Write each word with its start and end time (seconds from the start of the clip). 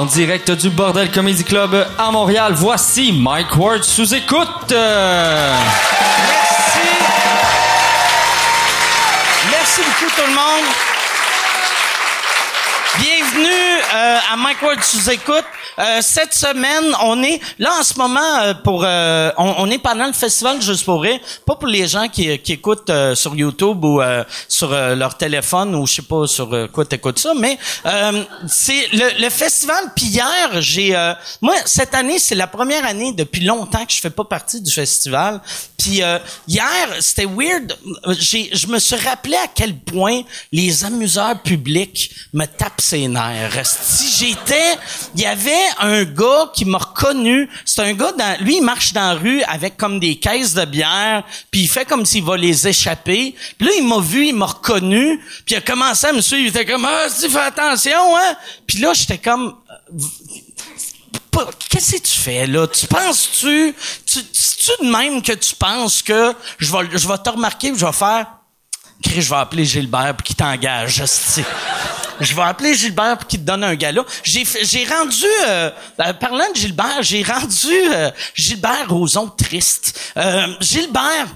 En 0.00 0.06
direct 0.06 0.50
du 0.52 0.70
Bordel 0.70 1.10
Comedy 1.10 1.44
Club 1.44 1.86
à 1.98 2.10
Montréal, 2.10 2.54
voici 2.56 3.12
Mike 3.12 3.54
Ward 3.58 3.84
sous 3.84 4.14
écoute. 4.14 4.70
Merci. 4.70 5.58
Merci 9.50 9.82
beaucoup 9.82 10.10
tout 10.16 10.26
le 10.26 10.32
monde. 10.32 10.64
Bienvenue 12.98 13.82
euh, 13.94 14.18
à 14.32 14.36
Mike 14.38 14.62
Ward 14.62 14.82
sous 14.82 15.10
écoute. 15.10 15.44
Euh, 15.80 16.00
cette 16.02 16.34
semaine, 16.34 16.94
on 17.02 17.22
est 17.22 17.40
là 17.58 17.70
en 17.80 17.82
ce 17.82 17.94
moment 17.94 18.38
euh, 18.40 18.52
pour 18.52 18.84
euh, 18.84 19.30
on, 19.38 19.54
on, 19.58 19.70
est 19.70 19.78
pendant 19.78 20.06
le 20.06 20.12
festival 20.12 20.60
Juste 20.60 20.84
pour 20.84 21.00
rire, 21.00 21.18
pas 21.46 21.54
pour 21.54 21.68
les 21.68 21.86
gens 21.86 22.08
qui, 22.08 22.38
qui 22.40 22.52
écoutent 22.52 22.90
sur 23.14 23.34
YouTube 23.34 23.82
ou 23.84 24.00
sur 24.48 24.70
leur 24.70 25.16
téléphone 25.16 25.74
ou 25.74 25.86
je 25.86 25.94
sais 25.94 26.02
pas 26.02 26.26
sur 26.26 26.68
quoi 26.72 26.84
t'écoutes 26.84 27.18
ça, 27.18 27.32
mais 27.34 27.58
c'est 28.46 28.88
le, 28.92 29.22
le, 29.22 29.30
festival. 29.30 29.92
Puis 29.94 30.06
hier, 30.06 30.60
j'ai 30.60 30.90
moi 31.40 31.54
cette 31.64 31.94
année 31.94 32.18
c'est 32.18 32.34
la 32.34 32.46
première 32.46 32.84
année 32.84 33.12
depuis 33.12 33.44
longtemps 33.44 33.84
que 33.86 33.92
je 33.92 34.00
fais 34.00 34.10
pas 34.10 34.24
partie 34.24 34.60
du 34.60 34.70
festival. 34.70 35.40
Puis 35.78 36.02
hier 36.46 36.88
c'était 36.98 37.26
weird. 37.26 37.76
J'ai 38.18 38.50
je 38.52 38.66
me 38.66 38.78
suis 38.78 38.96
rappelé 38.96 39.36
à 39.36 39.46
quel 39.54 39.76
point 39.76 40.22
les 40.52 40.84
amuseurs 40.84 41.40
publics 41.42 42.10
me 42.32 42.44
tapent 42.44 42.80
ses 42.80 43.08
nerfs. 43.08 43.66
Si 43.66 44.26
j'étais, 44.26 44.76
il 45.14 45.22
y 45.22 45.26
avait 45.26 45.69
un 45.78 46.04
gars 46.04 46.50
qui 46.54 46.64
m'a 46.64 46.78
reconnu. 46.78 47.48
C'est 47.64 47.82
un 47.82 47.92
gars 47.92 48.12
dans, 48.12 48.44
lui 48.44 48.56
il 48.56 48.62
marche 48.62 48.92
dans 48.92 49.12
la 49.12 49.14
rue 49.14 49.42
avec 49.42 49.76
comme 49.76 50.00
des 50.00 50.16
caisses 50.16 50.54
de 50.54 50.64
bière, 50.64 51.24
puis 51.50 51.62
il 51.62 51.68
fait 51.68 51.84
comme 51.84 52.04
s'il 52.04 52.24
va 52.24 52.36
les 52.36 52.68
échapper. 52.68 53.34
Puis 53.58 53.66
là 53.66 53.74
il 53.76 53.86
m'a 53.86 54.00
vu, 54.00 54.26
il 54.26 54.34
m'a 54.34 54.46
reconnu, 54.46 55.18
puis 55.44 55.54
il 55.54 55.56
a 55.56 55.60
commencé 55.60 56.06
à 56.06 56.12
me 56.12 56.20
suivre. 56.20 56.42
Il 56.42 56.48
était 56.48 56.70
comme 56.70 56.84
ah, 56.84 57.06
tu 57.08 57.28
fais 57.28 57.38
attention 57.38 58.16
hein. 58.16 58.36
Puis 58.66 58.78
là 58.78 58.92
j'étais 58.94 59.18
comme 59.18 59.54
euh, 59.70 60.04
Qu'est-ce 61.68 61.92
que 61.92 62.02
tu 62.02 62.18
fais 62.18 62.46
là? 62.46 62.66
Tu 62.66 62.86
penses-tu, 62.86 63.74
tu, 64.04 64.18
tu 64.24 64.84
de 64.84 64.90
même 64.90 65.22
que 65.22 65.32
tu 65.32 65.54
penses 65.54 66.02
que 66.02 66.34
je 66.58 66.72
vais, 66.72 66.98
je 66.98 67.08
vais 67.08 67.18
te 67.18 67.30
remarquer, 67.30 67.72
je 67.74 67.86
vais 67.86 67.92
faire, 67.92 68.26
je 69.04 69.28
vais 69.28 69.36
appeler 69.36 69.64
Gilbert 69.64 70.14
pour 70.16 70.24
qu'il 70.24 70.36
t'engage, 70.36 71.02
je 72.20 72.34
vais 72.34 72.42
appeler 72.42 72.74
Gilbert 72.74 73.18
pour 73.18 73.26
qu'il 73.26 73.40
te 73.40 73.44
donne 73.46 73.64
un 73.64 73.74
gala. 73.74 74.04
J'ai 74.22 74.44
j'ai 74.44 74.84
rendu 74.84 75.24
euh, 75.48 75.70
euh, 76.00 76.12
parlant 76.14 76.50
de 76.52 76.56
Gilbert, 76.56 77.02
j'ai 77.02 77.22
rendu 77.22 77.72
euh, 77.72 78.10
Gilbert 78.34 78.88
Roson 78.88 79.28
triste. 79.28 79.98
Euh, 80.16 80.46
Gilbert 80.60 81.28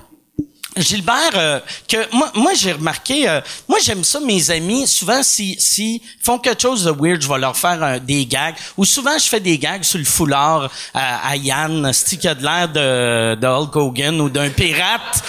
Gilbert, 0.76 1.62
que 1.88 1.96
moi, 2.36 2.52
j'ai 2.54 2.72
remarqué, 2.72 3.40
moi 3.68 3.78
j'aime 3.82 4.04
ça 4.04 4.20
mes 4.20 4.50
amis. 4.50 4.86
Souvent, 4.86 5.22
si 5.22 5.56
si 5.58 6.02
font 6.22 6.38
quelque 6.38 6.62
chose 6.62 6.84
de 6.84 6.90
weird, 6.90 7.22
je 7.22 7.28
vais 7.28 7.38
leur 7.38 7.56
faire 7.56 8.00
des 8.00 8.26
gags. 8.26 8.54
Ou 8.76 8.84
souvent, 8.84 9.18
je 9.18 9.24
fais 9.24 9.40
des 9.40 9.58
gags 9.58 9.82
sur 9.82 9.98
le 9.98 10.04
foulard 10.04 10.70
à, 10.92 11.36
Yann, 11.36 11.92
ce 11.92 12.14
qui 12.16 12.28
a 12.28 12.34
de 12.34 12.42
l'air 12.42 12.68
de, 12.68 13.34
de 13.34 13.46
Hulk 13.46 13.76
Hogan 13.76 14.20
ou 14.20 14.28
d'un 14.28 14.50
pirate 14.50 15.22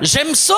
j'aime 0.00 0.34
ça, 0.34 0.56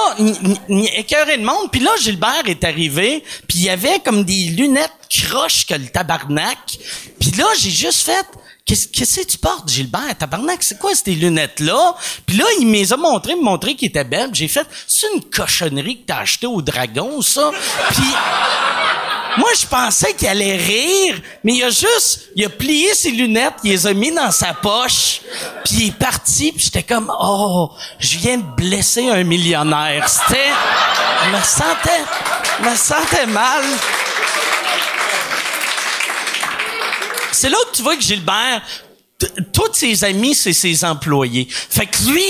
écœurer 0.68 1.36
le 1.36 1.44
monde. 1.44 1.70
Puis 1.70 1.80
là, 1.80 1.90
Gilbert 2.00 2.42
est 2.46 2.64
arrivé, 2.64 3.22
puis 3.48 3.58
il 3.58 3.64
y 3.64 3.70
avait 3.70 4.00
comme 4.00 4.24
des 4.24 4.44
lunettes 4.56 4.92
croches 5.10 5.66
que 5.66 5.74
le 5.74 5.88
tabarnak. 5.88 6.58
Puis 7.20 7.30
là, 7.32 7.46
j'ai 7.58 7.70
juste 7.70 8.04
fait... 8.04 8.26
Qu'est-ce 8.64 9.20
que 9.20 9.26
tu 9.26 9.38
portes, 9.38 9.68
Gilbert? 9.68 10.16
Tabarnak, 10.18 10.62
c'est 10.62 10.78
quoi 10.78 10.94
ces 10.94 11.14
lunettes-là? 11.14 11.96
Puis 12.24 12.36
là, 12.36 12.44
il 12.60 12.66
me 12.66 12.92
a 12.92 12.96
montré, 12.96 13.34
me 13.34 13.42
montrer 13.42 13.74
qu'il 13.74 13.88
était 13.88 14.04
belle. 14.04 14.30
J'ai 14.32 14.48
fait, 14.48 14.66
c'est 14.86 15.08
une 15.14 15.24
cochonnerie 15.24 16.00
que 16.02 16.06
t'as 16.06 16.18
acheté 16.18 16.46
au 16.46 16.62
dragon, 16.62 17.20
ça. 17.22 17.50
Puis 17.90 18.04
moi, 19.36 19.48
je 19.58 19.66
pensais 19.66 20.14
qu'il 20.14 20.28
allait 20.28 20.56
rire, 20.56 21.20
mais 21.42 21.54
il 21.54 21.64
a 21.64 21.70
juste, 21.70 22.30
il 22.36 22.44
a 22.44 22.50
plié 22.50 22.94
ses 22.94 23.10
lunettes, 23.10 23.54
il 23.64 23.70
les 23.70 23.86
a 23.86 23.94
mis 23.94 24.12
dans 24.12 24.30
sa 24.30 24.54
poche, 24.54 25.22
puis 25.64 25.74
il 25.74 25.88
est 25.88 25.98
parti, 25.98 26.52
puis 26.52 26.64
j'étais 26.64 26.82
comme, 26.82 27.12
oh, 27.20 27.70
je 27.98 28.18
viens 28.18 28.36
de 28.38 28.44
blesser 28.56 29.08
un 29.08 29.24
millionnaire. 29.24 30.08
C'était, 30.08 30.50
je 31.24 31.30
me 31.30 31.42
sentais, 31.42 32.04
je 32.58 32.70
me 32.70 32.76
sentais 32.76 33.26
mal. 33.26 33.64
C'est 37.32 37.48
là 37.48 37.56
que 37.70 37.76
tu 37.76 37.82
vois 37.82 37.96
que 37.96 38.02
Gilbert, 38.02 38.62
tous 39.52 39.72
ses 39.72 40.04
amis, 40.04 40.34
c'est 40.34 40.52
ses 40.52 40.84
employés. 40.84 41.46
Fait 41.50 41.86
que 41.86 42.02
lui, 42.10 42.24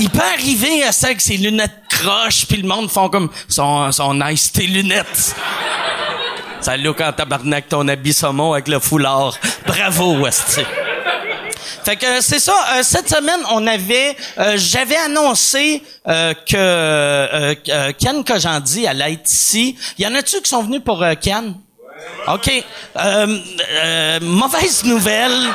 il 0.00 0.10
peut 0.10 0.20
arriver 0.20 0.82
à 0.84 0.92
ça 0.92 1.08
avec 1.08 1.20
ses 1.20 1.36
lunettes 1.36 1.82
croches, 1.88 2.46
puis 2.46 2.58
le 2.60 2.68
monde 2.68 2.90
font 2.90 3.08
comme, 3.08 3.30
son, 3.48 3.90
son 3.92 4.14
nice 4.14 4.52
tes 4.52 4.66
lunettes. 4.66 5.34
Ça 6.60 6.78
look 6.78 7.00
en 7.02 7.12
tabarnak 7.12 7.68
ton 7.68 7.86
habit 7.88 8.14
saumon 8.14 8.54
avec 8.54 8.68
le 8.68 8.78
foulard. 8.78 9.36
Bravo, 9.66 10.16
Westy. 10.16 10.62
Fait 11.84 11.96
que 11.96 12.22
c'est 12.22 12.38
ça. 12.38 12.54
Euh, 12.72 12.82
cette 12.82 13.10
semaine, 13.10 13.40
on 13.50 13.66
avait, 13.66 14.16
euh, 14.38 14.54
j'avais 14.56 14.96
annoncé 14.96 15.82
euh, 16.08 16.32
que 16.32 17.92
Ken 17.92 18.24
Kojandi 18.24 18.86
allait 18.86 19.12
être 19.12 19.30
ici. 19.30 19.76
Y 19.98 20.06
en 20.06 20.14
a-tu 20.14 20.40
qui 20.40 20.48
sont 20.48 20.62
venus 20.62 20.80
pour 20.82 21.04
Ken? 21.20 21.54
OK. 22.28 22.64
mauvaise 24.22 24.84
nouvelle. 24.84 25.52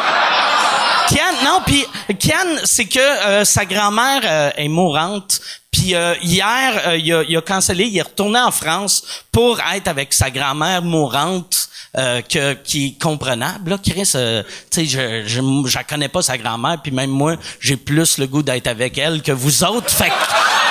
Ken, 1.10 1.36
non, 1.44 1.62
puis 1.66 1.86
Ken, 2.20 2.60
c'est 2.66 2.86
que 2.86 3.44
sa 3.44 3.66
grand-mère 3.66 4.54
est 4.56 4.68
mourante, 4.68 5.42
puis 5.72 5.94
euh, 5.96 6.16
hier, 6.22 6.82
euh, 6.88 6.98
il, 6.98 7.14
a, 7.14 7.24
il, 7.24 7.38
a, 7.38 7.42
cancellé, 7.42 7.86
il 7.86 7.98
est 7.98 8.02
retourné 8.02 8.40
en 8.40 8.52
France 8.52 9.04
pour 9.32 9.60
être 9.74 9.88
avec 9.88 10.14
sa 10.14 10.32
grand-mère 10.32 10.82
mourante, 10.82 11.69
euh, 11.98 12.22
que, 12.22 12.54
qui 12.54 12.88
est 12.88 13.02
comprenable. 13.02 13.72
Là, 13.72 13.78
Chris, 13.78 14.12
euh, 14.16 14.44
tu 14.70 14.82
sais, 14.82 14.86
je, 14.86 15.28
je, 15.28 15.42
je 15.66 15.80
connais 15.88 16.10
pas 16.10 16.22
sa 16.22 16.38
grand-mère, 16.38 16.80
puis 16.82 16.92
même 16.92 17.10
moi, 17.10 17.36
j'ai 17.60 17.78
plus 17.78 18.18
le 18.18 18.28
goût 18.28 18.44
d'être 18.44 18.68
avec 18.68 18.98
elle 18.98 19.22
que 19.22 19.32
vous 19.32 19.64
autres. 19.64 19.90
Fait 19.90 20.12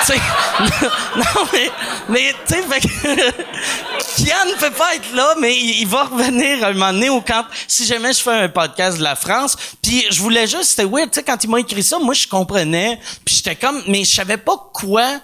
sais, 0.05 0.15
non 1.15 1.45
mais, 1.53 1.71
mais 2.09 2.33
tu 2.47 2.55
sais, 2.55 2.63
fait 2.63 2.79
Kian 4.17 4.45
ne 4.45 4.59
peut 4.59 4.71
pas 4.71 4.95
être 4.95 5.13
là, 5.13 5.35
mais 5.39 5.55
il, 5.55 5.87
va 5.87 6.03
revenir 6.03 6.65
un 6.65 6.73
moment 6.73 6.93
donné 6.93 7.09
au 7.09 7.21
camp. 7.21 7.45
Si 7.67 7.85
jamais 7.85 8.13
je 8.13 8.19
fais 8.19 8.31
un 8.31 8.49
podcast 8.49 8.97
de 8.97 9.03
la 9.03 9.15
France, 9.15 9.55
puis 9.81 10.05
je 10.09 10.21
voulais 10.21 10.47
juste, 10.47 10.63
c'était 10.65 10.85
weird, 10.85 11.11
tu 11.11 11.15
sais, 11.15 11.23
quand 11.23 11.43
il 11.43 11.49
m'a 11.49 11.59
écrit 11.59 11.83
ça, 11.83 11.99
moi 11.99 12.13
je 12.13 12.27
comprenais, 12.27 12.99
puis 13.25 13.35
j'étais 13.35 13.55
comme, 13.55 13.81
mais 13.87 14.03
je 14.03 14.13
savais 14.13 14.37
pas 14.37 14.69
quoi 14.73 15.19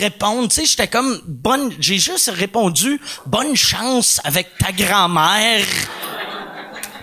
répondre. 0.00 0.48
Tu 0.48 0.56
sais, 0.56 0.66
j'étais 0.66 0.88
comme 0.88 1.20
bonne. 1.26 1.72
J'ai 1.78 1.98
juste 1.98 2.30
répondu 2.34 3.00
bonne 3.26 3.56
chance 3.56 4.20
avec 4.24 4.48
ta 4.58 4.72
grand-mère. 4.72 5.64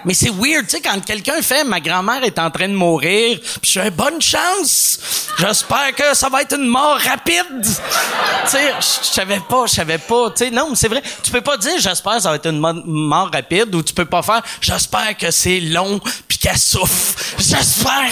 Mais 0.05 0.13
c'est 0.13 0.29
weird, 0.29 0.67
tu 0.67 0.71
sais, 0.71 0.81
quand 0.81 0.99
quelqu'un 1.05 1.41
fait 1.41 1.63
ma 1.63 1.79
grand-mère 1.79 2.23
est 2.23 2.37
en 2.37 2.51
train 2.51 2.67
de 2.67 2.73
mourir, 2.73 3.39
puis 3.61 3.71
je 3.71 3.79
fais 3.79 3.89
bonne 3.89 4.21
chance. 4.21 4.99
J'espère 5.39 5.95
que 5.95 6.13
ça 6.13 6.27
va 6.27 6.41
être 6.41 6.57
une 6.57 6.67
mort 6.67 6.97
rapide. 6.97 7.61
tu 7.61 8.49
sais, 8.49 8.73
je 8.79 9.05
savais 9.05 9.39
pas, 9.47 9.65
je 9.65 9.75
savais 9.75 9.97
pas. 9.97 10.31
Tu 10.31 10.45
sais, 10.45 10.51
non, 10.51 10.71
mais 10.71 10.75
c'est 10.75 10.89
vrai. 10.89 11.01
Tu 11.23 11.31
peux 11.31 11.41
pas 11.41 11.55
dire 11.57 11.79
j'espère 11.79 12.15
que 12.15 12.21
ça 12.21 12.29
va 12.29 12.35
être 12.35 12.47
une 12.47 12.59
mort 12.59 13.29
rapide, 13.31 13.73
ou 13.73 13.81
tu 13.81 13.93
peux 13.93 14.05
pas 14.05 14.21
faire 14.21 14.41
j'espère 14.59 15.15
que 15.17 15.31
c'est 15.31 15.61
long 15.61 16.01
puis 16.27 16.37
qu'elle 16.37 16.57
souffre. 16.57 17.15
J'espère. 17.37 18.11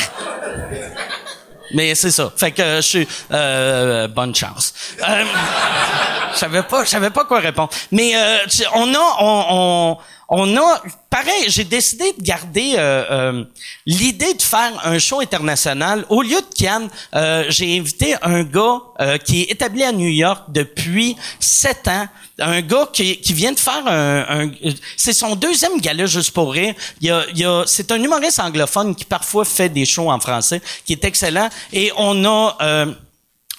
Mais 1.73 1.95
c'est 1.95 2.11
ça. 2.11 2.31
Fait 2.35 2.51
que 2.51 2.77
je 2.77 2.81
suis 2.81 3.07
euh, 3.31 4.07
bonne 4.07 4.33
chance. 4.35 4.73
Euh, 5.07 5.23
je 6.33 6.37
savais 6.37 6.63
pas, 6.63 6.83
je 6.83 6.89
savais 6.89 7.09
pas 7.09 7.25
quoi 7.25 7.39
répondre. 7.39 7.69
Mais 7.91 8.15
euh, 8.15 8.37
on 8.75 8.93
a, 8.93 9.15
on, 9.19 9.45
on 9.49 9.97
on 10.33 10.55
a, 10.55 10.81
pareil, 11.09 11.43
j'ai 11.47 11.65
décidé 11.65 12.13
de 12.17 12.23
garder 12.23 12.75
euh, 12.77 13.03
euh, 13.11 13.43
l'idée 13.85 14.33
de 14.33 14.41
faire 14.41 14.71
un 14.85 14.97
show 14.97 15.19
international. 15.19 16.05
Au 16.07 16.21
lieu 16.21 16.39
de 16.39 16.55
Cannes, 16.55 16.89
euh, 17.13 17.43
j'ai 17.49 17.77
invité 17.77 18.15
un 18.21 18.43
gars 18.43 18.79
qui 19.25 19.41
est 19.41 19.51
établi 19.51 19.83
à 19.83 19.91
New 19.91 20.07
York 20.07 20.45
depuis 20.47 21.17
sept 21.39 21.85
ans. 21.89 22.07
Un 22.39 22.61
gars 22.61 22.87
qui, 22.93 23.19
vient 23.33 23.51
de 23.51 23.59
faire 23.59 23.83
un, 23.85 24.49
c'est 24.95 25.13
son 25.13 25.35
deuxième 25.35 25.81
gala 25.81 26.05
juste 26.05 26.31
pour 26.31 26.53
rire. 26.53 26.75
Il 27.01 27.11
a, 27.11 27.25
a, 27.43 27.63
c'est 27.65 27.91
un 27.91 28.01
humoriste 28.01 28.39
anglophone 28.39 28.95
qui 28.95 29.03
parfois 29.03 29.43
fait 29.43 29.67
des 29.67 29.85
shows 29.85 30.09
en 30.09 30.19
français, 30.19 30.61
qui 30.85 30.93
est 30.93 31.03
excellent. 31.03 31.49
Et 31.73 31.91
on 31.97 32.23
a 32.23 32.85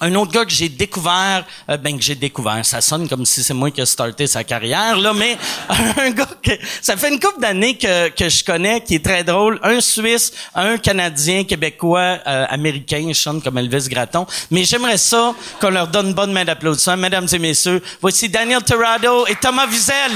un 0.03 0.15
autre 0.17 0.33
gars 0.33 0.45
que 0.45 0.51
j'ai 0.51 0.69
découvert, 0.69 1.45
euh, 1.71 1.77
ben 1.77 1.97
que 1.97 2.03
j'ai 2.03 2.17
découvert, 2.17 2.67
ça 2.67 2.81
sonne 2.81 3.09
comme 3.09 3.25
si 3.25 3.43
c'est 3.45 3.55
moi 3.55 3.71
qui 3.71 3.81
ai 3.81 3.87
starté 3.87 4.27
sa 4.27 4.43
carrière 4.43 4.97
là, 4.97 5.13
mais 5.15 5.39
un 5.97 6.11
gars 6.11 6.29
que 6.43 6.51
ça 6.81 6.97
fait 6.97 7.09
une 7.09 7.21
couple 7.21 7.41
d'années 7.41 7.79
que, 7.79 8.09
que 8.09 8.29
je 8.29 8.45
connais, 8.45 8.81
qui 8.81 8.97
est 8.97 9.05
très 9.05 9.23
drôle, 9.23 9.61
un 9.63 9.81
Suisse, 9.81 10.33
un 10.57 10.77
Canadien, 10.77 11.45
Québécois, 11.45 12.19
euh, 12.27 12.47
Américain, 12.49 13.05
je 13.09 13.13
chante 13.13 13.45
comme 13.45 13.59
Elvis 13.59 13.89
Gratton, 13.89 14.27
mais 14.51 14.65
j'aimerais 14.65 14.99
ça 14.99 15.35
qu'on 15.61 15.71
leur 15.71 15.87
donne 15.87 16.15
bonne 16.15 16.33
main 16.33 16.45
d'applaudissement, 16.45 16.97
mesdames 16.97 17.29
et 17.33 17.39
messieurs. 17.39 17.81
Voici 18.01 18.29
Daniel 18.29 18.63
Torado 18.63 19.25
et 19.29 19.37
Thomas 19.37 19.67
Wiesel. 19.69 20.11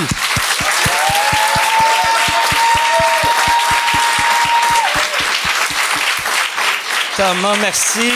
Thomas, 7.17 7.57
merci. 7.63 8.13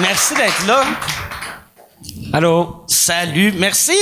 Merci 0.00 0.34
d'être 0.34 0.66
là. 0.66 0.84
Allô? 2.32 2.84
Salut, 2.86 3.54
merci. 3.56 3.96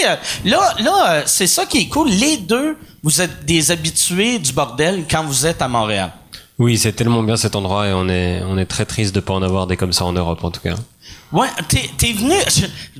Là, 0.45 0.75
là, 0.81 1.11
euh, 1.11 1.23
c'est 1.25 1.47
ça 1.47 1.67
qui 1.67 1.83
est 1.83 1.89
cool. 1.89 2.09
Les 2.09 2.37
deux, 2.37 2.77
vous 3.05 3.21
êtes 3.21 3.45
des 3.45 3.71
habitués 3.71 4.41
du 4.41 4.53
bordel 4.53 5.05
quand 5.09 5.23
vous 5.25 5.47
êtes 5.47 5.63
à 5.63 5.69
Montréal. 5.69 6.11
Oui, 6.59 6.79
c'est 6.79 6.93
tellement 6.93 7.23
bien 7.23 7.37
cet 7.37 7.55
endroit 7.55 7.87
et 7.87 7.93
on 7.93 8.09
est, 8.09 8.43
on 8.45 8.59
est 8.59 8.65
très 8.65 8.85
triste 8.85 9.15
de 9.15 9.21
pas 9.21 9.35
en 9.35 9.43
avoir 9.43 9.69
des 9.69 9.77
comme 9.77 9.93
ça 9.93 10.05
en 10.05 10.13
Europe 10.13 10.43
en 10.43 10.51
tout 10.51 10.61
cas. 10.61 10.75
Ouais, 11.33 11.49
t'es, 11.69 11.89
t'es 11.97 12.13
venu. 12.13 12.35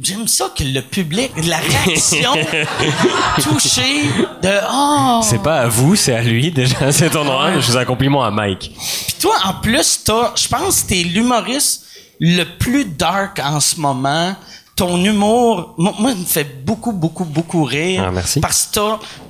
J'aime 0.01 0.29
ça 0.29 0.51
que 0.57 0.63
le 0.63 0.81
public, 0.81 1.33
la 1.47 1.59
réaction 1.59 2.33
touchée 3.43 4.03
de 4.43 4.51
oh. 4.73 5.21
C'est 5.23 5.43
pas 5.43 5.61
à 5.61 5.69
vous, 5.69 5.97
c'est 5.97 6.15
à 6.15 6.23
lui 6.23 6.53
déjà 6.53 6.93
cet 6.93 7.17
endroit. 7.17 7.61
Je 7.61 7.73
fais 7.73 7.79
un 7.79 7.85
compliment 7.85 8.25
à 8.25 8.31
Mike. 8.31 8.73
Puis 9.07 9.17
toi, 9.21 9.35
en 9.45 9.55
plus, 9.55 10.03
t'as, 10.05 10.33
je 10.37 10.49
pense, 10.49 10.83
que 10.83 10.89
t'es 10.89 11.03
l'humoriste 11.03 11.84
le 12.21 12.45
plus 12.59 12.85
dark 12.85 13.41
en 13.45 13.61
ce 13.61 13.81
moment. 13.81 14.35
Ton 14.77 15.05
humour, 15.05 15.75
moi, 15.79 15.95
me 16.17 16.25
fait 16.25 16.65
beaucoup, 16.65 16.91
beaucoup, 16.91 17.25
beaucoup 17.25 17.63
rire. 17.63 18.03
Ah, 18.09 18.11
merci. 18.11 18.41
Parce 18.41 18.69
que 18.75 18.81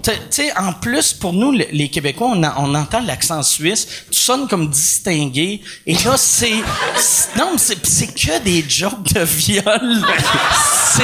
tu 0.03 0.11
sais, 0.31 0.57
en 0.57 0.73
plus, 0.73 1.13
pour 1.13 1.35
nous, 1.35 1.53
le- 1.53 1.67
les 1.71 1.91
Québécois, 1.91 2.29
on, 2.33 2.43
a- 2.43 2.55
on 2.61 2.75
entend 2.75 3.01
l'accent 3.01 3.43
suisse. 3.43 3.87
Tu 4.11 4.19
sonnes 4.19 4.49
comme 4.49 4.71
distingué. 4.71 5.61
Et 5.87 5.93
là, 5.97 6.15
c'est, 6.17 6.51
non, 7.37 7.51
mais 7.53 7.59
c'est, 7.59 7.85
c'est 7.85 8.07
que 8.15 8.43
des 8.43 8.65
jokes 8.67 9.13
de 9.13 9.21
viol. 9.21 10.03
c'est, 10.95 11.03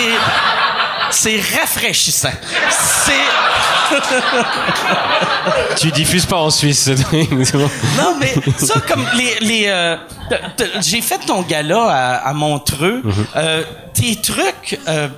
c'est 1.11 1.41
rafraîchissant. 1.59 2.33
C'est, 2.71 3.13
Tu 5.79 5.91
diffuses 5.91 6.27
pas 6.27 6.37
en 6.39 6.51
Suisse. 6.51 6.89
Non, 6.89 8.17
mais 8.21 8.35
ça, 8.59 8.81
comme 8.87 9.05
les... 9.17 9.39
les 9.41 9.65
euh, 9.69 9.97
J'ai 10.81 11.01
fait 11.01 11.19
ton 11.19 11.43
gala 11.43 11.83
à, 11.89 12.29
à 12.29 12.33
Montreux. 12.33 13.03
Euh, 13.37 13.65
tes 13.95 14.17
trucs, 14.17 14.79
euh, 14.89 15.09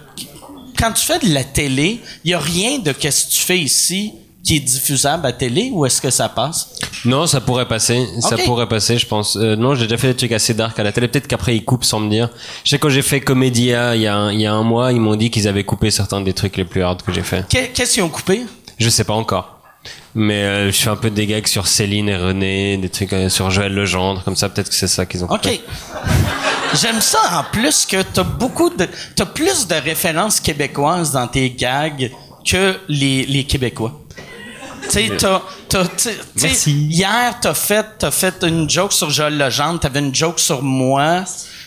quand 0.79 0.93
tu 0.93 1.05
fais 1.05 1.19
de 1.19 1.33
la 1.35 1.44
télé, 1.44 2.00
il 2.25 2.31
y 2.31 2.35
a 2.35 2.39
rien 2.39 2.79
de 2.79 2.93
qu'est-ce 2.93 3.27
que 3.27 3.33
tu 3.33 3.41
fais 3.41 3.59
ici 3.59 4.15
qui 4.44 4.56
est 4.56 4.61
diffusable 4.61 5.25
à 5.27 5.33
télé 5.33 5.71
ou 5.73 5.87
est-ce 5.87 6.00
que 6.00 6.11
ça 6.11 6.29
passe? 6.29 6.71
Non, 7.05 7.27
ça 7.27 7.41
pourrait 7.41 7.67
passer. 7.69 8.06
Ça 8.21 8.37
pourrait 8.39 8.69
passer, 8.69 8.99
je 8.99 9.06
pense. 9.06 9.37
Euh, 9.37 9.55
non, 9.56 9.75
j'ai 9.75 9.85
déjà 9.85 9.97
fait 9.97 10.09
des 10.09 10.17
trucs 10.17 10.33
assez 10.33 10.53
dark 10.55 10.79
à 10.79 10.83
la 10.83 10.91
télé. 10.93 11.06
Peut-être 11.09 11.29
qu'après 11.29 11.55
ils 11.56 11.65
coupent 11.65 11.85
sans 11.85 12.00
me 12.00 12.11
dire. 12.11 12.29
Je 12.65 12.71
sais 12.71 12.79
quand 12.79 12.89
j'ai 12.89 13.03
fait 13.03 13.21
Comédia 13.21 13.94
il 13.94 14.03
y 14.03 14.06
a 14.06 14.17
un, 14.17 14.33
il 14.33 14.41
y 14.41 14.47
a 14.47 14.53
un 14.53 14.62
mois, 14.62 14.93
ils 14.93 15.00
m'ont 15.00 15.15
dit 15.17 15.31
qu'ils 15.31 15.47
avaient 15.49 15.65
coupé 15.65 15.91
certains 15.91 16.21
des 16.21 16.33
trucs 16.33 16.56
les 16.56 16.65
plus 16.65 16.83
hard 16.83 17.03
que 17.03 17.12
j'ai 17.12 17.23
fait. 17.23 17.47
Qu'est- 17.49 17.69
Qu'est-ce 17.73 17.94
qu'ils 17.94 18.03
ont 18.03 18.09
coupé? 18.09 18.43
Je 18.79 18.89
sais 18.89 19.05
pas 19.05 19.15
encore. 19.15 19.59
Mais 20.15 20.43
euh, 20.43 20.67
je 20.73 20.77
fais 20.77 20.91
un 20.91 20.97
peu 20.97 21.11
des 21.11 21.27
gags 21.27 21.47
sur 21.47 21.67
Céline 21.67 22.09
et 22.09 22.17
René, 22.17 22.77
des 22.77 22.89
trucs 22.89 23.12
euh, 23.12 23.29
sur 23.29 23.50
Joël 23.50 23.73
Legendre, 23.75 24.23
comme 24.25 24.37
ça. 24.37 24.49
Peut-être 24.49 24.69
que 24.69 24.75
c'est 24.75 24.87
ça 24.89 25.06
qu'ils 25.06 25.25
ont 25.25 25.27
coupé. 25.29 25.61
OK. 25.94 26.05
J'aime 26.81 27.00
ça 27.00 27.19
en 27.33 27.44
plus 27.53 27.85
que 27.87 28.03
t'as 28.03 28.23
beaucoup 28.23 28.71
de... 28.71 28.87
T'as 29.17 29.27
plus 29.27 29.67
de 29.67 29.75
références 29.75 30.41
québécoises 30.41 31.12
dans 31.12 31.27
tes 31.27 31.50
gags 31.50 32.11
que 32.47 32.77
les, 32.89 33.25
les 33.27 33.44
Québécois. 33.44 34.00
Tu 36.37 36.49
sais, 36.49 36.71
hier, 36.71 37.39
t'as 37.41 37.55
fait, 37.55 37.87
t'as 37.99 38.11
fait 38.11 38.43
une 38.43 38.69
joke 38.69 38.93
sur 38.93 39.11
Joël 39.11 39.37
Legendre, 39.39 39.81
t'avais 39.81 40.00
une 40.00 40.15
joke 40.15 40.39
sur 40.39 40.62
moi. 40.62 41.25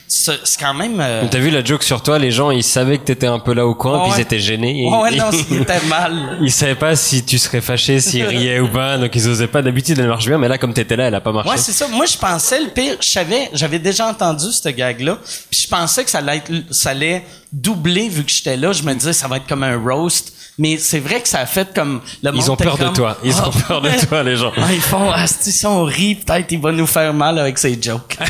C'est, 0.07 0.37
quand 0.59 0.73
même... 0.75 0.99
euh, 0.99 1.23
T'as 1.31 1.39
vu 1.39 1.49
la 1.49 1.63
joke 1.63 1.81
sur 1.81 2.03
toi, 2.03 2.19
les 2.19 2.29
gens 2.29 2.51
ils 2.51 2.63
savaient 2.63 2.99
que 2.99 3.05
t'étais 3.05 3.25
un 3.27 3.39
peu 3.39 3.53
là 3.53 3.65
au 3.65 3.73
coin, 3.73 4.01
puis 4.03 4.11
Ouais. 4.11 4.17
ils 4.19 4.21
étaient 4.21 4.39
gênés. 4.39 4.83
et- 4.85 4.89
Ouais, 4.89 5.15
non, 5.15 5.31
c'était 5.49 5.81
mal. 5.87 6.37
Ils 6.41 6.51
savaient 6.51 6.75
pas 6.75 6.95
si 6.95 7.25
tu 7.25 7.39
serais 7.39 7.59
fâché, 7.61 7.99
s'ils 7.99 8.23
riaient 8.27 8.59
ou 8.59 8.67
pas, 8.67 8.97
donc 8.99 9.15
ils 9.15 9.27
osaient 9.27 9.47
pas. 9.47 9.61
D'habitude 9.63 9.97
elle 9.99 10.07
marche 10.07 10.27
bien, 10.27 10.37
mais 10.37 10.47
là 10.47 10.57
comme 10.59 10.73
t'étais 10.73 10.95
là, 10.95 11.05
elle 11.07 11.15
a 11.15 11.21
pas 11.21 11.31
marché. 11.31 11.49
Ouais, 11.49 11.57
c'est 11.57 11.71
ça. 11.71 11.87
Moi, 11.87 12.05
je 12.05 12.17
pensais, 12.17 12.61
le 12.61 12.69
pire, 12.69 12.97
je 13.01 13.07
savais, 13.07 13.49
j'avais 13.53 13.79
déjà 13.79 14.07
entendu 14.07 14.45
ce 14.51 14.69
gag-là, 14.69 15.17
puis 15.49 15.59
je 15.61 15.67
pensais 15.67 16.03
que 16.03 16.09
ça 16.11 16.19
allait 16.19 16.37
être, 16.37 16.51
ça 16.69 16.91
allait 16.91 17.25
doubler 17.51 18.07
vu 18.07 18.23
que 18.23 18.31
j'étais 18.31 18.57
là. 18.57 18.73
Je 18.73 18.83
me 18.83 18.93
disais, 18.93 19.13
ça 19.13 19.27
va 19.27 19.37
être 19.37 19.47
comme 19.47 19.63
un 19.63 19.77
roast. 19.77 20.33
Mais 20.57 20.77
c'est 20.77 20.99
vrai 20.99 21.19
que 21.19 21.27
ça 21.27 21.39
a 21.39 21.45
fait 21.45 21.73
comme 21.73 21.99
le 22.23 22.31
monde 22.31 22.41
Ils 22.45 22.49
ont 22.51 22.55
peur 22.55 22.77
de 22.77 22.87
toi. 22.87 23.17
Ils 23.25 23.33
ont 23.35 23.51
Ah, 23.53 23.63
peur 23.67 23.81
de 23.81 23.89
toi, 24.07 24.23
les 24.23 24.37
gens. 24.37 24.53
Ah, 24.55 24.71
ils 24.71 24.79
font, 24.79 25.09
ah, 25.13 25.25
si 25.27 25.65
on 25.65 25.83
rit, 25.83 26.15
peut-être 26.15 26.49
il 26.51 26.61
va 26.61 26.71
nous 26.71 26.87
faire 26.87 27.13
mal 27.13 27.37
avec 27.39 27.57
ses 27.57 27.77
jokes. 27.81 28.17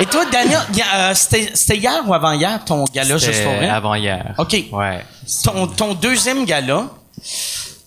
Et 0.00 0.06
toi, 0.06 0.24
Daniel, 0.26 0.58
euh, 0.94 1.14
c'était 1.14 1.50
c'était 1.54 1.76
hier 1.78 2.02
ou 2.06 2.12
avant-hier 2.14 2.64
ton 2.64 2.84
gala 2.84 3.16
juste 3.16 3.26
pour 3.26 3.34
C'était 3.34 3.56
vrai? 3.56 3.68
avant 3.68 3.94
hier. 3.94 4.34
OK. 4.38 4.56
Ouais. 4.72 5.04
Ton, 5.44 5.66
ton 5.68 5.94
deuxième 5.94 6.44
gala, 6.44 6.88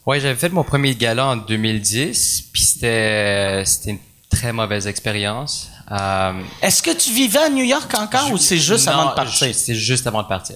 Ouais, 0.05 0.21
j'avais 0.21 0.35
fait 0.35 0.47
mon 0.49 0.63
premier 0.63 0.95
gala 0.95 1.25
en 1.27 1.35
2010, 1.35 2.45
puis 2.53 2.63
c'était 2.63 3.63
c'était 3.65 3.89
une 3.91 3.99
très 4.29 4.53
mauvaise 4.53 4.87
expérience. 4.87 5.67
Euh, 5.91 6.31
est-ce 6.61 6.81
que 6.81 6.91
tu 6.91 7.11
vivais 7.11 7.39
à 7.39 7.49
New 7.49 7.63
York 7.65 7.93
encore 7.93 8.31
ou 8.31 8.37
c'est 8.37 8.57
juste 8.57 8.87
avant 8.87 9.09
de 9.09 9.15
partir? 9.15 9.53
C'est 9.53 9.75
juste 9.75 10.07
avant 10.07 10.23
de 10.23 10.27
partir. 10.29 10.55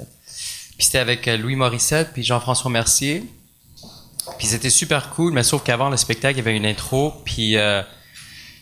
Puis 0.77 0.85
c'était 0.85 0.99
avec 0.99 1.27
euh, 1.27 1.35
Louis 1.37 1.57
Morissette 1.57 2.11
puis 2.13 2.23
Jean-François 2.23 2.71
Mercier. 2.71 3.25
Puis 4.37 4.47
c'était 4.47 4.69
super 4.69 5.09
cool, 5.09 5.33
mais 5.33 5.43
sauf 5.43 5.63
qu'avant 5.63 5.89
le 5.89 5.97
spectacle, 5.97 6.35
il 6.35 6.37
y 6.37 6.41
avait 6.41 6.55
une 6.55 6.65
intro, 6.65 7.13
puis 7.25 7.57
euh, 7.57 7.81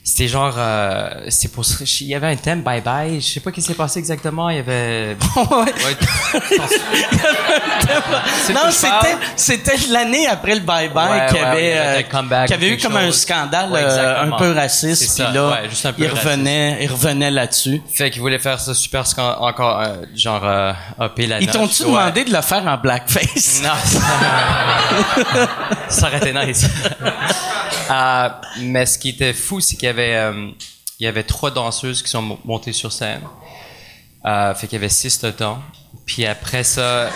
c'était 0.09 0.27
genre, 0.27 0.55
euh, 0.57 1.07
c'est 1.29 1.49
pour, 1.49 1.63
il 2.01 2.07
y 2.07 2.15
avait 2.15 2.27
un 2.27 2.35
thème 2.35 2.63
bye 2.63 2.81
bye. 2.81 3.21
Je 3.21 3.27
sais 3.27 3.39
pas 3.41 3.51
ce 3.51 3.55
qui 3.55 3.61
s'est 3.61 3.75
passé 3.75 3.99
exactement. 3.99 4.49
Il 4.49 4.55
y 4.55 4.59
avait. 4.59 5.15
Non, 8.53 8.71
c'était 8.71 9.15
c'était 9.35 9.77
l'année 9.91 10.27
après 10.27 10.55
le 10.55 10.61
bye 10.61 10.89
bye 10.89 11.09
Ouais, 11.09 11.25
qu'il 11.27 11.37
y 11.37 11.41
ouais, 11.41 11.45
avait 11.45 11.77
euh, 11.77 12.01
y 12.49 12.53
avait 12.53 12.69
eu 12.69 12.77
comme 12.77 12.97
un 12.97 13.11
scandale 13.11 13.69
euh, 13.73 14.23
un 14.23 14.37
peu 14.37 14.51
raciste 14.51 15.15
puis 15.15 15.33
là 15.33 15.61
il 15.97 16.07
revenait 16.07 16.77
il 16.81 16.91
revenait 16.91 17.31
là-dessus. 17.31 17.81
Fait 17.93 18.09
qu'il 18.09 18.21
voulait 18.21 18.39
faire 18.39 18.59
ça 18.59 18.73
super 18.73 19.03
encore 19.17 19.79
euh, 19.79 19.95
genre 20.15 20.41
euh, 20.43 20.73
la 20.99 21.39
Ils 21.41 21.47
t'ont-tu 21.47 21.83
demandé 21.83 22.25
de 22.25 22.33
le 22.33 22.41
faire 22.41 22.65
en 22.65 22.77
blackface? 22.77 23.61
Non, 23.63 23.69
ça, 23.83 23.99
ça 25.89 26.07
aurait 26.07 26.17
été 26.17 26.33
nice. 26.33 26.65
Euh, 27.89 28.29
mais 28.59 28.85
ce 28.85 28.97
qui 28.99 29.09
était 29.09 29.33
fou, 29.33 29.59
c'est 29.61 29.75
qu'il 29.75 29.85
y 29.87 29.89
avait 29.89 30.15
euh, 30.15 30.49
il 30.99 31.05
y 31.05 31.07
avait 31.07 31.23
trois 31.23 31.51
danseuses 31.51 32.01
qui 32.03 32.09
sont 32.09 32.21
mo- 32.21 32.39
montées 32.45 32.73
sur 32.73 32.91
scène. 32.91 33.21
Euh, 34.25 34.53
fait 34.53 34.67
qu'il 34.67 34.75
y 34.77 34.81
avait 34.81 34.89
six 34.89 35.17
total. 35.19 35.55
Puis 36.05 36.25
après 36.25 36.63
ça, 36.63 37.09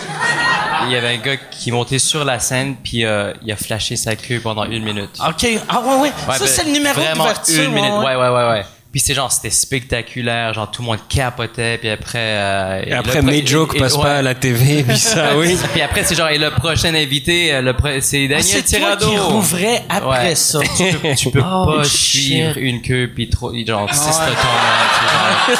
il 0.84 0.90
y 0.92 0.96
avait 0.96 1.14
un 1.14 1.18
gars 1.18 1.36
qui 1.36 1.70
monté 1.70 1.98
sur 1.98 2.24
la 2.24 2.38
scène 2.40 2.76
puis 2.82 3.04
euh, 3.04 3.32
il 3.42 3.52
a 3.52 3.56
flashé 3.56 3.94
sa 3.96 4.16
queue 4.16 4.40
pendant 4.40 4.64
une 4.64 4.82
minute. 4.84 5.18
OK. 5.28 5.46
Ah 5.68 5.80
ouais 5.80 5.94
ouais. 5.96 6.00
Ouais, 6.02 6.12
ça 6.38 6.38
ben, 6.38 6.46
c'est 6.46 6.64
le 6.64 6.72
numéro 6.72 7.00
d'ouverture. 7.14 7.64
Une 7.64 7.72
minute. 7.72 7.92
Ouais, 7.92 8.16
ouais, 8.16 8.28
ouais, 8.28 8.48
ouais. 8.50 8.64
Puis 8.94 9.00
c'est 9.00 9.12
genre, 9.14 9.32
c'était 9.32 9.50
spectaculaire, 9.50 10.54
genre 10.54 10.70
tout 10.70 10.80
le 10.82 10.86
monde 10.86 11.00
capotait, 11.08 11.78
puis 11.78 11.90
après. 11.90 12.14
euh, 12.20 12.82
Et 12.86 12.92
après, 12.92 13.16
le 13.16 13.22
pro- 13.22 13.30
mes 13.32 13.44
jokes 13.44 13.76
passent 13.76 13.96
ouais. 13.96 14.02
pas 14.04 14.18
à 14.18 14.22
la 14.22 14.36
TV, 14.36 14.84
puis 14.84 14.96
ça, 15.00 15.36
oui. 15.36 15.58
Puis 15.72 15.82
après, 15.82 16.04
c'est 16.04 16.14
genre, 16.14 16.28
et 16.28 16.38
le 16.38 16.52
prochain 16.52 16.94
invité, 16.94 17.52
euh, 17.54 17.60
le 17.60 17.72
pro- 17.74 17.88
c'est 18.00 18.26
Ah, 18.26 18.28
Daniel 18.38 18.42
c'est 18.44 18.78
toi 18.78 18.96
Tirado. 18.96 19.10
qui 19.10 19.18
rouvrais 19.18 19.82
après 19.88 20.28
Ouais. 20.28 20.34
ça. 20.36 20.60
Tu 20.76 20.92
peux, 20.96 21.14
tu 21.16 21.30
peux 21.32 21.42
Oh, 21.44 21.72
pas 21.78 21.82
shit. 21.82 22.22
suivre 22.22 22.56
une 22.58 22.82
queue 22.82 23.10
puis 23.12 23.28
trop, 23.28 23.52
genre, 23.66 23.92
six 23.92 24.16
totons, 24.16 25.56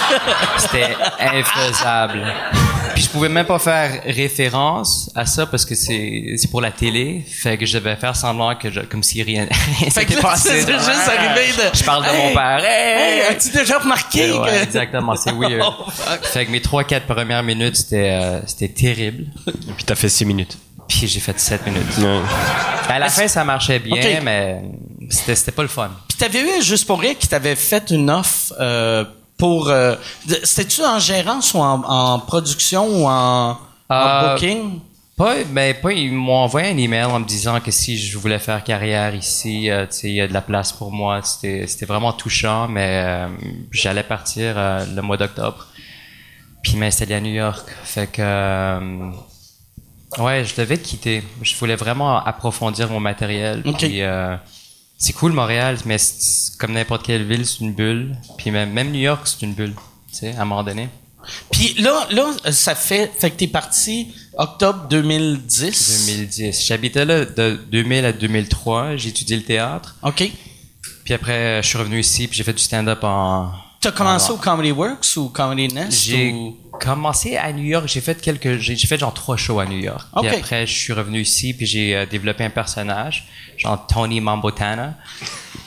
C'était 0.59 0.95
infaisable. 1.21 2.23
Puis 2.95 3.03
je 3.05 3.09
pouvais 3.11 3.29
même 3.29 3.47
pas 3.47 3.59
faire 3.59 4.03
référence 4.07 5.11
à 5.15 5.27
ça 5.27 5.47
parce 5.47 5.65
que 5.65 5.75
c'est, 5.75 6.35
c'est 6.37 6.51
pour 6.51 6.61
la 6.61 6.71
télé. 6.71 7.25
Fait 7.29 7.57
que 7.59 7.67
je 7.67 7.79
devais 7.79 7.97
faire 7.97 8.17
semblant 8.17 8.55
que 8.57 8.71
je, 8.71 8.81
comme 8.81 9.03
si 9.03 9.23
rien, 9.23 9.47
rien 9.79 9.91
Fait 9.91 10.05
que 10.05 10.11
s'était 10.13 10.23
passé. 10.23 10.49
c'est 10.63 10.73
juste 10.73 11.09
arrivé 11.09 11.53
de 11.53 11.77
Je 11.77 11.85
parle 11.85 12.05
de 12.05 12.09
Hey, 12.11 12.29
mon 12.29 12.35
père. 12.35 12.65
Hey! 12.65 13.19
Hey, 13.19 13.21
as-tu 13.35 13.51
déjà 13.51 13.79
remarqué 13.79 14.33
Ouais, 14.33 14.51
que 14.51 14.63
exactement, 14.65 15.17
c'est 15.17 15.33
weird. 15.33 15.61
Oh, 15.67 15.85
fait 16.23 16.47
que 16.47 16.51
mes 16.51 16.61
trois, 16.61 16.85
quatre 16.85 17.07
premières 17.07 17.43
minutes, 17.43 17.77
c'était, 17.77 18.11
euh, 18.11 18.41
c'était 18.47 18.69
terrible. 18.69 19.25
Et 19.47 19.73
puis 19.77 19.85
t'as 19.85 19.95
fait 19.95 20.09
6 20.09 20.25
minutes. 20.25 20.59
Puis 20.89 21.07
j'ai 21.07 21.21
fait 21.21 21.39
sept 21.41 21.65
minutes. 21.67 21.97
Ouais. 21.99 22.21
À 22.89 22.99
la 22.99 23.09
fin, 23.09 23.27
ça 23.27 23.43
marchait 23.45 23.79
bien, 23.79 24.21
mais 24.23 24.61
c'était, 25.09 25.35
c'était 25.35 25.53
pas 25.53 25.63
le 25.63 25.69
fun. 25.69 25.91
Puis 26.09 26.19
t'avais 26.19 26.41
eu 26.41 26.63
juste 26.63 26.87
pour 26.87 27.01
rire 27.01 27.17
qui 27.19 27.27
t'avait 27.27 27.57
fait 27.57 27.91
une 27.91 28.11
offre 28.11 28.53
euh, 28.61 29.05
pour 29.37 29.69
euh, 29.69 29.97
c'était-tu 30.45 30.83
en 30.85 30.99
gérance 30.99 31.55
ou 31.55 31.59
en, 31.59 31.83
en 31.85 32.19
production 32.21 32.87
ou 32.87 33.07
en, 33.09 33.51
en 33.51 33.59
Euh, 33.91 34.35
booking? 34.35 34.81
Pas, 35.17 35.45
ben, 35.45 35.75
pas, 35.81 35.93
ils 35.93 36.13
m'ont 36.13 36.39
envoyé 36.39 36.71
un 36.71 36.77
email 36.77 37.05
en 37.05 37.21
me 37.21 37.25
disant 37.25 37.61
que 37.61 37.71
si 37.71 37.97
je 37.97 38.19
voulais 38.19 38.41
faire 38.41 38.65
carrière 38.65 39.15
ici, 39.15 39.71
euh, 39.71 39.87
tu 39.87 39.93
sais, 39.93 40.09
il 40.09 40.15
y 40.15 40.21
a 40.21 40.27
de 40.27 40.33
la 40.33 40.41
place 40.41 40.73
pour 40.73 40.91
moi. 40.91 41.21
C'était, 41.23 41.87
vraiment 41.87 42.13
touchant, 42.13 42.67
mais 42.67 43.05
euh, 43.05 43.29
j'allais 43.71 44.03
partir 44.03 44.55
euh, 44.57 44.85
le 44.93 45.03
mois 45.03 45.17
d'octobre, 45.17 45.69
puis 46.65 46.75
m'installer 46.77 47.15
à 47.15 47.21
New 47.21 47.33
York. 47.33 47.65
Fait 47.85 48.09
que, 48.11 49.11
ouais, 50.19 50.45
je 50.45 50.57
devais 50.57 50.79
quitter. 50.79 51.23
Je 51.43 51.55
voulais 51.57 51.77
vraiment 51.77 52.19
approfondir 52.25 52.91
mon 52.91 52.99
matériel. 52.99 53.63
Puis, 53.79 54.01
c'est 55.05 55.13
cool 55.13 55.33
Montréal, 55.33 55.77
mais 55.85 55.99
c'est- 55.99 56.57
comme 56.59 56.73
n'importe 56.73 57.05
quelle 57.05 57.25
ville, 57.25 57.47
c'est 57.47 57.61
une 57.61 57.73
bulle. 57.75 58.17
Puis 58.39 58.51
même, 58.51 58.73
même 58.73 58.91
New 58.91 59.01
York, 59.01 59.23
c'est 59.27 59.43
une 59.43 59.55
bulle, 59.55 59.75
tu 60.11 60.19
sais, 60.19 60.35
à 60.37 60.43
un 60.43 60.45
moment 60.45 60.63
donné. 60.65 60.89
Puis 61.51 61.75
là 61.79 62.07
là 62.11 62.27
ça 62.53 62.75
fait 62.75 63.11
fait 63.19 63.31
que 63.31 63.37
t'es 63.37 63.47
parti 63.47 64.09
octobre 64.37 64.87
2010. 64.91 66.07
2010. 66.07 66.67
J'habitais 66.67 67.05
là 67.07 67.25
de 67.25 67.59
2000 67.71 68.05
à 68.05 68.13
2003. 68.13 68.97
J'ai 68.97 69.09
étudié 69.09 69.37
le 69.37 69.43
théâtre. 69.43 69.97
OK. 70.03 70.31
Puis 71.05 71.15
après, 71.15 71.63
je 71.63 71.69
suis 71.69 71.79
revenu 71.79 71.99
ici, 72.01 72.29
puis 72.29 72.37
j'ai 72.37 72.45
fait 72.45 72.53
du 72.53 72.63
stand-up 72.63 73.01
en 73.05 73.51
T'as 73.85 73.93
commencé 73.93 74.33
au 74.33 74.37
Comedy 74.39 74.73
Works 74.73 75.17
ou 75.19 75.29
Comedy 75.29 75.69
Nest? 75.69 76.05
J'ai 76.05 76.33
ou- 76.33 76.57
commencé 76.81 77.37
à 77.37 77.53
New 77.53 77.65
York. 77.65 77.85
J'ai 77.87 78.01
fait 78.01 78.19
quelques, 78.19 78.57
j'ai 78.59 78.77
fait 78.87 78.97
genre 78.99 79.13
trois 79.13 79.37
shows 79.37 79.61
à 79.61 79.67
New 79.67 79.77
York. 79.79 80.07
Puis 80.17 80.27
Ok. 80.31 80.35
après, 80.39 80.67
je 80.67 80.73
suis 80.73 80.93
revenu 80.95 81.21
ici 81.21 81.53
puis 81.53 81.67
j'ai 81.67 81.95
euh, 81.95 82.07
développé 82.07 82.45
un 82.45 82.51
personnage, 82.51 83.27
genre 83.59 83.87
Tony 83.87 84.23
Mambotana. 84.23 84.95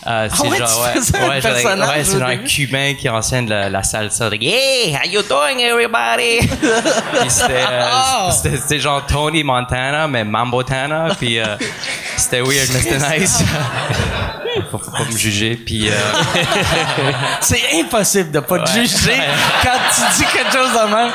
Euh, 0.07 0.27
c'est 0.33 0.41
Ah 0.45 0.49
ouais, 0.49 0.57
genre, 0.57 0.69
tu 0.93 1.13
ouais, 1.13 1.27
ouais, 1.29 1.37
au 1.37 2.03
c'est 2.03 2.19
genre 2.19 2.27
un 2.29 2.37
cubain 2.37 2.93
qui 2.95 3.07
enseigne 3.07 3.47
la, 3.49 3.69
la 3.69 3.83
salsa. 3.83 4.29
Hey, 4.33 4.95
how 4.95 5.07
you 5.07 5.21
doing, 5.21 5.59
everybody? 5.59 6.39
puis 7.19 7.29
c'était, 7.29 7.65
euh, 7.69 7.87
Oh! 7.93 8.31
c'était 8.31 8.79
genre 8.79 9.05
Tony 9.05 9.43
Montana, 9.43 10.07
mais 10.07 10.23
Mambotana. 10.23 11.13
Puis 11.19 11.37
euh, 11.39 11.55
c'était 12.15 12.41
weird, 12.41 12.67
mais 12.73 12.81
c'était 12.81 13.19
nice. 13.19 13.43
faut, 14.69 14.77
faut 14.77 14.91
pas 14.91 15.05
me 15.05 15.17
juger. 15.17 15.55
Puis 15.55 15.89
euh, 15.89 15.93
C'est 17.41 17.61
impossible 17.79 18.31
de 18.31 18.39
pas 18.39 18.59
te 18.59 18.69
Ouais. 18.77 18.85
juger 18.85 19.19
quand 19.63 19.77
tu 19.93 20.01
dis 20.17 20.25
quelque 20.31 20.51
chose 20.51 20.71
de 20.71 20.87
même. 20.95 21.11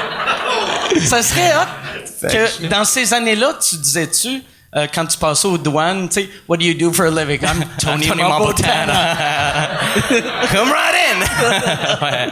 Ça 1.06 1.23
serait 1.23 1.52
hot 1.54 2.28
que 2.28 2.66
dans 2.66 2.85
ces 2.85 3.12
années-là, 3.14 3.54
tu 3.66 3.76
disais-tu, 3.76 4.42
euh, 4.76 4.87
quand 4.94 5.04
tu 5.06 5.18
passais 5.18 5.47
aux 5.49 5.59
douanes, 5.59 6.09
tu 6.09 6.23
sais, 6.23 6.30
what 6.49 6.56
do 6.56 6.64
you 6.64 6.75
do 6.75 6.92
for 6.92 7.06
a 7.06 7.11
living? 7.11 7.40
I'm 7.42 7.64
Tony, 7.78 8.06
Tony. 8.06 8.23
Come 10.52 10.71
right 10.71 10.94
in! 11.12 11.21
ouais. 12.02 12.28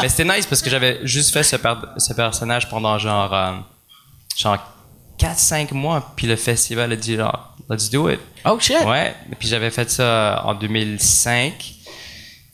Mais 0.00 0.08
c'était 0.08 0.24
nice 0.24 0.46
parce 0.46 0.62
que 0.62 0.70
j'avais 0.70 1.00
juste 1.02 1.32
fait 1.32 1.42
ce, 1.42 1.56
per- 1.56 1.74
ce 1.96 2.12
personnage 2.14 2.68
pendant 2.68 2.96
genre, 2.98 3.34
euh, 3.34 3.52
genre 4.36 4.58
4-5 5.18 5.74
mois, 5.74 6.12
puis 6.16 6.26
le 6.28 6.36
festival 6.36 6.92
a 6.92 6.96
dit 6.96 7.16
genre, 7.16 7.54
let's 7.68 7.90
do 7.90 8.08
it. 8.10 8.20
Oh 8.44 8.58
shit. 8.60 8.84
Ouais, 8.84 9.14
puis 9.38 9.48
j'avais 9.48 9.70
fait 9.70 9.90
ça 9.90 10.42
en 10.44 10.54
2005. 10.54 11.74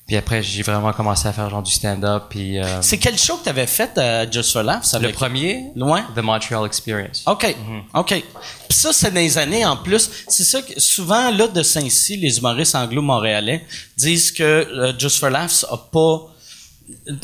Puis 0.06 0.16
après, 0.16 0.42
j'ai 0.42 0.62
vraiment 0.62 0.92
commencé 0.92 1.26
à 1.26 1.32
faire 1.32 1.48
genre 1.48 1.62
du 1.62 1.70
stand-up. 1.72 2.24
Puis 2.28 2.58
euh, 2.58 2.82
C'est 2.82 2.98
quel 2.98 3.16
show 3.16 3.38
que 3.38 3.44
t'avais 3.44 3.66
fait 3.66 3.90
euh, 3.96 4.26
Just 4.30 4.52
for 4.52 4.62
Laughs? 4.62 4.94
le 5.00 5.10
premier, 5.12 5.64
Loin? 5.76 6.02
The 6.14 6.18
Montreal 6.20 6.66
Experience. 6.66 7.22
OK. 7.26 7.56
OK. 7.94 8.08
Puis 8.68 8.78
ça, 8.78 8.92
c'est 8.92 9.12
des 9.14 9.38
années 9.38 9.64
en 9.64 9.78
plus. 9.78 10.10
C'est 10.28 10.44
ça 10.44 10.60
que 10.60 10.78
souvent, 10.78 11.30
là, 11.30 11.48
de 11.48 11.62
Saint-Cy, 11.62 12.18
les 12.18 12.36
humoristes 12.36 12.74
anglo-montréalais 12.74 13.64
disent 13.96 14.30
que 14.30 14.42
euh, 14.42 14.92
Just 14.98 15.18
for 15.20 15.30
Laughs 15.30 15.64
a 15.70 15.76
pas. 15.78 16.33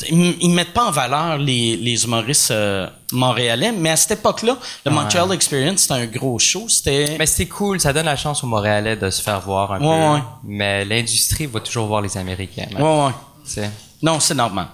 Ils, 0.09 0.35
ils 0.41 0.49
mettent 0.49 0.73
pas 0.73 0.85
en 0.85 0.91
valeur 0.91 1.37
les, 1.37 1.77
les 1.77 2.03
humoristes 2.03 2.49
euh, 2.51 2.87
montréalais, 3.11 3.71
mais 3.71 3.91
à 3.91 3.95
cette 3.95 4.11
époque-là, 4.19 4.57
le 4.85 4.91
Montreal 4.91 5.31
Experience, 5.33 5.81
c'était 5.81 5.93
un 5.93 6.05
gros 6.07 6.39
show. 6.39 6.67
C'était. 6.67 7.15
Mais 7.19 7.25
c'était 7.27 7.47
cool, 7.47 7.79
ça 7.79 7.93
donne 7.93 8.05
la 8.07 8.15
chance 8.15 8.43
aux 8.43 8.47
Montréalais 8.47 8.95
de 8.95 9.09
se 9.09 9.21
faire 9.21 9.39
voir 9.41 9.73
un 9.73 9.79
Ouais, 9.79 9.85
peu. 9.87 10.13
ouais. 10.15 10.23
Mais 10.43 10.85
l'industrie 10.85 11.45
va 11.45 11.59
toujours 11.59 11.85
voir 11.87 12.01
les 12.01 12.17
Américains. 12.17 12.67
Ouais, 12.75 13.05
ouais. 13.05 13.69
Non, 14.03 14.19
c'est 14.19 14.33
normal. 14.33 14.65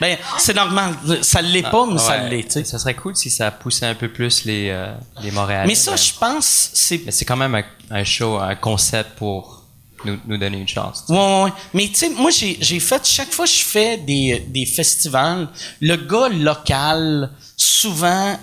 Ben, 0.00 0.16
c'est 0.36 0.54
normal. 0.54 0.94
Ça 1.22 1.40
l'est 1.40 1.62
pas, 1.62 1.86
mais 1.86 1.98
ça 1.98 2.16
l'est. 2.18 2.64
Ça 2.64 2.78
serait 2.80 2.94
cool 2.94 3.14
si 3.14 3.30
ça 3.30 3.52
poussait 3.52 3.86
un 3.86 3.94
peu 3.94 4.08
plus 4.08 4.44
les, 4.46 4.68
euh, 4.70 4.92
les 5.22 5.30
Montréalais. 5.30 5.68
Mais 5.68 5.76
ça, 5.76 5.94
je 5.94 6.12
pense, 6.18 6.70
c'est 6.74 7.02
Mais 7.06 7.12
c'est 7.12 7.24
quand 7.24 7.36
même 7.36 7.54
un, 7.54 7.62
un 7.92 8.02
show, 8.02 8.36
un 8.38 8.56
concept 8.56 9.10
pour 9.16 9.53
nous, 10.04 10.18
nous 10.26 10.36
donner 10.38 10.58
une 10.58 10.68
chance. 10.68 11.04
Ouais, 11.08 11.16
ouais, 11.16 11.42
ouais. 11.44 11.52
Mais 11.74 11.88
tu 11.88 11.94
sais, 11.94 12.10
moi, 12.10 12.30
j'ai, 12.30 12.58
j'ai 12.60 12.80
fait, 12.80 13.00
chaque 13.06 13.32
fois 13.32 13.44
que 13.46 13.50
je 13.52 13.62
fais 13.64 13.96
des, 13.98 14.44
des 14.48 14.66
festivals, 14.66 15.48
le 15.80 15.96
gars 15.96 16.28
local, 16.28 17.30
souvent, 17.56 18.38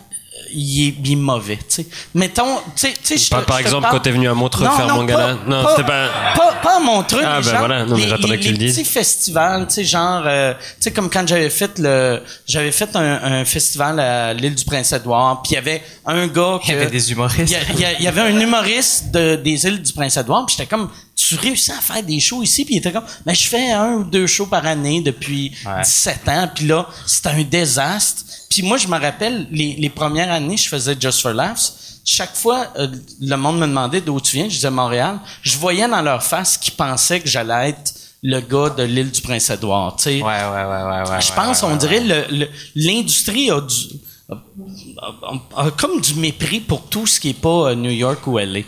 il 0.53 0.87
est, 0.87 0.95
il 1.05 1.11
est 1.13 1.15
mauvais, 1.15 1.57
tu 1.57 1.63
sais. 1.67 1.85
Mettons, 2.13 2.57
tu 2.57 2.61
sais, 2.75 2.89
tu 2.93 2.99
sais, 3.03 3.17
je 3.17 3.29
Pas 3.29 3.41
te- 3.41 3.45
par 3.45 3.57
te 3.57 3.61
exemple 3.61 3.81
parle- 3.83 3.93
quand 3.95 3.99
t'es 4.01 4.11
venu 4.11 4.27
à 4.27 4.33
Montreux 4.33 4.65
Non, 4.65 4.71
faire 4.75 4.87
non, 4.87 4.95
mon 4.95 5.03
gala. 5.05 5.35
pas- 5.35 5.39
Non, 5.49 5.63
pas- 5.63 5.69
c'était 5.71 5.87
pas. 5.87 6.07
Pas, 6.35 6.53
pas 6.63 6.75
à 6.77 6.79
Montreux, 6.79 7.21
Ah, 7.23 7.35
ben 7.37 7.41
genre, 7.41 7.59
voilà. 7.59 7.85
Non, 7.85 7.95
mais 7.95 8.03
les, 8.03 8.09
j'attendais 8.09 8.33
les- 8.33 8.37
que 8.39 8.43
tu 8.43 8.51
le 8.51 8.57
les 8.57 8.65
dises. 8.65 8.75
petits 8.77 8.89
festivals, 8.89 9.67
tu 9.67 9.75
sais, 9.75 9.83
genre, 9.85 10.23
euh, 10.25 10.53
tu 10.53 10.59
sais, 10.79 10.91
comme 10.91 11.09
quand 11.09 11.25
j'avais 11.27 11.49
fait 11.49 11.77
le, 11.79 12.21
j'avais 12.47 12.71
fait 12.71 12.93
un, 12.95 13.23
un 13.23 13.45
festival 13.45 13.99
à 13.99 14.33
l'île 14.33 14.55
du 14.55 14.65
Prince-Édouard, 14.65 15.41
puis 15.41 15.51
il 15.51 15.55
y 15.55 15.57
avait 15.57 15.81
un 16.05 16.27
gars 16.27 16.59
que... 16.61 16.67
Il 16.67 16.73
y 16.73 16.77
avait 16.77 16.87
des 16.87 17.11
humoristes. 17.11 17.49
Y, 17.77 17.79
y 17.79 17.85
il 17.99 18.03
y 18.03 18.07
avait 18.07 18.21
un 18.21 18.37
humoriste 18.39 19.11
de, 19.11 19.35
des 19.35 19.65
îles 19.65 19.81
du 19.81 19.93
Prince-Édouard, 19.93 20.45
puis 20.47 20.55
j'étais 20.57 20.67
comme, 20.69 20.89
tu 21.27 21.35
réussis 21.35 21.71
à 21.71 21.81
faire 21.81 22.03
des 22.03 22.19
shows 22.19 22.41
ici, 22.43 22.65
puis 22.65 22.75
il 22.75 22.77
était 22.77 22.91
comme, 22.91 23.05
mais 23.25 23.35
je 23.35 23.47
fais 23.47 23.71
un 23.71 23.93
ou 23.93 24.03
deux 24.03 24.27
shows 24.27 24.47
par 24.47 24.65
année 24.65 25.01
depuis 25.01 25.51
Ouais. 25.65 25.81
17 25.83 26.27
ans, 26.29 26.49
puis 26.53 26.65
là, 26.67 26.87
c'était 27.05 27.29
un 27.29 27.43
désastre. 27.43 28.23
Puis 28.49 28.61
moi, 28.63 28.77
je 28.77 28.87
me 28.87 28.99
rappelle, 28.99 29.47
les, 29.51 29.75
les 29.75 29.89
premières 29.89 30.31
années, 30.31 30.57
je 30.57 30.67
faisais 30.67 30.95
Just 30.99 31.21
for 31.21 31.31
Laughs. 31.33 31.73
Chaque 32.03 32.35
fois, 32.35 32.67
euh, 32.77 32.87
le 33.21 33.35
monde 33.35 33.59
me 33.59 33.67
demandait 33.67 34.01
d'où 34.01 34.19
tu 34.19 34.35
viens, 34.37 34.45
je 34.45 34.55
disais 34.55 34.71
Montréal. 34.71 35.19
Je 35.43 35.57
voyais 35.57 35.87
dans 35.87 36.01
leur 36.01 36.23
face 36.23 36.57
qu'ils 36.57 36.73
pensaient 36.73 37.19
que 37.19 37.29
j'allais 37.29 37.69
être 37.69 37.93
le 38.23 38.39
gars 38.39 38.69
de 38.69 38.83
l'île 38.83 39.11
du 39.11 39.21
Prince-Édouard, 39.21 39.95
tu 39.97 40.03
sais. 40.03 40.21
Ouais, 40.21 40.21
ouais, 40.21 40.65
ouais, 40.65 40.83
ouais, 41.03 41.09
ouais. 41.11 41.21
Je 41.21 41.31
pense, 41.33 41.61
ouais, 41.63 41.69
on 41.71 41.75
dirait, 41.75 41.99
ouais. 42.01 42.25
le- 42.29 42.37
le- 42.39 42.49
l'industrie 42.75 43.49
a, 43.51 43.61
du, 43.61 43.75
a- 44.29 44.35
a- 45.57 45.65
a 45.67 45.71
comme 45.71 46.01
du 46.01 46.15
mépris 46.15 46.59
pour 46.59 46.83
tout 46.87 47.05
ce 47.07 47.19
qui 47.19 47.29
est 47.29 47.33
pas 47.39 47.69
euh, 47.69 47.75
New 47.75 47.89
York 47.91 48.25
ou 48.27 48.37
LA. 48.39 48.61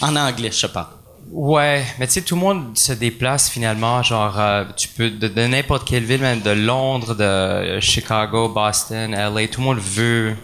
En 0.00 0.14
anglais, 0.16 0.50
je 0.52 0.58
sais 0.58 0.68
pas. 0.68 0.92
Ouais, 1.30 1.84
mais 1.98 2.06
tu 2.06 2.14
sais, 2.14 2.22
tout 2.22 2.34
le 2.36 2.40
monde 2.40 2.76
se 2.78 2.92
déplace 2.92 3.50
finalement. 3.50 4.02
Genre, 4.02 4.38
euh, 4.38 4.64
tu 4.76 4.88
peux 4.88 5.10
de, 5.10 5.28
de 5.28 5.46
n'importe 5.46 5.86
quelle 5.86 6.04
ville, 6.04 6.20
même 6.20 6.40
de 6.40 6.50
Londres, 6.50 7.14
de 7.14 7.80
Chicago, 7.80 8.48
Boston, 8.48 9.12
LA, 9.12 9.48
tout 9.48 9.60
le 9.60 9.66
monde 9.66 9.78
veut 9.78 10.36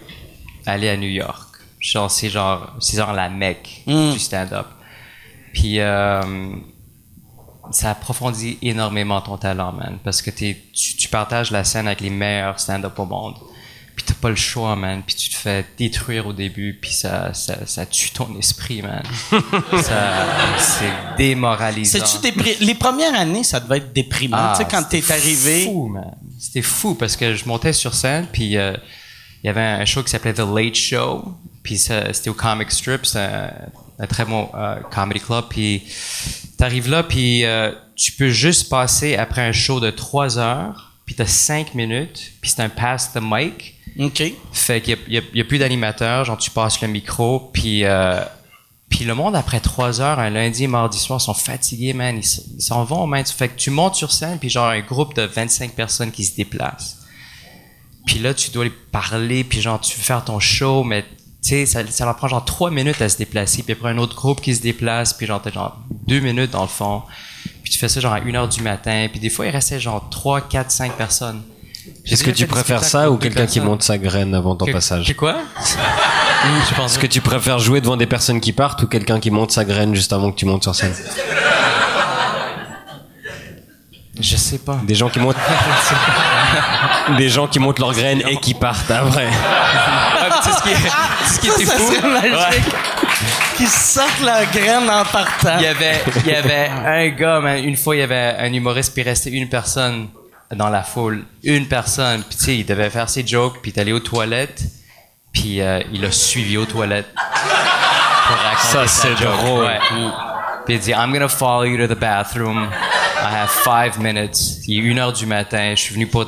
aller 0.67 0.89
à 0.89 0.97
New 0.97 1.09
York. 1.09 1.49
Genre, 1.79 2.11
c'est 2.11 2.29
genre, 2.31 2.75
c'est 2.81 2.97
genre 2.97 3.13
la 3.13 3.29
mecque 3.29 3.83
Mm. 3.87 4.13
du 4.13 4.19
stand-up. 4.19 4.67
Puis, 5.53 5.81
euh, 5.81 6.21
ça 7.71 7.91
approfondit 7.93 8.59
énormément 8.63 9.21
ton 9.21 9.37
talent, 9.37 9.73
man. 9.73 9.99
Parce 10.05 10.21
que 10.21 10.31
t'es, 10.31 10.57
tu, 10.75 10.97
tu 10.97 11.09
partages 11.09 11.51
la 11.51 11.65
scène 11.65 11.87
avec 11.87 12.01
les 12.01 12.11
meilleurs 12.11 12.59
stand-up 12.59 12.99
au 12.99 13.07
monde. 13.07 13.35
Puis 13.95 14.05
t'as 14.07 14.15
pas 14.15 14.31
le 14.31 14.37
choix, 14.37 14.75
man. 14.75 15.03
Puis 15.07 15.15
tu 15.15 15.31
te 15.31 15.37
fais 15.37 15.65
détruire 15.77 16.27
au 16.27 16.33
début, 16.33 16.79
puis 16.81 16.93
ça, 16.93 17.35
ça, 17.35 17.67
ça 17.67 17.85
tue 17.87 18.11
ton 18.11 18.29
esprit, 18.39 18.81
man. 18.83 19.03
ça, 19.83 20.27
c'est 20.59 21.17
démoralisant. 21.19 21.99
C'est-tu 22.05 22.27
dépri- 22.33 22.57
Les 22.61 22.75
premières 22.75 23.15
années, 23.15 23.45
ça 23.45 23.61
devait 23.61 23.79
être 23.79 23.93
déprimant. 23.93 24.37
Ah, 24.39 24.55
tu 24.57 24.63
sais, 24.65 24.69
quand 24.71 24.83
t'es 24.85 25.01
c'était 25.01 25.13
arrivé? 25.15 25.65
Fou, 25.65 25.89
man. 25.89 26.15
C'était 26.39 26.63
fou 26.63 26.95
parce 26.95 27.17
que 27.17 27.35
je 27.35 27.45
montais 27.47 27.73
sur 27.73 27.95
scène, 27.95 28.27
puis 28.33 28.57
euh, 28.57 28.75
il 29.43 29.47
y 29.47 29.51
avait 29.51 29.61
un 29.61 29.85
show 29.85 30.03
qui 30.03 30.11
s'appelait 30.11 30.35
The 30.35 30.41
Late 30.55 30.75
Show, 30.75 31.25
puis 31.63 31.77
c'était 31.79 32.31
au 32.31 32.35
Comic 32.35 32.71
Strip, 32.71 33.05
c'est 33.07 33.19
un, 33.21 33.51
un 33.99 34.07
très 34.07 34.25
bon 34.25 34.49
euh, 34.55 34.77
comedy 34.91 35.21
club, 35.21 35.45
puis 35.51 35.83
t'arrives 36.59 36.89
là, 36.89 37.03
puis 37.03 37.45
euh, 37.45 37.73
tu 37.95 38.13
peux 38.13 38.31
juste 38.31 38.69
passer 38.69 39.17
après 39.17 39.43
un 39.43 39.53
show 39.53 39.79
de 39.81 39.91
trois 39.91 40.39
heures, 40.39 40.92
puis 41.07 41.15
t'as 41.15 41.27
cinq 41.27 41.75
minutes, 41.75 42.33
puis 42.41 42.51
c'est 42.51 42.63
un 42.63 42.69
pass 42.69 43.13
the 43.13 43.21
mic. 43.23 43.77
OK. 43.99 44.23
Fait 44.53 44.81
qu'il 44.81 44.99
y 45.09 45.41
a, 45.41 45.45
plus 45.45 45.59
d'animateurs, 45.59 46.25
genre 46.25 46.39
tu 46.39 46.51
passes 46.51 46.81
le 46.81 46.89
micro, 46.89 47.51
puis 47.53 47.85
euh, 47.85 48.25
puis 48.93 49.05
le 49.05 49.15
monde 49.15 49.35
après 49.35 49.61
trois 49.61 50.03
heures, 50.03 50.19
un 50.19 50.29
lundi, 50.29 50.67
mardi 50.67 50.99
soir, 50.99 51.19
sont 51.21 51.35
fatigués, 51.35 51.95
man. 51.95 52.19
Ils 52.19 52.63
s'en 52.63 52.85
vont, 52.85 53.07
man. 53.07 53.25
Fait 53.25 53.49
que 53.49 53.57
tu 53.57 53.71
montes 53.71 53.95
sur 53.95 54.13
scène, 54.13 54.39
puis 54.39 54.51
genre 54.51 54.69
un 54.69 54.81
groupe 54.81 55.15
de 55.15 55.23
25 55.23 55.73
personnes 55.73 56.13
qui 56.13 56.25
se 56.25 56.37
déplacent. 56.37 56.99
Puis 58.07 58.19
là, 58.19 58.35
tu 58.35 58.51
dois 58.51 58.65
les 58.65 58.71
parler, 58.71 59.45
puis 59.45 59.63
genre 59.63 59.81
tu 59.81 59.97
veux 59.97 60.03
faire 60.03 60.25
ton 60.25 60.41
show, 60.41 60.85
mais 60.85 61.03
tu 61.03 61.09
sais, 61.41 61.67
ça, 61.67 61.87
ça 61.87 62.05
leur 62.05 62.17
prend 62.17 62.29
genre 62.29 62.45
trois 62.45 62.71
minutes 62.71 63.01
à 63.01 63.09
se 63.09 63.17
déplacer, 63.17 63.63
puis 63.63 63.73
après 63.73 63.91
un 63.91 63.99
autre 63.99 64.15
groupe 64.15 64.43
qui 64.43 64.55
se 64.55 64.61
déplace, 64.61 65.15
puis 65.15 65.27
genre 65.27 65.41
t'as 65.41 65.51
genre 65.51 65.79
deux 66.07 66.21
minutes 66.21 66.51
dans 66.51 66.63
le 66.63 66.69
fond. 66.69 67.03
Puis 67.73 67.79
tu 67.79 67.87
fais 67.87 67.89
ça 67.89 68.01
genre 68.01 68.13
à 68.13 68.19
une 68.21 68.37
heure 68.37 68.49
du 68.49 68.61
matin, 68.61 69.07
puis 69.11 69.19
des 69.19 69.31
fois 69.31 69.47
il 69.47 69.49
restait 69.49 69.81
genre 69.81 70.07
trois, 70.11 70.43
quatre, 70.43 70.71
cinq 70.71 70.93
personnes. 70.93 71.41
J'ai 72.05 72.13
Est-ce 72.13 72.23
que 72.23 72.31
tu 72.31 72.47
préfères 72.47 72.85
ça 72.85 73.11
ou 73.11 73.17
quelqu'un 73.17 73.47
qui 73.47 73.61
monte 73.61 73.83
sa 73.83 73.97
graine 73.97 74.35
avant 74.35 74.55
ton 74.55 74.67
Que- 74.67 74.73
passage 74.73 75.07
que 75.09 75.15
quoi? 75.15 75.37
Je 76.69 76.75
pense 76.75 76.91
Est-ce 76.93 76.99
que 76.99 77.07
tu 77.07 77.23
préfères 77.23 77.59
jouer 77.59 77.81
devant 77.81 77.97
des 77.97 78.05
personnes 78.05 78.43
qui 78.43 78.53
partent 78.53 78.83
ou 78.83 78.87
quelqu'un 78.89 79.19
qui 79.21 79.31
monte 79.31 79.53
sa 79.53 79.65
graine 79.65 79.95
juste 79.95 80.13
avant 80.13 80.31
que 80.31 80.37
tu 80.37 80.45
montes 80.45 80.65
sur 80.65 80.75
scène? 80.75 80.93
Je 84.21 84.37
sais 84.37 84.59
pas. 84.59 84.79
Des 84.87 84.95
gens 84.95 85.09
qui 85.09 85.19
montent 85.19 85.37
des 87.17 87.31
gens 87.31 87.47
qui 87.47 87.59
montent 87.59 87.79
leurs 87.79 87.95
graines 87.95 88.23
et 88.29 88.37
qui 88.37 88.53
partent 88.53 88.91
après. 88.91 89.31
tu 90.43 90.51
sais 90.51 90.57
ce 90.59 90.63
qui, 90.63 90.69
est- 90.69 90.77
ce 91.27 91.41
qui 91.41 91.47
Ça, 91.47 91.55
était 91.55 91.65
ça 91.65 91.79
fou? 91.79 91.93
Qu'ils 93.57 93.69
sortent 93.69 94.23
la 94.23 94.45
graine 94.47 94.89
en 94.89 95.05
partant. 95.05 95.59
Il 95.59 95.65
y 95.65 95.67
avait, 95.67 96.01
il 96.25 96.33
y 96.33 96.35
avait 96.35 96.69
un 96.69 97.09
gars, 97.11 97.41
man, 97.41 97.63
une 97.63 97.77
fois, 97.77 97.97
il 97.97 98.01
y 98.01 98.03
avait 98.03 98.37
un 98.39 98.53
humoriste, 98.53 98.93
puis 98.95 99.03
il 99.03 99.09
restait 99.09 99.31
une 99.31 99.49
personne 99.49 100.09
dans 100.55 100.69
la 100.69 100.83
foule. 100.83 101.25
Une 101.43 101.67
personne. 101.67 102.23
Puis 102.23 102.37
tu 102.39 102.45
sais, 102.45 102.57
il 102.59 102.67
devait 102.67 102.91
faire 102.91 103.09
ses 103.09 103.27
jokes, 103.27 103.59
puis 103.63 103.71
il 103.71 103.79
est 103.79 103.81
allé 103.81 103.93
aux 103.93 104.01
toilettes, 104.01 104.63
puis 105.33 105.61
euh, 105.61 105.81
il 105.93 106.05
a 106.05 106.11
suivi 106.11 106.57
aux 106.57 106.67
toilettes. 106.67 107.13
Pour 107.15 108.37
raconter 108.37 108.69
Ça, 108.69 108.87
c'est 108.87 109.15
drôle. 109.15 109.65
Ouais. 109.65 109.79
Puis 110.65 110.75
il 110.75 110.81
dit, 110.81 110.91
I'm 110.93 111.13
gonna 111.13 111.29
follow 111.29 111.65
you 111.65 111.77
to 111.87 111.93
the 111.93 111.99
bathroom. 111.99 112.69
I 113.23 113.27
have 113.27 113.51
five 113.51 114.01
minutes. 114.01 114.37
Il 114.67 114.79
est 114.79 114.89
une 114.89 114.99
heure 114.99 115.13
du 115.13 115.27
matin. 115.27 115.75
Je 115.77 115.81
suis 115.81 115.95
venu 115.95 116.09
pour, 116.09 116.27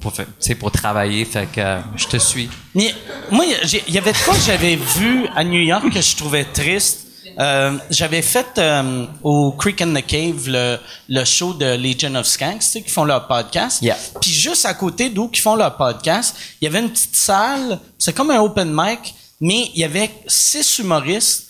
pour, 0.00 0.12
pour, 0.60 0.70
travailler, 0.70 1.24
fait 1.24 1.46
que 1.46 1.60
euh, 1.60 1.80
je 1.96 2.06
te 2.06 2.18
suis. 2.18 2.48
Mais 2.74 2.94
moi, 3.32 3.44
il 3.44 3.92
y 3.92 3.98
avait 3.98 4.12
de 4.12 4.18
quoi 4.24 4.34
que 4.34 4.40
j'avais 4.40 4.76
vu 4.76 5.26
à 5.34 5.42
New 5.42 5.60
York 5.60 5.92
que 5.92 6.00
je 6.00 6.14
trouvais 6.14 6.44
triste. 6.44 7.08
Euh, 7.38 7.76
j'avais 7.90 8.22
fait 8.22 8.46
euh, 8.58 9.06
au 9.22 9.52
Creek 9.52 9.82
and 9.82 9.92
the 9.92 10.06
Cave 10.06 10.48
le, 10.48 10.78
le 11.08 11.24
show 11.24 11.52
de 11.52 11.76
Legion 11.76 12.14
of 12.14 12.26
Skanks, 12.26 12.60
tu 12.60 12.66
sais, 12.66 12.82
qui 12.82 12.90
font 12.90 13.04
leur 13.04 13.26
podcast. 13.26 13.82
Yeah. 13.82 13.98
Puis 14.20 14.30
juste 14.30 14.64
à 14.64 14.74
côté 14.74 15.10
d'où 15.10 15.28
qui 15.28 15.40
font 15.40 15.56
leur 15.56 15.76
podcast, 15.76 16.36
il 16.60 16.64
y 16.64 16.68
avait 16.68 16.80
une 16.80 16.90
petite 16.90 17.16
salle, 17.16 17.78
c'est 17.98 18.14
comme 18.14 18.30
un 18.30 18.40
open 18.40 18.72
mic, 18.72 19.14
mais 19.40 19.70
il 19.74 19.80
y 19.80 19.84
avait 19.84 20.10
six 20.28 20.78
humoristes 20.78 21.45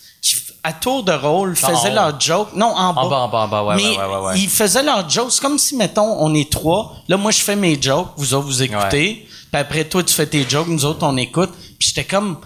à 0.66 0.73
tour 0.73 1.04
de 1.04 1.12
rôle, 1.12 1.54
faisaient 1.54 1.92
haut. 1.92 1.94
leurs 1.94 2.20
jokes. 2.20 2.52
Non, 2.56 2.75
en 2.75 2.92
bas. 2.92 3.02
En 3.02 3.08
bas, 3.08 3.16
en 3.18 3.28
bas, 3.28 3.38
en 3.38 3.49
bas, 3.49 3.64
ouais, 3.64 3.76
mais 3.76 3.96
ouais, 3.96 4.04
ouais, 4.04 4.26
ouais, 4.26 4.40
ils 4.40 4.49
faisaient 4.49 4.82
leurs 4.82 5.08
jokes. 5.08 5.30
C'est 5.30 5.40
comme 5.40 5.58
si, 5.58 5.76
mettons, 5.76 6.16
on 6.18 6.35
est 6.35 6.50
trois. 6.50 6.96
Là, 7.06 7.16
moi, 7.16 7.30
je 7.30 7.40
fais 7.40 7.54
mes 7.54 7.80
jokes. 7.80 8.08
Vous 8.16 8.35
autres, 8.35 8.46
vous 8.46 8.62
écoutez. 8.64 9.28
Puis 9.52 9.61
après, 9.61 9.85
toi, 9.85 10.02
tu 10.02 10.12
fais 10.12 10.26
tes 10.26 10.49
jokes. 10.49 10.66
Nous 10.66 10.85
autres, 10.85 11.06
on 11.06 11.16
écoute. 11.16 11.52
Puis 11.78 11.88
j'étais 11.88 12.04
comme... 12.04 12.38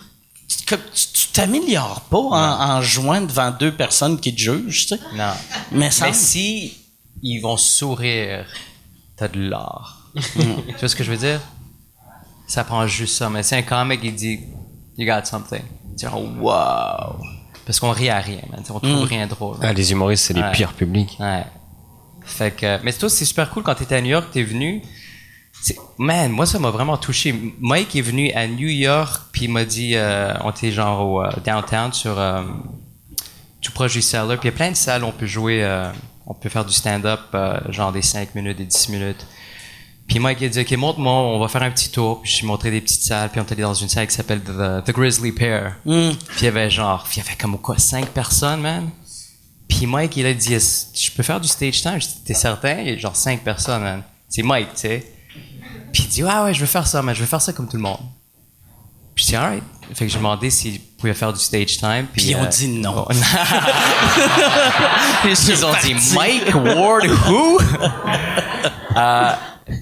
Tu 0.67 1.29
t'améliores 1.33 2.03
pas 2.11 2.19
en, 2.19 2.33
en 2.73 2.83
jouant 2.83 3.23
devant 3.23 3.51
deux 3.53 3.73
personnes 3.73 4.21
qui 4.21 4.35
te 4.35 4.41
jugent, 4.41 4.87
tu 4.87 4.97
sais. 4.97 5.01
Non. 5.15 5.33
Mais 5.73 5.91
ça... 5.91 6.07
Mais 6.07 6.13
si 6.13 6.77
ils 7.23 7.41
vont 7.41 7.57
sourire, 7.57 8.47
t'as 9.17 9.29
de 9.29 9.49
l'art. 9.49 10.11
Mm. 10.15 10.21
tu 10.69 10.77
vois 10.79 10.89
ce 10.89 10.95
que 10.95 11.05
je 11.05 11.11
veux 11.11 11.17
dire? 11.17 11.41
Ça 12.47 12.65
prend 12.65 12.87
juste 12.87 13.17
ça. 13.17 13.31
Mais 13.31 13.43
si 13.43 13.55
un 13.55 13.63
comic, 13.63 14.01
il 14.03 14.15
dit, 14.15 14.41
you 14.99 15.07
got 15.07 15.25
something. 15.25 15.63
Tu 15.99 16.07
dis, 16.07 16.13
oh, 16.13 16.29
wow. 16.41 17.40
Parce 17.67 17.79
qu'on 17.81 17.91
rit 17.91 18.09
à 18.09 18.19
rien, 18.19 18.41
man. 18.51 18.63
On 18.71 18.81
trouve 18.81 19.05
rien 19.05 19.27
drôle. 19.27 19.57
Ah, 19.63 19.73
les 19.73 19.93
humoristes, 19.93 20.25
c'est 20.25 20.35
les 20.35 20.43
pires 20.53 20.73
publics. 20.73 21.17
Ouais. 21.21 21.45
Fait 22.25 22.51
que, 22.53 22.83
mais 22.83 22.93
toi, 22.93 23.09
c'est 23.09 23.25
super 23.25 23.51
cool 23.51 23.63
quand 23.63 23.75
t'étais 23.75 23.97
à 23.97 24.01
New 24.01 24.11
York, 24.11 24.29
t'es 24.33 24.43
venu. 24.43 24.83
Man, 25.99 26.31
moi, 26.31 26.47
ça 26.47 26.59
m'a 26.59 26.71
vraiment 26.71 26.97
touché. 26.97 27.35
Mike 27.61 27.95
est 27.97 28.01
venu 28.01 28.33
à 28.33 28.47
New 28.47 28.69
York, 28.69 29.23
puis 29.33 29.45
il 29.45 29.51
m'a 29.51 29.65
dit, 29.65 29.93
euh, 29.95 30.33
on 30.43 30.51
était 30.51 30.73
genre 30.73 31.07
au 31.07 31.23
euh, 31.23 31.31
downtown 31.45 31.93
sur 31.93 32.19
euh, 32.19 32.43
tout 33.61 33.73
proche 33.73 33.93
du 33.93 34.03
Cellar. 34.03 34.39
Puis 34.39 34.49
il 34.49 34.53
y 34.53 34.55
a 34.55 34.57
plein 34.57 34.71
de 34.71 34.77
salles 34.77 35.05
où 35.05 35.07
on 35.09 35.13
peut 35.13 35.27
jouer, 35.27 35.63
euh, 35.63 35.91
on 36.27 36.35
peut 36.35 36.49
faire 36.49 36.65
du 36.65 36.73
stand-up, 36.73 37.21
genre 37.69 37.93
des 37.93 38.03
5 38.03 38.35
minutes, 38.35 38.57
des 38.57 38.65
10 38.65 38.89
minutes. 38.89 39.27
Puis 40.11 40.19
Mike 40.19 40.43
a 40.43 40.49
dit, 40.49 40.61
OK, 40.61 40.73
montre-moi, 40.73 41.13
on 41.13 41.39
va 41.39 41.47
faire 41.47 41.63
un 41.63 41.71
petit 41.71 41.89
tour. 41.89 42.21
Puis 42.21 42.33
je 42.33 42.39
lui 42.39 42.45
ai 42.45 42.49
montré 42.49 42.73
des 42.73 42.81
petites 42.81 43.05
salles, 43.05 43.31
puis 43.31 43.41
on 43.41 43.45
est 43.45 43.53
allé 43.53 43.63
dans 43.63 43.75
une 43.75 43.89
salle 43.89 44.09
qui 44.09 44.15
s'appelle 44.15 44.41
The, 44.41 44.85
The 44.85 44.91
Grizzly 44.91 45.31
Pear. 45.31 45.77
Mm. 45.85 46.11
Puis 46.11 46.39
il 46.41 46.45
y 46.47 46.49
avait 46.49 46.69
genre, 46.69 47.07
il 47.15 47.19
y 47.19 47.21
avait 47.21 47.37
comme 47.37 47.57
quoi, 47.59 47.79
5 47.79 48.07
personnes, 48.09 48.61
man? 48.61 48.91
Puis 49.69 49.87
Mike, 49.87 50.17
il 50.17 50.27
a 50.27 50.35
dit, 50.35 50.59
je 50.59 51.11
peux 51.13 51.23
faire 51.23 51.41
du 51.41 51.47
stage 51.47 51.81
time? 51.81 51.99
Dit, 51.99 52.09
t'es 52.25 52.35
certain? 52.35 52.81
Il 52.81 52.89
y 52.89 52.93
a 52.95 52.99
genre 52.99 53.15
5 53.15 53.45
personnes, 53.45 53.83
man. 53.83 54.03
C'est 54.29 54.43
Mike, 54.43 54.75
tu 54.75 54.81
sais. 54.81 55.07
Puis 55.93 56.03
il 56.03 56.09
dit, 56.09 56.25
ouais, 56.25 56.39
ouais, 56.41 56.55
je 56.55 56.61
veux 56.61 56.67
faire 56.67 56.89
ça, 56.89 57.01
man. 57.03 57.15
Je 57.15 57.21
veux 57.21 57.27
faire 57.27 57.41
ça 57.41 57.53
comme 57.53 57.69
tout 57.69 57.77
le 57.77 57.83
monde. 57.83 58.01
Puis 59.15 59.27
j'ai 59.27 59.31
dit, 59.31 59.37
alright. 59.37 59.63
Fait 59.95 60.07
que 60.07 60.11
j'ai 60.11 60.19
demandé 60.19 60.51
s'il 60.51 60.81
pouvait 60.81 61.15
faire 61.15 61.33
du 61.33 61.39
stage 61.39 61.79
time. 61.79 62.07
Puis, 62.13 62.23
Puis 62.23 62.31
ils 62.31 62.37
ont 62.37 62.43
euh, 62.43 62.47
dit 62.47 62.67
non. 62.67 63.07
oh, 63.09 63.13
Ils 65.25 65.65
ont 65.65 65.75
dit, 65.85 65.95
Mike 66.17 66.53
Ward, 66.53 67.07
who? 67.29 67.61
Euh, 68.97 69.33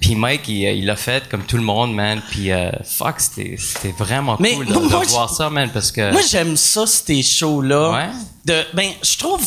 puis 0.01 0.15
Mike, 0.15 0.47
il 0.47 0.63
il 0.63 0.85
l'a 0.85 0.95
fait 0.95 1.27
comme 1.29 1.43
tout 1.43 1.57
le 1.57 1.63
monde, 1.63 1.93
man. 1.93 2.21
Puis 2.29 2.51
euh, 2.51 2.71
fuck, 2.83 3.19
c'était 3.19 3.57
vraiment 3.97 4.37
Mais 4.39 4.55
cool 4.55 4.65
de, 4.65 4.73
moi, 4.73 4.83
de 4.83 4.89
moi, 4.89 5.03
voir 5.05 5.29
ça, 5.29 5.49
man, 5.49 5.69
parce 5.73 5.91
que... 5.91 6.11
Moi, 6.11 6.21
j'aime 6.29 6.55
ça, 6.57 6.85
ces 6.85 7.23
shows-là. 7.23 7.91
Ouais. 7.91 8.09
De, 8.45 8.63
ben, 8.73 8.91
je 9.03 9.17
trouve, 9.17 9.41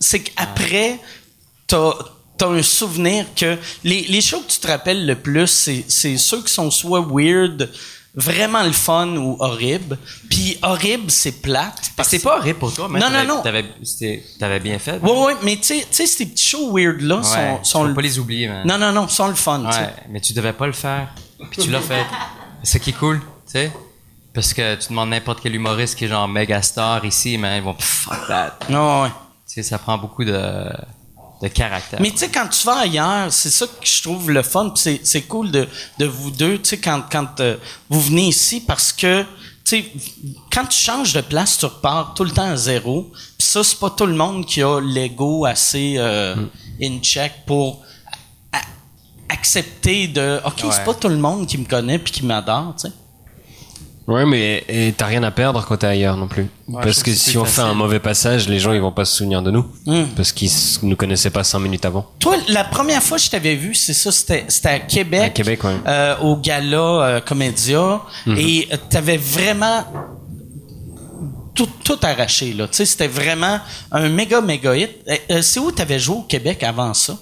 c'est 0.00 0.20
qu'après, 0.20 0.98
t'as, 1.66 1.92
t'as 2.36 2.48
un 2.48 2.62
souvenir 2.62 3.26
que 3.34 3.56
les, 3.84 4.02
les 4.02 4.20
shows 4.20 4.40
que 4.40 4.52
tu 4.52 4.58
te 4.58 4.66
rappelles 4.66 5.06
le 5.06 5.16
plus, 5.16 5.46
c'est 5.88 6.16
ceux 6.16 6.42
qui 6.42 6.52
sont 6.52 6.70
soit 6.70 7.06
weird, 7.08 7.70
vraiment 8.14 8.62
le 8.64 8.72
fun 8.72 9.08
ou 9.16 9.36
horrible. 9.40 9.98
Puis 10.30 10.58
horrible, 10.62 11.10
c'est 11.10 11.40
plate. 11.42 11.92
Parce 11.96 12.08
c'est 12.08 12.18
pas 12.20 12.38
horrible 12.38 12.58
pour 12.58 12.72
toi, 12.72 12.88
mais 12.90 12.98
Non, 12.98 13.10
non, 13.10 13.24
non. 13.24 13.42
T'avais, 13.42 13.64
t'avais 14.38 14.60
bien 14.60 14.78
fait. 14.78 14.98
Ouais, 15.02 15.10
ouais, 15.26 15.36
mais 15.42 15.56
tu 15.56 15.62
sais, 15.64 15.86
tu 15.90 16.06
ces 16.06 16.26
petits 16.26 16.46
shows 16.46 16.72
weird-là 16.72 17.16
Ouais, 17.16 17.22
sont, 17.22 17.58
tu 17.62 17.70
sont 17.70 17.82
peux 17.82 17.88
le- 17.88 17.94
pas 17.94 18.02
les 18.02 18.18
oublier, 18.18 18.48
man. 18.48 18.66
Non, 18.66 18.78
non, 18.78 18.92
non, 18.92 19.08
sont 19.08 19.28
le 19.28 19.34
fun, 19.34 19.60
tu. 19.70 19.78
Ouais, 19.78 19.94
mais 20.10 20.20
tu 20.20 20.32
devais 20.32 20.52
pas 20.52 20.66
le 20.66 20.72
faire. 20.72 21.08
Puis 21.50 21.62
tu 21.62 21.70
l'as 21.70 21.80
fait. 21.80 22.04
C'est 22.62 22.78
ce 22.78 22.82
qui 22.84 22.90
est 22.90 22.94
cool, 22.94 23.20
tu 23.20 23.24
sais. 23.52 23.72
Parce 24.34 24.52
que 24.54 24.74
tu 24.76 24.88
demandes 24.90 25.10
n'importe 25.10 25.40
quel 25.42 25.54
humoriste 25.54 25.96
qui 25.96 26.04
est 26.04 26.08
genre 26.08 26.28
méga 26.28 26.60
star 26.62 27.04
ici, 27.04 27.38
mais 27.38 27.58
ils 27.58 27.62
vont 27.62 27.74
fuck 27.78 28.26
that. 28.28 28.58
Non, 28.68 29.02
ouais. 29.02 29.08
Tu 29.48 29.54
sais, 29.54 29.62
ça 29.62 29.78
prend 29.78 29.96
beaucoup 29.98 30.24
de, 30.24 30.40
de 31.42 31.48
caractère. 31.48 32.00
Mais 32.00 32.10
tu 32.10 32.18
sais, 32.18 32.28
quand 32.30 32.48
tu 32.48 32.66
vas 32.66 32.78
ailleurs, 32.80 33.32
c'est 33.32 33.50
ça 33.50 33.66
que 33.66 33.86
je 33.86 34.02
trouve 34.02 34.30
le 34.30 34.42
fun. 34.42 34.70
puis 34.70 34.82
c'est, 34.82 35.00
c'est 35.04 35.22
cool 35.22 35.50
de, 35.50 35.68
de 35.98 36.04
vous 36.06 36.30
deux, 36.30 36.58
tu 36.58 36.70
sais, 36.70 36.78
quand, 36.78 37.02
quand 37.10 37.40
euh, 37.40 37.56
vous 37.88 38.00
venez 38.00 38.28
ici, 38.28 38.60
parce 38.60 38.92
que, 38.92 39.22
tu 39.22 39.28
sais, 39.64 39.84
quand 40.52 40.66
tu 40.66 40.78
changes 40.78 41.12
de 41.12 41.20
place, 41.20 41.58
tu 41.58 41.66
repars 41.66 42.14
tout 42.14 42.24
le 42.24 42.30
temps 42.30 42.50
à 42.50 42.56
zéro. 42.56 43.10
Puis 43.38 43.46
ça, 43.46 43.62
c'est 43.62 43.78
pas 43.78 43.90
tout 43.90 44.06
le 44.06 44.14
monde 44.14 44.46
qui 44.46 44.62
a 44.62 44.80
l'ego 44.80 45.44
assez 45.44 45.94
euh, 45.98 46.34
in 46.82 46.98
check 47.00 47.32
pour 47.46 47.82
a- 48.52 48.58
accepter 49.28 50.08
de, 50.08 50.40
OK, 50.44 50.54
c'est 50.72 50.84
pas 50.84 50.94
tout 50.94 51.08
le 51.08 51.18
monde 51.18 51.46
qui 51.46 51.58
me 51.58 51.64
connaît 51.66 51.98
puis 51.98 52.12
qui 52.12 52.24
m'adore, 52.24 52.74
tu 52.80 52.88
sais. 52.88 52.94
Ouais, 54.08 54.24
mais 54.24 54.64
t'as 54.96 55.04
rien 55.04 55.22
à 55.22 55.30
perdre 55.30 55.62
quand 55.68 55.76
t'es 55.76 55.86
ailleurs 55.86 56.16
non 56.16 56.28
plus. 56.28 56.46
Parce 56.72 57.02
que 57.02 57.12
si 57.12 57.36
on 57.36 57.44
fait 57.44 57.60
un 57.60 57.74
mauvais 57.74 58.00
passage, 58.00 58.48
les 58.48 58.58
gens 58.58 58.72
ils 58.72 58.80
vont 58.80 58.90
pas 58.90 59.04
se 59.04 59.16
souvenir 59.18 59.42
de 59.42 59.50
nous. 59.50 59.66
Mm. 59.84 60.04
Parce 60.16 60.32
qu'ils 60.32 60.50
nous 60.82 60.96
connaissaient 60.96 61.28
pas 61.28 61.44
cinq 61.44 61.58
minutes 61.58 61.84
avant. 61.84 62.06
Toi, 62.18 62.36
la 62.48 62.64
première 62.64 63.02
fois 63.02 63.18
que 63.18 63.24
je 63.24 63.30
t'avais 63.30 63.54
vu, 63.54 63.74
c'est 63.74 63.92
ça, 63.92 64.10
c'était, 64.10 64.46
c'était 64.48 64.68
à 64.70 64.78
Québec. 64.80 65.20
À 65.20 65.28
Québec, 65.28 65.62
ouais. 65.62 65.76
euh, 65.86 66.16
au 66.20 66.36
gala 66.36 66.78
euh, 66.78 67.20
Comédia. 67.20 68.00
Et 68.34 68.66
euh, 68.72 68.76
t'avais 68.88 69.18
vraiment 69.18 69.84
tout, 71.54 71.68
tout 71.84 71.98
arraché, 72.02 72.54
là. 72.54 72.66
Tu 72.66 72.76
sais, 72.76 72.86
c'était 72.86 73.08
vraiment 73.08 73.60
un 73.92 74.08
méga, 74.08 74.40
méga 74.40 74.74
hit. 74.74 74.90
Euh, 75.30 75.42
c'est 75.42 75.60
où 75.60 75.70
t'avais 75.70 75.98
joué 75.98 76.16
au 76.16 76.22
Québec 76.22 76.62
avant 76.62 76.94
ça? 76.94 77.18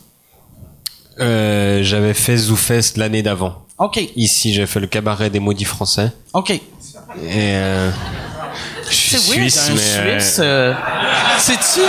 J'avais 1.19 2.15
fait 2.15 2.37
ZooFest 2.37 2.97
l'année 2.97 3.25
d'avant. 3.25 3.67
OK. 3.79 4.01
Ici, 4.17 4.55
j'ai 4.55 4.67
fait 4.67 4.81
le 4.81 4.87
cabaret 4.87 5.29
des 5.31 5.41
maudits 5.41 5.65
français. 5.65 6.11
OK. 6.33 6.59
Et 7.23 7.55
euh, 7.57 7.91
je 8.89 8.95
suis 8.95 9.17
C'est 9.19 9.37
weird, 9.37 9.51
suisse, 9.51 9.69
un 9.71 9.75
mais 9.75 9.81
euh, 9.81 10.21
Suisse. 10.21 10.37
euh, 10.43 10.75
C'est-tu... 11.39 11.81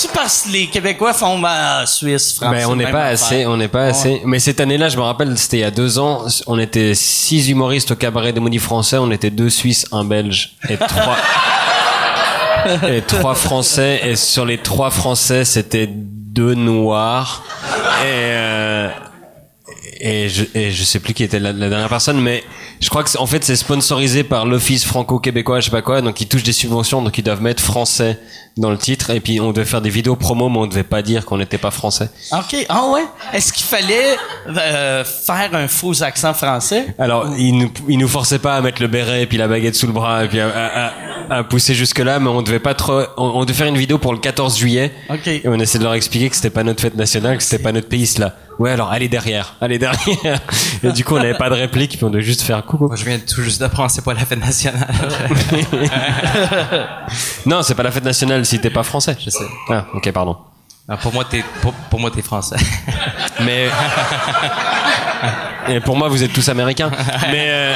Tu 0.00 0.08
parce 0.14 0.42
que 0.42 0.50
les 0.50 0.66
Québécois 0.66 1.12
font 1.12 1.38
bah, 1.38 1.86
Suisse, 1.86 2.34
français. 2.36 2.56
Ben, 2.56 2.66
on 2.68 2.76
n'est 2.76 2.90
pas 2.90 3.04
affaire. 3.06 3.26
assez, 3.26 3.46
on 3.46 3.56
n'est 3.56 3.68
pas 3.68 3.84
assez. 3.86 4.20
Mais 4.24 4.38
cette 4.38 4.60
année-là, 4.60 4.88
je 4.88 4.96
me 4.96 5.02
rappelle, 5.02 5.36
c'était 5.38 5.58
il 5.58 5.60
y 5.60 5.64
a 5.64 5.70
deux 5.70 5.98
ans. 5.98 6.24
On 6.46 6.58
était 6.58 6.94
six 6.94 7.48
humoristes 7.50 7.90
au 7.92 7.96
cabaret 7.96 8.32
des 8.32 8.40
maudits 8.40 8.58
français. 8.58 8.96
On 8.98 9.10
était 9.10 9.30
deux 9.30 9.50
Suisses, 9.50 9.86
un 9.92 10.04
Belge 10.04 10.52
et 10.68 10.76
trois. 10.76 11.16
et 12.88 13.02
trois 13.02 13.34
Français. 13.34 14.00
Et 14.04 14.16
sur 14.16 14.44
les 14.44 14.58
trois 14.58 14.90
Français, 14.90 15.44
c'était 15.44 15.88
deux 15.88 16.54
Noirs. 16.54 17.42
Et 18.02 18.06
euh, 18.06 18.88
et 20.00 20.28
je 20.28 20.44
et 20.54 20.70
je 20.70 20.84
sais 20.84 20.98
plus 21.00 21.14
qui 21.14 21.22
était 21.22 21.38
la, 21.38 21.52
la 21.52 21.68
dernière 21.68 21.88
personne, 21.88 22.20
mais 22.20 22.42
je 22.84 22.90
crois 22.90 23.02
que 23.02 23.08
c'est- 23.10 23.18
en 23.18 23.26
fait 23.26 23.42
c'est 23.42 23.56
sponsorisé 23.56 24.22
par 24.24 24.44
l'Office 24.44 24.84
franco-québécois, 24.84 25.60
je 25.60 25.64
sais 25.66 25.70
pas 25.70 25.80
quoi, 25.82 26.02
donc 26.02 26.20
ils 26.20 26.28
touchent 26.28 26.42
des 26.42 26.52
subventions, 26.52 27.00
donc 27.02 27.16
ils 27.16 27.22
doivent 27.24 27.40
mettre 27.42 27.62
français 27.62 28.18
dans 28.58 28.70
le 28.70 28.76
titre. 28.78 29.10
Et 29.10 29.20
puis 29.20 29.40
on 29.40 29.52
devait 29.52 29.64
faire 29.66 29.80
des 29.80 29.90
vidéos 29.90 30.16
promo, 30.16 30.48
mais 30.50 30.58
on 30.58 30.66
devait 30.66 30.82
pas 30.84 31.00
dire 31.02 31.24
qu'on 31.24 31.38
n'était 31.38 31.58
pas 31.58 31.70
français. 31.70 32.10
OK. 32.32 32.66
Ah 32.68 32.84
ouais? 32.92 33.04
Est-ce 33.32 33.52
qu'il 33.52 33.64
fallait 33.64 34.16
euh, 34.48 35.02
faire 35.04 35.50
un 35.54 35.66
faux 35.66 36.02
accent 36.02 36.34
français? 36.34 36.94
Alors, 36.98 37.26
il 37.38 37.56
nous, 37.56 37.72
il 37.88 37.98
nous 37.98 38.08
forçait 38.08 38.38
pas 38.38 38.54
à 38.56 38.60
mettre 38.60 38.82
le 38.82 38.88
béret 38.88 39.22
et 39.22 39.26
puis 39.26 39.38
la 39.38 39.48
baguette 39.48 39.74
sous 39.74 39.86
le 39.86 39.92
bras 39.92 40.24
et 40.24 40.28
puis 40.28 40.40
à, 40.40 40.48
à- 40.48 40.86
à- 40.88 40.92
à 41.38 41.42
pousser 41.44 41.74
jusque 41.74 41.98
là, 42.00 42.18
mais 42.20 42.28
on 42.28 42.42
devait 42.42 42.58
pas 42.58 42.74
trop, 42.74 43.00
on, 43.16 43.24
on 43.40 43.44
devait 43.46 43.54
faire 43.56 43.66
une 43.66 43.78
vidéo 43.78 43.96
pour 43.98 44.12
le 44.12 44.18
14 44.18 44.58
juillet. 44.58 44.92
OK. 45.08 45.26
Et 45.26 45.42
on 45.46 45.58
essayait 45.58 45.78
de 45.78 45.84
leur 45.84 45.94
expliquer 45.94 46.28
que 46.28 46.36
c'était 46.36 46.50
pas 46.50 46.62
notre 46.62 46.82
fête 46.82 46.96
nationale, 46.96 47.38
que 47.38 47.42
c'était 47.42 47.62
pas 47.62 47.72
notre 47.72 47.88
pays 47.88 48.06
cela. 48.06 48.36
Ouais, 48.58 48.70
alors 48.70 48.90
allez 48.90 49.08
derrière, 49.08 49.54
allez 49.60 49.78
derrière. 49.78 50.40
Et 50.82 50.92
du 50.92 51.04
coup, 51.04 51.16
on 51.16 51.18
n'avait 51.18 51.34
pas 51.36 51.48
de 51.50 51.54
réplique, 51.54 51.96
puis 51.96 52.04
on 52.04 52.10
devait 52.10 52.22
juste 52.22 52.42
faire 52.42 52.64
coucou. 52.64 52.86
Moi, 52.86 52.96
je 52.96 53.04
viens 53.04 53.18
tout 53.18 53.42
juste 53.42 53.60
d'apprendre 53.60 53.90
c'est 53.90 54.04
pas 54.04 54.14
la 54.14 54.24
fête 54.24 54.40
nationale. 54.40 54.88
Non, 57.46 57.62
c'est 57.62 57.74
pas 57.74 57.82
la 57.82 57.90
fête 57.90 58.04
nationale 58.04 58.44
si 58.46 58.60
t'es 58.60 58.70
pas 58.70 58.82
français. 58.82 59.16
Je 59.22 59.30
sais. 59.30 59.44
Ah, 59.68 59.84
ok, 59.92 60.10
pardon. 60.12 60.36
Ah, 60.88 60.96
pour 60.96 61.12
moi, 61.12 61.24
t'es, 61.24 61.44
pour, 61.60 61.72
pour 61.72 62.00
moi, 62.00 62.10
t'es 62.10 62.22
français. 62.22 62.56
Mais 63.44 63.68
et 65.68 65.80
pour 65.80 65.96
moi, 65.96 66.08
vous 66.08 66.22
êtes 66.22 66.32
tous 66.32 66.48
américains. 66.48 66.90
Mais 67.30 67.46
euh, 67.48 67.74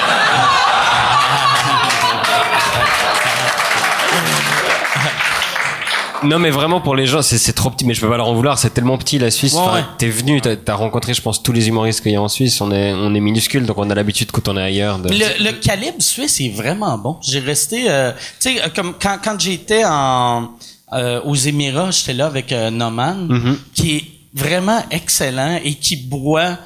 non, 6.24 6.38
mais 6.38 6.50
vraiment 6.50 6.80
pour 6.80 6.94
les 6.96 7.06
gens, 7.06 7.22
c'est 7.22 7.52
trop 7.52 7.70
petit. 7.70 7.84
Mais 7.86 7.94
je 7.94 8.00
peux 8.00 8.08
pas 8.08 8.16
leur 8.16 8.28
en 8.28 8.34
vouloir. 8.34 8.58
C'est 8.58 8.70
tellement 8.70 8.98
petit 8.98 9.18
la 9.18 9.30
Suisse. 9.30 9.54
Ouais, 9.54 9.60
Enfin, 9.60 9.74
ouais. 9.76 9.84
T'es 9.98 10.08
venu, 10.08 10.40
t'as 10.40 10.54
as 10.66 10.74
rencontré, 10.74 11.14
je 11.14 11.22
pense, 11.22 11.42
tous 11.42 11.52
les 11.52 11.68
humoristes 11.68 12.00
qu'il 12.02 12.12
y 12.12 12.16
a 12.16 12.22
en 12.22 12.28
Suisse. 12.28 12.60
On 12.60 12.70
est 12.72 12.92
on 12.92 13.14
est 13.14 13.20
minuscule, 13.20 13.66
donc 13.66 13.78
on 13.78 13.88
a 13.90 13.94
l'habitude 13.94 14.30
quand 14.32 14.48
on 14.48 14.56
est 14.56 14.62
ailleurs. 14.62 14.98
De... 14.98 15.08
Le, 15.10 15.44
le 15.44 15.52
calibre 15.52 16.00
suisse 16.02 16.40
est 16.40 16.48
vraiment 16.54 16.98
bon. 16.98 17.16
J'ai 17.22 17.38
resté, 17.40 17.84
euh, 17.88 18.12
tu 18.40 18.54
sais, 18.54 18.62
euh, 18.62 18.68
comme 18.74 18.94
quand, 19.00 19.18
quand 19.22 19.38
j'étais 19.40 19.82
en 19.86 20.50
euh, 20.92 21.20
aux 21.24 21.34
Émirats, 21.34 21.90
j'étais 21.90 22.14
là 22.14 22.26
avec 22.26 22.50
euh, 22.52 22.70
Noman, 22.70 23.28
Mm-hmm. 23.28 23.56
qui 23.74 23.96
est 23.96 24.04
vraiment 24.34 24.82
excellent 24.90 25.58
et 25.64 25.74
qui 25.74 25.96
boit 25.96 26.56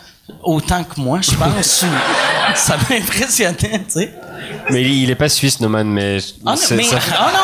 autant 0.45 0.83
que 0.85 1.01
moi, 1.01 1.21
je 1.21 1.33
pense. 1.33 1.85
ça 2.55 2.77
m'impressionnait, 2.89 3.55
tu 3.87 3.91
sais. 3.91 4.13
Mais 4.71 4.83
il, 4.83 5.03
il 5.05 5.11
est 5.11 5.15
pas 5.15 5.29
suisse, 5.29 5.61
Noman. 5.61 5.87
Mais, 5.89 6.19
Ah 6.47 6.51
non, 6.51 6.57
c'est- 6.57 6.77
mais, 6.77 6.83
ça- 6.85 6.99
ah 7.19 7.31
non! 7.33 7.39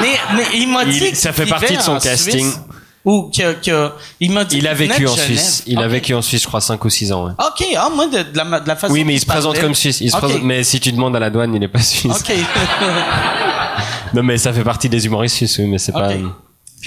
Mais, 0.00 0.14
mais 0.36 0.44
il 0.54 0.68
m'a 0.68 0.84
dit 0.84 0.98
Il- 1.10 1.16
ça 1.16 1.32
fait 1.32 1.46
partie 1.46 1.76
de 1.76 1.82
son 1.82 1.98
casting. 1.98 2.40
Suisse, 2.40 2.60
Ou 3.04 3.30
que, 3.30 3.52
que, 3.64 3.92
il 4.18 4.32
m'a 4.32 4.44
dit 4.44 4.58
Il 4.58 4.66
a 4.66 4.74
vécu 4.74 5.06
en. 5.06 5.14
Suisse. 5.16 5.62
Il 5.66 5.78
a 5.78 5.82
Ok. 5.86 5.90
vécu 5.92 6.12
en 6.14 6.22
Suisse, 6.22 6.42
je 6.42 6.46
crois, 6.48 6.60
5 6.60 6.84
ou 6.84 6.90
6 6.90 7.12
ans. 7.12 7.26
ouais. 7.26 7.32
OK, 7.38 7.64
ah, 7.78 7.88
moi, 7.94 8.06
de, 8.08 8.18
de 8.18 8.36
la, 8.36 8.58
de 8.60 8.66
la 8.68 8.74
façon 8.74 8.92
Oui, 8.92 9.04
mais 9.04 9.14
il 9.14 9.20
se 9.20 9.26
présente 9.26 9.52
parlait. 9.52 9.60
comme 9.60 9.74
suisse. 9.76 10.00
Il 10.00 10.10
se 10.10 10.16
Ok. 10.16 10.22
présente- 10.24 10.42
mais 10.42 10.64
si 10.64 10.80
tu 10.80 10.90
demandes 10.90 11.14
à 11.14 11.20
la 11.20 11.30
douane, 11.30 11.54
il 11.54 11.62
est 11.62 11.68
pas 11.68 11.78
suisse. 11.82 12.12
OK. 12.12 12.32
Non, 14.14 14.22
mais 14.22 14.38
ça 14.38 14.52
fait 14.52 14.62
partie 14.64 14.88
des 14.88 15.04
humoristes 15.04 15.36
suisses, 15.36 15.58
oui, 15.58 15.66
mais 15.66 15.78
c'est 15.78 15.92
pas. 15.92 16.10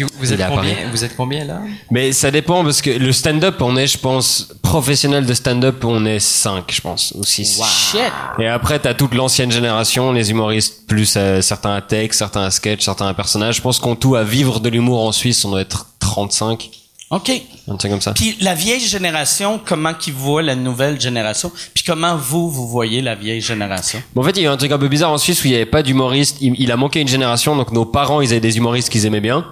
Puis 0.08 0.18
vous 0.20 0.34
êtes 0.34 0.48
combien? 0.48 0.76
Vous 0.92 1.04
êtes 1.04 1.16
combien 1.16 1.46
là? 1.46 1.62
Mais 1.92 2.12
ça 2.12 2.32
dépend 2.32 2.64
parce 2.64 2.82
que 2.82 2.90
le 2.90 3.12
stand-up, 3.12 3.56
on 3.62 3.76
est, 3.78 3.88
je 3.88 3.98
pense, 3.98 4.50
professionnel 4.62 5.26
de 5.26 5.34
stand-up, 5.34 5.84
on 5.84 6.06
est 6.06 6.20
5, 6.20 6.72
je 6.72 6.82
pense, 6.82 7.14
ou 7.18 7.24
6. 7.24 7.62
Shit. 7.92 8.00
Et 8.40 8.48
après, 8.48 8.80
t'as 8.80 8.94
toute 8.94 9.14
l'ancienne 9.14 9.52
génération, 9.52 10.12
les 10.12 10.32
humoristes, 10.32 10.88
plus 10.88 11.16
euh, 11.18 11.42
certains 11.42 11.76
à 11.76 11.82
texte, 11.82 12.20
certains 12.20 12.44
à 12.44 12.52
sketch, 12.52 12.84
certains 12.86 13.08
à 13.08 13.14
personnage. 13.14 13.56
Je 13.56 13.62
pense 13.62 13.80
qu'on 13.80 13.96
tout 13.96 14.16
à 14.16 14.24
vivre 14.24 14.60
de 14.60 14.70
l'humour 14.70 15.06
en 15.06 15.12
Suisse, 15.12 15.44
on 15.46 15.50
doit 15.50 15.62
être 15.62 15.88
35, 16.00 16.70
OK. 17.12 17.32
un 17.68 17.76
truc 17.76 17.92
comme 17.92 18.02
ça. 18.02 18.14
Puis 18.14 18.38
la 18.40 18.54
vieille 18.54 18.80
génération, 18.80 19.60
comment 19.64 19.96
qu'ils 19.96 20.14
voient 20.14 20.44
la 20.44 20.56
nouvelle 20.56 21.02
génération? 21.02 21.52
Puis 21.74 21.84
comment 21.84 22.16
vous, 22.16 22.52
vous 22.52 22.68
voyez 22.68 23.02
la 23.02 23.16
vieille 23.16 23.42
génération? 23.42 24.02
Bon, 24.14 24.22
en 24.22 24.26
fait, 24.26 24.38
il 24.38 24.44
y 24.44 24.46
a 24.46 24.50
eu 24.50 24.54
un 24.54 24.58
truc 24.58 24.72
un 24.72 24.78
peu 24.78 24.88
bizarre 24.88 25.12
en 25.12 25.18
Suisse 25.18 25.44
où 25.44 25.48
il 25.48 25.52
n'y 25.52 25.56
avait 25.56 25.66
pas 25.66 25.82
d'humoristes. 25.82 26.38
Il, 26.40 26.54
il 26.60 26.72
a 26.72 26.78
manqué 26.78 27.02
une 27.02 27.08
génération, 27.08 27.56
donc 27.56 27.72
nos 27.72 27.86
parents, 27.86 28.22
ils 28.22 28.30
avaient 28.32 28.40
des 28.40 28.58
humoristes 28.58 28.90
qu'ils 28.90 29.08
aimaient 29.08 29.22
bien. 29.22 29.46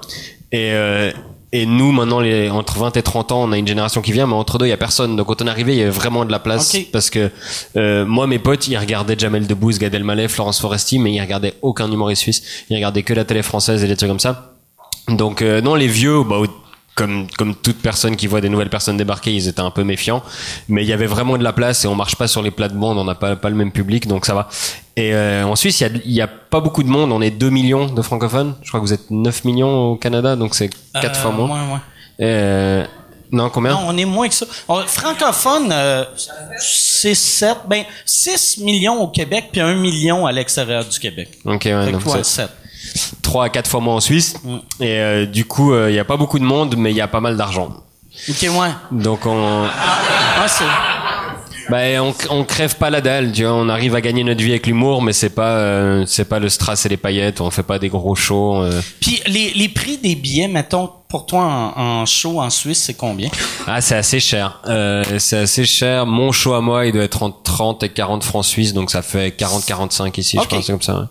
Et, 0.52 0.72
euh, 0.72 1.12
et 1.54 1.66
nous, 1.66 1.92
maintenant, 1.92 2.20
les, 2.20 2.50
entre 2.50 2.78
20 2.78 2.98
et 2.98 3.02
30 3.02 3.32
ans, 3.32 3.44
on 3.44 3.52
a 3.52 3.58
une 3.58 3.68
génération 3.68 4.02
qui 4.02 4.12
vient, 4.12 4.28
mais 4.28 4.34
entre 4.34 4.58
deux, 4.58 4.66
il 4.66 4.70
y 4.70 4.74
a 4.74 4.78
personne. 4.78 5.16
Donc 5.16 5.28
quand 5.28 5.42
on 5.42 5.48
est 5.48 5.50
arrivé, 5.50 5.74
il 5.74 5.80
y 5.80 5.82
avait 5.82 5.90
vraiment 5.90 6.26
de 6.26 6.32
la 6.32 6.40
place. 6.40 6.76
Parce 6.92 7.10
que 7.10 7.32
euh, 7.78 8.06
moi, 8.06 8.28
mes 8.28 8.40
potes, 8.40 8.68
ils 8.68 8.78
regardaient 8.78 9.16
Jamel 9.18 9.48
Debbouze, 9.48 9.80
Gad 9.80 9.96
Elmaleh, 9.96 10.28
Florence 10.28 10.60
Foresti, 10.60 11.00
mais 11.00 11.14
ils 11.14 11.22
regardaient 11.22 11.54
aucun 11.62 11.90
humoriste 11.90 12.24
suisse. 12.24 12.44
Ils 12.70 12.76
regardaient 12.76 13.04
que 13.04 13.14
la 13.14 13.24
télé 13.24 13.44
française 13.44 13.84
et 13.84 13.88
des 13.88 13.96
trucs 13.96 14.10
comme 14.10 14.20
ça. 14.20 14.56
Donc 15.08 15.42
euh, 15.42 15.62
non, 15.62 15.76
les 15.76 15.88
vieux, 15.88 16.24
bah, 16.24 16.42
comme 16.96 17.28
comme 17.38 17.56
toute 17.56 17.78
personne 17.78 18.18
qui 18.18 18.28
voit 18.28 18.42
des 18.42 18.50
nouvelles 18.50 18.70
personnes 18.70 18.98
débarquer, 18.98 19.34
ils 19.34 19.48
étaient 19.48 19.62
un 19.62 19.72
peu 19.72 19.86
méfiants. 19.86 20.24
Mais 20.68 20.84
il 20.84 20.90
y 20.90 20.94
avait 20.94 21.06
vraiment 21.06 21.38
de 21.38 21.44
la 21.44 21.54
place 21.54 21.86
et 21.86 21.88
on 21.88 21.96
marche 21.96 22.18
pas 22.18 22.28
sur 22.28 22.42
les 22.42 22.52
plates-bandes, 22.52 22.98
on 22.98 23.06
n'a 23.06 23.16
pas 23.16 23.38
pas 23.38 23.50
le 23.50 23.56
même 23.56 23.72
public, 23.72 24.08
donc 24.08 24.26
ça 24.26 24.34
va. 24.34 24.50
Et 25.00 25.14
euh, 25.14 25.46
en 25.46 25.56
Suisse, 25.56 25.80
il 25.82 26.12
y 26.12 26.22
a 26.22 26.26
a 26.26 26.28
pas 26.28 26.60
beaucoup 26.60 26.82
de 26.84 26.90
monde. 26.90 27.12
On 27.12 27.22
est 27.22 27.30
2 27.32 27.50
millions 27.52 27.86
de 27.86 28.02
francophones. 28.02 28.56
Je 28.64 28.68
crois 28.70 28.80
que 28.80 28.86
vous 28.86 28.94
êtes 28.94 29.10
9 29.12 29.44
millions 29.46 29.92
au 29.92 29.96
Canada, 29.96 30.36
donc 30.36 30.56
c'est 30.56 30.70
quatre 30.94 31.20
Euh, 31.20 31.22
fois 31.22 31.32
moins. 31.32 31.48
ouais, 31.50 31.74
ouais. 31.74 31.80
Euh, 32.22 32.86
non, 33.32 33.50
combien? 33.52 33.72
Non, 33.72 33.82
on 33.88 33.98
est 33.98 34.06
moins 34.06 34.28
que 34.28 34.34
ça. 34.34 34.48
On- 34.68 34.82
francophone, 34.82 35.70
euh, 35.72 36.04
6, 36.58 37.16
7, 37.16 37.58
ben 37.70 37.84
6 38.06 38.58
millions 38.60 39.00
au 39.02 39.08
Québec 39.10 39.50
puis 39.52 39.62
1 39.62 39.76
million 39.76 40.26
à 40.26 40.32
l'extérieur 40.32 40.84
du 40.84 41.00
Québec. 41.00 41.30
Ok, 41.46 41.66
ouais, 41.66 41.86
Fait 41.86 41.92
donc 41.92 42.06
ouais, 42.08 42.24
c'est 42.24 42.42
7. 42.42 42.50
3 43.22 43.46
à 43.46 43.50
4 43.50 43.70
fois 43.70 43.82
moins 43.82 43.96
en 43.98 44.00
Suisse. 44.00 44.36
Mm. 44.44 44.58
Et 44.80 45.00
euh, 45.00 45.26
du 45.28 45.46
coup, 45.46 45.74
euh, 45.74 45.92
il 45.92 45.96
y 45.96 46.00
a 46.00 46.06
pas 46.06 46.18
beaucoup 46.18 46.40
de 46.40 46.44
monde, 46.46 46.76
mais 46.76 46.90
il 46.92 46.98
y 46.98 47.02
a 47.02 47.08
pas 47.08 47.20
mal 47.22 47.38
d'argent. 47.38 47.70
OK, 48.30 48.42
ouais. 48.42 48.70
Donc 48.92 49.26
on 49.28 49.66
Ah, 49.68 50.48
c'est... 50.48 50.64
Bah, 51.70 51.80
on, 52.02 52.14
on 52.30 52.44
crève 52.46 52.76
pas 52.78 52.90
la 52.90 53.02
dalle, 53.02 53.32
tu 53.34 53.44
vois. 53.44 53.54
On 53.54 53.68
arrive 53.68 53.94
à 53.96 54.00
gagner 54.02 54.24
notre 54.24 54.42
vie 54.42 54.52
avec 54.52 54.68
l'humour, 54.68 55.02
mais 55.02 55.12
c'est 55.12 55.30
pas, 55.32 55.58
euh, 55.58 56.06
c'est 56.08 56.26
pas 56.26 56.40
le 56.40 56.48
strass 56.48 56.86
et 56.86 56.90
les 56.90 56.96
paillettes. 56.98 57.42
On 57.42 57.52
fait 57.52 57.64
pas 57.64 57.78
des 57.78 57.90
gros 57.90 58.16
shows. 58.16 58.62
euh. 58.64 58.82
Puis 59.02 59.22
les, 59.28 59.52
les 59.52 59.68
prix 59.68 59.98
des 59.98 60.16
billets, 60.16 60.48
mettons, 60.48 60.90
pour 61.10 61.26
toi 61.26 61.42
en, 61.76 61.82
en 62.02 62.06
show 62.06 62.40
en 62.40 62.50
Suisse, 62.50 62.84
c'est 62.84 62.94
combien? 62.94 63.30
Ah, 63.68 63.82
c'est 63.82 63.96
assez 63.96 64.20
cher. 64.22 64.62
Euh, 64.68 65.04
c'est 65.20 65.40
assez 65.40 65.66
cher. 65.66 66.06
Mon 66.06 66.32
show 66.32 66.54
à 66.54 66.62
moi, 66.62 66.86
il 66.86 66.94
doit 66.94 67.04
être 67.04 67.22
entre 67.24 67.42
30 67.44 67.84
et 67.84 67.90
40 67.90 68.24
francs 68.24 68.46
suisses, 68.46 68.74
donc 68.74 68.90
ça 68.90 69.02
fait 69.02 69.38
40-45 69.38 70.18
ici, 70.20 70.38
Ok. 70.38 70.46
je 70.46 70.56
pense, 70.56 70.66
c'est 70.66 70.72
comme 70.72 70.82
ça. 70.82 71.00
ouais. 71.00 71.06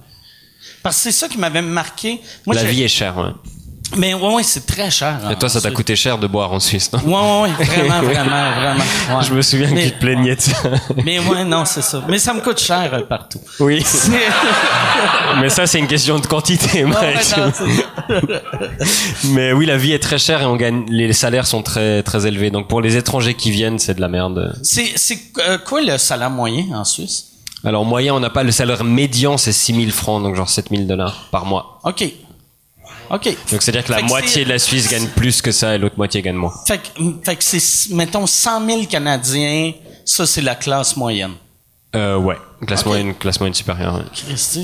Parce 0.82 0.96
que 0.96 1.02
c'est 1.02 1.12
ça 1.12 1.28
qui 1.28 1.36
m'avait 1.38 1.62
marqué. 1.62 2.20
Moi, 2.46 2.54
la 2.54 2.64
vie 2.64 2.82
est 2.82 2.88
chère, 2.88 3.18
ouais. 3.18 3.30
Mais 3.96 4.14
ouais, 4.14 4.34
ouais, 4.34 4.42
c'est 4.42 4.66
très 4.66 4.90
cher. 4.90 5.20
Et 5.30 5.36
toi, 5.36 5.48
ça 5.48 5.60
t'a 5.60 5.70
coûté 5.70 5.94
cher 5.94 6.18
de 6.18 6.26
boire 6.26 6.52
en 6.52 6.58
Suisse, 6.60 6.90
non? 6.92 6.98
Ouais, 7.00 7.12
ouais, 7.14 7.50
ouais, 7.58 7.64
vraiment, 7.64 8.02
vraiment, 8.02 8.50
vraiment. 8.50 9.18
ouais. 9.18 9.24
Je 9.24 9.32
me 9.32 9.42
souviens 9.42 9.70
Mais- 9.70 9.82
que 9.84 9.86
tu 9.88 9.92
te 9.92 10.00
plaignais 10.00 10.34
de 10.36 10.40
ça. 10.40 10.56
Mais 11.04 11.18
ouais, 11.20 11.44
non, 11.44 11.64
c'est 11.64 11.82
ça. 11.82 12.02
Mais 12.08 12.18
ça 12.18 12.34
me 12.34 12.40
coûte 12.40 12.58
cher 12.60 12.90
euh, 12.92 13.02
partout. 13.02 13.40
Oui. 13.60 13.84
Mais 15.40 15.48
ça, 15.50 15.66
c'est 15.66 15.78
une 15.78 15.86
question 15.86 16.18
de 16.18 16.26
quantité, 16.26 16.84
Mike. 16.84 16.98
ouais, 17.00 17.14
non, 17.36 17.52
c'est- 17.54 19.28
Mais 19.28 19.52
oui, 19.52 19.66
la 19.66 19.76
vie 19.76 19.92
est 19.92 20.02
très 20.02 20.18
chère 20.18 20.42
et 20.42 20.46
on 20.46 20.56
gagne, 20.56 20.84
les 20.88 21.12
salaires 21.12 21.46
sont 21.46 21.62
très, 21.62 22.02
très 22.02 22.26
élevés. 22.26 22.50
Donc 22.50 22.68
pour 22.68 22.80
les 22.80 22.96
étrangers 22.96 23.34
qui 23.34 23.50
viennent, 23.50 23.78
c'est 23.78 23.94
de 23.94 24.00
la 24.00 24.08
merde. 24.08 24.56
c'est 24.62 24.92
c'est, 24.96 25.18
euh, 25.48 25.58
quoi 25.58 25.80
le 25.82 25.96
salaire 25.98 26.30
moyen 26.30 26.64
en 26.74 26.84
Suisse? 26.84 27.26
Alors, 27.64 27.84
moyen, 27.84 28.14
on 28.14 28.20
n'a 28.20 28.30
pas 28.30 28.44
le 28.44 28.52
salaire 28.52 28.84
médian, 28.84 29.36
c'est 29.38 29.52
6000 29.52 29.90
francs, 29.90 30.22
donc 30.22 30.36
genre 30.36 30.48
7000 30.48 30.86
dollars 30.86 31.26
par 31.32 31.46
mois. 31.46 31.80
OK. 31.84 32.04
OK. 33.10 33.24
Donc, 33.50 33.62
c'est-à-dire 33.62 33.84
que 33.84 33.92
la 33.92 33.98
Fait 33.98 34.04
moitié 34.04 34.44
de 34.44 34.48
la 34.50 34.58
Suisse 34.58 34.88
gagne 34.90 35.08
plus 35.08 35.42
que 35.42 35.52
ça 35.52 35.74
et 35.74 35.78
l'autre 35.78 35.96
moitié 35.96 36.22
gagne 36.22 36.36
moins. 36.36 36.52
Fait 36.66 36.78
que, 36.78 37.02
fait 37.24 37.36
que 37.36 37.44
c'est, 37.44 37.94
mettons, 37.94 38.26
100 38.26 38.66
000 38.66 38.86
Canadiens, 38.86 39.72
ça, 40.04 40.26
c'est 40.26 40.42
la 40.42 40.54
classe 40.54 40.96
moyenne. 40.96 41.34
Euh, 41.94 42.16
ouais. 42.16 42.36
Classe 42.66 42.84
moyenne, 42.84 43.14
classe 43.14 43.38
moyenne 43.40 43.54
supérieure. 43.54 43.96
ouais. 43.96 44.62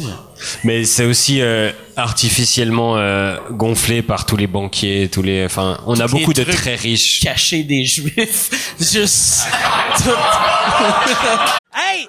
Mais 0.65 0.85
c'est 0.85 1.05
aussi 1.05 1.41
euh, 1.41 1.71
artificiellement 1.97 2.97
euh, 2.97 3.37
gonflé 3.51 4.03
par 4.03 4.27
tous 4.27 4.37
les 4.37 4.47
banquiers, 4.47 5.09
tous 5.11 5.23
les. 5.23 5.45
Enfin, 5.45 5.79
on 5.87 5.99
a 6.01 6.07
les 6.07 6.11
beaucoup 6.11 6.33
de 6.33 6.45
très 6.45 6.75
riches. 6.75 7.21
Cacher 7.21 7.63
des 7.63 7.85
juifs. 7.85 8.75
Juste. 8.81 9.47
tout. 9.99 10.11
hey! 11.75 12.09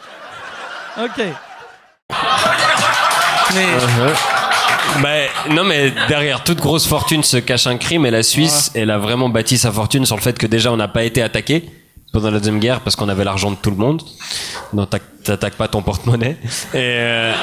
OK. 0.97 1.23
Mais, 3.53 3.65
Ben, 5.01 5.27
non, 5.49 5.63
mais 5.63 5.91
derrière 6.09 6.43
toute 6.43 6.59
grosse 6.59 6.85
fortune 6.87 7.23
se 7.23 7.37
cache 7.37 7.67
un 7.67 7.77
crime 7.77 8.05
et 8.05 8.11
la 8.11 8.23
Suisse, 8.23 8.71
elle 8.75 8.91
a 8.91 8.97
vraiment 8.97 9.29
bâti 9.29 9.57
sa 9.57 9.71
fortune 9.71 10.05
sur 10.05 10.15
le 10.15 10.21
fait 10.21 10.37
que 10.37 10.47
déjà 10.47 10.71
on 10.71 10.77
n'a 10.77 10.87
pas 10.87 11.03
été 11.03 11.21
attaqué 11.21 11.69
pendant 12.11 12.29
la 12.29 12.39
deuxième 12.39 12.59
guerre 12.59 12.81
parce 12.81 12.95
qu'on 12.95 13.09
avait 13.09 13.23
l'argent 13.23 13.51
de 13.51 13.55
tout 13.55 13.71
le 13.71 13.77
monde. 13.77 14.01
Donc 14.73 14.89
t'attaques 15.23 15.53
pas 15.55 15.67
ton 15.67 15.81
porte-monnaie. 15.81 16.37
Et, 16.73 16.77
euh, 16.77 17.33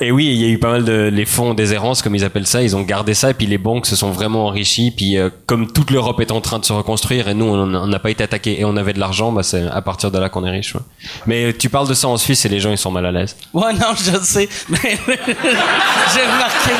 et 0.00 0.12
oui, 0.12 0.26
il 0.26 0.36
y 0.36 0.44
a 0.44 0.48
eu 0.48 0.58
pas 0.58 0.70
mal 0.70 0.84
de 0.84 1.10
les 1.12 1.24
fonds 1.26 1.54
des 1.54 1.72
errances 1.74 2.02
comme 2.02 2.14
ils 2.14 2.24
appellent 2.24 2.46
ça. 2.46 2.62
Ils 2.62 2.76
ont 2.76 2.82
gardé 2.82 3.14
ça 3.14 3.30
et 3.30 3.34
puis 3.34 3.46
les 3.46 3.58
banques 3.58 3.86
se 3.86 3.96
sont 3.96 4.10
vraiment 4.10 4.46
enrichies. 4.46 4.90
Puis 4.90 5.18
euh, 5.18 5.28
comme 5.46 5.70
toute 5.72 5.90
l'Europe 5.90 6.20
est 6.20 6.30
en 6.30 6.40
train 6.40 6.58
de 6.58 6.64
se 6.64 6.72
reconstruire 6.72 7.28
et 7.28 7.34
nous 7.34 7.46
on 7.46 7.86
n'a 7.86 7.98
pas 7.98 8.10
été 8.10 8.22
attaqué 8.24 8.60
et 8.60 8.64
on 8.64 8.76
avait 8.76 8.92
de 8.92 9.00
l'argent, 9.00 9.32
bah 9.32 9.42
c'est 9.42 9.66
à 9.66 9.82
partir 9.82 10.10
de 10.10 10.18
là 10.18 10.28
qu'on 10.28 10.44
est 10.46 10.50
riche. 10.50 10.74
ouais. 10.74 10.80
Mais 11.26 11.52
tu 11.52 11.68
parles 11.68 11.88
de 11.88 11.94
ça 11.94 12.08
en 12.08 12.16
Suisse 12.16 12.44
et 12.44 12.48
les 12.48 12.60
gens 12.60 12.70
ils 12.70 12.78
sont 12.78 12.90
mal 12.92 13.04
à 13.06 13.12
l'aise. 13.12 13.36
ouais, 13.52 13.72
non, 13.74 13.94
je 13.96 14.16
sais. 14.22 14.48
Mais 14.68 14.78
j'ai 15.06 16.22
remarqué. 16.22 16.70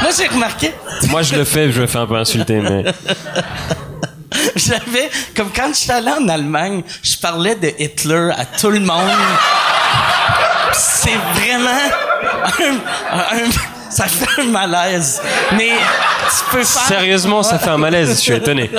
Moi, 0.00 0.10
j'ai 0.16 0.26
remarqué. 0.28 0.70
Moi 1.10 1.22
je 1.22 1.34
le 1.34 1.44
fais, 1.44 1.72
je 1.72 1.80
me 1.82 1.86
fais 1.86 1.98
un 1.98 2.06
peu 2.06 2.14
insulter, 2.16 2.60
mais 2.60 2.84
J'avais, 4.68 5.10
comme 5.36 5.50
quand 5.54 5.70
j'étais 5.74 5.92
allé 5.92 6.10
en 6.10 6.28
Allemagne, 6.28 6.82
je 7.02 7.16
parlais 7.16 7.54
de 7.54 7.72
Hitler 7.78 8.30
à 8.36 8.44
tout 8.44 8.70
le 8.70 8.80
monde. 8.80 9.10
C'est 10.72 11.16
vraiment 11.34 11.70
un, 12.60 13.16
un- 13.16 13.50
ça 13.90 14.04
fait 14.06 14.42
un 14.42 14.44
malaise. 14.46 15.20
Mais 15.56 15.70
tu 15.70 16.44
peux 16.56 16.64
faire. 16.64 16.82
sérieusement 16.82 17.42
ça 17.42 17.58
fait 17.58 17.70
un 17.70 17.78
malaise. 17.78 18.10
Je 18.10 18.14
suis 18.20 18.32
étonné. 18.34 18.70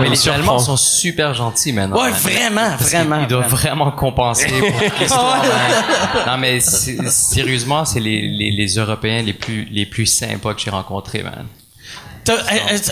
Mais 0.00 0.08
les 0.08 0.16
surprend. 0.16 0.38
Allemands 0.40 0.58
sont 0.58 0.76
super 0.76 1.34
gentils 1.34 1.72
maintenant. 1.72 1.96
Ouais, 2.02 2.10
man. 2.10 2.20
vraiment, 2.20 2.70
Parce 2.78 2.90
vraiment. 2.90 3.14
qu'ils- 3.16 3.24
Ils 3.24 3.28
doivent 3.28 3.48
vraiment. 3.48 3.90
compenser 3.92 4.46
pour 4.48 4.80
l'histoire. 5.00 5.36
man. 5.42 6.26
Non, 6.26 6.36
mais 6.38 6.60
sérieusement, 6.60 7.84
c'est 7.84 8.00
les, 8.00 8.22
les, 8.28 8.50
les 8.50 8.66
Européens 8.74 9.22
les 9.22 9.32
plus, 9.34 9.68
les 9.70 9.86
plus 9.86 10.06
sympas 10.06 10.54
que 10.54 10.60
j'ai 10.60 10.70
rencontrés, 10.70 11.22
man. 11.22 11.46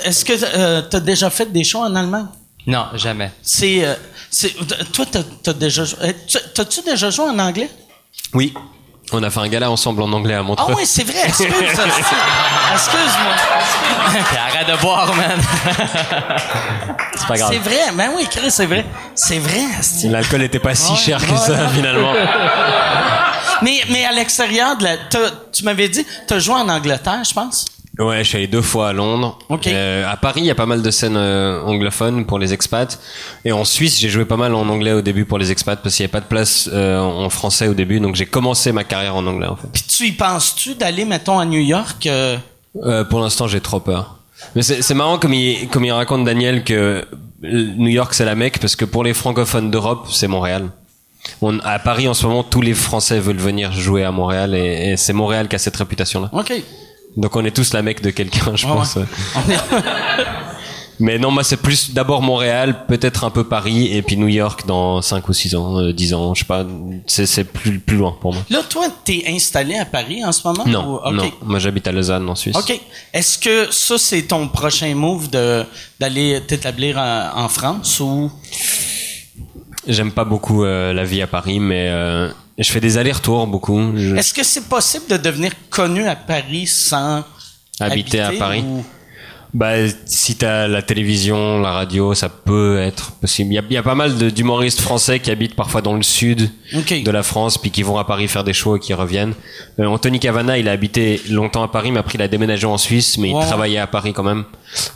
Est-ce 0.04 0.24
que 0.24 0.32
euh, 0.56 0.82
t'as 0.82 1.00
déjà 1.00 1.30
fait 1.30 1.50
des 1.52 1.64
shows 1.64 1.82
en 1.82 1.94
allemand? 1.96 2.28
Non, 2.66 2.86
jamais. 2.94 3.30
C'est, 3.42 3.84
euh, 3.84 3.94
c'est, 4.30 4.54
toi, 4.92 5.04
t'as, 5.10 5.22
t'as 5.42 5.52
déjà, 5.52 5.84
tu- 5.84 6.38
t'as-tu 6.54 6.82
déjà 6.82 7.10
joué 7.10 7.24
en 7.26 7.38
anglais? 7.38 7.70
Oui, 8.34 8.54
on 9.12 9.22
a 9.22 9.30
fait 9.30 9.40
un 9.40 9.48
gala 9.48 9.70
ensemble 9.70 10.02
en 10.02 10.12
anglais 10.12 10.34
à 10.34 10.40
Ah 10.40 10.42
Montreux. 10.44 10.74
oui, 10.76 10.84
c'est 10.86 11.02
vrai. 11.04 11.22
Excuse, 11.26 11.48
excuse-moi. 12.74 13.34
Puis 14.28 14.36
arrête 14.36 14.68
de 14.68 14.80
boire, 14.80 15.12
man. 15.14 15.38
c'est 17.16 17.26
pas 17.26 17.36
grave. 17.36 17.50
C'est 17.52 17.58
vrai. 17.58 17.78
Ben 17.94 18.10
oui, 18.16 18.26
Chris, 18.30 18.50
c'est 18.50 18.66
vrai. 18.66 18.84
C'est 19.14 19.38
vrai. 19.38 19.62
L'alcool 20.04 20.42
était 20.42 20.58
pas 20.58 20.74
si 20.74 20.92
Ouais, 20.92 20.98
cher 20.98 21.18
que 21.20 21.36
ça 21.36 21.68
finalement. 21.68 22.12
Mais, 23.62 23.80
mais 23.90 24.04
à 24.04 24.12
l'extérieur 24.12 24.76
de 24.76 24.84
la, 24.84 24.96
t'as- 24.96 25.30
tu 25.52 25.64
m'avais 25.64 25.88
dit, 25.88 26.04
t'as 26.26 26.38
joué 26.38 26.54
en 26.54 26.68
Angleterre, 26.68 27.22
je 27.28 27.32
pense? 27.34 27.64
Ouais, 27.98 28.18
je 28.24 28.28
suis 28.28 28.38
allé 28.38 28.46
deux 28.46 28.62
fois 28.62 28.88
à 28.88 28.92
Londres. 28.94 29.38
Ok. 29.50 29.66
Euh, 29.66 30.10
à 30.10 30.16
Paris, 30.16 30.40
il 30.40 30.46
y 30.46 30.50
a 30.50 30.54
pas 30.54 30.64
mal 30.64 30.80
de 30.80 30.90
scènes 30.90 31.16
euh, 31.16 31.60
anglophones 31.62 32.24
pour 32.24 32.38
les 32.38 32.54
expats. 32.54 32.98
Et 33.44 33.52
en 33.52 33.64
Suisse, 33.64 34.00
j'ai 34.00 34.08
joué 34.08 34.24
pas 34.24 34.38
mal 34.38 34.54
en 34.54 34.66
anglais 34.68 34.92
au 34.92 35.02
début 35.02 35.26
pour 35.26 35.38
les 35.38 35.50
expats 35.50 35.80
parce 35.82 35.94
qu'il 35.96 36.02
n'y 36.02 36.06
avait 36.06 36.12
pas 36.12 36.20
de 36.20 36.26
place 36.26 36.70
euh, 36.72 36.98
en 36.98 37.28
français 37.28 37.68
au 37.68 37.74
début. 37.74 38.00
Donc 38.00 38.14
j'ai 38.14 38.24
commencé 38.24 38.72
ma 38.72 38.84
carrière 38.84 39.14
en 39.14 39.26
anglais 39.26 39.46
en 39.46 39.56
fait. 39.56 39.68
Puis 39.72 39.82
tu 39.82 40.06
y 40.06 40.12
penses-tu 40.12 40.74
d'aller, 40.74 41.04
mettons, 41.04 41.38
à 41.38 41.44
New 41.44 41.60
York? 41.60 42.06
euh, 42.06 42.38
Euh, 42.82 43.04
pour 43.04 43.20
l'instant, 43.20 43.46
j'ai 43.46 43.60
trop 43.60 43.80
peur. 43.80 44.16
Mais 44.56 44.62
c'est 44.62 44.94
marrant 44.94 45.18
comme 45.18 45.34
il, 45.34 45.68
comme 45.68 45.84
il 45.84 45.92
raconte 45.92 46.24
Daniel 46.24 46.64
que 46.64 47.04
New 47.42 47.90
York 47.90 48.14
c'est 48.14 48.24
la 48.24 48.34
Mecque 48.34 48.58
parce 48.58 48.74
que 48.74 48.84
pour 48.86 49.04
les 49.04 49.12
francophones 49.14 49.70
d'Europe, 49.70 50.06
c'est 50.10 50.28
Montréal. 50.28 50.70
On, 51.42 51.58
à 51.60 51.78
Paris 51.78 52.08
en 52.08 52.14
ce 52.14 52.26
moment, 52.26 52.42
tous 52.42 52.62
les 52.62 52.74
Français 52.74 53.20
veulent 53.20 53.36
venir 53.36 53.70
jouer 53.72 54.02
à 54.02 54.10
Montréal 54.10 54.54
et, 54.56 54.92
et 54.92 54.96
c'est 54.96 55.12
Montréal 55.12 55.46
qui 55.46 55.54
a 55.56 55.58
cette 55.58 55.76
réputation-là. 55.76 56.30
OK. 56.32 56.52
Donc 57.16 57.36
on 57.36 57.44
est 57.44 57.50
tous 57.54 57.72
la 57.74 57.82
Mecque 57.82 58.02
de 58.02 58.10
quelqu'un, 58.10 58.56
je 58.56 58.66
pense. 58.66 58.96
ouais. 58.96 59.04
Mais 61.00 61.18
non, 61.18 61.30
moi 61.32 61.42
c'est 61.42 61.56
plus 61.56 61.92
d'abord 61.92 62.22
Montréal, 62.22 62.84
peut-être 62.86 63.24
un 63.24 63.30
peu 63.30 63.42
Paris 63.44 63.92
et 63.92 64.02
puis 64.02 64.16
New 64.16 64.28
York 64.28 64.66
dans 64.66 65.02
5 65.02 65.28
ou 65.28 65.32
6 65.32 65.54
ans, 65.56 65.78
euh, 65.80 65.92
10 65.92 66.14
ans, 66.14 66.32
je 66.34 66.40
sais 66.40 66.46
pas. 66.46 66.64
C'est 67.06 67.44
plus 67.44 67.80
plus 67.80 67.96
loin 67.96 68.14
pour 68.20 68.32
moi. 68.34 68.42
Là, 68.50 68.60
toi, 68.68 68.86
t'es 69.04 69.24
installé 69.26 69.74
à 69.76 69.84
Paris 69.84 70.24
en 70.24 70.30
ce 70.30 70.46
moment? 70.46 70.64
Non, 70.66 70.86
ou- 70.86 70.96
OK. 70.98 71.12
non. 71.12 71.30
Moi 71.44 71.58
j'habite 71.58 71.88
à 71.88 71.92
Lausanne 71.92 72.28
en 72.28 72.34
Suisse. 72.36 72.56
OK. 72.56 72.78
Est-ce 73.12 73.36
que 73.38 73.72
ça, 73.72 73.98
c'est 73.98 74.22
ton 74.22 74.46
prochain 74.48 74.94
move 74.94 75.28
de 75.28 75.64
d'aller 75.98 76.40
t'établir 76.46 76.98
en, 76.98 77.30
en 77.44 77.48
France 77.48 77.98
ou... 77.98 78.30
J'aime 79.88 80.12
pas 80.12 80.24
beaucoup 80.24 80.62
euh, 80.64 80.92
la 80.92 81.02
vie 81.04 81.20
à 81.22 81.26
Paris, 81.26 81.58
mais 81.58 81.88
euh, 81.90 82.28
je 82.58 82.70
fais 82.70 82.80
des 82.80 82.98
allers-retours 82.98 83.46
beaucoup. 83.46 83.96
Je- 83.96 84.14
Est-ce 84.16 84.34
que 84.34 84.44
c'est 84.44 84.68
possible 84.68 85.06
de 85.08 85.16
devenir 85.16 85.52
connu 85.70 86.06
à 86.06 86.16
Paris 86.16 86.66
sans 86.66 87.24
Habiter 87.80 88.20
à 88.20 88.30
Paris. 88.38 88.62
ou- 88.66 88.84
Bah, 89.54 89.72
si 90.06 90.36
t'as 90.36 90.66
la 90.66 90.80
télévision, 90.80 91.60
la 91.60 91.72
radio, 91.72 92.14
ça 92.14 92.30
peut 92.30 92.78
être 92.78 93.12
possible. 93.12 93.50
Il 93.52 93.56
y 93.56 93.58
a, 93.58 93.62
il 93.68 93.74
y 93.74 93.76
a 93.76 93.82
pas 93.82 93.94
mal 93.94 94.16
d'humoristes 94.32 94.80
français 94.80 95.20
qui 95.20 95.30
habitent 95.30 95.54
parfois 95.56 95.82
dans 95.82 95.92
le 95.94 96.02
sud 96.02 96.50
de 97.04 97.10
la 97.10 97.22
France, 97.22 97.58
puis 97.58 97.70
qui 97.70 97.82
vont 97.82 97.98
à 97.98 98.04
Paris 98.04 98.28
faire 98.28 98.44
des 98.44 98.54
shows 98.54 98.76
et 98.76 98.80
qui 98.80 98.94
reviennent. 98.94 99.34
Euh, 99.78 99.84
Anthony 99.84 100.20
Cavana, 100.20 100.56
il 100.56 100.68
a 100.68 100.72
habité 100.72 101.20
longtemps 101.28 101.62
à 101.62 101.68
Paris, 101.68 101.92
mais 101.92 101.98
après 101.98 102.14
il 102.14 102.22
a 102.22 102.28
déménagé 102.28 102.66
en 102.66 102.78
Suisse, 102.78 103.18
mais 103.18 103.28
il 103.28 103.34
travaillait 103.46 103.78
à 103.78 103.86
Paris 103.86 104.14
quand 104.14 104.22
même. 104.22 104.44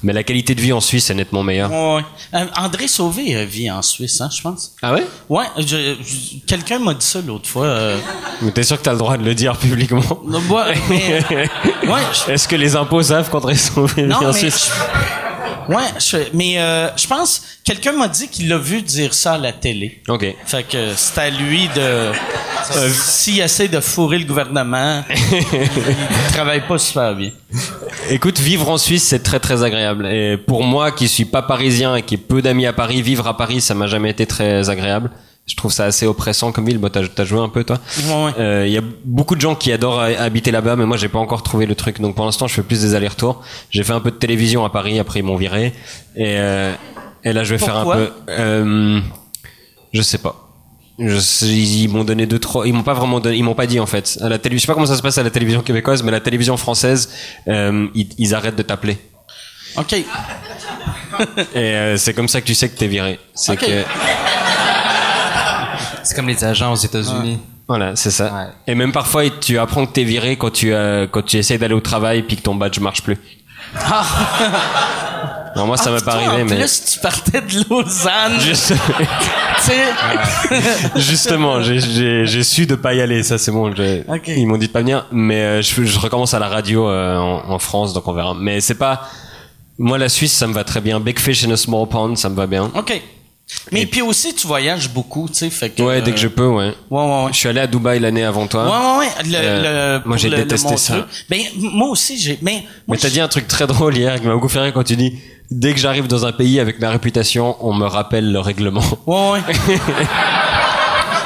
Mais 0.02 0.12
la 0.12 0.22
qualité 0.22 0.54
de 0.54 0.60
vie 0.60 0.72
en 0.72 0.80
Suisse 0.80 1.10
est 1.10 1.14
nettement 1.14 1.42
meilleure. 1.42 1.70
Ouais. 1.70 2.02
Euh, 2.34 2.46
André 2.56 2.88
Sauvé 2.88 3.34
euh, 3.36 3.44
vit 3.44 3.70
en 3.70 3.82
Suisse, 3.82 4.20
hein, 4.20 4.28
je 4.34 4.40
pense. 4.40 4.74
Ah 4.82 4.94
ouais? 4.94 5.04
Ouais, 5.28 5.44
quelqu'un 6.46 6.78
m'a 6.78 6.94
dit 6.94 7.04
ça 7.04 7.20
l'autre 7.26 7.48
fois. 7.48 7.66
euh. 7.66 7.98
T'es 8.54 8.62
sûr 8.62 8.78
que 8.78 8.82
t'as 8.82 8.92
le 8.92 8.98
droit 8.98 9.16
de 9.16 9.24
le 9.24 9.34
dire 9.34 9.56
publiquement? 9.56 10.02
Non, 10.26 10.38
ouais, 10.50 10.74
mais, 10.88 11.20
ouais, 11.88 12.00
Est-ce 12.28 12.48
que 12.48 12.56
les 12.56 12.74
impôts 12.76 13.02
savent 13.02 13.28
qu'André 13.30 13.54
Sauvé 13.56 14.02
vit 14.04 14.08
non, 14.08 14.16
en 14.16 14.32
mais 14.32 14.38
Suisse? 14.38 14.70
je- 14.70 15.25
ouais, 15.68 15.88
je, 15.98 16.16
mais 16.34 16.58
euh, 16.58 16.88
je 16.96 17.06
pense 17.06 17.42
quelqu'un 17.64 17.92
m'a 17.92 18.08
dit 18.08 18.28
qu'il 18.28 18.48
l'a 18.48 18.58
vu 18.58 18.82
dire 18.82 19.14
ça 19.14 19.34
à 19.34 19.38
la 19.38 19.52
télé. 19.52 20.02
Ok. 20.08 20.26
Fait 20.44 20.62
que 20.62 20.94
c'est 20.94 21.18
à 21.18 21.30
lui 21.30 21.68
de 21.68 22.12
s'il 22.92 23.40
essaie 23.40 23.68
de 23.68 23.80
fourrer 23.80 24.18
le 24.18 24.24
gouvernement, 24.24 25.02
il 25.10 26.32
travaille 26.32 26.66
pas 26.66 26.78
super 26.78 27.14
bien. 27.14 27.30
Écoute, 28.10 28.38
vivre 28.38 28.68
en 28.70 28.78
Suisse, 28.78 29.04
c'est 29.04 29.22
très 29.22 29.40
très 29.40 29.62
agréable. 29.62 30.06
Et 30.06 30.36
pour 30.36 30.62
moi, 30.62 30.92
qui 30.92 31.08
suis 31.08 31.24
pas 31.24 31.42
parisien 31.42 31.96
et 31.96 32.02
qui 32.02 32.14
ai 32.14 32.18
peu 32.18 32.42
d'amis 32.42 32.66
à 32.66 32.72
Paris, 32.72 33.02
vivre 33.02 33.26
à 33.26 33.36
Paris, 33.36 33.60
ça 33.60 33.74
m'a 33.74 33.86
jamais 33.86 34.10
été 34.10 34.26
très 34.26 34.68
agréable. 34.70 35.10
Je 35.46 35.54
trouve 35.54 35.72
ça 35.72 35.84
assez 35.84 36.06
oppressant 36.06 36.50
comme 36.50 36.66
ville. 36.66 36.78
Bon, 36.78 36.88
t'as 36.90 37.24
joué 37.24 37.38
un 37.38 37.48
peu, 37.48 37.62
toi 37.62 37.78
Ouais, 38.08 38.24
ouais. 38.24 38.30
Euh, 38.40 38.66
Il 38.66 38.72
y 38.72 38.76
a 38.78 38.82
beaucoup 39.04 39.36
de 39.36 39.40
gens 39.40 39.54
qui 39.54 39.70
adorent 39.70 40.00
ha- 40.00 40.06
habiter 40.20 40.50
là-bas, 40.50 40.74
mais 40.74 40.86
moi, 40.86 40.96
j'ai 40.96 41.08
pas 41.08 41.20
encore 41.20 41.42
trouvé 41.44 41.66
le 41.66 41.76
truc. 41.76 42.00
Donc, 42.00 42.16
pour 42.16 42.24
l'instant, 42.24 42.48
je 42.48 42.54
fais 42.54 42.62
plus 42.62 42.80
des 42.80 42.94
allers-retours. 42.96 43.42
J'ai 43.70 43.84
fait 43.84 43.92
un 43.92 44.00
peu 44.00 44.10
de 44.10 44.16
télévision 44.16 44.64
à 44.64 44.70
Paris, 44.70 44.98
après 44.98 45.20
ils 45.20 45.22
m'ont 45.22 45.36
viré. 45.36 45.72
Et, 46.16 46.34
euh, 46.38 46.72
et 47.22 47.32
là, 47.32 47.44
je 47.44 47.54
vais 47.54 47.58
faire 47.64 47.76
un 47.76 47.84
peu. 47.84 48.10
Euh, 48.28 49.00
je 49.92 50.02
sais 50.02 50.18
pas. 50.18 50.42
Je 50.98 51.18
sais, 51.18 51.46
ils 51.46 51.88
m'ont 51.88 52.04
donné 52.04 52.26
deux 52.26 52.38
trois. 52.40 52.66
Ils 52.66 52.72
m'ont 52.72 52.82
pas 52.82 52.94
vraiment 52.94 53.20
donné. 53.20 53.36
Ils 53.36 53.42
m'ont 53.44 53.54
pas 53.54 53.66
dit 53.66 53.78
en 53.78 53.86
fait. 53.86 54.18
À 54.22 54.28
la 54.28 54.38
télé, 54.38 54.56
je 54.56 54.62
sais 54.62 54.66
pas 54.66 54.74
comment 54.74 54.86
ça 54.86 54.96
se 54.96 55.02
passe 55.02 55.18
à 55.18 55.22
la 55.22 55.30
télévision 55.30 55.60
québécoise, 55.60 56.02
mais 56.02 56.10
la 56.10 56.20
télévision 56.20 56.56
française, 56.56 57.10
euh, 57.48 57.86
ils, 57.94 58.08
ils 58.18 58.34
arrêtent 58.34 58.56
de 58.56 58.62
t'appeler. 58.62 58.96
OK. 59.76 59.92
Et 59.92 60.04
euh, 61.56 61.96
c'est 61.98 62.14
comme 62.14 62.28
ça 62.28 62.40
que 62.40 62.46
tu 62.46 62.54
sais 62.54 62.68
que 62.68 62.76
t'es 62.78 62.88
viré. 62.88 63.20
C'est 63.34 63.56
que 63.56 63.82
comme 66.16 66.28
les 66.28 66.42
agents 66.44 66.72
aux 66.72 66.76
États-Unis. 66.76 67.38
voilà, 67.68 67.94
c'est 67.94 68.10
ça. 68.10 68.24
Ouais. 68.32 68.46
Et 68.66 68.74
même 68.74 68.92
parfois, 68.92 69.28
tu 69.30 69.58
apprends 69.58 69.86
que 69.86 69.92
t'es 69.92 70.04
viré 70.04 70.36
quand 70.36 70.50
tu 70.50 70.72
euh, 70.72 71.06
quand 71.10 71.22
tu 71.22 71.36
essayes 71.36 71.58
d'aller 71.58 71.74
au 71.74 71.80
travail 71.80 72.22
puis 72.22 72.36
que 72.36 72.42
ton 72.42 72.54
badge 72.54 72.78
marche 72.80 73.02
plus. 73.02 73.18
Non, 75.56 75.66
moi 75.66 75.76
ça 75.78 75.84
Ah, 75.88 75.92
m'est 75.94 76.04
pas 76.04 76.12
arrivé, 76.16 76.42
en 76.42 76.44
mais 76.44 76.56
plus, 76.56 76.84
tu 76.92 77.00
partais 77.00 77.40
de 77.40 77.64
Lausanne. 77.70 78.38
Juste- 78.40 78.74
justement, 80.96 81.62
j'ai- 81.62 82.42
su 82.42 82.66
de 82.66 82.74
pas 82.74 82.92
y 82.94 83.00
aller. 83.00 83.22
Ça 83.22 83.38
c'est 83.38 83.50
bon. 83.50 83.74
j'ai- 83.74 84.04
Ok. 84.08 84.28
Ils 84.28 84.46
m'ont 84.46 84.58
dit 84.58 84.66
de 84.68 84.72
pas 84.72 84.80
venir, 84.80 85.06
mais 85.12 85.40
euh, 85.42 85.62
je, 85.62 85.82
je 85.84 85.98
recommence 85.98 86.34
à 86.34 86.38
la 86.38 86.48
radio 86.48 86.88
euh, 86.88 87.16
en, 87.16 87.50
en 87.50 87.58
France, 87.58 87.92
donc 87.94 88.06
on 88.06 88.12
verra. 88.12 88.34
Mais 88.38 88.60
c'est 88.60 88.74
pas 88.74 89.08
moi 89.78 89.96
la 89.98 90.08
Suisse, 90.10 90.32
ça 90.34 90.46
me 90.46 90.52
va 90.52 90.62
très 90.64 90.80
bien. 90.80 91.00
Big 91.00 91.18
fish 91.18 91.44
in 91.46 91.50
a 91.50 91.56
small 91.56 91.88
pond, 91.88 92.14
ça 92.16 92.28
me 92.28 92.34
va 92.36 92.46
bien. 92.46 92.70
OK. 92.74 93.00
Mais 93.70 93.86
puis 93.86 94.02
aussi, 94.02 94.34
tu 94.34 94.46
voyages 94.46 94.90
beaucoup, 94.90 95.28
tu 95.28 95.34
sais, 95.34 95.50
fait 95.50 95.70
que... 95.70 95.80
Ouais, 95.82 96.02
dès 96.02 96.10
que 96.12 96.18
je 96.18 96.26
peux, 96.26 96.46
ouais. 96.48 96.74
Ouais, 96.90 97.00
ouais, 97.00 97.24
ouais. 97.24 97.32
Je 97.32 97.36
suis 97.38 97.48
allé 97.48 97.60
à 97.60 97.66
Dubaï 97.68 98.00
l'année 98.00 98.24
avant 98.24 98.46
toi. 98.48 98.64
Ouais, 98.64 98.70
ouais, 98.70 99.06
ouais. 99.06 99.24
Le, 99.24 99.36
Euh, 99.36 99.98
le, 99.98 100.08
moi, 100.08 100.16
j'ai 100.16 100.28
le 100.28 100.36
détesté 100.38 100.76
ça. 100.76 101.06
Ben, 101.30 101.40
moi 101.56 101.88
aussi, 101.88 102.18
j'ai, 102.18 102.38
mais, 102.42 102.64
moi, 102.88 102.96
Mais 102.96 102.98
t'as 102.98 103.08
dit 103.08 103.20
un 103.20 103.28
truc 103.28 103.46
très 103.46 103.68
drôle 103.68 103.96
hier 103.96 104.20
qui 104.20 104.26
m'a 104.26 104.34
beaucoup 104.34 104.48
fait 104.48 104.60
rire 104.60 104.72
quand 104.72 104.82
tu 104.82 104.96
dis 104.96 105.16
dès 105.50 105.72
que 105.74 105.78
j'arrive 105.78 106.08
dans 106.08 106.26
un 106.26 106.32
pays 106.32 106.58
avec 106.58 106.80
ma 106.80 106.90
réputation, 106.90 107.56
on 107.60 107.72
me 107.72 107.86
rappelle 107.86 108.32
le 108.32 108.40
règlement. 108.40 108.82
Ouais, 109.06 109.30
ouais. 109.30 109.40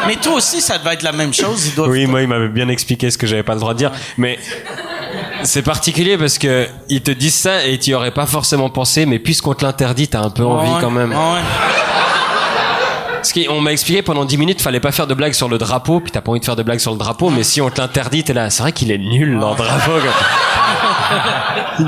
mais 0.07 0.17
toi 0.17 0.35
aussi, 0.35 0.61
ça 0.61 0.77
devait 0.77 0.93
être 0.95 1.03
la 1.03 1.13
même 1.13 1.33
chose. 1.33 1.69
Ils 1.69 1.75
doivent... 1.75 1.89
Oui, 1.91 2.07
moi 2.07 2.21
il 2.21 2.29
m'avait 2.29 2.49
bien 2.49 2.69
expliqué 2.69 3.11
ce 3.11 3.17
que 3.17 3.27
j'avais 3.27 3.43
pas 3.43 3.55
le 3.55 3.61
droit 3.61 3.73
de 3.73 3.79
dire, 3.79 3.93
mais 4.19 4.39
c'est 5.43 5.63
particulier 5.63 6.19
parce 6.19 6.37
que 6.39 6.67
ils 6.91 7.01
te 7.01 7.11
disent 7.11 7.35
ça 7.35 7.65
et 7.65 7.79
tu 7.79 7.95
aurais 7.95 8.11
pas 8.13 8.27
forcément 8.27 8.69
pensé, 8.69 9.07
mais 9.07 9.19
puisqu'on 9.19 9.55
te 9.55 9.65
l'interdit, 9.65 10.07
t'as 10.09 10.21
un 10.21 10.31
peu 10.31 10.45
envie 10.45 10.71
Ouais, 10.71 10.81
quand 10.83 10.91
même. 10.91 11.11
ouais, 11.13 11.41
ouais. 13.21 13.33
Parce 13.33 13.33
qu'on 13.33 13.61
m'a 13.61 13.73
expliqué 13.73 14.03
pendant 14.03 14.25
10 14.25 14.39
minutes, 14.39 14.63
fallait 14.63 14.81
pas 14.81 14.93
faire 14.93 15.07
de 15.07 15.15
blagues 15.15 15.33
sur 15.33 15.49
le 15.49 15.59
drapeau, 15.59 16.01
puis 16.01 16.11
t'as 16.11 16.21
pas 16.21 16.31
envie 16.31 16.41
de 16.41 16.45
faire 16.45 16.57
de 16.57 16.63
blagues 16.63 16.79
sur 16.79 16.93
le 16.93 16.99
drapeau, 16.99 17.31
mais 17.31 17.43
si 17.43 17.61
on 17.61 17.71
te 17.71 17.81
l'interdit, 17.81 18.25
t'es 18.25 18.33
là. 18.33 18.51
C'est 18.51 18.63
vrai 18.63 18.73
qu'il 18.73 18.91
est 18.91 18.99
nul, 18.99 19.39
leur 19.39 19.57
drapeau. 19.57 19.93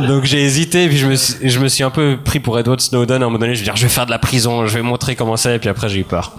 Donc 0.09 0.25
j'ai 0.25 0.43
hésité, 0.43 0.89
puis 0.89 0.97
je 0.97 1.07
me, 1.07 1.15
suis, 1.15 1.49
je 1.49 1.59
me 1.59 1.69
suis 1.69 1.85
un 1.85 1.91
peu 1.91 2.19
pris 2.23 2.41
pour 2.41 2.59
Edward 2.59 2.81
Snowden 2.81 3.23
à 3.23 3.27
un 3.27 3.29
moment 3.29 3.39
donné. 3.39 3.55
Je 3.55 3.61
vais 3.61 3.65
dire, 3.65 3.77
je 3.77 3.83
vais 3.83 3.89
faire 3.89 4.07
de 4.07 4.11
la 4.11 4.19
prison, 4.19 4.67
je 4.67 4.75
vais 4.75 4.83
montrer 4.83 5.17
comment 5.17 5.37
c'est, 5.37 5.57
et 5.57 5.59
puis 5.59 5.69
après 5.69 5.89
j'ai 5.89 6.01
eu 6.01 6.05
peur. 6.05 6.33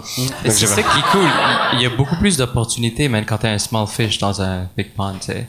C'est 0.44 0.58
j'ai 0.58 0.66
ça 0.66 0.82
qui 0.82 0.98
est 0.98 1.10
cool. 1.12 1.28
Il 1.74 1.82
y 1.82 1.86
a 1.86 1.90
beaucoup 1.90 2.16
plus 2.16 2.36
d'opportunités, 2.36 3.08
même 3.08 3.24
quand 3.24 3.38
t'as 3.38 3.50
un 3.50 3.58
small 3.58 3.86
fish 3.86 4.18
dans 4.18 4.42
un 4.42 4.66
big 4.76 4.92
pond, 4.94 5.12
tu 5.20 5.26
sais. 5.26 5.46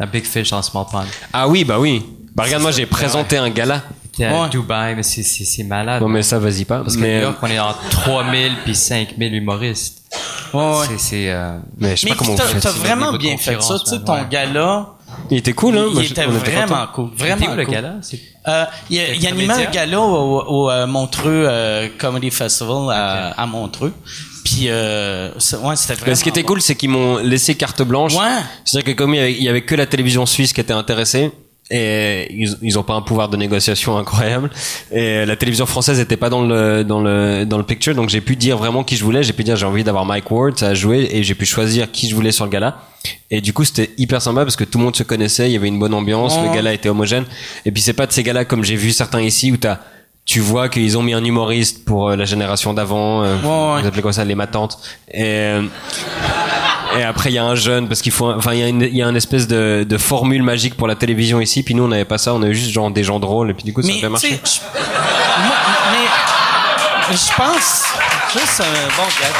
Un 0.00 0.06
big 0.06 0.24
fish 0.24 0.50
dans 0.50 0.58
un 0.58 0.62
small 0.62 0.86
pond. 0.90 1.04
Ah 1.32 1.48
oui, 1.48 1.64
bah 1.64 1.78
oui. 1.78 2.02
Bah 2.34 2.44
regarde, 2.44 2.62
moi 2.62 2.70
j'ai 2.70 2.86
présenté 2.86 3.36
un 3.36 3.50
gala. 3.50 3.82
T'es 4.16 4.24
à 4.26 4.42
Ouais. 4.42 4.48
Dubaï, 4.50 4.94
mais 4.94 5.02
c'est, 5.02 5.22
c'est, 5.22 5.44
c'est 5.44 5.64
malade. 5.64 6.02
Non 6.02 6.08
mais 6.08 6.22
ça, 6.22 6.38
vas-y 6.38 6.64
pas. 6.64 6.80
Parce 6.80 6.96
que 6.96 7.00
mais, 7.00 7.16
New 7.16 7.22
York, 7.22 7.38
on 7.42 7.46
est 7.46 7.58
en 7.58 7.72
3000 7.90 8.52
puis 8.64 8.74
5000 8.74 9.34
humoristes. 9.34 10.02
Ouais, 10.52 10.60
ouais. 10.60 10.86
C'est, 10.88 10.98
c'est, 10.98 11.30
euh, 11.30 11.58
mais 11.78 11.96
je 11.96 12.02
sais 12.02 12.06
Mais 12.06 12.10
pas 12.14 12.18
comment 12.18 12.34
t'as, 12.36 12.44
vous 12.44 12.52
faites. 12.52 12.62
t'as 12.62 12.70
vraiment 12.70 13.12
bien 13.14 13.36
fait 13.38 13.60
ça, 13.62 13.78
tu 13.78 13.90
sais, 13.90 14.00
ton 14.04 14.14
ouais. 14.14 14.26
gala. 14.30 14.86
Il 15.30 15.38
était 15.38 15.52
cool, 15.54 15.76
hein. 15.78 15.86
Il 15.94 16.04
était 16.04 16.24
vraiment 16.26 16.86
cool, 16.94 17.10
vraiment 17.16 17.52
où 17.52 17.54
le 17.54 17.64
cool. 17.64 17.74
gala? 17.74 17.94
Euh, 18.48 18.64
il, 18.90 18.98
a- 18.98 19.14
il 19.14 19.26
animait 19.26 19.52
un 19.52 19.70
gala 19.70 20.00
au, 20.00 20.40
au, 20.42 20.70
euh, 20.70 20.86
Montreux 20.86 21.44
euh, 21.48 21.88
Comedy 21.98 22.30
Festival 22.30 22.90
à, 22.90 23.30
à 23.30 23.46
Montreux. 23.46 23.92
Puis, 24.44 24.68
euh, 24.68 25.30
c'est- 25.38 25.56
ouais, 25.56 25.76
c'était 25.76 25.94
vraiment. 25.94 26.10
Mais 26.10 26.14
ce 26.16 26.22
qui 26.22 26.28
était 26.30 26.42
cool, 26.42 26.60
c'est 26.60 26.74
qu'ils 26.74 26.90
m'ont 26.90 27.16
laissé 27.18 27.54
carte 27.54 27.82
blanche. 27.82 28.14
Ouais. 28.14 28.40
C'est-à-dire 28.64 28.92
que 28.94 28.98
comme 28.98 29.14
il 29.14 29.18
y, 29.18 29.20
avait, 29.20 29.32
il 29.32 29.42
y 29.42 29.48
avait 29.48 29.62
que 29.62 29.74
la 29.74 29.86
télévision 29.86 30.26
suisse 30.26 30.52
qui 30.52 30.60
était 30.60 30.72
intéressée, 30.72 31.30
et 31.72 32.28
ils, 32.32 32.56
ils 32.62 32.78
ont 32.78 32.82
pas 32.82 32.94
un 32.94 33.02
pouvoir 33.02 33.28
de 33.28 33.36
négociation 33.36 33.96
incroyable, 33.98 34.50
et 34.92 35.24
la 35.26 35.36
télévision 35.36 35.66
française 35.66 35.98
était 35.98 36.16
pas 36.18 36.28
dans 36.30 36.42
le 36.42 36.84
dans 36.84 37.00
le 37.00 37.44
dans 37.44 37.58
le 37.58 37.64
picture, 37.64 37.94
donc 37.94 38.10
j'ai 38.10 38.20
pu 38.20 38.36
dire 38.36 38.58
vraiment 38.58 38.84
qui 38.84 38.96
je 38.96 39.02
voulais. 39.04 39.22
J'ai 39.22 39.32
pu 39.32 39.42
dire 39.42 39.56
j'ai 39.56 39.66
envie 39.66 39.82
d'avoir 39.82 40.04
Mike 40.04 40.30
Ward, 40.30 40.58
ça 40.58 40.68
a 40.68 40.74
joué, 40.74 41.08
et 41.10 41.22
j'ai 41.24 41.34
pu 41.34 41.46
choisir 41.46 41.90
qui 41.90 42.08
je 42.08 42.14
voulais 42.14 42.32
sur 42.32 42.44
le 42.44 42.50
gala. 42.50 42.76
Et 43.30 43.40
du 43.40 43.52
coup, 43.52 43.64
c'était 43.64 43.90
hyper 43.98 44.22
sympa 44.22 44.42
parce 44.44 44.54
que 44.54 44.64
tout 44.64 44.78
le 44.78 44.84
monde 44.84 44.94
se 44.94 45.02
connaissait, 45.02 45.48
il 45.48 45.52
y 45.52 45.56
avait 45.56 45.66
une 45.68 45.78
bonne 45.80 45.94
ambiance, 45.94 46.38
le 46.38 46.54
gala 46.54 46.72
était 46.72 46.88
homogène. 46.88 47.24
Et 47.64 47.72
puis 47.72 47.82
c'est 47.82 47.94
pas 47.94 48.06
de 48.06 48.12
ces 48.12 48.22
galas 48.22 48.44
comme 48.44 48.62
j'ai 48.62 48.76
vu 48.76 48.92
certains 48.92 49.22
ici 49.22 49.50
où 49.50 49.56
t'as 49.56 49.78
tu 50.24 50.38
vois 50.38 50.68
qu'ils 50.68 50.96
ont 50.96 51.02
mis 51.02 51.14
un 51.14 51.24
humoriste 51.24 51.84
pour 51.84 52.10
euh, 52.10 52.16
la 52.16 52.24
génération 52.26 52.72
d'avant, 52.74 53.24
euh, 53.24 53.34
Ouais, 53.42 53.74
ouais. 53.74 53.80
vous 53.82 53.88
appelez 53.88 54.02
quoi 54.02 54.12
ça, 54.12 54.24
les 54.24 54.36
matantes. 54.36 54.78
Et 55.12 55.24
euh, 55.24 55.62
et 56.98 57.02
après, 57.04 57.30
il 57.30 57.34
y 57.34 57.38
a 57.38 57.44
un 57.44 57.54
jeune, 57.54 57.88
parce 57.88 58.02
qu'il 58.02 58.12
faut, 58.12 58.30
enfin, 58.30 58.52
il 58.54 58.60
y 58.60 58.62
a 58.62 58.68
une, 58.68 58.82
il 58.82 58.96
y 58.96 59.02
a 59.02 59.06
une 59.08 59.16
espèce 59.16 59.46
de, 59.48 59.84
de 59.88 59.98
formule 59.98 60.42
magique 60.42 60.76
pour 60.76 60.86
la 60.86 60.94
télévision 60.94 61.40
ici. 61.40 61.62
Puis 61.62 61.74
nous, 61.74 61.84
on 61.84 61.88
n'avait 61.88 62.04
pas 62.04 62.18
ça. 62.18 62.34
On 62.34 62.42
avait 62.42 62.54
juste 62.54 62.70
genre 62.70 62.90
des 62.90 63.04
gens 63.04 63.18
drôles. 63.20 63.50
Et 63.50 63.54
puis 63.54 63.64
du 63.64 63.72
coup, 63.72 63.82
ça 63.82 63.88
Mais, 63.88 64.00
tu 64.00 64.08
marcher. 64.08 64.28
sais, 64.30 64.40
je- 64.44 64.60
mais, 65.92 67.16
je 67.16 67.34
pense, 67.36 67.84
juste 68.32 68.60
un 68.60 68.96
bon 68.96 69.08
gars. 69.20 69.38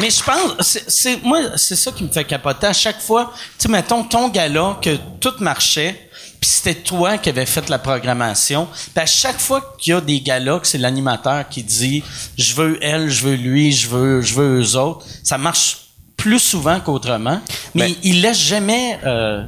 Mais 0.00 0.10
je 0.10 0.22
pense, 0.22 0.52
c'est, 0.60 0.88
c'est- 0.88 1.22
moi, 1.24 1.38
c'est 1.56 1.74
ça 1.74 1.90
qui 1.90 2.04
me 2.04 2.08
fait 2.08 2.24
capoter. 2.24 2.68
À 2.68 2.72
chaque 2.72 3.00
fois, 3.00 3.32
tu 3.34 3.40
sais, 3.58 3.68
mettons 3.68 4.04
ton 4.04 4.28
gala, 4.28 4.76
que 4.80 4.96
tout 5.20 5.32
marchait, 5.40 6.07
puis 6.40 6.48
c'était 6.50 6.74
toi 6.74 7.18
qui 7.18 7.28
avais 7.28 7.46
fait 7.46 7.68
la 7.68 7.78
programmation. 7.78 8.66
Puis 8.94 9.02
à 9.02 9.06
chaque 9.06 9.38
fois 9.40 9.74
qu'il 9.78 9.92
y 9.92 9.96
a 9.96 10.00
des 10.00 10.20
galas, 10.20 10.60
c'est 10.64 10.78
l'animateur 10.78 11.48
qui 11.48 11.62
dit, 11.62 12.02
je 12.36 12.54
veux 12.54 12.78
elle, 12.82 13.10
je 13.10 13.24
veux 13.26 13.34
lui, 13.34 13.72
je 13.72 13.88
veux, 13.88 14.20
je 14.22 14.34
veux 14.34 14.60
eux 14.60 14.76
autres, 14.76 15.04
ça 15.22 15.38
marche 15.38 15.78
plus 16.16 16.38
souvent 16.40 16.80
qu'autrement. 16.80 17.40
Mais 17.74 17.88
Ben- 17.88 17.94
ils 18.02 18.20
laissent 18.22 18.40
jamais, 18.40 18.98
euh, 19.04 19.44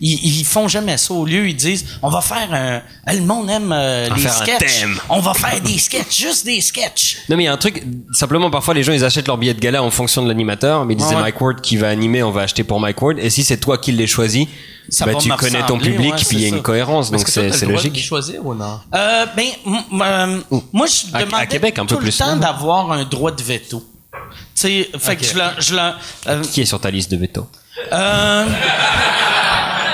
ils, 0.00 0.40
ils 0.40 0.44
font 0.44 0.68
jamais 0.68 0.96
ça. 0.96 1.12
Au 1.14 1.24
lieu, 1.24 1.48
ils 1.48 1.56
disent, 1.56 1.84
on 2.02 2.08
va 2.08 2.20
faire 2.20 2.48
un, 2.52 2.82
le 3.12 3.20
monde 3.22 3.48
aime 3.50 3.72
euh, 3.72 4.08
les 4.16 4.28
sketchs. 4.28 4.84
On 5.08 5.20
va 5.20 5.34
faire 5.34 5.60
des 5.60 5.78
sketchs, 5.78 6.16
juste 6.20 6.44
des 6.44 6.60
sketchs. 6.60 7.18
Non 7.28 7.36
mais 7.36 7.44
il 7.44 7.46
y 7.46 7.48
a 7.48 7.52
un 7.52 7.56
truc, 7.56 7.82
simplement 8.12 8.50
parfois 8.50 8.74
les 8.74 8.82
gens 8.82 8.92
ils 8.92 9.04
achètent 9.04 9.26
leur 9.26 9.38
billet 9.38 9.54
de 9.54 9.60
gala 9.60 9.82
en 9.82 9.90
fonction 9.90 10.22
de 10.22 10.28
l'animateur, 10.28 10.84
mais 10.84 10.94
ils 10.94 10.96
disaient 10.96 11.14
Ouais. 11.16 11.22
Mike 11.22 11.40
Ward 11.40 11.60
qui 11.60 11.76
va 11.76 11.88
animer, 11.88 12.22
on 12.22 12.30
va 12.30 12.42
acheter 12.42 12.64
pour 12.64 12.80
Mike 12.80 13.00
Ward, 13.02 13.18
et 13.18 13.30
si 13.30 13.42
c'est 13.44 13.56
toi 13.58 13.78
qui 13.78 13.92
les 13.92 14.06
choisis, 14.06 14.46
Ça 14.88 15.04
bah 15.04 15.14
tu 15.20 15.28
connais 15.30 15.64
ton 15.66 15.78
public, 15.78 16.14
ouais, 16.14 16.20
puis 16.26 16.36
il 16.36 16.40
y 16.42 16.44
a 16.44 16.48
une 16.48 16.62
cohérence, 16.62 17.10
donc 17.10 17.26
c'est 17.28 17.42
le 17.42 17.50
droit 17.50 17.60
de 17.66 17.72
logique. 17.72 17.98
choisir 18.04 18.44
ou 18.46 18.54
non? 18.54 18.80
Euh, 18.94 19.26
ben, 19.36 19.46
euh, 19.66 20.40
moi, 20.72 20.86
je 20.86 21.12
À- 21.14 21.18
à 21.18 21.24
demandais 21.24 21.46
Québec, 21.46 21.78
un 21.78 21.84
peu 21.86 21.94
tout 21.96 22.00
plus, 22.00 22.18
le 22.18 22.24
temps 22.24 22.36
d'avoir 22.36 22.90
un 22.92 23.04
droit 23.04 23.30
de 23.32 23.42
veto. 23.42 23.84
Tu 24.22 24.26
sais, 24.54 24.88
fait 24.98 25.16
que 25.16 25.24
je 25.24 25.74
leur, 25.74 25.98
euh, 26.26 26.42
Qui 26.52 26.62
est 26.62 26.64
sur 26.66 26.80
ta 26.80 26.90
liste 26.90 27.10
de 27.10 27.16
veto? 27.16 27.46
Euh, 27.92 28.46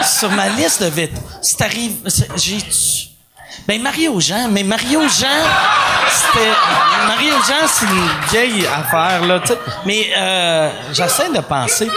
sur 0.06 0.30
ma 0.30 0.48
liste 0.48 0.82
de 0.82 1.08
c'est 1.42 1.60
arrivé, 1.62 1.94
c'est- 2.06 2.28
j'ai, 2.36 2.58
ben 3.66 3.80
Mario 3.80 4.20
Jean, 4.20 4.48
mais 4.50 4.62
Mario 4.62 5.00
Jean, 5.02 5.42
c'était, 6.08 6.50
Mario 7.06 7.34
Jean, 7.46 7.66
c'est 7.66 7.86
une 7.86 8.08
vieille 8.30 8.66
affaire 8.66 9.24
là, 9.24 9.40
tu 9.40 9.48
sais. 9.48 9.58
Mais 9.86 10.08
euh, 10.16 10.70
j'essaie 10.92 11.30
de 11.30 11.40
penser. 11.40 11.88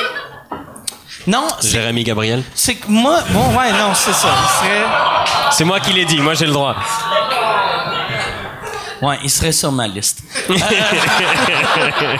Non, 1.25 1.47
c'est, 1.59 1.71
Jérémy 1.71 2.05
Gabriel 2.05 2.41
c'est 2.55 2.75
que 2.75 2.87
moi, 2.87 3.21
bon 3.31 3.53
ouais, 3.57 3.71
non, 3.73 3.93
c'est 3.93 4.13
ça. 4.13 4.29
C'est 5.51 5.65
moi 5.65 5.79
qui 5.81 5.91
l'ai 5.91 6.05
dit, 6.05 6.19
moi 6.19 6.33
j'ai 6.35 6.45
le 6.45 6.53
droit. 6.53 6.75
Ouais, 9.01 9.19
il 9.23 9.29
serait 9.29 9.51
sur 9.51 9.71
ma 9.71 9.87
liste. 9.87 10.19
Euh, 10.49 10.55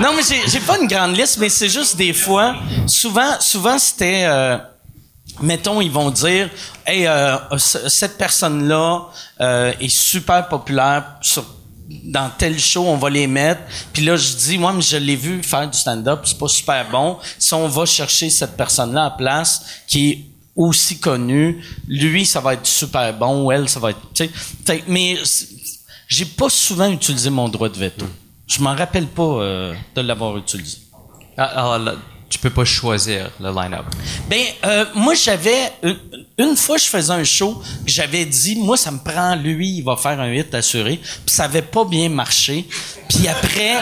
non, 0.00 0.12
mais 0.16 0.22
j'ai, 0.26 0.48
j'ai 0.48 0.60
pas 0.60 0.78
une 0.78 0.86
grande 0.86 1.14
liste, 1.16 1.36
mais 1.38 1.48
c'est 1.48 1.68
juste 1.68 1.96
des 1.96 2.12
fois, 2.14 2.54
souvent, 2.86 3.32
souvent 3.40 3.78
c'était, 3.78 4.24
euh, 4.26 4.56
mettons, 5.40 5.80
ils 5.80 5.90
vont 5.90 6.10
dire, 6.10 6.50
hey, 6.86 7.06
euh, 7.06 7.36
cette 7.58 8.18
personne-là 8.18 9.06
euh, 9.40 9.72
est 9.80 9.88
super 9.88 10.48
populaire 10.48 11.04
dans 11.88 12.30
tel 12.36 12.58
show, 12.58 12.84
on 12.84 12.96
va 12.96 13.10
les 13.10 13.26
mettre. 13.26 13.60
Puis 13.92 14.04
là, 14.04 14.16
je 14.16 14.34
dis, 14.34 14.58
moi, 14.58 14.72
mais 14.72 14.82
je 14.82 14.96
l'ai 14.96 15.14
vu 15.16 15.42
faire 15.42 15.68
du 15.70 15.78
stand-up, 15.78 16.20
c'est 16.24 16.38
pas 16.38 16.48
super 16.48 16.90
bon. 16.90 17.18
Si 17.38 17.54
on 17.54 17.68
va 17.68 17.86
chercher 17.86 18.28
cette 18.30 18.56
personne-là 18.56 19.04
à 19.06 19.10
place, 19.10 19.64
qui 19.86 20.10
est 20.10 20.24
aussi 20.56 20.98
connue, 20.98 21.62
lui, 21.86 22.26
ça 22.26 22.40
va 22.40 22.54
être 22.54 22.66
super 22.66 23.12
bon, 23.14 23.44
ou 23.44 23.52
elle, 23.52 23.68
ça 23.68 23.78
va 23.78 23.90
être, 23.90 24.00
tu 24.14 24.24
sais. 24.26 24.30
Fait 24.66 24.80
que- 24.80 24.84
mais 24.90 25.16
j'ai 26.08 26.24
pas 26.24 26.48
souvent 26.48 26.90
utilisé 26.90 27.30
mon 27.30 27.48
droit 27.48 27.68
de 27.68 27.76
veto. 27.76 28.06
Je 28.48 28.60
m'en 28.60 28.74
rappelle 28.74 29.06
pas 29.06 29.22
euh, 29.22 29.74
de 29.94 30.00
l'avoir 30.00 30.36
utilisé. 30.38 30.78
Ah, 31.36 31.78
là, 31.78 31.94
tu 32.28 32.38
peux 32.38 32.50
pas 32.50 32.64
choisir 32.64 33.30
le 33.40 33.50
line-up. 33.50 33.86
Ben, 34.28 34.40
euh, 34.64 34.84
moi, 34.94 35.14
j'avais 35.14 35.72
une, 35.82 35.96
une 36.38 36.56
fois, 36.56 36.76
je 36.76 36.84
faisais 36.86 37.12
un 37.12 37.24
show, 37.24 37.62
j'avais 37.86 38.24
dit, 38.24 38.56
moi, 38.56 38.76
ça 38.76 38.90
me 38.90 38.98
prend 38.98 39.36
lui, 39.36 39.78
il 39.78 39.82
va 39.82 39.96
faire 39.96 40.20
un 40.20 40.32
hit 40.32 40.52
assuré. 40.54 40.96
Puis 40.96 41.34
ça 41.34 41.44
avait 41.44 41.62
pas 41.62 41.84
bien 41.84 42.08
marché. 42.08 42.66
Puis 43.08 43.28
après, 43.28 43.76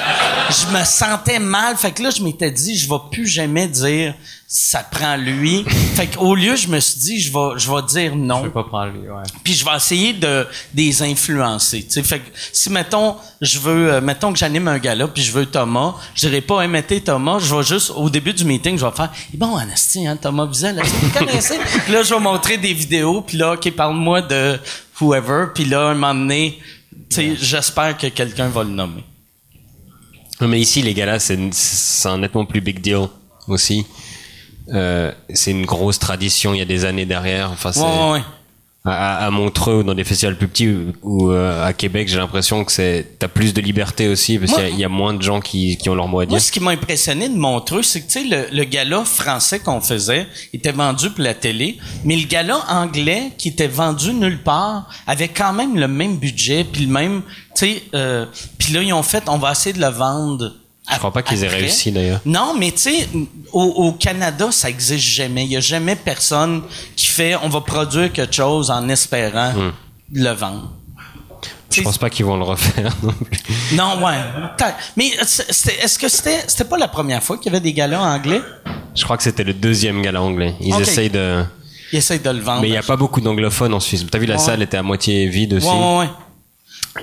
je 0.51 0.77
me 0.77 0.85
sentais 0.85 1.39
mal. 1.39 1.77
Fait 1.77 1.93
que 1.93 2.03
là, 2.03 2.11
je 2.11 2.23
m'étais 2.23 2.51
dit, 2.51 2.77
je 2.77 2.89
vais 2.89 3.01
plus 3.11 3.27
jamais 3.27 3.67
dire, 3.67 4.15
ça 4.47 4.85
prend 4.89 5.17
lui. 5.17 5.65
Fait 5.97 6.07
qu'au 6.07 6.35
lieu, 6.35 6.55
je 6.55 6.69
me 6.69 6.79
suis 6.79 7.01
dit, 7.01 7.21
je 7.21 7.33
vais, 7.33 7.59
je 7.59 7.71
vais 7.71 7.83
dire 7.89 8.13
Je 8.13 8.19
non. 8.19 8.43
peux 8.43 8.51
pas 8.51 8.65
prendre 8.65 8.93
lui, 8.93 9.09
ouais. 9.09 9.23
Puis 9.43 9.55
je 9.55 9.65
vais 9.65 9.75
essayer 9.75 10.13
de 10.13 10.47
des 10.73 11.03
influencer. 11.03 11.83
Tu 11.85 11.91
sais, 11.91 12.03
fait 12.03 12.21
que 12.21 12.31
si 12.53 12.71
mettons 12.71 13.17
je 13.41 13.59
veux 13.59 13.95
euh, 13.95 14.01
mettons 14.01 14.33
que 14.33 14.39
j'anime 14.39 14.69
un 14.69 14.79
gala 14.79 15.09
puis 15.09 15.23
je 15.23 15.33
veux 15.33 15.47
Thomas, 15.47 15.95
je 16.15 16.29
dirais 16.29 16.41
pas 16.41 16.61
hey, 16.63 16.69
mettez 16.69 17.01
Thomas, 17.01 17.39
je 17.41 17.55
vais 17.55 17.63
juste 17.63 17.91
au 17.91 18.09
début 18.11 18.33
du 18.35 18.45
meeting, 18.45 18.79
je 18.79 18.85
vais 18.85 18.93
faire 18.93 19.13
eh 19.33 19.37
bon 19.37 19.57
Anastie, 19.57 20.07
hein, 20.07 20.17
Thomas 20.17 20.45
Wiesel, 20.47 20.79
est-ce 20.79 20.93
que 20.93 20.97
vous 20.97 21.19
connaissez? 21.19 21.59
Puis 21.85 21.93
là 21.93 22.03
je 22.03 22.15
vais 22.15 22.21
montrer 22.21 22.59
des 22.59 22.73
vidéos 22.75 23.23
puis 23.23 23.39
là 23.39 23.55
OK, 23.55 23.71
parle-moi 23.73 24.23
de 24.23 24.59
whoever 25.01 25.47
puis 25.55 25.65
là 25.65 25.89
un 25.89 25.95
moment 25.95 26.15
donné, 26.15 26.59
tu 27.11 27.17
sais, 27.17 27.37
j'espère 27.37 27.97
que 27.97 28.09
quelqu'un 28.09 28.49
va 28.49 28.65
le 28.65 28.71
nommer. 28.71 29.05
Non, 30.41 30.49
mais 30.49 30.61
ici, 30.61 30.83
les 30.83 30.95
gars-là, 30.95 31.19
c'est 31.19 31.39
c'est 31.53 32.09
un 32.09 32.19
nettement 32.19 32.45
plus 32.45 32.61
big 32.61 32.81
deal 32.81 33.07
aussi. 33.47 33.87
Euh, 34.73 35.13
c'est 35.33 35.51
une 35.53 35.67
grosse 35.67 35.99
tradition, 35.99 36.55
il 36.55 36.59
y 36.59 36.63
a 36.63 36.65
des 36.65 36.85
années 36.85 37.07
derrière. 37.07 37.51
Enfin, 37.51 37.71
ouais, 37.71 38.13
ouais. 38.13 38.25
À, 38.87 39.27
à- 39.27 39.31
Montreux 39.31 39.77
ou 39.77 39.83
dans 39.83 39.95
des 39.95 40.05
festivals 40.05 40.37
plus 40.37 40.47
petits 40.49 40.69
ou, 40.69 40.93
ou, 41.03 41.31
euh, 41.33 41.65
à 41.65 41.73
Québec, 41.73 42.07
j'ai 42.09 42.19
l'impression 42.19 42.65
que 42.65 42.71
c'est 42.73 43.17
t'as 43.19 43.29
plus 43.29 43.55
de 43.55 43.61
liberté 43.63 44.09
aussi 44.09 44.39
parce 44.39 44.53
qu'il 44.53 44.63
y 44.63 44.67
a- 44.67 44.69
il 44.69 44.79
y, 44.79 44.85
a 44.85 44.89
moins 44.91 45.15
de 45.15 45.23
gens 45.23 45.41
qui, 45.41 45.77
qui 45.79 45.89
ont 45.89 45.95
leur 45.95 46.07
mot 46.07 46.21
à 46.21 46.27
dire. 46.27 46.33
Moi, 46.33 46.41
ce 46.41 46.53
qui 46.53 46.61
m'a 46.61 46.73
impressionné 46.73 47.29
de 47.31 47.37
Montreux, 47.37 47.83
c'est 47.83 48.03
que, 48.03 48.07
tu 48.13 48.13
sais, 48.21 48.25
le, 48.51 48.55
le 48.57 48.65
gala 48.65 49.05
français 49.05 49.59
qu'on 49.61 49.81
faisait 49.81 50.27
était 50.53 50.73
vendu 50.73 51.09
pour 51.11 51.25
la 51.25 51.33
télé, 51.35 51.79
mais 52.05 52.17
le 52.17 52.27
gala 52.27 52.59
anglais 52.69 53.33
qui 53.39 53.49
était 53.49 53.69
vendu 53.69 54.13
nulle 54.13 54.43
part 54.43 54.89
avait 55.07 55.29
quand 55.29 55.55
même 55.55 55.77
le 55.79 55.89
même 55.89 56.17
budget, 56.19 56.65
puis 56.65 56.85
le 56.85 56.93
même, 56.93 57.23
tu 57.57 57.67
sais, 57.67 57.83
euh, 57.95 58.27
puis 58.59 58.75
là, 58.75 58.83
ils 58.83 58.93
ont 58.93 59.03
fait, 59.03 59.25
on 59.29 59.39
va 59.39 59.53
essayer 59.53 59.73
de 59.73 59.81
le 59.81 59.89
vendre. 59.89 60.53
Je 60.93 60.99
crois 60.99 61.13
pas 61.13 61.23
qu'ils 61.23 61.43
aient 61.45 61.49
réussi 61.49 61.91
d'ailleurs. 61.93 62.21
Non, 62.27 62.55
mais 62.59 62.71
tu 62.71 62.79
sais, 62.79 63.09
au, 63.53 63.63
au 63.63 63.93
Canada, 63.93 64.49
ça 64.51 64.69
existe 64.69 65.05
jamais. 65.05 65.45
Il 65.45 65.53
y 65.53 65.57
a 65.57 65.61
jamais 65.61 65.97
personne 65.97 66.63
qui 66.95 67.07
fait, 67.07 67.35
on 67.43 67.49
va 67.49 67.61
produire 67.63 68.13
quelque 68.13 68.35
chose 68.35 68.71
en 68.71 68.87
espérant 68.89 69.53
Hmm. 69.53 69.73
le 70.13 70.31
vendre. 70.33 70.71
Je 71.71 71.83
pense 71.83 71.99
pas 71.99 72.09
qu'ils 72.11 72.25
vont 72.27 72.37
le 72.37 72.45
refaire 72.45 72.95
non 73.03 73.13
plus. 73.13 73.41
Non, 73.73 73.97
ouais. 74.05 74.15
Mais 74.97 75.09
est-ce 75.09 75.99
que 75.99 76.09
c'était, 76.09 76.39
c'était 76.47 76.65
pas 76.65 76.77
la 76.79 76.87
première 76.87 77.21
fois 77.23 77.37
qu'il 77.39 77.47
y 77.47 77.55
avait 77.57 77.63
des 77.63 77.73
galas 77.73 78.01
anglais? 78.01 78.41
Je 78.95 79.03
crois 79.03 79.17
que 79.17 79.23
c'était 79.25 79.43
le 79.43 79.55
deuxième 79.55 80.01
gala 80.03 80.23
anglais. 80.23 80.55
Ils 80.61 80.79
essayent 80.81 81.11
de. 81.11 81.45
Ils 81.93 81.99
essayent 81.99 82.21
de 82.21 82.31
le 82.31 82.41
vendre. 82.41 82.61
Mais 82.63 82.69
il 82.69 82.75
y 82.75 82.77
a 82.77 82.83
pas 82.83 82.97
beaucoup 82.97 83.21
d'anglophones 83.21 83.75
en 83.75 83.81
Suisse. 83.81 84.05
T'as 84.11 84.19
vu 84.19 84.27
la 84.27 84.35
Ouais. 84.37 84.41
salle 84.41 84.63
était 84.63 84.77
à 84.77 84.83
moitié 84.85 85.27
vide 85.29 85.55
aussi. 85.55 85.67
Ouais, 85.67 85.73
ouais, 85.73 85.99
ouais. 86.01 86.09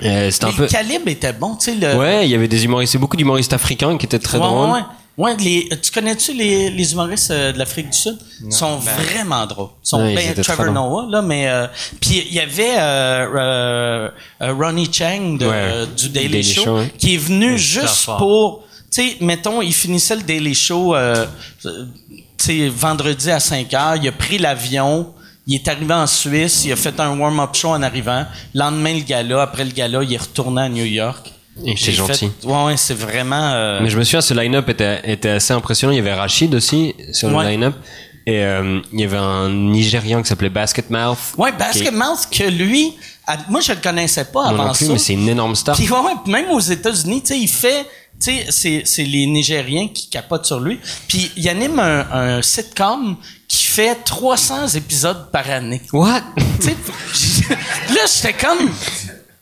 Euh, 0.02 0.30
C'était 0.30 0.44
un 0.46 0.48
Mais 0.48 0.54
peu. 0.56 0.62
le 0.62 0.68
calibre 0.68 1.08
était 1.08 1.32
bon, 1.32 1.54
tu 1.56 1.66
sais. 1.66 1.74
Le... 1.74 1.96
Ouais, 1.96 2.24
il 2.26 2.30
y 2.30 2.34
avait 2.34 2.48
des 2.48 2.64
humoristes, 2.64 2.92
c'est 2.92 2.98
beaucoup 2.98 3.16
d'humoristes 3.16 3.52
africains 3.52 3.96
qui 3.98 4.06
étaient 4.06 4.18
très 4.18 4.38
ouais, 4.38 4.44
drôles. 4.44 4.68
ouais, 4.70 4.74
ouais. 4.76 4.82
Ouais, 5.18 5.36
les, 5.36 5.68
tu 5.82 5.90
connais-tu 5.92 6.32
les, 6.32 6.70
les 6.70 6.92
humoristes 6.92 7.30
euh, 7.32 7.52
de 7.52 7.58
l'Afrique 7.58 7.90
du 7.90 7.96
Sud? 7.98 8.16
Ils 8.46 8.50
sont 8.50 8.78
ben- 8.78 8.92
vraiment 9.04 9.44
drôles. 9.44 9.68
Ils 9.84 9.86
sont 9.88 9.98
Ouais, 10.00 10.14
ils 10.14 10.30
étaient 10.30 10.42
très 10.42 10.54
Trevor 10.54 10.72
drôles. 10.72 11.04
Noah, 11.04 11.10
là, 11.10 11.20
mais... 11.20 11.48
Euh, 11.48 11.66
Puis 12.00 12.24
il 12.30 12.34
y 12.34 12.40
avait 12.40 12.76
euh, 12.78 14.08
euh, 14.40 14.52
Ronnie 14.54 14.88
Chang 14.90 15.36
de, 15.38 15.44
Ouais. 15.44 15.52
euh, 15.52 15.86
du 15.86 16.08
Daily, 16.08 16.28
Daily 16.30 16.42
Show, 16.42 16.78
qui 16.96 17.14
est 17.14 17.18
venu 17.18 17.58
juste 17.58 18.06
pour... 18.16 18.64
Tu 18.90 19.02
sais, 19.02 19.16
mettons, 19.20 19.60
il 19.60 19.74
finissait 19.74 20.16
le 20.16 20.22
Daily 20.22 20.54
Show 20.54 20.94
tu 21.62 21.68
sais, 22.38 22.68
vendredi 22.68 23.30
à 23.30 23.38
5 23.38 23.72
heures. 23.74 23.96
Il 23.96 24.08
a 24.08 24.12
pris 24.12 24.38
l'avion. 24.38 25.12
Il 25.46 25.54
est 25.56 25.68
arrivé 25.68 25.92
en 25.94 26.06
Suisse. 26.06 26.64
Il 26.64 26.72
a 26.72 26.76
fait 26.76 26.98
un 27.00 27.18
warm-up 27.18 27.54
show 27.54 27.68
en 27.70 27.82
arrivant. 27.82 28.24
Le 28.54 28.60
lendemain, 28.60 28.94
le 28.94 29.00
gala. 29.00 29.42
Après 29.42 29.64
le 29.64 29.70
gala, 29.72 30.02
il 30.02 30.12
est 30.14 30.16
retourné 30.20 30.62
à 30.62 30.68
New 30.68 30.84
York. 30.84 31.32
Et 31.66 31.76
c'est 31.76 31.92
gentil. 31.92 32.30
fait- 32.40 32.46
ouais, 32.46 32.64
ouais, 32.64 32.76
c'est 32.76 32.94
vraiment... 32.94 33.52
euh, 33.52 33.80
Mais 33.82 33.90
je 33.90 33.98
me 33.98 34.04
souviens, 34.04 34.20
ce 34.22 34.32
line-up 34.34 34.68
était, 34.70 35.00
était 35.04 35.28
assez 35.30 35.52
impressionnant. 35.52 35.92
Il 35.92 35.96
y 35.96 35.98
avait 36.00 36.14
Rachid 36.14 36.54
aussi 36.54 36.94
sur 37.12 37.28
le 37.28 37.36
Ouais. 37.36 37.50
line-up. 37.50 37.74
Et 38.24 38.38
euh, 38.44 38.80
il 38.92 39.00
y 39.00 39.04
avait 39.04 39.16
un 39.18 39.50
Nigérian 39.50 40.22
qui 40.22 40.28
s'appelait 40.28 40.48
Basket 40.48 40.88
Mouth. 40.88 41.18
Ouais, 41.36 41.50
Basket 41.52 41.92
Mouth, 41.92 42.28
que 42.30 42.44
lui, 42.44 42.94
moi, 43.48 43.60
je 43.60 43.72
le 43.72 43.78
connaissais 43.80 44.24
pas 44.26 44.46
avant 44.46 44.66
non 44.68 44.72
plus, 44.72 44.86
ça. 44.86 44.92
mais 44.92 44.98
c'est 44.98 45.14
une 45.14 45.28
énorme 45.28 45.56
star. 45.56 45.74
Puis 45.76 45.90
ouais, 45.90 45.98
même 46.26 46.50
aux 46.52 46.60
États-Unis, 46.60 47.20
tu 47.22 47.34
sais, 47.34 47.38
il 47.40 47.48
fait, 47.48 47.84
tu 48.22 48.30
sais, 48.48 48.82
c'est, 48.84 49.04
les 49.04 49.26
Nigériens 49.26 49.88
qui 49.88 50.08
capotent 50.08 50.46
sur 50.46 50.60
lui. 50.60 50.78
Puis 51.08 51.32
il 51.36 51.48
anime 51.48 51.80
un, 51.80 52.06
un 52.12 52.42
sitcom 52.42 53.16
fait 53.72 53.94
300 54.04 54.68
épisodes 54.68 55.30
par 55.30 55.48
année. 55.50 55.80
What? 55.92 56.20
Tu 56.60 56.66
sais, 56.68 56.76
j- 57.14 57.44
là, 57.94 58.00
j'étais 58.14 58.32
comme, 58.34 58.70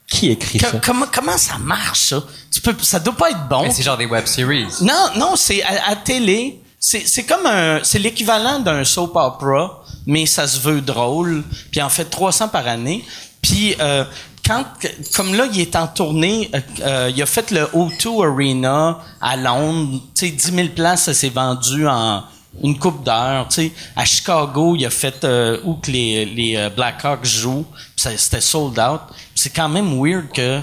Qui 0.09 0.31
écrit 0.31 0.59
ça? 0.59 0.73
comment, 0.85 1.07
comment 1.13 1.37
ça 1.39 1.59
marche, 1.59 2.09
ça? 2.11 2.23
Tu 2.53 2.61
peux, 2.61 2.75
ça 2.83 2.99
doit 3.01 3.17
pas 3.17 3.31
être 3.31 3.49
bon. 3.49 3.63
Mais 3.65 3.73
c'est 3.73 3.83
genre 3.83 3.97
des 3.99 4.07
web 4.07 4.27
series. 4.27 4.67
Non, 4.83 5.11
non, 5.17 5.37
c'est 5.37 5.63
à, 5.63 5.91
à 5.91 5.97
télé. 5.97 6.61
C'est, 6.79 7.07
c'est 7.07 7.25
comme 7.25 7.45
un, 7.47 7.81
c'est 7.83 7.99
l'équivalent 7.99 8.59
d'un 8.61 8.85
soap 8.85 9.15
opera, 9.15 9.85
mais 10.07 10.25
ça 10.27 10.47
se 10.47 10.59
veut 10.61 10.81
drôle. 10.81 11.43
Puis 11.71 11.83
en 11.83 11.89
fait 11.91 12.05
300 12.07 12.49
par 12.49 12.67
année. 12.67 13.05
Puis 13.43 13.75
euh, 13.81 14.05
quand, 14.47 14.65
comme 15.15 15.35
là, 15.35 15.47
il 15.53 15.61
est 15.61 15.77
en 15.77 15.87
tournée, 15.87 16.51
euh, 16.55 16.61
euh, 16.83 17.13
il 17.15 17.21
a 17.23 17.27
fait 17.27 17.51
le 17.51 17.65
O2 17.67 18.27
Arena 18.33 18.99
à 19.21 19.37
Londres. 19.37 20.01
Tu 20.15 20.27
sais, 20.27 20.33
10 20.33 20.53
000 20.55 20.69
places, 20.75 21.03
ça 21.05 21.15
s'est 21.15 21.29
vendu 21.29 21.87
en 21.87 22.23
une 22.63 22.79
coupe 22.79 23.05
d'heures. 23.05 23.47
Tu 23.49 23.55
sais, 23.55 23.73
à 23.97 24.05
Chicago, 24.05 24.75
il 24.77 24.85
a 24.85 24.91
fait 24.91 25.25
euh, 25.25 25.59
où 25.65 25.75
que 25.75 25.91
les, 25.91 26.25
les 26.25 26.57
euh, 26.57 26.69
Blackhawks 26.69 27.25
jouent. 27.25 27.67
C'était 27.97 28.41
sold 28.41 28.79
out. 28.79 29.01
C'est 29.35 29.55
quand 29.55 29.69
même 29.69 29.99
weird 30.03 30.27
que 30.33 30.61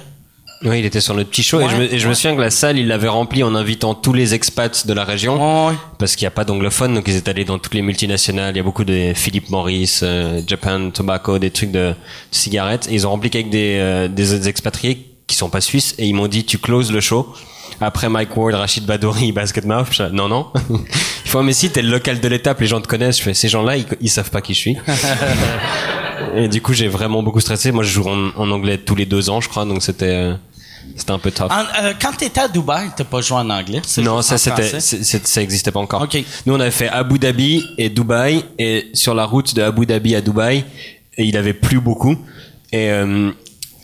Oui, 0.64 0.80
il 0.80 0.86
était 0.86 1.02
sur 1.02 1.14
notre 1.14 1.30
petit 1.30 1.44
show 1.44 1.62
et, 1.62 1.70
je 1.70 1.76
me, 1.76 1.94
et 1.94 2.00
je 2.00 2.08
me 2.08 2.14
souviens 2.14 2.36
que 2.36 2.42
la 2.42 2.50
salle, 2.50 2.78
il 2.80 2.88
l'avait 2.88 3.08
remplie 3.08 3.44
en 3.44 3.54
invitant 3.56 3.94
tous 3.94 4.14
les 4.14 4.34
expats 4.34 4.86
de 4.88 4.94
la 4.94 5.04
région 5.06 5.68
Ouais. 5.68 5.74
parce 6.00 6.16
qu'il 6.16 6.24
n'y 6.26 6.30
a 6.30 6.32
pas 6.32 6.46
d'anglophones, 6.46 6.96
donc 6.96 7.06
ils 7.08 7.16
étaient 7.16 7.30
allés 7.30 7.46
dans 7.46 7.60
toutes 7.60 7.74
les 7.76 7.82
multinationales. 7.84 8.56
Il 8.56 8.58
y 8.58 8.60
a 8.60 8.64
beaucoup 8.64 8.84
de 8.84 9.14
Philip 9.16 9.50
Morris, 9.50 10.00
euh, 10.04 10.42
Japan 10.48 10.90
Tobacco, 10.92 11.38
des 11.40 11.52
trucs 11.52 11.72
de, 11.72 11.90
de 11.90 11.96
cigarettes. 12.32 12.88
Et 12.90 12.96
ils 12.96 13.06
ont 13.08 13.12
rempli 13.12 13.30
qu'avec 13.30 13.50
des, 13.50 13.78
euh, 13.80 14.08
des 14.08 14.48
expatriés 14.48 15.07
qui 15.28 15.36
sont 15.36 15.50
pas 15.50 15.62
suisses 15.62 15.94
et 15.98 16.08
ils 16.08 16.14
m'ont 16.14 16.28
dit 16.28 16.46
tu 16.46 16.58
closes 16.58 16.92
le 16.92 17.02
show. 17.02 17.34
Après 17.82 18.10
Mike 18.10 18.36
Ward, 18.36 18.56
Rachid 18.56 18.86
Badouri, 18.86 19.32
Basket 19.34 19.66
Mouth, 19.66 19.88
je 19.92 20.04
non 20.04 20.28
non. 20.30 20.48
il 20.70 21.30
faut 21.30 21.44
mais 21.44 21.54
si 21.54 21.70
t'es 21.70 21.82
le 21.82 21.90
local 21.92 22.20
de 22.20 22.28
l'étape, 22.28 22.60
les 22.62 22.68
gens 22.68 22.82
te 22.82 22.88
connaissent. 22.88 23.18
Je 23.18 23.24
fais 23.24 23.34
ces 23.34 23.50
gens-là, 23.50 23.78
ils, 23.78 23.86
ils 24.02 24.10
savent 24.10 24.32
pas 24.32 24.42
qui 24.42 24.54
je 24.54 24.60
suis. 24.60 24.78
et 26.36 26.48
du 26.48 26.62
coup 26.62 26.74
j'ai 26.74 26.88
vraiment 26.88 27.22
beaucoup 27.24 27.40
stressé. 27.40 27.72
Moi 27.72 27.84
je 27.84 27.90
joue 27.92 28.08
en, 28.08 28.30
en 28.36 28.52
anglais 28.52 28.78
tous 28.78 28.96
les 28.96 29.06
deux 29.06 29.30
ans, 29.30 29.42
je 29.42 29.50
crois, 29.50 29.66
donc 29.66 29.84
c'était 29.84 30.06
euh, 30.08 30.34
c'était 30.96 31.12
un 31.12 31.20
peu 31.20 31.30
tough. 31.32 31.52
En- 31.52 31.84
euh, 31.84 31.94
quand 32.02 32.14
t'étais 32.18 32.40
à 32.42 32.48
Dubaï, 32.48 32.90
t'as 32.96 33.04
pas 33.04 33.22
joué 33.22 33.38
en 33.38 33.50
anglais? 33.50 33.82
Non, 34.00 34.22
ça 34.22 34.38
c'était, 34.38 34.80
ça 34.80 35.42
existait 35.42 35.72
pas 35.72 35.80
encore. 35.80 36.02
Ok. 36.04 36.18
Nous 36.46 36.54
on 36.54 36.60
avait 36.60 36.72
fait 36.72 36.90
Abu 36.90 37.20
Dhabi 37.20 37.64
et 37.78 37.90
Dubaï 37.90 38.44
et 38.58 38.88
sur 38.94 39.14
la 39.14 39.26
route 39.26 39.54
de 39.54 39.62
Abu 39.62 39.86
Dhabi 39.86 40.16
à 40.16 40.22
Dubaï, 40.22 40.64
et 41.18 41.26
il 41.26 41.38
avait 41.38 41.54
plu 41.54 41.80
beaucoup. 41.80 42.16
Et 42.72 42.90
euh, 42.92 43.32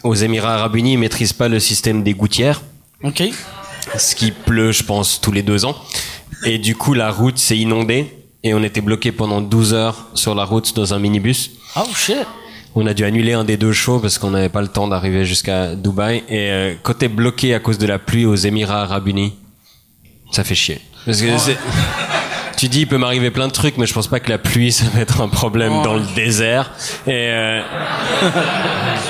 aux 0.03 0.15
Émirats 0.15 0.55
Arabes 0.55 0.75
Unis, 0.75 0.93
ils 0.93 0.97
maîtrisent 0.99 1.33
pas 1.33 1.47
le 1.49 1.59
système 1.59 2.03
des 2.03 2.13
gouttières, 2.13 2.61
OK. 3.03 3.23
ce 3.97 4.15
qui 4.15 4.31
pleut, 4.31 4.71
je 4.71 4.83
pense, 4.83 5.19
tous 5.21 5.31
les 5.31 5.41
deux 5.43 5.65
ans. 5.65 5.75
Et 6.45 6.57
du 6.57 6.75
coup, 6.75 6.93
la 6.93 7.09
route 7.11 7.37
s'est 7.37 7.57
inondée 7.57 8.11
et 8.43 8.53
on 8.53 8.63
était 8.63 8.81
bloqué 8.81 9.11
pendant 9.11 9.41
12 9.41 9.73
heures 9.73 10.07
sur 10.13 10.35
la 10.35 10.43
route 10.43 10.75
dans 10.75 10.93
un 10.93 10.99
minibus. 10.99 11.51
Oh, 11.77 11.81
shit. 11.95 12.17
On 12.75 12.85
a 12.87 12.93
dû 12.93 13.05
annuler 13.05 13.33
un 13.33 13.43
des 13.43 13.55
deux 13.55 13.71
shows 13.71 13.99
parce 13.99 14.17
qu'on 14.17 14.31
n'avait 14.31 14.49
pas 14.49 14.61
le 14.61 14.67
temps 14.67 14.87
d'arriver 14.87 15.25
jusqu'à 15.25 15.75
Dubaï. 15.75 16.23
Et 16.27 16.49
euh, 16.51 16.73
quand 16.81 16.95
t'es 16.95 17.07
bloqué 17.07 17.53
à 17.53 17.59
cause 17.59 17.77
de 17.77 17.85
la 17.85 17.99
pluie 17.99 18.25
aux 18.25 18.35
Émirats 18.35 18.81
Arabes 18.83 19.07
Unis, 19.07 19.33
ça 20.31 20.43
fait 20.43 20.55
chier. 20.55 20.81
Parce 21.05 21.21
que 21.21 21.37
c'est- 21.37 21.57
tu 22.63 22.69
dis 22.69 22.79
il 22.81 22.87
peut 22.87 22.97
m'arriver 22.97 23.29
plein 23.29 23.47
de 23.47 23.51
trucs, 23.51 23.77
mais 23.77 23.85
je 23.85 23.93
pense 23.93 24.07
pas 24.07 24.21
que 24.21 24.29
la 24.29 24.37
pluie 24.37 24.71
ça 24.71 24.85
va 24.93 25.01
être 25.01 25.19
un 25.19 25.27
problème 25.27 25.81
dans 25.83 25.95
le 25.95 26.03
désert. 26.15 26.71
Et 27.07 27.11
euh, 27.11 27.61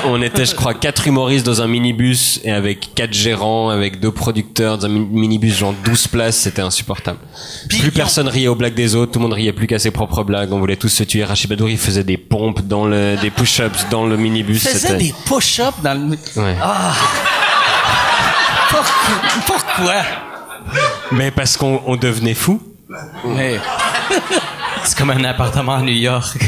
on 0.05 0.21
était, 0.23 0.45
je 0.45 0.55
crois, 0.55 0.73
quatre 0.73 1.05
humoristes 1.07 1.45
dans 1.45 1.61
un 1.61 1.67
minibus 1.67 2.39
et 2.43 2.51
avec 2.51 2.95
quatre 2.95 3.13
gérants, 3.13 3.69
avec 3.69 3.99
deux 3.99 4.11
producteurs 4.11 4.79
dans 4.79 4.87
un 4.87 4.89
mi- 4.89 5.05
minibus 5.11 5.55
genre 5.55 5.73
12 5.85 6.07
places, 6.07 6.37
c'était 6.37 6.63
insupportable. 6.63 7.19
Puis, 7.69 7.77
plus 7.77 7.91
personne 7.91 8.27
riait 8.27 8.47
aux 8.47 8.55
blagues 8.55 8.73
des 8.73 8.95
autres, 8.95 9.11
tout 9.11 9.19
le 9.19 9.23
monde 9.23 9.33
riait 9.33 9.53
plus 9.53 9.67
qu'à 9.67 9.77
ses 9.77 9.91
propres 9.91 10.23
blagues. 10.23 10.51
On 10.51 10.57
voulait 10.59 10.75
tous 10.77 10.89
se 10.89 11.03
tuer. 11.03 11.23
Rachid 11.23 11.47
Badouri 11.49 11.77
faisait 11.77 12.03
des 12.03 12.17
pompes 12.17 12.61
dans 12.63 12.85
le, 12.87 13.17
des 13.21 13.29
push-ups 13.29 13.85
dans 13.91 14.07
le 14.07 14.17
minibus. 14.17 14.63
Faisais 14.63 14.79
C'était 14.79 14.97
des 14.97 15.13
push-ups 15.27 15.81
dans 15.83 15.93
le... 15.93 16.17
ouais. 16.41 16.55
Pourquoi? 18.69 18.85
Pourquoi? 19.45 20.01
Mais 21.11 21.29
parce 21.29 21.55
qu'on 21.57 21.81
on 21.85 21.95
devenait 21.95 22.33
fou. 22.33 22.59
Mais... 23.25 23.59
C'est 24.85 24.97
comme 24.97 25.11
un 25.11 25.23
appartement 25.23 25.75
à 25.75 25.81
New 25.81 25.93
York. 25.93 26.37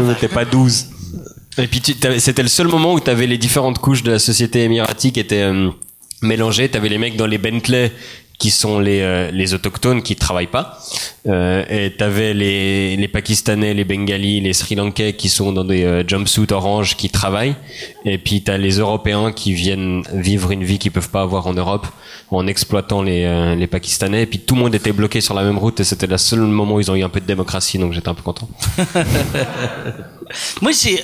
N'était 0.00 0.28
pas 0.28 0.44
12. 0.44 0.86
Et 1.58 1.66
puis 1.66 1.80
t'avais- 1.80 2.20
c'était 2.20 2.42
le 2.42 2.48
seul 2.48 2.68
moment 2.68 2.94
où 2.94 3.00
tu 3.00 3.10
avais 3.10 3.26
les 3.26 3.38
différentes 3.38 3.78
couches 3.78 4.02
de 4.02 4.12
la 4.12 4.18
société 4.18 4.62
émiratie 4.62 5.12
qui 5.12 5.20
étaient 5.20 5.42
euh, 5.42 5.70
mélangées. 6.22 6.68
Tu 6.68 6.76
avais 6.76 6.88
les 6.88 6.98
mecs 6.98 7.16
dans 7.16 7.26
les 7.26 7.38
Bentley 7.38 7.92
qui 8.38 8.50
sont 8.50 8.78
les, 8.78 9.00
euh, 9.00 9.30
les 9.32 9.52
autochtones 9.52 10.02
qui 10.02 10.14
travaillent 10.14 10.46
pas. 10.46 10.78
Euh, 11.26 11.64
et 11.68 11.92
tu 11.96 12.04
avais 12.04 12.34
les, 12.34 12.96
les 12.96 13.08
Pakistanais, 13.08 13.74
les 13.74 13.84
Bengalis, 13.84 14.40
les 14.40 14.52
Sri 14.52 14.76
Lankais 14.76 15.14
qui 15.14 15.28
sont 15.28 15.52
dans 15.52 15.64
des 15.64 15.82
euh, 15.82 16.04
jumpsuits 16.06 16.52
orange 16.52 16.96
qui 16.96 17.10
travaillent. 17.10 17.56
Et 18.04 18.16
puis 18.16 18.42
tu 18.42 18.50
as 18.50 18.56
les 18.56 18.78
Européens 18.78 19.32
qui 19.32 19.52
viennent 19.52 20.04
vivre 20.12 20.52
une 20.52 20.62
vie 20.62 20.78
qu'ils 20.78 20.92
peuvent 20.92 21.10
pas 21.10 21.22
avoir 21.22 21.48
en 21.48 21.54
Europe 21.54 21.86
en 22.30 22.46
exploitant 22.46 23.02
les, 23.02 23.24
euh, 23.24 23.56
les 23.56 23.66
Pakistanais. 23.66 24.22
Et 24.22 24.26
puis 24.26 24.38
tout 24.38 24.54
le 24.54 24.60
monde 24.60 24.74
était 24.74 24.92
bloqué 24.92 25.20
sur 25.20 25.34
la 25.34 25.42
même 25.42 25.58
route 25.58 25.80
et 25.80 25.84
c'était 25.84 26.06
le 26.06 26.16
seul 26.16 26.40
moment 26.40 26.76
où 26.76 26.80
ils 26.80 26.90
ont 26.92 26.94
eu 26.94 27.02
un 27.02 27.08
peu 27.08 27.20
de 27.20 27.26
démocratie, 27.26 27.78
donc 27.78 27.92
j'étais 27.92 28.08
un 28.08 28.14
peu 28.14 28.22
content. 28.22 28.48
Moi, 30.62 30.70
j'ai... 30.72 31.02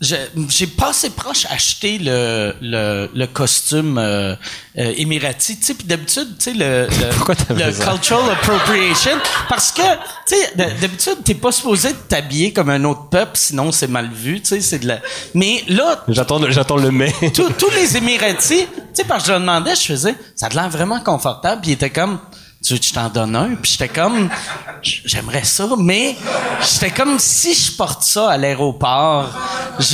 j'ai 0.00 0.66
passé 0.66 1.10
proche 1.10 1.46
acheter 1.50 1.98
le, 1.98 2.54
le, 2.62 3.10
le 3.14 3.26
costume 3.26 3.98
euh, 3.98 4.34
euh, 4.78 4.94
émirati. 4.96 5.58
Tu 5.58 5.64
sais, 5.66 5.74
puis 5.74 5.86
d'habitude, 5.86 6.38
tu 6.38 6.44
sais, 6.44 6.52
le, 6.54 6.86
le, 6.88 7.54
le 7.54 7.70
cultural 7.90 8.30
appropriation, 8.30 9.18
parce 9.48 9.72
que, 9.72 9.82
tu 10.26 10.36
sais, 10.36 10.52
d'habitude, 10.56 11.18
t'es 11.22 11.34
pas 11.34 11.52
supposé 11.52 11.90
t'habiller 12.08 12.52
comme 12.54 12.70
un 12.70 12.82
autre 12.84 13.08
peuple, 13.10 13.32
sinon 13.34 13.72
c'est 13.72 13.88
mal 13.88 14.08
vu, 14.10 14.40
tu 14.40 14.48
sais, 14.48 14.60
c'est 14.62 14.78
de 14.78 14.88
la... 14.88 15.00
Mais 15.34 15.62
là, 15.68 16.02
J'attends, 16.08 16.40
j'attends 16.50 16.76
le 16.76 16.90
mai. 16.90 17.12
tous 17.34 17.70
les 17.74 17.96
Émiratis, 17.98 18.48
tu 18.48 18.66
sais, 18.94 19.04
parce 19.04 19.24
que 19.24 19.26
je 19.26 19.32
leur 19.32 19.40
demandais, 19.40 19.74
je 19.74 19.82
faisais, 19.82 20.14
ça 20.34 20.46
a 20.46 20.48
l'air 20.48 20.70
vraiment 20.70 21.00
confortable, 21.00 21.60
puis 21.60 21.72
il 21.72 21.74
était 21.74 21.90
comme, 21.90 22.18
tu 22.64 22.74
veux 22.74 22.78
que 22.78 22.84
je 22.84 22.92
t'en 22.92 23.08
donne 23.08 23.34
un? 23.36 23.54
Puis 23.54 23.72
j'étais 23.72 23.88
comme, 23.88 24.28
j'aimerais 24.82 25.44
ça, 25.44 25.66
mais 25.78 26.14
j'étais 26.62 26.90
comme, 26.90 27.18
si 27.18 27.54
je 27.54 27.72
porte 27.72 28.02
ça 28.02 28.30
à 28.30 28.36
l'aéroport, 28.36 29.30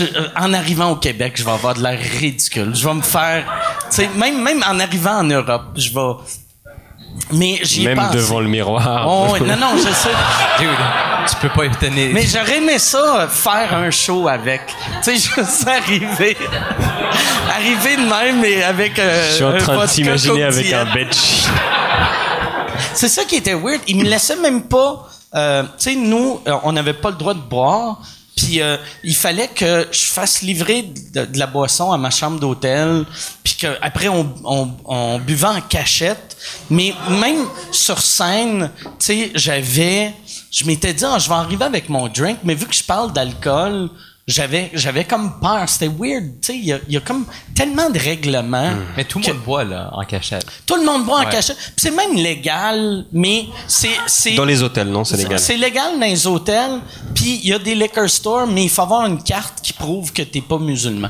euh, 0.01 0.29
en 0.37 0.53
arrivant 0.53 0.91
au 0.91 0.97
Québec, 0.97 1.35
je 1.37 1.45
vais 1.45 1.53
avoir 1.53 1.75
de 1.75 1.83
l'air 1.83 1.99
ridicule. 1.99 2.75
Je 2.75 2.87
vais 2.87 2.95
me 2.95 3.03
faire, 3.03 3.45
tu 3.91 3.97
sais, 3.97 4.11
même, 4.17 4.43
même 4.43 4.65
en 4.69 4.81
arrivant 4.81 5.19
en 5.19 5.25
Europe, 5.25 5.65
je 5.77 5.91
vais... 5.91 6.23
Mais 7.33 7.59
j'y 7.63 7.85
Même 7.87 7.97
pensé. 7.97 8.17
devant 8.19 8.41
le 8.41 8.49
miroir. 8.49 9.07
Oh, 9.09 9.37
non, 9.39 9.57
non, 9.57 9.77
je 9.79 9.91
sais. 9.91 10.11
Dude, 10.59 10.69
tu 11.31 11.37
peux 11.37 11.49
pas 11.49 11.65
y 11.65 11.71
tenir. 11.71 12.11
Mais 12.13 12.27
j'aurais 12.27 12.59
aimé 12.59 12.79
ça, 12.79 13.27
faire 13.31 13.73
un 13.75 13.91
show 13.91 14.29
avec. 14.29 14.61
Tu 15.03 15.17
sais, 15.19 15.31
juste 15.37 15.67
arriver. 15.67 16.37
arriver 17.51 17.97
de 17.97 18.03
même, 18.09 18.41
mais 18.43 18.63
avec. 18.63 18.99
Euh, 18.99 19.29
Je 19.31 19.35
suis 19.37 19.45
en 19.45 19.57
train 19.57 19.73
de 19.73 19.79
vodka 19.81 19.93
t'imaginer 19.95 20.45
avec 20.45 20.73
un 20.73 20.85
bench. 20.85 21.45
C'est 22.97 23.11
ça 23.11 23.25
qui 23.25 23.37
était 23.37 23.55
weird. 23.55 23.83
Ils 23.87 23.99
me 23.99 24.05
laissaient 24.05 24.37
même 24.37 24.63
pas. 24.63 25.09
Euh, 25.35 25.63
tu 25.79 25.91
sais, 25.91 25.95
nous, 25.95 26.41
euh, 26.49 26.57
on 26.65 26.73
n'avait 26.73 26.95
pas 26.95 27.11
le 27.11 27.17
droit 27.17 27.35
de 27.35 27.41
boire. 27.41 28.01
Puis 28.35 28.61
euh, 28.61 28.77
il 29.03 29.15
fallait 29.15 29.49
que 29.49 29.87
je 29.91 30.05
fasse 30.05 30.43
livrer 30.43 30.83
de, 30.83 31.27
la 31.39 31.47
boisson 31.47 31.93
à 31.93 31.99
ma 31.99 32.11
chambre 32.11 32.41
d'hôtel. 32.41 33.05
Puis 33.45 33.57
que 33.57 33.67
après 33.81 34.09
on, 34.09 34.35
on, 34.45 34.71
on 34.85 35.19
buvait 35.19 35.47
en 35.47 35.61
cachette. 35.61 36.37
Mais 36.71 36.95
même 37.11 37.47
sur 37.71 38.01
scène, 38.01 38.71
tu 38.83 38.91
sais, 38.99 39.31
j'avais, 39.35 40.15
je 40.51 40.65
m'étais 40.65 40.95
dit, 40.95 41.05
ah, 41.05 41.19
je 41.19 41.29
vais 41.29 41.35
arriver 41.35 41.65
avec 41.65 41.89
mon 41.89 42.09
drink. 42.09 42.39
Mais 42.45 42.55
vu 42.55 42.67
que 42.67 42.75
je 42.75 42.85
parle 42.85 43.13
d'alcool, 43.13 43.91
j'avais, 44.29 44.71
j'avais 44.75 45.05
comme 45.05 45.39
peur. 45.41 45.69
C'était 45.69 45.87
weird. 45.89 46.25
Tu 46.41 46.47
sais, 46.47 46.57
il 46.57 46.65
y 46.65 46.73
a, 46.73 46.79
il 46.89 46.95
y 46.95 46.97
a 46.97 47.01
comme 47.01 47.25
tellement 47.55 47.89
de 47.91 47.99
règlements. 47.99 48.73
Mais 48.97 49.05
tout 49.05 49.21
le 49.21 49.27
monde 49.33 49.43
boit, 49.45 49.65
là, 49.65 49.89
en 49.93 50.05
cachette. 50.05 50.45
tout 50.67 50.77
le 50.77 50.85
monde 50.85 51.05
boit 51.05 51.21
en 51.21 51.25
cachette. 51.27 51.57
Puis 51.57 51.75
c'est 51.77 51.91
même 51.93 52.15
légal, 52.15 53.05
mais 53.13 53.47
c'est 53.69 53.91
c'est 54.07 54.35
Dans 54.35 54.45
les 54.45 54.63
hôtels, 54.63 54.89
non, 54.89 55.05
c'est 55.05 55.17
légal. 55.17 55.39
c'est 55.39 55.57
légal 55.57 55.93
dans 55.99 56.07
les 56.07 56.27
hôtels. 56.27 56.81
Puis 57.15 57.41
il 57.45 57.51
y 57.51 57.53
a 57.53 57.59
des 57.59 57.75
liquor 57.75 58.09
stores, 58.11 58.47
mais 58.49 58.65
il 58.65 58.71
faut 58.71 58.83
avoir 58.83 59.07
une 59.07 59.23
carte 59.23 59.61
qui 59.63 59.73
prouve 59.73 60.13
que 60.13 60.23
t'es 60.23 60.41
pas 60.41 60.59
musulman 60.59 61.09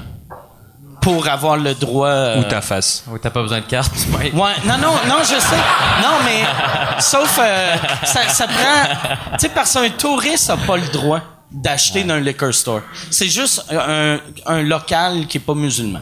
pour 1.00 1.28
avoir 1.28 1.56
le 1.56 1.72
droit. 1.74 2.08
euh, 2.08 2.40
Ou 2.40 2.44
ta 2.44 2.60
face. 2.60 3.04
Ou 3.10 3.16
t'as 3.16 3.30
pas 3.30 3.40
besoin 3.40 3.60
de 3.60 3.66
carte. 3.66 3.92
Ouais, 4.22 4.30
non, 4.66 4.76
non, 4.76 4.92
non, 5.08 5.18
je 5.22 5.38
sais. 5.40 5.62
Non, 6.02 6.18
mais 6.24 7.00
sauf 7.00 7.38
euh, 7.40 7.76
ça, 8.04 8.28
ça 8.28 8.46
prend. 8.46 9.34
Tu 9.34 9.38
sais, 9.38 9.48
parce 9.50 9.72
qu'un 9.72 9.88
touriste 9.90 10.50
a 10.50 10.56
pas 10.56 10.76
le 10.76 10.88
droit 10.88 11.20
d'acheter 11.50 12.04
dans 12.04 12.14
un 12.14 12.20
liquor 12.20 12.52
store. 12.52 12.82
C'est 13.10 13.28
juste 13.28 13.64
un, 13.70 14.18
un 14.46 14.62
local 14.62 15.26
qui 15.26 15.38
est 15.38 15.40
pas 15.40 15.54
musulman. 15.54 16.00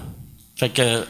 Fait 0.56 0.68
que 0.70 1.04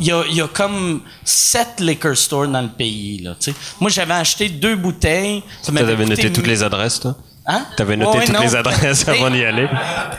il 0.00 0.06
y, 0.06 0.12
a, 0.12 0.24
il 0.30 0.36
y 0.36 0.40
a 0.40 0.48
comme 0.48 1.02
sept 1.22 1.78
liquor 1.80 2.16
stores 2.16 2.48
dans 2.48 2.62
le 2.62 2.68
pays 2.68 3.18
là. 3.18 3.36
tu 3.38 3.50
sais. 3.52 3.56
Moi, 3.80 3.90
j'avais 3.90 4.14
acheté 4.14 4.48
deux 4.48 4.76
bouteilles. 4.76 5.42
Ça 5.62 5.72
m'avait 5.72 5.94
coûté 5.94 6.08
noté 6.08 6.32
toutes 6.32 6.46
les 6.46 6.62
adresses, 6.62 7.00
toi? 7.00 7.16
Hein? 7.50 7.64
T'avais 7.76 7.96
noté 7.96 8.18
Ouais, 8.18 8.24
toutes 8.26 8.34
non. 8.34 8.42
les 8.42 8.54
adresses 8.54 9.08
avant 9.08 9.30
d'y 9.30 9.42
aller 9.42 9.66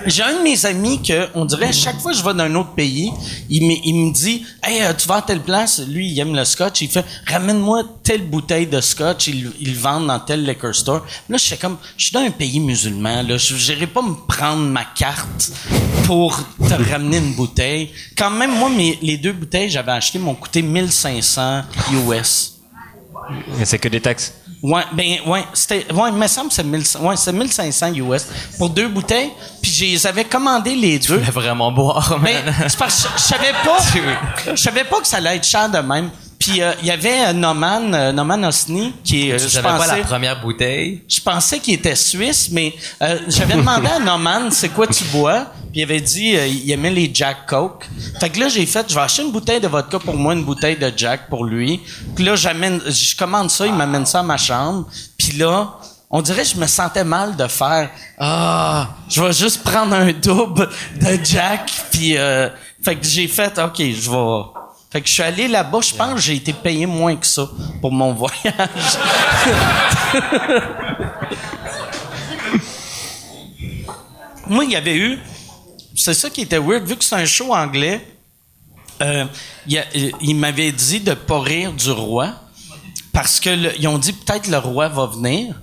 J'ai 0.07 0.23
un 0.23 0.39
de 0.39 0.41
mes 0.43 0.65
amis 0.65 0.99
que, 0.99 1.27
on 1.35 1.45
dirait, 1.45 1.71
chaque 1.71 1.99
fois 1.99 2.11
que 2.11 2.17
je 2.17 2.23
vais 2.23 2.33
dans 2.33 2.45
un 2.45 2.55
autre 2.55 2.71
pays, 2.71 3.11
il 3.51 3.67
me, 3.67 3.73
il 3.85 3.93
me 3.93 4.11
dit, 4.11 4.43
hey, 4.63 4.81
euh, 4.81 4.93
tu 4.97 5.07
vas 5.07 5.17
à 5.17 5.21
telle 5.21 5.41
place, 5.41 5.79
lui, 5.87 6.09
il 6.09 6.19
aime 6.19 6.35
le 6.35 6.43
scotch, 6.43 6.81
il 6.81 6.89
fait, 6.89 7.05
ramène-moi 7.27 7.83
telle 8.03 8.23
bouteille 8.23 8.65
de 8.65 8.81
scotch, 8.81 9.27
ils 9.27 9.51
il 9.59 9.75
vendent 9.75 10.07
dans 10.07 10.19
tel 10.19 10.43
liquor 10.43 10.73
store. 10.73 11.05
Là, 11.29 11.37
je 11.37 11.43
suis 11.43 11.57
comme, 11.57 11.77
je 11.97 12.05
suis 12.05 12.13
dans 12.13 12.21
un 12.21 12.31
pays 12.31 12.59
musulman, 12.59 13.21
là, 13.21 13.37
je 13.37 13.53
n'irai 13.53 13.85
pas 13.85 14.01
me 14.01 14.15
prendre 14.27 14.63
ma 14.63 14.85
carte 14.85 15.51
pour 16.05 16.35
te 16.67 16.91
ramener 16.91 17.17
une 17.17 17.35
bouteille. 17.35 17.91
Quand 18.17 18.31
même, 18.31 18.57
moi, 18.57 18.71
mes, 18.71 18.97
les 19.03 19.17
deux 19.17 19.33
bouteilles 19.33 19.67
que 19.67 19.73
j'avais 19.73 19.91
achetées 19.91 20.17
m'ont 20.17 20.33
coûté 20.33 20.63
1500 20.63 21.61
US. 22.07 22.55
Et 23.61 23.65
c'est 23.65 23.77
que 23.77 23.87
des 23.87 24.01
taxes? 24.01 24.33
Ouais, 24.61 24.83
ben, 24.91 25.19
ouais, 25.25 25.45
c'était, 25.53 25.85
ouais, 25.93 26.09
il 26.09 26.15
me 26.17 26.27
semble 26.27 26.49
que 26.49 26.55
c'est 26.55 26.63
1500, 26.63 26.99
ouais, 27.07 27.15
c'est 27.15 27.31
1500 27.31 27.93
US 27.93 28.27
pour 28.57 28.69
deux 28.69 28.89
bouteilles. 28.89 29.31
Puis 29.61 29.71
je 29.71 29.85
les 29.85 30.07
avais 30.07 30.25
commandées 30.25 30.75
les 30.75 30.99
deux. 30.99 31.05
Tu 31.05 31.13
voulais 31.13 31.31
vraiment 31.31 31.71
boire, 31.71 32.19
Mais 32.21 32.43
man. 32.43 32.53
c'est 32.67 32.77
parce 32.77 33.03
que 33.03 33.09
je- 33.09 33.17
je 33.17 33.23
savais 33.23 33.53
pas, 33.63 33.77
je 34.55 34.61
savais 34.61 34.83
pas 34.83 34.99
que 34.99 35.07
ça 35.07 35.17
allait 35.17 35.37
être 35.37 35.45
cher 35.47 35.69
de 35.69 35.77
même. 35.77 36.09
Puis 36.49 36.63
euh, 36.63 36.73
il 36.81 36.87
y 36.87 36.91
avait 36.91 37.27
euh, 37.27 37.33
Noman, 37.33 37.93
euh, 37.93 38.11
Noman 38.11 38.43
Osni, 38.43 38.93
qui 39.03 39.29
est, 39.29 39.33
euh, 39.33 39.37
je 39.37 39.47
savais 39.47 39.67
pas 39.67 39.85
la 39.85 39.97
première 39.97 40.41
bouteille? 40.41 41.03
je 41.07 41.21
pensais 41.21 41.59
qu'il 41.59 41.75
était 41.75 41.95
suisse, 41.95 42.49
mais 42.51 42.73
euh, 43.03 43.19
j'avais 43.27 43.53
demandé 43.55 43.87
à 43.87 43.99
Noman, 43.99 44.49
c'est 44.51 44.69
quoi 44.69 44.87
tu 44.87 45.03
bois? 45.05 45.45
Puis 45.71 45.81
il 45.81 45.83
avait 45.83 46.01
dit, 46.01 46.35
euh, 46.35 46.47
il 46.47 46.71
aimait 46.71 46.89
les 46.89 47.11
Jack 47.13 47.45
Coke. 47.45 47.87
Fait 48.19 48.31
que 48.31 48.39
là, 48.39 48.47
j'ai 48.47 48.65
fait, 48.65 48.83
je 48.89 48.95
vais 48.95 49.01
acheter 49.01 49.21
une 49.21 49.31
bouteille 49.31 49.61
de 49.61 49.67
vodka 49.67 49.99
pour 49.99 50.15
moi, 50.15 50.33
une 50.33 50.43
bouteille 50.43 50.75
de 50.75 50.91
Jack 50.97 51.29
pour 51.29 51.45
lui. 51.45 51.81
Puis 52.15 52.23
là, 52.25 52.35
j'amène, 52.35 52.81
je 52.87 53.15
commande 53.15 53.51
ça, 53.51 53.67
il 53.67 53.73
m'amène 53.73 54.07
ça 54.07 54.21
à 54.21 54.23
ma 54.23 54.37
chambre. 54.37 54.87
Puis 55.19 55.33
là, 55.33 55.75
on 56.09 56.23
dirait 56.23 56.41
que 56.41 56.49
je 56.49 56.57
me 56.57 56.65
sentais 56.65 57.03
mal 57.03 57.35
de 57.35 57.47
faire, 57.47 57.91
ah, 58.17 58.89
je 59.07 59.21
vais 59.21 59.33
juste 59.33 59.61
prendre 59.61 59.93
un 59.93 60.11
double 60.13 60.67
de 60.99 61.19
Jack. 61.23 61.71
Puis, 61.91 62.17
euh, 62.17 62.49
fait 62.83 62.95
que 62.95 63.05
j'ai 63.05 63.27
fait, 63.27 63.59
ok, 63.59 63.77
je 63.77 64.09
vais. 64.09 64.58
Fait 64.91 65.01
que 65.01 65.07
je 65.07 65.13
suis 65.13 65.23
allé 65.23 65.47
là-bas, 65.47 65.81
je 65.81 65.93
pense 65.93 66.15
que 66.15 66.21
j'ai 66.21 66.35
été 66.35 66.51
payé 66.51 66.85
moins 66.87 67.15
que 67.15 67.27
ça 67.27 67.47
pour 67.79 67.91
mon 67.91 68.13
voyage. 68.15 68.53
Moi, 74.47 74.65
il 74.65 74.71
y 74.71 74.75
avait 74.75 74.95
eu. 74.97 75.19
C'est 75.95 76.15
ça 76.15 76.29
qui 76.29 76.41
était 76.41 76.57
weird, 76.57 76.85
vu 76.85 76.95
que 76.95 77.03
c'est 77.03 77.15
un 77.15 77.25
show 77.25 77.53
anglais. 77.53 78.05
euh, 79.01 79.25
il, 79.67 79.77
euh, 79.77 80.33
m'avait 80.33 80.71
dit 80.71 80.99
de 81.01 81.13
pas 81.13 81.39
rire 81.39 81.71
du 81.71 81.91
roi 81.91 82.33
parce 83.13 83.39
que 83.39 83.77
ils 83.79 83.87
ont 83.87 83.97
dit 83.97 84.13
peut-être 84.13 84.47
le 84.47 84.57
roi 84.57 84.87
va 84.87 85.05
venir. 85.05 85.55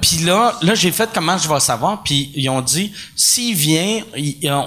Puis 0.00 0.18
là, 0.18 0.54
là 0.62 0.74
j'ai 0.74 0.90
fait 0.92 1.08
comment 1.14 1.38
je 1.38 1.48
vais 1.48 1.60
savoir. 1.60 2.02
Puis 2.02 2.32
ils 2.34 2.48
ont 2.48 2.60
dit 2.60 2.92
s'il 3.14 3.54
vient, 3.54 4.02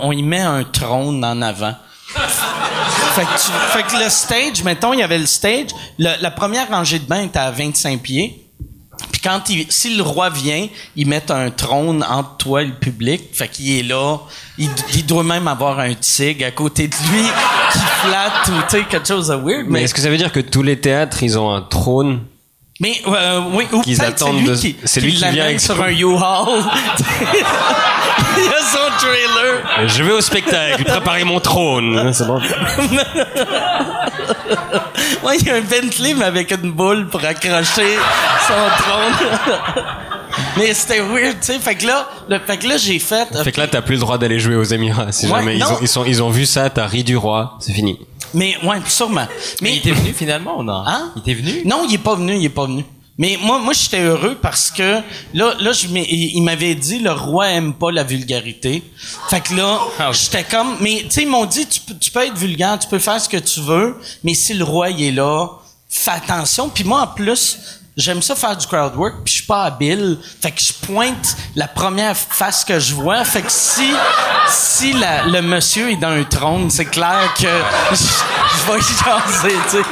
on 0.02 0.12
y 0.12 0.24
met 0.24 0.40
un 0.40 0.64
trône 0.64 1.24
en 1.26 1.42
avant. 1.42 1.76
Fait, 3.16 3.24
que 3.24 3.38
tu- 3.46 3.52
fait 3.78 3.84
que 3.84 4.04
le 4.04 4.10
stage, 4.10 4.64
mettons, 4.64 4.94
il 4.94 5.00
y 5.00 5.04
avait 5.04 5.18
le 5.20 5.26
stage. 5.26 5.68
le- 5.98 6.22
la 6.22 6.32
première 6.32 6.68
rangée 6.70 7.00
de 7.00 7.06
bain 7.06 7.24
était 7.24 7.40
à 7.40 7.52
25 7.52 8.02
pieds. 8.02 8.38
Puis 9.12 9.22
quand 9.22 9.42
il, 9.50 9.66
si 9.72 9.96
le 9.96 10.04
roi 10.04 10.30
vient, 10.30 10.68
ils 10.96 11.08
mettent 11.08 11.32
un 11.32 11.50
trône 11.50 12.04
entre 12.08 12.38
toi 12.38 12.62
et 12.62 12.66
le 12.66 12.74
public. 12.74 13.30
Fait 13.34 13.48
qu'il 13.48 13.80
est 13.80 13.84
là. 13.84 14.18
Il, 14.60 14.70
il 14.94 15.06
doit 15.06 15.24
même 15.24 15.48
avoir 15.48 15.80
un 15.80 15.94
tigre 15.96 16.46
à 16.46 16.52
côté 16.52 16.88
de 16.88 16.96
lui 17.12 17.24
qui 17.74 17.80
flatte 17.80 18.48
ou 18.50 18.62
tu 18.70 18.78
sais 18.78 18.84
quelque 18.86 19.08
chose 19.08 19.28
de 19.30 19.36
weird. 19.36 19.66
Mais 19.66 19.70
Mais, 19.70 19.84
est-ce 19.84 19.94
que 19.96 20.02
ça 20.02 20.10
veut 20.10 20.18
dire 20.18 20.32
que 20.32 20.40
tous 20.40 20.62
les 20.62 20.80
théâtres, 20.80 21.24
ils 21.24 21.38
ont 21.40 21.52
un 21.52 21.62
trône? 21.62 22.22
Mais 22.82 23.00
euh, 23.08 23.42
oui, 23.54 23.66
ou 23.72 23.82
Qu'ils 23.82 23.96
peut-être 23.98 24.18
c'est 24.20 24.24
attendent 24.26 24.40
lui 24.42 24.48
de- 24.50 24.56
qui, 24.56 24.76
c'est 24.84 25.00
qui 25.00 25.06
lui 25.06 25.14
qui 25.14 25.30
vient 25.30 25.44
avec 25.46 25.62
sur 25.62 25.76
son- 25.78 25.84
un 25.84 25.90
U-Haul. 25.92 26.18
il 28.38 28.48
a 28.48 28.62
son 28.66 28.90
trailer. 29.00 29.88
Je 29.88 30.04
vais 30.04 30.12
au 30.12 30.20
spectacle, 30.22 30.84
préparer 30.84 31.24
mon 31.24 31.40
trône. 31.40 32.12
C'est 32.14 32.26
bon. 32.28 32.42
Ouais, 35.24 35.38
il 35.40 35.48
y 35.48 35.50
a 35.52 35.56
un 35.56 35.62
Bentley 35.62 36.14
mais 36.14 36.26
avec 36.26 36.52
une 36.52 36.72
boule 36.72 37.08
pour 37.08 37.24
accrocher 37.24 37.98
son 38.48 38.84
trône. 38.84 39.54
mais 40.58 40.74
c'était 40.74 41.00
weird, 41.02 41.38
tu 41.40 41.48
sais. 41.54 41.60
Fait 41.60 41.76
que 41.76 41.86
là, 41.88 42.08
le, 42.28 42.40
fait 42.40 42.58
que 42.58 42.68
là 42.68 42.78
j'ai 42.78 43.00
fait. 43.00 43.28
Fait 43.44 43.52
que 43.52 43.60
là, 43.60 43.68
t'as 43.68 43.82
plus 43.82 43.96
le 43.96 44.02
droit 44.02 44.18
d'aller 44.18 44.40
jouer 44.40 44.56
aux 44.56 44.64
Émirats. 44.64 45.12
Si 45.12 45.28
Ouais, 45.28 45.40
jamais 45.40 45.58
ils 45.58 45.64
ont, 45.64 45.78
ils, 45.82 45.88
sont, 45.88 46.06
ils 46.06 46.22
ont 46.24 46.30
vu 46.30 46.46
ça, 46.46 46.70
t'as 46.70 46.86
ri 46.88 47.04
du 47.04 47.16
roi, 47.18 47.58
c'est 47.60 47.74
fini. 47.74 48.00
Mais 48.34 48.58
ouais, 48.64 48.78
sûrement. 48.88 49.28
Mais 49.62 49.74
il 49.74 49.78
était 49.78 49.92
venu 49.92 50.14
finalement 50.14 50.60
ou 50.60 50.64
non? 50.64 50.84
Hein? 50.86 51.12
Il 51.16 51.20
était 51.22 51.34
venu? 51.34 51.62
Non, 51.66 51.86
il 51.88 51.94
est 51.96 51.98
pas 51.98 52.16
venu, 52.16 52.36
il 52.36 52.46
est 52.46 52.50
pas 52.50 52.66
venu. 52.66 52.84
Mais 53.18 53.38
moi, 53.42 53.60
moi, 53.60 53.74
j'étais 53.74 54.02
heureux 54.02 54.38
parce 54.42 54.72
que 54.72 55.00
là, 55.34 55.54
là, 55.60 55.72
je 55.74 55.86
il 55.88 56.42
m'avait 56.42 56.74
dit 56.76 57.00
le 57.00 57.12
roi 57.12 57.50
aime 57.50 57.74
pas 57.74 57.92
la 57.92 58.04
vulgarité. 58.04 58.82
Fait 59.30 59.42
que 59.42 59.54
là, 59.54 59.80
Ah 60.00 60.12
j'étais 60.12 60.44
comme, 60.44 60.78
mais 60.80 61.02
tu 61.04 61.12
sais, 61.12 61.22
ils 61.24 61.28
m'ont 61.28 61.46
dit 61.46 61.68
tu, 61.68 61.82
peux- 61.82 61.98
tu 62.00 62.10
peux 62.10 62.26
être 62.26 62.38
vulgaire, 62.38 62.80
tu 62.80 62.88
peux 62.88 63.00
faire 63.00 63.20
ce 63.22 63.30
que 63.30 63.38
tu 63.38 63.60
veux, 63.60 63.98
mais 64.24 64.34
si 64.34 64.54
le 64.54 64.64
roi 64.64 64.90
il 64.90 65.04
est 65.04 65.12
là, 65.12 65.48
fais 65.90 66.12
attention. 66.12 66.70
Puis 66.70 66.84
moi, 66.86 67.02
en 67.02 67.08
plus, 67.08 67.58
j'aime 67.98 68.22
ça 68.22 68.36
faire 68.36 68.56
du 68.56 68.66
crowd 68.68 68.96
work, 68.96 69.16
puis 69.24 69.34
je 69.34 69.38
suis 69.40 69.48
pas 69.48 69.64
habile. 69.64 70.18
Fait 70.42 70.52
que 70.52 70.62
je 70.62 70.74
pointe 70.86 71.36
la 71.56 71.68
première 71.68 72.16
face 72.16 72.64
que 72.64 72.80
je 72.80 72.94
vois. 72.94 73.24
Fait 73.24 73.42
que 73.42 73.52
si 73.52 73.94
si 74.50 74.94
le 74.94 75.42
monsieur 75.42 75.92
est 75.92 75.98
dans 75.98 76.10
un 76.10 76.24
trône, 76.24 76.70
c'est 76.70 76.86
clair 76.86 77.34
que 77.36 77.48
je, 77.92 78.72
vais 78.72 78.80
y 78.80 78.82
jaser, 78.82 79.58
tu 79.70 79.78
sais. 79.78 79.84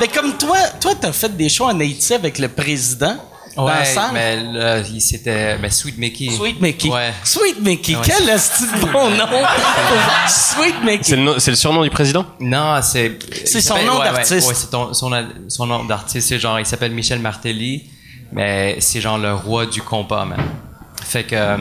Mais 0.00 0.08
comme 0.08 0.36
toi, 0.36 0.58
toi, 0.80 0.92
t'as 1.00 1.12
fait 1.12 1.36
des 1.36 1.48
shows 1.48 1.66
en 1.66 1.78
Haïti 1.78 2.14
avec 2.14 2.38
le 2.38 2.48
président 2.48 3.16
Ouais, 3.56 3.72
mais 4.12 4.42
là, 4.52 4.78
il 4.78 5.00
s'était, 5.00 5.58
mais 5.58 5.68
Sweet 5.70 5.98
Mickey. 5.98 6.30
Sweet 6.30 6.60
Mickey. 6.60 6.88
Ouais. 6.88 7.12
Sweet 7.22 7.60
Mickey. 7.60 7.94
Ouais. 7.96 8.02
Quel 8.04 8.28
esti 8.28 8.64
de 8.64 8.90
bon 8.92 9.10
nom. 9.10 9.26
Sweet 10.28 10.74
C'est 10.80 10.84
Mickey. 10.84 11.16
le, 11.16 11.22
nom- 11.22 11.34
c'est 11.38 11.50
le 11.50 11.56
surnom 11.56 11.82
du 11.82 11.90
président? 11.90 12.24
Non, 12.40 12.80
c'est. 12.82 13.18
C'est 13.44 13.60
son 13.60 13.74
s'appelle- 13.74 13.86
nom 13.86 13.92
ouais, 13.94 13.98
ouais, 14.00 14.12
d'artiste. 14.12 14.48
Ouais, 14.48 14.54
c'est 14.54 14.70
ton- 14.70 14.92
son, 14.94 15.10
son 15.48 15.66
nom 15.66 15.84
d'artiste. 15.84 16.28
C'est 16.28 16.38
genre, 16.38 16.58
il 16.60 16.66
s'appelle 16.66 16.92
Michel 16.92 17.18
Martelly, 17.18 17.84
mais 18.32 18.76
c'est 18.80 19.00
genre 19.00 19.18
le 19.18 19.34
roi 19.34 19.66
du 19.66 19.82
compas, 19.82 20.24
man. 20.24 20.40
Fait 21.04 21.24
que. 21.24 21.34
euh, 21.34 21.56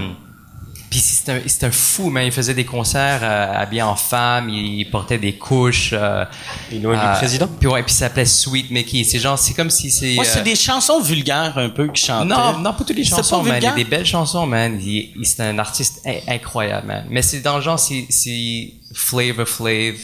Puis 0.91 0.99
c'est 0.99 1.31
un, 1.31 1.39
c'est 1.47 1.63
un 1.63 1.71
fou, 1.71 2.09
man. 2.09 2.25
Il 2.25 2.31
faisait 2.33 2.53
des 2.53 2.65
concerts 2.65 3.21
euh, 3.23 3.53
habillé 3.55 3.81
en 3.81 3.95
femme, 3.95 4.49
il 4.49 4.83
portait 4.91 5.17
des 5.17 5.33
couches. 5.37 5.91
Euh, 5.93 6.25
Il 6.69 6.77
est 6.77 6.79
loin 6.81 6.93
du 6.95 6.99
euh, 7.03 7.13
président 7.15 7.47
Puis 7.47 7.67
ouais, 7.69 7.81
puis 7.81 7.93
il 7.93 7.97
s'appelait 7.97 8.25
Sweet 8.25 8.69
Mickey. 8.71 9.03
C'est 9.05 9.17
genre, 9.17 9.39
c'est 9.39 9.53
comme 9.53 9.69
si 9.69 9.89
c'est. 9.89 10.15
Moi, 10.15 10.25
c'est 10.25 10.39
euh, 10.41 10.43
des 10.43 10.55
chansons 10.57 10.99
vulgaires 11.01 11.57
un 11.57 11.69
peu 11.69 11.87
qui 11.87 12.03
chantaient. 12.05 12.25
non, 12.27 12.57
non, 12.59 12.73
pas 12.73 12.83
toutes 12.85 12.97
les 12.97 13.05
chansons, 13.05 13.41
pas 13.41 13.49
man. 13.51 13.57
Il 13.61 13.63
y 13.63 13.67
a 13.67 13.71
des 13.71 13.85
belles 13.85 14.05
chansons, 14.05 14.45
man. 14.45 14.77
Il, 14.81 15.13
il- 15.15 15.25
c'est 15.25 15.41
un 15.43 15.57
artiste 15.59 16.01
in- 16.05 16.33
incroyable, 16.35 16.87
man. 16.87 17.05
Mais 17.09 17.21
c'est 17.21 17.39
dans 17.39 17.55
le 17.55 17.61
genre 17.63 17.79
si, 17.79 18.05
si 18.09 18.73
Flavor 18.93 19.47
Flav 19.47 19.95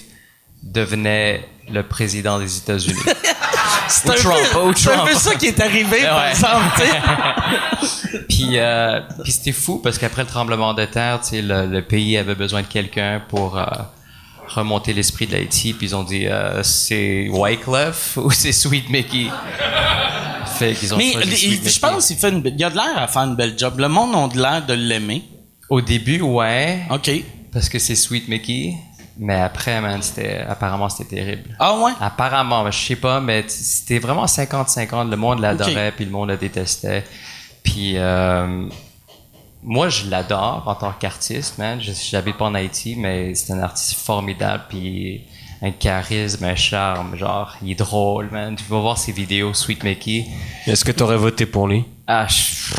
devenait 0.63 1.43
le 1.71 1.83
président 1.83 2.39
des 2.39 2.57
États-Unis. 2.57 2.99
C'est 3.89 4.09
un, 4.09 4.13
Trump, 4.15 4.37
peu, 4.51 4.91
un 4.91 5.15
ça 5.15 5.35
qui 5.35 5.47
est 5.47 5.59
arrivé, 5.61 6.01
par 6.03 6.21
Ouais. 6.21 6.29
exemple. 6.31 6.83
puis, 8.29 8.49
euh, 8.59 8.99
puis 9.23 9.31
c'était 9.31 9.53
fou 9.53 9.79
parce 9.81 9.97
qu'après 9.97 10.23
le 10.23 10.27
tremblement 10.27 10.73
de 10.73 10.83
terre, 10.85 11.21
le, 11.31 11.65
le 11.67 11.81
pays 11.81 12.17
avait 12.17 12.35
besoin 12.35 12.63
de 12.63 12.67
quelqu'un 12.67 13.21
pour 13.29 13.57
euh, 13.57 13.63
remonter 14.49 14.91
l'esprit 14.93 15.25
de 15.27 15.33
l'Haïti. 15.33 15.73
Puis 15.73 15.87
ils 15.87 15.95
ont 15.95 16.03
dit, 16.03 16.27
euh, 16.27 16.61
c'est 16.63 17.27
Wyclef 17.29 18.17
ou 18.21 18.29
c'est 18.31 18.51
Sweet 18.51 18.89
Mickey? 18.89 19.27
Fait 20.57 20.73
qu'ils 20.73 20.93
ont 20.93 20.97
Mais 20.97 21.13
je 21.13 21.79
pense 21.79 22.07
qu'il 22.07 22.17
fait 22.17 22.29
une, 22.29 22.43
il 22.45 22.63
a 22.63 22.69
de 22.69 22.75
l'air 22.75 22.97
à 22.97 23.07
faire 23.07 23.23
une 23.23 23.35
belle 23.35 23.57
job. 23.57 23.79
Le 23.79 23.87
monde 23.87 24.15
a 24.15 24.27
de 24.33 24.41
l'air 24.41 24.65
de 24.65 24.73
l'aimer. 24.73 25.23
Au 25.69 25.81
début, 25.81 26.21
ouais. 26.21 26.79
OK. 26.89 27.09
Parce 27.53 27.69
que 27.69 27.79
c'est 27.79 27.95
Sweet 27.95 28.27
Mickey. 28.27 28.73
Mais 29.19 29.39
après, 29.41 29.81
man, 29.81 30.01
c'était, 30.01 30.39
apparemment, 30.47 30.89
c'était 30.89 31.15
terrible. 31.15 31.55
Ah 31.59 31.75
ouais? 31.79 31.91
Apparemment, 31.99 32.69
je 32.69 32.77
sais 32.77 32.95
pas, 32.95 33.19
mais 33.19 33.43
c'était 33.47 33.99
vraiment 33.99 34.25
50-50. 34.25 35.09
Le 35.09 35.15
monde 35.17 35.39
l'adorait, 35.39 35.91
puis 35.95 36.05
le 36.05 36.11
monde 36.11 36.29
le 36.29 36.37
détestait. 36.37 37.03
Puis, 37.63 37.93
euh, 37.97 38.67
moi, 39.63 39.89
je 39.89 40.09
l'adore 40.09 40.63
en 40.67 40.75
tant 40.75 40.91
qu'artiste, 40.93 41.57
man. 41.57 41.81
Je- 41.81 41.91
J'habite 41.91 42.37
pas 42.37 42.45
en 42.45 42.53
Haïti, 42.55 42.95
mais 42.95 43.33
c'est 43.35 43.53
un 43.53 43.59
artiste 43.61 43.93
formidable, 43.95 44.63
puis 44.69 45.21
un 45.61 45.71
charisme, 45.71 46.45
un 46.45 46.55
charme. 46.55 47.15
Genre, 47.17 47.55
il 47.63 47.71
est 47.71 47.75
drôle, 47.75 48.29
man. 48.31 48.55
Tu 48.55 48.63
vas 48.69 48.79
voir 48.79 48.97
ses 48.97 49.11
vidéos, 49.11 49.53
Sweet 49.53 49.83
Mickey. 49.83 50.25
Est-ce 50.67 50.85
que 50.85 50.91
t'aurais 50.91 51.17
voté 51.17 51.45
pour 51.47 51.67
lui? 51.67 51.83
Ah, 52.05 52.27
je, 52.29 52.73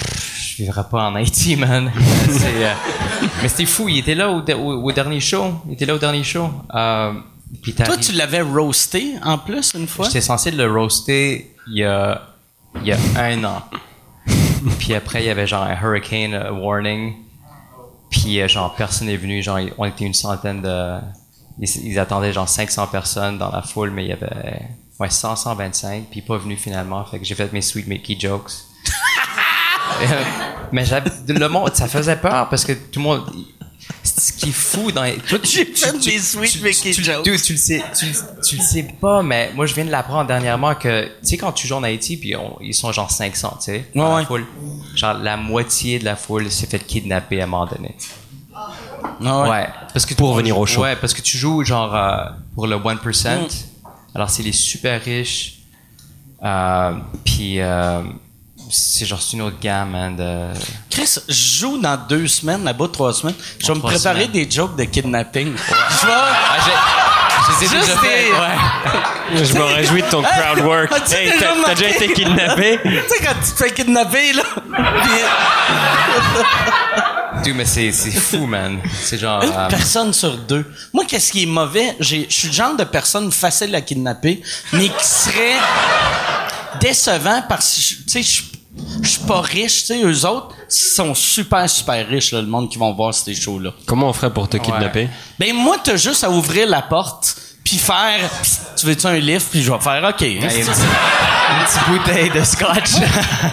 je 0.59 0.65
vivrais 0.65 0.85
pas 0.91 1.05
en 1.09 1.15
Haïti, 1.15 1.55
man. 1.65 1.89
Euh, 1.89 2.73
mais 3.43 3.49
c'était 3.49 3.65
fou, 3.67 3.89
il 3.89 3.99
était 3.99 4.17
là 4.17 4.29
au, 4.31 4.41
de- 4.41 4.55
au- 4.55 4.83
au 4.83 4.93
dernier 4.93 5.21
show. 5.21 5.55
Il 5.69 5.75
était 5.75 5.87
là 5.87 5.95
au 5.95 5.99
dernier 5.99 6.25
show. 6.25 6.51
Euh, 6.75 7.13
puis 7.63 7.73
Toi, 7.75 7.97
tu 7.97 8.13
l'avais 8.13 8.41
roasté 8.43 9.15
en 9.25 9.39
plus 9.39 9.73
une 9.75 9.87
fois? 9.87 10.07
J'étais 10.07 10.21
censé 10.21 10.51
le 10.51 10.71
roaster 10.71 11.55
il 11.69 11.79
y 11.79 11.85
a, 11.85 12.23
il 12.83 12.89
y 12.89 12.93
a 12.93 12.99
un 13.17 13.45
an. 13.45 13.63
Puis 14.81 14.95
après, 14.95 15.23
il 15.23 15.27
y 15.27 15.31
avait 15.31 15.47
genre 15.47 15.63
un 15.63 15.75
hurricane 15.81 16.35
euh, 16.35 16.51
warning. 16.53 17.15
Puis 18.11 18.47
genre, 18.49 18.75
personne 18.75 19.07
n'est 19.07 19.17
venu. 19.17 19.43
Genre, 19.43 19.61
on 19.79 19.85
était 19.85 20.05
une 20.07 20.15
centaine 20.15 20.61
de... 20.63 20.99
Ils, 21.61 21.69
ils 21.87 21.99
attendaient 22.01 22.33
genre 22.33 22.49
500 22.49 22.89
personnes 22.89 23.39
dans 23.39 23.51
la 23.51 23.63
foule, 23.63 23.91
mais 23.91 24.05
il 24.05 24.09
y 24.09 24.13
avait 24.13 24.61
ouais, 24.99 25.11
100, 25.11 25.37
125. 25.37 26.05
Puis 26.11 26.23
pas 26.23 26.37
venu 26.37 26.57
finalement. 26.57 27.05
Fait 27.05 27.19
que 27.21 27.25
j'ai 27.25 27.35
fait 27.37 27.53
mes 27.53 27.63
Sweet 27.63 27.87
Mickey 27.87 28.17
jokes. 28.19 28.51
Euh, 30.03 30.23
mais 30.73 30.85
le 31.29 31.49
monde, 31.49 31.75
ça 31.75 31.89
faisait 31.89 32.17
peur 32.17 32.49
parce 32.49 32.65
que 32.65 32.73
tout 32.73 32.99
le 33.01 33.03
monde... 33.05 33.23
Ce 34.05 34.33
qui 34.33 34.51
est 34.51 34.53
fou 34.53 34.91
dans... 34.93 35.05
Toi, 35.29 35.39
tu- 35.39 35.47
J'ai 35.49 35.67
tu- 35.73 35.81
fait 35.81 35.93
tu- 35.99 36.11
des 36.11 36.19
Sweet 36.19 36.51
tu- 36.53 36.63
Mickey 36.63 36.91
tu- 36.93 37.05
jokes. 37.05 37.25
tu- 37.25 37.41
tu 37.41 37.53
le 37.53 37.59
sais, 37.59 37.83
tu, 37.99 38.07
tu 38.47 38.57
le 38.57 38.63
sais 38.63 38.83
pas, 39.01 39.23
mais 39.23 39.51
moi 39.55 39.65
je 39.67 39.75
viens 39.75 39.85
de 39.85 39.91
l'apprendre 39.91 40.27
dernièrement 40.27 40.75
que, 40.75 41.05
tu 41.05 41.11
sais, 41.23 41.37
quand 41.39 41.53
tu 41.53 41.67
joues 41.67 41.77
en 41.77 41.83
Haïti, 41.85 42.17
puis 42.17 42.37
on- 42.37 42.59
ils 42.61 42.75
sont 42.75 42.93
genre 42.93 43.11
500, 43.11 43.57
tu 43.59 43.65
sais, 43.65 43.87
dans 43.95 44.03
Ouais, 44.05 44.09
la 44.11 44.17
ouais. 44.17 44.25
foule. 44.27 44.47
Genre 44.95 45.15
la 45.15 45.37
moitié 45.37 45.99
de 45.99 46.05
la 46.05 46.17
foule 46.17 46.51
s'est 46.51 46.67
fait 46.67 46.81
kidnapper 46.81 47.41
à 47.41 47.45
un 47.45 47.47
moment 47.47 47.67
donné. 47.67 47.95
Ah 48.55 49.43
ouais. 49.43 49.49
Ouais. 49.49 49.69
Parce 49.93 50.05
que 50.05 50.15
Pour 50.15 50.33
tu- 50.33 50.39
venir 50.39 50.59
au 50.59 50.67
show. 50.67 50.83
Ouais, 50.83 50.97
parce 50.97 51.15
que 51.15 51.23
tu 51.23 51.39
joues 51.39 51.65
genre 51.65 51.95
euh, 51.95 52.25
pour 52.55 52.67
le 52.67 52.77
1%. 52.77 53.29
Alors 54.15 54.29
c'est 54.31 54.43
les 54.43 54.53
super 54.53 55.03
riches. 55.03 55.61
Euh, 56.45 56.93
puis 57.25 57.61
euh, 57.61 58.03
c'est 58.71 59.07
genre 59.07 59.21
c'est 59.23 59.33
une 59.37 59.43
autre 59.43 59.59
gamme 59.61 59.91
man, 59.91 60.17
de. 60.17 60.59
Chris, 60.91 61.17
je 61.29 61.59
joue 61.61 61.79
dans 61.79 61.97
deux 62.09 62.27
semaines, 62.29 62.65
là-bas 62.65 62.89
trois 62.93 63.13
semaines. 63.13 63.35
Je 63.61 63.67
vais 63.67 63.75
me 63.75 63.81
préparer 63.81 64.25
semaines. 64.27 64.31
des 64.47 64.51
jokes 64.51 64.77
de 64.77 64.85
kidnapping. 64.85 65.55
Je 66.01 66.07
vais... 66.07 66.13
Ah, 66.13 67.55
les 67.61 67.67
ai 67.67 67.69
Juste 67.71 67.87
déjà 67.87 67.99
fait. 67.99 68.25
des- 68.27 68.33
Ouais. 68.33 69.45
Je 69.45 69.55
me 69.55 69.63
réjouis 69.77 70.03
de 70.03 70.09
ton 70.09 70.23
crowd 70.23 70.61
work. 70.65 70.93
Hey, 71.13 71.33
t'as 71.39 71.75
déjà 71.75 71.91
été 71.91 72.13
kidnappé? 72.13 72.79
tu 72.83 72.91
sais, 72.91 73.25
quand 73.25 73.35
tu 73.45 73.53
te 73.53 73.57
fais 73.65 73.71
kidnapper, 73.73 74.33
là. 74.35 74.43
Dude, 77.45 77.55
mais 77.55 77.65
c'est, 77.65 77.93
c'est 77.93 78.11
fou, 78.11 78.47
man. 78.47 78.81
C'est 79.01 79.19
genre... 79.19 79.43
une 79.43 79.53
euh, 79.53 79.69
personne 79.69 80.13
sur 80.13 80.37
deux. 80.37 80.65
Moi, 80.93 81.05
qu'est-ce 81.07 81.31
qui 81.31 81.45
est 81.45 81.47
mauvais? 81.47 81.95
J'ai- 82.01 82.27
Je 82.29 82.35
suis 82.35 82.49
le 82.49 82.55
genre 82.55 82.75
de 82.77 82.85
personne 82.85 83.31
facile 83.31 83.75
à 83.75 83.81
kidnapper, 83.81 84.43
mais 84.73 84.89
qui 84.89 85.05
serait 85.05 85.57
décevant 86.81 87.43
parce 87.49 87.75
que, 87.77 87.81
je- 87.81 87.95
tu 87.95 88.03
sais, 88.09 88.23
je 88.23 88.43
je 89.03 89.09
suis 89.09 89.21
pas 89.21 89.41
riche, 89.41 89.81
tu 89.81 89.87
sais, 89.87 90.03
eux 90.03 90.27
autres 90.27 90.55
sont 90.69 91.15
super, 91.15 91.69
super 91.69 92.07
riches, 92.07 92.33
là, 92.33 92.41
le 92.41 92.47
monde 92.47 92.71
qui 92.71 92.79
vont 92.79 92.93
voir 92.93 93.15
ces 93.15 93.35
shows-là. 93.35 93.73
Comment 93.87 94.09
on 94.09 94.13
ferait 94.13 94.33
pour 94.33 94.49
te 94.49 94.57
kidnapper? 94.57 95.09
Ben, 95.39 95.55
moi, 95.55 95.77
t'as 95.83 95.97
juste 95.97 96.25
à 96.25 96.31
ouvrir 96.31 96.69
la 96.69 96.83
porte, 96.83 97.37
puis 97.69 97.77
faire, 97.77 98.31
tu 98.79 98.87
veux-tu 98.87 99.07
un 99.07 99.19
livre, 99.19 99.45
puis 99.51 99.63
je 99.63 99.71
vais 99.71 99.79
faire, 99.79 100.03
OK. 100.03 100.23
une 100.23 100.41
petite 100.41 100.69
une 101.51 101.65
petite 101.67 101.89
bouteille 101.89 102.31
de 102.31 102.43
scotch. 102.43 102.93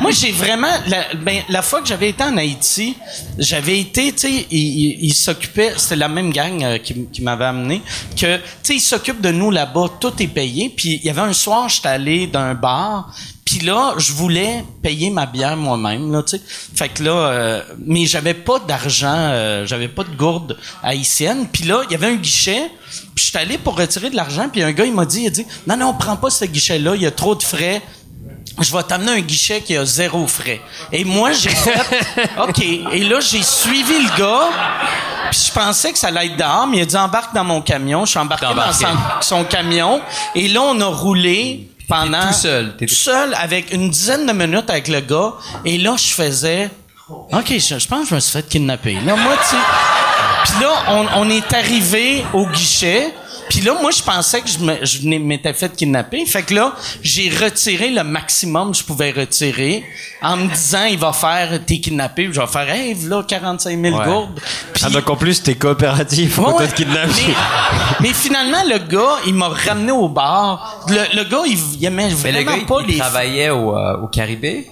Moi, 0.01 0.11
j'ai 0.11 0.31
vraiment 0.31 0.71
la, 0.87 1.13
ben, 1.15 1.41
la 1.49 1.61
fois 1.61 1.81
que 1.81 1.87
j'avais 1.87 2.09
été 2.09 2.23
en 2.23 2.37
Haïti, 2.37 2.95
j'avais 3.37 3.77
été, 3.77 4.13
tu 4.13 4.19
sais, 4.19 4.45
il, 4.51 4.57
il, 4.57 5.05
il 5.05 5.13
s'occupait, 5.13 5.73
c'était 5.75 5.97
la 5.97 6.07
même 6.07 6.31
gang 6.31 6.63
euh, 6.63 6.77
qui, 6.77 7.21
m'avait 7.21 7.43
amené, 7.43 7.81
que, 8.15 8.37
tu 8.37 8.43
sais, 8.63 8.75
il 8.75 8.79
s'occupe 8.79 9.19
de 9.19 9.31
nous 9.31 9.51
là-bas, 9.51 9.87
tout 9.99 10.13
est 10.19 10.27
payé. 10.27 10.69
Puis 10.69 11.01
il 11.01 11.05
y 11.05 11.09
avait 11.09 11.21
un 11.21 11.33
soir, 11.33 11.67
j'étais 11.67 11.89
allé 11.89 12.27
dans 12.27 12.39
un 12.39 12.53
bar, 12.53 13.13
puis 13.43 13.59
là, 13.59 13.95
je 13.97 14.13
voulais 14.13 14.63
payer 14.81 15.09
ma 15.09 15.25
bière 15.25 15.57
moi-même, 15.57 16.11
là, 16.11 16.23
tu 16.23 16.37
sais. 16.37 16.41
Fait 16.47 16.87
que 16.87 17.03
là, 17.03 17.11
euh, 17.11 17.61
mais 17.85 18.05
j'avais 18.05 18.33
pas 18.33 18.59
d'argent, 18.59 19.07
euh, 19.13 19.65
j'avais 19.65 19.89
pas 19.89 20.05
de 20.05 20.15
gourde 20.15 20.57
haïtienne. 20.81 21.47
Puis 21.51 21.65
là, 21.65 21.81
il 21.83 21.91
y 21.91 21.95
avait 21.95 22.07
un 22.07 22.15
guichet. 22.15 22.71
Puis 23.15 23.25
j'étais 23.25 23.39
allé 23.39 23.57
pour 23.57 23.77
retirer 23.77 24.09
de 24.09 24.15
l'argent. 24.15 24.47
Puis 24.51 24.61
un 24.63 24.71
gars, 24.71 24.85
il 24.85 24.93
m'a 24.93 25.05
dit, 25.05 25.21
il 25.21 25.27
a 25.27 25.29
dit, 25.31 25.45
non, 25.67 25.77
non, 25.77 25.93
prends 25.93 26.15
pas 26.17 26.29
ce 26.29 26.45
guichet-là, 26.45 26.95
il 26.95 27.01
y 27.01 27.05
a 27.05 27.11
trop 27.11 27.35
de 27.35 27.43
frais 27.43 27.81
je 28.61 28.71
vais 28.71 28.83
t'amener 28.83 29.11
un 29.11 29.19
guichet 29.19 29.59
qui 29.59 29.75
a 29.75 29.83
zéro 29.83 30.25
frais. 30.27 30.61
Et 30.89 31.03
moi, 31.03 31.33
j'ai 31.33 31.49
fait, 31.49 31.77
OK. 32.41 32.59
Et 32.93 33.03
là, 33.03 33.19
j'ai 33.19 33.43
suivi 33.43 33.93
le 33.99 34.17
gars, 34.17 34.47
puis 35.29 35.41
je 35.47 35.51
pensais 35.51 35.91
que 35.91 35.97
ça 35.97 36.07
allait 36.07 36.27
être 36.27 36.37
dehors, 36.37 36.65
mais 36.65 36.77
il 36.77 36.81
a 36.83 36.85
dit, 36.85 36.95
embarque 36.95 37.35
dans 37.35 37.43
mon 37.43 37.59
camion. 37.61 38.05
Je 38.05 38.11
suis 38.11 38.19
embarqué 38.19 38.45
dans 38.45 38.71
son, 38.71 38.85
son 39.19 39.43
camion. 39.43 39.99
Et 40.35 40.47
là, 40.47 40.61
on 40.61 40.79
a 40.79 40.85
roulé 40.85 41.69
pendant... 41.89 42.27
tout 42.27 42.33
seul. 42.33 42.77
T'es- 42.77 42.85
Tout 42.85 42.95
seul, 42.95 43.33
avec 43.33 43.73
une 43.73 43.89
dizaine 43.89 44.25
de 44.25 44.31
minutes 44.31 44.69
avec 44.69 44.87
le 44.87 45.01
gars. 45.01 45.33
Et 45.65 45.77
là, 45.77 45.95
je 45.97 46.13
faisais... 46.13 46.69
OK, 47.09 47.49
je, 47.49 47.77
je 47.77 47.87
pense 47.89 48.03
que 48.03 48.09
je 48.11 48.15
me 48.15 48.19
suis 48.21 48.31
fait 48.31 48.47
kidnapper. 48.47 48.93
Là, 49.05 49.17
moi, 49.17 49.35
tu 49.43 49.49
sais... 49.49 49.57
Puis 50.45 50.61
là, 50.61 50.69
on, 50.89 51.05
on 51.21 51.29
est 51.29 51.53
arrivé 51.53 52.23
au 52.33 52.45
guichet. 52.47 53.13
Puis 53.49 53.61
là, 53.61 53.75
moi, 53.79 53.91
je 53.91 54.01
pensais 54.01 54.41
que 54.41 54.49
je 54.49 54.57
me- 54.57 54.83
je 54.83 55.01
venais- 55.01 55.19
m'étais 55.19 55.53
fait 55.53 55.71
kidnapper. 55.75 56.25
Fait 56.25 56.41
que 56.41 56.55
là, 56.55 56.73
j'ai 57.03 57.29
retiré 57.29 57.89
le 57.91 58.03
maximum 58.03 58.71
que 58.71 58.77
je 58.77 58.83
pouvais 58.83 59.11
retirer 59.11 59.83
en 60.23 60.35
me 60.37 60.47
disant, 60.49 60.85
il 60.85 60.97
va 60.97 61.13
faire, 61.13 61.59
t'es 61.63 61.77
kidnappé. 61.77 62.25
Puis 62.25 62.33
je 62.33 62.41
vais 62.41 62.47
faire, 62.47 62.67
hey, 62.67 62.95
là, 63.03 63.21
45 63.21 63.79
000 63.79 63.95
Ouais. 63.95 64.03
gourdes. 64.05 64.39
Puis- 64.73 64.83
Ah, 64.87 64.89
donc 64.89 65.07
en 65.07 65.15
plus, 65.15 65.43
t'es 65.43 65.53
coopératif. 65.53 66.39
Ouais, 66.39 66.53
ouais. 66.53 66.67
mais, 66.79 67.33
mais 67.99 68.13
finalement, 68.13 68.63
le 68.67 68.79
gars, 68.79 69.17
il 69.27 69.35
m'a 69.35 69.49
ramené 69.49 69.91
au 69.91 70.09
bar. 70.09 70.83
Le, 70.87 71.15
le 71.15 71.23
gars, 71.29 71.43
il, 71.45 71.57
il 71.79 71.85
aimait 71.85 72.09
Mais 72.23 72.31
le 72.31 72.41
gars, 72.41 72.53
pas 72.67 72.77
il 72.81 72.93
les... 72.93 72.97
travaillait 72.97 73.51
au, 73.51 73.77
euh, 73.77 73.97
au 74.01 74.07
Caribé? 74.07 74.67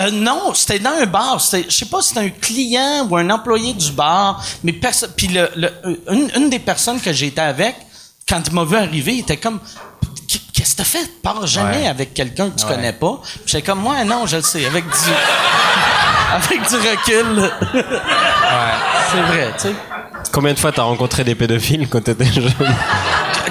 Euh, 0.00 0.10
non, 0.10 0.52
c'était 0.54 0.80
dans 0.80 0.90
un 0.90 1.06
bar. 1.06 1.38
Je 1.38 1.70
sais 1.70 1.86
pas 1.86 2.02
si 2.02 2.08
c'était 2.08 2.20
un 2.20 2.30
client 2.30 3.06
ou 3.08 3.16
un 3.16 3.30
employé 3.30 3.74
du 3.74 3.92
bar, 3.92 4.42
mais. 4.64 4.72
Puis 5.16 5.28
le, 5.28 5.48
le- 5.54 5.72
euh, 5.86 5.96
une, 6.10 6.30
une 6.36 6.50
des 6.50 6.58
personnes 6.58 7.00
que 7.00 7.12
j'étais 7.12 7.40
avec, 7.40 7.76
quand 8.28 8.42
il 8.46 8.52
m'a 8.54 8.64
vu 8.64 8.76
arriver, 8.76 9.14
il 9.14 9.20
était 9.20 9.36
comme. 9.36 9.60
Qu'est-ce 10.52 10.72
que 10.72 10.76
t'as 10.78 10.84
fait? 10.84 11.22
Pars 11.22 11.46
jamais 11.46 11.82
Ouais. 11.82 11.86
avec 11.86 12.12
quelqu'un 12.14 12.50
que 12.50 12.58
tu 12.58 12.66
Ouais. 12.66 12.74
connais 12.74 12.92
pas. 12.92 13.20
J'étais 13.46 13.62
comme 13.62 13.78
moi, 13.80 14.02
non, 14.04 14.26
je 14.26 14.36
le 14.38 14.42
sais, 14.42 14.66
avec 14.66 14.84
du, 14.84 14.90
avec 16.32 16.68
du 16.68 16.74
recul. 16.74 17.52
C'est 19.12 19.22
vrai, 19.22 19.52
tu 19.56 19.68
sais. 19.68 19.74
Combien 20.32 20.52
de 20.52 20.58
fois 20.58 20.72
t'as 20.72 20.82
rencontré 20.82 21.22
des 21.22 21.36
pédophiles 21.36 21.88
quand 21.88 22.02
t'étais 22.02 22.24
jeune? 22.32 22.52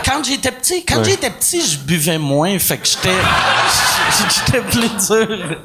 Quand 0.05 0.23
j'étais 0.23 0.51
petit, 0.51 0.83
quand 0.85 0.97
Ouais. 0.97 1.05
j'étais 1.05 1.29
petit, 1.29 1.61
je 1.65 1.77
buvais 1.77 2.17
moins, 2.17 2.59
fait 2.59 2.77
que 2.77 2.87
j'étais, 2.87 3.09
j'étais 4.45 4.61
plus 4.61 4.89
dur. 4.89 5.57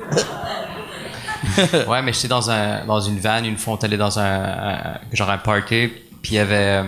Ouais, 1.88 2.02
mais 2.02 2.12
j'étais 2.12 2.28
dans 2.28 2.50
un 2.50 2.84
dans 2.86 3.00
une 3.00 3.18
van 3.18 3.42
une 3.44 3.56
fois 3.58 3.78
allé 3.82 3.96
dans 3.96 4.18
un, 4.18 4.42
un- 4.44 5.00
genre 5.12 5.30
un 5.30 5.38
party 5.38 5.88
puis 6.22 6.32
il 6.32 6.34
y 6.34 6.38
avait 6.38 6.82
euh, 6.82 6.84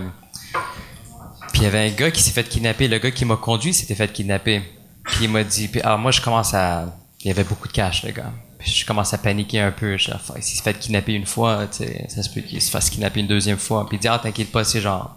puis 1.51 1.61
il 1.61 1.63
y 1.63 1.65
avait 1.67 1.87
un 1.87 1.91
gars 1.91 2.11
qui 2.11 2.21
s'est 2.21 2.31
fait 2.31 2.43
kidnapper, 2.47 2.87
le 2.87 2.97
gars 2.99 3.11
qui 3.11 3.25
m'a 3.25 3.37
conduit 3.37 3.73
s'était 3.73 3.95
fait 3.95 4.11
kidnapper. 4.11 4.61
Puis 5.05 5.25
il 5.25 5.29
m'a 5.29 5.43
dit 5.43 5.69
alors 5.83 5.97
moi 5.99 6.11
je 6.11 6.21
commence 6.21 6.53
à 6.53 6.85
il 7.21 7.27
y 7.27 7.31
avait 7.31 7.43
beaucoup 7.43 7.67
de 7.67 7.73
cash 7.73 8.03
le 8.03 8.11
gars. 8.11 8.31
Puis 8.59 8.71
je 8.71 8.85
commence 8.85 9.13
à 9.13 9.17
paniquer 9.17 9.59
un 9.59 9.71
peu, 9.71 9.97
je 9.97 10.11
Ah, 10.11 10.19
s'il 10.41 10.57
se 10.57 10.63
fait 10.63 10.73
kidnapper 10.73 11.13
une 11.13 11.25
fois, 11.25 11.67
ça 11.71 12.23
se 12.23 12.29
peut 12.29 12.41
qu'il 12.41 12.61
se 12.61 12.71
fasse 12.71 12.89
kidnapper 12.89 13.19
une 13.19 13.27
deuxième 13.27 13.57
fois. 13.57 13.87
Puis 13.87 13.97
il 13.97 13.99
dit 13.99 14.07
ah 14.07 14.19
t'inquiète 14.21 14.51
pas, 14.51 14.63
c'est 14.63 14.81
genre 14.81 15.15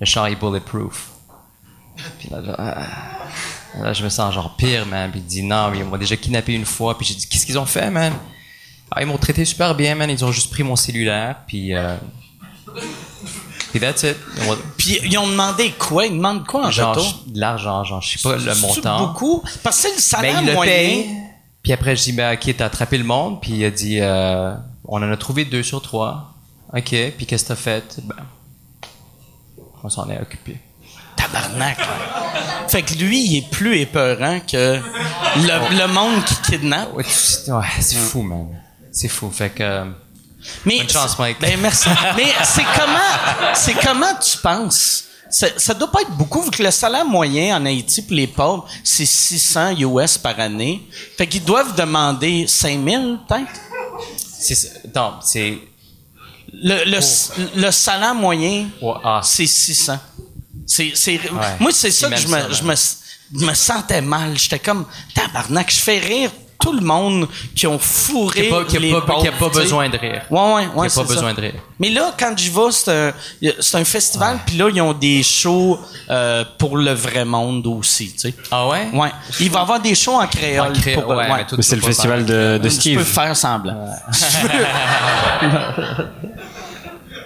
le 0.00 0.06
char 0.06 0.26
est 0.26 0.36
bulletproof. 0.36 1.10
Puis 2.18 2.28
là, 2.30 2.38
ah. 2.58 3.92
Je 3.92 4.02
me 4.02 4.08
sens 4.08 4.34
genre 4.34 4.56
pire, 4.56 4.86
man. 4.86 5.10
Puis 5.10 5.20
il 5.20 5.26
dit 5.26 5.42
non, 5.42 5.70
mais 5.70 5.78
ils 5.78 5.84
m'ont 5.84 5.96
déjà 5.96 6.16
kidnappé 6.16 6.54
une 6.54 6.64
fois. 6.64 6.96
Puis 6.96 7.06
j'ai 7.06 7.14
dit 7.14 7.28
qu'est-ce 7.28 7.44
qu'ils 7.46 7.58
ont 7.58 7.66
fait, 7.66 7.90
man? 7.90 8.12
Ah, 8.98 9.02
ils 9.02 9.06
m'ont 9.06 9.16
traité 9.16 9.44
super 9.44 9.74
bien, 9.76 9.94
man. 9.94 10.10
Ils 10.10 10.24
ont 10.24 10.32
juste 10.32 10.50
pris 10.50 10.64
mon 10.64 10.74
cellulaire, 10.74 11.36
puis... 11.46 11.72
Euh... 11.74 11.96
Puis 13.70 13.78
that's 13.80 14.02
it. 14.02 14.16
Puis 14.76 14.98
ils 15.04 15.16
ont 15.18 15.26
demandé 15.28 15.72
quoi? 15.78 16.06
Ils 16.06 16.12
demandent 16.16 16.44
quoi 16.46 16.66
en 16.66 16.70
Genre, 16.70 16.96
retour? 16.96 17.22
de 17.26 17.38
l'argent, 17.38 17.84
genre, 17.84 18.00
je 18.00 18.18
sais 18.18 18.28
pas 18.28 18.36
le 18.36 18.54
montant. 18.60 19.06
beaucoup? 19.06 19.44
Parce 19.62 19.76
que 19.76 19.82
c'est 19.88 19.94
le 19.94 20.00
salaire 20.00 20.42
le 20.42 20.52
moyen. 20.54 20.72
paye. 20.72 21.06
Puis 21.62 21.72
après, 21.72 21.94
je 21.94 22.02
dis, 22.02 22.12
ben, 22.12 22.34
ok, 22.34 22.56
t'as 22.56 22.64
attrapé 22.66 22.96
le 22.98 23.04
monde. 23.04 23.40
Puis 23.40 23.52
il 23.52 23.64
a 23.64 23.70
dit, 23.70 23.98
euh, 24.00 24.52
on 24.84 25.02
en 25.02 25.12
a 25.12 25.16
trouvé 25.16 25.44
deux 25.44 25.62
sur 25.62 25.80
trois. 25.82 26.32
Ok, 26.74 26.94
puis 27.16 27.26
qu'est-ce 27.26 27.44
que 27.44 27.48
t'as 27.48 27.56
fait? 27.56 28.00
Ben, 28.04 28.16
on 29.84 29.88
s'en 29.90 30.08
est 30.10 30.20
occupé. 30.20 30.58
Tabarnak. 31.16 31.78
Fait 32.68 32.82
que 32.82 32.94
lui, 32.94 33.22
il 33.24 33.38
est 33.38 33.50
plus 33.50 33.78
épeurant 33.78 34.40
que 34.40 34.80
le, 35.36 35.78
le 35.78 35.86
monde 35.92 36.24
qui 36.24 36.34
kidnappe. 36.52 36.94
Ouais, 36.96 37.04
c'est 37.06 37.96
fou, 37.96 38.22
man. 38.22 38.48
C'est 38.92 39.08
fou. 39.08 39.30
Fait 39.30 39.50
que... 39.50 39.62
euh, 39.62 39.84
Mais 40.64 40.78
Bonne 40.78 40.88
chance, 40.88 41.18
Mike. 41.18 41.38
Ben 41.40 41.58
merci. 41.60 41.88
Mais 42.16 42.32
c'est 42.44 42.64
comment, 42.76 43.54
c'est 43.54 43.74
comment 43.74 44.14
tu 44.14 44.38
penses? 44.38 45.04
Ça, 45.30 45.46
ça 45.58 45.74
doit 45.74 45.90
pas 45.92 46.00
être 46.00 46.12
beaucoup 46.16 46.40
vu 46.42 46.50
que 46.50 46.62
le 46.62 46.70
salaire 46.70 47.04
moyen 47.04 47.60
en 47.60 47.66
Haïti 47.66 48.00
pour 48.00 48.14
les 48.16 48.26
pauvres, 48.26 48.66
c'est 48.82 49.04
600 49.04 49.76
US 49.78 50.16
par 50.16 50.40
année. 50.40 50.82
Fait 51.18 51.26
qu'ils 51.26 51.44
doivent 51.44 51.74
demander 51.76 52.46
5000 52.46 53.18
peut-être? 53.28 53.60
c'est... 54.16 54.94
Non, 54.94 55.14
c'est... 55.22 55.58
Le, 56.50 56.82
le, 56.86 57.60
le 57.60 57.70
salaire 57.70 58.14
moyen, 58.14 58.68
ah, 59.04 59.20
c'est 59.22 59.46
600. 59.46 59.98
C'est, 60.66 60.92
c'est, 60.94 61.20
moi, 61.60 61.70
c'est 61.72 61.90
ça 61.90 62.08
que 62.08 62.16
je 62.16 62.26
me, 62.28 62.38
je 62.54 62.62
me, 62.62 62.74
je 63.40 63.44
me 63.46 63.54
sentais 63.54 64.00
mal. 64.00 64.36
J'étais 64.38 64.58
comme, 64.58 64.86
tabarnak, 65.14 65.70
je 65.70 65.78
fais 65.78 65.98
rire 65.98 66.30
tout 66.60 66.72
le 66.72 66.80
monde 66.80 67.28
qui 67.54 67.66
ont 67.66 67.78
fourré 67.78 68.42
Qui 68.42 68.46
a 68.48 68.50
pas, 68.58 68.64
qui 68.64 68.76
a 68.76 68.80
les 68.80 68.92
pas, 68.92 69.00
pauvres, 69.02 69.22
qui 69.22 69.28
a 69.28 69.48
besoin 69.48 69.88
de 69.88 69.96
rire. 69.96 70.22
Ouais, 70.28 70.40
ouais, 70.54 70.64
Qui 70.66 70.76
ouais, 70.76 70.86
a 70.86 70.88
c'est 70.90 71.00
pas 71.02 71.06
ça. 71.06 71.14
besoin 71.14 71.32
de 71.34 71.40
rire. 71.40 71.54
Mais 71.78 71.90
là, 71.90 72.12
quand 72.18 72.32
j'y 72.36 72.50
vais, 72.50 72.70
c'est 72.72 72.90
un, 72.90 73.12
a- 73.48 73.78
un 73.80 73.84
festival, 73.84 74.38
puis 74.44 74.56
là, 74.56 74.68
ils 74.74 74.80
ont 74.80 74.92
des 74.92 75.22
shows 75.22 75.78
euh, 76.10 76.44
pour 76.58 76.76
le 76.76 76.92
vrai 76.92 77.24
monde 77.24 77.66
aussi, 77.68 78.12
tu 78.12 78.18
sais. 78.18 78.34
Ah 78.50 78.66
ouais? 78.68 78.88
Ouais. 78.92 79.10
Il 79.40 79.50
va 79.50 79.60
y 79.60 79.62
avoir 79.62 79.80
des 79.80 79.94
shows 79.94 80.14
en 80.20 80.26
créole. 80.26 80.70
En 80.70 80.72
cré- 80.72 80.94
pour, 80.94 81.06
ouais, 81.08 81.16
ouais. 81.30 81.46
mais 81.56 81.62
c'est 81.62 81.76
le 81.76 81.82
festival 81.82 82.24
de, 82.26 82.58
de 82.58 82.58
Tu 82.58 82.62
peux 82.62 82.70
Steve. 82.70 83.04
faire 83.04 83.36
semblant. 83.36 83.86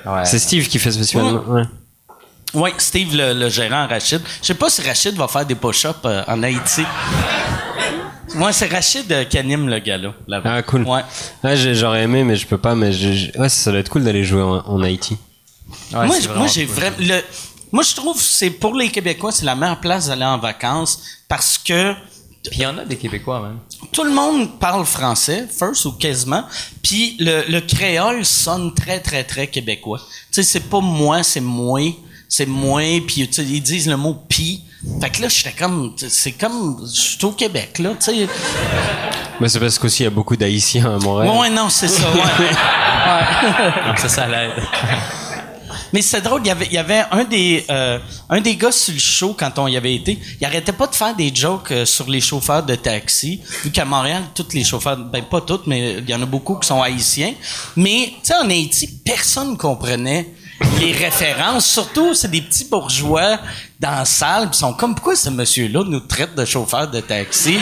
Ouais. 0.04 0.24
C'est 0.24 0.38
Steve 0.40 0.66
qui 0.66 0.78
fait 0.80 0.90
ce 0.90 0.98
festival. 0.98 1.26
Ouais. 1.26 1.60
Ouais. 1.60 1.62
Oui, 2.54 2.70
Steve, 2.76 3.14
le, 3.16 3.32
le 3.34 3.48
gérant 3.48 3.86
Rachid. 3.86 4.20
Je 4.42 4.46
sais 4.48 4.54
pas 4.54 4.68
si 4.68 4.82
Rachid 4.82 5.14
va 5.16 5.28
faire 5.28 5.46
des 5.46 5.54
push-ups 5.54 5.94
euh, 6.04 6.22
en 6.26 6.42
Haïti. 6.42 6.84
Moi, 8.34 8.52
c'est 8.52 8.66
Rachid 8.66 9.10
euh, 9.12 9.24
qui 9.24 9.36
anime 9.38 9.68
le 9.68 9.78
gala. 9.78 10.14
là-bas. 10.26 10.54
Ah, 10.56 10.62
cool. 10.62 10.82
Ouais. 10.84 11.02
Ouais, 11.44 11.56
j'ai- 11.56 11.74
j'aurais 11.74 12.02
aimé, 12.04 12.24
mais 12.24 12.36
je 12.36 12.46
peux 12.46 12.58
pas. 12.58 12.74
Mais 12.74 12.92
j'ai- 12.92 13.32
ouais, 13.38 13.48
ça 13.48 13.70
doit 13.70 13.80
être 13.80 13.90
cool 13.90 14.04
d'aller 14.04 14.24
jouer 14.24 14.42
en, 14.42 14.56
en 14.66 14.82
Haïti. 14.82 15.16
Ouais, 15.92 16.06
moi, 16.06 16.16
j'ai 16.46 16.66
cool. 16.66 16.74
vraiment. 16.74 16.96
le- 17.00 17.22
Moi, 17.72 17.82
je 17.82 17.94
trouve 17.94 18.16
que 18.16 18.22
c'est 18.22 18.50
pour 18.50 18.74
les 18.74 18.90
Québécois, 18.90 19.32
c'est 19.32 19.46
la 19.46 19.54
meilleure 19.54 19.80
place 19.80 20.08
d'aller 20.08 20.24
en 20.24 20.38
vacances 20.38 21.00
parce 21.28 21.56
que 21.58 21.92
Puis 22.44 22.58
il 22.58 22.62
y 22.62 22.66
en 22.66 22.76
a 22.76 22.84
des 22.84 22.96
Québécois, 22.96 23.40
même. 23.40 23.58
tout 23.92 24.04
le 24.04 24.10
monde 24.10 24.58
parle 24.58 24.84
français, 24.84 25.46
first 25.50 25.84
ou 25.86 25.92
quasiment, 25.92 26.44
puis 26.82 27.16
le, 27.20 27.44
le 27.48 27.60
créole 27.60 28.24
sonne 28.26 28.74
très, 28.74 28.98
très, 29.00 29.22
très 29.24 29.46
québécois. 29.46 30.00
Tu 30.00 30.06
sais, 30.32 30.42
c'est 30.42 30.68
pas 30.68 30.80
moi, 30.80 31.22
c'est 31.22 31.40
moi, 31.40 31.80
c'est 32.32 32.46
moi, 32.46 32.80
puis 33.06 33.28
tu 33.28 33.34
sais, 33.34 33.44
ils 33.44 33.60
disent 33.60 33.86
le 33.86 33.98
mot 33.98 34.16
pis. 34.26 34.62
Fait 35.02 35.10
que 35.10 35.20
là, 35.20 35.28
j'étais 35.28 35.52
comme, 35.52 35.94
c'est 35.98 36.32
comme, 36.32 36.80
je 36.82 37.00
suis 37.00 37.24
au 37.26 37.32
Québec, 37.32 37.78
là, 37.78 37.90
tu 37.90 38.06
sais. 38.06 38.26
Mais 39.38 39.50
c'est 39.50 39.60
parce 39.60 39.78
qu'aussi 39.78 40.02
il 40.02 40.04
y 40.04 40.06
a 40.06 40.10
beaucoup 40.10 40.34
d'Haïtiens 40.34 40.94
à 40.94 40.98
Montréal. 40.98 41.30
Ouais, 41.30 41.40
ouais, 41.40 41.50
non, 41.50 41.68
c'est 41.68 41.88
ça, 41.88 42.10
ouais. 42.10 42.20
Donc 43.86 43.98
ça, 43.98 44.08
ça 44.08 44.26
l'aide. 44.26 44.52
Mais 45.92 46.00
c'est 46.00 46.22
drôle, 46.22 46.40
il 46.42 46.48
y 46.48 46.50
avait, 46.50 46.66
il 46.68 46.72
y 46.72 46.78
avait 46.78 47.04
un 47.10 47.24
des, 47.24 47.66
euh, 47.70 47.98
un 48.30 48.40
des 48.40 48.56
gars 48.56 48.72
sur 48.72 48.94
le 48.94 48.98
show 48.98 49.36
quand 49.38 49.58
on 49.58 49.68
y 49.68 49.76
avait 49.76 49.94
été. 49.94 50.18
Il 50.40 50.46
arrêtait 50.46 50.72
pas 50.72 50.86
de 50.86 50.94
faire 50.94 51.14
des 51.14 51.34
jokes 51.34 51.70
euh, 51.70 51.84
sur 51.84 52.08
les 52.08 52.22
chauffeurs 52.22 52.62
de 52.62 52.76
taxi. 52.76 53.42
Vu 53.62 53.70
qu'à 53.70 53.84
Montréal, 53.84 54.22
tous 54.34 54.54
les 54.54 54.64
chauffeurs, 54.64 54.96
ben 54.96 55.22
pas 55.22 55.42
tous, 55.42 55.60
mais 55.66 55.98
il 55.98 56.08
y 56.08 56.14
en 56.14 56.22
a 56.22 56.26
beaucoup 56.26 56.54
qui 56.58 56.66
sont 56.66 56.80
haïtiens. 56.80 57.34
Mais, 57.76 58.14
tu 58.22 58.28
sais, 58.28 58.34
en 58.36 58.48
Haïti, 58.48 58.88
personne 59.04 59.58
comprenait 59.58 60.32
les 60.80 60.92
références. 60.92 61.66
Surtout, 61.66 62.14
c'est 62.14 62.30
des 62.30 62.40
petits 62.42 62.66
bourgeois 62.70 63.38
dans 63.80 63.90
la 63.90 64.04
salle, 64.04 64.48
ils 64.52 64.56
sont 64.56 64.72
comme, 64.74 64.94
pourquoi 64.94 65.16
ce 65.16 65.30
monsieur-là 65.30 65.82
nous 65.86 66.00
traite 66.00 66.34
de 66.34 66.44
chauffeur 66.44 66.88
de 66.88 67.00
taxi? 67.00 67.58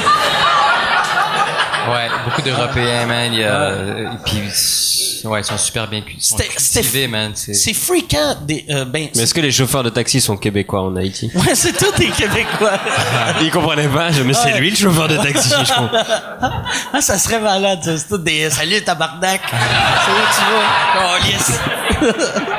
Ouais, 1.91 2.09
beaucoup 2.27 2.43
d'Européens, 2.43 3.07
man. 3.07 3.33
Il 3.33 3.41
y 3.41 3.45
a, 3.45 3.55
euh, 3.63 4.09
puis, 4.27 4.37
ouais, 5.25 5.41
ils 5.41 5.45
sont 5.45 5.57
super 5.57 5.89
bien 5.89 6.03
sont 6.19 6.37
cultivés, 6.37 7.09
man. 7.09 7.33
C'est, 7.35 7.55
C'est 7.55 7.73
freakant. 7.73 8.37
Des, 8.43 8.67
euh, 8.69 8.85
ben, 8.85 9.09
Mais 9.17 9.23
est-ce 9.23 9.33
que 9.33 9.41
les 9.41 9.51
chauffeurs 9.51 9.83
de 9.83 9.89
taxi 9.89 10.21
sont 10.21 10.37
québécois 10.37 10.83
en 10.83 10.95
Haïti? 10.97 11.31
Ouais, 11.35 11.55
c'est 11.55 11.73
tous 11.73 11.91
des 11.99 12.09
Québécois. 12.11 12.79
Ils 13.41 13.51
comprenaient 13.51 13.89
pas, 13.89 14.13
je- 14.13 14.23
mais 14.23 14.35
c'est 14.35 14.53
Ouais. 14.53 14.61
lui 14.61 14.71
le 14.71 14.77
chauffeur 14.77 15.09
de 15.09 15.17
taxi, 15.17 15.49
je 15.51 15.73
comprends. 15.73 16.05
Ah, 16.93 17.01
ça 17.01 17.19
serait 17.19 17.41
malade. 17.41 17.81
C'est 17.83 18.09
tout 18.09 18.19
des 18.19 18.51
salut 18.51 18.83
tabarnak. 18.83 19.41
c'est 19.51 20.13
où 20.13 20.27
tu 20.37 20.43
vas? 20.53 21.01
Oh, 21.03 21.17
yes. 21.27 22.57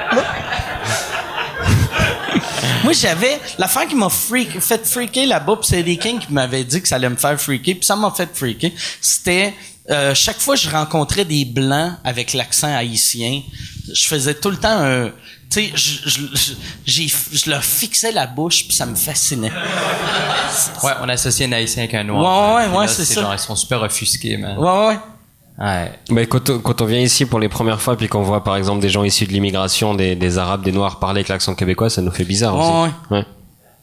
Moi, 2.92 3.00
j'avais 3.00 3.39
l'affaire 3.58 3.88
qui 3.88 3.96
m'a 3.96 4.10
freak, 4.10 4.60
fait 4.60 4.86
freaker 4.86 5.26
là-bas, 5.26 5.58
pis 5.62 5.68
c'est 5.68 5.84
des 5.84 5.98
Kings 5.98 6.20
qui 6.20 6.34
m'avaient 6.34 6.66
dit 6.66 6.82
que 6.82 6.88
ça 6.88 6.96
allait 6.96 7.10
me 7.10 7.16
faire 7.16 7.39
freaker, 7.39 7.76
puis 7.76 7.86
ça 7.86 7.96
m'a 7.96 8.12
fait 8.12 8.30
freaker. 8.34 8.72
C'était 9.00 9.54
euh, 9.89 10.14
chaque 10.14 10.39
fois 10.39 10.56
que 10.56 10.62
je 10.62 10.70
rencontrais 10.70 11.24
des 11.24 11.46
blancs 11.46 11.94
avec 12.04 12.34
l'accent 12.34 12.74
haïtien, 12.74 13.42
je 13.94 14.08
faisais 14.08 14.36
tout 14.36 14.50
le 14.50 14.58
temps 14.58 14.78
un 14.84 15.12
tu 15.50 15.68
sais, 15.68 15.72
je, 15.76 16.28
je, 16.86 17.14
je, 17.34 17.50
leur 17.50 17.62
fixais 17.62 18.14
la 18.14 18.26
bouche 18.26 18.66
puis 18.68 18.74
ça 18.74 18.86
me 18.86 18.96
fascinait. 18.96 19.52
ouais, 20.84 20.92
on 21.02 21.10
associe 21.10 21.50
un 21.50 21.52
haïtien 21.52 21.84
avec 21.84 21.94
un 21.94 22.06
noir. 22.06 22.56
Ouais, 22.56 22.62
ouais, 22.62 22.70
Puis 22.70 22.78
ouais, 22.78 22.88
c'est 22.88 23.04
ça. 23.04 23.22
Genre, 23.22 23.34
ils 23.34 23.39
sont 23.39 23.58
super 23.58 23.82
offusqués, 23.82 24.38
man. 24.38 24.58
Ouais, 24.58 24.88
ouais. 24.88 24.98
Ouais. 25.60 25.91
Mais 26.10 26.26
quand, 26.26 26.49
on- 26.49 26.60
quand 26.60 26.82
on 26.82 26.86
vient 26.86 26.99
ici 26.99 27.26
pour 27.26 27.39
les 27.39 27.49
premières 27.49 27.82
fois, 27.82 27.95
puis 27.95 28.08
qu'on 28.08 28.24
voit 28.24 28.43
par 28.43 28.56
exemple 28.56 28.80
des 28.82 28.89
gens 28.89 29.04
issus 29.04 29.26
de 29.26 29.32
l'immigration, 29.34 29.93
des, 29.93 30.16
des 30.16 30.38
Arabes, 30.38 30.64
des 30.64 30.72
Noirs 30.72 30.99
parler 30.99 31.20
avec 31.20 31.28
l'accent 31.28 31.54
québécois, 31.56 31.89
ça 31.89 32.02
nous 32.02 32.12
fait 32.12 32.24
bizarre 32.24 32.56
Ouais, 32.56 32.62
aussi. 32.89 32.93
Ouais. 33.12 33.26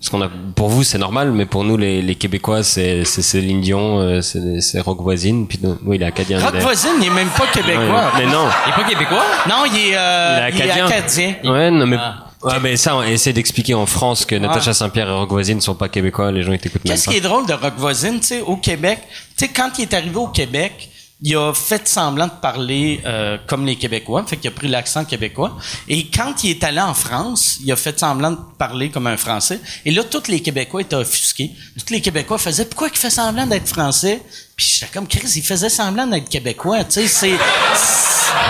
Parce 0.00 0.10
qu'on 0.10 0.22
a, 0.22 0.28
pour 0.54 0.68
vous 0.68 0.84
c'est 0.84 0.98
normal, 0.98 1.32
mais 1.32 1.44
pour 1.44 1.64
nous 1.64 1.76
les, 1.76 2.02
les 2.02 2.14
Québécois 2.14 2.62
c'est 2.62 3.04
c'est 3.04 3.20
Céline 3.22 3.60
Dion, 3.60 3.98
euh, 3.98 4.20
c'est 4.22 4.60
c'est 4.60 4.80
Rock 4.80 5.00
voisine, 5.02 5.46
puis 5.48 5.58
nous, 5.62 5.76
nous, 5.82 5.92
il 5.94 6.02
est 6.02 6.06
acadien. 6.06 6.38
Rock 6.38 6.50
il 6.54 6.58
est- 6.58 6.62
voisine, 6.62 6.90
il 7.00 7.06
est 7.06 7.10
même 7.10 7.28
pas 7.28 7.42
Ouais, 7.44 7.48
québécois. 7.52 8.12
mais 8.16 8.26
non. 8.26 8.46
Il 8.66 8.70
est 8.70 8.74
pas 8.74 8.88
québécois? 8.88 9.24
Non, 9.48 9.64
il 9.66 9.76
est, 9.76 9.96
euh, 9.96 10.48
Il 10.50 10.54
est 10.54 10.56
il 10.56 10.60
est 10.60 10.70
acadien. 10.70 10.86
acadien. 10.86 11.34
Ouais, 11.52 11.70
non 11.72 11.86
mais. 11.86 11.96
Ah. 11.98 12.24
Ouais, 12.44 12.60
mais 12.62 12.76
ça, 12.76 12.94
on 12.94 13.02
essaie 13.02 13.32
d'expliquer 13.32 13.74
en 13.74 13.86
France 13.86 14.24
que 14.24 14.36
Natacha 14.36 14.72
Saint-Pierre 14.72 15.08
et 15.08 15.12
Rock 15.12 15.30
voisine 15.30 15.60
sont 15.60 15.74
pas 15.74 15.88
québécois, 15.88 16.30
les 16.30 16.44
gens 16.44 16.52
ils 16.52 16.60
t'écoutent 16.60 16.84
même 16.84 16.92
Qu'est-ce 16.94 17.06
pas. 17.06 17.10
qui 17.12 17.18
est 17.18 17.20
drôle 17.20 17.46
de 17.46 17.52
Rock 17.54 17.74
Voisine, 17.76 18.20
tu 18.20 18.26
sais, 18.28 18.40
au 18.42 18.54
Québec, 18.56 19.00
tu 19.36 19.46
sais, 19.46 19.48
quand 19.48 19.70
il 19.78 19.82
est 19.82 19.94
arrivé 19.94 20.14
au 20.14 20.28
Québec, 20.28 20.88
il 21.20 21.36
a 21.36 21.52
fait 21.52 21.88
semblant 21.88 22.26
de 22.26 22.32
parler 22.40 23.00
euh, 23.04 23.38
comme 23.46 23.66
les 23.66 23.76
Québécois, 23.76 24.24
fait 24.26 24.36
qu'il 24.36 24.48
a 24.48 24.52
pris 24.52 24.68
l'accent 24.68 25.04
québécois. 25.04 25.56
Et 25.88 26.08
quand 26.08 26.44
il 26.44 26.50
est 26.50 26.62
allé 26.62 26.80
en 26.80 26.94
France, 26.94 27.58
il 27.64 27.72
a 27.72 27.76
fait 27.76 27.98
semblant 27.98 28.30
de 28.30 28.38
parler 28.56 28.90
comme 28.90 29.08
un 29.08 29.16
Français. 29.16 29.60
Et 29.84 29.90
là, 29.90 30.04
tous 30.04 30.28
les 30.28 30.40
Québécois 30.40 30.82
étaient 30.82 30.94
offusqués. 30.94 31.50
Tous 31.76 31.92
les 31.92 32.00
Québécois 32.00 32.38
faisaient 32.38 32.64
«Pourquoi 32.66 32.88
il 32.92 32.96
fait 32.96 33.10
semblant 33.10 33.46
d'être 33.46 33.68
Français?» 33.68 34.22
Puis 34.56 34.66
j'étais 34.66 34.92
comme 34.92 35.06
«Chris, 35.08 35.32
il 35.34 35.42
faisait 35.42 35.68
semblant 35.68 36.06
d'être 36.06 36.28
Québécois.» 36.28 36.84
Tu 36.84 37.00
sais, 37.00 37.08
c'est... 37.08 37.34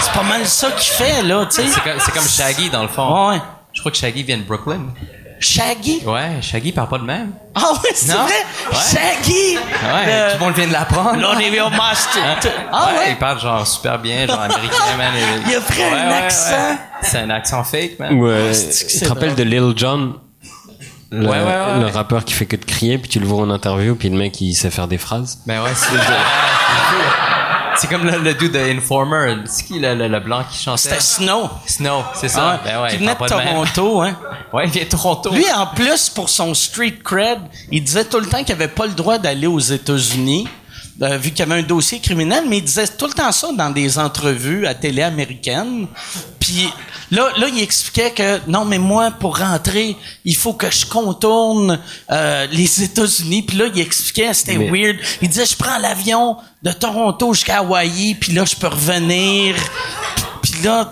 C'est 0.00 0.12
pas 0.12 0.22
mal 0.22 0.46
ça 0.46 0.70
qu'il 0.72 0.92
fait, 0.92 1.22
là, 1.22 1.46
tu 1.46 1.56
sais. 1.56 1.68
C'est 1.68 1.80
comme, 1.80 2.14
comme 2.14 2.28
Shaggy, 2.28 2.68
dans 2.68 2.82
le 2.82 2.88
fond. 2.88 3.30
Ouais. 3.30 3.40
Je 3.72 3.80
crois 3.80 3.92
que 3.92 3.98
Shaggy 3.98 4.22
vient 4.22 4.38
de 4.38 4.42
Brooklyn. 4.42 4.92
Shaggy? 5.40 6.02
Ouais, 6.04 6.40
Shaggy 6.42 6.72
parle 6.72 6.88
pas 6.88 6.98
de 6.98 7.04
même. 7.04 7.30
Ah 7.54 7.72
ouais, 7.72 7.90
c'est 7.94 8.12
Non? 8.12 8.22
vrai? 8.22 8.32
Ouais. 8.70 8.76
Shaggy! 8.76 9.56
Ouais, 9.56 10.06
Le- 10.06 10.32
tout 10.32 10.38
le 10.38 10.44
monde 10.44 10.54
vient 10.54 10.66
de 10.66 10.72
l'apprendre. 10.72 11.16
L'Olivia 11.20 11.68
Master. 11.70 12.22
Hein? 12.24 12.50
Ah 12.72 12.88
ouais? 12.96 13.10
Il 13.10 13.16
parle 13.18 13.40
genre 13.40 13.66
super 13.66 13.98
bien, 13.98 14.26
genre 14.26 14.40
américain, 14.40 14.76
man. 14.98 15.12
Il 15.48 15.54
a 15.54 15.60
pris 15.60 15.82
un 15.82 16.10
accent. 16.10 16.76
C'est 17.02 17.18
un 17.18 17.30
accent 17.30 17.62
fake, 17.64 17.98
man. 18.00 18.14
Ouais, 18.14 18.52
c'est 18.52 18.86
que 18.86 18.90
tu 18.92 18.98
te 19.00 19.08
rappelles 19.08 19.34
de 19.34 19.42
Lil 19.44 19.72
Jon? 19.76 20.14
Le, 21.10 21.26
Ouais, 21.26 21.38
ouais, 21.38 21.42
ouais. 21.44 21.80
le 21.80 21.86
rappeur 21.86 22.22
qui 22.24 22.34
fait 22.34 22.44
que 22.44 22.56
de 22.56 22.64
crier, 22.66 22.98
puis 22.98 23.08
tu 23.08 23.18
le 23.18 23.26
vois 23.26 23.42
en 23.42 23.48
interview, 23.50 23.94
puis 23.94 24.10
le 24.10 24.18
mec 24.18 24.38
il 24.42 24.52
sait 24.54 24.68
faire 24.70 24.88
des 24.88 24.98
phrases. 24.98 25.38
Ben 25.46 25.62
ouais, 25.62 25.70
c'est 25.74 25.96
C'est 27.80 27.86
comme 27.88 28.04
le, 28.04 28.18
le 28.18 28.34
dude 28.34 28.52
de 28.52 28.58
Informer. 28.58 29.36
C'est 29.46 29.64
qui 29.64 29.78
le, 29.78 29.94
le, 29.94 30.08
le 30.08 30.20
blanc 30.20 30.42
qui 30.50 30.58
chantait? 30.62 30.82
C'était 30.82 31.00
Snow. 31.00 31.48
Snow, 31.66 32.02
c'est 32.14 32.28
ça. 32.28 32.58
Ah, 32.58 32.60
ben 32.64 32.82
ouais, 32.82 32.90
qui 32.90 32.96
venait 32.96 33.14
de. 33.14 33.26
Toronto, 33.26 34.02
hein. 34.02 34.16
Ouais, 34.52 34.64
il 34.64 34.70
vient 34.70 34.84
de 34.84 34.88
Toronto. 34.88 35.30
Lui, 35.34 35.44
en 35.54 35.66
plus, 35.66 36.08
pour 36.08 36.28
son 36.30 36.54
street 36.54 36.98
cred, 37.04 37.38
il 37.70 37.84
disait 37.84 38.04
tout 38.04 38.18
le 38.18 38.26
temps 38.26 38.42
qu'il 38.42 38.52
avait 38.54 38.66
pas 38.68 38.86
le 38.86 38.94
droit 38.94 39.18
d'aller 39.18 39.46
aux 39.46 39.58
États-Unis, 39.58 40.48
euh, 41.02 41.16
vu 41.18 41.30
qu'il 41.30 41.40
y 41.40 41.42
avait 41.42 41.60
un 41.60 41.64
dossier 41.64 42.00
criminel, 42.00 42.44
mais 42.48 42.58
il 42.58 42.64
disait 42.64 42.88
tout 42.88 43.06
le 43.06 43.12
temps 43.12 43.30
ça 43.32 43.48
dans 43.56 43.70
des 43.70 43.98
entrevues 43.98 44.66
à 44.66 44.74
télé 44.74 45.02
américaine. 45.02 45.86
Puis 46.40 46.68
là, 47.10 47.28
là, 47.38 47.46
il 47.48 47.62
expliquait 47.62 48.10
que 48.10 48.40
non, 48.50 48.64
mais 48.64 48.78
moi, 48.78 49.10
pour 49.12 49.38
rentrer, 49.38 49.96
il 50.24 50.34
faut 50.36 50.54
que 50.54 50.70
je 50.70 50.86
contourne 50.86 51.78
euh, 52.10 52.46
les 52.50 52.82
États-Unis. 52.82 53.42
Puis 53.42 53.56
là, 53.58 53.66
il 53.74 53.80
expliquait, 53.80 54.32
c'était 54.34 54.56
Mais- 54.58 54.70
weird. 54.70 54.96
Il 55.22 55.28
disait, 55.28 55.46
je 55.46 55.56
prends 55.56 55.78
l'avion 55.78 56.36
de 56.62 56.72
Toronto 56.72 57.32
jusqu'à 57.34 57.58
Hawaï, 57.58 58.14
puis 58.14 58.32
là, 58.32 58.44
je 58.44 58.56
peux 58.56 58.66
revenir. 58.68 59.54
Puis 60.42 60.62
là, 60.64 60.90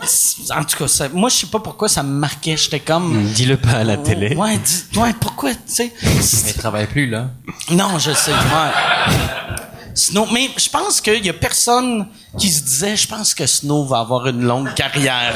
en 0.56 0.64
tout 0.64 0.76
cas, 0.76 0.88
ça- 0.88 1.08
moi, 1.08 1.28
je 1.30 1.36
sais 1.36 1.46
pas 1.46 1.60
pourquoi 1.60 1.88
ça 1.88 2.02
me 2.02 2.10
marquait. 2.18 2.56
J'étais 2.56 2.80
comme... 2.80 3.24
Dis-le 3.32 3.56
pas 3.56 3.70
à 3.78 3.84
la 3.84 3.96
télé. 3.96 4.34
Ouais, 4.36 4.58
dis- 4.58 4.98
ouais, 4.98 5.14
pourquoi, 5.18 5.50
tu 5.54 5.60
sais? 5.66 5.92
Mais 6.02 6.10
il 6.48 6.54
travaille 6.54 6.86
plus, 6.86 7.06
là. 7.08 7.30
Non, 7.70 7.98
je 7.98 8.12
sais. 8.12 8.32
Ouais. 8.32 9.56
Snow, 9.96 10.26
mais 10.30 10.50
je 10.58 10.68
pense 10.68 11.00
qu'il 11.00 11.24
y 11.24 11.30
a 11.30 11.32
personne 11.32 12.06
qui 12.38 12.50
se 12.50 12.62
disait, 12.62 12.94
je 12.96 13.08
pense 13.08 13.32
que 13.34 13.46
Snow 13.46 13.86
va 13.86 14.00
avoir 14.00 14.26
une 14.26 14.42
longue 14.42 14.72
carrière. 14.74 15.32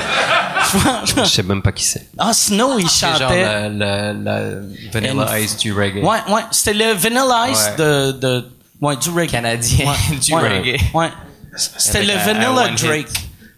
Je 1.16 1.24
sais 1.24 1.42
même 1.42 1.62
pas 1.62 1.72
qui 1.72 1.82
c'est. 1.82 2.08
ah, 2.18 2.32
Snow, 2.34 2.78
il 2.78 2.88
C'est 2.88 3.06
genre 3.06 3.18
chantait. 3.20 3.68
le, 3.70 4.12
le, 4.12 4.12
le 4.22 4.90
Vanilla 4.92 5.26
And- 5.32 5.36
Ice 5.38 5.56
du 5.56 5.72
reggae. 5.72 6.02
Ouais, 6.04 6.18
ouais, 6.28 6.42
c'était 6.50 6.74
le 6.74 6.92
Vanilla 6.92 7.48
Ice 7.50 7.70
Ouais. 7.70 7.76
de, 7.84 8.12
de, 8.12 8.48
ouais, 8.82 8.96
du 8.96 9.08
reggae. 9.10 9.30
Canadien 9.30 9.86
Ouais, 9.86 10.16
du 10.22 10.34
ouais, 10.34 10.58
reggae. 10.58 10.80
Ouais. 10.94 11.10
C'était 11.56 12.02
le 12.04 12.12
un- 12.12 12.16
un 12.20 12.24
Vanilla. 12.24 12.68
Drake. 12.76 13.08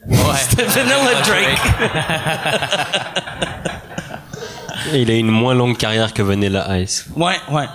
Ouais. 0.06 0.16
C'était 0.48 0.64
Vanilla 0.64 1.20
Drake. 1.24 1.60
Et 4.92 5.02
il 5.02 5.10
a 5.10 5.14
une 5.14 5.30
moins 5.30 5.54
longue 5.54 5.76
carrière 5.76 6.12
que 6.14 6.22
Vanilla 6.22 6.78
Ice. 6.78 7.06
Ouais, 7.16 7.36
ouais. 7.50 7.66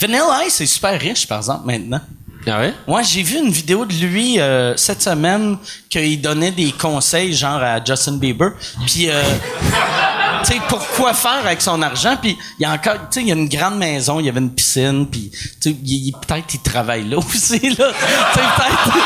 Vanilla 0.00 0.44
Ice 0.46 0.60
est 0.60 0.66
super 0.66 1.00
riche, 1.00 1.26
par 1.26 1.38
exemple, 1.38 1.66
maintenant. 1.66 2.00
Ah 2.46 2.60
ouais? 2.60 2.74
Moi, 2.86 3.00
j'ai 3.02 3.22
vu 3.22 3.38
une 3.38 3.50
vidéo 3.50 3.86
de 3.86 3.94
lui 3.94 4.38
euh, 4.38 4.76
cette 4.76 5.00
semaine 5.02 5.56
qu'il 5.88 6.20
donnait 6.20 6.50
des 6.50 6.72
conseils 6.72 7.32
genre 7.34 7.62
à 7.62 7.82
Justin 7.82 8.18
Bieber. 8.18 8.50
Puis 8.86 9.08
euh, 9.08 9.22
tu 10.44 10.52
sais 10.52 10.60
pour 10.68 10.86
quoi 10.88 11.14
faire 11.14 11.38
avec 11.44 11.62
son 11.62 11.80
argent? 11.80 12.16
Puis 12.20 12.36
il 12.58 12.62
y 12.62 12.66
a 12.66 12.72
encore 12.72 12.94
tu 12.94 13.00
sais 13.12 13.20
il 13.22 13.28
y 13.28 13.32
a 13.32 13.34
une 13.34 13.48
grande 13.48 13.78
maison, 13.78 14.20
il 14.20 14.26
y 14.26 14.28
avait 14.28 14.40
une 14.40 14.54
piscine 14.54 15.06
puis 15.10 15.30
tu 15.60 15.70
sais 15.70 15.72
peut-être 15.72 16.52
il 16.54 16.60
travaille 16.60 17.08
là 17.08 17.16
aussi 17.34 17.58
là. 17.60 17.90
Tu 17.92 18.40
sais 18.40 18.46
peut-être. 18.56 18.98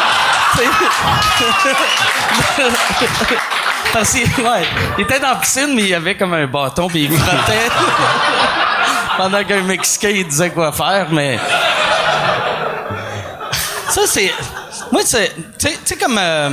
Parce 3.92 4.12
que, 4.12 4.18
ouais, 4.42 4.64
il 4.98 5.04
était 5.04 5.20
dans 5.20 5.28
la 5.28 5.36
piscine 5.36 5.72
mais 5.76 5.84
il 5.84 5.94
avait 5.94 6.16
comme 6.16 6.34
un 6.34 6.48
bâton 6.48 6.88
puis 6.88 7.04
il 7.04 7.12
frottait 7.16 7.68
pendant 9.18 9.44
qu'un 9.44 9.62
Mexicain 9.62 10.08
il 10.10 10.26
disait 10.26 10.50
quoi 10.50 10.72
faire 10.72 11.08
mais 11.10 11.38
ça, 13.90 14.02
c'est. 14.06 14.32
Moi, 14.92 15.00
c'est. 15.04 15.32
Tu 15.58 15.68
sais- 15.84 15.96
comme. 15.96 16.18
euh, 16.18 16.50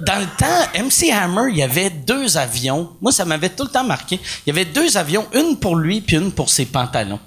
dans 0.00 0.18
le 0.18 0.26
temps, 0.26 0.68
MC 0.84 1.10
Hammer, 1.12 1.50
il 1.50 1.56
y 1.58 1.62
avait 1.62 1.90
deux 1.90 2.36
avions. 2.36 2.90
Moi, 3.00 3.12
ça 3.12 3.24
m'avait 3.24 3.48
tout 3.48 3.64
le 3.64 3.70
temps 3.70 3.84
marqué. 3.84 4.20
Il 4.46 4.48
y 4.48 4.50
avait 4.50 4.64
deux 4.64 4.96
avions, 4.96 5.26
une 5.32 5.58
pour 5.58 5.76
lui 5.76 6.00
puis 6.00 6.16
une 6.16 6.32
pour 6.32 6.48
ses 6.50 6.66
pantalons. 6.66 7.20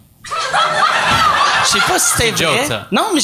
Je 1.64 1.70
sais 1.70 1.80
pas 1.88 2.00
si 2.00 2.18
c'était 2.18 2.36
joke, 2.44 2.56
vrai. 2.58 2.66
ça. 2.68 2.88
Non, 2.92 3.08
mais 3.14 3.22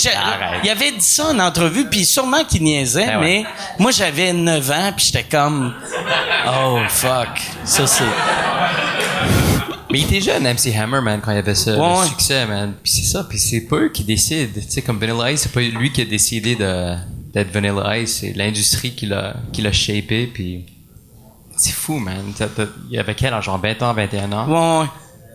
il 0.64 0.70
avait 0.70 0.92
dit 0.92 1.02
ça 1.02 1.28
en 1.28 1.40
entrevue, 1.40 1.86
puis 1.90 2.06
sûrement 2.06 2.44
qu'il 2.44 2.64
niaisait, 2.64 3.08
Ben 3.08 3.20
mais 3.20 3.40
ouais. 3.40 3.46
moi, 3.80 3.92
j'avais 3.92 4.32
9 4.32 4.72
ans, 4.72 4.94
puis 4.96 5.06
j'étais 5.08 5.24
comme... 5.24 5.74
Oh, 6.48 6.80
fuck. 6.88 7.30
Ça, 7.66 7.88
c'est... 7.88 8.04
Mais 9.98 10.04
il 10.04 10.06
était 10.16 10.22
jeune, 10.22 10.44
MC 10.44 10.76
Hammer, 10.76 11.02
man, 11.02 11.20
quand 11.24 11.32
il 11.32 11.38
avait 11.38 11.56
ça, 11.56 11.72
Ouais, 11.72 11.78
le 11.94 12.00
ouais. 12.02 12.08
succès, 12.08 12.46
man. 12.46 12.74
Puis 12.84 12.92
c'est 12.92 13.12
ça, 13.12 13.24
puis 13.24 13.40
c'est 13.40 13.62
pas 13.62 13.78
eux 13.78 13.90
qui 13.90 14.04
décident. 14.04 14.52
Tu 14.54 14.62
sais, 14.70 14.82
comme 14.84 15.00
Vanilla 15.00 15.32
Ice, 15.32 15.42
c'est 15.42 15.52
pas 15.52 15.62
lui 15.62 15.92
qui 15.92 16.02
a 16.02 16.06
décidé 16.06 16.56
de, 16.56 16.96
d'être 17.34 17.52
Vanilla 17.52 17.98
Ice, 17.98 18.18
c'est 18.22 18.34
l'industrie 18.34 18.92
qui 18.92 19.08
l'a, 19.08 19.36
qui 19.52 19.62
l'a 19.64 19.72
shapé, 19.72 20.28
puis 20.32 20.66
c'est 21.56 21.74
fou, 21.74 21.98
man. 21.98 22.24
Il 22.92 23.00
avait 23.00 23.16
quel 23.16 23.34
âge, 23.34 23.46
genre 23.46 23.60
20 23.60 23.82
ans, 23.82 23.94
21 23.94 24.32
ans? 24.34 24.48
Ouais, 24.48 24.82
ouais. 24.84 24.90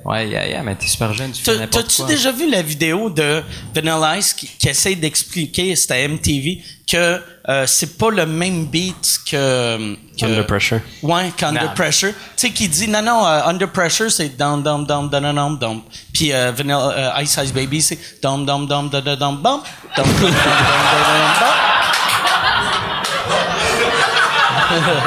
Ouais, 0.05 0.29
yeah, 0.29 0.49
yeah, 0.49 0.63
mais 0.63 0.75
t'es 0.75 0.89
super 0.89 1.13
jeune, 1.13 1.31
tu 1.31 1.43
fais 1.43 1.67
T'as-tu 1.69 1.97
quoi. 1.97 2.07
déjà 2.07 2.33
vu 2.33 2.51
la 2.51 2.61
vidéo 2.61 3.09
de 3.09 3.43
Vanilla 3.73 4.19
Ice 4.19 4.33
qui, 4.33 4.49
qui 4.49 4.69
essaie 4.69 4.97
d'expliquer, 4.97 5.77
c'était 5.77 6.03
à 6.03 6.09
MTV, 6.09 6.61
que 6.91 7.21
euh, 7.49 7.67
c'est 7.67 7.97
pas 7.97 8.11
le 8.11 8.27
même 8.27 8.67
beat 8.67 9.21
que... 9.31 9.95
que 10.19 10.25
Under 10.25 10.45
Pressure. 10.47 10.81
Ouais, 11.03 11.31
qu'Under. 11.37 11.69
Pressure. 11.77 12.11
Tu 12.11 12.17
sais, 12.37 12.51
qui 12.51 12.69
dit, 12.69 12.89
non, 12.89 13.01
non, 13.03 13.25
euh, 13.25 13.43
Under 13.47 13.69
Pressure, 13.69 14.11
c'est 14.11 14.37
down, 14.37 14.63
down, 14.63 14.85
down, 14.85 15.09
down, 15.09 15.23
down, 15.23 15.35
down, 15.37 15.59
down. 15.59 15.83
Puis 16.13 16.33
euh, 16.33 16.51
Vanilla 16.51 17.15
euh, 17.17 17.23
Ice 17.23 17.39
Ice 17.43 17.53
Baby, 17.53 17.81
c'est 17.81 18.21
down, 18.21 18.45
down, 18.45 18.67
down, 18.67 18.89
down, 18.91 19.05
down, 19.05 19.19
down, 19.19 19.37
bump, 19.41 19.65
down, 19.97 20.05
down, 20.07 20.21
down, 20.21 20.33
down, 20.33 20.33
down, 20.33 21.19
down, 21.19 21.41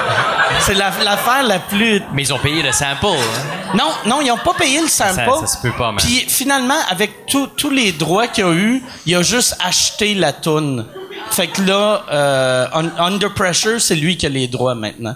bump. 0.08 0.22
C'est 0.66 0.74
la- 0.74 0.92
l'affaire 1.04 1.44
la 1.44 1.60
plus 1.60 2.02
Mais 2.14 2.24
ils 2.24 2.34
ont 2.34 2.40
payé 2.40 2.64
le 2.64 2.72
sample. 2.72 3.06
Hein? 3.06 3.76
non, 3.76 3.92
non, 4.06 4.22
ils 4.22 4.32
ont 4.32 4.38
pas 4.38 4.54
payé 4.54 4.82
le 4.82 4.88
sample. 4.88 5.14
Ça- 5.14 5.40
ça 5.42 5.48
se 5.48 5.62
peut 5.62 5.72
pas, 5.78 5.92
man. 5.92 5.98
Puis 6.04 6.26
finalement, 6.28 6.80
avec 6.90 7.26
tous 7.28 7.70
les 7.70 7.92
droits 7.92 8.28
qu'il 8.28 8.44
a 8.46 8.52
eu, 8.54 8.84
il 9.06 9.16
a 9.16 9.22
juste 9.22 9.56
acheté 9.64 10.16
la 10.16 10.34
toune. 10.34 10.86
Fait 11.32 11.48
que 11.48 11.62
là, 11.62 12.02
euh, 12.12 12.68
Un- 12.74 12.98
Under 13.06 13.34
Pressure, 13.34 13.80
c'est 13.80 13.96
lui 13.96 14.18
qui 14.18 14.26
a 14.26 14.30
les 14.30 14.48
droits 14.48 14.76
maintenant. 14.76 15.16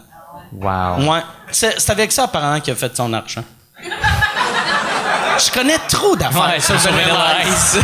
Wow. 0.53 1.09
Ouais. 1.11 1.21
C'est 1.51 1.79
c'est 1.79 1.91
avec 1.91 2.11
ça, 2.11 2.23
apparemment, 2.25 2.59
qu'il 2.59 2.73
a 2.73 2.75
fait 2.75 2.95
son 2.95 3.11
argent. 3.13 3.43
Je 5.45 5.51
connais 5.51 5.77
trop 5.87 6.15
d'affaires 6.15 6.41
Ouais, 6.41 6.57
Vanilla 6.59 7.37
Ice. 7.47 7.77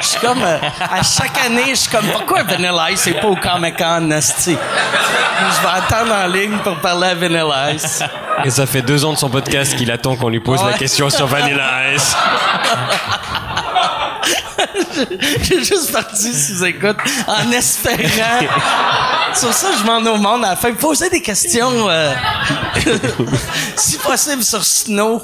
Je 0.00 0.06
suis 0.06 0.20
comme, 0.20 0.42
euh, 0.42 0.58
à 0.80 1.02
chaque 1.02 1.36
année, 1.44 1.64
je 1.70 1.74
suis 1.74 1.90
comme, 1.90 2.06
pourquoi 2.06 2.42
Vanilla 2.44 2.90
Ice 2.92 3.00
c'est 3.00 3.14
pas 3.14 3.26
au 3.28 3.36
Comic 3.36 3.76
Con, 3.76 4.10
esti? 4.12 4.56
Je 4.56 5.62
vais 5.62 5.74
attendre 5.74 6.14
en 6.14 6.26
ligne 6.28 6.56
pour 6.58 6.76
parler 6.76 7.08
à 7.08 7.14
Vanilla 7.14 7.72
Ice. 7.72 8.02
Et 8.44 8.50
ça 8.50 8.66
fait 8.66 8.82
deux 8.82 9.04
ans 9.04 9.12
de 9.12 9.18
son 9.18 9.28
podcast 9.28 9.74
qu'il 9.76 9.90
attend 9.90 10.16
qu'on 10.16 10.28
lui 10.28 10.40
pose 10.40 10.60
Ouais. 10.62 10.72
la 10.72 10.78
question 10.78 11.10
sur 11.10 11.26
Vanilla 11.26 11.92
Ice. 11.94 12.16
J'ai 15.42 15.64
juste 15.64 15.92
parti 15.92 16.32
sous 16.32 16.64
écoute 16.64 16.96
en 17.26 17.50
espérant. 17.52 18.46
Sur 19.34 19.52
ça, 19.52 19.68
je 19.78 19.84
m'en 19.84 19.98
au 20.10 20.16
monde 20.16 20.44
à 20.44 20.50
la 20.50 20.56
fin. 20.56 20.72
Poser 20.74 21.08
des 21.10 21.22
questions, 21.22 21.88
euh, 21.88 22.12
si 23.76 23.96
possible, 23.98 24.42
sur 24.44 24.64
Snow. 24.64 25.20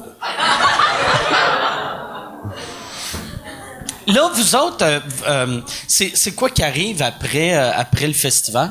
Là, 4.06 4.30
vous 4.34 4.54
autres, 4.54 4.84
euh, 4.84 5.00
euh, 5.26 5.60
c'est 5.88 6.34
quoi 6.36 6.48
qui 6.50 6.62
arrive 6.62 7.02
après, 7.02 7.54
euh, 7.54 7.72
après 7.74 8.06
le 8.06 8.12
festival? 8.12 8.70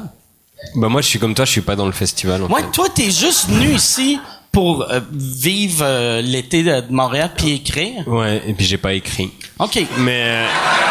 Bah 0.76 0.88
moi 0.88 1.02
je 1.02 1.08
suis 1.08 1.20
comme 1.20 1.36
toi, 1.36 1.44
je 1.46 1.52
suis 1.52 1.62
pas 1.62 1.76
dans 1.76 1.86
le 1.86 1.92
festival. 1.92 2.42
En 2.44 2.48
Ouais, 2.48 2.62
fait. 2.62 2.72
toi, 2.72 2.88
t'es 2.94 3.12
juste 3.12 3.50
venu 3.50 3.74
ici 3.76 4.20
pour 4.56 4.84
euh, 4.90 5.02
vivre 5.12 5.80
euh, 5.84 6.22
l'été 6.22 6.64
de 6.64 6.80
de 6.80 6.94
Montréal 6.94 7.30
puis 7.36 7.52
écrire? 7.56 8.08
Ouais, 8.08 8.42
et 8.48 8.54
puis 8.54 8.66
j'ai 8.66 8.78
pas 8.78 8.94
écrit. 8.94 9.30
OK. 9.60 9.80
Mais 10.00 10.22
euh, 10.24 10.46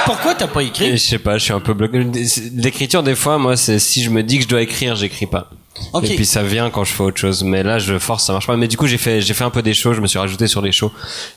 Pourquoi 0.04 0.34
t'as 0.34 0.46
pas 0.48 0.60
je 0.60 0.66
écrit? 0.66 0.98
sais 0.98 1.18
pas, 1.18 1.38
je 1.38 1.44
suis 1.44 1.52
un 1.54 1.60
peu 1.60 1.72
bloqué. 1.72 2.06
L'écriture 2.54 3.02
des 3.02 3.14
fois, 3.14 3.38
moi, 3.38 3.56
c'est 3.56 3.78
si 3.78 4.02
je 4.02 4.10
me 4.10 4.22
dis 4.22 4.36
que 4.36 4.42
je 4.44 4.48
dois 4.48 4.60
écrire, 4.60 4.96
j'écris 4.96 5.24
pas. 5.26 5.48
Ok. 5.94 6.04
Et 6.10 6.14
puis 6.14 6.26
ça 6.26 6.42
vient 6.42 6.68
quand 6.70 6.84
je 6.84 6.92
fais 6.92 7.02
autre 7.02 7.18
chose. 7.18 7.42
Mais 7.42 7.62
là, 7.62 7.78
je 7.78 7.98
force, 7.98 8.24
ça 8.26 8.32
marche 8.34 8.46
pas. 8.46 8.56
Mais 8.56 8.68
du 8.68 8.76
coup, 8.76 8.86
j'ai 8.86 8.98
fait, 8.98 9.22
j'ai 9.22 9.32
fait 9.34 9.44
un 9.44 9.50
peu 9.50 9.62
des 9.62 9.72
shows. 9.74 9.94
Je 9.94 10.00
me 10.02 10.06
suis 10.06 10.18
rajouté 10.18 10.46
sur 10.46 10.60
les 10.60 10.70
shows. 10.70 10.92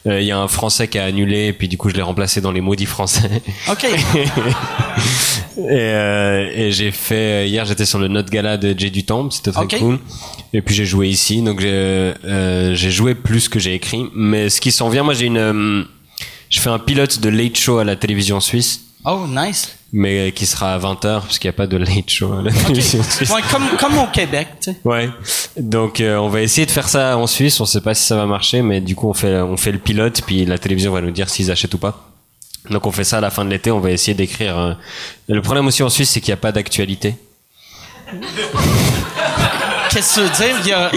Euh, 0.05 0.19
Il 0.21 0.27
y 0.27 0.31
a 0.31 0.37
un 0.37 0.47
Français 0.49 0.87
qui 0.89 0.99
a 0.99 1.05
annulé, 1.05 1.45
et 1.47 1.53
puis 1.53 1.67
du 1.69 1.77
coup, 1.77 1.89
je 1.89 1.95
l'ai 1.95 2.01
remplacé 2.03 2.41
dans 2.41 2.51
les 2.51 2.61
maudits 2.61 2.85
Français. 2.85 3.41
OK. 3.71 3.85
et 5.57 5.63
euh, 5.69 6.49
et 6.53 6.71
j'ai 6.71 6.91
fait 6.91 7.47
hier, 7.49 7.65
j'étais 7.65 7.85
sur 7.85 7.99
le 7.99 8.07
Note 8.07 8.29
Gala 8.29 8.57
de 8.57 8.77
Jay 8.77 8.89
du 8.89 9.03
Temple. 9.03 9.33
C'était 9.33 9.51
très 9.51 9.67
cool. 9.79 9.99
Et 10.53 10.61
puis 10.61 10.73
j'ai 10.75 10.85
joué 10.85 11.07
ici, 11.09 11.41
donc 11.41 11.59
j'ai 11.59 11.69
euh, 11.71 12.75
j'ai 12.75 12.91
joué 12.91 13.15
plus 13.15 13.49
que 13.49 13.59
j'ai 13.59 13.73
écrit. 13.73 14.05
Mais 14.13 14.49
ce 14.49 14.61
qui 14.61 14.71
s'en 14.71 14.89
vient, 14.89 15.03
moi, 15.03 15.13
j'ai 15.13 15.25
une, 15.25 15.37
euh, 15.37 15.83
je 16.49 16.59
fais 16.59 16.69
un 16.69 16.79
pilote 16.79 17.19
de 17.19 17.29
late 17.29 17.57
show 17.57 17.77
à 17.79 17.83
la 17.83 17.95
télévision 17.95 18.39
suisse 18.39 18.81
Oh, 19.05 19.25
nice. 19.27 19.77
mais 19.93 20.33
qui 20.33 20.45
sera 20.45 20.73
à 20.73 20.79
20h 20.79 21.21
parce 21.21 21.39
qu'il 21.39 21.47
n'y 21.47 21.53
a 21.55 21.57
pas 21.57 21.67
de 21.67 21.77
late 21.77 22.09
show 22.09 22.33
à 22.33 22.41
la 22.41 22.51
télévision 22.51 23.01
suisse. 23.03 23.29
Ouais, 23.29 23.41
comme, 23.51 23.63
comme 23.79 23.97
au 23.99 24.07
Québec, 24.07 24.47
tu 24.61 24.71
sais. 24.71 24.77
Ouais. 24.83 25.09
Donc 25.57 26.01
euh, 26.01 26.17
on 26.17 26.27
va 26.29 26.41
essayer 26.41 26.65
de 26.65 26.71
faire 26.71 26.89
ça 26.89 27.17
en 27.17 27.25
Suisse, 27.27 27.59
on 27.61 27.65
sait 27.65 27.79
pas 27.81 27.93
si 27.93 28.03
ça 28.03 28.15
va 28.17 28.25
marcher 28.25 28.61
mais 28.61 28.81
du 28.81 28.95
coup 28.95 29.07
on 29.09 29.13
fait 29.13 29.37
on 29.37 29.55
fait 29.55 29.71
le 29.71 29.77
pilote 29.79 30.21
puis 30.25 30.45
la 30.45 30.57
télévision 30.57 30.91
va 30.91 30.99
nous 31.01 31.11
dire 31.11 31.29
s'ils 31.29 31.51
achètent 31.51 31.73
ou 31.73 31.77
pas. 31.77 32.09
Donc 32.69 32.85
on 32.85 32.91
fait 32.91 33.03
ça 33.03 33.17
à 33.17 33.21
la 33.21 33.29
fin 33.29 33.45
de 33.45 33.49
l'été, 33.49 33.71
on 33.71 33.79
va 33.79 33.91
essayer 33.91 34.13
d'écrire 34.13 34.57
euh, 34.57 34.73
le 35.29 35.41
problème 35.41 35.67
aussi 35.67 35.83
en 35.83 35.89
Suisse 35.89 36.09
c'est 36.09 36.19
qu'il 36.21 36.29
n'y 36.31 36.37
a 36.39 36.41
pas 36.41 36.51
d'actualité. 36.51 37.15
Qu'est-ce 39.89 40.19
que 40.19 40.35
tu 40.35 40.43
veux 40.53 40.61
dire? 40.63 40.91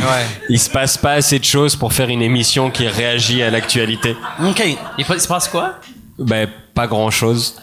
Il 0.48 0.58
se 0.58 0.68
passe 0.68 0.98
pas 0.98 1.12
assez 1.12 1.38
de 1.38 1.44
choses 1.44 1.76
pour 1.76 1.92
faire 1.92 2.08
une 2.08 2.22
émission 2.22 2.70
qui 2.70 2.86
réagit 2.88 3.42
à 3.42 3.50
l'actualité. 3.50 4.16
OK. 4.44 4.62
Il 4.98 5.04
se 5.04 5.28
passe 5.28 5.48
quoi? 5.48 5.76
Ben, 6.18 6.48
pas 6.74 6.86
grand 6.86 7.10
chose. 7.10 7.56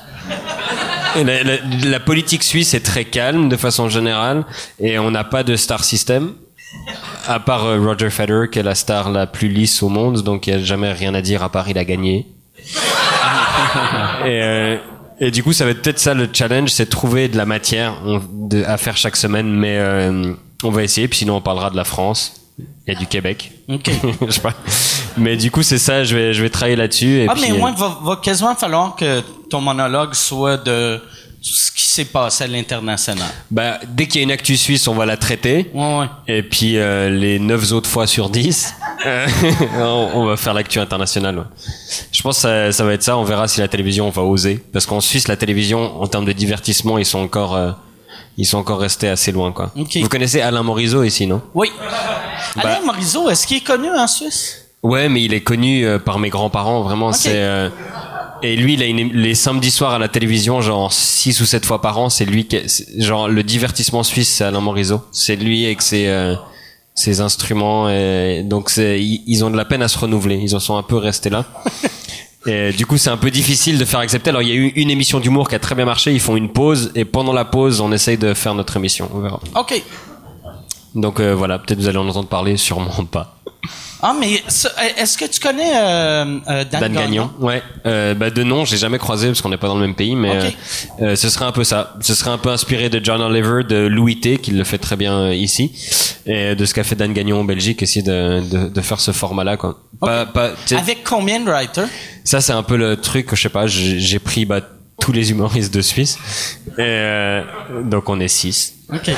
La, 1.15 1.43
la- 1.43 1.57
la 1.85 1.99
politique 1.99 2.43
suisse 2.43 2.73
est 2.73 2.79
très 2.85 3.05
calme 3.05 3.49
de 3.49 3.57
façon 3.57 3.89
générale 3.89 4.45
et 4.79 4.97
on 4.99 5.11
n'a 5.11 5.23
pas 5.23 5.43
de 5.43 5.55
star 5.55 5.83
system. 5.83 6.33
À 7.27 7.39
part 7.39 7.65
euh, 7.65 7.79
Roger 7.79 8.09
Federer 8.09 8.49
qui 8.49 8.59
est 8.59 8.63
la 8.63 8.75
star 8.75 9.09
la 9.11 9.25
plus 9.27 9.47
lisse 9.47 9.81
au 9.83 9.89
monde, 9.89 10.21
donc 10.21 10.47
il 10.47 10.55
n'y 10.55 10.61
a 10.61 10.65
jamais 10.65 10.91
rien 10.91 11.13
à 11.13 11.21
dire 11.21 11.43
à 11.43 11.49
part 11.49 11.69
il 11.69 11.77
a 11.77 11.85
gagné. 11.85 12.27
Et, 14.25 14.41
euh, 14.41 14.77
et 15.19 15.31
du 15.31 15.43
coup, 15.43 15.53
ça 15.53 15.65
va 15.65 15.71
être 15.71 15.81
peut-être 15.81 15.99
ça 15.99 16.13
le 16.13 16.29
challenge, 16.31 16.69
c'est 16.69 16.85
trouver 16.87 17.27
de 17.27 17.37
la 17.37 17.45
matière 17.45 17.95
on- 18.05 18.21
de- 18.47 18.63
à 18.63 18.77
faire 18.77 18.97
chaque 18.97 19.15
semaine, 19.15 19.49
mais 19.49 19.77
euh, 19.77 20.33
on 20.63 20.69
va 20.71 20.83
essayer. 20.83 21.07
Puis 21.07 21.19
sinon, 21.19 21.37
on 21.37 21.41
parlera 21.41 21.69
de 21.69 21.75
la 21.75 21.83
France. 21.83 22.33
Il 22.59 22.93
y 22.93 22.95
a 22.95 22.99
du 22.99 23.05
Québec. 23.05 23.51
OK. 23.69 23.89
Je 24.25 24.31
sais 24.31 24.41
pas. 24.41 24.53
Mais 25.17 25.35
du 25.37 25.51
coup, 25.51 25.61
c'est 25.63 25.77
ça. 25.77 26.03
Je 26.03 26.15
vais, 26.15 26.33
je 26.33 26.41
vais 26.41 26.49
travailler 26.49 26.75
là-dessus. 26.75 27.25
Ah, 27.29 27.33
puis, 27.33 27.43
mais 27.43 27.51
euh, 27.51 27.57
moi, 27.59 27.71
va, 27.71 27.97
va 28.03 28.15
quasiment 28.17 28.55
falloir 28.55 28.95
que 28.95 29.21
ton 29.49 29.61
monologue 29.61 30.13
soit 30.13 30.57
de 30.57 30.99
ce 31.41 31.71
qui 31.71 31.83
s'est 31.85 32.05
passé 32.05 32.43
à 32.43 32.47
l'international. 32.47 33.27
Bah, 33.51 33.79
dès 33.87 34.07
qu'il 34.07 34.17
y 34.19 34.19
a 34.21 34.23
une 34.23 34.31
actu 34.31 34.57
suisse, 34.57 34.87
on 34.87 34.95
va 34.95 35.05
la 35.05 35.17
traiter. 35.17 35.69
Ouais, 35.73 35.99
ouais. 35.99 36.05
Et 36.27 36.43
puis 36.43 36.77
euh, 36.77 37.09
les 37.09 37.39
9 37.39 37.71
autres 37.73 37.89
fois 37.89 38.07
sur 38.07 38.29
10, 38.29 38.73
euh, 39.05 39.27
on, 39.79 40.09
on 40.15 40.25
va 40.25 40.35
faire 40.37 40.53
l'actu 40.53 40.79
internationale. 40.79 41.37
ouais. 41.37 41.43
Je 42.11 42.21
pense 42.21 42.37
que 42.37 42.41
ça, 42.41 42.71
ça 42.71 42.83
va 42.83 42.93
être 42.93 43.03
ça. 43.03 43.17
On 43.17 43.23
verra 43.23 43.47
si 43.47 43.59
la 43.59 43.67
télévision 43.67 44.09
va 44.09 44.23
oser. 44.23 44.63
Parce 44.73 44.85
qu'en 44.85 44.99
Suisse, 44.99 45.27
la 45.27 45.35
télévision, 45.37 46.01
en 46.01 46.07
termes 46.07 46.25
de 46.25 46.33
divertissement, 46.33 46.97
ils 46.97 47.05
sont 47.05 47.19
encore, 47.19 47.55
euh, 47.55 47.71
ils 48.37 48.45
sont 48.45 48.57
encore 48.57 48.79
restés 48.79 49.07
assez 49.09 49.31
loin. 49.31 49.51
Quoi. 49.51 49.71
Vous 49.75 50.09
connaissez 50.09 50.41
Alain 50.41 50.63
Morisot 50.63 51.03
ici, 51.03 51.27
non? 51.27 51.41
Oui. 51.53 51.69
Bah- 52.55 52.61
Alain 52.63 52.81
Morisot, 52.85 53.29
est-ce 53.29 53.45
qu'il 53.47 53.57
est 53.57 53.61
connu 53.65 53.89
en 53.89 54.07
Suisse? 54.07 54.63
Ouais, 54.83 55.09
mais 55.09 55.23
il 55.23 55.33
est 55.33 55.41
connu 55.41 55.85
euh, 55.85 55.97
par 55.99 56.19
mes 56.19 56.29
grands-parents. 56.29 56.81
Vraiment, 56.81 57.11
c'est. 57.13 57.35
Et 58.41 58.55
lui, 58.55 58.73
il 58.73 58.83
a 58.83 58.85
une, 58.85 59.11
les 59.13 59.35
samedis 59.35 59.71
soirs 59.71 59.93
à 59.93 59.99
la 59.99 60.07
télévision, 60.07 60.61
genre 60.61 60.91
6 60.91 61.41
ou 61.41 61.45
7 61.45 61.65
fois 61.65 61.81
par 61.81 61.97
an, 61.99 62.09
c'est 62.09 62.25
lui 62.25 62.45
qui, 62.45 62.59
genre 62.97 63.27
le 63.27 63.43
divertissement 63.43 64.03
suisse, 64.03 64.29
c'est 64.29 64.43
Alain 64.43 64.61
Morisot. 64.61 65.01
C'est 65.11 65.35
lui 65.35 65.65
avec 65.65 65.81
ses, 65.81 66.07
euh, 66.07 66.35
ses 66.95 67.21
instruments. 67.21 67.89
Et, 67.89 68.43
donc 68.43 68.71
ils, 68.77 69.23
ils 69.25 69.43
ont 69.43 69.49
de 69.49 69.57
la 69.57 69.65
peine 69.65 69.81
à 69.81 69.87
se 69.87 69.97
renouveler. 69.97 70.35
Ils 70.35 70.55
en 70.55 70.59
sont 70.59 70.77
un 70.77 70.83
peu 70.83 70.97
restés 70.97 71.29
là. 71.29 71.45
Et 72.47 72.71
du 72.71 72.85
coup, 72.85 72.97
c'est 72.97 73.09
un 73.09 73.17
peu 73.17 73.29
difficile 73.29 73.77
de 73.77 73.83
faire 73.83 73.99
accepter. 73.99 74.29
Alors, 74.29 74.41
il 74.41 74.47
y 74.47 74.51
a 74.53 74.55
eu 74.55 74.67
une 74.67 74.89
émission 74.89 75.19
d'humour 75.19 75.49
qui 75.49 75.55
a 75.55 75.59
très 75.59 75.75
bien 75.75 75.83
marché. 75.83 76.13
Ils 76.13 76.21
font 76.21 76.37
une 76.37 76.49
pause 76.49 76.91
et 76.95 77.03
pendant 77.03 77.33
la 77.33 77.43
pause, 77.43 77.81
on 77.81 77.91
essaye 77.91 78.17
de 78.17 78.33
faire 78.33 78.55
notre 78.55 78.77
émission. 78.77 79.09
On 79.13 79.19
verra. 79.19 79.41
OK. 79.59 79.83
Donc 80.95 81.19
euh, 81.19 81.35
voilà, 81.35 81.59
peut-être 81.59 81.79
vous 81.79 81.87
allez 81.87 81.97
en 81.97 82.07
entendre 82.07 82.29
parler, 82.29 82.55
sûrement 82.55 83.05
pas. 83.11 83.37
Ah, 84.01 84.13
mais 84.19 84.43
est-ce 84.97 85.17
que 85.17 85.25
tu 85.25 85.39
connais 85.39 85.71
euh, 85.75 86.37
euh, 86.47 86.63
Dan, 86.65 86.81
Dan 86.81 86.93
Gagnon, 86.93 87.31
ouais. 87.39 87.63
Euh, 87.85 88.13
bah 88.13 88.29
de 88.29 88.43
nom, 88.43 88.63
j'ai 88.63 88.77
jamais 88.77 88.99
croisé 88.99 89.27
parce 89.27 89.41
qu'on 89.41 89.49
n'est 89.49 89.57
pas 89.57 89.67
dans 89.67 89.75
le 89.75 89.81
même 89.81 89.95
pays, 89.95 90.15
mais 90.15 90.29
Ok. 90.29 90.55
euh, 91.01 91.05
euh, 91.05 91.15
ce 91.15 91.29
serait 91.29 91.45
un 91.45 91.51
peu 91.51 91.63
ça. 91.63 91.95
Ce 92.01 92.13
serait 92.13 92.29
un 92.29 92.37
peu 92.37 92.49
inspiré 92.49 92.89
de 92.89 93.03
John 93.03 93.21
Oliver, 93.21 93.63
de 93.67 93.87
Louis 93.87 94.19
T, 94.19 94.37
qui 94.37 94.51
le 94.51 94.63
fait 94.63 94.77
très 94.77 94.95
bien 94.97 95.13
euh, 95.17 95.33
ici, 95.33 95.71
et 96.27 96.53
de 96.55 96.65
ce 96.65 96.73
qu'a 96.75 96.83
fait 96.83 96.95
Dan 96.95 97.11
Gagnon 97.13 97.39
en 97.39 97.43
Belgique, 97.43 97.81
essayer 97.81 98.03
de, 98.03 98.41
de, 98.47 98.67
de 98.69 98.81
faire 98.81 98.99
ce 98.99 99.11
format-là, 99.11 99.57
quoi. 99.57 99.79
Pas, 99.99 100.27
pas, 100.27 100.51
Avec 100.77 101.03
combien 101.03 101.39
de 101.39 101.49
writers? 101.49 101.87
ça 102.23 102.39
c'est 102.39 102.53
un 102.53 102.61
peu 102.63 102.77
le 102.77 102.97
truc, 102.97 103.29
je 103.33 103.41
sais 103.41 103.49
pas. 103.49 103.65
J'ai 103.65 103.99
j'ai 103.99 104.19
pris 104.19 104.45
bah, 104.45 104.61
tous 105.01 105.11
les 105.11 105.31
humoristes 105.31 105.73
de 105.73 105.81
Suisse, 105.81 106.19
et 106.77 106.81
euh, 106.81 107.41
donc 107.83 108.09
on 108.09 108.19
est 108.19 108.27
six. 108.27 108.75
OK. 108.93 109.09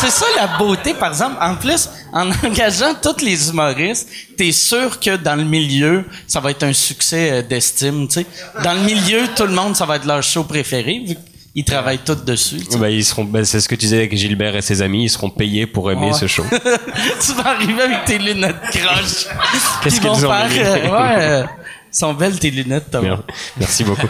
C'est 0.00 0.10
ça 0.10 0.26
la 0.36 0.46
beauté, 0.58 0.94
par 0.94 1.08
exemple. 1.10 1.36
En 1.40 1.56
plus, 1.56 1.88
en 2.12 2.30
engageant 2.44 2.94
tous 3.02 3.24
les 3.24 3.48
humoristes, 3.50 4.08
t'es 4.36 4.52
sûr 4.52 5.00
que 5.00 5.16
dans 5.16 5.34
le 5.36 5.44
milieu, 5.44 6.04
ça 6.26 6.40
va 6.40 6.50
être 6.52 6.62
un 6.62 6.72
succès 6.72 7.30
euh, 7.32 7.42
d'estime, 7.42 8.06
tu 8.06 8.14
sais. 8.20 8.26
Dans 8.62 8.74
le 8.74 8.80
milieu, 8.80 9.22
tout 9.36 9.44
le 9.44 9.52
monde, 9.52 9.74
ça 9.76 9.86
va 9.86 9.96
être 9.96 10.04
leur 10.06 10.22
show 10.22 10.44
préféré, 10.44 11.02
vu 11.06 11.16
qu'ils 11.54 11.64
travaillent 11.64 11.98
tous 12.04 12.24
dessus. 12.24 12.60
Bah, 12.78 12.88
ils 12.90 13.04
seront, 13.04 13.24
bah, 13.24 13.44
c'est 13.44 13.60
ce 13.60 13.68
que 13.68 13.74
tu 13.74 13.80
disais 13.86 13.96
avec 13.98 14.16
Gilbert 14.16 14.54
et 14.54 14.62
ses 14.62 14.82
amis, 14.82 15.04
ils 15.04 15.10
seront 15.10 15.30
payés 15.30 15.66
pour 15.66 15.90
aimer 15.90 16.06
Ouais. 16.12 16.12
ce 16.12 16.26
show. 16.28 16.44
tu 16.52 17.32
vas 17.34 17.48
arriver 17.50 17.82
avec 17.82 18.04
tes 18.04 18.18
lunettes 18.18 18.60
croches. 18.70 19.26
Qu'est-ce 19.82 19.96
Ils 19.96 20.02
vont 20.02 20.14
qu'ils 20.14 20.26
ont 20.26 20.30
faire, 20.32 20.84
euh, 20.84 20.90
ouais, 20.90 21.14
euh, 21.18 21.44
sont 21.90 22.14
belles 22.14 22.38
tes 22.38 22.50
lunettes, 22.52 22.90
Thomas. 22.92 23.08
Mer- 23.08 23.22
Merci 23.58 23.82
beaucoup. 23.82 24.06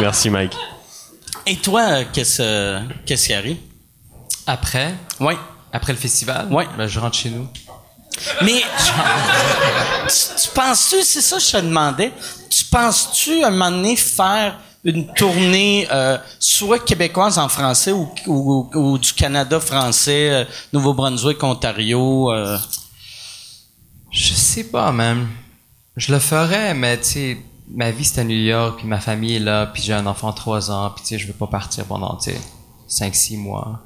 Merci 0.00 0.28
Mike. 0.28 0.52
Et 1.46 1.56
toi, 1.56 1.80
euh, 1.82 2.04
qu'est-ce 2.12 2.78
qu'est-ce 3.06 3.26
qui 3.28 3.32
arrive? 3.34 3.56
Après, 4.46 4.94
Ouais. 5.20 5.36
après 5.72 5.92
le 5.92 5.98
festival, 5.98 6.48
Ouais. 6.52 6.66
ben, 6.76 6.86
je 6.86 6.98
rentre 7.00 7.16
chez 7.16 7.30
nous. 7.30 7.46
Mais 8.42 8.60
tu, 8.78 10.42
tu 10.42 10.48
penses-tu, 10.54 11.02
c'est 11.02 11.22
ça 11.22 11.36
que 11.36 11.42
je 11.42 11.50
te 11.52 11.56
demandais, 11.58 12.12
tu 12.50 12.64
penses-tu 12.66 13.42
à 13.42 13.48
un 13.48 13.50
moment 13.50 13.70
donné 13.70 13.96
faire 13.96 14.58
une 14.84 15.06
tournée 15.14 15.86
euh, 15.92 16.18
soit 16.40 16.80
québécoise 16.80 17.38
en 17.38 17.48
français 17.48 17.92
ou, 17.92 18.10
ou, 18.26 18.68
ou 18.74 18.98
du 18.98 19.12
Canada 19.14 19.60
français, 19.60 20.30
euh, 20.30 20.44
Nouveau-Brunswick, 20.72 21.42
Ontario? 21.42 22.30
euh? 22.32 22.58
Je 24.10 24.34
sais 24.34 24.64
pas, 24.64 24.92
même. 24.92 25.28
Je 25.96 26.12
le 26.12 26.18
ferais, 26.18 26.74
mais 26.74 26.98
tu 26.98 27.04
sais, 27.04 27.38
ma 27.70 27.90
vie 27.90 28.04
c'est 28.04 28.20
à 28.20 28.24
New 28.24 28.36
York, 28.36 28.78
puis 28.78 28.86
ma 28.86 29.00
famille 29.00 29.36
est 29.36 29.40
là, 29.40 29.66
puis 29.66 29.82
j'ai 29.82 29.92
un 29.94 30.06
enfant 30.06 30.30
de 30.30 30.36
3 30.36 30.70
ans, 30.70 30.90
puis 30.90 31.02
tu 31.02 31.08
sais, 31.10 31.18
je 31.18 31.26
veux 31.28 31.32
pas 31.32 31.46
partir 31.46 31.84
pendant, 31.86 32.16
tu 32.16 32.30
sais, 32.32 32.40
5-6 33.10 33.38
mois. 33.38 33.80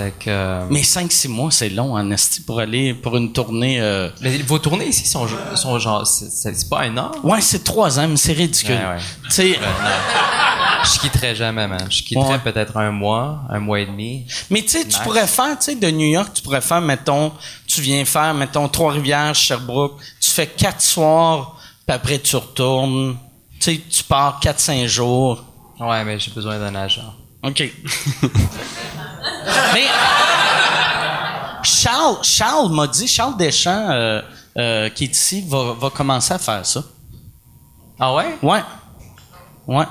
Fait 0.00 0.12
que... 0.18 0.30
euh, 0.30 0.64
Mais 0.70 0.82
5-6 0.82 1.28
mois, 1.28 1.50
c'est 1.50 1.68
long 1.68 1.94
en 1.94 2.10
esti 2.10 2.40
pour 2.42 2.60
aller 2.60 2.94
pour 2.94 3.16
une 3.16 3.32
tournée. 3.32 3.80
euh, 3.80 4.08
mais 4.20 4.38
vos 4.38 4.58
tournées 4.58 4.86
ici 4.88 5.06
sont, 5.06 5.26
sont 5.54 5.78
genre... 5.78 6.06
C'est 6.06 6.30
c'est 6.54 6.68
pas 6.68 6.80
un 6.82 6.96
an? 6.96 7.10
Ouais, 7.22 7.40
c'est 7.40 7.62
trois 7.64 7.98
ans, 7.98 8.08
mais 8.08 8.16
c'est 8.16 8.32
ridicule. 8.32 8.74
Ouais, 8.76 8.94
ouais. 8.94 8.98
Tu 9.24 9.30
sais, 9.30 9.50
Ouais, 9.50 9.58
non. 9.58 10.84
Je 10.84 10.98
quitterais 11.00 11.34
jamais, 11.34 11.66
man. 11.66 11.86
Je 11.90 12.02
quitterais 12.02 12.24
Ouais. 12.32 12.38
peut-être 12.38 12.76
un 12.78 12.90
mois, 12.90 13.40
un 13.50 13.58
mois 13.58 13.80
et 13.80 13.86
demi. 13.86 14.24
Mais 14.48 14.62
tu 14.62 14.68
sais, 14.68 14.86
tu 14.88 14.98
pourrais 15.00 15.26
faire, 15.26 15.58
tu 15.58 15.64
sais, 15.66 15.74
de 15.74 15.90
New 15.90 16.06
York, 16.08 16.30
tu 16.32 16.40
pourrais 16.42 16.62
faire, 16.62 16.80
mettons, 16.80 17.32
tu 17.66 17.82
viens 17.82 18.02
faire, 18.06 18.32
mettons, 18.32 18.66
Trois-Rivières, 18.68 19.34
Sherbrooke, 19.34 20.00
tu 20.18 20.30
fais 20.30 20.46
quatre 20.46 20.80
soirs, 20.80 21.56
puis 21.86 21.94
après 21.94 22.18
tu 22.18 22.34
retournes. 22.36 23.16
Tu 23.60 23.74
sais, 23.74 23.80
tu 23.90 24.02
pars 24.04 24.40
quatre, 24.40 24.58
cinq 24.60 24.86
jours. 24.86 25.44
Ouais, 25.78 26.02
mais 26.04 26.18
j'ai 26.18 26.30
besoin 26.30 26.58
d'un 26.58 26.74
agent. 26.74 27.14
OK. 27.42 27.62
Mais 29.74 29.86
Charles, 31.62 32.18
Charles 32.22 32.72
m'a 32.72 32.86
dit, 32.86 33.06
Charles 33.06 33.36
Deschamps, 33.36 33.90
euh, 33.90 34.22
euh, 34.56 34.88
qui 34.90 35.04
est 35.04 35.12
ici, 35.12 35.44
va, 35.48 35.74
va 35.78 35.90
commencer 35.90 36.34
à 36.34 36.38
faire 36.38 36.64
ça. 36.64 36.82
Ah 37.98 38.14
ouais? 38.14 38.36
Ouais. 38.42 38.62
Ouais. 39.66 39.84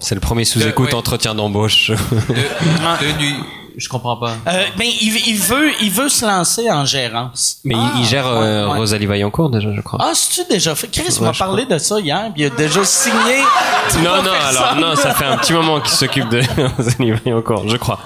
C'est 0.00 0.14
le 0.14 0.20
premier 0.20 0.44
sous-écoute 0.44 0.88
ouais. 0.88 0.94
entretien 0.94 1.34
d'embauche. 1.34 1.90
De, 1.90 1.96
de 3.14 3.18
nuit. 3.18 3.36
Je 3.76 3.88
comprends 3.88 4.16
pas. 4.16 4.36
Euh, 4.46 4.64
ben, 4.76 4.86
il, 4.86 5.16
il 5.28 5.36
veut, 5.38 5.70
il 5.82 5.90
veut 5.90 6.08
se 6.08 6.24
lancer 6.24 6.70
en 6.70 6.84
gérance. 6.84 7.58
Mais 7.64 7.74
il- 7.74 8.00
il 8.00 8.06
gère 8.06 8.26
euh, 8.26 8.66
ouais, 8.66 8.72
ouais. 8.72 8.78
Rosalie 8.78 9.06
Vaillancourt 9.06 9.50
déjà, 9.50 9.74
je 9.74 9.80
crois. 9.80 9.98
Ah, 10.02 10.12
c'est-tu 10.14 10.48
déjà 10.48 10.74
fait? 10.74 10.88
Chris 10.88 11.12
Ouais, 11.18 11.26
m'a 11.26 11.32
parlé 11.32 11.66
de 11.66 11.76
ça 11.78 11.98
hier, 11.98 12.30
puis 12.32 12.42
il 12.42 12.46
a 12.46 12.50
déjà 12.50 12.84
signé. 12.84 13.38
non, 14.04 14.22
non, 14.22 14.30
alors 14.32 14.76
non, 14.76 14.96
ça 14.96 15.12
fait 15.14 15.24
un 15.24 15.36
petit 15.38 15.52
moment 15.52 15.80
qu'il 15.80 15.90
s'occupe 15.94 16.28
de 16.28 16.40
Rosalie 16.76 17.12
Vaillancourt, 17.12 17.68
je 17.68 17.76
crois. 17.76 17.98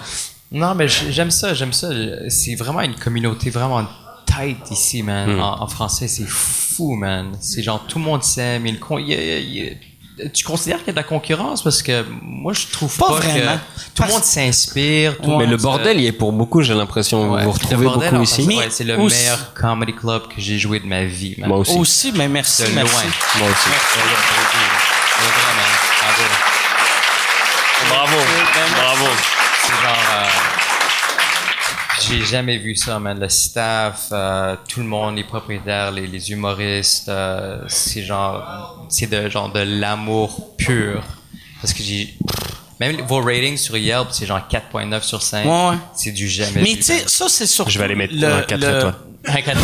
Non, 0.51 0.75
mais 0.75 0.89
j'aime 0.89 1.31
ça, 1.31 1.53
j'aime 1.53 1.73
ça. 1.75 1.89
C'est 2.31 2.55
vraiment 2.55 2.81
une 2.81 2.95
communauté 2.95 3.51
vraiment 3.51 3.85
tight 4.25 4.71
ici, 4.71 5.03
man. 5.03 5.37
Hmm. 5.37 5.41
En, 5.41 5.63
en 5.63 5.67
français, 5.67 6.09
c'est 6.09 6.27
fou, 6.27 6.95
man. 6.95 7.33
C'est 7.41 7.63
genre 7.63 7.85
tout 7.87 7.99
le 7.99 8.05
monde 8.05 8.23
s'aime. 8.23 8.67
il 8.67 8.79
il 9.01 9.09
y 9.09 9.15
a- 9.15 9.39
il 9.39 9.57
y 9.57 9.69
a- 9.69 9.73
Tu 10.35 10.45
considères 10.45 10.79
qu'il 10.79 10.89
y 10.89 10.91
a 10.91 10.93
de 10.93 10.97
la 10.99 11.03
concurrence? 11.05 11.63
Parce 11.63 11.83
que 11.83 12.05
moi 12.23 12.53
je 12.53 12.67
trouve 12.73 12.97
Pas 12.97 13.07
pas, 13.09 13.15
vraiment. 13.15 13.53
que 13.57 13.81
tout 13.95 14.03
le 14.03 14.09
monde 14.13 14.23
s'inspire. 14.25 15.17
tout 15.19 15.31
le 15.31 15.37
Mais 15.39 15.47
le 15.47 15.57
bordel, 15.57 16.01
il 16.01 16.07
est 16.07 16.13
pour 16.13 16.33
beaucoup, 16.33 16.63
j'ai 16.63 16.75
l'impression. 16.75 17.33
Ouais. 17.33 17.45
Vous 17.45 17.53
vous 17.53 17.59
Le 17.59 17.65
retrouvez 17.65 17.85
bordel, 17.85 18.11
beaucoup 18.11 18.23
ici. 18.25 18.43
ouais, 18.47 18.69
c'est 18.71 18.85
le 18.85 18.99
aussi- 18.99 19.17
meilleur 19.17 19.55
comedy 19.55 19.95
club 19.95 20.23
que 20.29 20.35
j'ai 20.41 20.59
joué 20.59 20.81
de 20.81 20.87
ma 20.87 21.05
vie. 21.05 21.35
Moi 21.39 21.59
aussi. 21.59 21.77
Aussi, 21.79 22.13
mais 22.17 22.29
merci, 22.29 22.63
De 22.63 22.69
merci. 22.73 22.95
loin. 22.95 23.03
Moi 23.39 23.49
aussi. 23.51 23.69
Ouais, 23.69 23.75
j'ai 32.09 32.25
jamais 32.25 32.59
vu 32.59 32.75
ça, 32.75 32.99
man. 32.99 33.19
Le 33.19 33.29
staff, 33.29 34.09
euh, 34.13 34.57
tout 34.69 34.81
le 34.81 34.87
monde, 34.87 35.17
les 35.17 35.25
propriétaires, 35.25 35.91
les, 35.93 36.07
les 36.07 36.31
humoristes, 36.31 37.09
euh, 37.09 37.61
c'est 37.69 38.03
genre, 38.03 38.87
c'est 38.89 39.09
de 39.09 39.29
genre 39.29 39.53
de 39.53 39.61
l'amour 39.61 40.57
pur. 40.57 41.03
Parce 41.61 41.73
que 41.75 41.83
j'ai, 41.83 42.15
même 42.81 43.01
vos 43.03 43.21
ratings 43.21 43.57
sur 43.57 43.77
Yelp, 43.77 44.09
c'est 44.13 44.27
genre 44.27 44.41
4.9 44.51 45.03
sur 45.03 45.23
5. 45.23 45.45
Ouais, 45.45 45.71
ouais. 45.71 45.77
C'est 45.95 46.13
du 46.13 46.29
jamais 46.29 46.63
Mais 46.63 46.71
vu. 46.73 46.77
tu 46.77 46.83
sais, 46.83 47.03
ça, 47.07 47.29
c'est 47.29 47.47
surtout... 47.47 47.71
Je 47.71 47.79
vais 47.79 47.85
aller 47.85 47.95
mettre 47.97 48.15
le- 48.15 48.33
un 48.33 48.43
4 48.43 48.61
le- 48.61 48.77
étoiles. 48.79 48.95
Un 49.29 49.43
4 49.43 49.49
étoiles, 49.51 49.59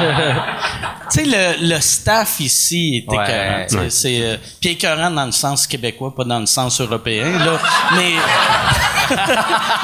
ouais. 0.00 0.34
Tu 1.12 1.18
sais, 1.18 1.24
le, 1.26 1.74
le 1.74 1.80
staff 1.80 2.38
ici 2.40 3.04
est 3.08 3.12
Ouais. 3.12 3.24
écœurant. 3.24 3.82
Ouais. 3.84 3.90
C'est 3.90 4.20
euh, 4.22 4.36
puis 4.60 4.70
écœurant 4.70 5.10
dans 5.10 5.24
le 5.26 5.32
sens 5.32 5.66
québécois, 5.66 6.14
pas 6.14 6.22
dans 6.24 6.38
le 6.38 6.46
sens 6.46 6.80
européen. 6.80 7.24
Là. 7.38 7.58
Mais 7.96 8.12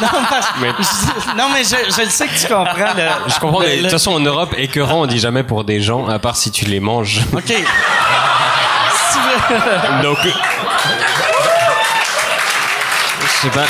non, 0.00 0.08
parce- 0.30 0.52
Mais- 0.60 0.70
je- 0.78 1.36
non, 1.36 1.48
mais 1.52 1.64
je, 1.64 1.76
je 1.96 2.02
le 2.02 2.08
sais 2.10 2.28
que 2.28 2.38
tu 2.38 2.46
comprends. 2.46 2.94
Le, 2.96 3.08
Je 3.32 3.40
comprends, 3.40 3.60
de 3.60 3.80
toute 3.82 3.90
façon, 3.90 4.12
en 4.12 4.20
Europe, 4.20 4.54
écœurant, 4.56 5.00
on 5.02 5.06
dit 5.06 5.18
jamais 5.18 5.42
pour 5.42 5.64
des 5.64 5.80
gens, 5.80 6.06
à 6.08 6.18
part 6.20 6.36
si 6.36 6.50
tu 6.52 6.64
les 6.66 6.78
manges. 6.80 7.20
Ok. 7.32 7.52
Donc. 10.02 10.18
Je 13.22 13.26
sais 13.42 13.50
pas. 13.50 13.64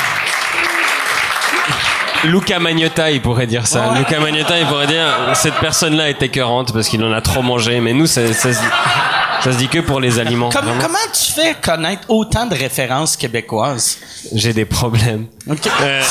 Luca 2.25 2.59
Magnotta, 2.59 3.11
il 3.11 3.21
pourrait 3.21 3.47
dire 3.47 3.67
ça. 3.67 3.89
Ouais. 3.89 3.99
Luca 3.99 4.19
Magnotta, 4.19 4.59
il 4.59 4.65
pourrait 4.65 4.87
dire 4.87 5.05
cette 5.35 5.55
personne-là 5.55 6.09
est 6.09 6.21
écœurante 6.21 6.73
parce 6.73 6.87
qu'il 6.89 7.03
en 7.03 7.13
a 7.13 7.21
trop 7.21 7.41
mangé. 7.41 7.79
Mais 7.79 7.93
nous, 7.93 8.07
ça, 8.07 8.33
ça, 8.33 8.53
se, 8.53 8.59
ça 9.43 9.51
se 9.51 9.57
dit 9.57 9.67
que 9.67 9.79
pour 9.79 9.99
les 9.99 10.19
aliments. 10.19 10.49
Comme- 10.49 10.65
comment 10.81 10.97
tu 11.13 11.31
fais 11.31 11.55
connaître 11.61 12.03
autant 12.09 12.45
de 12.45 12.55
références 12.55 13.15
québécoises? 13.15 13.97
J'ai 14.33 14.53
des 14.53 14.65
problèmes. 14.65 15.27
Ok. 15.49 15.67
Euh. 15.81 16.01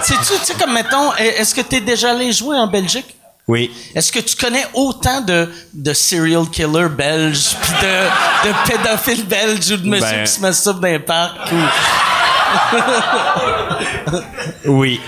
C'est-tu, 0.00 0.24
tu 0.24 0.44
sais, 0.44 0.54
comme 0.54 0.72
mettons, 0.72 1.14
est-ce 1.16 1.54
que 1.54 1.60
tu 1.60 1.76
es 1.76 1.80
déjà 1.80 2.10
allé 2.10 2.32
jouer 2.32 2.56
en 2.56 2.66
Belgique? 2.66 3.14
Oui. 3.46 3.70
Est-ce 3.94 4.10
que 4.10 4.20
tu 4.20 4.34
connais 4.36 4.64
autant 4.74 5.20
de, 5.20 5.52
de 5.74 5.92
serial 5.92 6.48
killers 6.50 6.88
belges, 6.88 7.56
puis 7.60 7.72
de, 7.82 8.48
de 8.48 8.54
pédophiles 8.66 9.26
belges 9.26 9.70
ou 9.72 9.76
de 9.76 9.88
monsieur 9.88 10.08
Ben- 10.16 10.24
qui 10.24 10.32
se 10.32 10.40
masturbe 10.40 10.80
dans 10.80 10.88
les 10.88 10.98
parcs? 10.98 11.52
Ou... 11.52 11.56
Oui. 14.66 15.00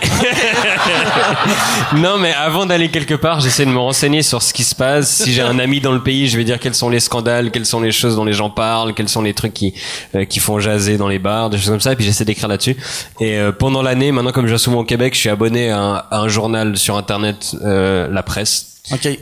non, 1.96 2.18
mais 2.18 2.32
avant 2.32 2.66
d'aller 2.66 2.88
quelque 2.88 3.14
part, 3.14 3.40
j'essaie 3.40 3.64
de 3.64 3.70
me 3.70 3.78
renseigner 3.78 4.22
sur 4.22 4.42
ce 4.42 4.52
qui 4.52 4.64
se 4.64 4.74
passe. 4.74 5.10
Si 5.10 5.32
j'ai 5.32 5.42
un 5.42 5.58
ami 5.58 5.80
dans 5.80 5.92
le 5.92 6.02
pays, 6.02 6.28
je 6.28 6.36
vais 6.36 6.44
dire 6.44 6.58
quels 6.58 6.74
sont 6.74 6.88
les 6.88 7.00
scandales, 7.00 7.50
quelles 7.50 7.66
sont 7.66 7.80
les 7.80 7.92
choses 7.92 8.16
dont 8.16 8.24
les 8.24 8.32
gens 8.32 8.50
parlent, 8.50 8.94
quels 8.94 9.08
sont 9.08 9.22
les 9.22 9.34
trucs 9.34 9.54
qui 9.54 9.74
euh, 10.14 10.24
qui 10.24 10.40
font 10.40 10.58
jaser 10.58 10.96
dans 10.96 11.08
les 11.08 11.18
bars, 11.18 11.50
des 11.50 11.58
choses 11.58 11.70
comme 11.70 11.80
ça. 11.80 11.92
Et 11.92 11.96
puis 11.96 12.04
j'essaie 12.04 12.24
d'écrire 12.24 12.48
là-dessus. 12.48 12.76
Et 13.20 13.38
euh, 13.38 13.52
pendant 13.52 13.82
l'année, 13.82 14.12
maintenant 14.12 14.32
comme 14.32 14.46
je 14.46 14.52
vais 14.52 14.58
souvent 14.58 14.80
au 14.80 14.84
Québec, 14.84 15.14
je 15.14 15.20
suis 15.20 15.28
abonné 15.28 15.70
à 15.70 15.80
un, 15.80 15.94
à 16.10 16.18
un 16.18 16.28
journal 16.28 16.76
sur 16.76 16.96
internet, 16.96 17.54
euh, 17.62 18.08
la 18.10 18.22
presse. 18.22 18.70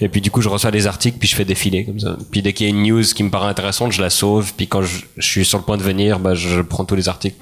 Et 0.00 0.08
puis 0.08 0.20
du 0.20 0.32
coup, 0.32 0.42
je 0.42 0.48
reçois 0.48 0.72
des 0.72 0.88
articles, 0.88 1.18
puis 1.18 1.28
je 1.28 1.36
fais 1.36 1.44
défiler 1.44 1.84
comme 1.84 2.00
ça. 2.00 2.16
Puis 2.32 2.42
dès 2.42 2.52
qu'il 2.52 2.66
y 2.66 2.68
a 2.68 2.72
une 2.74 2.82
news 2.82 3.02
qui 3.02 3.22
me 3.22 3.30
paraît 3.30 3.46
intéressante, 3.46 3.92
je 3.92 4.00
la 4.00 4.10
sauve. 4.10 4.54
Puis 4.56 4.66
quand 4.66 4.82
je, 4.82 5.02
je 5.16 5.28
suis 5.28 5.44
sur 5.44 5.58
le 5.58 5.64
point 5.64 5.76
de 5.76 5.84
venir, 5.84 6.18
bah, 6.18 6.34
je, 6.34 6.62
prends 6.62 6.84
tous 6.84 6.96
les 6.96 7.08
articles. 7.08 7.36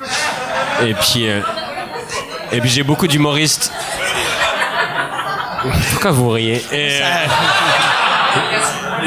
Et 0.87 0.93
puis, 0.95 1.25
et 2.53 2.61
puis 2.61 2.71
j'ai 2.71 2.83
beaucoup 2.83 3.07
d'humoristes. 3.07 3.73
Pourquoi 5.93 6.11
vous 6.13 6.31
riez 6.31 6.63
Et, 6.73 7.01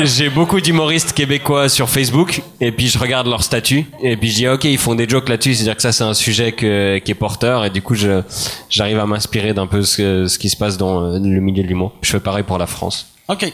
J'ai 0.04 0.30
beaucoup 0.30 0.60
d'humoristes 0.60 1.14
québécois 1.14 1.70
sur 1.70 1.90
Facebook 1.90 2.42
et 2.60 2.72
puis 2.72 2.88
je 2.88 2.98
regarde 2.98 3.28
leur 3.28 3.44
statut 3.44 3.86
et 4.02 4.18
puis 4.18 4.30
je 4.32 4.36
dis 4.36 4.48
ok 4.48 4.64
ils 4.66 4.78
font 4.80 4.96
des 4.96 5.08
jokes 5.08 5.30
là-dessus 5.30 5.54
c'est-à-dire 5.54 5.76
que 5.76 5.82
ça 5.84 5.92
c'est 5.92 6.04
un 6.04 6.16
sujet 6.16 6.52
que, 6.52 6.98
qui 6.98 7.12
est 7.12 7.16
porteur 7.16 7.64
et 7.64 7.70
du 7.70 7.84
coup 7.84 7.94
je 7.94 8.22
j'arrive 8.72 8.98
à 9.00 9.06
m'inspirer 9.06 9.54
d'un 9.54 9.68
peu 9.68 9.84
ce, 9.84 10.28
ce 10.28 10.40
qui 10.40 10.50
se 10.50 10.58
passe 10.58 10.78
dans 10.78 11.02
le 11.02 11.20
milieu 11.20 11.62
de 11.64 11.68
l'humour. 11.68 11.94
Je 12.02 12.10
fais 12.12 12.20
pareil 12.20 12.44
pour 12.44 12.58
la 12.58 12.66
France. 12.68 13.08
OK. 13.28 13.52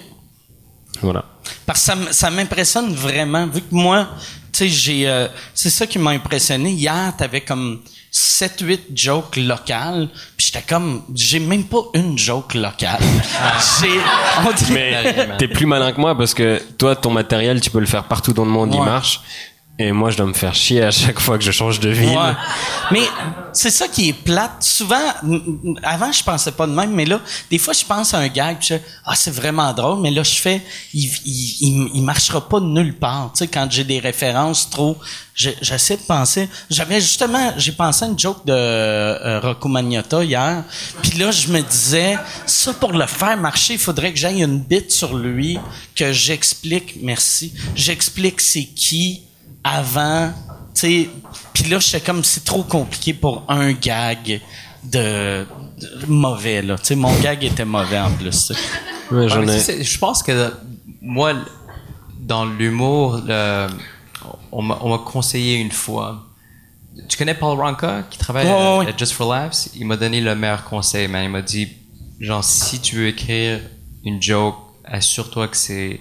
Voilà. 1.01 1.25
Parce 1.65 1.85
que 1.85 2.13
ça 2.13 2.29
m'impressionne 2.29 2.93
vraiment, 2.93 3.45
vu 3.47 3.61
que 3.61 3.73
moi, 3.73 4.07
tu 4.51 4.59
sais, 4.59 4.69
j'ai... 4.69 5.07
euh, 5.07 5.27
c'est 5.53 5.69
ça 5.69 5.87
qui 5.87 5.99
m'a 5.99 6.11
impressionné. 6.11 6.71
Hier, 6.71 7.13
t'avais 7.17 7.41
comme 7.41 7.79
7-8 8.11 8.79
jokes 8.95 9.35
locales, 9.37 10.09
puis 10.35 10.47
j'étais 10.47 10.65
comme... 10.67 11.03
J'ai 11.13 11.39
même 11.39 11.65
pas 11.65 11.83
une 11.93 12.17
joke 12.17 12.53
locale. 12.55 12.99
dirait... 14.53 15.27
Mais 15.27 15.37
t'es 15.37 15.47
plus 15.47 15.65
malin 15.65 15.91
que 15.91 15.99
moi 16.01 16.17
parce 16.17 16.33
que 16.33 16.61
toi 16.77 16.95
ton 16.95 17.11
matériel 17.11 17.61
tu 17.61 17.69
peux 17.69 17.79
le 17.79 17.85
faire 17.85 18.05
partout 18.05 18.33
dans 18.33 18.45
le 18.45 18.51
monde 18.51 18.73
il 18.73 18.79
Ouais. 18.79 18.85
marche 18.85 19.21
et 19.79 19.93
moi 19.93 20.09
je 20.11 20.17
dois 20.17 20.25
me 20.25 20.33
faire 20.33 20.53
chier 20.53 20.83
à 20.83 20.91
chaque 20.91 21.19
fois 21.21 21.37
que 21.37 21.43
je 21.43 21.51
change 21.51 21.79
de 21.79 21.89
ville. 21.89 22.09
Ouais. 22.09 22.33
Mais 22.91 23.03
c'est 23.53 23.69
ça 23.71 23.87
qui 23.87 24.09
est 24.09 24.13
plate. 24.13 24.61
Souvent, 24.61 24.99
avant, 25.83 26.11
je 26.11 26.21
pensais 26.21 26.51
pas 26.51 26.67
de 26.67 26.73
même, 26.73 26.91
mais 26.93 27.05
là, 27.05 27.21
des 27.49 27.57
fois, 27.57 27.73
je 27.73 27.85
pense 27.85 28.13
à 28.13 28.17
un 28.19 28.27
gag, 28.27 28.57
puis 28.59 28.67
je 28.69 28.75
ah, 29.05 29.15
c'est 29.15 29.31
vraiment 29.31 29.73
drôle, 29.73 30.01
mais 30.01 30.11
là, 30.11 30.21
je 30.21 30.35
fais, 30.35 30.61
il, 30.93 31.09
il, 31.25 31.89
il, 31.93 32.01
marchera 32.03 32.47
pas 32.47 32.59
nulle 32.59 32.93
part. 32.97 33.31
Tu 33.33 33.39
sais, 33.39 33.47
quand 33.47 33.67
j'ai 33.71 33.85
des 33.85 33.99
références 33.99 34.69
trop, 34.69 34.97
je- 35.33 35.49
j'essaie 35.61 35.95
de 35.95 36.01
penser. 36.01 36.49
J'avais 36.69 36.99
justement, 36.99 37.53
j'ai 37.57 37.71
pensé 37.71 38.03
à 38.03 38.07
une 38.09 38.19
joke 38.19 38.45
de 38.45 38.53
euh, 38.53 39.39
Rocco 39.39 39.69
Magnotta 39.69 40.23
hier, 40.23 40.63
puis 41.01 41.17
là, 41.17 41.31
je 41.31 41.47
me 41.47 41.61
disais, 41.61 42.17
ça, 42.45 42.73
pour 42.73 42.91
le 42.91 43.05
faire 43.07 43.37
marcher, 43.37 43.73
il 43.73 43.79
faudrait 43.79 44.11
que 44.11 44.19
j'aille 44.19 44.43
une 44.43 44.59
bite 44.59 44.91
sur 44.91 45.15
lui, 45.15 45.57
que 45.95 46.11
j'explique, 46.11 46.97
merci, 47.01 47.53
j'explique 47.75 48.41
c'est 48.41 48.65
qui, 48.65 49.21
avant, 49.71 50.31
tu 50.73 50.81
sais, 50.81 51.09
puis 51.53 51.63
là 51.65 51.79
j'étais 51.79 52.01
comme 52.01 52.23
c'est 52.23 52.43
trop 52.45 52.63
compliqué 52.63 53.13
pour 53.13 53.43
un 53.47 53.71
gag 53.73 54.41
de 54.83 55.45
mauvais, 56.07 56.61
là. 56.61 56.77
Tu 56.77 56.85
sais, 56.85 56.95
mon 56.95 57.13
gag 57.19 57.43
était 57.43 57.65
mauvais 57.65 57.99
en 57.99 58.11
plus. 58.11 58.51
j'en 59.11 59.47
ai. 59.47 59.83
je 59.83 59.97
pense 59.99 60.23
que 60.23 60.53
moi, 61.01 61.33
dans 62.19 62.45
l'humour, 62.45 63.21
on 64.51 64.61
m'a 64.61 64.77
on 64.81 64.89
m'a 64.89 64.97
conseillé 64.99 65.55
une 65.57 65.71
fois. 65.71 66.25
Tu 67.07 67.17
connais 67.17 67.33
Paul 67.35 67.57
Ranka 67.59 68.03
qui 68.09 68.17
travaille 68.17 68.45
Ouais, 68.47 68.51
à- 68.51 68.77
ouais, 68.79 68.85
ouais. 68.85 68.93
à 68.93 68.97
Just 68.97 69.13
for 69.13 69.31
Laughs? 69.31 69.69
Il 69.75 69.85
m'a 69.85 69.95
donné 69.95 70.19
le 70.21 70.35
meilleur 70.35 70.63
conseil, 70.65 71.07
man. 71.07 71.23
Il 71.23 71.29
m'a 71.29 71.41
dit, 71.41 71.69
genre, 72.19 72.43
si 72.43 72.79
tu 72.81 72.97
veux 72.97 73.07
écrire 73.07 73.61
une 74.03 74.21
joke, 74.21 74.55
assure-toi 74.83 75.47
que 75.47 75.55
c'est 75.57 75.99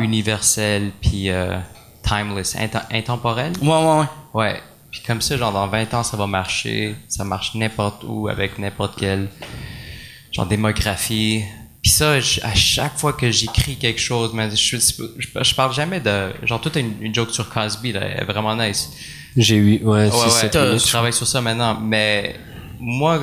universel 0.00 0.90
puis 1.00 1.30
euh, 1.30 1.58
timeless, 2.02 2.56
intemporel? 2.90 3.52
Ouais, 3.62 3.68
ouais, 3.68 3.98
ouais. 4.00 4.06
Ouais. 4.34 4.60
Puis 4.90 5.00
comme 5.06 5.20
ça, 5.22 5.36
genre 5.36 5.52
dans 5.52 5.66
20 5.68 5.94
ans, 5.94 6.02
ça 6.02 6.16
va 6.16 6.26
marcher. 6.26 6.94
Ça 7.08 7.24
marche 7.24 7.54
n'importe 7.54 8.04
où 8.06 8.28
avec 8.28 8.58
n'importe 8.58 8.98
quelle 8.98 9.28
genre 10.32 10.46
démographie. 10.46 11.42
Puis 11.82 11.90
ça, 11.90 12.20
je- 12.20 12.40
à 12.42 12.54
chaque 12.54 12.96
fois 12.98 13.12
que 13.12 13.30
j'écris 13.30 13.76
quelque 13.76 14.00
chose, 14.00 14.32
man, 14.34 14.50
je, 14.54 14.76
je, 14.76 15.42
je 15.42 15.54
parle 15.54 15.72
jamais 15.74 15.98
de 16.00 16.32
genre 16.44 16.60
toute 16.60 16.76
une, 16.76 16.92
une 17.00 17.14
joke 17.14 17.30
sur 17.30 17.48
Cosby, 17.48 17.92
là, 17.92 18.02
est 18.20 18.24
vraiment 18.24 18.54
nice. 18.54 18.90
J'ai 19.36 19.56
eu, 19.56 19.78
ouais, 19.82 20.04
Ouais, 20.06 20.10
6, 20.10 20.14
ouais, 20.24 20.30
7 20.30 20.52
je 20.54 20.58
minutes. 20.68 20.86
travaille 20.86 21.12
sur 21.12 21.26
ça 21.26 21.40
maintenant, 21.40 21.78
mais 21.80 22.36
moi, 22.78 23.20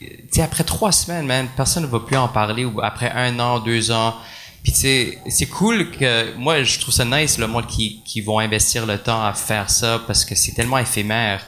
tu 0.00 0.08
sais, 0.30 0.42
après 0.42 0.64
trois 0.64 0.92
semaines, 0.92 1.24
man, 1.26 1.46
personne 1.56 1.84
ne 1.84 1.88
va 1.88 2.00
plus 2.00 2.16
en 2.16 2.28
parler 2.28 2.64
ou 2.64 2.80
après 2.82 3.10
un 3.12 3.38
an, 3.38 3.60
deux 3.60 3.90
ans. 3.92 4.14
Puis 4.66 5.20
c'est 5.28 5.46
cool 5.46 5.92
que 5.92 6.36
moi, 6.36 6.64
je 6.64 6.80
trouve 6.80 6.92
ça 6.92 7.04
nice 7.04 7.38
le 7.38 7.46
monde 7.46 7.66
qui 7.68 8.02
qui 8.04 8.20
vont 8.20 8.40
investir 8.40 8.84
le 8.84 8.98
temps 8.98 9.24
à 9.24 9.32
faire 9.32 9.70
ça 9.70 10.00
parce 10.08 10.24
que 10.24 10.34
c'est 10.34 10.52
tellement 10.52 10.78
éphémère. 10.78 11.40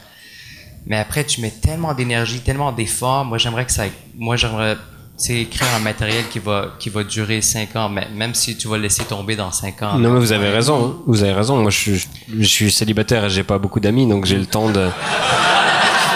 Mais 0.85 0.97
après, 0.97 1.25
tu 1.25 1.41
mets 1.41 1.51
tellement 1.51 1.93
d'énergie, 1.93 2.39
tellement 2.39 2.71
d'efforts. 2.71 3.25
Moi, 3.25 3.37
j'aimerais 3.37 3.65
que 3.65 3.73
ça, 3.73 3.83
moi, 4.15 4.37
j'aimerais, 4.37 4.77
sais, 5.17 5.41
écrire 5.41 5.67
un 5.75 5.79
matériel 5.79 6.29
qui 6.29 6.39
va 6.39 6.69
qui 6.79 6.89
va 6.89 7.03
durer 7.03 7.41
cinq 7.41 7.75
ans, 7.75 7.89
mais 7.89 8.07
même 8.15 8.33
si 8.33 8.55
tu 8.55 8.69
vas 8.69 8.77
le 8.77 8.83
laisser 8.83 9.03
tomber 9.03 9.35
dans 9.35 9.51
cinq 9.51 9.81
ans. 9.81 9.97
Non 9.97 10.11
mais 10.11 10.19
vous 10.19 10.31
avez 10.31 10.49
raison, 10.49 10.85
hein. 10.85 11.03
vous 11.05 11.21
avez 11.21 11.33
raison. 11.33 11.57
Moi 11.57 11.71
je 11.71 11.77
suis, 11.77 12.07
je 12.39 12.47
suis 12.47 12.71
célibataire 12.71 13.25
et 13.25 13.29
j'ai 13.29 13.43
pas 13.43 13.57
beaucoup 13.57 13.81
d'amis 13.81 14.07
donc 14.07 14.25
j'ai 14.25 14.37
le 14.37 14.45
temps 14.45 14.69
de. 14.69 14.89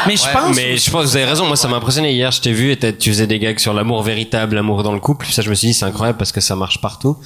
Mais 0.07 0.15
je 0.17 0.23
pense. 0.31 0.55
Mais 0.55 0.77
je 0.77 0.91
pense 0.91 1.03
que 1.03 1.07
vous 1.09 1.15
avez 1.17 1.25
raison. 1.25 1.45
Moi 1.45 1.55
ça 1.55 1.67
m'a 1.67 1.77
impressionné 1.77 2.11
hier. 2.13 2.31
Je 2.31 2.41
t'ai 2.41 2.51
vu 2.53 2.71
et 2.71 2.77
tu 2.97 3.09
faisais 3.09 3.27
des 3.27 3.39
gags 3.39 3.59
sur 3.59 3.73
l'amour 3.73 4.01
véritable, 4.03 4.55
l'amour 4.55 4.83
dans 4.83 4.93
le 4.93 4.99
couple. 4.99 5.25
Ça 5.27 5.41
je 5.41 5.49
me 5.49 5.55
suis 5.55 5.67
dit 5.67 5.73
c'est 5.73 5.85
incroyable 5.85 6.17
parce 6.17 6.31
que 6.31 6.41
ça 6.41 6.55
marche 6.55 6.79
partout. 6.81 7.17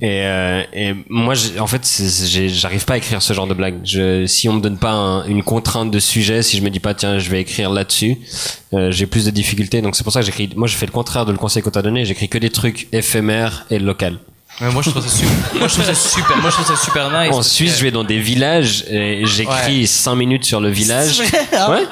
Et, 0.00 0.22
euh, 0.24 0.62
et 0.72 0.94
moi 1.08 1.34
en 1.58 1.66
fait 1.66 1.82
j'arrive 2.48 2.84
pas 2.84 2.94
à 2.94 2.96
écrire 2.96 3.20
ce 3.22 3.32
genre 3.32 3.46
de 3.46 3.54
blague. 3.54 3.80
Je, 3.84 4.26
si 4.26 4.48
on 4.48 4.54
me 4.54 4.60
donne 4.60 4.78
pas 4.78 4.92
un- 4.92 5.24
une 5.26 5.42
contrainte 5.42 5.90
de 5.90 5.98
sujet, 5.98 6.42
si 6.42 6.56
je 6.56 6.62
me 6.62 6.70
dis 6.70 6.80
pas 6.80 6.94
tiens 6.94 7.18
je 7.18 7.28
vais 7.30 7.40
écrire 7.40 7.70
là-dessus, 7.70 8.18
euh, 8.74 8.90
j'ai 8.90 9.06
plus 9.06 9.24
de 9.24 9.30
difficultés. 9.30 9.82
Donc 9.82 9.96
c'est 9.96 10.04
pour 10.04 10.12
ça 10.12 10.20
que 10.20 10.26
j'écris. 10.26 10.50
Moi 10.56 10.68
je 10.68 10.76
fais 10.76 10.86
le 10.86 10.92
contraire 10.92 11.26
de 11.26 11.32
le 11.32 11.38
conseil 11.38 11.62
qu'on 11.62 11.70
t'a 11.70 11.82
donné. 11.82 12.04
J'écris 12.04 12.28
que 12.28 12.38
des 12.38 12.50
trucs 12.50 12.88
éphémères 12.92 13.66
et 13.70 13.78
local. 13.78 14.18
Mais 14.60 14.70
moi, 14.70 14.82
je 14.82 14.90
trouve 14.90 15.02
ça 15.02 15.08
super. 15.08 15.32
moi, 15.58 15.66
je 15.68 15.72
trouve 15.74 15.84
ça 15.84 15.94
super. 15.94 16.36
Moi, 16.36 16.50
je 16.50 16.54
trouve 16.56 16.66
ça 16.66 16.76
super 16.76 17.10
nice. 17.10 17.34
En 17.34 17.42
Suisse, 17.42 17.72
que- 17.72 17.78
je 17.78 17.82
vais 17.84 17.90
dans 17.90 18.04
des 18.04 18.18
villages 18.18 18.84
et 18.88 19.24
j'écris 19.26 19.86
5 19.86 20.14
minutes 20.14 20.44
sur 20.44 20.60
le 20.60 20.68
village. 20.70 21.20
Hein? 21.52 21.70
Ouais. 21.70 21.86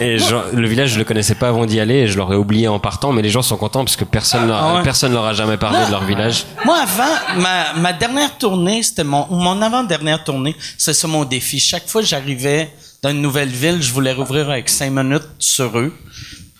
Et 0.00 0.18
genre, 0.18 0.44
le 0.52 0.68
village, 0.68 0.90
je 0.90 0.98
le 0.98 1.04
connaissais 1.04 1.34
pas 1.34 1.48
avant 1.48 1.66
d'y 1.66 1.80
aller 1.80 1.94
et 1.94 2.06
je 2.06 2.16
l'aurais 2.18 2.36
oublié 2.36 2.68
en 2.68 2.78
partant, 2.78 3.10
mais 3.12 3.20
les 3.22 3.30
gens 3.30 3.42
sont 3.42 3.56
contents 3.56 3.84
parce 3.84 3.96
que 3.96 4.04
personne 4.04 4.46
leur, 4.46 4.62
Ah 4.62 4.74
ouais. 4.76 4.82
personne 4.84 5.12
leur 5.12 5.24
a 5.24 5.32
jamais 5.34 5.56
parlé 5.56 5.84
de 5.86 5.90
leur 5.90 6.04
village. 6.04 6.44
Moi, 6.64 6.76
avant, 6.80 7.40
ma, 7.40 7.72
ma 7.80 7.92
dernière 7.92 8.36
tournée, 8.38 8.82
c'était 8.84 9.02
mon, 9.02 9.26
ou 9.30 9.34
mon 9.36 9.60
avant-dernière 9.60 10.22
tournée, 10.22 10.54
c'est 10.76 10.92
ça 10.94 11.08
mon 11.08 11.24
défi. 11.24 11.58
Chaque 11.58 11.88
fois 11.88 12.02
que 12.02 12.06
j'arrivais 12.06 12.70
dans 13.02 13.10
une 13.10 13.22
nouvelle 13.22 13.48
ville, 13.48 13.78
je 13.82 13.92
voulais 13.92 14.12
rouvrir 14.12 14.48
avec 14.50 14.68
cinq 14.68 14.90
minutes 14.92 15.26
sur 15.40 15.76
eux. 15.76 15.92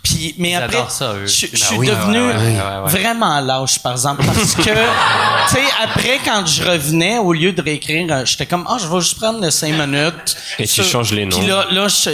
Puis, 0.08 0.34
mais 0.38 0.50
Ils 0.52 0.54
après, 0.56 0.84
ça, 0.88 1.14
je, 1.24 1.26
je 1.26 1.46
Ben 1.50 1.56
suis 1.58 1.76
oui, 1.76 1.86
devenu 1.86 2.18
ouais, 2.20 2.26
ouais, 2.28 2.34
ouais, 2.34 2.52
ouais, 2.52 2.80
ouais. 2.84 2.90
vraiment 2.90 3.40
lâche, 3.40 3.78
par 3.80 3.92
exemple, 3.92 4.24
parce 4.24 4.54
que, 4.54 4.62
tu 5.48 5.54
sais, 5.54 5.62
après, 5.84 6.18
quand 6.24 6.46
je 6.46 6.62
revenais, 6.62 7.18
au 7.18 7.32
lieu 7.34 7.52
de 7.52 7.60
réécrire, 7.60 8.06
euh, 8.10 8.24
j'étais 8.24 8.46
comme, 8.46 8.64
ah, 8.68 8.78
je 8.80 8.86
vais 8.86 9.00
juste 9.00 9.18
prendre 9.18 9.40
les 9.40 9.50
cinq 9.50 9.72
minutes. 9.72 10.36
Et 10.58 10.66
tu 10.66 10.82
changes 10.82 11.12
les 11.12 11.26
noms. 11.26 11.36
Puis 11.38 11.46
là, 11.46 11.66
là, 11.70 11.88
je, 11.88 12.10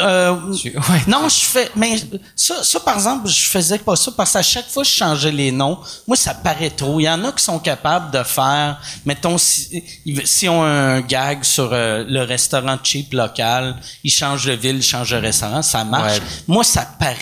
euh, 0.00 0.34
Tu- 0.60 0.74
non, 1.06 1.28
je 1.28 1.44
fais, 1.46 1.70
mais 1.76 1.96
ça, 2.36 2.62
ça, 2.62 2.80
par 2.80 2.94
exemple, 2.96 3.28
je 3.28 3.48
faisais 3.48 3.78
pas 3.78 3.96
ça 3.96 4.10
parce 4.16 4.32
qu'à 4.32 4.42
chaque 4.42 4.68
fois 4.68 4.82
que 4.82 4.88
je 4.88 4.94
changeais 4.94 5.32
les 5.32 5.50
noms, 5.50 5.78
moi, 6.06 6.16
ça 6.16 6.34
paraît 6.34 6.70
trop. 6.70 7.00
Il 7.00 7.04
y 7.04 7.08
en 7.08 7.24
a 7.24 7.32
qui 7.32 7.42
sont 7.42 7.58
capables 7.58 8.10
de 8.10 8.22
faire, 8.22 8.78
mettons, 9.06 9.38
si, 9.38 9.82
si 10.24 10.48
on 10.48 10.62
a 10.62 10.66
un 10.68 11.00
gag 11.00 11.42
sur 11.44 11.70
euh, 11.72 12.04
le 12.06 12.22
restaurant 12.22 12.76
cheap 12.82 13.12
local, 13.14 13.76
ils 14.02 14.10
changent 14.12 14.44
de 14.44 14.52
ville, 14.52 14.76
ils 14.76 14.82
changent 14.82 15.10
de 15.12 15.16
restaurant, 15.16 15.62
ça 15.62 15.84
marche. 15.84 16.18
Ouais. 16.18 16.22
Moi, 16.48 16.64
ça 16.64 16.86
paraît. 16.98 17.13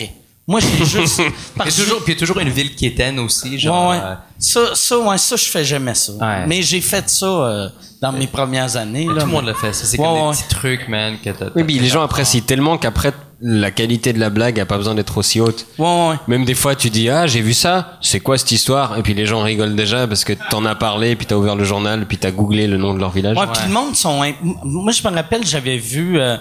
Moi, 0.47 0.59
juste, 0.61 1.19
y, 1.19 1.23
a 1.23 1.25
parce 1.57 1.77
que- 1.77 1.83
toujours, 1.83 2.03
puis 2.03 2.13
il 2.13 2.15
y 2.15 2.17
a 2.17 2.21
toujours 2.21 2.39
une 2.41 2.49
ville 2.49 2.75
qui 2.75 2.87
éteint 2.87 3.17
aussi, 3.19 3.59
genre. 3.61 3.91
Ouais, 3.91 3.97
ouais. 3.97 4.03
euh, 4.05 4.15
Ça, 4.39 4.75
ça, 4.75 4.99
ouais, 4.99 5.17
ça, 5.19 5.37
je 5.37 5.45
fais 5.45 5.65
jamais 5.65 5.95
ça. 5.95 6.13
Ouais. 6.15 6.47
Mais 6.49 6.63
j'ai 6.63 6.81
fait 6.81 7.09
ça 7.09 7.27
euh, 7.27 7.69
dans 8.01 8.11
mes 8.13 8.27
premières 8.27 8.77
années. 8.77 9.07
tout 9.07 9.13
Là, 9.15 9.21
le 9.25 9.31
monde 9.31 9.47
le 9.47 9.55
fait. 9.55 9.73
Ça, 9.73 9.85
c'est 9.87 9.99
Ouais, 10.01 10.05
comme 10.05 10.15
ouais. 10.29 10.31
des 10.35 10.43
petits 10.43 10.49
trucs, 10.49 10.89
man, 10.89 11.17
que 11.25 11.31
t'as. 11.31 11.47
Oui, 11.55 11.63
puis 11.63 11.79
les 11.79 11.87
gens 11.89 12.03
apprécient 12.03 12.41
tellement 12.41 12.77
qu'après, 12.77 13.13
la 13.41 13.71
qualité 13.71 14.13
de 14.13 14.19
la 14.19 14.31
blague 14.31 14.59
a 14.59 14.67
pas 14.67 14.77
besoin 14.79 14.97
d'être 14.97 15.17
aussi 15.17 15.41
haute. 15.41 15.65
Ouais, 15.79 15.87
ouais. 16.09 16.17
Même 16.27 16.45
des 16.45 16.55
fois, 16.55 16.75
tu 16.75 16.91
dis, 16.91 17.09
ah, 17.09 17.29
j'ai 17.29 17.41
vu 17.41 17.55
ça, 17.55 17.99
c'est 18.01 18.19
quoi 18.21 18.37
cette 18.37 18.51
histoire? 18.51 18.99
Et 18.99 19.03
puis 19.05 19.15
les 19.15 19.27
gens 19.27 19.43
rigolent 19.43 19.77
déjà 19.77 20.09
parce 20.09 20.25
que 20.25 20.33
t'en 20.51 20.65
as 20.65 20.75
parlé, 20.75 21.15
puis 21.15 21.27
t'as 21.27 21.37
ouvert 21.37 21.55
le 21.55 21.65
journal, 21.65 22.05
puis 22.07 22.19
t'as 22.19 22.33
googlé 22.33 22.67
le 22.67 22.79
nom 22.79 22.95
de 22.95 22.99
leur 22.99 23.11
village. 23.13 23.37
Ouais, 23.37 23.47
puis 23.53 23.63
le 23.69 23.73
monde 23.73 23.95
sont. 23.95 24.21
Moi, 24.65 24.91
je 24.93 25.09
me 25.09 25.15
rappelle, 25.15 25.47
j'avais 25.47 25.77
vu 25.77 26.21
euh, 26.21 26.37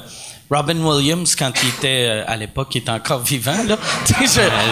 Robin 0.52 0.78
Williams 0.84 1.34
quand 1.36 1.52
il 1.64 1.70
était 1.70 2.08
euh, 2.10 2.24
à 2.28 2.36
l'époque, 2.36 2.76
il 2.76 2.80
était 2.80 2.92
encore 2.92 3.22
vivant 3.22 3.64
là. 3.66 3.78
Sais, 4.06 4.16
je, 4.20 4.26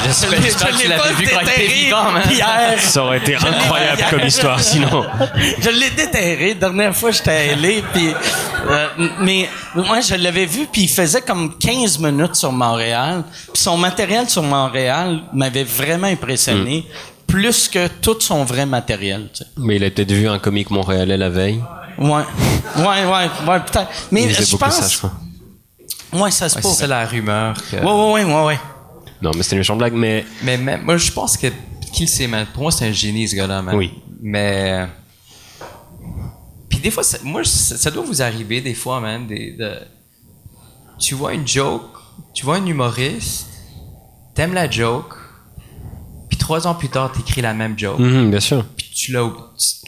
j'espère- 0.05 0.30
que 0.30 0.36
l'ai 0.43 0.51
tu 0.51 0.88
l'avais 0.89 1.01
pas 1.01 1.11
vu 1.13 1.27
quand 1.27 1.39
il 1.41 1.49
était 1.49 1.73
vivant. 1.73 2.05
Hier. 2.30 2.80
Ça 2.80 3.03
aurait 3.03 3.19
été 3.19 3.36
incroyable 3.36 4.03
comme 4.09 4.25
histoire, 4.27 4.59
sinon. 4.59 5.05
je 5.61 5.69
l'ai 5.69 5.89
déterré. 5.91 6.53
Dernière 6.55 6.93
fois, 6.95 7.11
j'étais 7.11 7.32
à 7.32 7.55
LA, 7.55 7.82
puis 7.93 8.13
euh, 8.69 8.88
mais 9.21 9.49
moi, 9.73 10.01
je 10.01 10.15
l'avais 10.15 10.45
vu, 10.45 10.67
puis 10.71 10.84
il 10.84 10.89
faisait 10.89 11.21
comme 11.21 11.57
15 11.57 11.99
minutes 11.99 12.36
sur 12.36 12.51
Montréal. 12.51 13.23
Puis 13.53 13.61
son 13.61 13.77
matériel 13.77 14.30
sur 14.30 14.43
Montréal 14.43 15.21
m'avait 15.34 15.63
vraiment 15.63 16.07
impressionné, 16.07 16.86
plus 17.25 17.69
que 17.69 17.88
tout 17.88 18.17
son 18.19 18.43
vrai 18.43 18.65
matériel. 18.65 19.30
Tu 19.34 19.43
sais. 19.43 19.49
Mais 19.57 19.77
il 19.77 19.84
a 19.86 19.91
peut-être 19.91 20.11
vu 20.11 20.27
un 20.27 20.39
comique 20.39 20.71
montréalais 20.71 21.15
la 21.15 21.30
veille. 21.30 21.61
Ouais, 21.97 22.23
ouais, 22.77 22.84
ouais, 23.05 23.30
ouais, 23.47 23.59
peut-être. 23.61 23.88
Mais 24.11 24.30
je 24.30 24.55
pense, 24.57 24.73
ça, 24.73 24.88
je 24.88 24.97
crois. 24.97 25.11
Ouais, 26.14 26.32
ça 26.32 26.49
se 26.49 26.55
Ouais, 26.55 26.62
peut. 26.62 26.68
c'est 26.74 26.88
la 26.88 27.05
rumeur. 27.05 27.55
Que... 27.70 27.78
Ouais, 27.78 27.84
ouais, 27.84 28.24
ouais, 28.26 28.34
ouais, 28.34 28.45
ouais. 28.45 28.60
Non, 29.22 29.32
mais 29.36 29.43
c'était 29.43 29.55
une 29.55 29.60
méchante 29.60 29.78
blague, 29.80 29.93
mais 29.93 30.26
Mais 30.43 30.57
même, 30.57 30.84
moi, 30.84 30.97
je 30.97 31.12
pense 31.12 31.36
que 31.38 31.47
qui 31.91 32.03
le 32.03 32.07
sait, 32.07 32.28
man. 32.28 32.45
Pour 32.53 32.64
moi, 32.64 32.72
c'est 32.72 32.88
un 32.88 32.91
génie, 32.91 33.28
ce 33.28 33.36
gars-là, 33.36 33.62
man. 33.62 33.76
Oui. 33.76 33.91
Mais 34.22 34.86
puis 36.70 36.80
des 36.80 36.91
fois, 36.91 37.03
ça, 37.03 37.18
moi, 37.24 37.43
ça, 37.43 37.78
ça 37.78 37.91
doit 37.91 38.03
vous 38.03 38.22
arriver 38.22 38.62
des 38.62 38.74
fois, 38.76 38.99
man. 38.99 39.26
Des, 39.28 39.51
de... 39.53 39.72
Tu 40.99 41.16
vois 41.16 41.34
une 41.34 41.47
joke, 41.47 41.84
tu 42.34 42.45
vois 42.45 42.57
un 42.57 42.66
humoriste, 42.66 43.47
t'aimes 44.36 44.53
la 44.53 44.70
joke, 44.70 45.16
puis 46.30 46.38
trois 46.38 46.68
ans 46.68 46.76
plus 46.76 46.89
tard, 46.89 47.12
t'écris 47.12 47.41
la 47.41 47.53
même 47.53 47.78
joke, 47.80 47.99
Mhm, 47.99 48.30
bien 48.32 48.39
sûr. 48.39 48.66
puis 48.78 48.89
tu 48.93 49.12
l'as, 49.14 49.30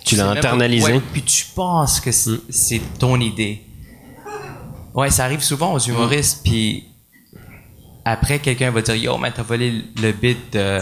Tu 0.05 0.15
sais 0.15 0.21
l'as 0.21 0.29
même 0.29 0.37
internalisé. 0.37 0.93
ouais, 0.93 1.01
puis 1.13 1.21
tu 1.21 1.45
penses 1.55 1.99
que 1.99 2.11
c'est, 2.11 2.39
c'est 2.49 2.81
ton 2.97 3.19
idée. 3.19 3.61
Ouais, 4.93 5.09
ça 5.09 5.23
arrive 5.25 5.41
souvent 5.41 5.73
aux 5.73 5.79
humoristes, 5.79 6.41
puis 6.43 6.85
après, 8.03 8.39
quelqu'un 8.39 8.71
va 8.71 8.81
dire 8.81 8.95
Yo, 8.95 9.17
man, 9.17 9.31
t'as 9.35 9.43
volé 9.43 9.83
le 10.01 10.11
bit 10.11 10.37
de. 10.53 10.79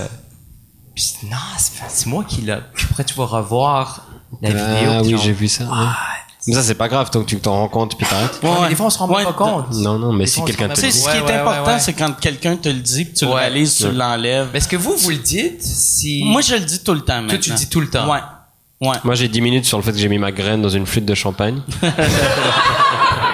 Puis 0.95 1.13
non, 1.29 1.37
c'est, 1.57 2.07
moi 2.07 2.23
qui 2.27 2.41
l'a. 2.41 2.57
Puis 2.73 2.87
après, 2.89 3.03
tu 3.03 3.13
vas 3.15 3.25
revoir 3.25 4.05
la 4.41 4.49
vidéo. 4.49 4.91
Ah 4.91 4.99
puis 5.03 5.13
oui, 5.15 5.21
j'ai 5.23 5.31
vu 5.33 5.47
ça. 5.47 5.63
ouais. 5.65 5.69
Mais 6.47 6.53
ça, 6.53 6.63
c'est 6.63 6.75
pas 6.75 6.87
grave, 6.87 7.09
tant 7.11 7.21
que 7.21 7.25
tu 7.27 7.37
t'en 7.39 7.51
rends 7.53 7.67
compte, 7.67 7.97
puis 7.97 8.07
t'arrêtes. 8.07 8.39
Ouais, 8.41 8.49
mais 8.63 8.69
des 8.69 8.75
fois, 8.75 8.85
on 8.87 8.89
se 8.89 8.97
rend 8.97 9.07
Ouais, 9.09 9.17
même 9.17 9.25
pas 9.25 9.33
compte. 9.33 9.71
Non, 9.73 9.99
non, 9.99 10.13
mais 10.13 10.23
Des 10.23 10.29
si 10.31 10.43
quelqu'un 10.45 10.69
te 10.69 10.79
sais, 10.79 10.87
dit. 10.87 10.93
ce 10.93 11.03
qui 11.03 11.07
Ouais, 11.09 11.17
est 11.17 11.21
ouais, 11.21 11.33
important, 11.33 11.63
ouais, 11.65 11.73
ouais. 11.73 11.79
c'est 11.79 11.93
quand 11.93 12.13
quelqu'un 12.19 12.55
te 12.55 12.69
le 12.69 12.79
dit, 12.79 13.11
que 13.11 13.17
tu 13.17 13.25
le 13.25 13.31
Ouais. 13.31 13.39
réalises, 13.41 13.75
tu 13.77 13.91
l'enlèves. 13.91 14.47
Mais 14.53 14.57
est-ce 14.59 14.67
que 14.69 14.77
vous, 14.77 14.95
vous 14.95 15.09
le 15.11 15.17
dites 15.17 15.61
si. 15.61 16.23
Moi, 16.23 16.41
je 16.41 16.53
le 16.55 16.61
dis 16.61 16.81
tout 16.81 16.93
le 16.93 17.01
temps 17.01 17.15
maintenant. 17.15 17.29
Toi, 17.31 17.37
tu 17.39 17.49
le 17.51 17.55
dis 17.57 17.67
tout 17.69 17.81
le 17.81 17.89
temps. 17.89 18.09
Ouais. 18.09 18.19
Ouais. 18.81 18.95
Moi, 19.03 19.15
j'ai 19.15 19.27
10 19.27 19.41
minutes 19.41 19.65
sur 19.65 19.77
le 19.77 19.83
fait 19.83 19.91
que 19.91 19.97
j'ai 19.97 20.07
mis 20.07 20.17
ma 20.17 20.31
graine 20.31 20.61
dans 20.61 20.69
une 20.69 20.85
flûte 20.85 21.05
de 21.05 21.13
champagne. 21.13 21.61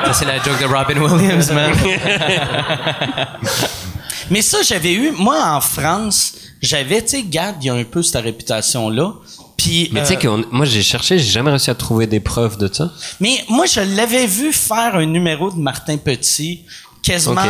Ça, 0.05 0.13
c'est 0.13 0.25
la 0.25 0.37
joke 0.43 0.59
de 0.59 0.65
Robin 0.65 1.01
Williams, 1.01 1.51
man. 1.51 1.71
Mais 4.31 4.41
ça, 4.41 4.57
j'avais 4.63 4.93
eu, 4.93 5.11
moi, 5.11 5.37
en 5.55 5.61
France, 5.61 6.33
j'avais, 6.61 7.01
tu 7.03 7.09
sais, 7.09 7.23
Gad, 7.23 7.55
il 7.61 7.67
y 7.67 7.69
a 7.69 7.73
un 7.73 7.83
peu 7.83 8.01
cette 8.01 8.23
réputation-là. 8.23 9.13
Puis, 9.57 9.89
Mais 9.93 10.01
tu 10.01 10.07
sais 10.07 10.15
euh, 10.15 10.19
que 10.19 10.27
on- 10.27 10.45
moi, 10.51 10.65
j'ai 10.65 10.83
cherché, 10.83 11.17
j'ai 11.19 11.31
jamais 11.31 11.49
réussi 11.51 11.69
à 11.69 11.75
trouver 11.75 12.07
des 12.07 12.19
preuves 12.19 12.57
de 12.57 12.71
ça. 12.71 12.91
mais 13.19 13.43
moi, 13.49 13.65
je 13.65 13.79
l'avais 13.81 14.25
vu 14.27 14.51
faire 14.51 14.95
un 14.95 15.05
numéro 15.05 15.51
de 15.51 15.57
Martin 15.57 15.97
Petit, 15.97 16.61
quasiment 17.03 17.41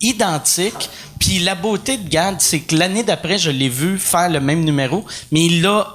identique. 0.00 0.88
Puis 1.18 1.40
la 1.40 1.54
beauté 1.56 1.96
de 1.96 2.08
Gad, 2.08 2.36
c'est 2.38 2.60
que 2.60 2.76
l'année 2.76 3.02
d'après, 3.02 3.38
je 3.38 3.50
l'ai 3.50 3.68
vu 3.68 3.98
faire 3.98 4.28
le 4.30 4.40
même 4.40 4.64
numéro, 4.64 5.04
mais 5.32 5.46
il 5.46 5.62
l'a 5.62 5.86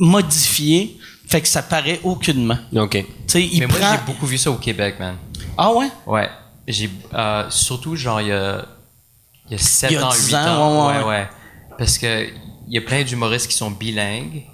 modifié, 0.00 0.98
fait 1.26 1.40
que 1.40 1.48
ça 1.48 1.62
paraît 1.62 2.00
aucunement. 2.02 2.58
Ok. 2.76 2.90
Tu 2.92 3.04
sais, 3.26 3.42
il 3.42 3.60
Mais 3.60 3.66
moi, 3.66 3.78
j'ai 3.80 4.06
beaucoup 4.12 4.26
vu 4.26 4.38
ça 4.38 4.50
au 4.50 4.56
Québec, 4.56 4.96
man. 4.98 5.16
Ah 5.56 5.72
ouais? 5.72 5.88
Ouais. 6.06 6.28
J'ai 6.66 6.90
euh, 7.12 7.44
surtout 7.50 7.96
genre 7.96 8.20
il 8.20 8.28
y 8.28 8.32
a 8.32 8.64
Il 9.48 9.52
y 9.52 9.54
a 9.54 9.58
7 9.58 9.90
Il 9.90 9.94
y 9.94 9.96
a 9.98 10.06
ans, 10.06 10.10
10 10.10 10.26
8 10.28 10.34
ans, 10.34 10.38
ans. 10.62 10.88
ouais, 10.88 10.96
Ouais, 10.98 11.02
ouais. 11.02 11.08
ouais. 11.08 11.28
Parce 11.78 11.98
que 11.98 12.28
il 12.66 12.72
y 12.74 12.78
a 12.78 12.80
plein 12.80 13.02
d'humoristes 13.02 13.48
qui 13.50 13.56
sont 13.56 13.70
bilingues, 13.70 14.44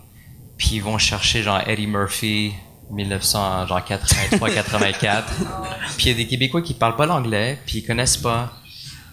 puis 0.56 0.70
ils 0.72 0.82
vont 0.82 0.98
chercher 0.98 1.42
genre 1.44 1.60
Eddie 1.66 1.86
Murphy, 1.86 2.52
1900, 2.90 3.68
genre 3.68 3.84
83, 3.84 4.50
84. 4.50 5.32
Puis 5.96 6.06
il 6.06 6.08
y 6.08 6.10
a 6.10 6.16
des 6.16 6.26
Québécois 6.26 6.60
qui 6.62 6.74
parlent 6.74 6.96
pas 6.96 7.06
l'anglais, 7.06 7.56
puis 7.66 7.78
ils 7.78 7.86
connaissent 7.86 8.16
pas. 8.16 8.52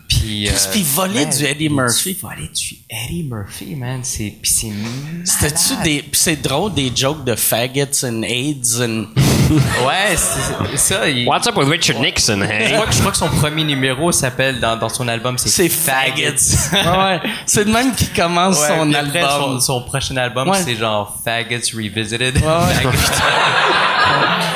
Puis, 0.08 0.48
euh, 0.48 0.52
qu'il 0.72 0.84
volait 0.86 1.26
man, 1.26 1.38
du 1.38 1.44
Eddie 1.46 1.70
Murphy? 1.70 2.12
Il 2.12 2.18
volait 2.22 2.50
du 2.54 2.76
Eddie 2.90 3.24
Murphy, 3.24 3.76
man. 3.76 4.00
C'est, 4.04 4.34
puis 4.42 4.50
c'est 4.52 4.72
C'était-tu 5.26 5.84
des. 5.84 6.06
c'est 6.14 6.42
drôle, 6.42 6.74
des 6.74 6.92
jokes 6.96 7.26
de 7.26 7.36
faggots 7.36 8.06
and 8.06 8.24
AIDS 8.24 8.82
and. 8.82 9.06
Ouais, 9.50 10.16
c'est 10.18 10.78
ça. 10.78 11.08
il- 11.10 11.26
What's 11.28 11.48
up 11.48 11.56
with 11.56 11.70
Richard 11.70 12.02
Nixon, 12.02 12.40
Je 12.42 12.52
hey? 12.52 12.74
crois, 12.74 12.86
que, 12.88 12.94
je 12.94 13.00
crois 13.00 13.12
que 13.12 13.18
son 13.18 13.30
premier 13.30 13.64
numéro 13.64 14.12
s'appelle 14.12 14.60
dans, 14.60 14.76
dans 14.78 14.90
son 14.90 15.08
album, 15.08 15.38
c'est 15.38 15.48
C'est 15.50 15.70
faggots. 15.70 16.36
ouais. 16.74 17.22
C'est 17.46 17.64
le 17.64 17.72
même 17.72 17.94
qui 17.96 18.08
commence 18.08 18.60
Ouais, 18.60 18.68
son 18.68 18.86
puis 18.88 18.96
après, 18.96 19.20
album. 19.20 19.60
Son, 19.60 19.80
son 19.80 19.82
prochain 19.84 20.18
album, 20.18 20.50
Ouais. 20.50 20.62
c'est 20.64 20.76
genre 20.76 21.18
Faggots 21.24 21.62
Revisited. 21.74 22.36
ouais. 22.36 22.42
Faggots. 22.42 22.92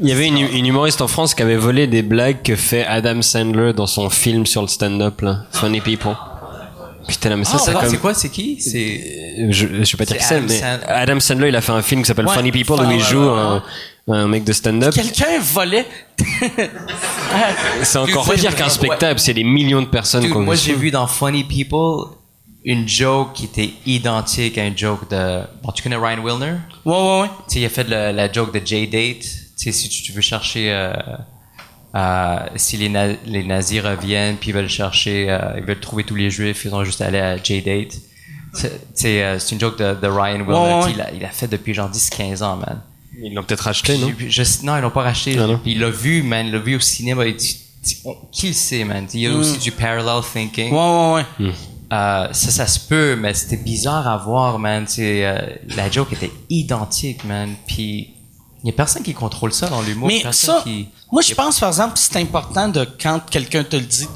Il 0.00 0.08
y 0.08 0.12
avait 0.12 0.26
une, 0.28 0.36
une 0.38 0.66
humoriste 0.66 1.00
en 1.00 1.08
France 1.08 1.34
qui 1.34 1.42
avait 1.42 1.56
volé 1.56 1.86
des 1.86 2.02
blagues 2.02 2.42
que 2.42 2.54
fait 2.56 2.84
Adam 2.86 3.20
Sandler 3.22 3.72
dans 3.72 3.86
son 3.86 4.10
film 4.10 4.46
sur 4.46 4.62
le 4.62 4.68
stand-up, 4.68 5.20
là. 5.22 5.40
Funny 5.52 5.80
People. 5.80 6.14
Putain, 7.08 7.36
mais 7.36 7.44
ça, 7.44 7.52
Ah, 7.54 7.58
c'est 7.64 7.72
comme... 7.72 7.88
c'est 7.88 7.96
quoi, 7.96 8.14
c'est 8.14 8.28
qui? 8.28 8.60
C'est... 8.60 9.00
Euh, 9.40 9.46
je, 9.50 9.66
je 9.82 9.96
vais 9.96 9.98
pas 9.98 10.04
dire 10.04 10.18
qui 10.18 10.24
c'est, 10.24 10.34
Adam 10.36 10.46
mais 10.46 10.58
Sand- 10.60 10.80
Adam 10.86 11.20
Sandler, 11.20 11.48
il 11.48 11.56
a 11.56 11.60
fait 11.62 11.72
un 11.72 11.82
film 11.82 12.02
qui 12.02 12.06
s'appelle 12.06 12.26
Ouais. 12.26 12.34
Funny 12.34 12.52
People 12.52 12.76
où 12.80 12.90
il 12.90 13.00
joue 13.00 13.24
ouais, 13.24 13.60
un, 14.08 14.12
un 14.12 14.28
mec 14.28 14.44
de 14.44 14.52
stand-up. 14.52 14.92
Quelqu'un 14.94 15.38
volait. 15.40 15.86
C'est 17.82 17.96
encore 17.98 18.30
pire 18.32 18.54
qu'un 18.54 18.68
spectacle, 18.68 19.18
c'est 19.20 19.34
des 19.34 19.44
millions 19.44 19.80
de 19.82 19.86
personnes 19.86 20.22
Dude, 20.22 20.34
moi, 20.34 20.54
j'ai 20.54 20.74
vu 20.74 20.90
dans 20.90 21.06
Funny 21.06 21.44
People 21.44 22.10
une 22.64 22.86
joke 22.86 23.32
qui 23.34 23.44
était 23.46 23.70
identique 23.86 24.58
à 24.58 24.66
une 24.66 24.76
joke 24.76 25.08
de... 25.10 25.40
Bon, 25.62 25.70
tu 25.72 25.82
connais 25.82 25.96
Ryan 25.96 26.22
Wilner? 26.22 26.54
Ouais, 26.84 26.94
ouais, 26.94 27.20
ouais. 27.22 27.28
Tu 27.48 27.54
sais, 27.54 27.60
il 27.60 27.64
a 27.64 27.68
fait 27.70 27.84
le- 27.88 28.12
la 28.14 28.30
joke 28.30 28.52
de 28.52 28.60
J-Date. 28.64 29.24
Tu 29.58 29.64
sais, 29.64 29.72
si 29.72 29.88
tu, 29.88 30.02
tu 30.02 30.12
veux 30.12 30.20
chercher... 30.20 30.70
euh, 30.72 30.92
euh, 31.94 32.36
si 32.56 32.76
les, 32.76 32.88
na- 32.88 33.14
les 33.26 33.42
nazis 33.44 33.80
reviennent 33.80 34.36
puis 34.36 34.50
ils 34.50 34.54
veulent 34.54 34.68
chercher... 34.68 35.30
euh, 35.30 35.54
ils 35.56 35.64
veulent 35.64 35.80
trouver 35.80 36.04
tous 36.04 36.14
les 36.14 36.30
juifs, 36.30 36.64
ils 36.64 36.74
ont 36.74 36.84
juste 36.84 37.00
aller 37.00 37.18
à 37.18 37.36
J-Date. 37.42 37.98
C'est 38.54 38.80
c'est, 38.94 39.22
euh, 39.22 39.38
c'est 39.38 39.54
une 39.54 39.60
joke 39.60 39.78
de, 39.78 39.94
de 39.94 40.06
Ryan 40.06 40.40
Wilner. 40.40 40.52
Ouais, 40.52 40.84
ouais, 40.84 40.92
Il, 40.94 41.00
a, 41.00 41.12
il 41.12 41.24
a 41.24 41.28
fait 41.30 41.48
depuis 41.48 41.74
genre 41.74 41.90
10-15 41.90 42.42
ans, 42.42 42.56
man. 42.56 42.80
Ils 43.20 43.34
l'ont 43.34 43.42
peut-être 43.42 43.66
acheté, 43.68 43.98
non? 43.98 44.12
Je, 44.28 44.42
non, 44.64 44.76
ils 44.76 44.80
l'ont 44.80 44.90
pas 44.90 45.02
racheté. 45.02 45.36
Ah? 45.38 45.46
Puis 45.62 45.72
il 45.72 45.80
l'a 45.80 45.90
vu, 45.90 46.22
man. 46.22 46.46
Il 46.46 46.52
l'a 46.52 46.58
vu 46.58 46.76
au 46.76 46.80
cinéma. 46.80 47.26
Il 47.26 47.34
dit, 47.36 47.58
qui 48.32 48.48
le 48.48 48.52
sait, 48.52 48.84
man? 48.84 49.06
Il 49.12 49.20
y 49.20 49.26
a 49.26 49.32
aussi 49.32 49.58
du 49.58 49.72
parallel 49.72 50.22
thinking. 50.32 50.70
Mm. 50.70 50.74
Ouais, 50.74 50.78
ouais, 51.40 51.46
ouais. 51.46 51.52
Euh, 51.92 52.28
ça, 52.32 52.50
ça 52.50 52.66
se 52.66 52.80
peut, 52.80 53.16
mais 53.16 53.34
c'était 53.34 53.56
bizarre 53.56 54.06
à 54.06 54.16
voir, 54.18 54.58
man. 54.58 54.84
C'est, 54.86 55.26
euh, 55.26 55.38
la 55.76 55.90
joke 55.90 56.12
était 56.12 56.30
identique, 56.48 57.24
man. 57.24 57.50
Puis 57.66 58.10
il 58.64 58.66
y 58.66 58.70
a 58.70 58.72
personne 58.72 59.02
qui 59.02 59.14
contrôle 59.14 59.52
ça 59.52 59.68
dans 59.68 59.82
l'humour. 59.82 60.08
Mais 60.08 60.22
ça, 60.32 60.62
qui... 60.64 60.88
moi, 61.12 61.22
je 61.22 61.34
pense, 61.34 61.60
par 61.60 61.68
exemple, 61.68 61.94
c'est 61.96 62.16
important 62.16 62.68
de, 62.68 62.86
quand 63.00 63.20
quelqu'un 63.30 63.62
te 63.62 63.76
le 63.76 63.82
dit, 63.82 64.08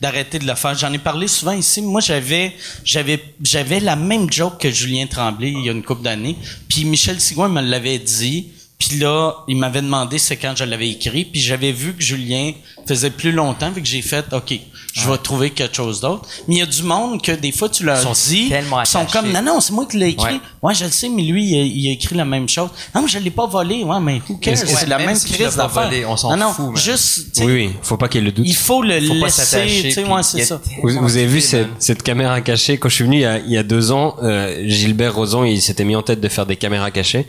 d'arrêter 0.00 0.38
de 0.38 0.46
le 0.46 0.54
faire. 0.54 0.74
J'en 0.74 0.92
ai 0.92 0.98
parlé 0.98 1.28
souvent 1.28 1.52
ici. 1.52 1.82
Moi, 1.82 2.00
j'avais, 2.00 2.54
j'avais, 2.84 3.22
j'avais 3.42 3.80
la 3.80 3.96
même 3.96 4.32
joke 4.32 4.58
que 4.58 4.70
Julien 4.70 5.06
Tremblay 5.06 5.52
il 5.52 5.64
y 5.64 5.68
a 5.68 5.72
une 5.72 5.82
couple 5.82 6.02
d'années. 6.02 6.36
Puis 6.68 6.84
Michel 6.84 7.20
Sigouin 7.20 7.48
me 7.48 7.60
l'avait 7.60 7.98
dit. 7.98 8.48
Puis 8.78 8.98
là, 8.98 9.44
il 9.46 9.58
m'avait 9.58 9.82
demandé 9.82 10.18
c'est 10.18 10.38
quand 10.38 10.54
je 10.56 10.64
l'avais 10.64 10.88
écrit. 10.88 11.26
Puis 11.26 11.40
j'avais 11.40 11.72
vu 11.72 11.94
que 11.94 12.02
Julien 12.02 12.52
faisait 12.86 13.10
plus 13.10 13.32
longtemps, 13.32 13.70
vu 13.70 13.80
que 13.82 13.88
j'ai 13.88 14.02
fait, 14.02 14.24
OK, 14.32 14.54
je 14.92 15.08
vais 15.08 15.18
trouver 15.18 15.50
quelque 15.50 15.76
chose 15.76 16.00
d'autre. 16.00 16.28
Mais 16.48 16.56
il 16.56 16.58
y 16.58 16.62
a 16.62 16.66
du 16.66 16.82
monde 16.82 17.22
que 17.22 17.32
des 17.32 17.52
fois, 17.52 17.68
tu 17.68 17.84
leur 17.84 17.98
Ils 17.98 18.02
sont 18.02 18.12
dis, 18.30 18.50
ils 18.52 18.86
sont 18.86 19.06
comme, 19.06 19.30
non, 19.32 19.42
non, 19.42 19.60
c'est 19.60 19.72
moi 19.72 19.86
qui 19.86 19.98
l'ai 19.98 20.08
écrit. 20.08 20.34
Ouais. 20.34 20.40
Ouais. 20.62 20.74
je 20.74 20.84
le 20.84 20.90
sais, 20.90 21.08
mais 21.08 21.22
lui, 21.22 21.44
il 21.44 21.58
a, 21.58 21.62
il 21.62 21.88
a 21.88 21.92
écrit 21.92 22.16
la 22.16 22.24
même 22.24 22.48
chose. 22.48 22.70
Non, 22.94 23.02
mais 23.02 23.08
je 23.08 23.18
l'ai 23.18 23.30
pas 23.30 23.46
volé. 23.46 23.84
Ouais, 23.84 24.00
mais 24.00 24.20
who 24.28 24.36
cares? 24.36 24.54
Ouais, 24.58 24.66
C'est 24.66 24.86
la 24.88 24.98
même 24.98 25.06
même 25.08 25.16
si 25.16 25.32
crise 25.32 25.56
d'affaires. 25.56 25.90
on 26.08 26.16
s'en 26.16 26.30
non, 26.36 26.46
non, 26.48 26.52
fout, 26.52 26.66
man. 26.66 26.76
juste, 26.76 27.32
tu 27.34 27.40
sais, 27.40 27.44
Oui, 27.44 27.52
oui, 27.52 27.70
faut 27.82 27.96
pas 27.96 28.08
qu'il 28.08 28.20
y 28.20 28.22
ait 28.22 28.26
le 28.26 28.32
doute. 28.32 28.46
il 28.48 28.54
faut 28.56 28.82
le 28.82 29.00
Faut 29.00 29.14
laisser, 29.14 29.92
tu 29.94 30.04
ouais, 30.04 30.22
c'est 30.22 30.44
ça. 30.44 30.60
Vous, 30.82 30.88
vous 30.90 31.16
avez 31.16 31.26
vu 31.26 31.40
cette, 31.40 31.68
cette 31.78 32.02
caméra 32.02 32.40
cachée? 32.40 32.78
Quand 32.78 32.88
je 32.88 32.94
suis 32.96 33.04
venu 33.04 33.16
il 33.18 33.22
y 33.22 33.24
a, 33.26 33.38
il 33.38 33.50
y 33.52 33.58
a 33.58 33.62
deux 33.62 33.92
ans, 33.92 34.16
euh, 34.22 34.62
Gilbert 34.66 35.14
Rozon, 35.14 35.44
il 35.44 35.60
s'était 35.62 35.84
mis 35.84 35.94
en 35.96 36.02
tête 36.02 36.20
de 36.20 36.28
faire 36.28 36.46
des 36.46 36.56
caméras 36.56 36.90
cachées. 36.90 37.26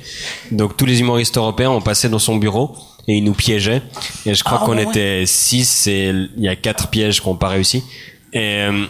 Donc 0.52 0.76
tous 0.78 0.86
les 0.86 1.00
humoristes 1.00 1.38
européens 1.38 1.70
ont 1.70 1.82
passé 1.82 2.10
dans 2.10 2.20
son 2.20 2.36
bureau 2.38 2.76
et 3.08 3.16
il 3.18 3.24
nous 3.24 3.34
piégeait. 3.34 3.82
Et 4.26 4.34
je 4.34 4.44
crois 4.44 4.60
Ah, 4.62 4.66
qu'on 4.66 4.78
ouais. 4.78 4.84
était 4.84 5.24
six 5.26 5.88
et 5.88 6.10
il 6.38 6.44
y 6.44 6.48
a 6.48 6.56
quatre 6.56 6.88
pièges 6.90 7.20
qu'on 7.22 7.36
pas 7.36 7.50
réussi. 7.50 7.84
Et 8.34 8.62
euh, 8.62 8.86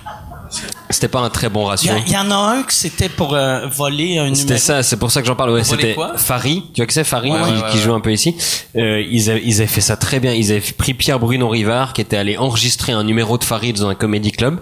c'était 0.90 1.08
pas 1.08 1.22
un 1.22 1.30
très 1.30 1.50
bon 1.50 1.66
ratio. 1.66 1.94
il 2.06 2.12
y 2.14 2.18
en 2.18 2.30
a 2.30 2.36
un 2.36 2.64
que 2.64 2.74
c'était 2.74 3.10
pour 3.10 3.34
euh, 3.34 3.66
voler 3.68 4.18
un 4.20 4.36
C'était 4.36 4.58
ça, 4.58 4.84
c'est 4.84 4.98
pour 4.98 5.10
ça 5.12 5.22
que 5.22 5.28
j'en 5.28 5.36
parle. 5.36 5.52
Ouais, 5.52 5.64
c'était 5.64 5.96
Farid. 6.18 6.62
Tu 6.74 6.82
vois 6.82 6.86
que 6.86 6.94
c'est 6.94 7.04
Farid 7.04 7.34
Ouais, 7.34 7.40
qui, 7.72 7.78
ouais, 7.78 7.84
joue 7.84 7.94
un 7.94 8.02
peu 8.02 8.12
ici. 8.12 8.36
Euh, 8.76 9.02
ils, 9.10 9.30
avaient, 9.30 9.42
ils 9.44 9.56
avaient 9.56 9.68
fait 9.68 9.82
ça 9.82 9.96
très 9.96 10.20
bien. 10.20 10.34
Ils 10.34 10.52
avaient 10.52 10.62
pris 10.78 10.94
Pierre 10.94 11.20
Bruno 11.20 11.48
Rivard 11.50 11.94
qui 11.94 12.02
était 12.02 12.18
allé 12.18 12.38
enregistrer 12.38 12.92
un 12.92 13.04
numéro 13.04 13.38
de 13.38 13.44
Farid 13.44 13.78
dans 13.80 13.88
un 13.88 13.96
comédie 13.96 14.32
club. 14.32 14.60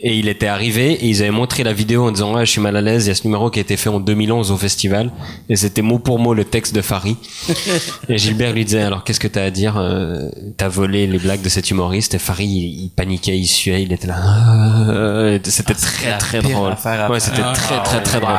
Et 0.00 0.16
il 0.16 0.28
était 0.28 0.46
arrivé 0.46 0.92
et 0.92 1.06
ils 1.06 1.22
avaient 1.22 1.32
montré 1.32 1.64
la 1.64 1.72
vidéo 1.72 2.06
en 2.06 2.12
disant 2.12 2.32
ouais 2.34 2.46
je 2.46 2.52
suis 2.52 2.60
mal 2.60 2.76
à 2.76 2.80
l'aise 2.80 3.06
il 3.06 3.08
y 3.08 3.10
a 3.10 3.16
ce 3.16 3.24
numéro 3.24 3.50
qui 3.50 3.58
a 3.58 3.62
été 3.62 3.76
fait 3.76 3.88
en 3.88 3.98
2011 3.98 4.52
au 4.52 4.56
festival 4.56 5.10
et 5.48 5.56
c'était 5.56 5.82
mot 5.82 5.98
pour 5.98 6.20
mot 6.20 6.34
le 6.34 6.44
texte 6.44 6.72
de 6.72 6.82
Farid 6.82 7.16
et 8.08 8.16
Gilbert 8.16 8.52
lui 8.52 8.64
disait 8.64 8.82
alors 8.82 9.02
qu'est-ce 9.02 9.18
que 9.18 9.26
t'as 9.26 9.42
à 9.42 9.50
dire 9.50 9.76
euh, 9.76 10.28
t'as 10.56 10.68
volé 10.68 11.08
les 11.08 11.18
blagues 11.18 11.42
de 11.42 11.48
cet 11.48 11.70
humoriste? 11.72 12.14
Et 12.14 12.20
Farid 12.20 12.48
il, 12.48 12.84
il 12.84 12.90
paniquait 12.90 13.36
il 13.36 13.46
suait 13.48 13.82
il 13.82 13.92
était 13.92 14.06
là 14.06 14.14
Ah, 14.18 15.30
et 15.32 15.40
c'était 15.50 15.74
très 15.74 16.16
très 16.18 16.42
drôle 16.42 16.74
ouais 17.10 17.18
c'était 17.20 17.42
Ah, 17.44 17.52
très 17.52 17.82
très 17.82 18.00
très 18.02 18.20
drôle 18.20 18.36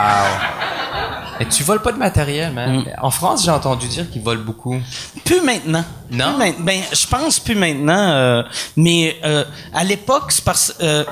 Et 1.41 1.45
tu 1.45 1.63
voles 1.63 1.81
pas 1.81 1.93
de 1.93 1.97
matériel, 1.97 2.51
man. 2.53 2.83
En 3.01 3.11
France, 3.11 3.45
j'ai 3.45 3.51
entendu 3.51 3.87
dire 3.87 4.09
qu'ils 4.09 4.21
volent 4.21 4.43
beaucoup. 4.43 4.75
Plus 5.23 5.39
maintenant. 5.41 5.85
Non? 6.11 6.37
Plus 6.37 6.53
ben, 6.59 6.81
je 6.91 7.07
pense 7.07 7.39
plus 7.39 7.55
maintenant. 7.55 8.09
euh, 8.11 8.43
mais 8.75 9.15
euh, 9.23 9.45
à 9.73 9.85
l'époque, 9.85 10.31
c'est 10.33 10.43
parce 10.43 10.75
euh, 10.81 11.05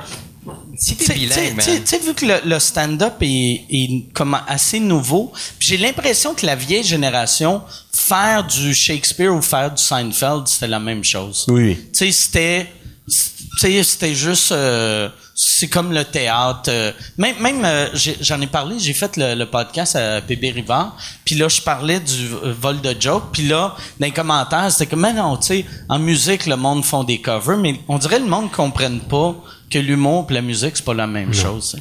Si 0.78 0.96
tu 0.96 0.98
t'es 0.98 1.06
sais- 1.06 1.14
bilingue, 1.16 1.56
tu 1.58 1.62
sais- 1.62 1.72
man. 1.74 1.82
tu 1.84 1.88
sais, 1.88 2.00
vu 2.00 2.14
que 2.14 2.26
le, 2.26 2.36
le 2.46 2.60
stand-up 2.60 3.16
est, 3.22 3.66
est 3.70 4.14
comme 4.14 4.38
assez 4.48 4.80
nouveau, 4.80 5.32
j'ai 5.60 5.78
l'impression 5.78 6.34
que 6.34 6.46
la 6.46 6.56
vieille 6.56 6.84
génération, 6.84 7.62
faire 7.92 8.46
du 8.46 8.74
Shakespeare 8.74 9.34
ou 9.34 9.42
faire 9.42 9.72
du 9.74 9.82
Seinfeld, 9.82 10.48
c'était 10.48 10.68
la 10.68 10.80
même 10.80 11.04
chose. 11.04 11.46
oui 11.48 11.76
Tu 11.92 12.06
sais, 12.06 12.12
c'était, 12.12 12.68
tu 13.08 13.14
sais, 13.60 13.84
c'était 13.84 14.14
juste, 14.16 14.52
euh, 14.52 15.10
c'est 15.40 15.68
comme 15.68 15.92
le 15.94 16.04
théâtre. 16.04 16.70
euh, 16.70 16.92
même, 17.18 17.36
même, 17.40 17.64
euh, 17.64 17.88
j'en 18.22 18.40
ai 18.42 18.48
parlé, 18.48 18.78
j'ai 18.80 18.94
fait 18.94 19.18
le, 19.18 19.36
le 19.36 19.46
podcast 19.48 19.96
à 19.96 20.20
Bébé 20.22 20.52
Rivard, 20.52 20.96
puis 21.26 21.36
là, 21.36 21.48
je 21.48 21.62
parlais 21.62 22.00
du 22.00 22.28
euh, 22.44 22.54
vol 22.60 22.82
de 22.82 22.96
joke, 23.00 23.26
puis 23.32 23.48
là, 23.48 23.76
dans 24.00 24.06
les 24.06 24.12
commentaires, 24.12 24.72
c'était 24.72 24.88
comme, 24.88 25.02
mais 25.02 25.14
non, 25.14 25.38
tu 25.38 25.48
sais, 25.48 25.66
en 25.90 26.00
musique, 26.00 26.46
le 26.48 26.56
monde 26.56 26.84
font 26.86 27.04
des 27.04 27.20
covers, 27.22 27.58
mais 27.58 27.80
on 27.88 27.98
dirait 27.98 28.18
que 28.18 28.24
le 28.24 28.30
monde 28.30 28.46
ne 28.46 28.56
comprenne 28.56 29.00
pas 29.00 29.36
que 29.70 29.80
l'humour 29.80 30.28
et 30.30 30.34
la 30.34 30.42
musique, 30.42 30.78
c'est 30.78 30.86
pas 30.86 30.94
la 30.94 31.08
même 31.08 31.34
chose. 31.34 31.78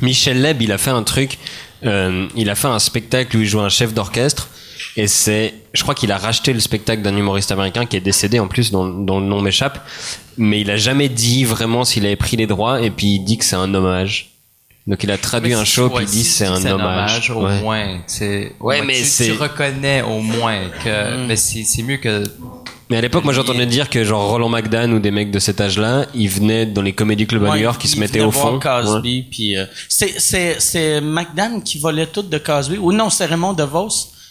Michel 0.00 0.40
Leb, 0.42 0.62
il 0.62 0.72
a 0.72 0.78
fait 0.78 0.90
un 0.90 1.02
truc, 1.02 1.38
euh, 1.84 2.26
il 2.36 2.50
a 2.50 2.54
fait 2.54 2.68
un 2.68 2.78
spectacle 2.78 3.36
où 3.36 3.40
il 3.40 3.46
joue 3.46 3.60
un 3.60 3.68
chef 3.68 3.94
d'orchestre, 3.94 4.48
et 4.96 5.06
c'est, 5.06 5.54
je 5.72 5.82
crois 5.82 5.94
qu'il 5.94 6.10
a 6.12 6.18
racheté 6.18 6.52
le 6.52 6.60
spectacle 6.60 7.02
d'un 7.02 7.16
humoriste 7.16 7.52
américain 7.52 7.86
qui 7.86 7.96
est 7.96 8.00
décédé 8.00 8.38
en 8.38 8.48
plus, 8.48 8.70
dont, 8.70 8.88
dont 8.88 9.20
le 9.20 9.26
nom 9.26 9.40
m'échappe, 9.40 9.86
mais 10.36 10.60
il 10.60 10.70
a 10.70 10.76
jamais 10.76 11.08
dit 11.08 11.44
vraiment 11.44 11.84
s'il 11.84 12.04
avait 12.06 12.16
pris 12.16 12.36
les 12.36 12.46
droits, 12.46 12.80
et 12.80 12.90
puis 12.90 13.06
il 13.14 13.24
dit 13.24 13.38
que 13.38 13.44
c'est 13.44 13.56
un 13.56 13.72
hommage. 13.72 14.33
Donc 14.86 15.02
il 15.02 15.10
a 15.10 15.16
traduit 15.16 15.50
Mais 15.54 15.56
un 15.60 15.64
show, 15.64 15.88
puis 15.88 16.04
il 16.04 16.10
dit 16.10 16.24
c'est 16.24 16.44
un 16.44 16.60
que 16.62 16.68
hommage. 16.68 17.30
au 17.30 17.42
Ouais. 17.44 17.60
moins. 17.62 18.00
C'est, 18.06 18.52
Ouais, 18.60 18.82
mais 18.82 18.98
tu, 18.98 19.04
c'est- 19.04 19.24
tu 19.26 19.32
reconnais 19.32 20.02
au 20.02 20.20
moins 20.20 20.58
que, 20.84 21.16
Mm. 21.22 21.26
mais 21.26 21.36
c'est, 21.36 21.64
c'est 21.64 21.82
mieux 21.82 21.96
que, 21.96 22.22
Mais 22.90 22.98
à 22.98 23.00
l'époque, 23.00 23.24
moi 23.24 23.32
j'entendais 23.32 23.64
dire 23.64 23.88
que 23.88 24.04
genre 24.04 24.28
Roland 24.28 24.50
McDan 24.50 24.92
ou 24.92 24.98
des 24.98 25.10
mecs 25.10 25.30
de 25.30 25.38
cet 25.38 25.58
âge-là, 25.62 26.04
ils 26.14 26.28
venaient 26.28 26.66
dans 26.66 26.82
les 26.82 26.92
comédie 26.92 27.26
clubs 27.26 27.42
à 27.44 27.48
Ouais, 27.50 27.56
New 27.56 27.62
York, 27.62 27.82
ils 27.82 27.88
se 27.88 27.98
mettaient 27.98 28.20
au 28.20 28.30
fond. 28.30 28.58
Cosby, 28.58 29.22
puis 29.22 29.56
euh, 29.56 29.64
c'est 29.88 30.20
c'est 30.20 30.56
c'est 30.60 31.00
McDan 31.00 31.60
qui 31.60 31.78
volait 31.78 32.06
tout 32.06 32.20
de 32.22 32.36
Cosby 32.36 32.76
ou 32.76 32.92
non, 32.92 33.08
c'est 33.08 33.24
Raymond 33.24 33.54
DeVos 33.54 33.88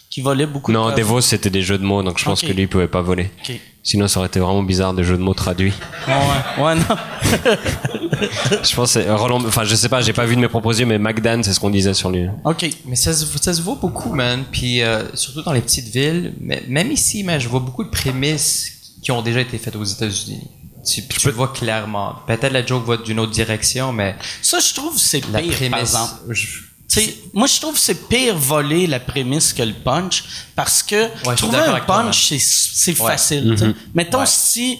qui 0.08 0.20
volait 0.20 0.46
beaucoup 0.46 0.70
de 0.70 0.76
Non. 0.76 0.94
Devos 0.94 1.20
c'était 1.20 1.50
des 1.50 1.62
jeux 1.62 1.78
de 1.78 1.84
mots, 1.84 2.04
donc 2.04 2.18
je 2.20 2.24
pense 2.24 2.42
que 2.42 2.52
lui 2.52 2.62
il 2.62 2.68
pouvait 2.68 2.86
pas 2.86 3.02
voler. 3.02 3.28
Ok. 3.42 3.58
Sinon, 3.86 4.08
ça 4.08 4.18
aurait 4.18 4.28
été 4.28 4.40
vraiment 4.40 4.62
bizarre 4.62 4.94
des 4.94 5.04
jeux 5.04 5.18
de 5.18 5.22
mots 5.22 5.34
traduits. 5.34 5.74
Ouais, 6.08 6.64
ouais, 6.64 6.74
non. 6.74 6.82
Je 8.62 8.74
pense 8.74 8.94
que 8.94 9.02
c'est 9.02 9.10
Roland, 9.10 9.44
enfin 9.46 9.64
je 9.64 9.74
sais 9.74 9.88
pas, 9.90 10.00
j'ai 10.00 10.12
pas 10.14 10.24
vu 10.24 10.36
de 10.36 10.40
mes 10.40 10.48
propres 10.48 10.78
yeux, 10.78 10.86
mais 10.86 10.98
McDan 10.98 11.42
c'est 11.42 11.52
ce 11.52 11.60
qu'on 11.60 11.68
disait 11.70 11.92
sur 11.94 12.10
lui. 12.10 12.26
OK. 12.44 12.66
mais 12.86 12.96
ça 12.96 13.12
se, 13.12 13.26
ça 13.38 13.52
se 13.52 13.60
voit 13.60 13.74
beaucoup, 13.80 14.14
man. 14.14 14.44
Puis, 14.50 14.82
euh, 14.82 15.02
surtout 15.14 15.42
dans 15.42 15.52
les 15.52 15.60
petites 15.60 15.88
villes, 15.88 16.32
mais 16.40 16.62
même 16.68 16.90
ici, 16.90 17.22
man, 17.24 17.38
je 17.40 17.48
vois 17.48 17.60
beaucoup 17.60 17.84
de 17.84 17.90
prémices 17.90 18.72
qui 19.02 19.10
ont 19.12 19.20
déjà 19.22 19.40
été 19.40 19.58
faites 19.58 19.76
aux 19.76 19.84
États-Unis. 19.84 20.48
Tu, 20.86 21.06
tu 21.06 21.26
le 21.26 21.32
vois 21.32 21.48
clairement. 21.48 22.14
Peut-être 22.26 22.52
la 22.52 22.64
joke 22.64 22.86
va 22.86 22.96
d'une 22.98 23.18
autre 23.20 23.32
direction, 23.32 23.92
mais 23.92 24.16
Ça, 24.42 24.58
je 24.60 24.72
trouve 24.74 24.98
c'est 24.98 25.20
la 25.30 25.40
pire, 25.40 25.48
par 25.50 25.56
prémisse, 25.58 25.80
exemple. 25.80 26.12
je- 26.30 26.58
Tu 26.88 27.00
sais, 27.00 27.16
moi, 27.32 27.46
je 27.46 27.60
trouve 27.60 27.74
que 27.74 27.80
c'est 27.80 28.08
pire 28.08 28.36
voler 28.36 28.86
la 28.86 29.00
prémisse 29.00 29.52
que 29.52 29.62
le 29.62 29.72
punch 29.72 30.24
parce 30.54 30.82
que 30.82 31.06
suis 31.24 31.36
trouver 31.36 31.58
un 31.58 31.80
punch, 31.80 32.32
c'est, 32.38 33.00
Ouais. 33.00 33.10
facile. 33.10 33.54
sais. 33.58 33.74
Mettons 33.94 34.20
Ouais. 34.20 34.26
si 34.26 34.78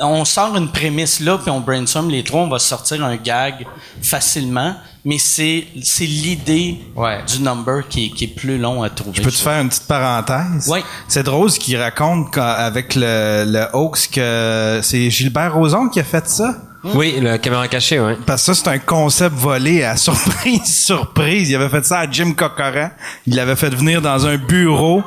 on 0.00 0.24
sort 0.24 0.56
une 0.56 0.68
prémisse 0.70 1.20
là, 1.20 1.38
puis 1.38 1.50
on 1.50 1.60
brainstorm 1.60 2.10
les 2.10 2.22
trois, 2.24 2.40
on 2.42 2.48
va 2.48 2.58
sortir 2.58 3.02
un 3.04 3.16
gag 3.16 3.66
facilement, 4.02 4.74
mais 5.04 5.18
c'est 5.18 5.66
c'est 5.82 6.06
l'idée 6.06 6.78
Ouais. 6.96 7.20
du 7.26 7.40
number 7.40 7.86
qui, 7.88 8.10
qui 8.10 8.24
est 8.24 8.28
plus 8.34 8.58
long 8.58 8.82
à 8.82 8.90
trouver. 8.90 9.16
Je 9.16 9.22
peux 9.22 9.30
te 9.30 9.36
faire 9.36 9.60
une 9.60 9.68
petite 9.68 9.86
parenthèse? 9.86 10.68
Oui. 10.68 10.80
C'est 11.08 11.22
drôle 11.22 11.50
ce 11.50 11.58
qu'il 11.58 11.76
raconte 11.76 12.32
quand- 12.32 12.42
avec 12.42 12.94
le, 12.94 13.44
le 13.46 13.66
hoax 13.72 14.06
que 14.08 14.80
c'est 14.82 15.10
Gilbert 15.10 15.54
Rozon 15.54 15.88
qui 15.88 16.00
a 16.00 16.04
fait 16.04 16.28
ça. 16.28 16.56
Oui, 16.84 17.18
la 17.20 17.38
caméra 17.38 17.66
cachée, 17.66 17.98
ouais. 17.98 18.16
Parce 18.24 18.46
que 18.46 18.54
ça, 18.54 18.62
c'est 18.62 18.70
un 18.70 18.78
concept 18.78 19.34
volé 19.34 19.82
à 19.82 19.96
surprise, 19.96 20.64
surprise. 20.84 21.50
Il 21.50 21.56
avait 21.56 21.68
fait 21.68 21.84
ça 21.84 21.98
à 22.00 22.10
Jim 22.10 22.32
Cocoran. 22.34 22.90
Il 23.26 23.34
l'avait 23.34 23.56
fait 23.56 23.74
venir 23.74 24.00
dans 24.00 24.26
un 24.26 24.36
bureau 24.36 25.02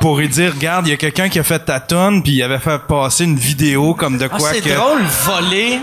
pour 0.00 0.18
lui 0.18 0.28
dire, 0.28 0.52
regarde, 0.54 0.88
il 0.88 0.90
y 0.90 0.92
a 0.92 0.96
quelqu'un 0.96 1.28
qui 1.28 1.38
a 1.38 1.44
fait 1.44 1.60
ta 1.60 1.78
tonne, 1.78 2.22
puis 2.22 2.32
il 2.32 2.42
avait 2.42 2.58
fait 2.58 2.80
passer 2.88 3.24
une 3.24 3.36
vidéo 3.36 3.94
comme 3.94 4.18
de 4.18 4.24
Ah, 4.24 4.36
quoi 4.36 4.50
c'est 4.52 4.60
que 4.60 4.74
drôle, 4.74 5.02
voler. 5.24 5.78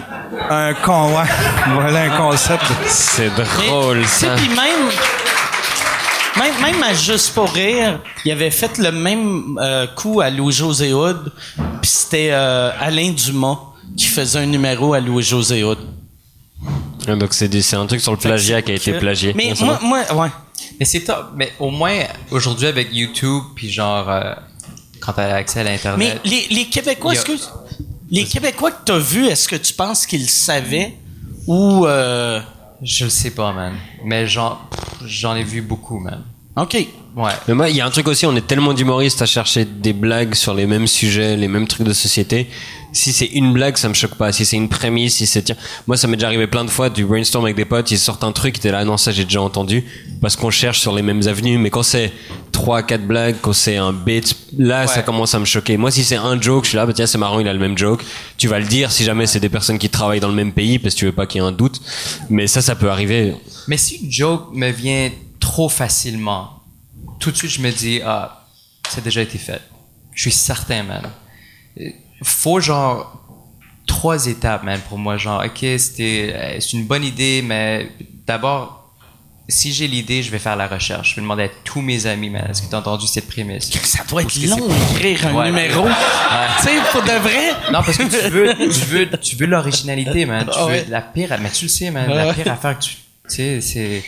un 0.50 0.74
con, 0.74 1.16
ouais. 1.18 1.28
voilà 1.74 2.02
un 2.04 2.18
concept. 2.18 2.66
C'est 2.88 3.32
Mais, 3.38 3.68
drôle, 3.68 4.02
tu 4.02 4.08
sais, 4.10 4.26
ça. 4.28 4.36
puis 4.36 4.50
même, 4.50 4.90
même, 6.38 6.74
même 6.74 6.84
à 6.84 6.94
Juste 6.94 7.34
pour 7.34 7.50
rire, 7.54 8.00
il 8.26 8.32
avait 8.34 8.52
fait 8.52 8.78
le 8.78 8.92
même 8.92 9.58
euh, 9.62 9.88
coup 9.96 10.20
à 10.22 10.30
Louis-José 10.30 10.94
Hood, 10.94 11.32
puis 11.82 11.90
c'était 11.90 12.30
euh, 12.32 12.72
Alain 12.80 13.12
Dumas 13.12 13.58
qui 13.98 14.06
faisait 14.06 14.40
un 14.40 14.46
numéro 14.46 14.94
à 14.94 15.00
Louis-José 15.00 15.64
Hood. 15.64 15.80
Ah, 17.08 17.16
Donc 17.16 17.34
c'est 17.34 17.48
des- 17.48 17.62
c'est 17.62 17.76
un 17.76 17.86
truc 17.88 18.02
sur 18.02 18.12
le 18.12 18.18
plagiat 18.18 18.62
qui 18.62 18.72
a 18.72 18.76
été 18.76 18.94
plagié. 18.94 19.34
Mais 19.36 19.54
moi, 19.62 19.80
ouais. 20.14 20.30
Mais 20.80 20.86
c'est 20.86 21.02
top. 21.02 21.32
Mais 21.36 21.52
au 21.60 21.70
moins, 21.72 21.96
aujourd'hui, 22.30 22.68
avec 22.68 22.90
YouTube, 22.94 23.44
puis 23.56 23.70
genre, 23.72 24.10
euh, 24.10 24.34
quand 25.00 25.14
t'as 25.14 25.34
accès 25.36 25.62
à 25.62 25.64
Mais 25.64 25.72
l'Internet. 25.72 26.22
les, 26.24 26.48
les 26.52 26.66
Québécois, 26.66 27.14
excuse, 27.14 27.50
les 28.10 28.26
Québécois 28.26 28.72
que 28.72 28.84
t'as 28.86 29.00
vus, 29.00 29.28
est-ce 29.28 29.48
que 29.48 29.56
tu 29.56 29.74
penses 29.74 30.06
qu'ils 30.06 30.30
savaient 30.30 30.96
ou 31.48 31.86
euh, 31.88 32.40
Je 32.84 33.06
le 33.06 33.10
sais 33.10 33.32
pas, 33.32 33.52
man. 33.52 33.74
Mais 34.06 34.28
genre, 34.28 34.68
pff, 34.70 35.08
j'en 35.10 35.36
ai 35.36 35.44
vu 35.44 35.62
beaucoup, 35.62 36.00
man. 36.00 36.24
Ok. 36.56 36.86
Ouais. 37.16 37.32
Mais 37.48 37.54
moi, 37.54 37.70
il 37.70 37.76
y 37.76 37.82
a 37.82 37.86
un 37.86 37.90
truc 37.90 38.08
aussi, 38.08 38.26
on 38.26 38.36
est 38.36 38.46
tellement 38.46 38.74
d'humoristes 38.74 39.22
à 39.22 39.26
chercher 39.26 39.66
des 39.66 39.94
blagues 39.94 40.34
sur 40.34 40.54
les 40.54 40.66
mêmes 40.66 40.88
sujets, 40.88 41.36
les 41.36 41.48
mêmes 41.48 41.68
trucs 41.68 41.88
de 41.88 41.94
société. 41.94 42.48
Si 42.94 43.14
c'est 43.14 43.26
une 43.26 43.54
blague, 43.54 43.78
ça 43.78 43.88
me 43.88 43.94
choque 43.94 44.16
pas. 44.16 44.34
Si 44.34 44.46
c'est 44.46 44.58
une 44.58 44.68
prémisse, 44.68 45.16
si 45.16 45.26
c'est 45.26 45.44
tiens, 45.44 45.56
moi 45.88 45.96
ça 45.96 46.08
m'est 46.08 46.18
déjà 46.18 46.28
arrivé 46.28 46.48
plein 46.48 46.66
de 46.66 46.70
fois 46.70 46.90
du 46.90 47.06
brainstorm 47.06 47.46
avec 47.46 47.56
des 47.56 47.64
potes, 47.64 47.90
ils 47.92 47.98
sortent 47.98 48.26
un 48.26 48.34
truc, 48.34 48.60
t'es 48.60 48.72
là, 48.72 48.84
non 48.84 48.98
ça 48.98 49.12
j'ai 49.12 49.24
déjà 49.24 49.42
entendu, 49.42 49.86
parce 50.22 50.36
qu'on 50.36 50.50
cherche 50.50 50.80
sur 50.80 50.94
les 50.94 51.02
mêmes 51.02 51.26
avenues. 51.26 51.58
Mais 51.58 51.70
quand 51.70 51.84
c'est 51.84 52.12
trois, 52.52 52.84
quatre 52.84 53.08
blagues, 53.08 53.38
quand 53.42 53.54
c'est 53.54 53.78
un 53.78 53.94
bit, 53.94 54.36
là 54.58 54.88
ça 54.88 55.04
commence 55.04 55.34
à 55.36 55.40
me 55.40 55.46
choquer. 55.46 55.78
Moi 55.78 55.90
si 55.90 56.04
c'est 56.04 56.18
un 56.18 56.40
joke, 56.40 56.66
je 56.66 56.70
suis 56.70 56.76
là, 56.76 56.86
bah 56.86 56.92
tiens 56.94 57.08
c'est 57.08 57.18
marrant, 57.18 57.40
il 57.40 57.48
a 57.48 57.54
le 57.54 57.60
même 57.60 57.78
joke. 57.78 58.04
Tu 58.38 58.50
vas 58.50 58.60
le 58.60 58.66
dire 58.66 58.92
si 58.92 59.06
jamais 59.06 59.26
c'est 59.26 59.40
des 59.40 59.50
personnes 59.50 59.80
qui 59.80 59.90
travaillent 59.90 60.20
dans 60.20 60.28
le 60.28 60.36
même 60.36 60.52
pays, 60.52 60.80
parce 60.80 60.96
que 60.96 61.00
tu 61.00 61.06
veux 61.06 61.14
pas 61.14 61.28
qu'il 61.28 61.42
y 61.42 61.44
ait 61.46 61.48
un 61.48 61.54
doute. 61.54 61.80
Mais 62.30 62.48
ça, 62.48 62.62
ça 62.62 62.76
peut 62.76 62.90
arriver. 62.90 63.36
Mais 63.70 63.78
si 63.78 63.96
une 64.04 64.12
joke 64.12 64.54
me 64.54 64.70
vient 64.70 65.12
trop 65.42 65.68
facilement, 65.68 66.62
tout 67.20 67.32
de 67.32 67.36
suite, 67.36 67.52
je 67.52 67.62
me 67.62 67.72
dis, 67.72 68.00
ah, 68.06 68.46
ça 68.88 69.00
a 69.00 69.02
déjà 69.02 69.22
été 69.22 69.38
fait. 69.38 69.62
Je 70.14 70.22
suis 70.22 70.32
certain, 70.32 70.84
man. 70.84 71.10
Faut 72.24 72.60
genre 72.60 73.18
trois 73.88 74.28
étapes, 74.28 74.64
man, 74.64 74.80
pour 74.88 74.98
moi. 74.98 75.18
Genre, 75.18 75.44
ok, 75.46 75.66
c'était, 75.78 76.32
euh, 76.34 76.58
c'est 76.60 76.74
une 76.74 76.86
bonne 76.86 77.04
idée, 77.04 77.42
mais 77.44 77.90
d'abord, 78.28 78.78
si 79.50 79.74
j'ai 79.74 79.88
l'idée, 79.88 80.24
je 80.24 80.32
vais 80.32 80.40
faire 80.40 80.56
la 80.56 80.68
recherche. 80.68 81.12
Je 81.12 81.16
vais 81.16 81.22
demander 81.22 81.44
à 81.44 81.50
tous 81.64 81.82
mes 81.82 82.06
amis, 82.06 82.30
man, 82.30 82.46
est-ce 82.50 82.62
que 82.62 82.70
tu 82.70 82.76
as 82.76 82.80
entendu 82.80 83.08
cette 83.08 83.28
prémisse? 83.28 83.70
Ça 83.84 84.04
doit 84.08 84.22
être 84.22 84.36
long 84.48 84.70
c'est- 84.70 84.96
écrire 84.96 85.28
un 85.28 85.34
Ouais. 85.34 85.46
numéro. 85.48 85.86
tu 85.88 86.64
sais, 86.64 86.78
pour 86.92 87.02
de 87.02 87.20
vrai. 87.20 87.50
Non, 87.72 87.82
parce 87.84 87.98
que 87.98 88.04
tu 88.04 88.30
veux, 88.30 88.54
tu 88.72 88.86
veux, 88.86 89.10
tu 89.20 89.36
veux 89.36 89.48
l'originalité, 89.48 90.26
man. 90.26 90.46
Tu 90.46 90.52
Ah 90.58 90.66
veux 90.66 90.72
ouais. 90.72 90.86
la 90.90 91.02
pire, 91.02 91.36
mais 91.42 91.50
tu 91.50 91.66
le 91.66 91.70
sais, 91.70 91.90
man. 91.92 92.08
Ouais. 92.10 92.16
La 92.26 92.34
pire 92.34 92.52
affaire 92.52 92.78
que 92.78 92.84
tu, 92.84 92.92
tu 92.96 93.00
sais, 93.36 93.62
c'est. 93.62 94.04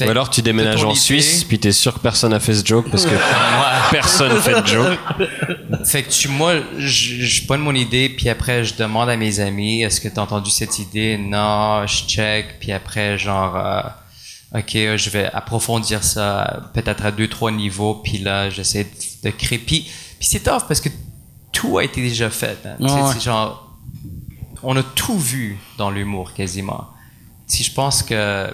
Ou 0.00 0.10
alors 0.10 0.28
tu 0.30 0.42
déménages 0.42 0.82
en. 0.84 0.94
Suisse, 0.94 1.44
puis 1.44 1.58
t'es 1.58 1.70
sûr 1.72 1.94
que 1.94 1.98
personne 2.00 2.32
a 2.32 2.40
fait 2.40 2.54
ce 2.54 2.64
joke 2.64 2.90
parce 2.90 3.04
que 3.06 3.14
personne 3.90 4.36
fait 4.40 4.60
de 4.62 4.66
joke. 4.66 4.98
Fait 5.84 6.02
que 6.02 6.10
tu, 6.10 6.28
moi, 6.28 6.54
je, 6.78 7.24
je 7.24 7.46
donne 7.46 7.60
mon 7.60 7.74
idée, 7.74 8.08
puis 8.08 8.28
après, 8.28 8.64
je 8.64 8.74
demande 8.74 9.08
à 9.08 9.16
mes 9.16 9.38
amis, 9.40 9.82
est-ce 9.82 10.00
que 10.00 10.08
t'as 10.08 10.22
entendu 10.22 10.50
cette 10.50 10.78
idée? 10.78 11.16
Non, 11.18 11.86
je 11.86 12.04
check, 12.08 12.58
puis 12.58 12.72
après, 12.72 13.18
genre, 13.18 13.56
euh, 13.56 14.58
ok, 14.58 14.96
je 14.96 15.10
vais 15.10 15.26
approfondir 15.32 16.02
ça, 16.02 16.70
peut-être 16.74 17.04
à 17.04 17.10
deux, 17.12 17.28
trois 17.28 17.50
niveaux, 17.52 17.94
puis 17.94 18.18
là, 18.18 18.50
j'essaie 18.50 18.84
de, 18.84 19.28
de 19.30 19.34
créer. 19.36 19.58
Puis, 19.58 19.82
puis 20.18 20.28
c'est 20.28 20.40
tough 20.40 20.62
parce 20.66 20.80
que 20.80 20.88
tout 21.52 21.78
a 21.78 21.84
été 21.84 22.00
déjà 22.02 22.30
fait. 22.30 22.58
hein. 22.66 22.76
Ouais. 22.80 23.20
genre, 23.20 23.70
on 24.62 24.76
a 24.76 24.82
tout 24.82 25.18
vu 25.18 25.58
dans 25.78 25.90
l'humour 25.90 26.32
quasiment. 26.34 26.88
Si 27.46 27.62
je 27.62 27.72
pense 27.72 28.02
que 28.02 28.48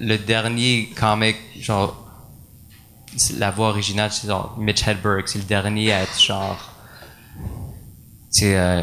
le 0.00 0.16
dernier 0.18 0.90
comic, 0.96 1.36
genre, 1.60 1.96
la 3.38 3.50
voix 3.50 3.68
originale, 3.70 4.12
c'est 4.12 4.28
genre 4.28 4.54
Mitch 4.58 4.86
Hedberg, 4.86 5.24
c'est 5.26 5.38
le 5.38 5.44
dernier 5.44 5.92
à 5.92 6.02
être 6.02 6.20
genre, 6.20 6.58
c'est 8.30 8.56
euh, 8.56 8.82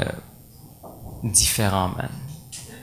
différent, 1.24 1.90
man. 1.90 2.10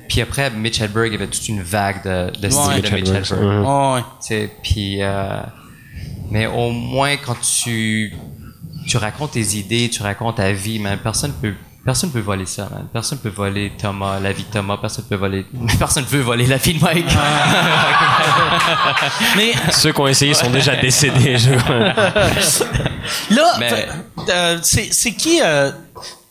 Puis 0.09 0.21
après, 0.21 0.51
Mitch 0.51 0.81
Hedberg, 0.81 1.09
il 1.09 1.13
y 1.13 1.17
avait 1.17 1.27
toute 1.29 1.49
une 1.49 1.63
vague 1.63 2.05
de, 2.05 2.31
de 2.39 2.49
style 2.51 2.69
Ouais. 2.69 2.81
de 2.83 2.91
Mitch 2.91 3.09
Hedberg, 3.09 3.25
Hedberg. 3.33 3.65
ouais. 3.65 4.03
Oh, 4.47 4.47
puis 4.63 5.03
euh, 5.03 5.41
mais 6.31 6.47
au 6.47 6.71
moins 6.71 7.17
quand 7.17 7.37
tu 7.41 8.15
tu 8.87 8.97
racontes 8.97 9.33
tes 9.33 9.57
idées, 9.57 9.89
tu 9.91 10.03
racontes 10.03 10.37
ta 10.37 10.53
vie, 10.53 10.79
man, 10.79 10.99
personne 11.03 11.33
peut 11.41 11.55
personne 11.85 12.11
peut 12.11 12.21
voler 12.21 12.47
ça, 12.47 12.69
man. 12.71 12.87
Personne 12.93 13.19
peut 13.19 13.29
voler 13.29 13.73
Thomas, 13.79 14.19
la 14.21 14.33
vie 14.33 14.45
de 14.45 14.49
Thomas, 14.51 14.77
personne 14.79 15.05
peut 15.09 15.17
voler 15.17 15.45
personne 15.79 16.05
peut 16.05 16.21
voler 16.21 16.47
la 16.47 16.57
vie 16.57 16.75
de 16.75 16.81
Mike. 16.83 17.07
Mais 19.37 19.53
Ceux 19.73 19.93
qui 19.93 20.01
ont 20.01 20.07
essayé 20.09 20.35
sont 20.35 20.51
déjà 20.51 20.77
décédés. 20.77 21.39
je- 21.39 21.51
là, 23.35 23.55
Mais- 23.59 23.89
euh, 24.31 24.59
c'est 24.63 25.13
qui 25.13 25.41
euh, 25.43 25.71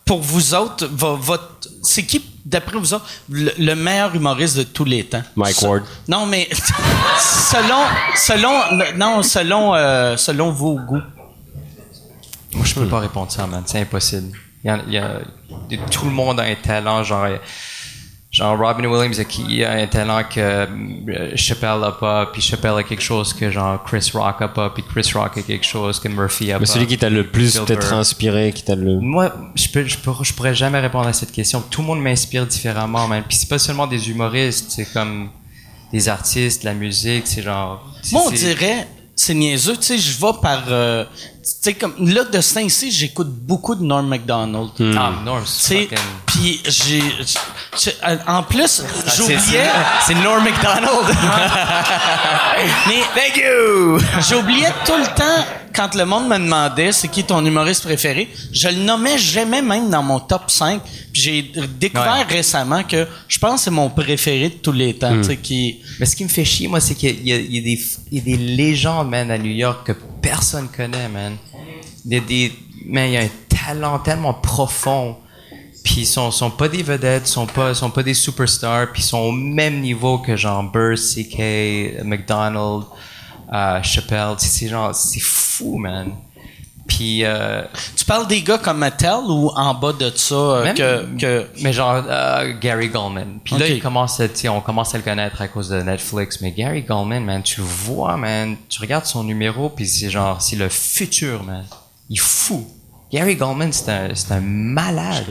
pour 0.06 0.22
vous 0.22 0.54
autres, 0.54 0.88
vo- 0.92 1.18
votre, 1.18 1.68
c'est 1.84 2.04
qui 2.04 2.24
d'après 2.46 2.78
vous 2.78 2.94
autres 2.94 3.06
le, 3.30 3.52
le 3.58 3.76
meilleur 3.76 4.14
humoriste 4.16 4.58
de 4.58 4.64
tous 4.64 4.84
les 4.86 5.04
temps? 5.06 5.22
Mike 5.36 5.56
Se- 5.56 5.66
Ward. 5.66 5.84
Non, 6.08 6.26
mais 6.26 6.50
selon 7.20 7.84
selon 8.16 8.52
non 8.98 9.22
selon 9.24 9.76
euh, 9.76 10.18
selon 10.18 10.52
vos 10.52 10.76
goûts. 10.80 11.02
Moi, 12.54 12.66
je 12.66 12.74
peux 12.74 12.88
pas 12.88 13.00
répondre 13.00 13.32
ça, 13.32 13.48
man. 13.48 13.64
C'est 13.66 13.80
impossible. 13.80 14.38
Il 14.64 14.68
y 14.68 14.70
a, 14.72 14.80
il 14.88 14.94
y 14.94 14.98
a- 14.98 15.20
tout 15.90 16.06
le 16.06 16.12
monde 16.12 16.40
a 16.40 16.44
un 16.44 16.56
talent, 16.56 17.04
genre, 17.04 17.28
genre 18.32 18.58
Robin 18.58 18.86
Williams 18.86 19.22
qui 19.28 19.64
a 19.64 19.72
un 19.72 19.88
talent 19.88 20.24
que 20.24 20.40
euh, 20.40 21.32
Chappelle 21.36 21.84
a 21.84 21.92
pas, 21.92 22.28
puis 22.28 22.42
Chappelle 22.42 22.76
a 22.78 22.84
quelque 22.84 23.02
chose 23.02 23.34
que 23.34 23.50
genre 23.50 23.84
Chris 23.84 24.12
Rock 24.14 24.42
a 24.42 24.48
pas, 24.48 24.70
puis 24.70 24.84
Chris 24.90 25.10
Rock 25.16 25.38
a 25.38 25.42
quelque 25.42 25.66
chose 25.66 26.00
que 26.00 26.08
Murphy 26.08 26.52
a 26.52 26.60
Mais 26.60 26.66
pas. 26.66 26.72
celui 26.72 26.88
qui 26.88 26.98
t'a 26.98 27.10
le 27.10 27.28
plus 27.28 27.58
peut-être 27.60 27.92
inspiré, 27.94 28.54
qui 28.54 28.64
t'a 28.64 28.76
le... 28.76 29.00
Moi, 29.02 29.34
je 29.56 29.68
peux, 29.68 29.84
je 29.86 29.98
peux, 29.98 30.12
je 30.22 30.34
pourrais 30.34 30.56
jamais 30.56 30.80
répondre 30.80 31.08
à 31.08 31.14
cette 31.14 31.32
question. 31.32 31.62
Tout 31.70 31.82
le 31.82 31.88
monde 31.88 32.02
m'inspire 32.02 32.46
différemment, 32.46 33.08
man. 33.08 33.24
Puis 33.28 33.38
c'est 33.38 33.50
pas 33.50 33.60
seulement 33.60 33.88
des 33.88 34.10
humoristes, 34.10 34.68
c'est 34.70 34.92
comme 34.94 35.30
des 35.92 36.08
artistes, 36.08 36.64
la 36.64 36.74
musique, 36.74 37.28
c'est 37.28 37.42
genre. 37.42 37.84
Moi, 38.14 38.22
on 38.28 38.32
dirait, 38.32 38.88
c'est 39.24 39.36
niaiseux, 39.36 39.78
tu 39.78 39.84
sais, 39.84 39.98
je 40.00 40.12
vais 40.20 40.34
par, 40.42 40.64
euh, 40.70 41.04
tu 41.14 41.20
sais, 41.62 41.74
comme, 41.76 41.94
là, 42.00 42.24
de 42.24 42.42
ce 42.42 42.56
temps-ci, 42.56 42.92
j'écoute 42.92 43.28
beaucoup 43.30 43.76
de 43.76 43.84
Norm 43.84 44.08
MacDonald. 44.08 44.70
Ah, 44.98 45.12
Norm, 45.24 45.44
c'est 45.46 45.90
puis 46.26 46.60
j'ai, 46.66 47.04
j'ai- 47.78 47.94
en 48.28 48.42
plus, 48.42 48.82
Ah, 48.84 48.90
c'est- 49.06 49.16
j'oubliais, 49.18 49.70
C'est 50.08 50.16
Norm 50.16 50.44
MacDonald. 50.44 51.06
mais, 52.88 53.02
thank 53.16 53.38
you! 53.38 54.00
J'oubliais 54.28 54.74
tout 54.86 54.98
le 54.98 55.06
temps, 55.16 55.46
quand 55.74 55.96
le 55.96 56.06
monde 56.06 56.28
me 56.28 56.38
demandait 56.38 56.92
c'est 56.92 57.08
qui 57.08 57.24
ton 57.24 57.46
humoriste 57.46 57.84
préféré, 57.84 58.30
je 58.52 58.68
le 58.68 58.76
nommais 58.84 59.18
jamais 59.18 59.62
même 59.62 59.90
dans 59.90 60.04
mon 60.04 60.20
top 60.20 60.50
5. 60.50 60.82
Puis 61.14 61.22
j'ai 61.22 61.42
découvert 61.80 62.26
Ouais. 62.30 62.36
récemment 62.38 62.84
que 62.84 63.08
je 63.28 63.38
pense 63.40 63.56
que 63.56 63.62
c'est 63.66 63.72
mon 63.72 63.90
préféré 63.90 64.50
de 64.50 64.56
tous 64.56 64.72
les 64.72 64.94
temps, 64.98 65.20
qui, 65.42 65.80
Mais 66.00 66.06
ce 66.06 66.16
qui 66.16 66.24
me 66.24 66.30
fait 66.30 66.46
chier, 66.46 66.68
moi, 66.68 66.80
c'est 66.80 66.96
qu'il 66.96 67.28
y 67.28 67.34
a, 67.34 67.38
y 67.38 67.62
des, 67.62 67.80
il 68.12 68.18
y 68.18 68.22
a 68.22 68.24
des 68.24 68.38
légendes, 68.38 69.10
man, 69.10 69.30
à 69.32 69.38
New 69.38 69.52
York 69.52 69.86
que 69.88 69.92
personne 70.22 70.68
connaît, 70.70 71.10
man. 71.10 71.36
Il 72.06 72.14
y 72.14 72.18
a 72.18 72.20
des, 72.22 72.52
man, 72.86 73.08
il 73.10 73.14
y 73.14 73.18
a 73.18 73.22
un 73.22 73.30
talent 73.50 74.00
tellement 74.00 74.34
profond. 74.34 75.18
Puis 75.84 76.02
ils 76.02 76.06
sont, 76.06 76.30
sont 76.32 76.52
pas 76.52 76.68
des 76.68 76.84
vedettes, 76.84 77.26
sont 77.28 77.48
pas, 77.48 77.74
sont 77.74 77.90
pas 77.90 78.04
des 78.04 78.14
superstars, 78.14 78.92
puis 78.94 79.02
ils 79.02 79.06
sont 79.06 79.18
au 79.18 79.32
même 79.32 79.82
niveau 79.82 80.20
que 80.20 80.36
genre 80.36 80.62
Burr, 80.64 80.96
C.K., 80.98 82.04
McDonald, 82.04 82.84
euh, 83.52 83.82
Chappelle. 83.84 84.36
C'est 84.38 84.48
c'est 84.48 84.68
genre, 84.70 84.94
c'est 84.94 85.20
fou, 85.20 85.51
man. 85.78 86.12
Puis, 86.88 87.24
euh, 87.24 87.62
tu 87.96 88.04
parles 88.06 88.28
des 88.28 88.42
gars 88.42 88.58
comme 88.58 88.80
Mattel 88.80 89.14
ou 89.28 89.50
en 89.56 89.74
bas 89.76 89.94
de 89.94 90.12
ça, 90.16 90.36
euh, 90.36 90.64
Même- 90.66 90.76
que, 90.76 91.06
que, 91.20 91.48
mais 91.62 91.72
genre 91.72 92.04
euh, 92.08 92.54
Gary 92.60 92.90
Goldman. 92.90 93.40
Puis 93.44 93.56
là, 93.56 93.68
il 93.68 93.82
commence 93.82 94.20
à, 94.20 94.26
on 94.50 94.62
commence 94.62 94.94
à 94.94 94.98
le 94.98 95.04
connaître 95.04 95.42
à 95.42 95.48
cause 95.48 95.70
de 95.70 95.80
Netflix. 95.82 96.42
Mais 96.42 96.52
Gary 96.52 96.82
Goldman, 96.82 97.24
man, 97.24 97.44
tu 97.44 97.62
le 97.62 97.68
vois, 97.68 98.18
man. 98.18 98.58
Tu 98.68 98.82
regardes 98.82 99.06
son 99.06 99.24
numéro, 99.24 99.70
puis 99.70 99.88
c'est 99.88 100.10
genre, 100.10 100.42
c'est 100.42 100.56
le 100.58 100.70
futur, 100.70 101.44
man. 101.44 101.66
Il 102.10 102.18
est 102.18 102.20
fou. 102.20 102.68
Gary 103.14 103.36
Goldman, 103.36 103.72
c'est 103.72 103.92
un, 103.92 104.10
c'est 104.16 104.32
un 104.34 104.42
malade. 104.42 105.26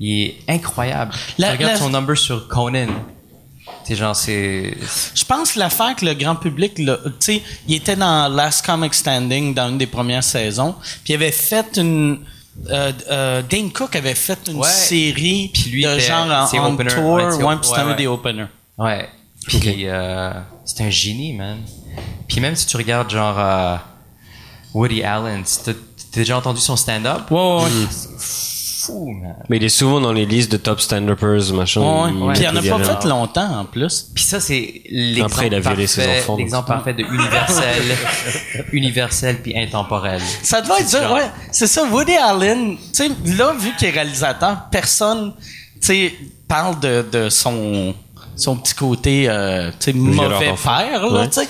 Il 0.00 0.22
est 0.26 0.34
incroyable. 0.48 1.12
La- 1.38 1.48
tu 1.48 1.52
regardes 1.52 1.72
la- 1.74 1.78
son 1.78 1.90
number 1.90 2.16
sur 2.18 2.48
Conan. 2.48 2.88
C'est 3.84 3.96
genre, 3.96 4.14
c'est... 4.14 4.76
Je 5.14 5.24
pense 5.24 5.56
l'affaire 5.56 5.96
que 5.96 6.04
le 6.04 6.14
grand 6.14 6.36
public, 6.36 6.74
tu 6.76 6.84
sais, 7.18 7.42
il 7.66 7.76
était 7.76 7.96
dans 7.96 8.28
Last 8.28 8.64
Comic 8.64 8.94
Standing 8.94 9.54
dans 9.54 9.68
une 9.68 9.78
des 9.78 9.86
premières 9.86 10.22
saisons, 10.24 10.74
puis 11.04 11.12
il 11.12 11.16
avait 11.16 11.32
fait 11.32 11.76
une 11.76 12.20
euh, 12.68 12.92
euh, 13.10 13.42
Dane 13.48 13.72
Cook 13.72 13.96
avait 13.96 14.14
fait 14.14 14.38
une 14.48 14.56
Ouais. 14.56 14.68
série 14.68 15.50
Puis 15.52 15.70
lui 15.70 15.84
de 15.84 15.98
genre 15.98 16.26
en, 16.26 16.72
opener. 16.74 16.90
tour, 16.90 17.12
Ouais, 17.14 17.24
ouais, 17.24 17.56
c'était 17.62 17.78
un 17.80 17.94
des 17.94 18.06
openers. 18.06 18.46
Ouais. 18.76 19.08
Puis 19.46 19.86
euh, 19.86 20.32
c'est 20.64 20.82
un 20.84 20.90
génie, 20.90 21.32
man. 21.32 21.58
Puis 22.28 22.40
même 22.40 22.54
si 22.56 22.66
tu 22.66 22.76
regardes 22.76 23.10
genre 23.10 23.80
Woody 24.74 25.02
Allen, 25.02 25.42
si 25.44 25.62
t'as 25.64 25.72
t'as 25.72 26.20
déjà 26.20 26.36
entendu 26.38 26.60
son 26.60 26.76
stand-up? 26.76 27.30
Ouais, 27.30 27.38
ouais, 27.38 27.62
ouais. 27.64 27.86
Fou, 28.86 29.10
man. 29.10 29.34
Mais 29.48 29.56
il 29.58 29.64
est 29.64 29.68
souvent 29.68 30.00
dans 30.00 30.12
les 30.12 30.24
listes 30.26 30.50
de 30.52 30.56
top 30.56 30.80
stand-uppers, 30.80 31.52
machin. 31.52 31.80
Ouais, 31.80 32.10
Il- 32.10 32.22
ouais. 32.22 32.32
Puis 32.34 32.42
il 32.44 32.48
en 32.48 32.56
a 32.56 32.78
pas 32.78 32.84
fait 33.00 33.08
longtemps 33.08 33.58
en 33.60 33.64
plus. 33.64 34.10
Puis 34.14 34.24
ça, 34.24 34.40
c'est 34.40 34.82
l'exemple 34.90 35.32
Après, 35.32 35.46
il 35.48 35.54
a 35.54 35.60
violé 35.60 35.86
ses 35.86 36.02
parfait- 36.04 36.20
enfants. 36.22 36.36
L'exemple 36.36 36.68
parfait 36.68 36.94
de 36.94 37.02
universel, 37.02 37.82
universel 38.72 39.40
puis 39.42 39.56
intemporel. 39.58 40.20
Ça 40.42 40.60
doit 40.62 40.80
être 40.80 40.88
C'est 40.88 40.98
dur, 41.00 41.08
genre- 41.08 41.16
ouais. 41.18 41.30
C'est 41.52 41.66
ça, 41.66 41.84
Woody 41.84 42.16
Allen, 42.16 42.76
tu 42.76 42.82
sais, 42.92 43.08
là, 43.36 43.52
vu 43.58 43.70
qu'il 43.78 43.88
est 43.88 43.92
réalisateur, 43.92 44.66
personne, 44.70 45.32
tu 45.80 45.86
sais, 45.86 46.14
parle 46.48 46.78
de, 46.80 47.04
de 47.10 47.28
son, 47.28 47.94
son 48.40 48.56
petit 48.56 48.74
côté, 48.74 49.26
euh, 49.28 49.70
tu 49.78 49.80
sais, 49.80 49.92
violeur 49.92 50.30
mauvais 50.40 50.54
père, 50.62 51.06
là, 51.06 51.20
Ouais. 51.20 51.28
tu 51.28 51.40
sais. 51.40 51.48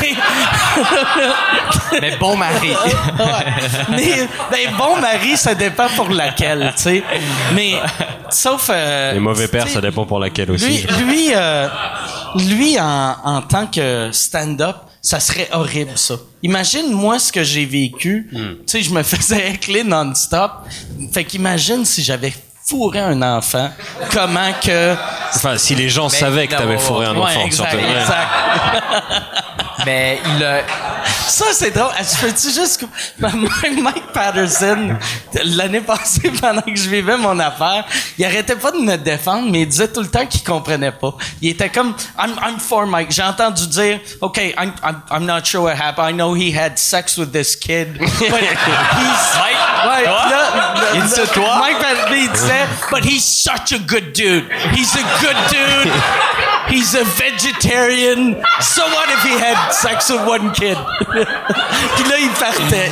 Mais 2.00 2.16
bon 2.18 2.36
mari. 2.36 2.70
Ouais. 2.70 3.26
Mais, 3.90 4.28
ben, 4.50 4.70
bon 4.78 5.00
mari, 5.00 5.36
ça 5.36 5.54
dépend 5.54 5.88
pour 5.96 6.08
laquelle, 6.10 6.72
tu 6.76 6.82
sais. 6.82 7.02
Mais, 7.54 7.74
sauf, 8.30 8.70
euh, 8.72 9.12
Les 9.14 9.20
mauvais 9.20 9.48
pères, 9.48 9.68
ça 9.68 9.80
dépend 9.80 10.04
pour 10.06 10.18
laquelle 10.20 10.50
aussi. 10.52 10.66
Lui, 10.66 10.86
lui, 11.04 11.28
euh, 11.34 11.68
lui 12.36 12.80
en, 12.80 13.16
en 13.24 13.42
tant 13.42 13.66
que 13.66 14.10
stand-up, 14.12 14.76
ça 15.02 15.18
serait 15.18 15.48
horrible, 15.52 15.92
ça. 15.96 16.14
Imagine, 16.42 16.92
moi, 16.92 17.18
ce 17.18 17.32
que 17.32 17.42
j'ai 17.42 17.64
vécu. 17.66 18.28
Hmm. 18.32 18.54
Tu 18.66 18.66
sais, 18.66 18.82
je 18.82 18.90
me 18.92 19.02
faisais 19.02 19.50
écler 19.54 19.82
non-stop. 19.82 20.52
Fait 21.12 21.24
qu'imagine 21.24 21.84
si 21.84 22.02
j'avais 22.02 22.32
fourré 22.70 23.00
un 23.00 23.20
enfant, 23.22 23.70
comment 24.12 24.52
que... 24.62 24.94
Enfin, 25.34 25.58
si 25.58 25.74
les 25.74 25.88
gens 25.88 26.08
savaient 26.08 26.46
que 26.46 26.54
t'avais 26.54 26.78
fourré 26.78 27.06
un 27.06 27.14
Ouais, 27.14 27.22
enfant, 27.22 27.44
exact. 27.44 27.74
Ouais. 27.74 27.80
exact. 28.00 28.28
Mais 29.86 30.18
il 30.36 30.44
a... 30.44 30.60
Ça, 31.30 31.44
c'est 31.52 31.70
drôle. 31.70 31.92
Je 31.98 32.26
peux-tu 32.26 32.50
juste... 32.50 32.84
Mike 33.20 34.12
Patterson, 34.12 34.96
l'année 35.44 35.80
passée, 35.80 36.30
pendant 36.40 36.60
que 36.62 36.74
je 36.74 36.88
vivais 36.88 37.16
mon 37.16 37.38
affaire, 37.38 37.84
il 38.18 38.24
arrêtait 38.24 38.56
pas 38.56 38.72
de 38.72 38.78
me 38.78 38.96
défendre, 38.96 39.48
mais 39.50 39.60
il 39.62 39.68
disait 39.68 39.88
tout 39.88 40.00
le 40.00 40.08
temps 40.08 40.26
qu'il 40.26 40.42
comprenait 40.42 40.90
pas. 40.90 41.14
Il 41.40 41.50
était 41.50 41.68
comme, 41.68 41.94
I'm, 42.18 42.32
I'm 42.42 42.58
for 42.58 42.84
Mike. 42.86 43.12
J'ai 43.12 43.22
entendu 43.22 43.66
dire, 43.68 44.00
OK, 44.20 44.38
I'm, 44.58 44.72
I'm, 44.82 45.02
I'm 45.10 45.24
not 45.24 45.44
sure 45.44 45.62
what 45.62 45.76
happened. 45.76 46.08
I 46.10 46.12
know 46.12 46.34
he 46.34 46.52
had 46.52 46.76
sex 46.78 47.16
with 47.16 47.30
this 47.32 47.54
kid. 47.54 47.98
But 47.98 48.08
he's... 48.18 49.36
Mike? 49.38 49.60
Ouais, 49.86 50.04
là, 50.04 50.74
Il 50.94 51.02
dit 51.02 51.14
toi? 51.32 51.58
Mike 51.58 51.78
Patterson, 51.78 52.14
il 52.14 52.30
disait, 52.32 52.66
but 52.90 53.04
he's 53.04 53.24
such 53.24 53.72
a 53.72 53.78
good 53.78 54.12
dude. 54.12 54.44
He's 54.74 54.94
a 54.96 55.02
good 55.22 55.36
dude. 55.48 55.92
He's 56.70 56.94
a 56.94 57.04
vegetarian. 57.04 58.36
So 58.60 58.82
what 58.82 59.08
if 59.10 59.22
he 59.24 59.36
had 59.38 59.72
sex 59.72 60.08
with 60.10 60.20
one 60.26 60.52
kid? 60.52 60.76
Puis 61.10 62.04
là, 62.08 62.18
il 62.18 62.30
partait. 62.30 62.90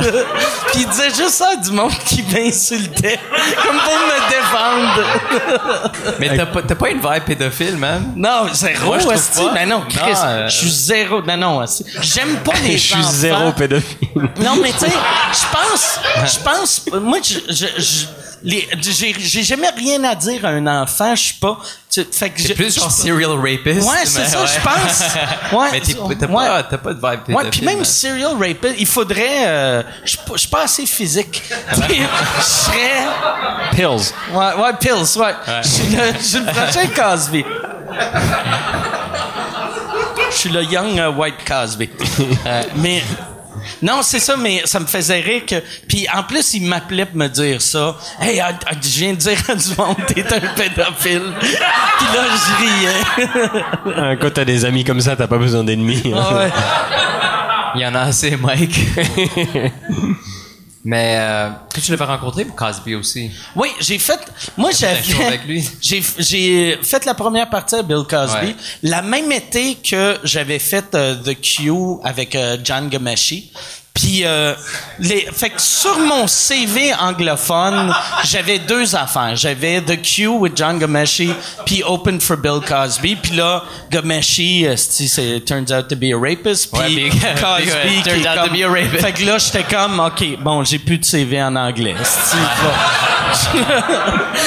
Puis 0.72 0.80
il 0.82 0.86
disait 0.88 1.10
juste 1.10 1.30
ça 1.30 1.50
à 1.52 1.56
du 1.56 1.70
monde 1.70 1.92
qui 2.06 2.22
m'insultait. 2.22 3.18
Comme 3.62 3.78
pour 3.78 3.98
me 3.98 4.30
défendre. 4.30 6.16
Mais 6.18 6.36
t'as 6.36 6.46
pas, 6.46 6.62
t'as 6.62 6.74
pas 6.74 6.90
une 6.90 6.98
vibe 7.00 7.24
pédophile, 7.24 7.76
man? 7.76 8.12
Non, 8.16 8.48
zéro, 8.52 8.86
Moi, 8.86 8.98
je 8.98 9.02
trouve 9.04 9.14
esti. 9.14 9.38
pas. 9.44 9.54
Ben 9.54 9.68
non, 9.68 9.82
Chris, 9.88 10.12
Non, 10.12 10.18
euh, 10.24 10.48
je 10.48 10.56
suis 10.56 10.70
zéro. 10.70 11.22
Non, 11.22 11.36
non, 11.36 11.62
esti. 11.62 11.84
J'aime 12.00 12.36
pas 12.38 12.54
les 12.64 12.78
Je 12.78 12.94
suis 12.94 13.02
zéro 13.04 13.52
pédophile. 13.52 14.08
Non, 14.40 14.56
mais 14.62 14.72
tu 14.72 14.78
sais, 14.80 14.92
je 15.32 15.56
pense, 15.56 16.00
je 16.32 16.38
pense, 16.42 16.82
moi, 17.02 17.18
je, 17.22 17.38
je, 17.52 17.66
je- 17.78 18.06
les- 18.42 18.68
j'ai, 18.80 19.14
j'ai 19.18 19.42
jamais 19.42 19.68
rien 19.76 20.02
à 20.04 20.14
dire 20.14 20.44
à 20.44 20.48
un 20.48 20.66
enfant, 20.66 21.14
je 21.14 21.22
suis 21.22 21.34
pas, 21.34 21.58
C'est 21.92 22.32
je- 22.36 22.52
plus 22.54 22.72
genre 22.76 22.88
serial 22.90 23.32
rapist. 23.32 23.88
Ouais, 23.88 23.96
c'est 24.04 24.24
ça, 24.26 24.40
ouais. 24.42 24.46
je 24.46 24.60
pense. 24.62 25.02
Ouais, 25.52 25.68
Mais 25.72 25.80
t'as 25.80 26.26
ouais. 26.28 26.46
pas, 26.46 26.62
t'as 26.62 26.78
pas 26.78 26.94
de 26.94 27.00
vibe 27.00 27.20
pédophile. 27.26 27.34
Ouais, 27.34 27.50
puis 27.50 27.62
même 27.62 27.76
man. 27.78 27.84
serial 27.84 28.32
rapist, 28.38 28.74
il 28.78 28.86
faudrait, 28.86 29.48
euh, 29.48 29.82
je 30.04 30.10
suis 30.10 30.18
pas- 30.18 30.32
je 30.34 30.38
suis 30.38 30.48
pas 30.48 30.62
assez 30.62 30.86
physique. 30.86 31.42
Puis, 31.88 32.00
je 32.38 32.42
serais, 32.44 33.06
Pills. 33.72 34.12
ouais, 34.32 34.62
ouais, 34.62 34.72
pills, 34.78 35.18
ouais. 35.18 35.34
Je 35.64 35.68
suis 35.68 35.96
le, 35.96 36.02
je 36.16 36.22
suis 36.24 36.38
le 36.38 36.44
prochain 36.46 36.86
Cosby. 36.94 37.44
Je 40.30 40.36
suis 40.36 40.50
le 40.50 40.62
young 40.62 40.98
euh, 40.98 41.10
white 41.10 41.44
Cosby. 41.46 41.90
Euh, 42.46 42.62
mais 42.76 43.02
non, 43.82 44.02
c'est 44.02 44.18
ça, 44.18 44.36
mais 44.36 44.62
ça 44.64 44.80
me 44.80 44.86
faisait 44.86 45.20
rire 45.20 45.42
que. 45.46 45.56
Puis 45.88 46.06
en 46.14 46.22
plus, 46.22 46.54
il 46.54 46.64
m'appelait 46.64 47.06
pour 47.06 47.16
me 47.16 47.28
dire 47.28 47.60
ça. 47.62 47.96
Hey, 48.20 48.40
ah, 48.40 48.52
ah, 48.66 48.72
je 48.80 48.98
viens 48.98 49.12
de 49.12 49.18
dire 49.18 49.38
à 49.48 49.54
du 49.54 49.68
monde, 49.76 49.96
t'es 50.06 50.24
un 50.32 50.40
pédophile. 50.54 51.32
Puis 51.40 52.06
là, 52.14 52.24
je 52.36 52.54
riais. 52.62 53.96
Hein, 53.96 54.16
Quand 54.20 54.30
t'as 54.32 54.44
des 54.44 54.64
amis 54.64 54.84
comme 54.84 55.00
ça, 55.00 55.16
t'as 55.16 55.26
pas 55.26 55.38
besoin 55.38 55.64
d'ennemis. 55.64 56.12
Ah 56.14 56.34
ouais. 56.36 56.50
Il 57.76 57.82
y 57.82 57.86
en 57.86 57.94
a 57.94 58.00
assez, 58.00 58.36
Mike. 58.36 58.80
Mais 60.82 61.16
euh, 61.18 61.50
toi, 61.72 61.82
tu 61.82 61.90
l'avais 61.90 62.04
rencontré 62.04 62.44
pour 62.46 62.56
Cosby 62.56 62.94
aussi? 62.94 63.30
Oui, 63.54 63.68
j'ai 63.80 63.98
fait. 63.98 64.18
Moi, 64.56 64.70
j'avais. 64.70 65.00
J'ai 65.80 66.02
j'ai 66.18 66.78
fait 66.82 67.04
la 67.04 67.14
première 67.14 67.50
partie 67.50 67.74
à 67.74 67.82
Bill 67.82 68.04
Cosby. 68.08 68.46
Ouais. 68.46 68.56
La 68.82 69.02
même 69.02 69.30
été 69.30 69.74
que 69.76 70.18
j'avais 70.24 70.58
fait 70.58 70.94
euh, 70.94 71.16
The 71.16 71.38
Q 71.38 71.70
avec 72.02 72.34
euh, 72.34 72.56
John 72.64 72.88
Gamashi. 72.88 73.52
Puis, 73.92 74.22
euh, 74.24 74.54
les, 75.00 75.26
fait 75.32 75.50
que 75.50 75.60
sur 75.60 75.98
mon 75.98 76.26
CV 76.26 76.94
anglophone, 76.94 77.92
j'avais 78.24 78.58
deux 78.60 78.94
affaires. 78.96 79.34
J'avais 79.36 79.80
The 79.82 80.00
Q 80.00 80.28
with 80.28 80.56
John 80.56 80.78
Gamashi, 80.78 81.32
puis 81.66 81.82
Open 81.84 82.20
for 82.20 82.36
Bill 82.36 82.60
Cosby. 82.66 83.16
Puis 83.16 83.32
là, 83.36 83.62
Gamashi, 83.90 84.66
euh, 84.66 84.74
c'est 84.76 85.40
turns 85.44 85.70
out 85.72 85.88
to 85.88 85.96
be 85.96 86.12
a 86.14 86.18
rapist. 86.18 86.70
Puis 86.72 86.80
Ouais, 86.80 87.10
Cosby, 87.10 87.22
qui 88.02 88.04
turns 88.04 88.26
out 88.26 88.36
to 88.36 88.42
comme- 88.48 88.56
be 88.58 88.62
a 88.62 88.68
rapist. 88.70 89.00
Fait 89.04 89.12
que 89.12 89.24
là, 89.24 89.38
j'étais 89.38 89.64
comme, 89.64 90.00
OK, 90.00 90.24
bon, 90.40 90.64
j'ai 90.64 90.78
plus 90.78 90.98
de 90.98 91.04
CV 91.04 91.42
en 91.42 91.54
anglais. 91.56 91.94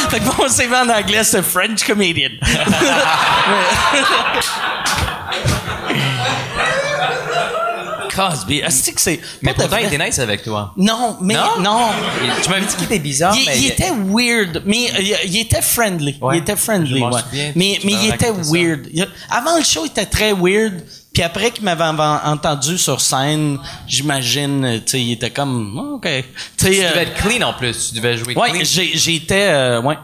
fait 0.09 0.19
que 0.19 0.41
mon 0.41 0.47
CV 0.49 0.75
en 0.75 0.89
anglais, 0.89 1.23
c'est 1.23 1.43
French 1.43 1.83
comedian. 1.85 2.31
Cosby, 8.15 8.59
est-ce 8.59 8.91
que 8.91 9.01
c'est... 9.01 9.19
Mais 9.41 9.53
pourtant, 9.53 9.77
il 9.77 9.87
était 9.87 10.03
nice 10.03 10.19
avec 10.19 10.43
toi. 10.43 10.73
Non, 10.77 11.17
mais 11.21 11.33
Non? 11.33 11.59
non. 11.61 11.87
Tu 12.41 12.49
m'avais 12.49 12.65
dit 12.65 12.75
qu'il 12.75 12.85
était 12.85 12.99
bizarre, 12.99 13.35
Il, 13.35 13.45
mais... 13.45 13.59
il 13.59 13.67
était 13.67 13.91
weird, 13.91 14.63
mais 14.65 14.89
euh, 14.91 14.99
il, 15.01 15.17
il 15.33 15.37
était 15.41 15.61
friendly. 15.61 16.17
Ouais. 16.21 16.37
Il 16.37 16.41
était 16.41 16.55
friendly, 16.55 17.01
ouais. 17.01 17.11
souviens, 17.23 17.51
Mais, 17.55 17.79
mais 17.83 17.93
il 17.93 18.13
était 18.13 18.31
weird. 18.31 18.87
Avant 19.29 19.57
le 19.57 19.63
show, 19.63 19.81
il 19.85 19.89
était 19.89 20.05
très 20.05 20.33
weird. 20.33 20.81
Puis 21.13 21.21
après 21.21 21.51
qu'il 21.51 21.63
m'avait 21.63 21.83
en- 21.83 21.99
entendu 21.99 22.79
sur 22.79 22.99
scène, 22.99 23.59
j'imagine, 23.87 24.65
euh, 24.65 24.77
tu 24.77 24.83
sais, 24.93 24.99
il 25.01 25.11
était 25.11 25.29
comme, 25.29 25.75
Ah, 25.77 25.93
OK. 25.95 26.07
Tu 26.57 26.65
sais, 26.65 26.71
Tu 26.71 26.83
euh, 26.83 26.89
devais 26.89 27.03
être 27.03 27.13
clean 27.21 27.41
en 27.47 27.53
plus. 27.53 27.89
Tu 27.89 27.95
devais 27.99 28.17
jouer 28.17 28.33
ouais, 28.35 28.49
clean. 28.51 28.61
j'ai, 28.63 28.91
j'étais, 28.97 29.47
euh, 29.49 29.79
ouais, 29.81 29.97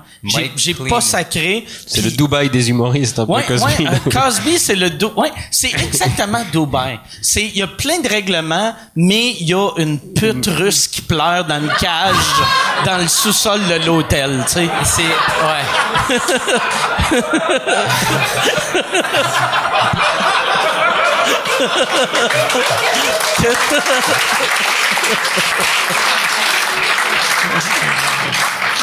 j'ai, 0.56 0.76
pas 0.76 1.02
sacré. 1.02 1.66
C'est 1.88 2.02
le 2.04 2.12
Dubaï 2.12 2.52
des 2.52 2.70
humoristes, 2.70 3.18
un 3.18 3.26
peu 3.26 3.42
Cosby. 3.42 3.86
ouais, 3.86 3.90
euh, 3.90 4.10
Cosby, 4.12 4.60
c'est 4.60 4.76
le 4.76 4.92
Do- 4.92 5.14
ouais, 5.18 5.32
c'est 5.50 5.74
exactement 5.74 6.44
Dubaï. 6.52 7.00
C'est, 7.24 7.42
il 7.44 7.58
y 7.58 7.64
a 7.64 7.68
plein 7.68 8.00
de 8.02 8.08
règlements, 8.08 8.76
mais 8.96 9.32
il 9.40 9.48
y 9.50 9.54
a 9.56 9.70
une 9.78 9.98
pute 10.00 10.46
russe 10.46 10.88
qui 10.88 11.02
pleure 11.02 11.44
dans 11.46 11.60
une 11.60 11.72
cage 11.80 12.16
dans 12.86 12.98
le 13.00 13.08
sous-sol 13.08 13.60
de 13.68 13.84
l'hôtel, 13.86 14.44
tu 14.48 14.54
sais. 14.54 14.70
C'est... 14.84 15.02
Ouais. 15.02 16.20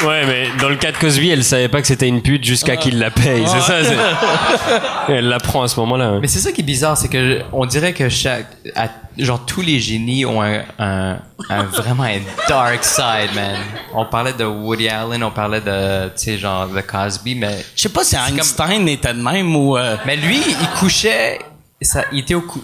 Ouais, 0.04 0.26
mais 0.26 0.48
dans 0.60 0.68
le 0.68 0.76
cas 0.76 0.92
de 0.92 0.98
Cosby, 0.98 1.30
elle 1.30 1.42
savait 1.42 1.68
pas 1.68 1.80
que 1.80 1.86
c'était 1.86 2.06
une 2.06 2.20
pute 2.20 2.44
jusqu'à 2.44 2.76
qu'il 2.76 2.98
la 2.98 3.10
paye. 3.10 3.46
C'est 3.46 3.60
ça. 3.62 3.82
c'est- 3.82 5.12
Elle 5.14 5.28
l'apprend 5.28 5.62
à 5.62 5.68
ce 5.68 5.80
moment-là. 5.80 6.18
Mais 6.20 6.28
c'est 6.28 6.38
ça 6.38 6.52
qui 6.52 6.60
est 6.60 6.64
bizarre, 6.64 6.98
c'est 6.98 7.08
que 7.08 7.18
je- 7.38 7.42
on 7.50 7.64
dirait 7.64 7.94
que 7.94 8.10
chaque, 8.10 8.44
à- 8.74 8.88
genre 9.16 9.46
tous 9.46 9.62
les 9.62 9.80
génies 9.80 10.26
ont 10.26 10.42
un, 10.42 10.60
un, 10.78 11.16
un- 11.48 11.62
vraiment 11.72 12.02
un 12.02 12.18
dark 12.46 12.84
side, 12.84 13.34
man. 13.34 13.56
On 13.94 14.04
parlait 14.04 14.34
de 14.34 14.44
Woody 14.44 14.90
Allen, 14.90 15.24
on 15.24 15.30
parlait 15.30 15.62
de, 15.62 16.08
tu 16.08 16.12
sais, 16.16 16.36
genre 16.38 16.66
de 16.68 16.80
Cosby, 16.82 17.34
mais 17.34 17.64
Je 17.74 17.80
sais 17.82 17.88
pas 17.88 18.04
si 18.04 18.16
Einstein 18.16 18.86
était 18.88 19.14
de 19.14 19.22
même 19.22 19.56
ou. 19.56 19.78
euh, 19.78 19.96
mais 20.04 20.16
lui, 20.16 20.42
il 20.46 20.68
couchait, 20.78 21.38
ça, 21.84 22.04
il 22.12 22.20
était 22.20 22.34
au 22.34 22.40
cou, 22.42 22.62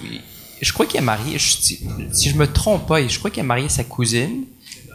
je 0.60 0.72
crois 0.72 0.86
qu'il 0.86 0.98
a 0.98 1.02
marié, 1.02 1.38
je- 1.38 1.56
si, 1.60 1.80
si 2.12 2.30
je 2.30 2.36
me 2.36 2.46
trompe 2.50 2.86
pas, 2.86 3.06
je 3.06 3.18
crois 3.18 3.30
qu'il 3.30 3.40
a 3.40 3.44
marié 3.44 3.68
sa 3.68 3.84
cousine, 3.84 4.44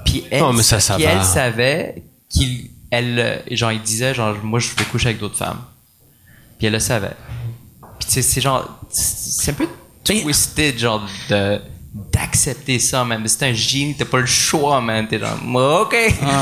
Puis 0.06 0.24
elle, 0.32 0.40
Non, 0.42 0.54
mais 0.54 0.64
ça, 0.64 0.80
ça 0.80 0.96
puis 0.96 1.04
va. 1.04 1.12
elle 1.12 1.24
savait 1.26 2.04
qu'il, 2.30 2.70
elle, 2.92 3.44
genre, 3.52 3.74
il 3.74 3.82
disait, 3.82 4.14
genre, 4.16 4.36
moi, 4.42 4.60
je 4.60 4.70
vais 4.70 4.86
coucher 4.86 5.08
avec 5.08 5.20
d'autres 5.20 5.36
femmes. 5.36 5.60
Puis 6.58 6.68
elle 6.68 6.74
le 6.74 6.80
savait. 6.80 7.12
Puis 8.00 8.08
tu 8.08 8.14
sais, 8.14 8.22
c'est 8.22 8.40
genre, 8.40 8.80
c'est 8.90 9.52
un 9.52 9.54
peu 9.56 9.68
twisted, 10.06 10.78
genre, 10.80 11.06
de, 11.30 11.60
d'accepter 12.14 12.80
ça, 12.80 13.04
man. 13.04 13.22
Mais 13.22 13.28
c'est 13.28 13.46
un 13.48 13.54
génie, 13.54 13.96
t'as 13.96 14.06
pas 14.06 14.20
le 14.20 14.26
choix, 14.26 14.80
man. 14.80 15.06
T'es 15.10 15.20
genre, 15.20 15.82
ok. 15.82 15.96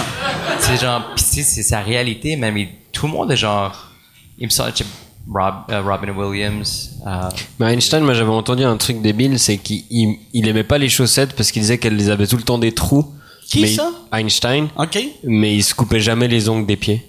c'est 0.59 0.77
genre, 0.79 1.15
pis 1.15 1.23
tu 1.23 1.29
sais, 1.29 1.43
c'est 1.43 1.63
sa 1.63 1.79
réalité, 1.81 2.35
man. 2.35 2.53
Mais 2.53 2.69
tout 2.91 3.07
le 3.07 3.13
monde 3.13 3.31
est 3.31 3.37
genre, 3.37 3.91
il 4.37 4.45
me 4.45 4.51
semble, 4.51 4.73
Rob, 5.33 5.53
euh, 5.71 5.81
Robin 5.81 6.11
Williams, 6.15 6.91
euh, 7.07 7.29
Mais 7.59 7.73
Einstein, 7.73 8.03
moi 8.03 8.13
j'avais 8.13 8.29
entendu 8.29 8.63
un 8.63 8.77
truc 8.77 9.01
débile, 9.01 9.39
c'est 9.39 9.57
qu'il 9.57 9.83
il, 9.89 10.19
il 10.33 10.47
aimait 10.47 10.63
pas 10.63 10.77
les 10.77 10.87
chaussettes 10.89 11.35
parce 11.35 11.51
qu'il 11.51 11.61
disait 11.63 11.77
qu'elles 11.79 11.95
les 11.95 12.09
avaient 12.11 12.27
tout 12.27 12.37
le 12.37 12.43
temps 12.43 12.57
des 12.59 12.73
trous. 12.73 13.11
Qui 13.47 13.61
mais 13.61 13.67
ça? 13.67 13.89
Einstein. 14.13 14.67
OK. 14.77 14.99
Mais 15.23 15.55
il 15.55 15.63
se 15.63 15.73
coupait 15.75 15.99
jamais 15.99 16.27
les 16.27 16.47
ongles 16.49 16.65
des 16.65 16.75
pieds. 16.77 17.05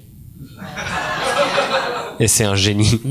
Et 2.18 2.28
c'est 2.28 2.44
un 2.44 2.55
génie. 2.55 3.01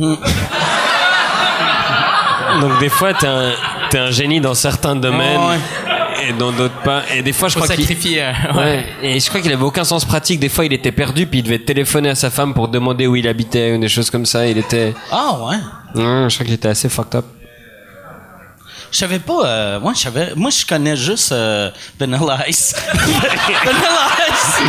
Donc 2.62 2.80
des 2.80 2.90
fois 2.90 3.14
t'es 3.14 3.28
un, 3.28 3.52
t'es 3.90 4.00
un 4.00 4.12
génie 4.12 4.40
dans 4.42 4.54
certains 4.56 4.96
domaines 4.96 5.40
Ouais. 5.40 5.58
Et 6.30 6.34
dans 6.34 6.52
d'autres 6.52 6.82
pas. 6.84 7.04
Et 7.16 7.22
des 7.22 7.34
fois 7.34 7.50
je 7.50 7.56
crois 7.56 7.68
qu'il 7.68 7.86
sacrifier. 7.86 8.22
hein. 8.24 8.34
ouais. 8.56 8.64
Ouais, 8.64 8.86
et 9.04 9.20
je 9.20 9.28
crois 9.30 9.42
qu'il 9.42 9.52
avait 9.54 9.64
aucun 9.64 9.84
sens 9.84 10.06
pratique. 10.06 10.40
Des 10.40 10.50
fois, 10.50 10.66
il 10.66 10.74
était 10.74 10.92
perdu, 10.92 11.26
puis 11.28 11.40
il 11.40 11.44
devait 11.44 11.60
téléphoner 11.60 12.10
à 12.10 12.16
sa 12.16 12.30
femme 12.30 12.54
pour 12.54 12.68
demander 12.68 13.08
où 13.08 13.16
il 13.16 13.28
habitait, 13.28 13.74
ou 13.74 13.80
des 13.80 13.90
choses 13.90 14.10
comme 14.10 14.26
ça. 14.26 14.46
Il 14.48 14.58
était, 14.58 14.94
Ah, 15.12 15.34
ouais. 15.42 15.56
Ouais, 16.02 16.30
je 16.30 16.34
crois 16.36 16.46
qu'il 16.46 16.54
était 16.54 16.68
assez 16.70 16.90
fucked 16.90 17.16
up. 17.16 17.26
Je 18.92 19.00
savais 19.00 19.20
pas. 19.20 19.46
Euh, 19.46 19.80
moi, 19.82 19.92
je 19.94 20.00
savais. 20.00 20.32
Moi, 20.36 20.50
je 20.52 20.66
connais 20.66 20.96
juste 20.96 21.32
euh, 21.34 21.70
Vanilla 22.00 22.48
Ice. 22.48 22.74
Vanilla 22.94 24.08
Ice. 24.30 24.62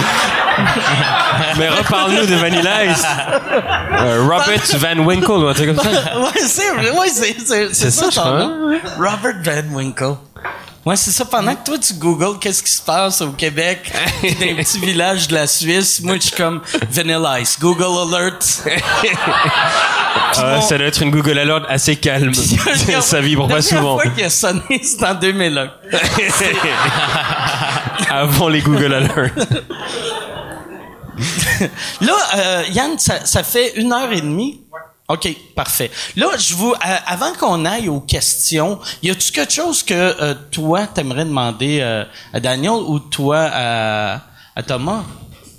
Mais 1.59 1.69
reparle-nous 1.69 2.27
de 2.27 2.35
Vanilla 2.35 2.85
Ice. 2.87 3.05
Euh, 3.93 4.23
Robert 4.23 4.63
Van 4.79 5.05
Winkle 5.05 5.31
ou 5.31 5.47
un 5.47 5.55
truc 5.55 5.75
comme 5.77 5.85
ça. 5.85 5.91
ouais, 6.21 6.41
c'est 6.41 6.71
ouais, 6.73 7.09
c'est 7.09 7.73
ça, 7.75 7.91
ça, 7.91 8.07
je 8.11 8.15
ton 8.17 8.21
crois, 8.23 8.39
nom. 8.39 8.79
Robert 8.99 9.37
Van 9.45 9.75
Winkle. 9.77 10.17
Ouais, 10.87 10.95
c'est 10.95 11.11
ça. 11.11 11.25
Pendant 11.25 11.53
que 11.53 11.65
toi, 11.65 11.79
tu 11.79 11.95
googles 11.95 12.39
qu'est-ce 12.39 12.63
qui 12.63 12.71
se 12.71 12.81
passe 12.81 13.21
au 13.21 13.33
Québec, 13.33 13.93
dans 14.23 14.47
les 14.47 14.55
petits 14.55 14.79
villages 14.79 15.27
de 15.27 15.35
la 15.35 15.49
Suisse, 15.49 16.01
moi, 16.01 16.15
je 16.15 16.29
suis 16.29 16.37
comme 16.37 16.63
Vanilla 16.89 17.41
Ice. 17.41 17.59
Google 17.61 18.15
Alert. 18.15 18.63
Ah, 20.39 20.61
ça 20.61 20.77
doit 20.77 20.89
être 20.89 21.03
une 21.03 21.11
Google 21.11 21.39
Alert 21.39 21.65
assez 21.69 21.97
calme. 21.97 22.35
ça 23.01 23.21
vibre 23.21 23.49
pas 23.49 23.63
souvent. 23.63 23.97
La 23.97 24.03
première 24.03 24.03
fois 24.03 24.11
qu'il 24.11 24.25
a 24.25 24.31
sonné, 24.31 24.81
c'est 24.83 25.03
en 25.03 25.15
2001. 25.15 25.71
Avant 28.11 28.49
les 28.49 28.61
Google 28.61 28.93
Alerts. 28.93 29.33
Là, 32.01 32.15
euh, 32.37 32.63
Yann, 32.71 32.99
ça, 32.99 33.25
ça 33.25 33.43
fait 33.43 33.75
une 33.77 33.93
heure 33.93 34.13
et 34.13 34.21
demie. 34.21 34.61
OK, 35.09 35.29
parfait. 35.55 35.91
Là, 36.17 36.27
je 36.37 36.55
vous, 36.55 36.73
euh, 36.73 36.97
avant 37.07 37.33
qu'on 37.35 37.65
aille 37.65 37.89
aux 37.89 38.01
questions, 38.01 38.81
y 39.05 39.11
a-tu 39.11 39.31
quelque 39.31 39.53
chose 39.53 39.85
que 39.85 39.95
euh, 39.95 40.35
toi 40.51 40.89
t'aimerais 40.89 41.25
demander 41.25 41.79
euh, 41.81 42.05
à 42.33 42.41
Daniel 42.41 42.73
ou 42.73 42.99
toi 42.99 43.49
à, 43.53 44.15
à 44.57 44.63
Thomas? 44.67 45.05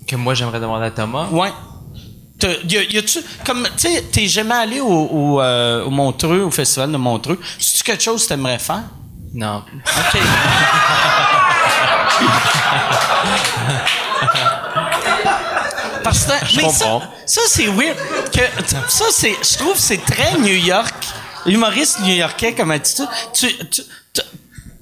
Que 0.06 0.18
moi, 0.18 0.34
j'aimerais 0.34 0.60
demander 0.60 0.88
à 0.88 0.92
Thomas? 0.92 1.28
Ouais. 1.32 1.54
Y 2.70 2.98
a-tu 2.98 3.20
comme 3.46 3.64
tu 3.78 3.88
sais, 3.88 4.04
t'es 4.12 4.28
jamais 4.28 4.54
allé 4.54 4.80
au, 4.82 4.86
au, 4.88 5.42
euh, 5.42 5.86
au 5.86 5.90
Montreux, 5.90 6.44
au 6.44 6.52
festival 6.52 6.92
de 6.92 6.98
Montreux. 6.98 7.40
C'est-tu 7.58 7.84
quelque 7.84 8.04
chose 8.04 8.24
que 8.24 8.30
t'aimerais 8.30 8.60
faire? 8.60 8.84
Non. 9.34 9.64
OK. 9.86 10.20
Parce 16.10 16.26
que, 16.26 16.56
mais 16.56 16.62
ça, 16.72 16.86
comprends. 16.86 17.02
ça 17.26 17.42
c'est 17.48 17.68
weird. 17.68 17.98
Que, 18.32 18.42
ça, 18.90 19.06
c'est, 19.12 19.36
je 19.44 19.58
trouve 19.58 19.78
c'est 19.78 20.04
très 20.06 20.38
New 20.38 20.56
York. 20.56 20.94
Humoriste 21.46 22.02
new-yorkais 22.02 22.54
comme 22.56 22.72
attitude. 22.72 23.08
Tu, 23.34 23.48
tu, 23.70 23.82
tu- 24.14 24.22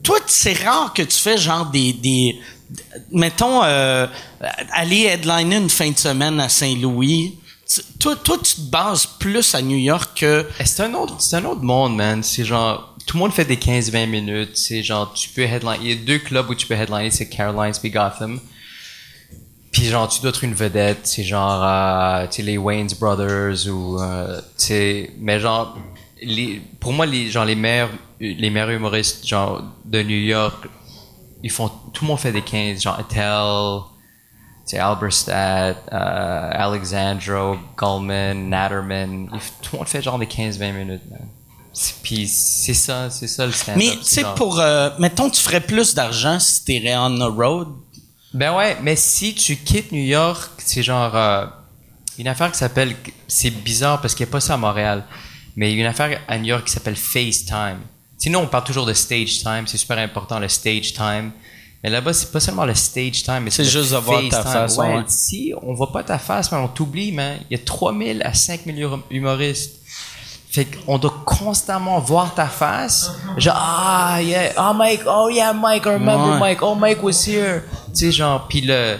toi, 0.03 0.18
c'est 0.27 0.53
rare 0.65 0.93
que 0.93 1.02
tu 1.03 1.18
fais 1.18 1.38
genre 1.38 1.65
des, 1.68 1.93
des 1.93 2.39
mettons, 3.11 3.64
euh, 3.64 4.07
aller 4.72 5.03
headliner 5.03 5.57
une 5.57 5.69
fin 5.69 5.89
de 5.91 5.97
semaine 5.97 6.39
à 6.39 6.49
Saint-Louis. 6.49 7.38
Toi, 7.99 8.15
toi, 8.15 8.38
tu 8.43 8.56
te 8.56 8.61
bases 8.61 9.06
plus 9.19 9.53
à 9.56 9.61
New 9.61 9.77
York 9.77 10.11
que 10.19 10.47
Eh, 10.60 10.65
C'est 10.65 10.84
un 10.84 10.93
autre, 10.93 11.15
c'est 11.19 11.35
un 11.38 11.45
autre 11.45 11.61
monde, 11.64 11.95
man. 11.95 12.23
C'est 12.23 12.45
genre, 12.45 12.95
tout 13.06 13.18
le 13.18 13.23
monde 13.23 13.34
fait 13.34 13.45
des 13.45 13.57
15-20 13.57 14.07
minutes. 14.07 14.56
C'est 14.57 14.81
genre, 14.84 15.14
tu 15.14 15.30
peux 15.30 15.41
headline. 15.43 15.80
Il 15.81 15.89
y 15.89 15.91
a 15.93 15.95
deux 15.95 16.19
clubs 16.19 16.49
où 16.49 16.56
tu 16.56 16.65
peux 16.68 16.76
headliner, 16.76 17.11
c'est 17.11 17.27
Carolines 17.30 17.73
puis 17.80 17.89
Gotham. 17.91 18.39
Puis 19.76 19.88
genre, 19.88 20.07
tu 20.07 20.22
dois 20.22 20.30
être 20.30 20.45
une 20.45 20.53
vedette. 20.53 20.99
C'est 21.03 21.26
genre, 21.26 21.61
euh, 21.61 22.26
tu 22.27 22.38
sais, 22.38 22.41
les 22.43 22.57
Wayne's 22.57 22.97
Brothers 22.97 23.68
ou, 23.68 23.99
euh, 23.99 24.39
tu 24.39 24.68
sais, 24.68 25.11
mais 25.19 25.38
genre, 25.38 25.77
les, 26.22 26.61
pour 26.80 26.93
moi, 26.93 27.06
les, 27.06 27.30
genre, 27.30 27.43
les 27.43 27.56
meilleurs, 27.56 27.89
les 28.22 28.49
meilleurs 28.49 28.69
humoristes, 28.69 29.27
genre, 29.27 29.61
de 29.84 30.02
New 30.02 30.15
York, 30.15 30.69
ils 31.43 31.52
font, 31.52 31.69
tout 31.91 32.06
le 32.06 32.07
monde 32.07 32.19
fait 32.19 32.31
des 32.31 32.41
15, 32.41 32.81
genre, 32.81 32.97
Attell, 32.97 33.81
c'est 34.64 34.80
Alberstadt, 34.80 35.76
euh, 35.91 36.49
Alexandro, 36.53 37.57
Goldman, 37.76 38.47
Natterman. 38.49 39.30
Ils 39.34 39.39
Tout 39.61 39.73
le 39.73 39.80
monde 39.80 39.88
fait 39.89 40.02
genre 40.02 40.18
des 40.18 40.26
15-20 40.26 40.72
minutes, 40.72 41.11
man. 41.11 41.27
Puis 42.02 42.30
c'est 42.30 42.73
ça, 42.73 43.10
c'est 43.10 43.27
ça 43.27 43.45
le 43.45 43.52
stand-up. 43.52 43.84
Mais 43.84 43.97
tu 43.97 44.06
sais, 44.06 44.23
pour 44.38 44.61
euh, 44.61 44.91
mettons, 44.99 45.30
tu 45.30 45.41
ferais 45.41 45.60
plus 45.60 45.93
d'argent 45.93 46.39
si 46.39 46.64
t'irais 46.64 46.95
on 46.95 47.18
the 47.18 47.30
road. 47.38 47.68
Ben 48.36 48.56
ouais, 48.56 48.78
mais 48.84 48.95
si 48.95 49.34
tu 49.34 49.56
quittes 49.56 49.91
New 49.91 50.03
York, 50.03 50.52
c'est 50.57 50.84
genre 50.84 51.16
euh, 51.16 51.45
une 52.20 52.28
affaire 52.28 52.52
qui 52.52 52.57
s'appelle, 52.57 52.95
c'est 53.28 53.49
bizarre 53.49 54.02
parce 54.02 54.14
qu'il 54.14 54.26
n'y 54.26 54.30
a 54.30 54.34
pas 54.34 54.40
ça 54.41 54.56
à 54.56 54.57
Montréal, 54.57 55.03
mais 55.56 55.72
il 55.72 55.76
y 55.76 55.78
a 55.80 55.82
une 55.86 55.90
affaire 55.90 56.20
à 56.28 56.38
New 56.38 56.45
York 56.45 56.66
qui 56.66 56.72
s'appelle 56.74 56.95
FaceTime. 56.98 57.80
Sinon, 58.18 58.41
on 58.41 58.48
parle 58.48 58.64
toujours 58.66 58.86
de 58.86 58.94
stage 58.94 59.40
time, 59.40 59.64
c'est 59.68 59.78
super 59.78 59.98
important 59.98 60.40
le 60.40 60.48
stage 60.49 60.94
time. 60.94 61.32
Mais 61.84 61.90
là-bas, 61.91 62.14
c'est 62.14 62.32
pas 62.32 62.40
seulement 62.40 62.66
le 62.66 62.74
stage 62.74 63.24
time, 63.24 63.41
mais 63.44 63.52
C'est 63.52 63.64
juste 63.64 63.91
de 63.91 63.98
voir 63.98 64.22
ta 64.30 64.41
FaceTime. 64.41 64.52
face, 64.53 64.78
Ouais, 64.78 64.95
ouais. 64.95 65.03
si 65.07 65.53
on 65.62 65.74
voit 65.74 65.91
pas 65.91 66.03
ta 66.03 66.18
face, 66.18 66.52
mais 66.52 66.57
on 66.57 66.68
t'oublie, 66.68 67.12
man. 67.12 67.38
Il 67.49 67.57
y 67.57 67.62
a 67.62 67.64
3000 67.64 68.22
à 68.24 68.34
5000 68.34 68.84
hum- 68.86 69.03
humoristes. 69.12 69.82
Fait 70.56 70.65
qu'on 70.65 70.98
doit 70.98 71.14
constamment 71.26 71.99
voir 71.99 72.34
ta 72.34 72.45
face. 72.48 73.11
Genre, 73.38 73.53
ah, 73.57 74.19
yeah, 74.22 74.52
oh 74.57 74.73
Mike, 74.73 75.02
oh 75.06 75.27
yeah, 75.30 75.52
Mike, 75.52 75.84
I 75.86 75.90
remember 75.90 76.34
Ouais. 76.34 76.40
Mike, 76.40 76.61
oh 76.64 76.76
Mike 76.76 77.03
was 77.03 77.26
here. 77.27 77.64
Tu 77.94 78.06
sais, 78.06 78.11
genre, 78.14 78.48
puis 78.48 78.61
le 78.61 78.95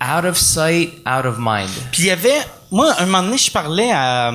out 0.00 0.24
of 0.24 0.38
sight, 0.38 0.92
out 1.06 1.26
of 1.26 1.36
mind. 1.38 1.68
Puis 1.92 2.04
il 2.04 2.06
y 2.06 2.10
avait, 2.10 2.40
moi, 2.70 2.94
un 2.98 3.06
moment 3.06 3.22
donné, 3.22 3.38
je 3.38 3.50
parlais 3.50 3.90
à, 3.92 4.32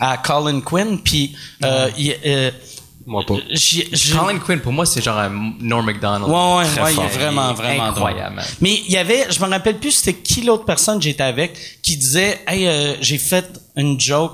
à 0.00 0.16
Colin 0.18 0.60
Quinn, 0.60 0.98
puis 1.02 1.34
euh, 1.64 1.88
il- 1.96 2.16
euh, 2.26 2.50
Moi 3.06 3.24
pas. 3.26 3.34
Colin 3.34 4.38
Quinn, 4.40 4.60
pour 4.60 4.72
moi, 4.72 4.84
c'est 4.84 5.00
genre 5.02 5.18
un 5.18 5.30
Norm 5.60 5.86
MacDonald. 5.86 6.24
Ouais, 6.30 6.56
ouais, 6.58 6.64
Très 6.66 6.82
ouais, 6.82 6.94
il 6.94 7.00
est 7.00 7.18
vraiment, 7.18 7.54
vraiment 7.54 7.84
incroyable. 7.84 8.36
drôle. 8.36 8.48
Mais 8.60 8.74
il 8.86 8.90
y 8.92 8.96
avait, 8.98 9.26
je 9.30 9.40
me 9.42 9.48
rappelle 9.48 9.78
plus 9.78 9.92
c'était 9.92 10.14
qui 10.20 10.42
l'autre 10.42 10.64
personne 10.64 10.98
que 10.98 11.04
j'étais 11.04 11.22
avec 11.22 11.56
qui 11.82 11.96
disait, 11.96 12.40
hey, 12.46 12.66
euh, 12.66 12.94
j'ai 13.00 13.18
fait 13.18 13.46
une 13.76 13.98
joke, 13.98 14.32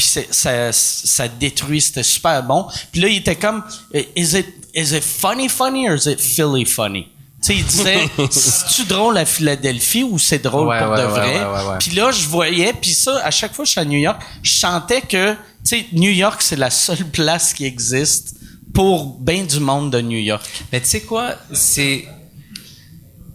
puis 0.00 0.24
ça, 0.30 0.72
ça 0.72 1.28
détruit, 1.28 1.80
c'était 1.80 2.02
super 2.02 2.42
bon. 2.42 2.66
Puis 2.90 3.02
là, 3.02 3.08
il 3.08 3.16
était 3.18 3.36
comme, 3.36 3.62
is 3.92 4.38
it, 4.38 4.46
is 4.74 4.96
it 4.96 5.02
funny 5.02 5.48
funny 5.48 5.88
or 5.88 5.96
is 5.96 6.10
it 6.10 6.18
Philly 6.20 6.64
funny? 6.64 7.04
Tu 7.42 7.46
sais, 7.46 7.56
il 7.56 7.64
disait, 7.64 8.08
c'est-tu 8.30 8.84
drôle 8.84 9.18
à 9.18 9.26
Philadelphie 9.26 10.02
ou 10.02 10.18
c'est 10.18 10.38
drôle 10.38 10.68
Ouais, 10.68 10.78
pour 10.78 10.90
ouais, 10.92 11.02
de 11.02 11.06
vrai? 11.06 11.46
Puis 11.78 11.90
là, 11.92 12.10
je 12.10 12.26
voyais, 12.28 12.72
puis 12.72 12.92
ça, 12.92 13.18
à 13.24 13.30
chaque 13.30 13.52
fois 13.54 13.64
que 13.64 13.66
je 13.66 13.72
suis 13.72 13.80
à 13.80 13.84
New 13.84 13.98
York, 13.98 14.20
je 14.42 14.58
sentais 14.58 15.02
que, 15.02 15.32
tu 15.32 15.38
sais, 15.64 15.86
New 15.92 16.10
York, 16.10 16.40
c'est 16.40 16.56
la 16.56 16.70
seule 16.70 17.04
place 17.12 17.52
qui 17.52 17.66
existe 17.66 18.36
pour 18.72 19.18
bien 19.20 19.44
du 19.44 19.60
monde 19.60 19.90
de 19.92 20.00
New 20.00 20.18
York. 20.18 20.46
Mais 20.72 20.80
tu 20.80 20.86
sais 20.86 21.00
quoi, 21.02 21.34
c'est. 21.52 22.06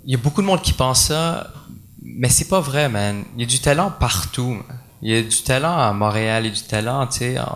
Il 0.06 0.12
y 0.12 0.16
a 0.16 0.18
beaucoup 0.18 0.42
de 0.42 0.48
monde 0.48 0.62
qui 0.62 0.74
pense 0.74 1.06
ça, 1.06 1.52
mais 2.02 2.30
c'est 2.30 2.48
pas 2.48 2.60
vrai, 2.60 2.90
man. 2.90 3.24
Il 3.36 3.42
y 3.42 3.44
a 3.44 3.48
du 3.48 3.60
talent 3.60 3.92
partout. 4.00 4.50
man. 4.50 4.80
Il 5.08 5.14
y 5.14 5.18
a 5.20 5.22
du 5.22 5.44
talent 5.44 5.78
à 5.78 5.94
Montréal, 5.94 6.46
il 6.46 6.48
y 6.48 6.52
a 6.52 6.56
du 6.56 6.64
talent, 6.64 7.06
tu 7.06 7.20
sais. 7.20 7.30
du 7.30 7.36
talent. 7.36 7.46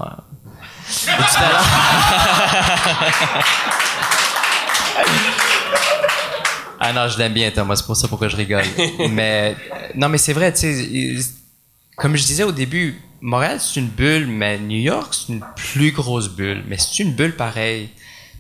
ah 6.79 6.93
non, 6.93 7.07
je 7.07 7.17
l'aime 7.17 7.33
bien, 7.33 7.49
Thomas, 7.49 7.75
c'est 7.75 7.87
pour 7.87 7.95
ça 7.95 8.07
pourquoi 8.07 8.27
je 8.27 8.35
rigole. 8.35 8.65
mais. 9.09 9.55
Non, 9.95 10.09
mais 10.09 10.19
c'est 10.19 10.33
vrai, 10.33 10.53
tu 10.53 10.59
sais. 10.59 11.17
Comme 11.97 12.15
je 12.15 12.23
disais 12.23 12.43
au 12.43 12.51
début, 12.51 13.01
Montréal, 13.19 13.59
c'est 13.59 13.79
une 13.79 13.89
bulle, 13.89 14.27
mais 14.27 14.59
New 14.59 14.81
York, 14.81 15.15
c'est 15.15 15.33
une 15.33 15.43
plus 15.55 15.91
grosse 15.91 16.29
bulle. 16.29 16.63
Mais 16.67 16.77
c'est 16.77 17.01
une 17.01 17.13
bulle 17.13 17.35
pareille. 17.35 17.89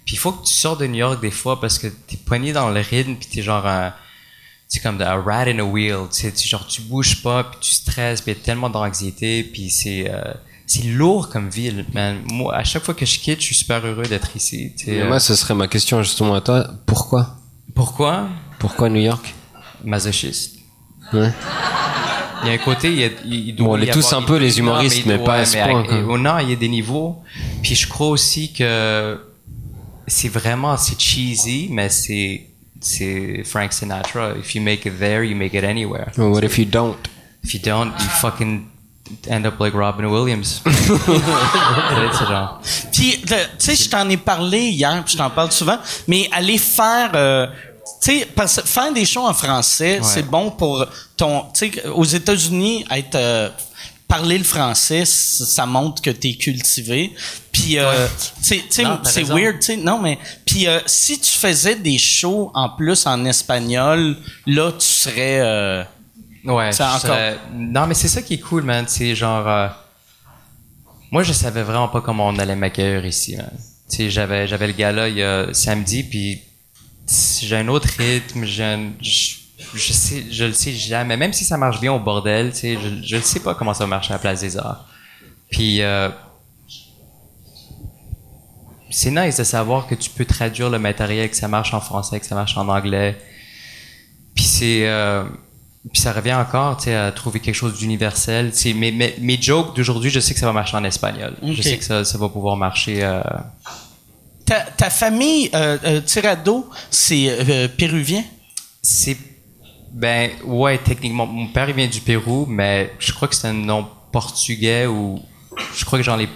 Puis 0.05 0.13
il 0.13 0.19
faut 0.19 0.33
que 0.33 0.45
tu 0.45 0.53
sors 0.53 0.77
de 0.77 0.85
New 0.85 0.99
York 0.99 1.19
des 1.19 1.31
fois 1.31 1.59
parce 1.59 1.79
que 1.79 1.87
t'es 1.87 2.17
poigné 2.17 2.53
dans 2.53 2.69
le 2.69 2.79
rythme 2.79 3.15
puis 3.15 3.27
t'es 3.27 3.41
genre 3.41 3.65
un, 3.65 3.91
c'est 4.69 4.81
comme 4.81 5.01
un 5.01 5.21
rat 5.21 5.47
in 5.47 5.59
a 5.59 5.63
wheel. 5.63 6.07
Tu- 6.11 6.31
genre 6.47 6.65
tu 6.65 6.81
bouges 6.81 7.21
pas 7.21 7.43
puis 7.43 7.59
tu 7.59 7.71
stresses 7.71 8.21
puis 8.21 8.31
y 8.33 8.35
a 8.35 8.39
tellement 8.39 8.69
d'anxiété 8.69 9.43
puis 9.43 9.69
c'est 9.69 10.09
euh, 10.09 10.21
c'est 10.67 10.83
lourd 10.83 11.29
comme 11.29 11.49
ville, 11.49 11.83
man. 11.93 12.19
Moi, 12.31 12.55
à 12.55 12.63
chaque 12.63 12.83
fois 12.83 12.93
que 12.93 13.03
je 13.05 13.17
quitte, 13.19 13.39
je 13.39 13.45
suis 13.45 13.55
super 13.55 13.83
heureux 13.83 14.03
d'être 14.03 14.35
ici. 14.37 14.71
Et 14.85 15.01
euh, 15.01 15.07
moi, 15.07 15.19
ce 15.19 15.35
serait 15.35 15.55
ma 15.55 15.67
question 15.67 16.03
justement 16.03 16.35
à 16.35 16.41
toi. 16.41 16.69
Pourquoi? 16.85 17.37
Pourquoi? 17.73 18.29
Pourquoi 18.59 18.89
New 18.89 19.01
York? 19.01 19.33
Masochiste. 19.83 20.59
Ouais. 21.11 21.31
Il 22.43 22.47
y 22.47 22.51
a 22.51 22.53
un 22.53 22.57
côté, 22.59 22.91
il, 22.91 22.99
y 22.99 23.03
a, 23.03 23.09
il 23.25 23.55
doit 23.55 23.67
Bon, 23.67 23.73
on 23.73 23.81
y 23.81 23.89
est 23.89 23.91
tous 23.91 24.13
un 24.13 24.21
peu 24.21 24.37
les 24.37 24.59
humoristes, 24.59 25.05
mais 25.07 25.17
pas 25.17 25.37
à 25.37 25.45
ce 25.45 25.57
mais 25.57 25.67
point, 25.67 25.83
quoi. 25.83 25.97
Au 26.03 26.17
Nord, 26.19 26.41
il 26.41 26.51
y 26.51 26.53
a 26.53 26.55
des 26.55 26.69
niveaux. 26.69 27.17
Puis 27.63 27.73
je 27.73 27.87
crois 27.87 28.07
aussi 28.09 28.53
que 28.53 29.19
c'est 30.05 30.29
vraiment, 30.29 30.77
c'est 30.77 30.99
cheesy, 31.01 31.67
mais 31.71 31.89
c'est, 31.89 32.48
c'est 32.81 33.43
Frank 33.43 33.73
Sinatra. 33.73 34.35
If 34.37 34.55
you 34.55 34.61
make 34.61 34.85
it 34.85 34.99
there, 34.99 35.23
you 35.23 35.35
make 35.35 35.53
it 35.53 35.63
anywhere. 35.63 36.11
Well, 36.17 36.31
what 36.31 36.43
if 36.43 36.57
you 36.57 36.65
don't? 36.65 36.97
If 37.43 37.53
you 37.53 37.59
don't, 37.59 37.91
you 37.91 38.09
fucking 38.21 38.69
end 39.27 39.45
up 39.45 39.59
like 39.59 39.73
Robin 39.73 40.09
Williams. 40.09 40.61
Puis, 42.93 43.21
tu 43.21 43.35
sais, 43.57 43.75
je 43.75 43.89
t'en 43.89 44.09
ai 44.09 44.17
parlé 44.17 44.69
hier, 44.69 45.03
puis 45.03 45.13
je 45.13 45.17
t'en 45.17 45.29
parle 45.29 45.51
souvent, 45.51 45.77
mais 46.07 46.29
aller 46.31 46.57
faire, 46.57 47.11
euh, 47.15 47.47
tu 48.01 48.19
sais, 48.19 48.27
parce 48.35 48.61
faire 48.61 48.93
des 48.93 49.05
shows 49.05 49.25
en 49.25 49.33
français, 49.33 49.99
c'est 50.03 50.23
bon 50.29 50.51
pour 50.51 50.85
ton, 51.17 51.45
tu 51.53 51.71
sais, 51.71 51.87
aux 51.87 52.03
États-Unis, 52.03 52.85
être 52.91 53.15
euh, 53.15 53.49
parler 54.09 54.37
le 54.37 54.43
français, 54.43 55.03
ça 55.05 55.65
montre 55.65 56.01
que 56.01 56.09
t'es 56.09 56.33
cultivé. 56.33 57.13
Puis, 57.53 57.77
euh, 57.77 58.07
c'est 58.41 59.23
weird, 59.35 59.59
tu 59.59 59.77
non, 59.77 59.99
mais 60.01 60.17
puis 60.45 60.67
euh, 60.67 60.79
si 60.85 61.19
tu 61.19 61.29
faisais 61.29 61.75
des 61.75 61.97
shows 61.97 62.51
en 62.53 62.69
plus 62.69 63.05
en 63.05 63.23
espagnol, 63.25 64.17
là, 64.45 64.71
tu 64.73 64.85
serais. 64.85 65.39
euh, 65.39 65.83
Ouais, 66.43 66.71
encore. 66.85 66.99
serais- 67.01 67.37
Non, 67.53 67.85
mais 67.87 67.93
c'est 67.93 68.07
ça 68.07 68.21
qui 68.21 68.33
est 68.33 68.39
cool, 68.39 68.63
man. 68.63 68.85
C'est 68.87 69.13
genre. 69.15 69.47
euh, 69.47 69.67
Moi, 71.11 71.23
je 71.23 71.33
savais 71.33 71.63
vraiment 71.63 71.87
pas 71.87 72.01
comment 72.01 72.27
on 72.27 72.37
allait 72.39 72.55
m'accueillir 72.55 73.05
ici, 73.05 73.35
man. 73.35 73.49
Tu 73.89 73.95
sais, 73.97 74.09
j'avais, 74.09 74.47
j'avais 74.47 74.67
le 74.67 74.73
gala 74.73 75.09
il 75.09 75.15
y 75.17 75.23
a 75.23 75.47
samedi, 75.53 76.03
puis 76.03 76.39
j'ai 77.41 77.55
un 77.57 77.67
autre 77.67 77.89
rythme, 77.97 78.45
j'ai 78.45 78.63
un- 78.63 78.91
je, 79.01 79.31
je 79.73 79.93
sais, 79.93 80.25
je 80.31 80.45
le 80.45 80.53
sais 80.53 80.73
jamais. 80.73 81.17
Même 81.17 81.33
si 81.33 81.45
ça 81.45 81.57
marche 81.57 81.79
bien 81.79 81.93
au 81.93 81.99
bordel, 81.99 82.51
tu 82.51 82.59
sais, 82.59 82.77
je, 83.03 83.15
ne 83.15 83.21
sais 83.21 83.39
pas 83.39 83.55
comment 83.55 83.73
ça 83.73 83.83
va 83.83 83.89
marcher 83.89 84.11
à 84.11 84.15
la 84.15 84.19
Place 84.19 84.41
des 84.41 84.57
Arts. 84.57 84.85
Puis, 85.51 85.81
euh, 85.81 86.09
c'est 88.89 89.11
nice 89.11 89.37
de 89.37 89.43
savoir 89.43 89.87
que 89.87 89.95
tu 89.95 90.09
peux 90.09 90.25
traduire 90.25 90.69
le 90.69 90.79
matériel, 90.79 91.29
que 91.29 91.35
ça 91.35 91.47
marche 91.47 91.73
en 91.73 91.81
français, 91.81 92.19
que 92.19 92.25
ça 92.25 92.35
marche 92.35 92.57
en 92.57 92.67
anglais. 92.67 93.17
Puis 94.35 94.45
c'est 94.45 94.87
euh, 94.87 95.23
puis 95.91 96.01
ça 96.01 96.11
revient 96.11 96.33
encore, 96.33 96.77
tu 96.77 96.85
sais, 96.85 96.95
à 96.95 97.11
trouver 97.11 97.39
quelque 97.39 97.55
chose 97.55 97.77
d'universel. 97.77 98.51
Tu 98.51 98.57
sais, 98.57 98.73
mes, 98.73 98.91
mes, 98.91 99.15
mes 99.19 99.41
jokes 99.41 99.75
d'aujourd'hui, 99.75 100.09
je 100.09 100.19
sais 100.19 100.33
que 100.33 100.39
ça 100.39 100.45
va 100.45 100.51
marcher 100.51 100.75
en 100.75 100.83
espagnol. 100.83 101.35
Je 101.41 101.61
sais 101.61 101.77
que 101.77 101.85
ça, 101.85 102.03
ça 102.03 102.17
va 102.17 102.27
pouvoir 102.27 102.57
marcher. 102.57 103.03
Euh... 103.03 103.21
ta, 104.45 104.59
ta 104.61 104.89
famille, 104.89 105.49
euh, 105.53 105.77
euh, 105.85 106.01
Tirado, 106.01 106.69
c'est 106.91 107.27
euh, 107.29 107.67
péruvien? 107.69 108.23
C'est 108.81 109.17
ben 109.91 110.31
ouais, 110.45 110.77
techniquement, 110.77 111.25
mon 111.25 111.47
père 111.47 111.69
il 111.69 111.75
vient 111.75 111.87
du 111.87 112.01
Pérou, 112.01 112.45
mais 112.47 112.93
je 112.99 113.11
crois 113.13 113.27
que 113.27 113.35
c'est 113.35 113.47
un 113.47 113.53
nom 113.53 113.87
portugais 114.11 114.85
ou 114.87 115.19
je 115.75 115.85
crois 115.85 115.99
que 115.99 116.03
genre 116.05 116.17
les 116.17 116.29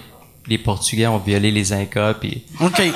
les 0.46 0.58
Portugais 0.58 1.06
ont 1.06 1.16
violé 1.18 1.50
les 1.50 1.72
Incas 1.72 2.12
puis 2.14 2.44
OK. 2.60 2.82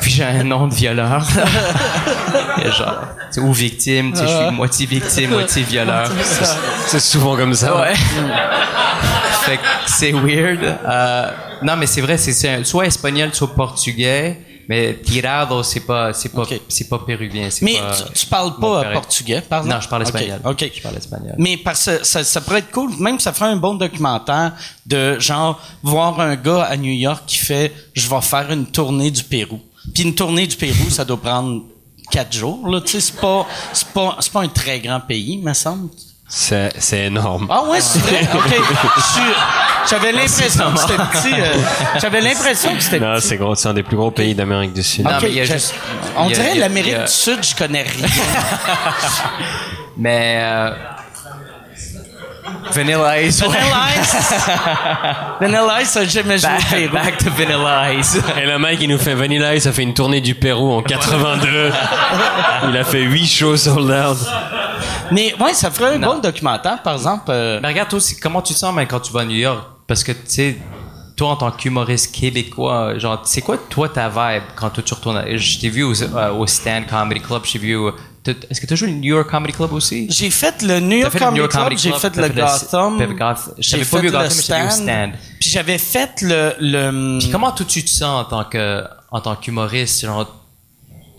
puis 0.00 0.10
j'ai 0.10 0.24
un 0.24 0.44
nom 0.44 0.66
de 0.66 0.74
violeur. 0.74 1.24
Et 2.64 2.70
genre, 2.70 3.00
tu 3.32 3.34
sais, 3.34 3.40
ou 3.40 3.52
victime, 3.52 4.12
tu 4.12 4.18
sais, 4.18 4.26
je 4.28 4.44
suis 4.46 4.50
moitié 4.50 4.86
victime, 4.86 5.30
moitié 5.30 5.62
violeur. 5.62 6.10
C'est 6.86 7.00
souvent 7.00 7.36
comme 7.36 7.54
ça. 7.54 7.78
Ouais. 7.80 7.94
fait 7.94 9.56
que 9.56 9.62
c'est 9.86 10.12
weird. 10.12 10.60
Euh, 10.86 11.30
non, 11.62 11.76
mais 11.76 11.86
c'est 11.86 12.00
vrai, 12.00 12.16
c'est- 12.16 12.64
soit 12.64 12.86
espagnol, 12.86 13.30
soit 13.32 13.54
portugais. 13.54 14.38
Mais 14.72 14.98
tirado, 15.04 15.62
c'est 15.62 15.80
pas, 15.80 16.14
c'est 16.14 16.30
pas, 16.30 16.44
c'est 16.66 16.88
pas 16.88 16.98
péruvien. 17.00 17.50
Mais 17.60 17.74
pas- 17.78 17.94
tu, 17.94 18.20
tu 18.20 18.26
parles 18.26 18.56
pas 18.58 18.84
euh, 18.86 18.92
portugais, 18.94 19.42
par 19.42 19.58
exemple? 19.60 19.74
Non, 19.74 19.80
je 19.82 19.88
parle 19.88 20.02
espagnol. 20.04 20.40
OK. 20.46 20.70
Je 20.74 20.80
parle 20.80 20.96
espagnol. 20.96 21.34
Mais 21.36 21.58
parce 21.58 21.84
que 21.84 22.04
ça, 22.04 22.24
ça 22.24 22.40
pourrait 22.40 22.60
être 22.60 22.70
cool, 22.70 22.90
même 22.98 23.20
ça 23.20 23.34
ferait 23.34 23.50
un 23.50 23.56
bon 23.56 23.74
documentaire 23.74 24.52
de 24.86 25.18
genre 25.18 25.60
voir 25.82 26.18
un 26.20 26.36
gars 26.36 26.62
à 26.62 26.76
New 26.78 26.92
York 26.92 27.24
qui 27.26 27.36
fait 27.36 27.70
je 27.92 28.08
vais 28.08 28.20
faire 28.22 28.50
une 28.50 28.64
tournée 28.66 29.10
du 29.10 29.22
Pérou. 29.24 29.60
Puis 29.92 30.04
une 30.04 30.14
tournée 30.14 30.46
du 30.46 30.56
Pérou, 30.56 30.88
ça 30.88 31.04
doit 31.04 31.20
prendre 31.20 31.64
quatre 32.10 32.32
jours 32.32 32.66
là, 32.68 32.80
tu 32.80 32.92
sais, 32.92 33.00
c'est 33.00 33.20
pas 33.20 33.46
c'est 33.74 33.88
pas 33.88 34.16
c'est 34.20 34.32
pas 34.32 34.40
un 34.42 34.48
très 34.48 34.80
grand 34.80 35.00
pays, 35.00 35.36
me 35.36 35.52
semble. 35.52 35.90
C'est, 36.34 36.70
c'est 36.78 37.00
énorme. 37.00 37.46
Ah 37.50 37.62
ouais, 37.64 37.78
c'est 37.82 37.98
vrai? 37.98 38.20
OK. 38.34 38.42
J'avais 39.88 40.12
l'impression 40.12 40.72
que 40.72 40.78
c'était 40.80 40.96
petit. 40.96 41.34
euh, 41.38 41.52
J'avais 42.00 42.20
l'impression 42.22 42.74
que 42.74 42.80
c'était 42.82 43.00
Non, 43.00 43.16
petit. 43.16 43.26
c'est 43.28 43.36
gros, 43.36 43.54
c'est 43.54 43.68
un 43.68 43.74
des 43.74 43.82
plus 43.82 43.96
gros 43.98 44.10
pays 44.10 44.34
d'Amérique 44.34 44.72
du 44.72 44.82
Sud. 44.82 45.04
Non, 45.04 45.10
OK, 45.16 45.24
mais 45.24 45.28
il 45.28 45.34
y 45.34 45.40
a 45.40 45.44
je- 45.44 45.52
juste- 45.52 45.74
on 46.16 46.24
il 46.24 46.30
y 46.30 46.32
a- 46.32 46.36
dirait 46.36 46.50
il 46.52 46.56
y 46.56 46.62
a- 46.62 46.68
l'Amérique 46.68 46.94
a- 46.94 47.04
du 47.04 47.12
Sud, 47.12 47.38
je 47.44 47.54
connais 47.54 47.82
rien. 47.82 48.06
Mais 49.98 50.38
euh, 50.40 50.70
Vanilla 52.72 53.20
Ice. 53.22 53.42
ouais. 53.42 53.48
Vanilla 53.48 53.76
Ice. 54.00 54.16
Vanilla 55.40 55.82
Ice, 55.82 55.98
jamais 56.08 56.38
joué 56.38 56.48
au 56.48 56.52
Back, 56.56 56.70
Pérou. 56.70 56.92
back 56.94 57.18
to 57.18 57.30
Vanilla 57.36 57.92
Ice. 57.94 58.18
Et 58.42 58.46
le 58.46 58.58
mec, 58.58 58.78
il 58.80 58.88
nous 58.88 58.98
fait 58.98 59.14
Vanilla 59.14 59.54
Ice, 59.54 59.66
a 59.66 59.72
fait 59.72 59.82
une 59.82 59.92
tournée 59.94 60.20
du 60.22 60.34
Pérou 60.34 60.72
en 60.72 60.82
82. 60.82 61.70
il 62.70 62.76
a 62.76 62.84
fait 62.84 63.02
8 63.02 63.26
shows 63.26 63.56
sold 63.58 63.90
out. 63.90 64.16
Mais 65.10 65.34
ouais, 65.40 65.52
ça 65.54 65.70
ferait 65.70 65.94
un 65.94 65.98
bon 65.98 66.18
documentaire, 66.20 66.82
par 66.82 66.94
exemple. 66.94 67.24
euh, 67.28 67.60
Mais 67.62 67.68
regarde, 67.68 67.92
aussi, 67.94 68.18
comment 68.18 68.42
tu 68.42 68.54
te 68.54 68.58
sens, 68.58 68.74
mais 68.74 68.86
quand 68.86 69.00
tu 69.00 69.12
vas 69.12 69.20
à 69.20 69.24
New 69.24 69.36
York? 69.36 69.62
Parce 69.86 70.02
que, 70.04 70.12
tu 70.12 70.18
sais, 70.26 70.56
toi, 71.16 71.30
en 71.30 71.36
tant 71.36 71.50
qu'humoriste 71.50 72.14
québécois, 72.14 72.98
genre, 72.98 73.20
c'est 73.24 73.42
quoi, 73.42 73.58
toi, 73.58 73.88
ta 73.88 74.08
vibe 74.08 74.42
quand 74.56 74.70
toi, 74.70 74.82
tu 74.84 74.94
retournes 74.94 75.18
à- 75.18 75.36
Je 75.36 75.58
t'ai 75.58 75.68
vu 75.68 75.82
au, 75.82 75.92
euh, 76.02 76.32
au 76.32 76.46
Stand 76.46 76.86
Comedy 76.88 77.20
Club, 77.20 77.42
je 77.44 77.52
t'ai 77.52 77.58
vu 77.58 77.76
au... 77.76 77.92
Est-ce 78.24 78.60
que 78.60 78.66
tu 78.66 78.72
as 78.72 78.76
joué 78.76 78.88
au 78.88 78.92
New 78.92 79.14
York 79.16 79.28
Comedy 79.28 79.52
Club 79.52 79.72
aussi? 79.72 80.06
J'ai 80.08 80.30
fait 80.30 80.62
le 80.62 80.78
New 80.78 80.98
York 80.98 81.12
le 81.12 81.18
Comedy 81.18 81.34
New 81.34 81.42
York 81.42 81.50
Club, 81.52 81.64
Comedy 81.64 81.82
j'ai 81.82 81.92
fait 81.92 82.16
le 82.16 82.22
fait 82.22 82.28
le- 82.28 82.34
Gotham, 82.40 82.98
j'avais 83.58 83.84
pas 83.84 83.98
vu 83.98 84.06
le 84.06 84.10
Gotham, 84.12 84.28
mais 84.36 84.42
j'avais 84.42 84.60
vu 84.60 84.66
au 84.66 84.70
stand, 84.70 84.82
Stand. 84.88 85.10
puis 85.40 85.50
j'avais 85.50 85.78
fait 85.78 86.10
le 86.22 86.54
le 86.60 87.18
Puis 87.18 87.30
comment 87.30 87.50
toi, 87.50 87.66
tu 87.68 87.84
te 87.84 87.90
sens 87.90 88.24
en 88.24 88.24
tant 88.24 88.44
que 88.44 88.84
en 89.10 89.20
tant 89.20 89.34
qu'humoriste? 89.34 90.02
Genre, 90.06 90.24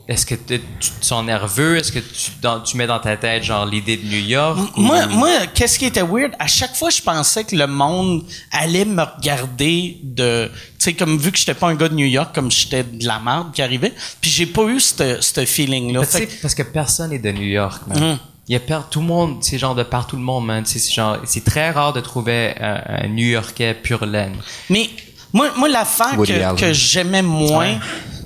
est-ce 0.08 0.26
que 0.26 0.36
t'es- 0.36 0.62
tu 0.80 0.90
te 0.90 1.06
sens 1.06 1.26
nerveux? 1.26 1.78
Est-ce 1.78 1.92
que 1.92 2.00
tu, 2.00 2.32
dans- 2.42 2.60
tu 2.60 2.76
mets 2.78 2.88
dans 2.88 3.00
ta 3.00 3.16
tête, 3.16 3.44
genre, 3.44 3.66
l'idée 3.66 3.96
de 3.98 4.06
New 4.06 4.20
York? 4.28 4.60
ou- 4.76 4.82
moi, 4.82 5.06
moi, 5.08 5.30
qu'est-ce 5.54 5.80
qui 5.80 5.86
était 5.86 6.02
weird? 6.04 6.34
À 6.40 6.48
chaque 6.48 6.76
fois, 6.76 6.90
je 6.90 7.02
pensais 7.02 7.44
que 7.46 7.56
le 7.56 7.68
monde 7.68 8.24
allait 8.52 8.86
me 8.86 9.02
regarder 9.04 9.98
de, 10.04 10.52
tu 10.54 10.62
sais, 10.80 10.94
comme 10.94 11.18
vu 11.18 11.32
que 11.32 11.38
j'étais 11.38 11.54
pas 11.54 11.68
un 11.68 11.76
gars 11.76 11.88
de 11.90 11.96
New 11.96 12.06
York, 12.06 12.36
comme 12.36 12.52
j'étais 12.52 12.84
de 12.84 13.06
la 13.08 13.20
merde 13.20 13.52
qui 13.54 13.62
arrivait, 13.62 13.94
puis 14.20 14.30
j'ai 14.30 14.46
pas 14.46 14.64
eu 14.64 14.80
ce 14.80 15.46
feeling-là. 15.46 16.02
Que- 16.06 16.42
parce 16.42 16.56
que 16.56 16.64
personne 16.64 17.12
n'est 17.12 17.20
de 17.20 17.32
New 17.32 17.44
York, 17.48 17.84
man. 17.88 18.00
Mhm. 18.12 18.18
Il 18.50 18.52
y 18.52 18.56
a 18.58 18.60
per- 18.60 18.82
tout 18.92 19.00
le 19.00 19.06
monde, 19.08 19.38
c'est 19.42 19.58
genre 19.58 19.74
de 19.74 19.84
partout 19.84 20.18
le 20.18 20.22
monde, 20.22 20.46
man. 20.46 20.66
C'est 20.66 20.78
c'est 20.80 20.92
genre, 20.92 21.18
c'est 21.24 21.46
très 21.46 21.72
rare 21.72 21.94
de 21.94 22.02
trouver 22.02 22.54
un, 22.60 23.06
un 23.06 23.08
New 23.08 23.26
Yorkais 23.26 23.74
pur 23.74 24.06
laine. 24.06 24.36
Mais 24.70 24.90
moi, 25.32 25.52
moi 25.56 25.70
l'affaire 25.70 26.18
que, 26.18 26.60
que 26.60 26.74
j'aimais 26.74 27.22
moins, 27.22 27.80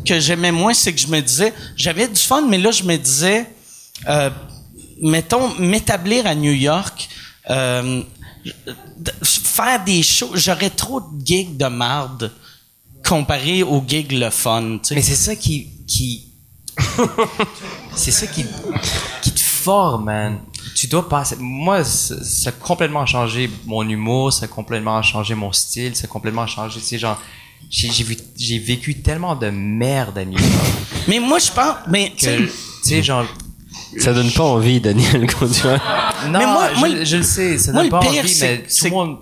que 0.07 0.19
j'aimais 0.19 0.51
moins, 0.51 0.73
c'est 0.73 0.93
que 0.93 0.99
je 0.99 1.07
me 1.07 1.21
disais, 1.21 1.53
j'avais 1.75 2.07
du 2.07 2.19
fun, 2.19 2.43
mais 2.47 2.57
là, 2.57 2.71
je 2.71 2.83
me 2.83 2.95
disais, 2.97 3.45
euh, 4.07 4.29
mettons, 5.01 5.53
m'établir 5.59 6.25
à 6.25 6.35
New 6.35 6.51
York, 6.53 7.09
euh, 7.49 8.01
faire 9.23 9.83
des 9.83 10.03
shows, 10.03 10.31
j'aurais 10.33 10.69
trop 10.69 11.01
de 11.01 11.25
gigs 11.25 11.57
de 11.57 11.67
marde 11.67 12.31
comparé 13.05 13.63
aux 13.63 13.83
gigs 13.87 14.11
le 14.11 14.29
fun. 14.29 14.79
Mais 14.91 15.01
c'est 15.01 15.15
ça 15.15 15.35
qui, 15.35 15.69
qui, 15.87 16.27
c'est 17.95 18.11
ça 18.11 18.27
qui, 18.27 18.45
qui 19.21 19.31
te 19.31 19.39
forme, 19.39 20.05
man. 20.05 20.39
Tu 20.75 20.87
dois 20.87 21.07
passer. 21.07 21.35
Moi, 21.39 21.83
ça 21.83 22.23
ça 22.23 22.49
a 22.49 22.51
complètement 22.51 23.05
changé 23.05 23.49
mon 23.65 23.87
humour, 23.87 24.33
ça 24.33 24.45
a 24.45 24.47
complètement 24.47 25.01
changé 25.01 25.35
mon 25.35 25.51
style, 25.51 25.95
ça 25.95 26.05
a 26.05 26.07
complètement 26.07 26.47
changé, 26.47 26.79
tu 26.79 26.85
sais, 26.85 26.97
genre, 26.97 27.19
j'ai 27.69 27.89
j'ai 27.91 28.03
vu, 28.03 28.17
j'ai 28.37 28.59
vécu 28.59 29.01
tellement 29.01 29.35
de 29.35 29.49
merde 29.49 30.17
à 30.17 30.25
New 30.25 30.37
York 30.39 30.71
Mais 31.07 31.19
moi, 31.19 31.39
je 31.39 31.51
pense, 31.51 31.75
mais, 31.89 32.13
tu 32.17 32.25
sais, 32.25 32.37
que, 32.37 32.87
tu 32.87 33.03
genre, 33.03 33.25
Ça 33.99 34.13
donne 34.13 34.31
pas 34.31 34.43
envie, 34.43 34.79
Daniel, 34.79 35.27
quand 35.27 35.47
tu 35.51 35.61
vois. 35.61 35.79
Non, 36.27 36.39
Mais 36.39 36.45
moi- 36.45 36.69
je, 36.73 36.79
moi, 36.79 37.03
je 37.03 37.17
le 37.17 37.23
sais, 37.23 37.57
ça 37.57 37.71
moi, 37.71 37.81
donne 37.83 37.91
pas 37.91 37.99
pire, 37.99 38.23
envie, 38.23 38.37
mais 38.41 38.57
tout 38.59 38.63
c'est- 38.69 38.85
le 38.89 38.95
monde, 38.95 39.17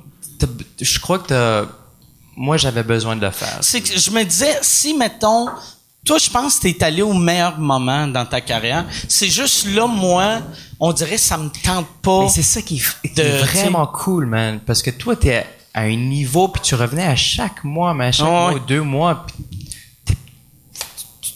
je 0.81 0.99
crois 0.99 1.19
que 1.19 1.27
t'as- 1.27 1.65
moi 2.37 2.57
j'avais 2.57 2.83
besoin 2.83 3.15
de 3.15 3.21
le 3.25 3.31
faire. 3.31 3.57
c'est 3.61 3.81
que 3.81 3.97
je 3.97 4.11
me 4.11 4.23
disais, 4.23 4.57
si, 4.61 4.93
mettons, 4.95 5.47
toi, 6.05 6.17
je 6.19 6.29
pense 6.29 6.59
que 6.59 6.67
t'es 6.67 6.83
allé 6.83 7.01
au 7.01 7.13
meilleur 7.13 7.57
moment 7.57 8.05
dans 8.07 8.25
ta 8.25 8.41
carrière. 8.41 8.85
C'est 9.07 9.29
juste 9.29 9.67
là, 9.73 9.87
moi, 9.87 10.41
on 10.79 10.91
dirait, 10.93 11.17
ça 11.17 11.37
me 11.37 11.49
tente 11.63 11.87
pas. 12.03 12.21
Mais 12.23 12.29
c'est 12.29 12.41
ça 12.43 12.61
qui, 12.61 12.79
qui 13.03 13.13
de- 13.15 13.21
est 13.23 13.37
vraiment 13.43 13.87
cool, 13.87 14.25
man, 14.27 14.59
parce 14.65 14.81
que 14.83 14.91
toi 14.91 15.15
t'es 15.15 15.45
à 15.75 15.81
un 15.81 15.95
niveau 15.95 16.47
puis 16.47 16.61
tu 16.63 16.73
revenais 16.73 17.05
à 17.05 17.15
chaque 17.17 17.63
mois, 17.63 17.93
mais 17.93 18.05
à 18.05 18.11
chaque 18.13 18.25
Ouais. 18.25 18.31
mois 18.31 18.53
ou 18.53 18.59
deux 18.59 18.81
mois, 18.81 19.25
puis 19.27 19.35
tu- 20.05 20.15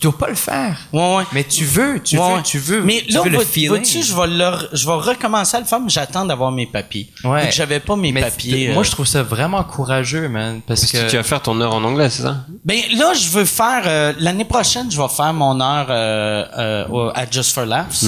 dois 0.02 0.18
pas 0.18 0.30
le 0.30 0.36
faire. 0.36 0.78
Ouais, 0.94 1.16
ouais. 1.18 1.24
Mais 1.34 1.44
tu 1.44 1.66
veux, 1.66 2.02
tu 2.02 2.18
Ouais, 2.18 2.26
veux, 2.30 2.36
ouais. 2.38 2.42
tu 2.44 2.58
veux. 2.58 2.82
Mais 2.84 3.04
tu 3.06 3.12
là, 3.14 3.22
veux 3.22 3.30
le 3.32 3.40
feeling. 3.40 3.68
vois-tu, 3.68 4.02
je 4.02 4.16
vais 4.16 4.28
le, 4.28 4.70
je 4.72 4.86
vais 4.86 4.94
recommencer 4.94 5.58
à 5.58 5.60
le 5.60 5.66
faire, 5.66 5.82
mais 5.82 5.90
j'attends 5.90 6.24
d'avoir 6.24 6.54
mes 6.54 6.66
papiers. 6.68 7.12
Ouais. 7.26 7.52
J'avais 7.52 7.82
pas 7.82 7.98
mes 7.98 8.14
Mais 8.14 8.22
papiers. 8.22 8.68
t- 8.68 8.74
Moi, 8.74 8.80
euh, 8.82 8.86
je 8.86 8.92
trouve 8.92 9.06
ça 9.06 9.24
vraiment 9.24 9.62
courageux, 9.66 10.30
man, 10.30 10.62
parce 10.66 10.82
Parce 10.82 10.92
que 10.94 10.98
que 11.06 11.10
tu 11.10 11.18
vas 11.18 11.24
faire 11.24 11.42
ton 11.42 11.60
heure 11.60 11.74
en 11.74 11.84
anglais, 11.84 12.10
c'est 12.10 12.22
ça? 12.24 12.46
Ben 12.64 12.80
là, 12.96 13.14
je 13.14 13.28
veux 13.28 13.44
faire 13.44 13.82
euh, 13.88 14.14
l'année 14.20 14.46
prochaine, 14.46 14.90
je 14.90 15.02
vais 15.02 15.10
faire 15.10 15.34
mon 15.34 15.60
heure 15.60 15.88
euh, 15.90 16.46
euh, 16.58 17.12
à 17.14 17.30
Just 17.30 17.52
for 17.54 17.66
Laughs. 17.66 18.06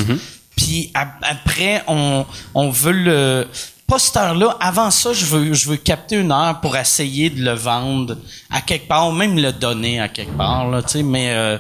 Puis 0.56 0.92
ap- 0.94 1.22
après, 1.24 1.84
on 1.88 2.26
on 2.54 2.70
veut 2.70 2.92
le 2.94 3.48
pas 3.92 4.00
cette 4.00 4.16
heure-là. 4.16 4.56
Avant 4.62 4.90
ça, 4.90 5.12
je 5.12 5.26
veux 5.26 5.54
je 5.54 5.68
veux 5.70 5.76
capter 5.76 6.16
une 6.16 6.32
heure 6.32 6.62
pour 6.62 6.78
essayer 6.78 7.30
de 7.30 7.44
le 7.44 7.52
vendre 7.52 8.16
à 8.50 8.62
quelque 8.62 8.88
part, 8.88 9.10
ou 9.10 9.12
même 9.12 9.36
le 9.38 9.52
donner 9.52 10.00
à 10.00 10.08
quelque 10.08 10.36
part 10.38 10.70
là, 10.72 10.82
tu 10.82 10.90
sais. 10.94 11.04
Mais 11.04 11.32
euh, 11.34 11.58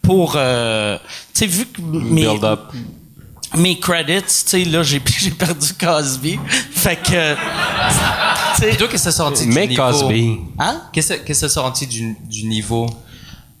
pour 0.00 0.32
euh, 0.36 0.96
tu 1.34 1.40
sais 1.40 1.46
vu 1.46 1.66
que 1.66 1.82
mes, 1.82 2.22
Build 2.22 2.42
up. 2.44 2.72
mes 3.56 3.78
credits, 3.78 4.22
tu 4.22 4.28
sais 4.28 4.64
là, 4.64 4.82
j'ai 4.82 5.02
j'ai 5.18 5.30
perdu 5.30 5.74
Cosby. 5.74 6.38
fait 6.72 6.96
que 6.96 7.34
tu 7.34 8.62
sais, 8.62 8.68
Plutôt 8.68 8.88
que 8.88 8.96
ça 8.98 9.12
sorti 9.12 9.46
du 9.46 9.52
Mais 9.52 9.66
niveau? 9.66 9.82
Cosby. 9.82 10.38
hein? 10.58 10.82
Qu'est-ce 10.92 11.14
que 11.14 11.34
ça 11.34 11.48
sorti 11.50 11.86
du, 11.86 12.16
du 12.30 12.44
niveau? 12.46 12.86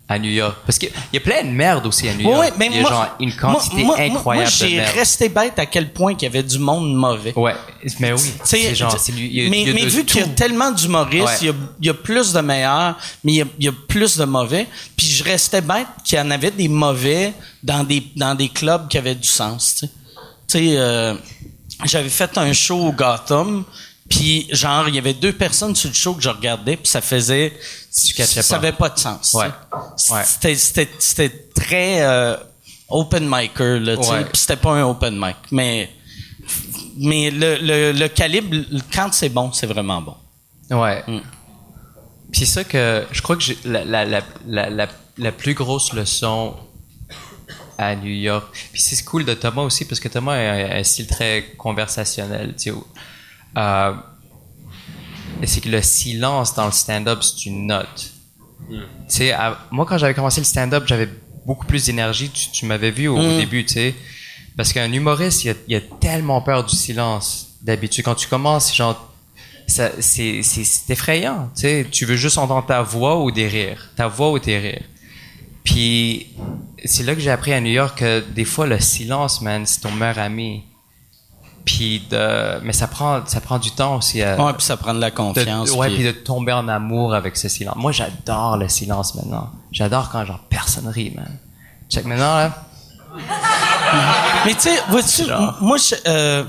À 0.08 0.18
New 0.18 0.30
York? 0.30 0.56
Parce 0.66 0.78
qu'il 0.78 0.90
y 1.12 1.16
a 1.16 1.20
plein 1.20 1.42
de 1.44 1.48
merde 1.50 1.86
aussi 1.86 2.08
à 2.08 2.14
New 2.14 2.28
York. 2.28 2.38
ouais, 2.40 2.52
mais 2.58 2.66
il 2.66 2.74
y 2.74 2.78
a 2.78 2.80
moi, 2.82 2.90
genre 2.90 3.16
une 3.20 3.34
quantité 3.34 3.76
moi, 3.84 3.96
moi, 3.96 4.06
incroyable 4.06 4.50
moi, 4.50 4.66
de 4.66 4.70
j'ai 4.70 4.76
merde. 4.76 4.94
resté 4.94 5.28
bête 5.30 5.58
à 5.58 5.66
quel 5.66 5.92
point 5.92 6.14
qu'il 6.14 6.24
y 6.24 6.30
avait 6.30 6.42
du 6.42 6.58
monde 6.58 6.94
mauvais. 6.94 7.32
Ouais, 7.36 7.54
mais 8.00 8.12
oui. 8.12 8.32
C'est 8.44 8.74
genre, 8.74 8.92
tu- 8.94 9.00
c'est 9.02 9.12
lui- 9.12 9.26
il 9.32 9.42
y 9.44 9.46
a- 9.46 9.50
mais 9.50 9.62
il 9.62 9.68
y 9.68 9.70
a 9.70 9.74
mais 9.74 9.84
de 9.84 9.88
vu 9.88 10.04
qu'il 10.04 10.20
y 10.20 10.24
a 10.24 10.26
tellement 10.28 10.70
d'humoristes, 10.72 11.24
Ouais. 11.26 11.36
il, 11.40 11.46
y 11.46 11.50
a, 11.50 11.54
il 11.80 11.86
y 11.86 11.90
a 11.90 11.94
plus 11.94 12.32
de 12.32 12.40
meilleurs, 12.40 12.96
mais 13.24 13.32
il 13.32 13.36
y 13.36 13.42
a, 13.42 13.46
il 13.58 13.64
y 13.64 13.68
a 13.68 13.72
plus 13.88 14.18
de 14.18 14.24
mauvais. 14.24 14.66
Puis 14.96 15.06
je 15.06 15.24
restais 15.24 15.62
bête 15.62 15.86
qu'il 16.04 16.18
y 16.18 16.20
en 16.20 16.30
avait 16.30 16.50
des 16.50 16.68
mauvais 16.68 17.32
dans 17.62 17.82
des 17.82 18.02
dans 18.14 18.34
des 18.34 18.48
clubs 18.50 18.88
qui 18.88 18.98
avaient 18.98 19.14
du 19.14 19.26
sens. 19.28 19.74
Tu 19.80 19.86
sais, 19.86 19.90
Tu 20.46 20.58
sais, 20.68 20.74
euh, 20.76 21.14
j'avais 21.86 22.10
fait 22.10 22.36
un 22.36 22.52
show 22.52 22.76
au 22.88 22.92
Gotham. 22.92 23.64
Puis 24.08 24.46
genre 24.52 24.88
il 24.88 24.94
y 24.94 24.98
avait 24.98 25.14
deux 25.14 25.32
personnes 25.32 25.74
sur 25.74 25.88
le 25.88 25.94
show 25.94 26.14
que 26.14 26.22
je 26.22 26.28
regardais 26.28 26.76
puis 26.76 26.86
ça 26.88 27.00
faisait 27.00 27.52
Tu 27.92 28.22
ça 28.22 28.42
pas. 28.42 28.56
avait 28.56 28.72
pas 28.72 28.90
de 28.90 28.98
sens. 28.98 29.32
Ouais. 29.34 29.46
Ouais. 30.10 30.22
C'était 30.98 31.30
très 31.54 32.02
euh, 32.02 32.36
open 32.88 33.26
micer 33.28 33.80
là, 33.80 33.96
tu 33.96 34.02
sais. 34.02 34.10
Ouais. 34.10 34.24
Puis 34.24 34.36
c'était 34.40 34.56
pas 34.56 34.72
un 34.72 34.82
open 34.84 35.18
mic, 35.18 35.36
mais 35.50 35.90
mais 36.96 37.30
le, 37.30 37.56
le, 37.60 37.92
le 37.92 38.08
calibre, 38.08 38.54
quand 38.92 39.12
c'est 39.12 39.30
bon, 39.30 39.52
c'est 39.52 39.66
vraiment 39.66 40.00
bon. 40.02 40.16
Ouais. 40.70 41.02
Mm. 41.08 41.20
Puis 42.30 42.40
c'est 42.40 42.46
ça 42.46 42.64
que 42.64 43.04
je 43.10 43.22
crois 43.22 43.36
que 43.36 43.44
la, 43.64 43.84
la, 43.84 44.04
la, 44.04 44.22
la, 44.46 44.70
la, 44.70 44.88
la 45.16 45.32
plus 45.32 45.54
grosse 45.54 45.92
leçon 45.92 46.54
à 47.78 47.96
New 47.96 48.12
York. 48.12 48.46
Puis 48.72 48.80
c'est 48.82 49.02
cool 49.04 49.24
de 49.24 49.34
Thomas 49.34 49.62
aussi 49.62 49.84
parce 49.86 49.98
que 50.00 50.08
Thomas 50.08 50.34
a 50.34 50.36
un, 50.38 50.78
un 50.78 50.84
style 50.84 51.06
très 51.06 51.52
conversationnel. 51.56 52.54
Tu 52.56 52.70
sais, 52.70 52.76
euh, 53.56 53.92
c'est 55.44 55.60
que 55.60 55.68
le 55.68 55.82
silence 55.82 56.54
dans 56.54 56.66
le 56.66 56.72
stand-up, 56.72 57.22
c'est 57.22 57.46
une 57.46 57.66
note. 57.66 58.10
Tu 58.70 58.76
sais, 59.08 59.34
moi 59.70 59.84
quand 59.86 59.98
j'avais 59.98 60.14
commencé 60.14 60.40
le 60.40 60.44
stand-up, 60.46 60.84
j'avais 60.86 61.08
beaucoup 61.46 61.66
plus 61.66 61.84
d'énergie. 61.86 62.30
Tu, 62.30 62.50
tu 62.50 62.66
m'avais 62.66 62.90
vu 62.90 63.08
au, 63.08 63.16
au 63.18 63.22
Mm. 63.22 63.36
début, 63.36 63.64
tu 63.64 63.74
sais. 63.74 63.94
Parce 64.56 64.72
qu'un 64.72 64.90
humoriste, 64.92 65.44
il 65.44 65.50
a, 65.50 65.54
il 65.68 65.76
a 65.76 65.80
tellement 66.00 66.40
peur 66.40 66.64
du 66.64 66.74
silence. 66.74 67.48
D'habitude, 67.62 68.04
quand 68.04 68.14
tu 68.14 68.28
commences, 68.28 68.66
c'est 68.68 68.74
genre 68.74 69.10
ça, 69.66 69.90
c'est, 69.98 70.42
c'est, 70.42 70.62
c'est 70.64 70.92
effrayant. 70.92 71.50
Tu 71.54 71.62
sais, 71.62 71.86
tu 71.90 72.04
veux 72.06 72.16
juste 72.16 72.38
entendre 72.38 72.66
ta 72.66 72.82
voix 72.82 73.20
ou 73.22 73.30
des 73.30 73.48
rires. 73.48 73.90
Ta 73.96 74.06
voix 74.08 74.30
ou 74.30 74.38
tes 74.38 74.58
rires. 74.58 74.84
Puis, 75.64 76.28
c'est 76.84 77.02
là 77.02 77.14
que 77.14 77.20
j'ai 77.20 77.30
appris 77.30 77.52
à 77.54 77.60
New 77.60 77.70
York 77.72 77.98
que 77.98 78.20
des 78.20 78.44
fois, 78.44 78.66
le 78.66 78.78
silence, 78.78 79.40
man, 79.40 79.64
c'est 79.66 79.80
ton 79.80 79.90
meilleur 79.90 80.18
ami. 80.18 80.64
Puis, 81.64 82.02
de, 82.10 82.60
mais 82.62 82.74
ça 82.74 82.86
prend, 82.86 83.22
ça 83.26 83.40
prend 83.40 83.58
du 83.58 83.70
temps 83.70 83.96
aussi 83.96 84.20
à, 84.22 84.36
Ouais, 84.42 84.52
puis 84.52 84.62
ça 84.64 84.76
prend 84.76 84.92
de 84.92 85.00
la 85.00 85.10
de, 85.10 85.14
confiance. 85.16 85.70
ouais, 85.72 85.86
puis- 85.88 85.96
puis 85.96 86.04
de 86.04 86.10
tomber 86.12 86.52
en 86.52 86.68
amour 86.68 87.14
avec 87.14 87.36
ce 87.38 87.48
silence. 87.48 87.76
Moi, 87.76 87.90
j'adore 87.92 88.56
le 88.58 88.68
silence 88.68 89.14
maintenant. 89.14 89.50
J'adore 89.72 90.10
quand 90.10 90.24
genre 90.26 90.40
personne 90.50 90.86
rit, 90.88 91.12
man. 91.16 91.38
Check 91.88 92.04
maintenant, 92.04 92.36
là. 92.36 92.64
Mais 94.44 94.54
tu 94.54 94.60
sais, 94.60 94.78
vois-tu, 94.90 95.22
moi, 95.60 95.76
je- 95.78 95.94
euh, 96.06 96.44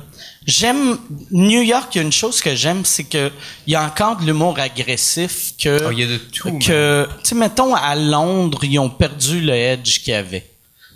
j'aime 0.45 0.97
New 1.31 1.61
York. 1.61 1.89
Il 1.93 1.97
y 1.99 2.01
a 2.01 2.03
une 2.03 2.11
chose 2.11 2.41
que 2.41 2.55
j'aime, 2.55 2.83
c'est 2.83 3.03
que 3.03 3.31
il 3.67 3.73
y 3.73 3.75
a 3.75 3.83
encore 3.83 4.17
de 4.17 4.25
l'humour 4.25 4.57
agressif 4.59 5.53
que 5.57 5.81
Oh, 5.85 5.91
il 5.91 5.99
y 5.99 6.03
a 6.03 6.07
de 6.07 6.17
tout, 6.17 6.57
que 6.59 7.07
tu 7.23 7.29
sais, 7.29 7.35
mettons 7.35 7.73
à 7.75 7.95
Londres, 7.95 8.59
ils 8.63 8.79
ont 8.79 8.89
perdu 8.89 9.41
le 9.41 9.53
edge 9.53 9.99
qu'il 10.01 10.13
y 10.13 10.15
avait. 10.15 10.49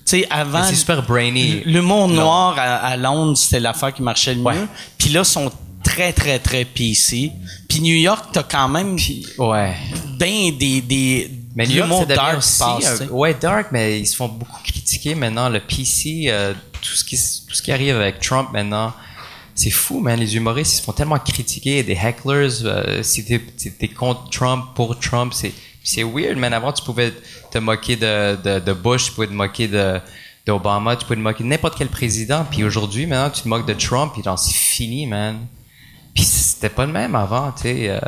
Sais, 0.09 0.25
avant. 0.29 0.63
C'est 0.63 0.75
super 0.75 1.03
brainy. 1.03 1.61
L'humour 1.65 2.07
noir 2.07 2.55
à, 2.57 2.77
à 2.77 2.97
Londres, 2.97 3.37
c'était 3.37 3.59
l'affaire 3.59 3.93
qui 3.93 4.01
marchait 4.01 4.33
le 4.33 4.41
Ouais. 4.41 4.55
mieux. 4.55 4.67
Puis 4.97 5.09
là, 5.09 5.19
ils 5.21 5.25
sont 5.25 5.51
très, 5.83 6.11
très, 6.13 6.39
très 6.39 6.65
PC. 6.65 7.31
Puis 7.67 7.79
New 7.81 7.93
York, 7.95 8.25
t'as 8.33 8.41
quand 8.43 8.67
même 8.69 8.97
Ouais. 9.37 9.75
ben 10.17 10.57
des, 10.57 10.81
des, 10.81 11.29
Mais 11.55 11.67
New 11.67 11.75
York, 11.75 11.89
devient 12.07 12.15
dark 12.15 12.37
aussi, 12.39 12.59
passe, 12.59 12.97
sais. 12.97 13.05
ouais, 13.09 13.35
dark, 13.39 13.67
mais 13.71 13.99
ils 13.99 14.07
se 14.07 14.15
font 14.15 14.27
beaucoup 14.29 14.61
critiquer 14.63 15.13
maintenant. 15.13 15.47
Le 15.49 15.59
PC, 15.59 16.25
euh, 16.29 16.53
tout 16.81 16.93
ce 16.95 17.03
qui, 17.03 17.15
tout 17.47 17.53
ce 17.53 17.61
qui 17.61 17.71
arrive 17.71 17.95
avec 17.95 18.19
Trump 18.19 18.49
maintenant, 18.51 18.93
c'est 19.53 19.69
fou, 19.69 19.99
man. 19.99 20.19
Les 20.19 20.35
humoristes, 20.35 20.73
ils 20.73 20.77
se 20.77 20.81
font 20.83 20.93
tellement 20.93 21.19
critiquer. 21.19 21.83
Des 21.83 21.93
hecklers, 22.01 22.65
euh, 22.65 23.03
si 23.03 23.23
t'es 23.25 23.87
contre 23.89 24.29
Trump, 24.31 24.65
pour 24.73 24.97
Trump, 24.97 25.33
c'est, 25.35 25.53
c'est 25.89 26.03
weird, 26.03 26.37
man. 26.37 26.53
Avant, 26.53 26.71
tu 26.73 26.83
pouvais 26.83 27.13
te 27.51 27.57
moquer 27.57 27.95
de, 27.95 28.35
de, 28.43 28.59
de 28.59 28.73
Bush, 28.73 29.05
tu 29.05 29.11
pouvais 29.11 29.27
te 29.27 29.33
moquer 29.33 29.67
de, 29.67 29.99
d'Obama, 30.45 30.95
tu 30.95 31.03
pouvais 31.05 31.15
te 31.15 31.21
moquer 31.21 31.43
de 31.43 31.49
n'importe 31.49 31.77
quel 31.77 31.87
président. 31.89 32.45
Puis 32.49 32.63
aujourd'hui, 32.63 33.05
maintenant, 33.05 33.29
tu 33.29 33.41
te 33.43 33.47
moques 33.47 33.67
de 33.67 33.73
Trump, 33.73 34.11
puis 34.13 34.23
genre, 34.23 34.37
c'est 34.39 34.53
fini, 34.53 35.05
man. 35.07 35.39
Puis 36.13 36.23
c'était 36.23 36.69
pas 36.69 36.85
le 36.85 36.91
même 36.91 37.15
avant, 37.15 37.51
tu 37.51 37.63
sais. 37.63 37.89
euh, 37.89 37.99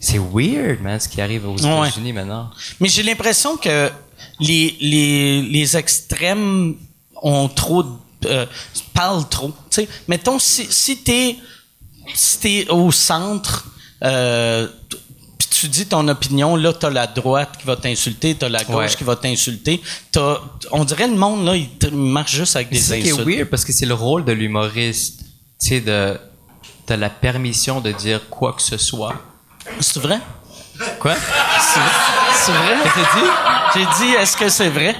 c'est 0.00 0.18
weird, 0.18 0.80
man, 0.82 1.00
ce 1.00 1.08
qui 1.08 1.20
arrive 1.20 1.46
aux 1.48 1.54
Ouais. 1.56 1.88
États-Unis 1.88 2.12
maintenant. 2.12 2.50
Mais 2.80 2.88
j'ai 2.88 3.02
l'impression 3.02 3.56
que 3.56 3.90
les, 4.40 4.76
les, 4.80 5.40
les 5.42 5.76
extrêmes 5.76 6.76
ont 7.22 7.48
trop 7.48 7.82
de- 7.82 7.88
euh, 8.26 8.46
parlent 8.92 9.28
trop. 9.28 9.52
Mettons 10.08 10.38
si 10.38 10.66
si 10.70 10.98
t'es 10.98 11.36
si 12.14 12.38
t'es 12.38 12.66
au 12.70 12.90
centre, 12.92 13.66
euh, 14.02 14.68
puis 15.38 15.48
tu 15.48 15.68
dis 15.68 15.86
ton 15.86 16.06
opinion, 16.08 16.56
là 16.56 16.72
t'as 16.72 16.90
la 16.90 17.06
droite 17.06 17.50
qui 17.60 17.66
va 17.66 17.76
t'insulter, 17.76 18.34
t'as 18.34 18.48
la 18.48 18.62
gauche 18.64 18.74
Ouais. 18.92 18.96
qui 18.96 19.04
va 19.04 19.16
t'insulter. 19.16 19.82
T'as, 20.12 20.38
on 20.70 20.84
dirait 20.84 21.08
le 21.08 21.16
monde 21.16 21.44
là, 21.46 21.54
il, 21.56 21.68
marche 21.96 22.32
juste 22.32 22.56
avec 22.56 22.70
des 22.70 22.76
C'est 22.76 22.82
ça 22.82 22.96
qui 22.98 23.08
est 23.08 23.12
insultes. 23.12 23.26
weird 23.28 23.48
parce 23.50 23.64
que 23.64 23.72
c'est 23.72 23.86
le 23.86 23.94
rôle 23.94 24.24
de 24.24 24.32
l'humoriste, 24.32 25.20
tu 25.60 25.68
sais, 25.68 25.80
de 25.80 26.18
t'as 26.86 26.96
la 26.96 27.08
permission 27.10 27.80
de 27.80 27.92
dire 27.92 28.28
quoi 28.28 28.52
que 28.52 28.62
ce 28.62 28.76
soit. 28.76 29.14
C'est 29.80 30.00
vrai? 30.00 30.18
Quoi? 31.00 31.14
C'est 31.14 32.52
vrai? 32.52 32.76
Qu'est-ce 32.82 32.94
que 32.94 33.18
dit? 33.20 33.30
J'ai 33.74 34.04
dit, 34.06 34.12
est-ce 34.14 34.36
que 34.36 34.48
c'est 34.48 34.68
vrai? 34.68 34.94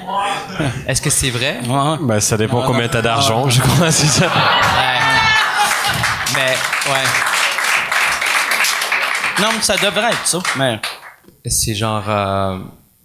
Est-ce 0.86 1.02
que 1.02 1.10
c'est 1.10 1.30
vrai? 1.30 1.58
Ouais. 1.66 1.96
Bah, 2.00 2.20
ça 2.20 2.36
dépend 2.36 2.60
Non, 2.60 2.66
combien 2.68 2.82
non. 2.84 2.88
t'as 2.90 3.02
d'argent, 3.02 3.48
je 3.50 3.60
crois, 3.60 3.90
c'est 3.90 4.06
ça. 4.06 4.26
Ouais. 4.26 4.30
Mais 6.34 6.56
ouais, 6.90 7.04
Non, 9.40 9.48
mais 9.54 9.62
ça 9.62 9.76
devrait 9.76 10.10
être 10.10 10.26
ça. 10.26 10.38
Mais 10.56 10.80
c'est 11.46 11.74
genre 11.74 12.04
euh, 12.08 12.58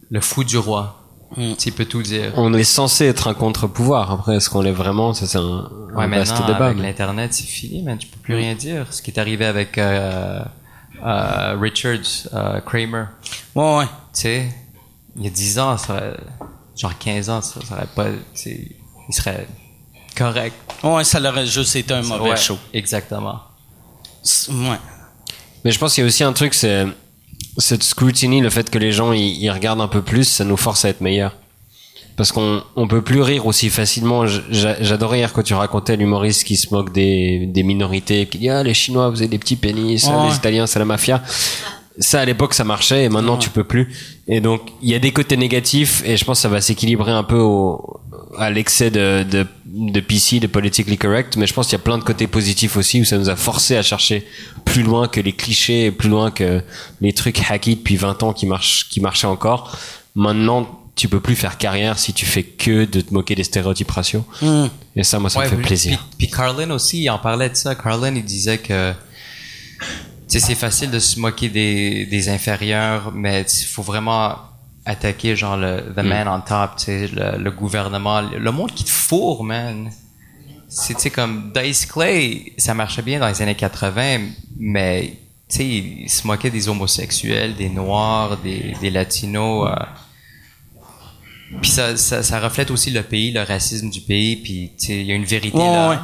le 0.10 0.22
fou 0.22 0.44
du 0.44 0.58
roi. 0.58 0.96
Hmm. 1.36 1.54
Tu 1.60 1.72
peut 1.72 1.86
tout 1.86 2.02
dire. 2.02 2.32
On 2.38 2.54
est 2.56 2.64
censé 2.64 3.06
être 3.06 3.28
un 3.28 3.34
contre-pouvoir. 3.36 4.12
Après, 4.12 4.36
est-ce 4.38 4.50
qu'on 4.50 4.62
l'est 4.62 4.72
vraiment 4.72 5.14
Ça, 5.14 5.28
c'est 5.28 5.38
un, 5.38 5.70
Ouais, 5.94 6.06
un 6.06 6.08
vaste 6.08 6.32
maintenant 6.32 6.48
débat. 6.48 6.66
avec 6.66 6.78
mais- 6.78 6.84
l'internet, 6.84 7.34
c'est 7.34 7.44
fini, 7.46 7.84
man. 7.84 7.98
Tu 7.98 8.08
peux 8.08 8.20
plus 8.20 8.36
rien 8.36 8.56
dire. 8.56 8.88
Ce 8.92 9.02
qui 9.02 9.12
est 9.12 9.20
arrivé 9.20 9.46
avec 9.46 9.78
euh, 9.78 10.42
euh, 11.06 11.56
Richard 11.60 12.00
euh, 12.34 12.60
Kramer. 12.62 13.06
ouais, 13.56 13.78
ouais. 13.78 13.86
Tu 13.86 14.22
sais, 14.22 14.50
il 15.18 15.24
y 15.24 15.28
a 15.28 15.30
10 15.30 15.60
ans, 15.60 15.78
ça 15.78 15.94
aurait- 15.94 16.18
genre 16.76 16.98
15 16.98 17.30
ans, 17.30 17.42
ça, 17.42 17.60
ça 17.64 17.76
aurait 17.76 17.88
pas. 17.96 18.08
Il 18.46 19.14
serait 19.14 19.48
correct. 20.18 20.56
Ouais, 20.84 21.04
ça 21.04 21.20
l'aurait 21.20 21.46
juste 21.46 21.76
été 21.76 21.94
un 21.94 22.02
mauvais 22.02 22.32
Ouais, 22.32 22.38
show. 22.38 22.58
Exactement. 22.74 23.40
Ouais. 24.50 24.80
Mais 25.66 25.72
je 25.72 25.80
pense 25.80 25.94
qu'il 25.94 26.04
y 26.04 26.06
a 26.06 26.08
aussi 26.08 26.24
un 26.24 26.34
truc, 26.34 26.54
c'est 26.54 26.86
cette 27.58 27.84
scrutiny, 27.84 28.42
le 28.42 28.50
fait 28.50 28.70
que 28.70 28.78
les 28.78 28.92
gens 28.92 29.12
ils, 29.12 29.38
ils 29.42 29.50
regardent 29.52 29.82
un 29.82 29.88
peu 29.88 30.02
plus, 30.02 30.24
ça 30.24 30.44
nous 30.46 30.58
force 30.58 30.86
à 30.86 30.90
être 30.90 31.02
meilleurs. 31.02 31.36
Parce 32.16 32.34
qu'on 32.34 32.62
on 32.76 32.88
peut 32.88 33.02
plus 33.02 33.22
rire 33.22 33.46
aussi 33.46 33.70
facilement. 33.70 34.26
J'adorais 34.28 35.20
hier 35.20 35.32
quand 35.32 35.42
tu 35.44 35.54
racontais 35.54 35.96
l'humoriste 35.96 36.44
qui 36.44 36.58
se 36.58 36.74
moque 36.74 36.92
des, 36.92 37.46
des 37.48 37.64
minorités, 37.64 38.26
qui 38.26 38.40
dit 38.40 38.50
ah 38.50 38.62
les 38.62 38.74
Chinois 38.74 39.10
vous 39.10 39.20
avez 39.22 39.30
des 39.30 39.40
petits 39.40 39.56
pénis, 39.56 40.06
ah, 40.10 40.18
Ouais. 40.24 40.30
les 40.30 40.36
Italiens 40.36 40.68
c'est 40.68 40.80
la 40.80 40.86
mafia. 40.86 41.24
Ça 41.98 42.20
à 42.22 42.26
l'époque 42.26 42.54
ça 42.54 42.66
marchait 42.66 43.06
et 43.06 43.10
maintenant 43.10 43.38
tu 43.38 43.50
peux 43.50 43.64
plus. 43.64 43.94
Et 44.28 44.42
donc 44.42 44.62
il 44.82 44.90
y 44.90 44.96
a 44.96 45.00
des 45.00 45.12
côtés 45.12 45.38
négatifs 45.38 46.04
et 46.06 46.18
je 46.18 46.26
pense 46.26 46.40
que 46.40 46.42
ça 46.42 46.50
va 46.50 46.60
s'équilibrer 46.60 47.12
un 47.12 47.24
peu 47.24 47.38
au, 47.40 48.02
à 48.38 48.50
l'excès 48.50 48.92
de, 48.92 49.24
de, 49.24 49.46
de 49.72 50.00
PC, 50.00 50.40
de 50.40 50.48
politically 50.48 50.98
correct. 50.98 51.38
Mais 51.38 51.48
je 51.48 51.54
pense 51.54 51.68
qu'il 51.68 51.78
y 51.78 51.82
a 51.82 51.84
plein 51.84 51.98
de 51.98 52.04
côtés 52.04 52.28
positifs 52.28 52.78
aussi 52.78 53.02
où 53.02 53.06
ça 53.06 53.18
nous 53.18 53.30
a 53.30 53.36
forcé 53.36 53.78
à 53.78 53.84
chercher 53.84 54.26
plus 54.66 54.84
loin 54.84 55.08
que 55.08 55.20
les 55.20 55.34
clichés, 55.34 55.92
plus 55.92 56.10
loin 56.10 56.32
que 56.32 56.62
les 57.02 57.14
trucs 57.14 57.40
hackés 57.50 57.76
depuis 57.76 57.96
20 57.96 58.24
ans 58.24 58.34
qui 58.34 58.46
marchent, 58.46 58.88
qui 58.90 59.02
marchaient 59.02 59.28
encore. 59.28 59.78
Maintenant, 60.16 60.80
tu 60.96 61.08
peux 61.08 61.20
plus 61.20 61.36
faire 61.36 61.58
carrière 61.58 61.98
si 61.98 62.14
tu 62.14 62.26
fais 62.26 62.44
que 62.44 62.86
de 62.86 63.02
te 63.02 63.14
moquer 63.14 63.36
des 63.36 63.44
stéréotypes 63.44 63.92
raciaux. 63.92 64.26
Hmm. 64.42 64.68
Et 64.96 65.04
ça, 65.04 65.20
moi, 65.20 65.30
ça 65.30 65.40
me 65.42 65.46
fait 65.46 65.56
plaisir. 65.56 65.98
Puis, 66.18 66.28
puis 66.28 66.36
Carlin 66.36 66.72
aussi, 66.72 67.02
il 67.04 67.10
en 67.10 67.20
parlait 67.20 67.50
de 67.50 67.56
ça. 67.56 67.76
Carlin, 67.76 68.16
il 68.16 68.26
disait 68.26 68.58
que 68.58 68.94
c'est 70.28 70.56
facile 70.56 70.92
de 70.92 71.00
se 71.00 71.20
moquer 71.20 71.50
des, 71.50 72.06
des 72.06 72.30
inférieurs, 72.30 73.12
mais 73.14 73.44
il 73.44 73.66
faut 73.66 73.82
vraiment 73.82 74.36
attaquer 74.90 75.36
genre 75.36 75.56
le 75.56 75.94
the 75.96 76.04
man 76.04 76.28
on 76.28 76.42
top, 76.42 76.78
tu 76.78 76.86
sais, 76.86 77.08
le, 77.08 77.38
le 77.38 77.52
gouvernement, 77.52 78.22
le, 78.22 78.52
monde 78.52 78.72
qui 78.72 78.84
te 78.84 78.90
fourre, 78.90 79.44
man. 79.44 79.92
C'est 80.68 80.96
tu 80.96 81.02
sais 81.02 81.10
comme 81.10 81.52
Dice 81.56 81.86
Clay, 81.86 82.54
ça 82.58 82.74
marchait 82.74 83.02
bien 83.02 83.20
dans 83.20 83.28
les 83.28 83.42
années 83.42 83.56
80, 83.56 84.20
mais 84.58 85.14
tu 85.48 85.58
sais, 85.58 85.66
il 85.66 86.10
se 86.10 86.26
moquait 86.28 86.50
des 86.50 86.70
homosexuels, 86.70 87.56
des 87.56 87.70
noirs, 87.70 88.38
des, 88.38 88.76
des 88.82 88.90
latinos. 88.90 89.70
euh, 89.72 89.86
puis 91.62 91.72
ça, 91.72 91.98
ça, 91.98 92.22
ça 92.22 92.40
reflète 92.40 92.70
aussi 92.70 92.92
le 92.92 93.02
pays, 93.02 93.32
le 93.32 93.42
racisme 93.42 93.90
du 93.90 94.02
pays, 94.02 94.36
puis 94.36 94.72
tu 94.80 94.88
sais, 94.88 95.00
il 95.02 95.06
y 95.06 95.12
a 95.12 95.16
une 95.16 95.26
vérité 95.26 95.58
là. 95.58 95.90
ouais. 95.90 95.98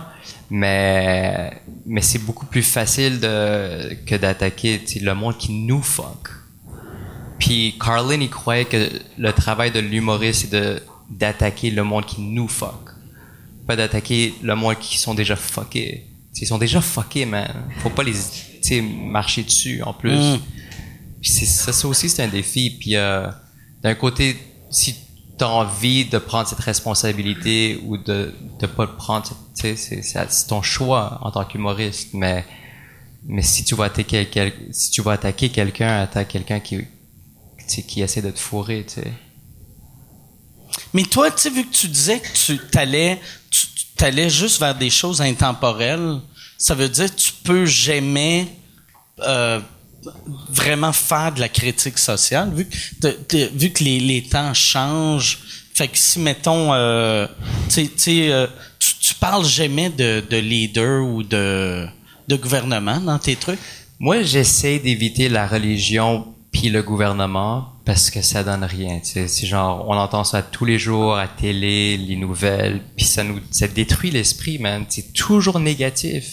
Mais 0.52 1.62
mais 1.88 2.02
c'est 2.02 2.20
beaucoup 2.20 2.46
plus 2.46 2.62
facile 2.64 3.20
de 3.20 3.96
que 4.06 4.16
d'attaquer 4.16 4.80
tu 4.86 4.94
sais, 4.94 5.00
le 5.00 5.16
monde 5.16 5.38
qui 5.38 5.52
nous 5.52 5.82
fuck. 5.82 6.30
Puis 7.40 7.76
Carlin, 7.80 8.22
il 8.22 8.30
croyait 8.30 8.66
que 8.66 8.90
le 9.18 9.32
travail 9.34 9.72
de 9.72 9.80
l'humoriste 9.80 10.42
c'est 10.42 10.52
de 10.52 10.82
d'attaquer 11.10 11.70
le 11.70 11.84
monde 11.84 12.06
qui 12.06 12.22
nous 12.22 12.48
fuck, 12.48 12.90
pas 13.68 13.76
d'attaquer 13.76 14.34
le 14.42 14.56
monde 14.56 14.80
qui 14.80 14.98
sont 14.98 15.14
déjà 15.14 15.36
fuckés. 15.36 16.08
Ils 16.42 16.48
sont 16.48 16.58
déjà 16.58 16.82
fuckés, 16.82 17.26
man. 17.26 17.48
Faut 17.80 17.90
pas 17.92 18.04
les 18.04 18.14
marcher 18.82 19.44
dessus 19.44 19.82
en 19.84 19.94
plus. 19.94 20.12
Mm. 20.18 20.40
Ça, 21.22 21.72
ça 21.74 21.88
aussi 21.88 22.10
c'est 22.10 22.24
un 22.24 22.28
défi. 22.28 22.72
Puis 22.80 22.96
euh, 22.96 23.28
d'un 23.84 23.96
côté, 23.96 24.36
si 24.72 24.96
tu 25.38 25.44
as 25.44 25.50
envie 25.50 26.06
de 26.06 26.18
prendre 26.18 26.48
cette 26.48 26.60
responsabilité 26.60 27.80
ou 27.86 27.98
de 27.98 28.34
de 28.60 28.66
pas 28.68 28.86
le 28.86 28.96
prendre, 28.96 29.28
c'est 29.54 30.48
ton 30.48 30.62
choix 30.62 31.20
en 31.22 31.32
tant 31.32 31.46
qu'humoriste. 31.46 32.10
Mais 32.14 32.46
mais 33.28 33.42
si 33.42 33.64
tu 33.64 33.76
vas 33.76 33.86
attaquer 33.86 34.28
quel- 34.32 34.54
si 34.72 34.92
tu 34.92 35.02
vas 35.02 35.14
attaquer 35.14 35.50
quelqu'un, 35.50 36.02
attaque 36.02 36.28
quelqu'un 36.30 36.60
qui 36.60 36.80
tu 37.68 37.76
sais, 37.76 37.82
qui 37.84 38.02
essaie 38.02 38.22
de 38.22 38.32
te 38.32 38.40
fourrer, 38.40 38.86
tu 38.88 39.02
sais. 39.02 39.14
Mais 40.94 41.04
toi, 41.04 41.32
tu 41.32 41.42
sais, 41.42 41.50
vu 41.50 41.66
que 41.66 41.74
tu 41.74 41.88
disais 41.88 42.20
que 42.20 42.28
tu 42.34 42.58
t'allais, 42.72 43.20
tu 43.50 43.68
t'allais 43.96 44.30
juste 44.30 44.60
vers 44.60 44.76
des 44.76 44.90
choses 44.90 45.22
intemporelles, 45.22 46.20
ça 46.58 46.76
veut 46.76 46.90
dire 46.90 47.14
que 47.14 47.20
tu 47.20 47.32
peux 47.44 47.66
jamais 47.66 48.48
euh, 49.20 49.60
vraiment 50.50 50.94
faire 50.94 51.34
de 51.34 51.40
la 51.40 51.50
critique 51.50 51.98
sociale, 51.98 52.54
vu 52.54 52.68
que, 52.68 53.58
vu 53.58 53.72
que 53.72 53.84
les, 53.84 54.00
les 54.00 54.24
temps 54.24 54.54
changent. 54.54 55.40
Fait 55.74 55.90
que 55.90 55.98
si, 55.98 56.20
mettons, 56.20 56.74
euh, 56.74 57.28
euh, 57.28 58.48
tu, 58.80 58.96
tu 59.00 59.16
parles 59.16 59.46
jamais 59.46 59.90
de, 59.90 60.24
de 60.30 60.38
leader 60.38 61.04
ou 61.04 61.24
de, 61.24 61.86
de 62.28 62.36
gouvernement 62.38 63.02
dans 63.02 63.20
tes 63.20 63.36
trucs? 63.36 63.60
Moi, 64.00 64.24
j'essaie 64.24 64.80
d'éviter 64.80 65.28
la 65.30 65.48
religion 65.48 66.35
puis 66.56 66.70
le 66.70 66.82
gouvernement 66.82 67.74
parce 67.84 68.10
que 68.10 68.22
ça 68.22 68.42
donne 68.46 68.64
rien. 68.64 69.02
C'est 69.04 69.28
genre, 69.46 69.86
on 69.90 69.98
entend 69.98 70.24
ça 70.24 70.42
tous 70.42 70.64
les 70.64 70.80
jours 70.80 71.18
à 71.18 71.28
télé, 71.28 71.98
les 71.98 72.16
nouvelles, 72.16 72.82
puis 72.96 73.06
ça 73.06 73.26
nous, 73.26 73.42
ça 73.52 73.68
détruit 73.68 74.10
l'esprit, 74.10 74.58
man. 74.58 74.86
C'est 74.88 75.12
toujours 75.12 75.60
négatif. 75.60 76.24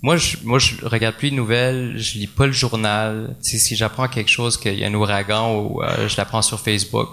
Moi, 0.00 0.16
je, 0.16 0.38
moi, 0.44 0.58
je 0.58 0.82
regarde 0.86 1.16
plus 1.16 1.28
les 1.28 1.36
nouvelles, 1.36 1.98
je 1.98 2.18
lis 2.18 2.26
pas 2.26 2.46
le 2.46 2.52
journal. 2.52 3.36
Tu 3.44 3.50
sais, 3.50 3.58
si 3.58 3.76
j'apprends 3.76 4.08
quelque 4.08 4.30
chose 4.30 4.56
qu'il 4.56 4.78
y 4.78 4.84
a 4.84 4.88
un 4.88 4.94
ouragan 4.94 5.54
ou 5.56 5.82
euh, 5.82 6.08
je 6.08 6.16
l'apprends 6.16 6.40
sur 6.42 6.58
Facebook, 6.60 7.10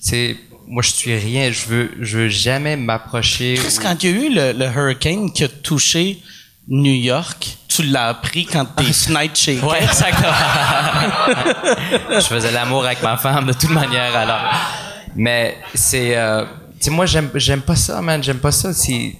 sais, 0.00 0.36
moi, 0.68 0.82
je 0.84 0.90
suis 0.92 1.16
rien. 1.16 1.50
Je 1.50 1.66
veux, 1.66 1.90
je 2.00 2.18
veux 2.18 2.28
jamais 2.28 2.76
m'approcher. 2.76 3.54
Chris, 3.54 3.74
ou- 3.78 3.82
quand 3.82 4.04
il 4.04 4.10
y 4.10 4.12
a 4.12 4.16
eu 4.16 4.34
le 4.58 4.64
hurricane 4.66 5.32
qui 5.32 5.42
a 5.42 5.48
touché 5.48 6.18
New 6.68 6.92
York, 6.92 7.56
tu 7.66 7.82
l'as 7.84 8.08
appris 8.08 8.44
quand 8.44 8.64
tes 8.64 8.84
fenêtres 8.92 9.36
shakeaient. 9.36 9.64
Ouais, 9.64 9.82
exactement. 9.82 10.32
je 12.10 12.26
faisais 12.26 12.50
l'amour 12.52 12.84
avec 12.84 13.02
ma 13.02 13.16
femme 13.16 13.46
de 13.46 13.52
toute 13.52 13.70
manière 13.70 14.14
alors. 14.14 14.52
Mais 15.16 15.56
c'est 15.74 16.16
euh, 16.16 16.44
tu 16.78 16.84
sais 16.84 16.90
moi 16.90 17.06
j'aime 17.06 17.30
j'aime 17.34 17.62
pas 17.62 17.76
ça 17.76 18.02
man, 18.02 18.22
j'aime 18.22 18.38
pas 18.38 18.52
ça, 18.52 18.72
c'est 18.72 19.16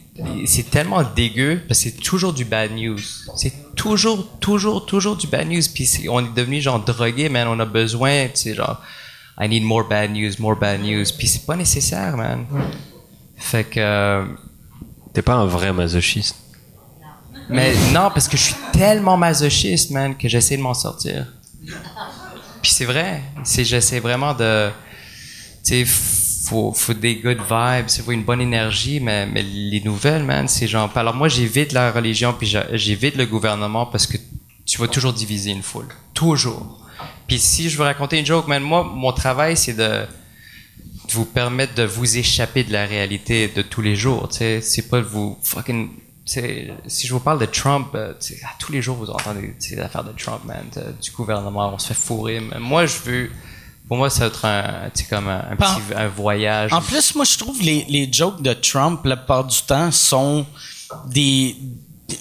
c'est 0.46 0.68
tellement 0.68 1.02
dégueu 1.14 1.62
parce 1.68 1.82
que 1.82 1.90
c'est 1.90 1.96
toujours 1.96 2.32
du 2.32 2.44
bad 2.44 2.72
news. 2.72 3.00
C'est 3.36 3.74
toujours 3.74 4.38
toujours 4.40 4.84
toujours 4.84 5.16
du 5.16 5.26
bad 5.26 5.48
news 5.48 5.62
puis 5.72 5.88
on 6.10 6.20
est 6.20 6.34
devenu 6.34 6.60
genre 6.60 6.84
drogué 6.84 7.28
man, 7.28 7.48
on 7.48 7.58
a 7.60 7.64
besoin 7.64 8.26
tu 8.26 8.36
sais 8.36 8.54
genre 8.54 8.82
I 9.40 9.48
need 9.48 9.62
more 9.62 9.88
bad 9.88 10.10
news, 10.10 10.32
more 10.38 10.56
bad 10.56 10.82
news 10.82 11.06
puis 11.16 11.28
c'est 11.28 11.46
pas 11.46 11.56
nécessaire 11.56 12.16
man. 12.16 12.44
Fait 13.36 13.64
que 13.64 13.78
euh, 13.78 14.24
T'es 15.12 15.22
pas 15.22 15.34
un 15.34 15.46
vrai 15.46 15.72
masochiste. 15.72 16.36
Mais 17.48 17.74
non, 17.92 18.10
parce 18.12 18.28
que 18.28 18.36
je 18.36 18.42
suis 18.42 18.56
tellement 18.72 19.16
masochiste, 19.16 19.90
man, 19.90 20.16
que 20.16 20.28
j'essaie 20.28 20.56
de 20.56 20.62
m'en 20.62 20.74
sortir. 20.74 21.26
Puis 22.62 22.72
c'est 22.72 22.84
vrai. 22.84 23.22
C'est, 23.44 23.64
j'essaie 23.64 24.00
vraiment 24.00 24.34
de, 24.34 24.70
tu 25.64 25.84
sais, 25.84 25.84
faut, 25.84 26.72
faut 26.72 26.94
des 26.94 27.16
good 27.16 27.38
vibes, 27.38 27.88
faut 27.88 28.12
une 28.12 28.24
bonne 28.24 28.40
énergie, 28.40 29.00
mais, 29.00 29.26
mais 29.26 29.42
les 29.42 29.80
nouvelles, 29.80 30.24
man, 30.24 30.48
c'est 30.48 30.66
genre, 30.66 30.90
alors 30.94 31.14
moi, 31.14 31.28
j'évite 31.28 31.72
la 31.72 31.92
religion, 31.92 32.34
puis 32.38 32.52
j'évite 32.72 33.16
le 33.16 33.26
gouvernement 33.26 33.86
parce 33.86 34.06
que 34.06 34.16
tu 34.66 34.78
vas 34.78 34.88
toujours 34.88 35.12
diviser 35.12 35.50
une 35.50 35.62
foule. 35.62 35.88
Toujours. 36.14 36.86
Puis 37.26 37.38
si 37.38 37.68
je 37.68 37.76
veux 37.76 37.84
raconter 37.84 38.18
une 38.18 38.26
joke, 38.26 38.48
man, 38.48 38.62
moi, 38.62 38.84
mon 38.84 39.12
travail, 39.12 39.56
c'est 39.56 39.74
de 39.74 40.06
vous 41.10 41.24
permettre 41.24 41.74
de 41.74 41.84
vous 41.84 42.18
échapper 42.18 42.64
de 42.64 42.72
la 42.72 42.84
réalité 42.86 43.48
de 43.48 43.62
tous 43.62 43.80
les 43.80 43.96
jours. 43.96 44.28
Tu 44.28 44.38
sais, 44.38 44.60
c'est 44.60 44.88
pas 44.88 44.98
de 44.98 45.06
vous 45.06 45.38
fucking. 45.42 45.90
Si 46.28 47.06
je 47.06 47.12
vous 47.12 47.20
parle 47.20 47.40
de 47.40 47.46
Trump, 47.46 47.88
euh, 47.94 48.12
à 48.12 48.54
tous 48.58 48.72
les 48.72 48.82
jours 48.82 48.96
vous 48.96 49.10
entendez 49.10 49.54
tu 49.60 49.70
sais, 49.70 49.76
l'affaire 49.76 50.04
de 50.04 50.12
Trump, 50.12 50.40
man, 50.44 50.64
du 51.00 51.10
gouvernement, 51.10 51.72
on 51.74 51.78
se 51.78 51.88
fait 51.88 51.94
fourrer. 51.94 52.40
Mais 52.40 52.58
moi, 52.58 52.86
je 52.86 52.98
veux. 53.04 53.30
Pour 53.88 53.96
moi, 53.96 54.10
ça 54.10 54.20
va 54.20 54.26
être 54.26 54.44
un, 54.44 54.90
comme 55.08 55.28
un, 55.28 55.56
petit 55.56 55.94
un 55.96 56.08
voyage. 56.08 56.72
En 56.74 56.82
plus, 56.82 57.14
moi, 57.14 57.24
je 57.24 57.38
trouve 57.38 57.62
les, 57.62 57.86
les 57.88 58.12
jokes 58.12 58.42
de 58.42 58.52
Trump, 58.52 59.00
la 59.06 59.16
plupart 59.16 59.44
du 59.44 59.56
temps, 59.62 59.90
sont 59.90 60.44
des, 61.06 61.56
des, 62.06 62.18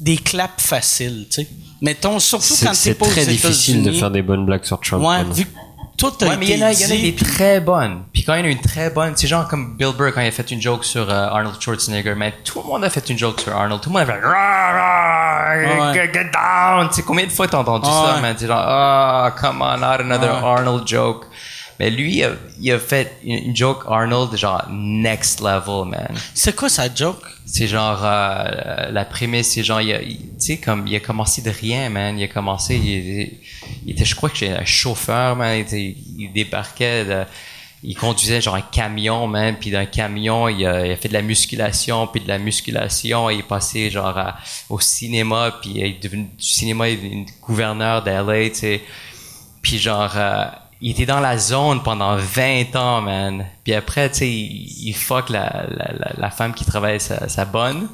des 0.00 0.16
claps 0.16 0.64
faciles, 0.64 1.26
tu 1.28 1.42
sais. 1.42 1.48
Mettons, 1.82 2.18
surtout 2.18 2.54
C'est 2.54 2.64
quand 2.64 2.74
c'est 2.74 2.94
pas 2.94 3.06
aux 3.06 3.10
très 3.10 3.26
difficile 3.26 3.82
de 3.82 3.92
faire 3.92 4.10
des 4.10 4.22
bonnes 4.22 4.46
blagues 4.46 4.64
sur 4.64 4.80
Trump. 4.80 5.02
Ouais, 5.02 5.18
maintenant. 5.18 5.34
vu 5.34 5.44
que 5.44 5.50
tout 5.96 6.12
a 6.20 6.26
Ouais, 6.26 6.36
mais 6.36 6.46
il 6.46 6.58
y 6.58 6.62
en 6.62 6.66
a, 6.66 6.72
il 6.72 6.80
y 6.80 6.84
en 6.84 6.90
a 6.90 7.00
des 7.00 7.14
très 7.14 7.60
bonnes. 7.60 8.04
Puis 8.12 8.22
quand 8.24 8.34
il 8.34 8.40
y 8.40 8.42
en 8.42 8.46
a 8.46 8.48
une 8.50 8.60
très 8.60 8.90
bonne, 8.90 9.12
c'est 9.16 9.26
genre 9.26 9.46
comme 9.48 9.76
Bill 9.76 9.92
Burr 9.96 10.12
quand 10.14 10.20
il 10.20 10.26
a 10.28 10.30
fait 10.30 10.50
une 10.50 10.60
joke 10.60 10.84
sur 10.84 11.08
euh, 11.10 11.28
Arnold 11.28 11.56
Schwarzenegger, 11.60 12.14
mais 12.16 12.34
tout 12.44 12.60
le 12.62 12.66
monde 12.68 12.84
a 12.84 12.90
fait 12.90 13.08
une 13.08 13.18
joke 13.18 13.40
sur 13.40 13.54
Arnold. 13.56 13.80
Tout 13.80 13.88
le 13.90 13.94
monde 13.98 14.02
a 14.02 14.06
fait 14.06 14.20
Rah, 14.20 14.72
rah, 14.72 15.92
Ouais. 15.92 16.10
get, 16.12 16.30
down. 16.32 16.88
Tu 16.88 16.96
sais 16.96 17.02
combien 17.02 17.24
de 17.26 17.30
fois 17.30 17.48
t'as 17.48 17.58
entendu 17.58 17.86
ça, 17.88 18.14
Ouais. 18.16 18.20
man? 18.20 18.34
C'est 18.38 18.46
genre 18.46 18.60
ah 18.62 19.34
come 19.40 19.62
on, 19.62 19.78
not 19.78 20.00
another 20.02 20.42
Ouais. 20.42 20.48
Arnold 20.50 20.86
joke. 20.86 21.24
Mais 21.78 21.90
lui, 21.90 22.16
il 22.16 22.24
a, 22.24 22.30
il 22.58 22.72
a 22.72 22.78
fait 22.78 23.18
une, 23.22 23.48
une 23.48 23.56
joke 23.56 23.84
Arnold 23.86 24.34
genre 24.36 24.64
next 24.70 25.40
level, 25.40 25.84
man. 25.86 26.08
C'est 26.34 26.56
quoi 26.56 26.68
sa 26.70 26.92
joke? 26.94 27.20
C'est 27.44 27.66
genre 27.68 28.00
euh, 28.02 28.90
la 28.90 29.04
prémisse, 29.04 29.52
c'est 29.52 29.62
genre 29.62 29.80
il, 29.82 29.92
a- 29.92 30.00
il- 30.02 30.18
tu 30.38 30.46
sais 30.46 30.56
comme 30.56 30.86
il 30.86 30.96
a 30.96 31.00
commencé 31.00 31.42
de 31.42 31.50
rien, 31.50 31.90
man. 31.90 32.18
Il 32.18 32.24
a 32.24 32.28
commencé, 32.28 32.76
il, 32.76 33.38
il- 33.84 33.92
était, 33.92 34.04
je 34.04 34.14
crois 34.14 34.30
que 34.30 34.36
j'étais 34.36 34.52
un 34.52 34.64
chauffeur, 34.64 35.36
man. 35.36 35.64
Il, 35.72 36.32
débarquait, 36.32 37.26
il 37.82 37.96
conduisait 37.96 38.40
genre 38.40 38.54
un 38.54 38.62
camion, 38.62 39.26
man. 39.26 39.56
Puis 39.58 39.70
d'un 39.70 39.86
camion, 39.86 40.48
il 40.48 40.66
a, 40.66 40.96
fait 40.96 41.08
de 41.08 41.12
la 41.12 41.22
musculation, 41.22 42.06
puis 42.06 42.20
de 42.20 42.28
la 42.28 42.38
musculation, 42.38 43.30
il 43.30 43.40
est 43.40 43.42
passé 43.42 43.90
genre 43.90 44.18
au 44.68 44.80
cinéma, 44.80 45.56
puis 45.60 45.72
il 45.74 45.84
est 45.84 46.02
devenu 46.02 46.24
du 46.24 46.46
cinéma, 46.46 46.88
il 46.88 47.04
est 47.04 47.26
gouverneur 47.40 48.02
d'LA, 48.02 48.50
tu 48.50 48.54
sais. 48.56 48.82
Puis 49.62 49.78
genre, 49.78 50.12
euh, 50.16 50.44
il 50.80 50.92
était 50.92 51.06
dans 51.06 51.20
la 51.20 51.38
zone 51.38 51.82
pendant 51.82 52.16
20 52.16 52.76
ans, 52.76 53.00
man. 53.00 53.46
Puis 53.64 53.74
après, 53.74 54.10
tu 54.10 54.18
sais, 54.18 54.30
il, 54.30 54.94
fuck 54.94 55.30
la, 55.30 55.66
la, 56.16 56.30
femme 56.30 56.54
qui 56.54 56.64
travaille 56.64 57.00
sa 57.00 57.44
bonne. 57.44 57.88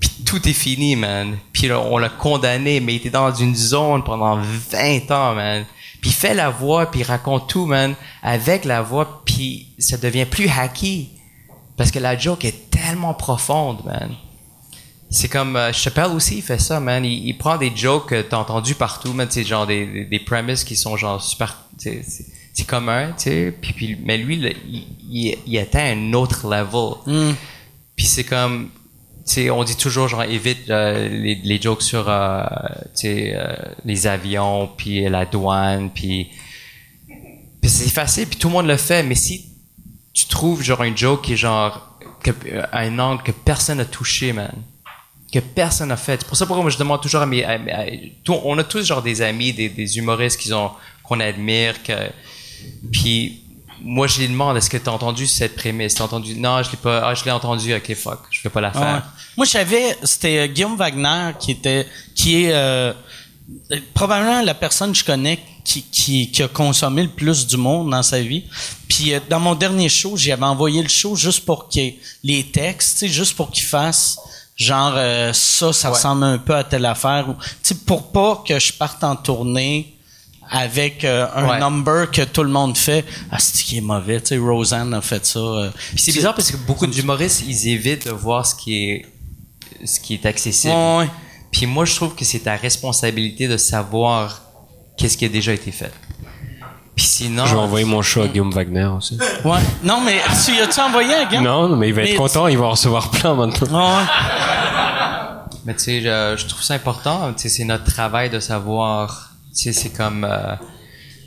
Puis 0.00 0.10
tout 0.24 0.46
est 0.48 0.52
fini, 0.52 0.96
man. 0.96 1.36
Puis 1.52 1.70
on 1.72 1.98
l'a 1.98 2.08
condamné, 2.08 2.80
mais 2.80 2.94
il 2.94 2.96
était 2.96 3.10
dans 3.10 3.34
une 3.34 3.54
zone 3.54 4.04
pendant 4.04 4.36
20 4.36 5.10
ans, 5.10 5.34
man. 5.34 5.64
Puis 6.00 6.10
il 6.10 6.14
fait 6.14 6.34
la 6.34 6.50
voix, 6.50 6.90
puis 6.90 7.00
il 7.00 7.04
raconte 7.04 7.48
tout, 7.48 7.66
man, 7.66 7.94
avec 8.22 8.64
la 8.64 8.82
voix, 8.82 9.22
puis 9.24 9.68
ça 9.78 9.96
devient 9.96 10.26
plus 10.26 10.48
hacky. 10.48 11.10
Parce 11.76 11.90
que 11.90 11.98
la 11.98 12.16
joke 12.16 12.44
est 12.44 12.70
tellement 12.70 13.14
profonde, 13.14 13.84
man. 13.84 14.14
C'est 15.08 15.28
comme 15.28 15.56
euh, 15.56 15.72
Chappelle 15.72 16.10
aussi 16.12 16.38
il 16.38 16.42
fait 16.42 16.58
ça 16.58 16.80
man 16.80 17.04
il, 17.04 17.28
il 17.28 17.38
prend 17.38 17.56
des 17.56 17.70
jokes 17.74 18.08
que 18.08 18.22
t'as 18.22 18.38
entendu 18.38 18.74
partout 18.74 19.12
man 19.12 19.28
c'est 19.30 19.44
genre 19.44 19.64
des, 19.64 19.86
des, 19.86 20.04
des 20.04 20.18
premises 20.18 20.64
qui 20.64 20.74
sont 20.74 20.96
genre 20.96 21.22
super 21.22 21.56
c'est 21.78 22.66
commun 22.66 23.12
tu 23.12 23.22
sais 23.22 23.54
puis, 23.60 23.72
puis 23.72 23.98
mais 24.04 24.18
lui 24.18 24.36
il, 24.36 24.84
il, 25.08 25.38
il 25.46 25.58
atteint 25.58 25.96
un 25.96 26.12
autre 26.12 26.48
level 26.48 27.34
puis 27.94 28.04
c'est 28.04 28.24
comme 28.24 28.68
on 29.50 29.64
dit 29.64 29.76
toujours 29.76 30.08
genre 30.08 30.22
évite 30.22 30.70
euh, 30.70 31.08
les, 31.08 31.60
jokes 31.60 31.82
sur 31.82 32.08
euh, 32.08 32.44
euh, 33.04 33.56
les 33.84 34.06
avions 34.06 34.68
puis 34.76 35.08
la 35.08 35.26
douane 35.26 35.90
puis 35.90 36.30
c'est 37.68 37.88
facile, 37.88 38.26
puis 38.26 38.38
tout 38.38 38.48
le 38.48 38.54
monde 38.54 38.66
le 38.66 38.76
fait, 38.76 39.02
mais 39.02 39.14
si 39.14 39.46
tu 40.12 40.26
trouves 40.26 40.62
genre 40.62 40.82
un 40.82 40.94
joke 40.94 41.22
qui 41.22 41.32
est 41.34 41.36
genre 41.36 41.98
que, 42.22 42.30
un 42.72 42.98
angle 42.98 43.22
que 43.22 43.32
personne 43.32 43.78
n'a 43.78 43.84
touché, 43.84 44.32
man, 44.32 44.52
que 45.32 45.40
personne 45.40 45.88
n'a 45.88 45.96
fait. 45.96 46.20
C'est 46.20 46.28
pour 46.28 46.36
ça 46.36 46.46
pourquoi 46.46 46.62
moi 46.62 46.70
je 46.70 46.78
demande 46.78 47.02
toujours 47.02 47.22
à 47.22 47.26
mes, 47.26 47.44
à 47.44 47.58
on 48.28 48.58
a 48.58 48.64
tous 48.64 48.86
genre 48.86 49.02
des 49.02 49.22
amis, 49.22 49.52
des, 49.52 49.98
humoristes 49.98 50.38
qui 50.40 50.52
ont 50.52 50.70
qu'on 51.02 51.20
admire, 51.20 51.82
que 51.82 51.92
puis 52.90 53.42
moi 53.82 54.06
je 54.06 54.20
les 54.20 54.28
demande 54.28 54.56
est-ce 54.56 54.70
que 54.70 54.76
t'as 54.76 54.90
entendu 54.90 55.26
cette 55.26 55.56
prémisse, 55.56 55.94
t'as 55.94 56.04
entendu? 56.04 56.34
Non 56.36 56.62
je 56.62 56.70
l'ai 56.70 56.76
pas, 56.76 57.08
ah 57.08 57.14
je 57.14 57.24
l'ai 57.24 57.30
entendu, 57.30 57.74
ok 57.74 57.94
fuck, 57.94 58.20
je 58.30 58.42
vais 58.42 58.50
pas 58.50 58.60
la 58.60 58.72
faire. 58.72 58.94
Ouais. 58.94 59.00
Moi, 59.36 59.44
j'avais, 59.44 59.96
c'était 60.02 60.38
euh, 60.38 60.46
Guillaume 60.46 60.76
Wagner 60.76 61.32
qui 61.38 61.50
était, 61.50 61.86
qui 62.14 62.44
est 62.44 62.52
euh, 62.52 62.94
probablement 63.92 64.40
la 64.40 64.54
personne 64.54 64.92
que 64.92 64.98
je 64.98 65.04
connais 65.04 65.38
qui, 65.62 65.82
qui, 65.82 66.30
qui 66.30 66.42
a 66.42 66.48
consommé 66.48 67.02
le 67.02 67.10
plus 67.10 67.46
d'humour 67.46 67.84
dans 67.84 68.02
sa 68.02 68.20
vie. 68.20 68.44
Puis 68.88 69.12
euh, 69.12 69.20
dans 69.28 69.40
mon 69.40 69.54
dernier 69.54 69.88
show, 69.88 70.16
j'avais 70.16 70.44
envoyé 70.44 70.82
le 70.82 70.88
show 70.88 71.16
juste 71.16 71.44
pour 71.44 71.68
qu'il 71.68 71.94
les 72.24 72.44
textes, 72.44 72.98
tu 72.98 73.06
sais, 73.06 73.12
juste 73.12 73.36
pour 73.36 73.50
qu'il 73.50 73.64
fasse 73.64 74.18
genre 74.56 74.94
euh, 74.96 75.34
ça, 75.34 75.70
ça 75.74 75.90
ressemble 75.90 76.24
un 76.24 76.38
peu 76.38 76.54
à 76.54 76.64
telle 76.64 76.86
affaire 76.86 77.28
ou 77.28 77.34
tu 77.62 77.74
pour 77.74 78.10
pas 78.10 78.42
que 78.46 78.58
je 78.58 78.72
parte 78.72 79.04
en 79.04 79.14
tournée 79.14 79.95
avec 80.50 81.04
euh, 81.04 81.26
un 81.34 81.48
Ouais. 81.48 81.58
number 81.58 82.10
que 82.10 82.22
tout 82.22 82.42
le 82.42 82.48
monde 82.50 82.76
fait. 82.76 83.04
Ah, 83.30 83.38
c'est 83.38 83.64
qui 83.64 83.78
est 83.78 83.80
mauvais, 83.80 84.20
tu 84.20 84.28
sais, 84.28 84.38
Roseanne 84.38 84.94
a 84.94 85.00
fait 85.00 85.24
ça. 85.26 85.38
euh. 85.40 85.70
C'est 85.96 86.12
bizarre 86.12 86.34
parce 86.34 86.50
que 86.52 86.56
beaucoup 86.56 86.86
d'humoristes 86.86 87.42
ils 87.46 87.68
évitent 87.68 88.06
de 88.06 88.12
voir 88.12 88.46
ce 88.46 88.54
qui 88.54 88.84
est 88.90 89.06
ce 89.84 90.00
qui 90.00 90.14
est 90.14 90.24
accessible. 90.26 90.72
Ouais. 90.74 91.08
Puis 91.50 91.66
moi, 91.66 91.84
je 91.84 91.94
trouve 91.94 92.14
que 92.14 92.24
c'est 92.24 92.40
ta 92.40 92.56
responsabilité 92.56 93.46
de 93.48 93.56
savoir 93.56 94.40
qu'est-ce 94.96 95.16
qui 95.16 95.24
a 95.24 95.28
déjà 95.28 95.52
été 95.52 95.70
fait. 95.70 95.92
Puis 96.94 97.04
sinon, 97.04 97.44
Je 97.44 97.54
vais 97.54 97.60
envoyer 97.60 97.84
mon 97.84 98.00
show 98.00 98.22
à 98.22 98.28
Guillaume 98.28 98.50
Wagner 98.52 98.86
aussi. 98.96 99.18
Ouais. 99.44 99.58
Non, 99.82 100.00
mais 100.00 100.18
tu 100.44 100.52
y 100.54 100.60
as-tu 100.60 100.80
envoyé 100.80 101.14
un 101.14 101.24
gars? 101.26 101.40
Non, 101.42 101.76
mais 101.76 101.88
il 101.88 101.94
va 101.94 102.02
être 102.02 102.10
Mais- 102.12 102.16
content, 102.16 102.46
il 102.48 102.56
va 102.56 102.64
en 102.66 102.70
recevoir 102.70 103.10
plein 103.10 103.34
maintenant. 103.34 103.98
Ouais. 103.98 104.04
mais 105.66 105.74
tu 105.74 105.80
sais, 105.84 106.00
je, 106.00 106.36
je 106.40 106.46
trouve 106.46 106.62
ça 106.62 106.74
important. 106.74 107.32
Tu 107.34 107.42
sais, 107.42 107.48
c'est 107.50 107.64
notre 107.64 107.84
travail 107.84 108.30
de 108.30 108.40
savoir. 108.40 109.32
Sais, 109.56 109.72
c'est 109.72 109.88
comme, 109.88 110.26
euh, 110.28 110.54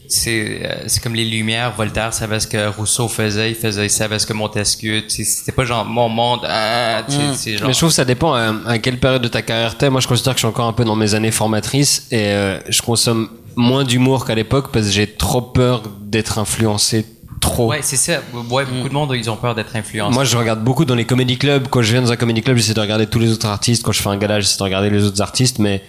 c'est, 0.07 0.60
euh, 0.64 0.84
c'est 0.88 1.01
comme 1.01 1.15
les 1.15 1.26
Lumières. 1.26 1.73
Voltaire 1.76 2.14
savait 2.14 2.39
ce 2.39 2.45
que 2.47 2.68
Rousseau 2.68 3.07
faisait, 3.07 3.49
il 3.49 3.56
faisait, 3.56 3.88
il 3.88 3.89
savait 3.89 4.19
ce 4.19 4.27
que 4.27 4.34
Montesquieu. 4.34 5.03
C'était 5.07 5.51
pas 5.51 5.65
genre 5.65 5.84
mon 5.84 6.10
monde. 6.10 6.41
Ah, 6.47 7.03
sais, 7.07 7.18
c'est 7.35 7.57
genre. 7.57 7.68
Mais 7.68 7.73
je 7.73 7.80
trouve 7.80 7.89
que 7.89 7.95
ça 7.95 8.06
dépend 8.06 8.34
à, 8.34 8.53
à 8.68 8.77
quelle 8.77 8.99
période 8.99 9.23
de 9.23 9.27
ta 9.27 9.41
carrière 9.41 9.77
t'es. 9.77 9.89
Moi, 9.89 9.99
je 9.99 10.07
considère 10.07 10.34
que 10.34 10.38
je 10.38 10.41
suis 10.41 10.47
encore 10.47 10.68
un 10.68 10.73
peu 10.73 10.85
dans 10.85 10.95
mes 10.95 11.15
années 11.15 11.31
formatrices 11.31 12.07
et 12.11 12.27
euh, 12.34 12.60
je 12.69 12.81
consomme 12.84 13.30
moins 13.56 13.84
d'humour 13.84 14.26
qu'à 14.26 14.35
l'époque 14.35 14.72
parce 14.72 14.85
que 14.85 14.91
j'ai 14.91 15.07
trop 15.07 15.41
peur 15.41 15.81
d'être 16.01 16.38
influencé 16.38 17.06
trop. 17.41 17.68
Ouais, 17.69 17.80
c'est 17.81 17.97
ça. 17.97 18.22
Ouais, 18.51 18.65
beaucoup 18.65 18.89
de 18.89 18.93
monde, 18.93 19.11
ils 19.15 19.30
ont 19.30 19.38
peur 19.38 19.56
d'être 19.56 19.76
influencés. 19.76 20.14
Moi, 20.14 20.23
je 20.23 20.38
regarde 20.38 20.64
beaucoup 20.64 20.85
dans 20.85 20.95
les 20.95 21.06
comédie 21.06 21.38
clubs. 21.38 21.68
Quand 21.68 21.81
je 21.81 21.91
viens 21.91 22.01
dans 22.01 22.11
un 22.11 22.15
comédie 22.15 22.41
club, 22.41 22.57
j'essaie 22.57 22.73
de 22.73 22.80
regarder 22.80 23.07
tous 23.07 23.19
les 23.19 23.31
autres 23.31 23.47
artistes. 23.47 23.84
Quand 23.84 23.91
je 23.91 24.01
fais 24.01 24.10
un 24.10 24.18
gala, 24.18 24.39
j'essaie 24.39 24.57
de 24.60 24.64
regarder 24.64 24.89
les 24.89 25.03
autres 25.03 25.22
artistes, 25.22 25.57
mais 25.60 25.81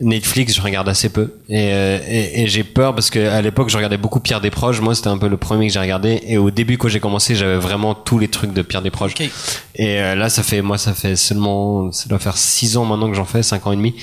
Netflix, 0.00 0.54
je 0.54 0.60
regarde 0.60 0.88
assez 0.88 1.08
peu. 1.08 1.34
Et, 1.48 1.70
euh, 1.72 1.98
et, 2.06 2.42
et 2.42 2.46
j'ai 2.48 2.64
peur 2.64 2.94
parce 2.94 3.08
que 3.08 3.18
à 3.18 3.40
l'époque, 3.40 3.70
je 3.70 3.76
regardais 3.76 3.96
beaucoup 3.96 4.20
Pierre 4.20 4.40
Desproges. 4.42 4.80
Moi, 4.80 4.94
c'était 4.94 5.08
un 5.08 5.16
peu 5.16 5.28
le 5.28 5.38
premier 5.38 5.68
que 5.68 5.72
j'ai 5.72 5.80
regardé. 5.80 6.20
Et 6.26 6.36
au 6.36 6.50
début, 6.50 6.76
quand 6.76 6.88
j'ai 6.88 7.00
commencé, 7.00 7.34
j'avais 7.34 7.56
vraiment 7.56 7.94
tous 7.94 8.18
les 8.18 8.28
trucs 8.28 8.52
de 8.52 8.62
Pierre 8.62 8.82
Desproges. 8.82 9.12
OK. 9.12 9.30
Et 9.76 10.00
euh, 10.00 10.14
là, 10.14 10.28
ça 10.28 10.42
fait, 10.42 10.60
moi, 10.60 10.76
ça 10.76 10.92
fait 10.92 11.16
seulement, 11.16 11.90
ça 11.92 12.08
doit 12.08 12.18
faire 12.18 12.36
six 12.36 12.76
ans 12.76 12.84
maintenant 12.84 13.08
que 13.08 13.16
j'en 13.16 13.24
fais, 13.24 13.42
cinq 13.42 13.66
ans 13.66 13.72
et 13.72 13.76
demi. 13.76 13.94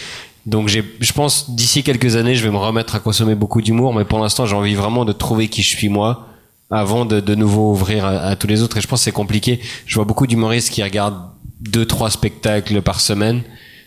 Donc 0.45 0.67
j'ai, 0.67 0.83
je 0.99 1.13
pense 1.13 1.51
d'ici 1.51 1.83
quelques 1.83 2.17
années, 2.17 2.35
je 2.35 2.43
vais 2.43 2.51
me 2.51 2.57
remettre 2.57 2.95
à 2.95 2.99
consommer 2.99 3.33
beaucoup 3.33 3.61
d'humour, 3.61 3.93
mais 3.93 4.03
pour 4.03 4.19
l'instant, 4.19 4.45
j'ai 4.45 4.55
envie 4.55 4.75
vraiment 4.75 5.05
de 5.05 5.13
trouver 5.13 5.47
qui 5.47 5.61
je 5.63 5.69
suis 5.69 5.87
moi 5.87 6.27
avant 6.69 7.05
de 7.05 7.21
de 7.21 7.35
nouveau 7.35 7.71
ouvrir 7.71 8.03
à, 8.03 8.17
à 8.17 8.35
tous 8.35 8.47
les 8.47 8.61
autres. 8.61 8.77
Et 8.77 8.81
je 8.81 8.87
pense 8.87 8.99
que 9.01 9.03
c'est 9.05 9.11
compliqué. 9.11 9.61
Je 9.85 9.95
vois 9.95 10.05
beaucoup 10.05 10.27
d'humoristes 10.27 10.69
qui 10.71 10.83
regardent 10.83 11.21
deux, 11.61 11.85
trois 11.85 12.09
spectacles 12.09 12.81
par 12.81 12.99
semaine. 12.99 13.43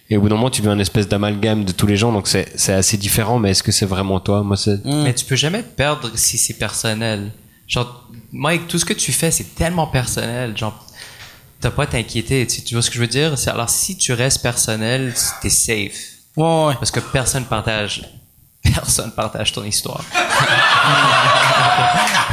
Et 0.08 0.16
au 0.16 0.20
bout 0.20 0.28
d'un 0.28 0.36
moment, 0.36 0.50
tu 0.50 0.60
deviens 0.60 0.74
une 0.74 0.80
espèce 0.80 1.08
d'amalgame 1.08 1.64
de 1.64 1.72
tous 1.72 1.86
les 1.88 1.96
gens, 1.96 2.12
donc 2.12 2.28
c'est 2.28 2.52
c'est 2.56 2.72
assez 2.72 2.96
différent. 2.96 3.38
Mais 3.40 3.50
est-ce 3.50 3.62
que 3.62 3.72
c'est 3.72 3.86
vraiment 3.86 4.20
toi 4.20 4.42
Moi, 4.42 4.56
c'est 4.56 4.84
Mais 4.84 5.12
tu 5.14 5.24
peux 5.24 5.34
jamais 5.36 5.62
te 5.62 5.68
perdre 5.68 6.10
si 6.14 6.38
c'est 6.38 6.54
personnel. 6.54 7.32
Genre, 7.66 8.04
Mike, 8.32 8.68
tout 8.68 8.78
ce 8.78 8.84
que 8.84 8.92
tu 8.92 9.10
fais, 9.12 9.32
c'est 9.32 9.56
tellement 9.56 9.88
personnel. 9.88 10.56
Genre, 10.56 10.78
t'as 11.60 11.70
pas 11.72 11.82
à 11.82 11.86
t'inquiéter. 11.86 12.46
Tu, 12.46 12.62
tu 12.62 12.74
vois 12.76 12.82
ce 12.82 12.90
que 12.90 12.94
je 12.96 13.00
veux 13.00 13.08
dire? 13.08 13.36
C'est- 13.36 13.50
Alors, 13.50 13.68
si 13.68 13.96
tu 13.96 14.12
restes 14.12 14.40
personnel, 14.42 15.12
t'es 15.42 15.50
safe. 15.50 15.94
Ouais, 16.36 16.66
ouais. 16.66 16.74
Parce 16.74 16.92
que 16.92 17.00
personne 17.00 17.44
partage, 17.44 18.04
personne 18.62 19.10
partage 19.10 19.52
ton 19.52 19.64
histoire. 19.64 20.04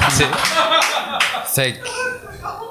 C'est- 0.09 0.27
fait 1.55 1.73
que, 1.73 1.87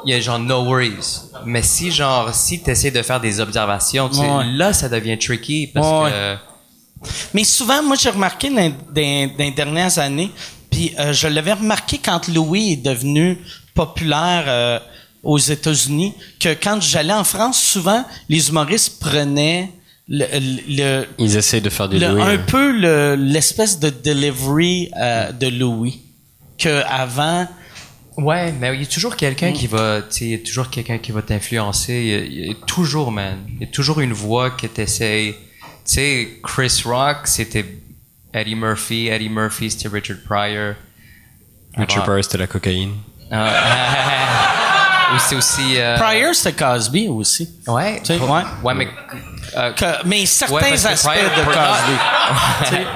il 0.05 0.11
y 0.12 0.15
a 0.15 0.20
genre 0.20 0.39
no 0.39 0.65
worries. 0.65 1.20
Mais 1.45 1.62
si 1.62 1.91
genre, 1.91 2.35
si 2.35 2.61
t'essaies 2.62 2.91
de 2.91 3.03
faire 3.03 3.20
des 3.20 3.41
observations, 3.41 4.09
tu 4.09 4.16
sais, 4.16 4.20
Ouais. 4.31 4.45
là, 4.53 4.73
ça 4.73 4.89
devient 4.89 5.19
tricky 5.19 5.69
parce 5.69 6.05
Ouais. 6.05 6.11
que, 6.11 6.37
Mais 7.35 7.43
souvent, 7.45 7.83
moi, 7.83 7.97
j'ai 7.97 8.11
remarqué 8.11 8.49
dans, 8.49 8.69
dans- 8.95 9.27
dans 9.37 9.45
les 9.45 9.51
dernières 9.51 9.99
années, 9.99 10.31
puis 10.70 10.95
euh, 11.01 11.12
je 11.12 11.27
l'avais 11.27 11.53
remarqué 11.55 11.99
quand 11.99 12.29
Louis 12.29 12.73
est 12.74 12.77
devenu 12.85 13.39
populaire 13.74 14.45
euh, 14.47 14.79
aux 15.24 15.39
États-Unis, 15.39 16.15
que 16.39 16.55
quand 16.55 16.81
j'allais 16.81 17.12
en 17.12 17.24
France, 17.24 17.61
souvent, 17.61 18.05
les 18.29 18.49
humoristes 18.51 19.01
prenaient 19.01 19.70
le, 20.09 20.24
le- 20.69 21.07
ils 21.19 21.37
essayent 21.37 21.61
de 21.61 21.70
faire 21.70 21.89
du 21.89 21.99
le- 21.99 22.07
Louis, 22.09 22.23
un 22.23 22.27
ouais. 22.27 22.39
peu 22.39 22.70
le- 22.70 23.15
l'espèce 23.16 23.81
de 23.81 23.91
delivery 23.91 24.91
euh, 25.01 25.33
de 25.33 25.49
Louis. 25.49 26.01
Que 26.59 26.83
avant, 26.89 27.49
Ouais, 28.18 28.52
mais 28.52 28.74
il 28.74 28.80
y 28.80 28.84
a 28.84 28.86
toujours 28.86 29.16
quelqu'un 29.16 29.52
qui 29.52 29.66
va, 29.66 30.02
tu 30.02 30.06
sais, 30.10 30.24
il 30.26 30.30
y 30.32 30.34
a 30.34 30.39
toujours 30.39 30.68
quelqu'un 30.68 30.98
qui 30.98 31.12
va 31.12 31.22
t'influencer. 31.22 31.94
Il 31.94 32.06
y 32.09 32.14
a- 32.14 32.18
Il 32.18 32.47
y, 32.48 32.51
a 32.51 32.55
toujours, 32.66 33.10
man. 33.10 33.39
Il 33.48 33.60
y 33.62 33.64
a 33.64 33.72
toujours 33.72 34.01
une 34.01 34.12
voix 34.12 34.51
que 34.51 34.66
t'essayes. 34.66 35.32
Tu 35.32 35.39
sais, 35.84 36.28
Chris 36.43 36.82
Rock, 36.84 37.18
c'était 37.24 37.64
Eddie 38.34 38.55
Murphy. 38.55 39.09
Eddie 39.09 39.28
Murphy, 39.30 39.70
c'était 39.70 39.89
Richard 39.89 40.18
Pryor. 40.26 40.74
Richard 41.76 41.97
Avant- 42.02 42.05
Pryor, 42.12 42.24
c'était 42.24 42.39
la 42.39 42.47
cocaïne. 42.47 42.93
Ah, 43.30 43.48
Ou 45.14 45.18
c'est 45.18 45.34
aussi. 45.36 45.76
euh, 45.78 45.97
Pryor, 45.98 46.34
c'était 46.34 46.52
Cosby 46.64 47.09
aussi. 47.09 47.48
Ouais. 47.66 47.98
Tu 48.01 48.06
sais, 48.14 48.18
ouais. 48.18 48.43
Ouais, 48.62 48.74
mais. 48.74 48.89
euh, 49.56 49.72
Que- 49.72 50.06
mais 50.06 50.24
certains 50.26 50.55
Ouais, 50.56 50.72
aspects 50.86 51.09
Pryor- 51.09 51.30
de 51.36 51.44
Cosby. 51.44 52.86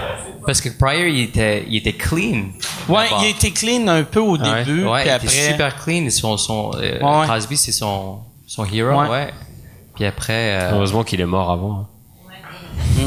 Parce 0.46 0.60
que 0.60 0.68
Pryor, 0.70 1.06
il 1.08 1.20
était, 1.24 1.64
il 1.68 1.76
était 1.76 1.92
clean. 1.92 2.44
Ouais, 2.88 3.06
il 3.20 3.24
a 3.24 3.28
été 3.28 3.50
clean 3.50 3.86
un 3.88 4.04
peu 4.04 4.20
au 4.20 4.36
ouais? 4.38 4.64
début, 4.64 4.84
Ouais, 4.84 5.00
puis 5.00 5.08
il 5.08 5.12
après. 5.12 5.26
était 5.26 5.50
super 5.52 5.76
clean. 5.84 6.08
Son, 6.10 6.36
son, 6.36 6.70
euh, 6.76 7.00
Ouais. 7.00 7.26
Cosby, 7.26 7.56
c'est 7.56 7.72
son, 7.72 8.20
son 8.46 8.64
hero, 8.64 8.98
Ouais. 9.02 9.08
ouais. 9.08 9.34
Puis 9.94 10.04
après. 10.04 10.32
euh, 10.60 10.70
Heureusement 10.72 11.02
qu'il 11.04 11.20
est 11.20 11.26
mort 11.26 11.50
avant. 11.50 11.80
hein. 11.80 13.06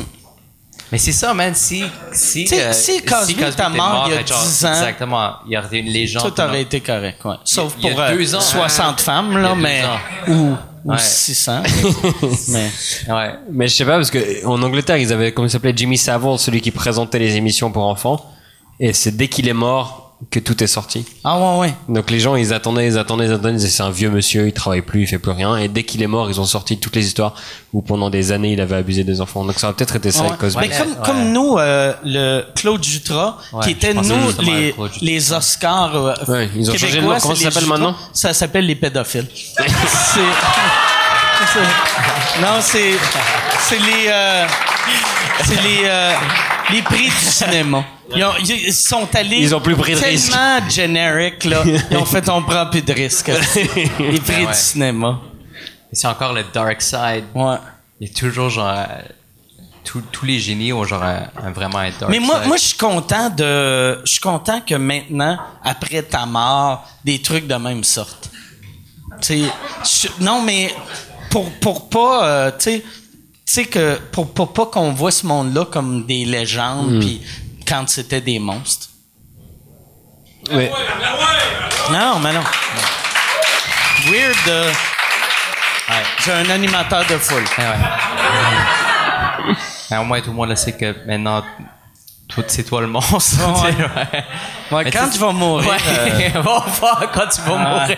Mais 0.91 0.97
c'est 0.97 1.11
ça, 1.11 1.35
man. 1.35 1.53
Si, 1.53 1.83
si, 2.11 2.47
euh, 2.51 2.73
si 2.73 3.03
Cosby 3.03 3.33
était 3.33 3.49
était 3.49 3.69
mort 3.69 4.05
il 4.07 4.15
y 4.15 4.17
a 4.17 4.25
genre, 4.25 4.41
10 4.41 4.65
ans, 4.65 4.69
Exactement. 4.71 5.33
Il 5.45 5.51
y 5.53 5.57
aurait 5.57 5.79
une 5.79 5.85
légende. 5.89 6.33
Tout 6.33 6.41
aurait 6.41 6.63
été 6.63 6.79
correct, 6.81 7.23
ouais. 7.25 7.35
Sauf 7.43 7.75
Il 7.77 7.85
y 7.85 7.89
a 7.89 7.91
pour 7.91 8.01
euh, 8.01 8.15
deux 8.15 8.33
ans, 8.33 8.41
60 8.41 8.85
hein. 8.87 8.95
femmes, 8.97 9.29
Il 9.33 9.37
y 9.39 9.41
là, 9.43 9.55
mais. 9.55 9.83
ans. 9.83 10.31
Ou, 10.33 10.55
ou 10.85 10.91
Ouais. 10.91 10.97
600. 10.99 11.63
mais. 12.49 12.69
Ouais. 13.09 13.35
Mais 13.51 13.67
je 13.67 13.75
sais 13.75 13.85
pas 13.85 13.95
parce 13.97 14.11
que 14.11 14.45
en 14.45 14.61
Angleterre 14.61 14.97
ils 14.97 15.11
avaient 15.13 15.31
comment 15.31 15.47
il 15.47 15.51
s'appelait 15.51 15.73
Jimmy 15.75 15.97
Savile, 15.97 16.37
celui 16.37 16.61
qui 16.61 16.71
présentait 16.71 17.19
les 17.19 17.35
émissions 17.35 17.71
pour 17.71 17.83
enfants. 17.85 18.25
Et 18.79 18.93
c'est 18.93 19.15
dès 19.15 19.27
qu'il 19.27 19.47
est 19.47 19.53
mort 19.53 20.08
que 20.31 20.39
tout 20.39 20.61
est 20.61 20.67
sorti. 20.67 21.05
Ah, 21.23 21.37
ouais, 21.39 21.59
ouais. 21.59 21.73
Donc 21.87 22.11
les 22.11 22.19
gens 22.19 22.35
ils 22.35 22.53
attendaient, 22.53 22.85
ils 22.87 22.97
attendaient, 22.97 23.25
ils 23.27 23.31
attendaient. 23.31 23.51
Ils 23.51 23.55
disaient 23.57 23.69
c'est 23.69 23.83
un 23.83 23.89
vieux 23.89 24.09
monsieur, 24.09 24.47
il 24.47 24.53
travaille 24.53 24.81
plus, 24.81 25.03
il 25.03 25.07
fait 25.07 25.17
plus 25.17 25.31
rien. 25.31 25.55
Et 25.55 25.69
dès 25.69 25.83
qu'il 25.83 26.03
est 26.03 26.07
mort, 26.07 26.29
ils 26.29 26.41
ont 26.41 26.45
sorti 26.45 26.77
toutes 26.77 26.95
les 26.97 27.05
histoires 27.07 27.35
où 27.71 27.81
pendant 27.81 28.09
des 28.09 28.31
années 28.33 28.51
il 28.51 28.59
avait 28.59 28.75
abusé 28.75 29.05
des 29.05 29.21
enfants. 29.21 29.45
Donc 29.45 29.57
ça 29.59 29.69
a 29.69 29.73
peut-être 29.73 29.95
été 29.95 30.11
ça 30.11 30.23
Ouais. 30.23 30.29
Cosby. 30.37 30.67
Mais 30.67 30.77
comme, 30.77 30.87
Ouais. 30.89 30.95
comme 31.05 31.31
nous, 31.31 31.57
euh, 31.57 31.93
le 32.03 32.43
Claude 32.53 32.83
Jutras, 32.83 33.37
Ouais, 33.53 33.63
qui 33.63 33.71
était 33.71 33.93
nous 33.93 34.03
les, 34.41 34.75
les 35.01 35.31
Oscars 35.31 35.95
euh, 35.95 36.13
Ouais, 36.27 36.49
ils 36.55 36.69
ont 36.69 36.73
changé 36.73 36.97
de 36.97 37.01
nom. 37.01 37.13
québécois, 37.13 37.17
Comment 37.21 37.35
ça 37.35 37.51
s'appelle 37.51 37.69
maintenant? 37.69 37.95
Ça 38.11 38.33
s'appelle 38.33 38.65
les 38.65 38.75
pédophiles. 38.75 39.27
c'est, 39.57 40.19
c'est- 41.53 42.41
non, 42.41 42.57
c'est, 42.61 42.91
c'est 43.61 43.79
les, 43.79 44.07
euh, 44.09 44.45
c'est 45.45 45.61
les, 45.61 45.81
euh, 45.85 46.13
les 46.71 46.81
prix 46.81 47.05
du 47.05 47.11
cinéma. 47.11 47.83
Ils, 48.15 48.23
ont- 48.23 48.33
ils 48.43 48.73
sont 48.73 49.07
allés 49.15 49.37
Ils 49.41 49.55
ont 49.55 49.61
plus 49.61 49.75
pris 49.75 49.93
de 49.93 49.97
risques. 49.99 50.31
tellement 50.31 50.69
generic 50.69 51.43
là. 51.45 51.63
Ils 51.91 51.97
ont 51.97 52.05
fait 52.05 52.27
on 52.29 52.41
prend 52.43 52.65
plus 52.67 52.81
de 52.81 52.93
risques. 52.93 53.27
les 53.99 54.19
prix 54.19 54.45
Ouais. 54.45 54.51
du 54.51 54.53
cinéma. 54.57 55.19
Et 55.91 55.95
c'est 55.95 56.07
encore 56.07 56.33
le 56.33 56.43
dark 56.53 56.81
side. 56.81 57.25
Ouais. 57.35 57.55
Il 57.99 58.07
y 58.07 58.11
a 58.11 58.13
toujours 58.13 58.49
genre. 58.49 58.69
euh, 58.69 58.85
tous- 59.83 60.03
tous 60.11 60.25
les 60.25 60.39
génies 60.39 60.71
ont 60.73 60.83
genre 60.83 61.01
un, 61.03 61.23
un- 61.43 61.51
vraiment 61.51 61.79
un 61.79 61.89
dark 61.99 62.09
Mais 62.11 62.19
moi, 62.19 62.39
side. 62.39 62.47
moi, 62.47 62.57
je 62.57 62.63
suis 62.63 62.77
content 62.77 63.29
de, 63.29 63.99
je 64.05 64.11
suis 64.11 64.19
content 64.21 64.61
que 64.61 64.75
maintenant, 64.75 65.37
après 65.63 66.03
ta 66.03 66.25
mort, 66.25 66.87
des 67.03 67.19
trucs 67.21 67.47
de 67.47 67.55
même 67.55 67.83
sortent. 67.83 68.29
Tu 69.21 69.27
sais, 69.27 69.41
je- 70.19 70.23
non, 70.23 70.41
mais 70.43 70.73
pour 71.31 71.49
pour 71.59 71.89
pas, 71.89 72.25
euh, 72.27 72.51
tu 72.51 72.63
sais, 72.65 72.79
tu 72.81 73.53
sais 73.53 73.65
que 73.65 73.97
pour, 74.11 74.31
pour 74.31 74.53
pas 74.53 74.67
qu'on 74.67 74.91
voit 74.91 75.11
ce 75.11 75.25
monde-là 75.25 75.65
comme 75.65 76.05
des 76.05 76.23
légendes, 76.25 76.99
puis 76.99 77.21
quand 77.69 77.87
c'était 77.87 78.21
des 78.21 78.39
monstres. 78.39 78.87
Ouais. 80.51 80.71
Non, 81.91 82.19
mais 82.19 82.33
non. 82.33 82.43
Weird. 84.05 84.47
euh, 84.47 84.71
J'ai 86.25 86.31
un 86.31 86.49
animateur 86.49 87.05
de 87.05 87.17
foule. 87.17 87.43
Ah 87.57 87.61
ouais. 87.61 89.53
Mais 89.91 89.97
au 89.97 90.03
moins, 90.03 90.21
tout 90.21 90.29
le 90.31 90.35
monde 90.35 90.49
le 90.49 90.55
sait 90.55 90.73
que 90.73 90.95
maintenant, 91.07 91.43
tout, 92.27 92.43
c'est 92.47 92.63
toi 92.63 92.81
le 92.81 92.87
monstre. 92.87 93.37
ouais. 93.63 93.73
Ouais, 94.71 94.83
Mais 94.85 94.91
quand 94.91 95.09
tu- 95.11 95.17
vas 95.19 95.31
mourir. 95.31 95.67
Ouais, 95.67 95.77
euh, 95.87 96.29
on 96.35 96.41
va 96.41 96.59
voir 96.79 97.11
quand 97.11 97.27
tu 97.27 97.41
vas 97.41 97.53
ouais. 97.53 97.97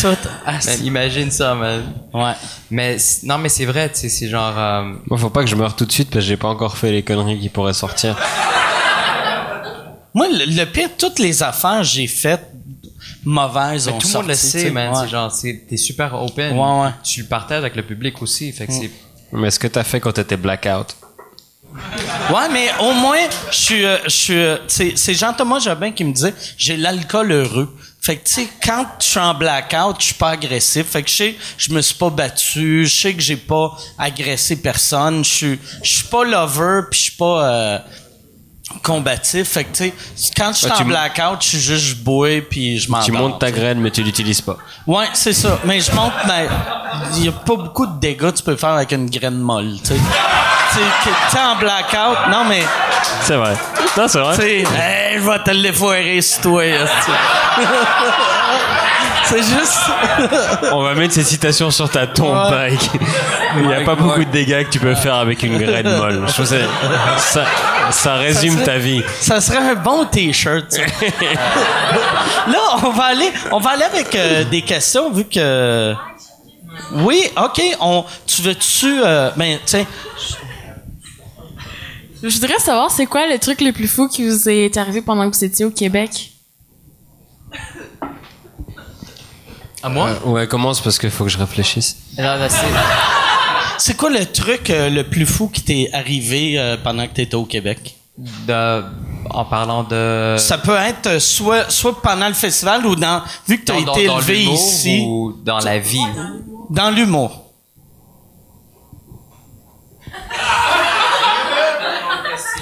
tout. 0.00 0.28
Ah, 0.44 0.58
imagine 0.82 1.30
ça, 1.30 1.54
man. 1.54 1.92
ouais. 2.12 2.32
Mais 2.70 2.96
non, 3.22 3.38
mais 3.38 3.48
c'est 3.48 3.64
vrai, 3.66 3.88
tu 3.90 4.00
sais, 4.00 4.08
c'est 4.08 4.28
genre. 4.28 4.54
euh, 4.58 4.92
Moi, 5.08 5.18
faut 5.18 5.30
pas 5.30 5.42
que 5.42 5.48
je 5.50 5.54
meure 5.56 5.74
tout 5.76 5.86
de 5.86 5.92
suite 5.92 6.10
parce 6.10 6.24
que 6.24 6.28
j'ai 6.28 6.36
pas 6.36 6.48
encore 6.48 6.76
fait 6.76 6.90
les 6.90 7.02
conneries 7.04 7.38
qui 7.40 7.48
pourraient 7.48 7.72
sortir. 7.72 8.16
Moi, 10.18 10.28
le, 10.28 10.44
le 10.46 10.64
pire, 10.66 10.90
toutes 10.98 11.18
les 11.18 11.42
affaires 11.42 11.78
que 11.78 11.84
j'ai 11.86 12.06
faites 12.06 12.46
mauvaises 13.24 13.86
mais 13.86 13.92
ont 13.92 13.98
tout 13.98 14.08
le 14.08 14.12
monde 14.14 14.26
le 14.28 14.34
sait, 14.34 14.70
man. 14.70 14.92
Ouais. 14.92 15.00
C'est 15.02 15.08
genre, 15.08 15.32
c'est- 15.32 15.64
t'es 15.68 15.76
super 15.76 16.14
open. 16.20 16.56
Ouais, 16.58 16.82
ouais. 16.82 16.90
Tu 17.04 17.22
le 17.22 17.26
partages 17.28 17.58
avec 17.58 17.76
le 17.76 17.82
public 17.82 18.20
aussi. 18.22 18.52
Fait 18.52 18.66
que 18.66 18.72
c'est. 18.72 18.90
Mais 19.32 19.50
ce 19.50 19.58
que 19.58 19.66
t'as 19.68 19.84
fait 19.84 20.00
quand 20.00 20.12
t'étais 20.12 20.36
blackout? 20.36 20.96
Ouais, 22.30 22.48
mais 22.52 22.68
au 22.80 22.92
moins, 22.94 23.18
je 23.50 23.56
suis, 23.56 23.84
euh, 23.84 23.98
je 24.04 24.08
suis, 24.10 24.34
euh, 24.34 24.56
c'est, 24.68 24.96
c'est 24.96 25.14
Jean-Thomas 25.14 25.60
Jobin 25.60 25.92
qui 25.92 26.02
me 26.04 26.12
disait, 26.12 26.34
j'ai 26.56 26.76
l'alcool 26.76 27.30
heureux. 27.32 27.76
Fait 28.00 28.16
que, 28.16 28.26
tu 28.26 28.32
sais, 28.34 28.48
quand 28.64 28.86
je 29.00 29.04
suis 29.06 29.20
en 29.20 29.34
blackout, 29.34 29.96
je 29.98 30.04
suis 30.06 30.14
pas 30.14 30.30
agressif. 30.30 30.86
Fait 30.88 31.02
que 31.02 31.10
je 31.10 31.14
sais, 31.14 31.36
je 31.58 31.72
me 31.72 31.80
suis 31.82 31.94
pas 31.94 32.08
battu, 32.10 32.86
je 32.86 33.00
sais 33.00 33.14
que 33.14 33.20
j'ai 33.20 33.36
pas 33.36 33.76
agressé 33.98 34.56
personne, 34.56 35.24
je 35.24 35.30
suis, 35.30 35.58
je 35.82 35.88
suis 35.96 36.04
pas 36.08 36.24
lover, 36.24 36.82
puis 36.90 36.98
je 36.98 37.04
suis 37.04 37.16
pas, 37.16 37.44
euh, 37.44 37.78
combatif. 38.82 39.48
Fait 39.48 39.64
que, 39.64 39.76
tu 39.76 39.84
sais, 39.84 40.32
quand 40.36 40.52
je 40.52 40.58
suis 40.58 40.66
Ah, 40.70 40.74
tu 40.76 40.82
en 40.82 40.86
blackout, 40.86 41.42
je 41.42 41.48
suis 41.48 41.60
juste, 41.60 41.84
je 41.84 41.94
bois, 41.96 42.40
puis 42.48 42.78
je 42.78 42.90
m'en 42.90 43.00
Tu 43.00 43.12
montes 43.12 43.38
ta 43.38 43.50
graine, 43.50 43.80
mais 43.80 43.90
tu 43.90 44.02
l'utilises 44.02 44.40
pas. 44.40 44.56
Ouais, 44.86 45.06
c'est 45.14 45.32
ça. 45.32 45.58
Mais 45.64 45.80
je 45.80 45.90
monte, 45.92 46.12
mais 46.26 46.48
il 47.16 47.24
y 47.24 47.28
a 47.28 47.32
pas 47.32 47.56
beaucoup 47.56 47.86
de 47.86 47.98
dégâts 48.00 48.30
que 48.30 48.36
tu 48.36 48.42
peux 48.42 48.56
faire 48.56 48.70
avec 48.70 48.92
une 48.92 49.08
graine 49.10 49.38
molle, 49.38 49.74
tu 49.82 49.88
sais. 49.94 50.00
Tu 50.70 51.10
tu 51.30 51.36
en 51.38 51.56
blackout, 51.56 52.28
non, 52.30 52.44
mais, 52.46 52.62
C'est 53.22 53.36
vrai. 53.36 53.54
Non, 53.96 54.06
c'est 54.06 54.18
tu 54.18 54.24
vrai. 54.24 54.36
sais, 54.36 54.58
hey, 54.58 55.14
je 55.18 55.20
vais 55.20 55.38
te 55.42 55.50
l'effoirer 55.50 56.20
sur 56.20 56.42
toi, 56.42 56.66
esti. 56.66 57.10
C'est 59.24 59.42
juste, 59.42 59.78
On 60.72 60.82
va 60.82 60.94
mettre 60.94 61.12
ces 61.14 61.22
citations 61.24 61.70
sur 61.70 61.90
ta 61.90 62.06
tombe, 62.06 62.34
Ouais. 62.50 62.70
Mike. 62.70 62.90
Il 63.58 63.66
n'y 63.66 63.74
a 63.74 63.80
pas 63.82 63.94
beaucoup 63.94 64.24
de 64.24 64.30
dégâts 64.30 64.64
que 64.64 64.70
tu 64.70 64.78
peux 64.78 64.94
faire 64.94 65.16
avec 65.16 65.42
une 65.42 65.58
graine 65.58 65.98
molle. 65.98 66.24
Je 66.26 66.32
trouve 66.32 66.48
que 66.48 66.54
ça, 67.92 68.02
ça 68.02 68.14
résume 68.16 68.62
ta 68.62 68.78
vie. 68.78 69.02
ça 69.20 69.40
serait 69.40 69.58
un 69.58 69.74
bon 69.74 70.04
t-shirt. 70.06 70.76
Là, 72.48 72.58
on 72.84 72.90
va 72.90 73.04
aller, 73.04 73.30
on 73.52 73.58
va 73.60 73.70
aller 73.70 73.84
avec 73.84 74.14
euh, 74.14 74.44
des 74.44 74.62
questions, 74.62 75.10
vu 75.10 75.24
que, 75.24 75.94
oui, 76.92 77.22
ok, 77.36 77.62
on, 77.80 78.04
tu 78.26 78.42
veux-tu, 78.42 79.00
euh, 79.04 79.30
ben, 79.36 79.58
sais, 79.66 79.86
Je 82.22 82.28
voudrais 82.28 82.58
savoir, 82.58 82.90
c'est 82.90 83.06
quoi 83.06 83.26
le 83.26 83.38
truc 83.38 83.60
le 83.60 83.72
plus 83.72 83.88
fou 83.88 84.08
qui 84.08 84.28
vous 84.28 84.48
est 84.48 84.76
arrivé 84.76 85.02
pendant 85.02 85.28
que 85.30 85.36
vous 85.36 85.44
étiez 85.44 85.64
au 85.64 85.70
Québec? 85.70 86.32
À 89.82 89.88
moi? 89.88 90.08
Euh, 90.08 90.28
ouais, 90.28 90.46
commence 90.46 90.80
parce 90.80 90.98
qu'il 90.98 91.10
faut 91.10 91.24
que 91.24 91.30
je 91.30 91.38
réfléchisse. 91.38 91.96
Non, 92.18 92.38
non, 92.38 92.48
c'est- 93.78 93.96
quoi 93.96 94.10
le 94.10 94.24
truc 94.26 94.70
euh, 94.70 94.90
le 94.90 95.04
plus 95.04 95.26
fou 95.26 95.48
qui 95.48 95.62
t'est 95.62 95.90
arrivé 95.92 96.58
euh, 96.58 96.76
pendant 96.82 97.06
que 97.06 97.12
t'étais 97.14 97.34
au 97.34 97.44
Québec? 97.44 97.94
de- 98.48 98.82
en 99.30 99.44
parlant 99.44 99.84
de. 99.84 100.34
Ça 100.38 100.58
peut 100.58 100.74
être 100.76 101.06
euh, 101.06 101.20
soit 101.20 101.70
soit 101.70 102.02
pendant 102.02 102.26
le 102.26 102.34
festival 102.34 102.84
ou 102.84 102.96
dans 102.96 103.22
vu 103.46 103.60
que 103.60 103.64
tu 103.66 103.70
as 103.72 103.80
dans, 103.82 103.94
été 103.94 104.06
dans 104.08 104.18
élevé 104.18 104.38
l'humour 104.38 104.54
ici 104.54 105.04
ou 105.06 105.34
dans 105.44 105.58
la 105.60 105.78
vie? 105.78 106.00
dans 106.70 106.90
l'humour. 106.90 107.44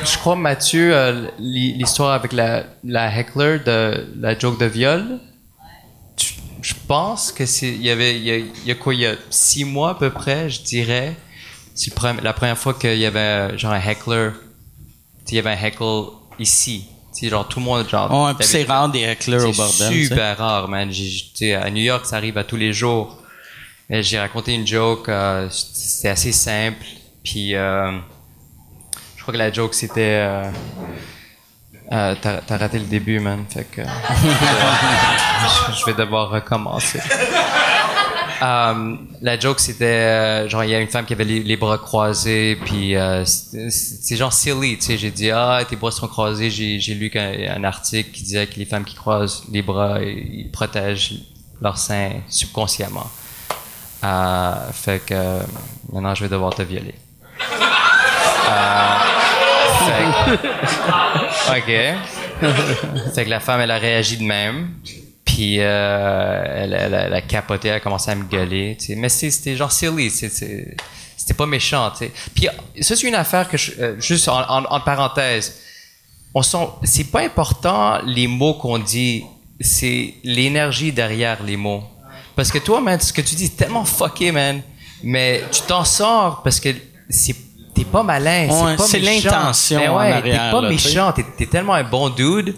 Je 0.05 0.19
crois, 0.19 0.37
Mathieu, 0.37 0.95
euh, 0.95 1.29
l'hi- 1.39 1.75
l'histoire 1.75 2.13
avec 2.13 2.33
la, 2.33 2.65
la 2.85 3.17
heckler 3.19 3.59
de 3.65 4.07
la 4.21 4.39
joke 4.39 4.59
de 4.61 4.67
viol, 4.67 5.19
je 6.67 6.75
pense 6.89 7.31
que 7.31 7.47
c'est, 7.47 7.69
il 7.69 7.81
y 7.83 7.91
avait, 7.91 8.17
il 8.17 8.25
y 8.25 8.31
a, 8.33 8.39
il 8.39 8.65
y 8.67 8.73
a 8.73 8.75
quoi, 8.75 8.93
il 8.93 8.99
y 8.99 9.07
a 9.07 9.15
six 9.31 9.65
mois 9.65 9.91
à 9.91 9.95
peu 9.95 10.11
près, 10.11 10.51
je 10.51 10.63
dirais, 10.63 11.15
c'est 11.77 11.93
la 12.25 12.33
première 12.33 12.59
fois 12.59 12.75
qu'il 12.75 12.99
y 12.99 13.07
avait 13.07 13.57
genre 13.57 13.71
un 13.71 13.81
heckler, 13.81 14.31
il 15.29 15.35
y 15.37 15.39
avait 15.39 15.51
un 15.51 15.63
heckle 15.65 16.07
ici, 16.41 16.87
tu 17.15 17.21
sais, 17.21 17.29
genre 17.29 17.47
tout 17.47 17.61
le 17.61 17.67
monde, 17.67 17.89
genre. 17.89 18.11
Puis 18.35 18.49
c'est 18.49 18.65
rare 18.65 18.89
des 18.89 19.03
hecklers 19.03 19.45
au 19.49 19.53
bordel. 19.53 19.93
super 20.09 20.37
rare, 20.39 20.67
man. 20.67 20.91
J'ai- 20.91 21.55
à 21.55 21.71
New 21.71 21.83
York, 21.83 22.05
ça 22.05 22.17
arrive 22.17 22.37
à 22.37 22.43
tous 22.43 22.57
les 22.57 22.73
jours. 22.73 23.17
J'ai 23.89 24.19
raconté 24.19 24.53
une 24.53 24.67
joke, 24.67 25.09
euh, 25.09 25.49
c'était 25.51 26.09
assez 26.09 26.33
simple, 26.33 26.85
puis 27.23 27.55
euh, 27.55 27.93
je 29.17 29.23
crois 29.23 29.33
que 29.33 29.39
la 29.39 29.53
joke 29.53 29.73
c'était 29.75 30.19
euh, 30.27 30.51
euh, 31.93 32.15
t'as 32.21 32.39
t'as 32.39 32.57
raté 32.57 32.79
le 32.79 32.87
début, 32.87 33.21
man. 33.21 33.45
Fait 33.49 33.65
que 33.65 33.83
je, 35.79 35.87
vais 35.87 35.95
devoir 35.95 36.31
recommencer. 36.31 37.01
Euh, 38.43 38.97
la 39.23 39.39
joke 39.39 39.61
c'était 39.61 39.85
euh, 39.85 40.49
genre 40.49 40.63
il 40.63 40.69
y 40.69 40.75
a 40.75 40.81
une 40.81 40.89
femme 40.89 41.07
qui 41.07 41.15
avait 41.15 41.25
les, 41.25 41.43
les 41.43 41.57
bras 41.57 41.79
croisés 41.79 42.59
puis 42.67 42.95
euh, 42.95 43.25
c'est 43.25 43.71
c'est 43.71 44.15
genre 44.17 44.33
silly 44.33 44.77
tu 44.77 44.85
sais 44.85 44.99
j'ai 44.99 45.11
dit 45.11 45.31
ah 45.31 45.63
tes 45.67 45.77
bras 45.77 45.91
sont 45.91 46.07
croisés 46.07 46.51
j'ai 46.51 46.79
j'ai 46.79 46.93
lu 46.95 47.09
qu'un 47.09 47.33
un 47.57 47.65
article 47.65 48.11
qui 48.11 48.25
disait 48.25 48.47
que 48.47 48.57
les 48.57 48.67
femmes 48.67 48.85
qui 48.85 48.95
croisent 48.95 49.45
les 49.51 49.63
bras 49.63 50.03
ils 50.03 50.51
protègent 50.53 51.15
leur 51.63 51.79
sein 51.79 52.11
subconsciemment 52.29 53.09
euh, 54.05 54.53
fait 54.71 55.03
que 55.07 55.39
maintenant 55.91 56.15
je 56.15 56.25
vais 56.25 56.29
devoir 56.29 56.55
te 56.55 56.61
violer 56.61 56.95
ok 61.49 61.67
fait 63.15 63.25
que 63.25 63.31
la 63.31 63.41
femme 63.41 63.61
elle 63.61 63.71
a 63.71 63.79
réagi 63.79 64.17
de 64.19 64.25
même 64.25 64.71
puis 65.25 65.57
euh, 65.61 66.43
elle, 66.47 66.75
a 67.15 67.21
capoté, 67.21 67.69
elle 67.69 67.75
a 67.75 67.81
commencé 67.81 68.11
à 68.11 68.15
me 68.15 68.25
gueuler. 68.25 68.79
Mais 68.97 69.09
c'est- 69.11 69.31
c'était 69.31 69.55
genre 69.55 69.71
silly, 69.73 70.09
c'est- 70.09 70.31
c'est- 70.31 70.75
c'était 71.17 71.35
pas 71.35 71.45
méchant. 71.47 71.93
Puis 72.35 72.49
ça, 72.81 72.97
c'est 72.97 73.07
une 73.07 73.15
affaire 73.17 73.47
que 73.47 73.59
je, 73.59 73.73
euh, 73.79 74.01
juste 74.01 74.29
en, 74.29 74.39
en, 74.49 74.65
en 74.65 74.81
parenthèse, 74.81 75.61
c'est 76.85 77.11
pas 77.11 77.21
important 77.23 77.99
les 78.07 78.27
mots 78.29 78.55
qu'on 78.55 78.79
dit, 78.79 79.25
c'est 79.61 80.15
l'énergie 80.25 80.93
derrière 80.93 81.43
les 81.43 81.57
mots. 81.59 81.83
Parce 82.35 82.51
que 82.51 82.59
toi, 82.59 82.81
man, 82.81 82.99
ce 83.01 83.13
que 83.13 83.21
tu 83.21 83.35
dis 83.35 83.49
c'est 83.49 83.57
tellement 83.57 83.85
fucké, 83.85 84.33
man. 84.33 84.63
Mais 85.03 85.43
tu 85.53 85.61
t'en 85.63 85.85
sors 85.85 86.43
parce 86.43 86.61
que 86.61 86.71
c'est 87.11 87.37
t'es 87.77 87.85
pas 87.85 88.03
malin, 88.03 88.49
Ouais, 88.49 88.77
c'est 88.79 88.99
l'intention 88.99 89.79
Mais 89.79 89.89
en 89.89 89.99
ouais, 89.99 90.23
T'es 90.23 90.31
pas 90.37 90.61
là, 90.61 90.69
méchant, 90.69 91.13
t'es 91.13 91.47
tellement 91.47 91.75
un 91.75 91.85
bon 91.85 92.09
dude 92.09 92.55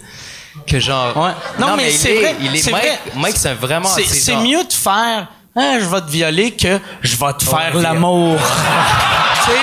que 0.65 0.79
genre. 0.79 1.15
Ouais. 1.17 1.31
Non, 1.59 1.75
mais 1.75 1.91
il 1.91 1.97
c'est 1.97 2.15
est- 2.15 2.21
vrai, 2.21 2.35
Il 2.39 2.47
est 2.55 2.71
Mike, 2.71 2.83
vrai. 2.85 2.99
Mike, 3.15 3.37
c'est 3.37 3.49
un 3.49 3.53
vraiment. 3.55 3.89
C'est 3.89 4.35
mieux 4.37 4.63
de 4.63 4.73
faire 4.73 5.27
ah, 5.55 5.77
je 5.79 5.85
vais 5.85 6.01
te 6.01 6.09
violer 6.11 6.51
que 6.51 6.79
je 7.01 7.15
vais 7.17 7.33
te 7.33 7.43
faire 7.43 7.71
Ouais, 7.75 7.81
l'amour. 7.81 8.37
tu 9.45 9.51
sais? 9.51 9.57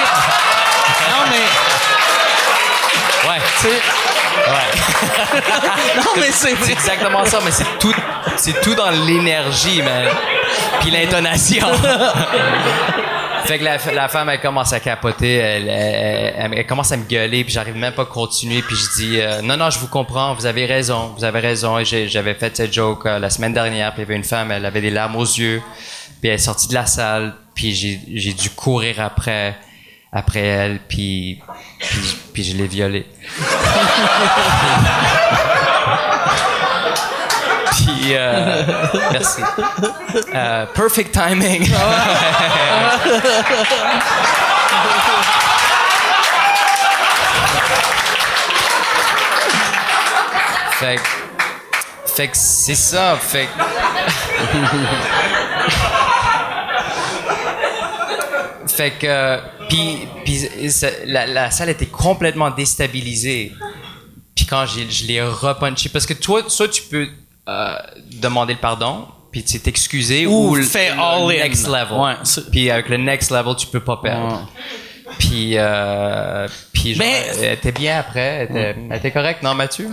Non 1.08 1.24
mais 1.30 1.44
Ouais. 3.30 3.40
tu 3.60 3.68
sais? 3.68 3.80
Non 5.96 6.10
mais 6.18 6.30
c'est 6.32 6.70
exactement 6.70 7.24
ça, 7.24 7.38
mais 7.44 7.50
c'est 7.50 7.78
tout, 7.78 7.94
c'est 8.36 8.60
tout 8.60 8.74
dans 8.74 8.90
l'énergie, 8.90 9.80
man. 9.82 10.08
Puis 10.80 10.90
l'intonation. 10.90 11.66
fait 13.46 13.58
que 13.58 13.64
la, 13.64 13.76
la 13.92 14.08
femme, 14.08 14.28
elle 14.28 14.40
commence 14.40 14.72
à 14.72 14.80
capoter, 14.80 15.34
elle, 15.36 15.68
elle- 15.68 16.52
elle- 16.54 16.66
commence 16.66 16.92
à 16.92 16.96
me 16.96 17.04
gueuler, 17.04 17.44
puis 17.44 17.52
j'arrive 17.52 17.76
même 17.76 17.92
pas 17.92 18.02
à 18.02 18.06
continuer, 18.06 18.62
puis 18.62 18.76
je 18.76 18.94
dis 19.02 19.20
euh, 19.20 19.40
non 19.42 19.56
non, 19.56 19.70
je 19.70 19.78
vous 19.78 19.88
comprends, 19.88 20.34
vous 20.34 20.46
avez 20.46 20.66
raison, 20.66 21.14
vous 21.16 21.24
avez 21.24 21.40
raison. 21.40 21.78
Et 21.78 21.84
j'avais 21.84 22.34
fait 22.34 22.56
cette 22.56 22.72
joke 22.72 23.06
euh, 23.06 23.18
la 23.18 23.30
semaine 23.30 23.52
dernière, 23.52 23.92
puis 23.92 24.02
il 24.02 24.04
y 24.04 24.06
avait 24.08 24.16
une 24.16 24.24
femme, 24.24 24.50
elle 24.50 24.64
avait 24.66 24.80
des 24.80 24.90
larmes 24.90 25.16
aux 25.16 25.24
yeux, 25.24 25.62
puis 26.20 26.28
elle 26.28 26.34
est 26.34 26.38
sortie 26.38 26.68
de 26.68 26.74
la 26.74 26.86
salle, 26.86 27.34
puis 27.54 27.74
j'ai 27.74 28.32
dû 28.32 28.50
courir 28.50 29.00
après 29.00 29.56
après 30.12 30.40
elle, 30.40 30.78
puis 30.88 31.40
puis, 31.80 32.16
puis 32.32 32.44
je 32.44 32.56
l'ai 32.56 32.66
violée. 32.66 33.06
Puis, 38.06 38.14
euh, 38.16 38.62
merci. 39.12 39.42
Euh, 40.32 40.66
perfect 40.66 41.10
timing. 41.12 41.66
fait 50.78 50.96
que, 50.96 51.02
fait 52.14 52.28
que 52.28 52.36
c'est 52.36 52.74
ça. 52.74 53.16
Fait 53.16 53.46
que, 53.46 53.52
fait 58.68 58.90
que, 58.92 59.38
puis, 59.68 60.08
puis 60.24 60.70
ça- 60.70 60.90
la, 61.06 61.26
la 61.26 61.50
salle 61.50 61.70
était 61.70 61.86
complètement 61.86 62.50
déstabilisée. 62.50 63.52
Puis 64.34 64.44
quand 64.46 64.66
je 64.66 65.06
l'ai 65.06 65.22
repunché, 65.22 65.88
parce 65.88 66.06
que 66.06 66.12
toi, 66.14 66.42
soit 66.48 66.68
tu 66.68 66.82
peux 66.82 67.08
euh, 67.48 67.76
demander 68.20 68.54
le 68.54 68.58
pardon, 68.60 69.06
puis 69.30 69.42
tu 69.44 69.58
t'excuser 69.60 70.26
Ou 70.26 70.54
le- 70.56 70.62
fais 70.62 70.94
le 70.94 71.00
all 71.00 71.24
in. 71.30 71.42
next 71.44 71.66
level. 71.66 71.98
Ouais, 71.98 72.14
puis 72.50 72.70
avec 72.70 72.88
le 72.88 72.96
next 72.96 73.30
level, 73.30 73.54
tu 73.56 73.66
peux 73.66 73.80
pas 73.80 73.98
perdre. 73.98 74.48
Puis, 75.18 75.52
euh, 75.56 76.48
puis 76.72 76.94
genre, 76.94 77.06
Mais- 77.06 77.26
elle 77.46 77.52
était 77.54 77.72
bien 77.72 77.98
après, 78.00 78.20
elle 78.20 78.50
était, 78.50 78.76
elle 78.90 78.96
était 78.96 79.12
correcte, 79.12 79.42
non 79.42 79.54
Mathieu? 79.54 79.88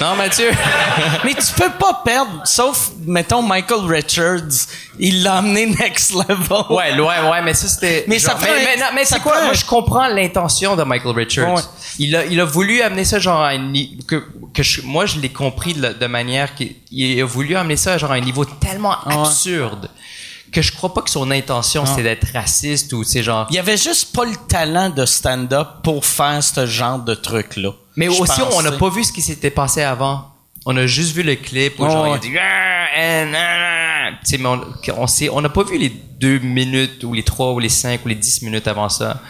Non 0.00 0.16
Mathieu? 0.16 0.50
Mais 1.24 1.34
tu 1.34 1.52
peux 1.56 1.70
pas 1.78 2.02
perdre, 2.04 2.42
sauf, 2.44 2.90
mettons, 3.06 3.42
Michael 3.42 3.86
Richards. 3.86 4.66
Il 4.98 5.22
l'a 5.22 5.36
amené 5.36 5.66
next 5.66 6.12
level. 6.12 6.64
Ouais, 6.70 6.92
ouais, 6.98 7.30
ouais, 7.30 7.42
mais 7.42 7.54
ça 7.54 7.68
c'était. 7.68 8.04
Mais 8.08 8.18
ça 8.18 8.34
fait 8.36 8.76
mais, 8.94 9.04
c'est 9.04 9.20
quoi? 9.20 9.44
Moi, 9.44 9.52
je 9.52 9.64
comprends 9.64 10.08
l'intention 10.08 10.74
de 10.76 10.82
Michael 10.82 11.14
Richards. 11.14 11.54
Ouais. 11.54 11.62
Il 12.00 12.16
a, 12.16 12.24
il 12.24 12.40
a 12.40 12.44
voulu 12.44 12.82
amener 12.82 13.04
ça 13.04 13.18
genre 13.20 13.40
à 13.40 13.50
un 13.50 13.58
ni- 13.58 13.96
que 14.08 14.24
que 14.52 14.62
je- 14.62 14.82
moi 14.82 15.06
je 15.06 15.18
l'ai 15.20 15.28
compris 15.30 15.74
de, 15.74 15.88
de 15.92 16.06
manière 16.06 16.54
qu'il 16.54 16.74
il 16.90 17.20
a 17.20 17.24
voulu 17.24 17.54
amener 17.56 17.76
ça 17.76 17.96
genre 17.98 18.10
à 18.12 18.14
un 18.14 18.20
niveau 18.20 18.44
tellement 18.44 18.96
absurde 19.04 19.88
que 20.52 20.62
je 20.62 20.72
crois 20.72 20.92
pas 20.94 21.02
que 21.02 21.10
son 21.10 21.30
intention 21.30 21.84
c'était 21.86 22.02
d'être 22.02 22.32
raciste 22.32 22.92
ou 22.92 23.04
c'est 23.04 23.22
genre. 23.22 23.46
Il 23.50 23.56
y 23.56 23.58
avait 23.58 23.76
juste 23.76 24.14
pas 24.14 24.24
le 24.24 24.36
talent 24.48 24.90
de 24.90 25.04
stand-up 25.04 25.68
pour 25.82 26.04
faire 26.04 26.42
ce 26.42 26.66
genre 26.66 26.98
de 26.98 27.14
truc-là. 27.14 27.72
Mais 27.96 28.06
Je 28.06 28.20
aussi 28.20 28.40
on 28.52 28.62
n'a 28.62 28.72
pas 28.72 28.90
vu 28.90 29.04
ce 29.04 29.12
qui 29.12 29.22
s'était 29.22 29.50
passé 29.50 29.82
avant. 29.82 30.28
On 30.66 30.76
a 30.76 30.86
juste 30.86 31.14
vu 31.14 31.22
le 31.22 31.36
clip 31.36 31.78
où 31.78 31.84
genre 31.84 32.02
Ouais, 32.02 32.10
il 32.10 32.14
a 32.14 32.18
dit 32.18 32.38
Ah, 32.38 32.86
ah, 32.96 34.10
ah. 34.10 34.10
Mais 34.38 34.46
on, 34.46 34.60
on 34.96 35.06
sait, 35.06 35.28
on 35.28 35.40
n'a 35.40 35.48
pas 35.48 35.64
vu 35.64 35.78
les 35.78 35.88
deux 35.88 36.38
minutes 36.38 37.04
ou 37.04 37.12
les 37.14 37.22
trois 37.22 37.52
ou 37.52 37.58
les 37.58 37.68
cinq 37.68 38.04
ou 38.04 38.08
les 38.08 38.14
dix 38.14 38.42
minutes 38.42 38.66
avant 38.66 38.88
ça. 38.88 39.22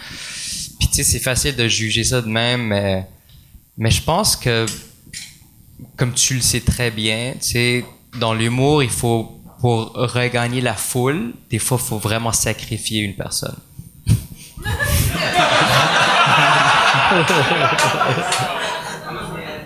Puis 0.79 0.87
tu 0.87 0.95
sais, 0.95 1.03
c'est 1.03 1.19
facile 1.19 1.55
de 1.55 1.67
juger 1.67 2.03
ça 2.03 2.21
de 2.21 2.27
même, 2.27 2.67
mais, 2.67 3.05
mais 3.77 3.91
je 3.91 4.01
pense 4.01 4.35
que, 4.35 4.65
comme 5.97 6.13
tu 6.13 6.35
le 6.35 6.41
sais 6.41 6.61
très 6.61 6.89
bien, 6.91 7.33
tu 7.33 7.47
sais, 7.51 7.85
dans 8.17 8.33
l'humour, 8.33 8.81
il 8.81 8.89
faut, 8.89 9.38
pour 9.59 9.91
regagner 9.93 10.61
la 10.61 10.73
foule, 10.73 11.33
des 11.49 11.59
fois, 11.59 11.77
il 11.81 11.85
faut 11.87 11.97
vraiment 11.97 12.31
sacrifier 12.31 13.01
une 13.01 13.15
personne. 13.15 13.55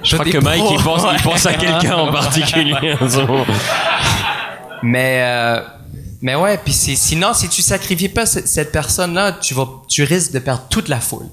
Je 0.03 0.15
crois 0.17 0.25
que 0.29 0.37
Mike, 0.37 0.63
il 0.71 0.83
pense, 0.83 1.03
il 1.13 1.21
pense 1.21 1.45
à 1.45 1.53
quelqu'un 1.53 1.95
en 1.95 2.11
particulier. 2.11 2.75
Mais 4.81 5.19
euh, 5.21 5.61
mais 6.21 6.35
ouais, 6.35 6.57
puis 6.57 6.73
sinon 6.73 7.33
si 7.33 7.47
tu 7.47 7.61
sacrifies 7.61 8.09
pas 8.09 8.25
ce- 8.25 8.45
cette 8.45 8.71
personne-là, 8.73 9.33
tu 9.41 9.53
vas 9.53 9.65
tu 9.87 10.03
risques 10.03 10.33
de 10.33 10.39
perdre 10.39 10.63
toute 10.69 10.89
la 10.89 10.99
foule. 10.99 11.27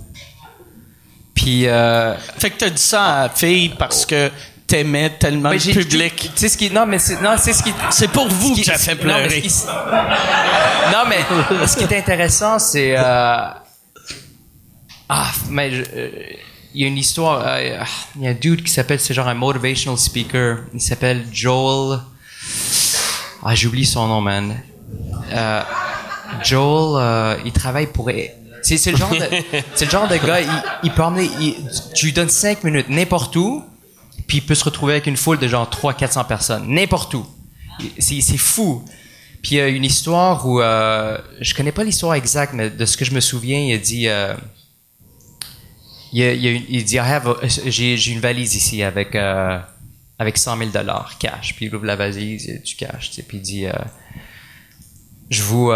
Puis 1.34 1.66
euh, 1.66 2.14
Fait 2.38 2.50
que 2.50 2.58
t'as 2.58 2.70
dit 2.70 2.80
ça 2.82 3.04
à 3.04 3.22
la 3.24 3.28
fille 3.28 3.70
parce 3.70 4.06
que 4.06 4.30
t'aimais 4.70 5.10
tellement 5.18 5.50
ben, 5.50 5.54
le 5.54 5.58
j'ai- 5.58 5.72
public. 5.74 6.30
Tu 6.36 6.48
ce 6.48 6.56
qui 6.56 6.70
non 6.70 6.86
mais 6.86 6.98
c'est 6.98 7.20
non 7.20 7.34
c'est 7.38 7.52
ce 7.52 7.62
qui 7.62 7.72
C'est 7.90 8.08
pour 8.08 8.28
vous 8.28 8.54
ce 8.54 8.60
que 8.60 8.64
qui- 8.64 8.70
ça 8.70 8.78
fait 8.78 8.94
non, 9.04 9.14
mais 9.14 9.26
pleurer. 9.28 9.48
ce 9.48 9.62
qui- 9.62 9.66
non 10.92 11.04
mais 11.08 11.66
ce 11.66 11.76
qui 11.76 11.84
est 11.84 11.98
intéressant 11.98 12.58
c'est 12.58 12.94
euh, 12.96 13.02
ah 15.08 15.26
mais 15.48 15.70
euh, 15.72 16.10
il 16.74 16.82
y 16.82 16.84
a 16.84 16.88
une 16.88 16.98
histoire 16.98 17.42
euh, 17.44 17.82
il 18.16 18.22
y 18.22 18.26
a 18.28 18.30
un 18.30 18.34
dude 18.34 18.62
qui 18.62 18.72
s'appelle 18.72 19.00
c'est 19.00 19.12
genre 19.14 19.28
un 19.28 19.34
motivational 19.34 19.98
speaker 19.98 20.58
il 20.72 20.80
s'appelle 20.80 21.24
Joel 21.32 21.98
ah 23.42 23.54
j'oublie 23.54 23.84
son 23.86 24.06
nom 24.06 24.20
man 24.20 24.54
Joel 26.44 27.38
il 27.44 27.52
travaille 27.52 27.86
pour 27.88 28.10
c'est 28.62 28.76
c'est 28.76 28.92
le 28.92 28.96
genre 28.98 29.10
de 29.10 29.24
c'est 29.74 29.86
le 29.86 29.90
genre 29.90 30.06
de 30.06 30.16
gars 30.16 30.40
il, 30.40 30.48
il 30.84 30.90
peut 30.92 31.02
emmener 31.02 31.28
il- 31.40 31.56
tu 31.94 32.06
lui 32.06 32.12
donnes 32.12 32.28
cinq 32.28 32.62
minutes 32.62 32.88
n'importe 32.88 33.34
où 33.36 33.64
puis 34.30 34.38
il 34.38 34.42
peut 34.42 34.54
se 34.54 34.62
retrouver 34.62 34.92
avec 34.92 35.08
une 35.08 35.16
foule 35.16 35.40
de 35.40 35.48
genre 35.48 35.68
300 35.68 35.98
400 35.98 36.24
personnes. 36.24 36.64
N'importe 36.72 37.12
où. 37.14 37.26
C'est 37.98 38.20
fou. 38.36 38.84
Puis 39.42 39.56
il 39.56 39.58
y 39.58 39.60
a 39.60 39.66
une 39.66 39.84
histoire 39.84 40.46
où 40.46 40.60
euh, 40.60 41.18
je 41.40 41.52
connais 41.52 41.72
pas 41.72 41.82
l'histoire 41.82 42.14
exacte 42.14 42.52
mais 42.52 42.70
de 42.70 42.86
ce 42.86 42.96
que 42.96 43.04
je 43.04 43.10
me 43.12 43.18
souviens 43.20 43.58
il 43.58 43.72
a 43.72 43.78
dit 43.78 44.06
euh, 44.06 44.34
il, 46.12 46.22
a- 46.22 46.32
il, 46.32 46.78
a 46.78 46.82
dit 46.82 46.98
j'ai 47.70 48.12
une 48.12 48.20
valise 48.20 48.54
ici 48.54 48.84
avec 48.84 49.16
euh, 49.16 49.58
avec 50.20 50.38
100 50.38 50.58
000 50.58 50.70
dollars 50.70 51.16
cash. 51.18 51.56
Puis 51.56 51.66
il 51.66 51.74
ouvre 51.74 51.86
la 51.86 51.96
valise 51.96 52.44
il 52.44 52.54
y 52.54 52.56
a 52.56 52.58
du 52.60 52.76
cash 52.76 53.10
puis 53.26 53.38
il 53.38 53.42
dit 53.42 53.66
euh, 53.66 53.72
je 55.30 55.42
vous 55.42 55.72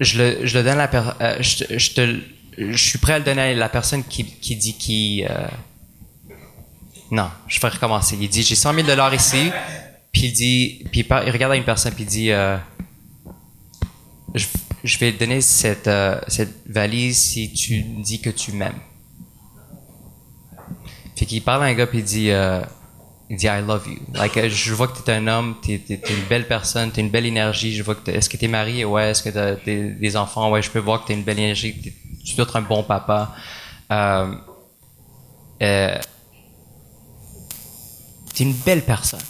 je 0.00 0.18
le 0.18 0.46
je 0.46 0.58
le 0.58 0.64
donne 0.64 0.72
à 0.80 0.86
la 0.86 0.88
per- 0.88 1.12
euh, 1.20 1.36
je, 1.40 1.64
je 2.58 2.76
suis 2.76 2.98
prêt 2.98 3.12
à 3.14 3.18
le 3.20 3.24
donner 3.24 3.42
à 3.42 3.54
la 3.54 3.68
personne 3.68 4.02
qui 4.02 4.24
qui 4.24 4.56
dit 4.56 4.74
qui 4.74 5.24
non 7.12 7.30
je 7.46 7.60
vais 7.60 7.68
recommencer 7.68 8.18
il 8.20 8.28
dit 8.28 8.42
j'ai 8.42 8.56
100 8.56 8.74
000 8.74 8.86
dollars 8.88 9.14
ici 9.14 9.52
puis 10.12 10.22
il 10.22 10.32
dit 10.32 10.84
puis 10.90 11.06
il, 11.08 11.30
regarde 11.30 11.52
à 11.52 11.56
une 11.56 11.64
personne 11.64 11.92
puis 11.92 12.02
il 12.02 12.08
dit 12.08 12.32
euh, 12.32 12.56
je, 14.34 14.98
vais 14.98 15.12
te 15.12 15.18
donner 15.18 15.40
cette, 15.40 15.88
euh, 15.88 16.18
cette 16.28 16.66
valise 16.66 17.18
si 17.18 17.52
tu 17.52 17.82
dis 17.82 18.20
que 18.20 18.30
tu 18.30 18.52
m'aimes. 18.52 18.78
Fait 21.16 21.26
qu'il 21.26 21.42
parle 21.42 21.62
à 21.62 21.66
un 21.66 21.74
gars 21.74 21.86
puis 21.86 21.98
il 21.98 22.04
dit, 22.04 22.30
euh, 22.30 22.62
il 23.30 23.36
dit 23.36 23.46
I 23.46 23.60
love 23.66 23.86
you. 23.86 23.98
Like, 24.14 24.36
euh, 24.36 24.48
je 24.48 24.74
vois 24.74 24.88
que 24.88 24.98
t'es 24.98 25.12
un 25.12 25.26
homme, 25.26 25.56
t'es, 25.62 25.78
t'es, 25.78 25.98
t'es 25.98 26.14
une 26.14 26.24
belle 26.24 26.48
personne, 26.48 26.90
t'as 26.90 27.00
une 27.00 27.10
belle 27.10 27.26
énergie. 27.26 27.74
Je 27.74 27.82
vois 27.82 27.94
que 27.94 28.10
est-ce 28.10 28.28
que 28.28 28.36
t'es 28.36 28.48
marié? 28.48 28.84
Ouais. 28.84 29.10
Est-ce 29.10 29.22
que 29.22 29.28
t'as 29.30 29.54
des, 29.56 29.90
des 29.90 30.16
enfants? 30.16 30.50
Ouais. 30.50 30.62
Je 30.62 30.70
peux 30.70 30.78
voir 30.78 31.02
que 31.02 31.08
t'as 31.08 31.14
une 31.14 31.24
belle 31.24 31.38
énergie. 31.38 31.80
que 31.80 31.88
tu 32.24 32.34
dois 32.34 32.44
être 32.44 32.56
un 32.56 32.62
bon 32.62 32.82
papa. 32.82 33.34
Euh, 33.90 34.34
t'es 38.34 38.44
une 38.44 38.54
belle 38.54 38.82
personne. 38.84 39.20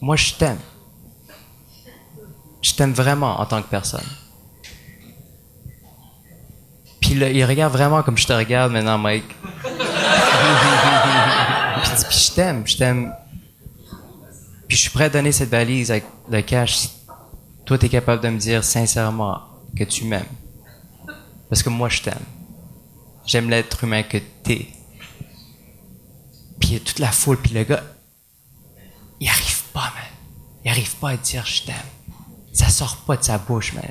Moi, 0.00 0.16
je 0.16 0.34
t'aime. 0.34 0.58
Je 2.62 2.72
t'aime 2.72 2.92
vraiment 2.92 3.40
en 3.40 3.46
tant 3.46 3.62
que 3.62 3.68
personne. 3.68 4.04
Puis 7.00 7.14
là, 7.14 7.30
il 7.30 7.44
regarde 7.44 7.72
vraiment 7.72 8.02
comme 8.02 8.18
je 8.18 8.26
te 8.26 8.32
regarde 8.32 8.72
maintenant, 8.72 8.98
Mike. 8.98 9.24
puis 12.08 12.18
je 12.18 12.32
t'aime, 12.32 12.66
je 12.66 12.76
t'aime. 12.76 13.14
Puis 14.66 14.76
je 14.76 14.82
suis 14.82 14.90
prêt 14.90 15.04
à 15.04 15.08
donner 15.08 15.32
cette 15.32 15.48
valise 15.48 15.90
avec 15.90 16.04
cash 16.46 16.76
si 16.76 16.90
toi 17.64 17.78
t'es 17.78 17.88
capable 17.88 18.22
de 18.22 18.28
me 18.28 18.38
dire 18.38 18.62
sincèrement 18.62 19.40
que 19.76 19.84
tu 19.84 20.04
m'aimes. 20.04 20.26
Parce 21.48 21.62
que 21.62 21.70
moi 21.70 21.88
je 21.88 22.02
t'aime. 22.02 22.24
J'aime 23.26 23.48
l'être 23.48 23.84
humain 23.84 24.02
que 24.02 24.18
t'es. 24.42 24.68
Puis 26.60 26.80
toute 26.80 26.98
la 26.98 27.12
foule, 27.12 27.36
puis 27.38 27.52
le 27.52 27.64
gars, 27.64 27.82
il 29.20 29.28
arrive 29.28 29.62
pas, 29.72 29.92
man. 29.94 30.04
Il 30.64 30.70
arrive 30.70 30.94
pas 30.96 31.10
à 31.10 31.16
dire 31.16 31.44
je 31.46 31.62
t'aime. 31.62 31.74
Ça 32.52 32.68
sort 32.68 32.96
pas 33.06 33.16
de 33.16 33.22
sa 33.22 33.38
bouche, 33.38 33.72
man. 33.74 33.84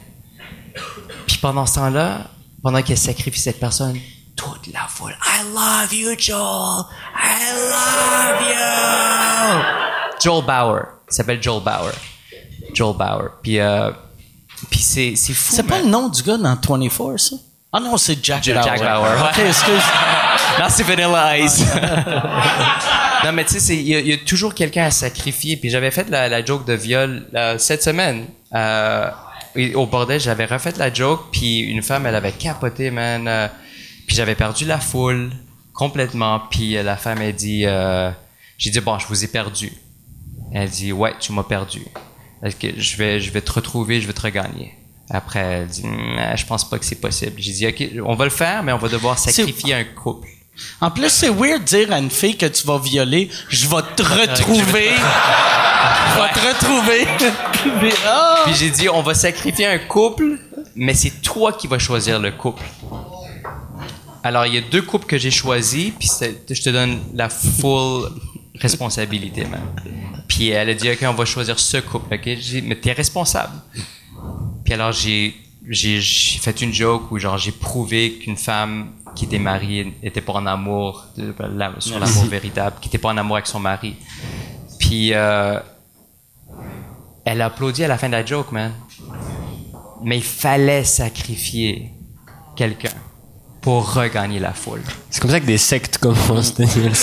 Puis 1.25 1.37
pendant 1.37 1.65
ce 1.65 1.75
temps-là, 1.75 2.27
pendant 2.61 2.81
qu'il 2.81 2.97
sacrifie 2.97 3.39
cette 3.39 3.59
personne, 3.59 3.97
toute 4.35 4.67
la 4.73 4.87
foule, 4.87 5.15
I 5.25 5.43
love 5.53 5.93
you, 5.93 6.15
Joel. 6.17 6.85
I 7.15 7.53
love 7.71 8.41
you. 8.49 10.21
Joel 10.21 10.45
Bauer. 10.45 10.83
Il 11.09 11.13
s'appelle 11.13 11.41
Joel 11.41 11.63
Bauer. 11.63 11.93
Joel 12.73 12.97
Bauer. 12.97 13.29
Puis, 13.41 13.59
euh, 13.59 13.91
puis 14.69 14.79
c'est, 14.79 15.15
c'est 15.15 15.33
fou. 15.33 15.53
C'est 15.55 15.63
pas 15.63 15.79
le 15.79 15.87
nom 15.87 16.09
du 16.09 16.21
gars 16.21 16.37
dans 16.37 16.55
24, 16.55 17.17
ça? 17.17 17.35
Ah 17.71 17.79
non, 17.79 17.97
c'est 17.97 18.23
Jack 18.23 18.43
Jack 18.43 18.63
Bauer. 18.63 18.79
Bauer, 18.79 19.21
ouais. 19.21 19.29
Ok, 19.29 19.39
excuse. 19.39 19.83
Non, 20.59 20.65
c'est 20.69 20.83
Vanilla 20.83 21.37
Ice. 21.39 21.63
non, 23.25 23.31
mais 23.33 23.45
tu 23.45 23.53
sais, 23.53 23.59
c'est- 23.59 23.75
il 23.77 23.87
y, 23.87 23.95
a- 23.95 23.99
il 23.99 24.07
y 24.07 24.13
a 24.13 24.17
toujours 24.17 24.53
quelqu'un 24.53 24.85
à 24.85 24.91
sacrifier. 24.91 25.57
Puis 25.57 25.69
j'avais 25.69 25.91
fait 25.91 26.09
la, 26.09 26.29
la 26.29 26.43
joke 26.43 26.65
de 26.65 26.73
viol 26.73 27.25
euh, 27.35 27.57
cette 27.57 27.83
semaine. 27.83 28.25
Euh, 28.53 29.09
au 29.75 29.85
bordel, 29.85 30.19
j'avais 30.19 30.45
refait 30.45 30.73
la 30.77 30.93
joke. 30.93 31.25
Puis 31.31 31.59
une 31.59 31.81
femme, 31.83 32.05
elle 32.05 32.15
avait 32.15 32.31
capoté, 32.31 32.91
man. 32.91 33.27
euh, 33.27 33.47
puis 34.07 34.15
j'avais 34.15 34.35
perdu 34.35 34.65
la 34.65 34.79
foule 34.79 35.31
complètement. 35.73 36.41
Puis 36.51 36.77
euh, 36.77 36.83
la 36.83 36.97
femme, 36.97 37.21
elle 37.21 37.35
dit... 37.35 37.63
euh, 37.65 38.09
J'ai 38.57 38.69
dit, 38.71 38.79
bon, 38.79 38.97
je 38.99 39.07
vous 39.07 39.23
ai 39.23 39.27
perdu. 39.27 39.71
Elle 40.53 40.69
dit, 40.69 40.91
ouais, 40.91 41.13
tu 41.19 41.31
m'as 41.33 41.43
perdu. 41.43 41.83
Est-ce 42.43 42.55
que 42.55 42.67
je 42.79 42.97
vais, 42.97 43.19
je 43.19 43.31
vais 43.31 43.41
te 43.41 43.51
retrouver, 43.51 43.99
je 43.99 44.07
vais 44.07 44.13
te 44.13 44.21
regagner. 44.21 44.73
Après, 45.09 45.39
elle 45.39 45.67
dit, 45.67 45.83
Hmm, 45.85 46.35
je 46.35 46.45
pense 46.45 46.67
pas 46.69 46.77
que 46.79 46.85
c'est 46.85 46.99
possible. 47.01 47.33
J'ai 47.37 47.51
dit, 47.53 47.67
ok, 47.67 48.03
on 48.05 48.15
va 48.15 48.25
le 48.25 48.31
faire, 48.31 48.63
mais 48.63 48.71
on 48.71 48.77
va 48.77 48.87
devoir 48.89 49.17
sacrifier 49.17 49.73
un 49.73 49.83
couple. 49.83 50.27
En 50.81 50.91
plus, 50.91 51.09
c'est 51.09 51.29
weird 51.29 51.61
de 51.61 51.65
dire 51.65 51.91
à 51.91 51.99
une 51.99 52.09
fille 52.09 52.37
que 52.37 52.45
tu 52.45 52.65
vas 52.65 52.77
violer, 52.77 53.29
je 53.49 53.67
vais 53.67 53.81
te 53.95 54.03
retrouver. 54.03 54.89
je 56.13 56.21
vais 56.21 56.33
te 56.33 56.47
retrouver. 56.47 57.07
Puis, 57.79 57.93
ah! 58.05 58.43
Puis 58.45 58.55
j'ai 58.55 58.69
dit, 58.69 58.89
on 58.89 59.01
va 59.01 59.13
sacrifier 59.13 59.67
un 59.67 59.79
couple, 59.79 60.39
mais 60.75 60.93
c'est 60.93 61.21
toi 61.21 61.53
qui 61.53 61.67
vas 61.67 61.79
choisir 61.79 62.19
le 62.19 62.31
couple. 62.31 62.63
Alors, 64.23 64.45
il 64.45 64.55
y 64.55 64.57
a 64.57 64.61
deux 64.61 64.81
couples 64.81 65.05
que 65.05 65.17
j'ai 65.17 65.31
choisis, 65.31 65.93
puis 65.97 66.09
je 66.49 66.61
te 66.61 66.69
donne 66.69 66.99
la 67.13 67.29
full 67.29 68.09
responsabilité, 68.55 69.45
man. 69.45 69.61
Puis 70.27 70.49
elle 70.49 70.69
a 70.69 70.73
dit, 70.73 70.89
OK, 70.91 70.99
on 71.03 71.13
va 71.13 71.25
choisir 71.25 71.57
ce 71.59 71.77
couple, 71.77 72.13
OK? 72.13 72.23
J'ai 72.25 72.35
dit, 72.35 72.61
mais 72.61 72.75
t'es 72.75 72.91
responsable. 72.91 73.53
Puis 74.65 74.73
alors, 74.73 74.91
j'ai, 74.91 75.35
j'ai, 75.69 75.99
fait 76.01 76.61
une 76.61 76.73
joke 76.73 77.11
où, 77.11 77.19
genre, 77.19 77.37
j'ai 77.37 77.51
prouvé 77.51 78.13
qu'une 78.19 78.37
femme 78.37 78.91
qui 79.15 79.25
était 79.25 79.39
mariée 79.39 79.93
était 80.03 80.21
pas 80.21 80.33
en 80.33 80.45
amour 80.45 81.05
de- 81.17 81.33
la- 81.55 81.73
sur 81.79 81.99
l'amour 81.99 82.25
véritable, 82.25 82.75
qui 82.81 82.87
était 82.89 82.97
pas 82.97 83.09
en 83.09 83.17
amour 83.17 83.37
avec 83.37 83.47
son 83.47 83.59
mari. 83.59 83.95
Puis 84.79 85.13
euh, 85.13 85.59
elle 87.25 87.41
a 87.41 87.45
applaudi 87.47 87.83
à 87.83 87.87
la 87.87 87.97
fin 87.97 88.07
de 88.07 88.13
la 88.13 88.25
joke, 88.25 88.51
man. 88.51 88.71
Mais 90.03 90.17
il 90.17 90.23
fallait 90.23 90.83
sacrifier 90.83 91.91
quelqu'un 92.55 92.93
pour 93.61 93.93
regagner 93.93 94.39
la 94.39 94.53
foule. 94.53 94.83
C'est 95.09 95.19
comme 95.19 95.31
ça 95.31 95.39
que 95.39 95.45
des 95.45 95.57
sectes 95.57 95.97
commencent, 95.97 96.53
Daniel. 96.53 96.93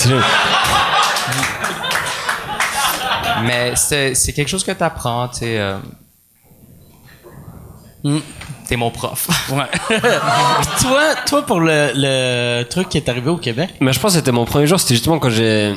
Mais 3.43 3.73
c'est 3.75 4.33
quelque 4.33 4.47
chose 4.47 4.63
que 4.63 4.71
tu 4.71 4.83
apprends, 4.83 5.27
tu 5.27 5.39
sais. 5.39 5.59
euh, 5.59 5.77
T'es 8.67 8.75
mon 8.75 8.89
prof. 8.91 9.27
Ouais. 9.51 9.63
Puis 9.89 10.81
toi, 10.81 11.01
toi 11.25 11.45
pour 11.45 11.59
le, 11.59 11.91
le 11.93 12.63
truc 12.63 12.89
qui 12.89 12.97
est 12.97 13.07
arrivé 13.09 13.29
au 13.29 13.37
Québec? 13.37 13.69
Mais 13.79 13.93
je 13.93 13.99
pense 13.99 14.13
que 14.13 14.17
c'était 14.19 14.31
mon 14.31 14.45
premier 14.45 14.65
jour, 14.67 14.79
c'était 14.79 14.95
justement 14.95 15.19
quand 15.19 15.29
j'ai 15.29 15.73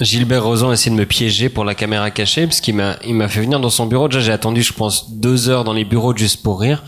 Gilbert 0.00 0.42
Rozan 0.42 0.72
essayé 0.72 0.94
de 0.94 0.98
me 0.98 1.04
piéger 1.06 1.50
pour 1.50 1.64
la 1.64 1.74
caméra 1.74 2.10
cachée, 2.10 2.46
parce 2.46 2.60
qu'il 2.62 2.74
m'a 2.74 2.96
il 3.06 3.14
m'a 3.14 3.28
fait 3.28 3.40
venir 3.40 3.60
dans 3.60 3.68
son 3.70 3.86
bureau. 3.86 4.08
Déjà 4.08 4.20
j'ai 4.20 4.32
attendu, 4.32 4.62
je 4.62 4.72
pense, 4.72 5.10
deux 5.12 5.48
heures 5.50 5.64
dans 5.64 5.74
les 5.74 5.84
bureaux 5.84 6.16
juste 6.16 6.42
pour 6.42 6.60
rire, 6.60 6.82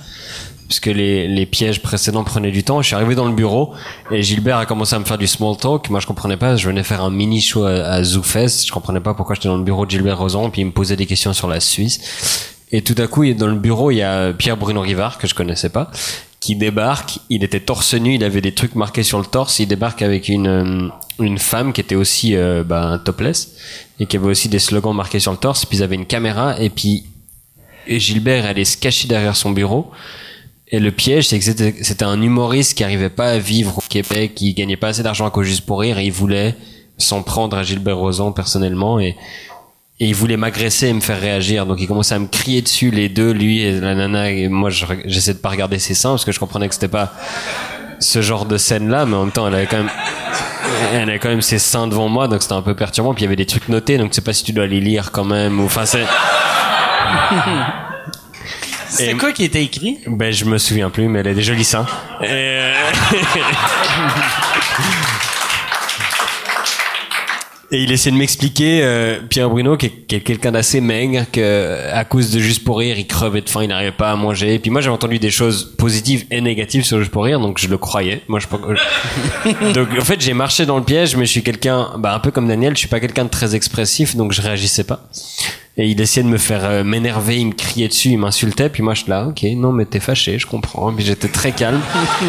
puisque 0.67 0.87
les, 0.87 1.29
les 1.29 1.45
pièges 1.45 1.83
précédents 1.83 2.25
prenaient 2.25 2.51
du 2.51 2.65
temps. 2.65 2.81
Je 2.81 2.87
suis 2.87 2.97
arrivé 2.97 3.15
dans 3.15 3.27
le 3.27 3.35
bureau 3.35 3.75
et 4.11 4.23
Gilbert 4.23 4.57
a 4.57 4.65
commencé 4.65 4.95
à 4.95 4.99
me 4.99 5.05
faire 5.05 5.19
du 5.19 5.27
small 5.27 5.59
talk. 5.59 5.91
Moi 5.91 6.01
je 6.01 6.07
comprenais 6.07 6.39
pas, 6.39 6.57
je 6.57 6.67
venais 6.67 6.83
faire 6.83 7.03
un 7.03 7.11
mini 7.11 7.43
show 7.43 7.65
à, 7.65 7.73
à 7.73 8.03
ZooFest, 8.03 8.67
je 8.67 8.73
comprenais 8.73 9.01
pas 9.01 9.13
pourquoi 9.13 9.35
j'étais 9.35 9.49
dans 9.49 9.59
le 9.59 9.65
bureau 9.65 9.85
de 9.85 9.91
Gilbert 9.91 10.17
Rozan, 10.17 10.49
puis 10.49 10.63
il 10.63 10.67
me 10.67 10.73
posait 10.73 10.97
des 10.97 11.05
questions 11.05 11.35
sur 11.35 11.49
la 11.49 11.61
Suisse. 11.61 12.52
Et 12.73 12.83
tout 12.83 12.95
à 12.99 13.07
coup, 13.07 13.31
dans 13.35 13.47
le 13.47 13.57
bureau, 13.57 13.91
il 13.91 13.97
y 13.97 14.03
a 14.03 14.33
Pierre 14.33 14.57
Bruno 14.57 14.81
Rivard 14.81 15.19
que 15.19 15.27
je 15.27 15.35
connaissais 15.35 15.69
pas, 15.69 15.91
qui 16.41 16.57
débarque. 16.57 17.19
Il 17.29 17.45
était 17.45 17.61
torse 17.61 17.95
nu, 17.95 18.15
il 18.15 18.25
avait 18.25 18.41
des 18.41 18.53
trucs 18.53 18.75
marqués 18.75 19.03
sur 19.03 19.19
le 19.19 19.27
torse. 19.27 19.59
Il 19.59 19.67
débarque 19.67 20.03
avec 20.03 20.29
une 20.29 20.47
euh, 20.49 20.89
une 21.19 21.39
femme 21.39 21.73
qui 21.73 21.83
était 21.83 21.95
aussi 21.95 22.35
euh, 22.35 22.65
bah, 22.65 23.01
topless 23.05 23.57
et 24.01 24.07
qui 24.07 24.17
avait 24.17 24.27
aussi 24.27 24.49
des 24.49 24.59
slogans 24.59 24.97
marqués 24.97 25.21
sur 25.21 25.33
le 25.33 25.39
torse. 25.39 25.67
Puis 25.67 25.79
ils 25.79 25.83
avaient 25.83 25.97
une 25.97 26.07
caméra 26.07 26.59
et 26.59 26.71
puis 26.71 27.05
et 27.87 28.01
Gilbert 28.01 28.47
allait 28.47 28.65
se 28.65 28.77
cacher 28.77 29.09
derrière 29.09 29.37
son 29.37 29.51
bureau. 29.51 29.91
Et 30.69 30.81
le 30.81 30.91
piège, 30.91 31.29
c'est 31.29 31.39
que 31.39 31.45
c'était 31.45 31.75
c'était 31.83 32.05
un 32.05 32.21
humoriste 32.23 32.77
qui 32.77 32.85
arrivait 32.85 33.11
pas 33.11 33.33
à 33.33 33.39
vivre 33.39 33.79
au 33.79 33.83
Québec, 33.87 34.35
qui 34.35 34.55
gagnait 34.55 34.79
pas 34.79 34.89
assez 34.89 35.03
d'argent 35.03 35.27
à 35.27 35.31
cause 35.31 35.47
juste 35.47 35.67
pour 35.67 35.81
rire, 35.81 35.99
et 35.99 36.07
il 36.07 36.13
voulait 36.13 36.55
s'en 36.97 37.23
prendre 37.23 37.57
à 37.57 37.63
Gilbert 37.63 37.99
Rozan 37.99 38.33
personnellement, 38.33 38.99
et 38.99 39.17
et 40.03 40.07
il 40.07 40.15
voulait 40.15 40.37
m'agresser 40.37 40.89
et 40.89 40.93
me 40.93 41.01
faire 41.01 41.21
réagir. 41.21 41.67
Donc 41.67 41.81
il 41.81 41.87
commençait 41.87 42.15
à 42.15 42.19
me 42.19 42.27
crier 42.27 42.63
dessus 42.63 42.91
les 42.91 43.09
deux, 43.09 43.33
lui 43.33 43.63
et 43.63 43.81
la 43.81 43.95
nana. 43.95 44.31
Et 44.31 44.49
moi, 44.49 44.71
je- 44.71 44.85
j'essaie 45.07 45.35
de 45.35 45.39
pas 45.39 45.51
regarder 45.51 45.79
ses 45.79 45.95
seins 45.95 46.11
parce 46.11 46.25
que 46.25 46.33
je 46.33 46.41
comprenais 46.41 46.69
que 46.69 46.75
c'était 46.75 46.89
pas 46.89 47.13
ce 48.01 48.21
genre 48.21 48.45
de 48.47 48.57
scène 48.59 48.89
là, 48.89 49.07
mais 49.07 49.15
en 49.15 49.23
même 49.25 49.33
temps, 49.33 49.47
elle 49.47 49.55
avait 49.55 49.67
quand 49.67 49.77
même, 49.77 49.91
elle 50.93 51.09
avait 51.09 51.21
quand 51.21 51.29
même 51.29 51.41
ses 51.43 51.61
seins 51.61 51.87
devant 51.87 52.09
moi, 52.09 52.27
donc 52.27 52.43
c'était 52.43 52.55
un 52.55 52.63
peu 52.63 52.75
perturbant. 52.75 53.15
Puis 53.15 53.23
il 53.23 53.27
y 53.27 53.29
avait 53.29 53.37
des 53.37 53.47
trucs 53.47 53.69
notés, 53.69 53.97
donc 53.97 54.11
je 54.11 54.17
sais 54.17 54.23
pas 54.23 54.33
si 54.33 54.43
tu 54.43 54.53
dois 54.53 54.67
les 54.67 54.81
lire 54.81 55.13
quand 55.13 55.25
même. 55.25 55.61
Ou 55.61 55.67
enfin 55.67 55.87
c'est. 55.87 56.05
C'est 58.95 59.15
quoi 59.17 59.33
qui 59.33 59.45
était 59.45 59.65
écrit? 59.65 60.01
Ben, 60.07 60.31
je 60.35 60.45
me 60.45 60.59
souviens 60.59 60.91
plus, 60.91 61.09
mais 61.09 61.21
elle 61.21 61.29
a 61.29 61.33
des 61.35 61.43
jolis 61.43 61.65
seins. 61.65 61.87
Et, 62.21 62.27
euh, 62.29 62.73
Et 67.75 67.85
il 67.85 67.91
essaie 67.91 68.11
de 68.11 68.17
m'expliquer, 68.17 68.81
euh, 68.83 69.21
Pierre 69.31 69.49
Bruno, 69.49 69.79
qui 69.79 69.87
est, 69.87 70.07
qui 70.07 70.15
est 70.17 70.21
quelqu'un 70.21 70.53
d'assez 70.53 70.83
maigre, 70.83 71.25
que 71.33 71.91
à 71.91 72.05
cause 72.05 72.31
de 72.31 72.39
Juste 72.39 72.65
pour 72.65 72.79
rire, 72.81 72.99
il 72.99 73.07
crevait 73.07 73.41
de 73.41 73.49
faim, 73.49 73.63
il 73.63 73.69
n'arrivait 73.69 73.93
pas 73.93 74.11
à 74.11 74.17
manger. 74.17 74.55
Et 74.55 74.59
puis 74.59 74.71
moi, 74.71 74.83
j'avais 74.83 74.95
entendu 74.95 75.19
des 75.19 75.31
choses 75.31 75.75
positives 75.79 76.27
et 76.31 76.43
négatives 76.43 76.85
sur 76.85 76.99
Juste 76.99 77.11
pour 77.11 77.25
rire, 77.25 77.41
donc 77.41 77.59
je 77.59 77.69
le 77.69 77.79
croyais. 77.79 78.21
Moi, 78.29 78.41
je 78.41 78.47
donc 79.73 79.89
en 79.99 80.05
fait, 80.05 80.21
j'ai 80.21 80.35
marché 80.35 80.67
dans 80.67 80.77
le 80.77 80.85
piège, 80.85 81.17
mais 81.17 81.25
je 81.25 81.31
suis 81.31 81.43
quelqu'un, 81.43 81.93
bah 81.97 82.15
un 82.15 82.19
peu 82.19 82.31
comme 82.31 82.47
Daniel, 82.47 82.75
je 82.75 82.81
suis 82.81 82.89
pas 82.89 83.01
quelqu'un 83.01 83.25
de 83.25 83.31
très 83.31 83.55
expressif, 83.55 84.17
donc 84.17 84.33
je 84.33 84.43
réagissais 84.43 84.85
pas. 84.85 85.09
Et 85.79 85.87
il 85.87 85.99
essayait 86.03 86.25
de 86.25 86.31
me 86.31 86.37
faire 86.37 86.67
euh, 86.67 86.85
m'énerver, 86.85 87.39
il 87.39 87.47
me 87.47 87.53
criait 87.53 87.89
dessus, 87.89 88.11
il 88.11 88.19
m'insultait, 88.19 88.69
puis 88.69 88.83
moi 88.83 88.93
je 88.93 89.05
suis 89.05 89.11
là, 89.11 89.29
ok, 89.29 89.45
non 89.57 89.73
mais 89.73 89.87
t'es 89.87 90.01
fâché, 90.01 90.39
je 90.39 90.47
comprends. 90.47 90.93
Puis 90.93 91.07
j'étais 91.07 91.29
très 91.29 91.53
calme. 91.53 91.81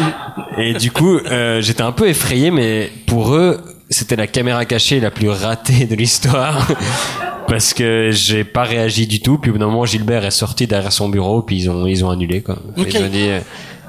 Et 0.58 0.72
du 0.72 0.90
coup, 0.90 1.18
euh, 1.18 1.60
j'étais 1.60 1.82
un 1.82 1.92
peu 1.92 2.08
effrayé, 2.08 2.50
mais 2.50 2.90
pour 3.06 3.34
eux, 3.34 3.60
c'était 3.90 4.16
la 4.16 4.26
caméra 4.26 4.64
cachée 4.64 5.00
la 5.00 5.10
plus 5.10 5.28
ratée 5.28 5.86
de 5.86 5.94
l'histoire. 5.94 6.66
Parce 7.46 7.74
que 7.74 8.10
j'ai 8.10 8.42
pas 8.42 8.62
réagi 8.62 9.06
du 9.06 9.20
tout. 9.20 9.36
Puis 9.38 9.50
au 9.50 9.54
bout 9.54 9.58
d'un 9.58 9.66
moment, 9.66 9.84
Gilbert 9.84 10.24
est 10.24 10.30
sorti 10.30 10.66
derrière 10.66 10.92
son 10.92 11.10
bureau, 11.10 11.42
puis 11.42 11.56
ils 11.56 11.70
ont, 11.70 11.86
ils 11.86 12.02
ont 12.04 12.10
annulé, 12.10 12.40
quoi. 12.40 12.56
Ils 12.76 12.96
ont 12.96 13.08
dit, 13.08 13.28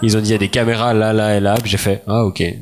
ils 0.01 0.17
ont 0.17 0.19
dit, 0.19 0.29
il 0.29 0.33
y 0.33 0.35
a 0.35 0.39
des 0.39 0.49
caméras 0.49 0.93
là, 0.93 1.13
là 1.13 1.37
et 1.37 1.39
là. 1.39 1.55
Puis 1.61 1.71
j'ai 1.71 1.77
fait, 1.77 2.03
ah, 2.07 2.25
ok. 2.25 2.43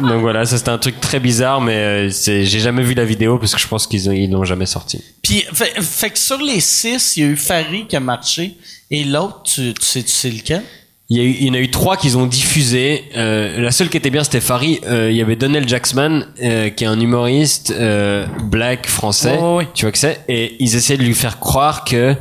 Donc 0.00 0.20
voilà, 0.20 0.44
ça 0.44 0.58
c'était 0.58 0.70
un 0.70 0.78
truc 0.78 1.00
très 1.00 1.20
bizarre, 1.20 1.60
mais 1.60 1.76
euh, 1.76 2.10
c'est, 2.10 2.44
j'ai 2.44 2.58
jamais 2.60 2.82
vu 2.82 2.94
la 2.94 3.04
vidéo 3.04 3.38
parce 3.38 3.54
que 3.54 3.60
je 3.60 3.68
pense 3.68 3.86
qu'ils 3.86 4.06
ils 4.12 4.30
l'ont 4.30 4.44
jamais 4.44 4.66
sorti. 4.66 5.02
Puis, 5.22 5.44
fait, 5.52 5.80
fait 5.80 6.10
que 6.10 6.18
sur 6.18 6.38
les 6.38 6.60
six, 6.60 7.16
il 7.16 7.22
y 7.22 7.26
a 7.26 7.28
eu 7.28 7.36
Farid 7.36 7.86
qui 7.86 7.96
a 7.96 8.00
marché. 8.00 8.56
Et 8.90 9.04
l'autre, 9.04 9.42
tu, 9.44 9.74
tu 9.74 9.84
sais, 9.84 10.02
tu 10.02 10.10
sais 10.10 10.30
lequel? 10.30 10.62
Il 11.08 11.18
y, 11.18 11.20
a 11.20 11.22
eu, 11.24 11.36
il 11.38 11.46
y 11.46 11.50
en 11.50 11.54
a 11.54 11.60
eu 11.60 11.70
trois 11.70 11.96
qu'ils 11.96 12.18
ont 12.18 12.26
diffusé. 12.26 13.04
Euh, 13.16 13.60
la 13.60 13.70
seule 13.70 13.88
qui 13.88 13.96
était 13.96 14.10
bien, 14.10 14.24
c'était 14.24 14.40
Farid. 14.40 14.80
Euh, 14.86 15.08
il 15.10 15.16
y 15.16 15.22
avait 15.22 15.36
Donnell 15.36 15.68
Jacksman, 15.68 16.26
euh, 16.42 16.68
qui 16.70 16.82
est 16.82 16.88
un 16.88 16.98
humoriste 16.98 17.70
euh, 17.70 18.26
black 18.42 18.88
français. 18.88 19.38
Ouais. 19.38 19.68
Tu 19.72 19.84
vois 19.84 19.92
que 19.92 19.98
c'est? 19.98 20.20
Et 20.28 20.56
ils 20.58 20.74
essayaient 20.74 20.98
de 20.98 21.04
lui 21.04 21.14
faire 21.14 21.38
croire 21.38 21.84
que 21.84 22.16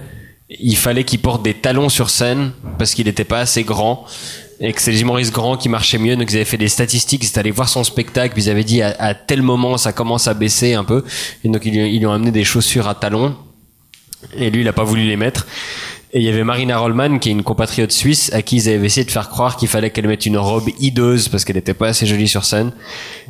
il 0.59 0.77
fallait 0.77 1.03
qu'il 1.03 1.17
porte 1.17 1.41
des 1.41 1.55
talons 1.55 1.89
sur 1.89 2.11
scène 2.11 2.51
parce 2.77 2.93
qu'il 2.93 3.07
n'était 3.07 3.23
pas 3.23 3.39
assez 3.39 3.63
grand 3.63 4.05
et 4.59 4.71
que 4.71 4.79
c'est 4.79 4.91
les 4.91 5.01
humoristes 5.01 5.33
grands 5.33 5.57
qui 5.57 5.67
marchaient 5.67 5.97
mieux. 5.97 6.15
Donc 6.15 6.29
ils 6.31 6.35
avaient 6.35 6.45
fait 6.45 6.57
des 6.57 6.67
statistiques, 6.67 7.23
ils 7.23 7.27
étaient 7.27 7.39
allés 7.39 7.49
voir 7.49 7.67
son 7.67 7.83
spectacle, 7.83 8.35
puis 8.35 8.43
ils 8.43 8.49
avaient 8.51 8.63
dit 8.63 8.83
à, 8.83 8.95
à 8.99 9.15
tel 9.15 9.41
moment 9.41 9.79
ça 9.79 9.93
commence 9.93 10.27
à 10.27 10.35
baisser 10.35 10.75
un 10.75 10.83
peu. 10.83 11.03
Et 11.43 11.49
donc 11.49 11.65
ils, 11.65 11.73
lui- 11.73 11.91
ils 11.95 11.97
lui 11.99 12.05
ont 12.05 12.13
amené 12.13 12.29
des 12.29 12.43
chaussures 12.43 12.87
à 12.87 12.93
talons 12.93 13.35
et 14.37 14.51
lui 14.51 14.61
il 14.61 14.67
a 14.67 14.73
pas 14.73 14.83
voulu 14.83 15.01
les 15.07 15.17
mettre. 15.17 15.47
Et 16.15 16.19
il 16.19 16.23
y 16.23 16.29
avait 16.29 16.45
Marina 16.45 16.77
Rollman, 16.77 17.19
qui 17.19 17.27
est 17.27 17.33
une 17.33 17.43
compatriote 17.43 17.91
suisse, 17.91 18.31
à 18.31 18.41
qui 18.41 18.55
ils 18.55 18.69
avaient 18.69 18.85
essayé 18.85 19.05
de 19.05 19.11
faire 19.11 19.27
croire 19.27 19.57
qu'il 19.57 19.67
fallait 19.67 19.89
qu'elle 19.89 20.07
mette 20.07 20.25
une 20.25 20.37
robe 20.37 20.69
hideuse 20.79 21.27
parce 21.27 21.43
qu'elle 21.43 21.57
était 21.57 21.73
pas 21.73 21.89
assez 21.89 22.05
jolie 22.05 22.29
sur 22.29 22.45
scène. 22.45 22.71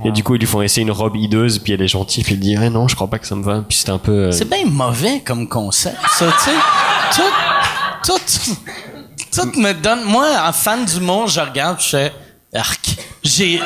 Et 0.03 0.11
du 0.11 0.23
coup, 0.23 0.35
ils 0.35 0.39
lui 0.39 0.45
font 0.45 0.61
essayer 0.61 0.83
une 0.83 0.91
robe 0.91 1.15
hideuse, 1.15 1.57
puis 1.57 1.73
elle 1.73 1.81
est 1.81 1.87
gentille, 1.87 2.23
puis 2.23 2.35
elle 2.35 2.39
dit, 2.39 2.55
ouais, 2.55 2.69
non, 2.69 2.87
je 2.87 2.93
crois 2.93 3.07
pas 3.07 3.17
que 3.17 3.25
ça 3.25 3.33
me 3.33 3.43
va. 3.43 3.63
Puis 3.67 3.79
c'était 3.79 3.89
un 3.89 3.97
peu, 3.97 4.25
euh, 4.25 4.31
C'est 4.31 4.47
bien 4.47 4.65
mauvais 4.67 5.21
comme 5.25 5.49
concept, 5.49 5.97
ça, 6.11 6.27
tu 6.27 6.43
sais. 6.43 7.23
Tout, 8.05 8.13
tout, 8.13 8.55
tout 9.33 9.59
me 9.59 9.73
donne... 9.73 10.03
Moi, 10.03 10.27
en 10.47 10.53
fan 10.53 10.85
d'humour, 10.85 11.27
je 11.27 11.39
regarde, 11.39 11.81
je 11.81 11.87
fais... 11.87 12.13
Arc. 12.55 12.95
J'ai... 13.23 13.59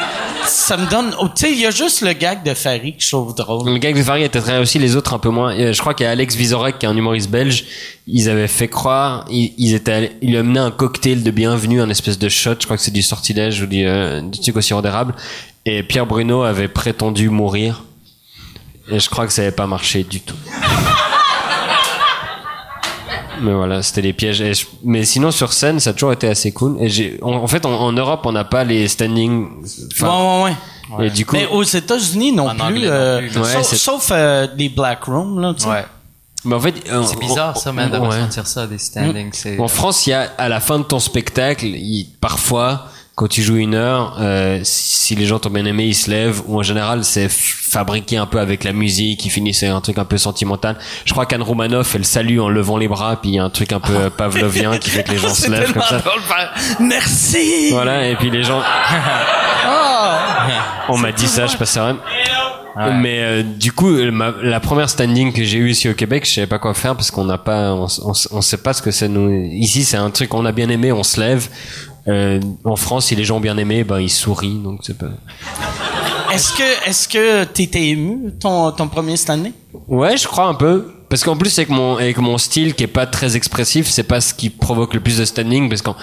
Ça 0.45 0.78
me 0.78 0.90
donne... 0.90 1.14
oh, 1.20 1.28
tu 1.28 1.45
sais, 1.45 1.52
il 1.52 1.60
y 1.60 1.66
a 1.66 1.72
juste 1.72 2.02
le 2.02 2.14
gag 2.14 2.44
de 2.44 2.53
Farid 2.53 2.98
que 2.98 3.03
je 3.03 3.10
trouve 3.10 3.36
drôle. 3.36 3.70
Le 3.70 3.78
gag 3.78 3.95
de 3.95 4.02
Farid 4.03 4.24
était 4.26 4.40
très 4.41 4.57
réussi, 4.57 4.80
les 4.80 4.95
autres 4.95 5.14
un 5.14 5.20
peu 5.20 5.30
moins. 5.30 5.52
Et 5.52 5.74
Je 5.74 5.80
crois 5.80 5.94
qu'il 5.94 6.06
y 6.06 6.07
a 6.07 6.11
Alex 6.11 6.36
Vizorek, 6.36 6.80
qui 6.80 6.86
est 6.86 6.90
un 6.90 6.95
humoriste 6.98 7.30
belge. 7.30 7.66
Ils 8.07 8.30
avaient 8.30 8.48
fait 8.48 8.68
croire, 8.68 9.26
ils, 9.30 9.74
étaient, 9.74 9.91
allés- 9.91 10.11
lui 10.22 10.38
amenaient 10.38 10.60
un 10.60 10.72
cocktail 10.72 11.24
de 11.24 11.32
bienvenue, 11.32 11.82
un 11.82 11.90
espèce 11.90 12.18
de 12.18 12.30
shot. 12.30 12.56
Je 12.60 12.66
crois 12.66 12.78
que 12.78 12.84
c'est 12.84 12.91
du 12.91 13.02
sortilège 13.03 13.61
ou 13.61 13.66
du, 13.68 13.86
euh, 13.86 14.22
du 14.22 14.40
truc 14.40 14.56
au 14.57 14.61
sirop 14.61 14.82
d'érable. 14.82 15.14
Et 15.66 15.84
Pierre 15.84 16.06
Bruno 16.06 16.41
avait 16.44 16.68
prétendu 16.70 17.30
mourir. 17.30 17.84
Et 18.91 18.99
je 18.99 19.10
crois 19.10 19.28
que 19.28 19.34
ça 19.34 19.44
n'avait 19.44 19.56
pas 19.56 19.68
marché 19.68 20.03
du 20.03 20.20
tout. 20.22 20.36
Mais 23.41 23.53
voilà, 23.53 23.82
c'était 23.84 24.02
les 24.02 24.14
pièges. 24.14 24.41
Et 24.41 24.53
je- 24.53 24.66
mais 24.84 25.03
sinon, 25.06 25.32
sur 25.32 25.53
scène, 25.53 25.80
ça 25.80 25.91
a 25.91 25.94
toujours 25.94 26.14
été 26.14 26.28
assez 26.28 26.52
cool. 26.52 26.78
Et 26.80 26.90
j'ai, 26.90 27.18
en, 27.22 27.34
en 27.34 27.48
fait, 27.48 27.66
en, 27.66 27.72
en 27.72 27.91
Europe, 27.91 28.22
on 28.26 28.32
n'a 28.32 28.44
pas 28.45 28.64
les 28.64 28.88
standing. 28.88 29.48
enfin, 29.94 30.44
ouais, 30.44 30.52
ouais, 30.91 30.98
ouais. 30.98 31.07
Et 31.07 31.10
du 31.10 31.26
coup, 31.26 31.36
Mais 31.36 31.48
aux 31.48 31.64
États-Unis 31.64 32.32
non 32.32 32.49
plus, 32.49 32.61
anglais 32.61 32.88
non 32.88 32.94
euh, 32.94 33.18
plus, 33.20 33.36
là. 33.40 33.44
sauf, 33.64 33.74
sauf, 33.76 34.10
euh, 34.11 34.48
les 34.57 34.70
black 34.70 35.03
rooms 35.06 35.40
là. 35.40 35.53
tu 35.56 35.64
sais. 35.64 35.70
Ouais. 35.70 35.86
mais 36.45 36.56
en 36.56 36.60
fait, 36.60 36.74
euh, 36.91 37.03
C'est 37.03 37.20
bizarre, 37.20 37.57
ça, 37.57 37.72
man, 37.72 37.90
de 37.91 37.98
ouais. 37.98 38.07
ressentir 38.07 38.48
ça, 38.48 38.66
des 38.68 38.78
standings. 38.78 39.32
C'est... 39.34 39.60
En 39.60 39.68
France, 39.68 40.07
il 40.07 40.11
y 40.11 40.14
a 40.14 40.32
à 40.38 40.49
la 40.49 40.60
fin 40.60 40.80
de 40.80 40.84
ton 40.84 40.99
spectacle, 40.99 41.66
il- 41.66 42.07
parfois, 42.22 42.86
quand 43.20 43.28
tu 43.28 43.41
joues 43.41 43.58
une 43.58 43.76
heure, 43.76 44.16
euh, 44.22 44.62
si 44.64 45.14
les 45.14 45.26
gens 45.26 45.40
t'ont 45.40 45.50
bien 45.50 45.66
aimé, 45.66 45.84
ils 45.84 45.94
se 45.94 46.10
lèvent. 46.10 46.41
Ou 46.48 46.58
en 46.58 46.64
général, 46.64 47.04
c'est 47.04 47.28
fabriqué 47.30 48.16
un 48.16 48.26
peu 48.26 48.40
avec 48.40 48.64
la 48.64 48.72
musique, 48.72 49.26
ils 49.26 49.30
finissent 49.30 49.64
un 49.64 49.82
truc 49.82 49.98
un 49.98 50.06
peu 50.06 50.18
sentimental. 50.18 50.78
Je 51.04 51.12
crois 51.12 51.26
qu'Anne 51.26 51.41
Romanoff, 51.41 51.96
elle 51.96 52.06
salue 52.06 52.40
en 52.40 52.48
levant 52.48 52.78
les 52.78 52.88
bras, 52.88 53.20
puis 53.20 53.32
il 53.32 53.36
y 53.36 53.40
a 53.40 53.44
un 53.44 53.50
truc 53.50 53.74
un 53.74 53.82
peu 53.82 54.10
pavlovien 54.18 54.78
qui 54.78 54.90
fait 54.90 55.04
que 55.04 55.12
les 55.12 55.18
gens 55.18 55.34
se 55.34 55.52
lèvent 55.52 55.74
comme 55.74 55.82
ça. 55.82 56.02
Merci. 56.80 57.72
Voilà, 57.72 58.08
et 58.08 58.16
puis 58.16 58.30
les 58.30 58.44
gens. 58.44 58.62
Ah. 58.64 60.48
On 60.88 60.98
m'a 60.98 61.12
dit 61.12 61.28
ça, 61.28 61.46
je 61.46 61.52
sais 61.52 61.58
pas 61.58 61.66
si 61.66 61.74
c'est 61.74 61.82
vrai. 61.82 61.96
Mais 63.02 63.20
euh, 63.20 63.44
du 63.44 63.74
coup, 63.74 63.90
euh, 63.90 64.10
ma- 64.12 64.34
la 64.41 64.62
première 64.62 64.90
standing 64.90 65.34
que 65.34 65.44
j'ai 65.44 65.58
eue 65.58 65.72
ici 65.72 65.90
au 65.90 65.94
Québec, 65.94 66.24
je 66.26 66.36
savais 66.36 66.48
pas 66.48 66.60
quoi 66.60 66.74
faire 66.74 66.96
parce 66.96 67.12
qu'on 67.12 67.26
n'a 67.26 67.38
pas, 67.38 67.74
on, 67.74 67.88
on, 68.06 68.14
on 68.32 68.41
sait 68.41 68.58
pas 68.58 68.72
ce 68.72 68.82
que 68.82 68.91
c'est. 68.91 69.10
Nous 69.10 69.30
ici, 69.52 69.84
c'est 69.84 69.98
un 69.98 70.10
truc 70.12 70.30
qu'on 70.30 70.46
a 70.46 70.54
bien 70.54 70.70
aimé, 70.70 70.94
on 70.94 71.04
se 71.04 71.20
lève. 71.20 71.50
Euh, 72.08 72.40
en 72.64 72.76
France, 72.76 73.08
si 73.08 73.16
les 73.16 73.24
gens 73.24 73.38
ont 73.38 73.42
bien 73.42 73.58
aimé, 73.58 73.84
ben 73.84 74.00
ils 74.00 74.10
sourient, 74.10 74.60
donc 74.64 74.80
c'est 74.84 74.98
pas. 74.98 75.12
Est-ce 76.32 76.54
que 76.54 76.90
est-ce 76.90 77.08
que 77.08 77.44
t'étais 77.46 77.88
ému 77.88 78.32
ton 78.40 78.72
ton 78.72 78.88
premier 78.88 79.18
cette 79.18 79.32
année? 79.32 79.54
Ouais, 79.88 80.18
je 80.18 80.28
crois 80.28 80.46
un 80.46 80.54
peu. 80.54 80.94
Parce 81.10 81.24
qu'en 81.24 81.36
plus, 81.36 81.58
avec 81.58 81.70
mon, 81.70 81.96
avec 81.96 82.18
mon 82.20 82.38
style 82.38 82.76
qui 82.76 82.84
est 82.84 82.88
pas 82.88 83.08
très 83.08 83.36
expressif, 83.36 83.88
c'est 83.90 84.04
pas 84.04 84.22
ce 84.22 84.34
qui 84.36 84.52
provoque 84.52 84.94
le 84.94 85.00
plus 85.00 85.18
de 85.18 85.26
standing. 85.26 85.68
Parce 85.68 85.82
qu'en 85.82 85.96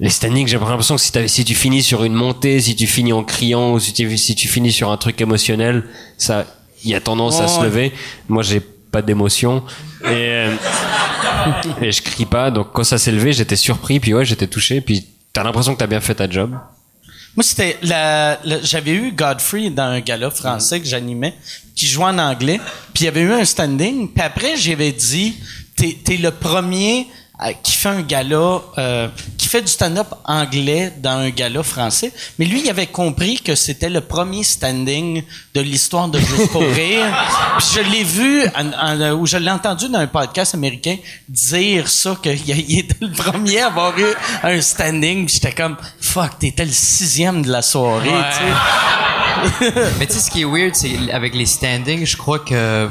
les 0.00 0.10
standings, 0.10 0.46
j'ai 0.46 0.58
l'impression 0.58 0.94
que 0.94 1.00
si, 1.00 1.10
si 1.26 1.44
tu 1.44 1.54
finis 1.56 1.82
sur 1.82 2.04
une 2.04 2.14
montée, 2.14 2.60
si 2.60 2.76
tu 2.76 2.86
finis 2.86 3.12
en 3.12 3.24
criant 3.24 3.72
ou 3.72 3.80
si 3.80 3.92
tu, 3.92 4.16
si 4.16 4.36
tu 4.36 4.46
finis 4.46 4.70
sur 4.70 4.92
un 4.92 4.96
truc 4.96 5.20
émotionnel, 5.20 5.84
ça, 6.18 6.44
il 6.84 6.90
y 6.90 6.94
a 6.94 7.00
tendance 7.00 7.40
à 7.40 7.48
se 7.48 7.62
lever. 7.64 7.92
Moi, 8.28 8.44
j'ai 8.44 8.60
pas 8.60 9.02
d'émotion 9.02 9.64
et, 10.04 10.06
euh, 10.08 10.54
et 11.82 11.90
je 11.90 12.00
crie 12.00 12.24
pas. 12.24 12.52
Donc 12.52 12.68
quand 12.72 12.84
ça 12.84 12.96
s'est 12.96 13.10
levé, 13.12 13.32
j'étais 13.32 13.56
surpris. 13.56 13.98
Puis 13.98 14.14
ouais, 14.14 14.24
j'étais 14.24 14.46
touché. 14.46 14.80
Puis 14.80 15.04
t'as 15.38 15.44
l'impression 15.44 15.74
que 15.74 15.78
t'as 15.78 15.86
bien 15.86 16.00
fait 16.00 16.16
ta 16.16 16.28
job? 16.28 16.58
Moi, 17.36 17.44
c'était 17.44 17.78
la, 17.82 18.40
j'avais 18.64 18.90
eu 18.90 19.12
Godfrey 19.12 19.70
dans 19.70 19.84
un 19.84 20.00
gala 20.00 20.32
français 20.32 20.80
que 20.80 20.86
j'animais, 20.86 21.32
qui 21.76 21.86
jouait 21.86 22.06
en 22.06 22.18
anglais, 22.18 22.58
puis 22.92 23.04
il 23.04 23.04
y 23.04 23.08
avait 23.08 23.20
eu 23.20 23.30
un 23.30 23.44
standing, 23.44 24.08
puis 24.12 24.24
après, 24.24 24.56
j'avais 24.56 24.90
dit, 24.90 25.36
t'es, 25.76 25.96
t'es 26.04 26.16
le 26.16 26.32
premier 26.32 27.06
qui 27.62 27.72
fait 27.72 27.88
un 27.90 28.02
gala, 28.02 28.60
euh, 28.78 29.08
qui 29.36 29.46
fait 29.46 29.62
du 29.62 29.68
stand-up 29.68 30.08
anglais 30.24 30.92
dans 30.98 31.18
un 31.18 31.30
gala 31.30 31.62
français, 31.62 32.12
mais 32.38 32.44
lui, 32.46 32.62
il 32.64 32.68
avait 32.68 32.88
compris 32.88 33.38
que 33.40 33.54
c'était 33.54 33.88
le 33.90 34.00
premier 34.00 34.42
standing 34.42 35.22
de 35.54 35.60
l'histoire 35.60 36.08
de 36.08 36.18
Juste 36.18 36.50
pour 36.50 36.62
rire. 36.62 37.06
Puis 37.58 37.66
je 37.76 37.80
l'ai 37.92 38.02
vu, 38.02 38.42
en- 38.56 38.72
en- 38.72 39.12
ou 39.12 39.24
je 39.26 39.36
l'ai 39.36 39.50
entendu 39.52 39.88
dans 39.88 40.00
un 40.00 40.08
podcast 40.08 40.54
américain 40.54 40.96
dire 41.28 41.88
ça, 41.88 42.16
qu'il 42.20 42.40
il 42.68 42.80
était 42.80 42.96
le 43.00 43.12
premier 43.12 43.60
à 43.60 43.66
avoir 43.66 43.96
eu 43.98 44.06
un 44.42 44.60
standing. 44.60 45.26
Puis 45.26 45.34
j'étais 45.34 45.52
comme, 45.54 45.76
fuck, 46.00 46.40
t'étais 46.40 46.64
le 46.64 46.72
sixième 46.72 47.42
de 47.42 47.50
la 47.52 47.62
soirée, 47.62 48.10
tu 48.10 49.64
sais. 49.70 49.72
Mais 50.00 50.06
tu 50.06 50.14
sais, 50.14 50.18
ce 50.20 50.30
qui 50.32 50.40
est 50.40 50.44
weird, 50.44 50.74
c'est 50.74 51.12
avec 51.12 51.34
les 51.36 51.46
standings, 51.46 52.04
je 52.04 52.16
crois 52.16 52.40
que 52.40 52.88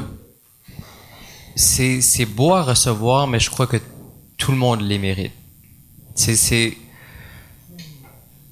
c'est 1.54 2.24
beau 2.26 2.54
à 2.54 2.62
recevoir, 2.62 3.26
mais 3.26 3.38
je 3.40 3.50
crois 3.50 3.66
que 3.66 3.76
tout 4.38 4.52
le 4.52 4.56
monde 4.58 4.80
les 4.80 4.98
mérite. 4.98 5.32
C'est 6.14 6.36
c'est 6.36 6.76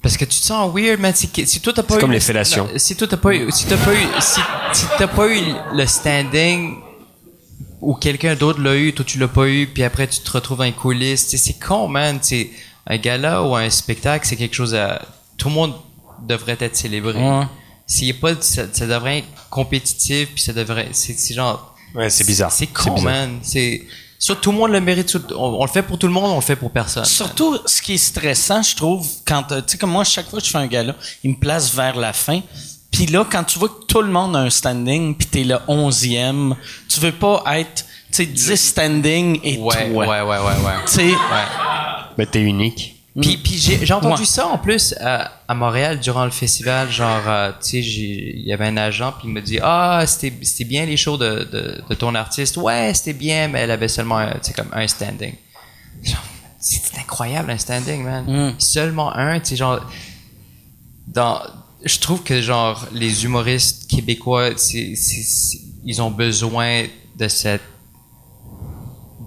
parce 0.01 0.15
que 0.15 0.25
tu 0.25 0.39
te 0.39 0.45
sens 0.45 0.71
weird, 0.73 0.99
man. 0.99 1.13
Si, 1.15 1.29
si 1.45 1.59
toi 1.59 1.73
t'as 1.73 1.83
pas 1.83 1.95
eu 1.97 1.99
comme 1.99 2.11
le- 2.11 2.15
les 2.17 2.21
fellations. 2.21 2.67
Si 2.77 2.95
toi 2.95 3.07
t'as 3.07 3.17
pas 3.17 3.33
eu, 3.35 3.51
si 3.51 3.65
t'as 3.65 3.77
pas 3.77 3.93
eu, 3.93 4.05
si, 4.21 4.39
si 4.73 4.85
t'as 4.97 5.07
pas 5.07 5.27
eu 5.27 5.41
le 5.73 5.85
standing 5.85 6.75
ou 7.81 7.93
quelqu'un 7.95 8.35
d'autre 8.35 8.61
l'a 8.61 8.75
eu, 8.75 8.93
toi 8.93 9.03
tu 9.05 9.17
l'as 9.17 9.27
pas 9.27 9.47
eu, 9.47 9.67
puis 9.67 9.83
après 9.83 10.07
tu 10.07 10.19
te 10.19 10.31
retrouves 10.31 10.63
les 10.63 10.71
coulisses. 10.71 11.27
C'est 11.35 11.59
con, 11.59 11.87
man. 11.87 12.19
C'est 12.21 12.51
un 12.85 12.97
gala 12.97 13.43
ou 13.43 13.55
un 13.55 13.69
spectacle, 13.69 14.25
c'est 14.27 14.35
quelque 14.37 14.55
chose 14.55 14.75
à 14.75 15.01
tout 15.37 15.49
le 15.49 15.55
monde 15.55 15.73
devrait 16.25 16.57
être 16.59 16.75
célébré. 16.75 17.13
Ouais. 17.21 17.45
S'il 17.85 18.07
y 18.07 18.11
a 18.11 18.13
pas, 18.15 18.33
ça, 18.41 18.63
ça 18.71 18.85
devrait 18.87 19.19
être 19.19 19.27
compétitif, 19.49 20.29
puis 20.33 20.41
ça 20.43 20.51
devrait, 20.53 20.89
c'est 20.91 21.33
genre, 21.33 21.75
Ouais, 21.95 22.09
c'est 22.09 22.25
bizarre. 22.25 22.51
c'est 22.51 22.67
con, 22.67 23.01
man. 23.01 23.39
C'est, 23.43 23.83
ça, 24.19 24.35
tout 24.35 24.51
le 24.51 24.57
monde 24.57 24.71
le 24.71 24.81
mérite. 24.81 25.15
on 25.35 25.63
le 25.63 25.69
fait 25.69 25.83
pour 25.83 25.97
tout 25.99 26.07
le 26.07 26.13
monde, 26.13 26.31
on 26.31 26.35
le 26.35 26.41
fait 26.41 26.55
pour 26.55 26.71
personne. 26.71 27.05
Surtout, 27.05 27.57
ce 27.65 27.81
qui 27.81 27.93
est 27.93 27.97
stressant, 27.97 28.61
je 28.63 28.75
trouve, 28.75 29.07
quand, 29.25 29.51
euh, 29.51 29.61
tu 29.61 29.73
sais, 29.73 29.77
comme 29.77 29.91
moi, 29.91 30.03
chaque 30.03 30.29
fois 30.29 30.39
que 30.39 30.45
je 30.45 30.51
fais 30.51 30.57
un 30.57 30.67
gala, 30.67 30.95
il 31.23 31.31
me 31.31 31.35
place 31.35 31.73
vers 31.73 31.95
la 31.95 32.13
fin. 32.13 32.41
Puis 32.91 33.05
là, 33.05 33.25
quand 33.29 33.43
tu 33.43 33.59
vois 33.59 33.69
que 33.69 33.85
tout 33.87 34.01
le 34.01 34.09
monde 34.09 34.35
a 34.35 34.39
un 34.39 34.49
standing, 34.49 35.15
puis 35.15 35.27
t'es 35.27 35.43
le 35.43 35.57
onzième, 35.67 36.55
tu 36.89 36.99
veux 36.99 37.11
pas 37.11 37.43
être, 37.57 37.85
tu 38.11 38.23
sais, 38.23 38.25
10 38.25 38.55
standing 38.55 39.39
et 39.43 39.57
Ouais, 39.59 39.91
toi. 39.91 40.05
ouais, 40.07 40.21
ouais, 40.21 40.21
ouais, 40.21 40.37
ouais. 40.39 40.73
Tu 40.87 40.91
sais, 40.93 41.03
Ouais. 41.09 41.15
Mais 42.17 42.25
t'es 42.25 42.41
unique. 42.41 42.96
Puis, 43.21 43.37
puis 43.37 43.57
j'ai, 43.57 43.83
j'ai 43.85 43.93
entendu 43.93 44.21
Ouais. 44.21 44.27
ça 44.27 44.47
en 44.47 44.57
plus 44.57 44.93
à, 44.99 45.31
à 45.47 45.53
Montréal 45.55 45.99
durant 45.99 46.23
le 46.25 46.31
festival. 46.31 46.91
Genre, 46.91 47.23
euh, 47.27 47.51
tu 47.61 47.69
sais, 47.69 47.79
il 47.81 48.45
y 48.45 48.53
avait 48.53 48.67
un 48.67 48.77
agent 48.77 49.11
puis 49.13 49.27
il 49.27 49.33
me 49.33 49.41
dit 49.41 49.59
ah 49.61 50.03
c'était 50.05 50.31
c'était 50.43 50.65
bien 50.65 50.85
les 50.85 50.97
shows 50.97 51.17
de, 51.17 51.47
de, 51.51 51.81
de 51.89 51.95
ton 51.95 52.13
artiste. 52.15 52.57
Ouais, 52.57 52.91
c'était 52.93 53.13
bien, 53.13 53.47
mais 53.47 53.59
elle 53.61 53.71
avait 53.71 53.87
seulement 53.87 54.17
un, 54.19 54.33
comme 54.55 54.69
un 54.71 54.87
standing. 54.87 55.33
Genre, 56.03 56.23
c'est 56.59 56.81
c'est 56.83 56.99
incroyable 56.99 57.49
un 57.51 57.57
standing, 57.57 58.03
man. 58.03 58.25
Mm. 58.27 58.55
Seulement 58.59 59.15
un, 59.15 59.39
tu 59.39 59.47
sais 59.49 59.55
genre 59.55 59.79
dans 61.07 61.39
je 61.85 61.97
trouve 61.99 62.23
que 62.23 62.41
genre 62.41 62.87
les 62.91 63.23
humoristes 63.25 63.89
québécois, 63.89 64.49
ils 65.85 66.01
ont 66.01 66.11
besoin 66.11 66.83
de 67.17 67.27
cette 67.27 67.61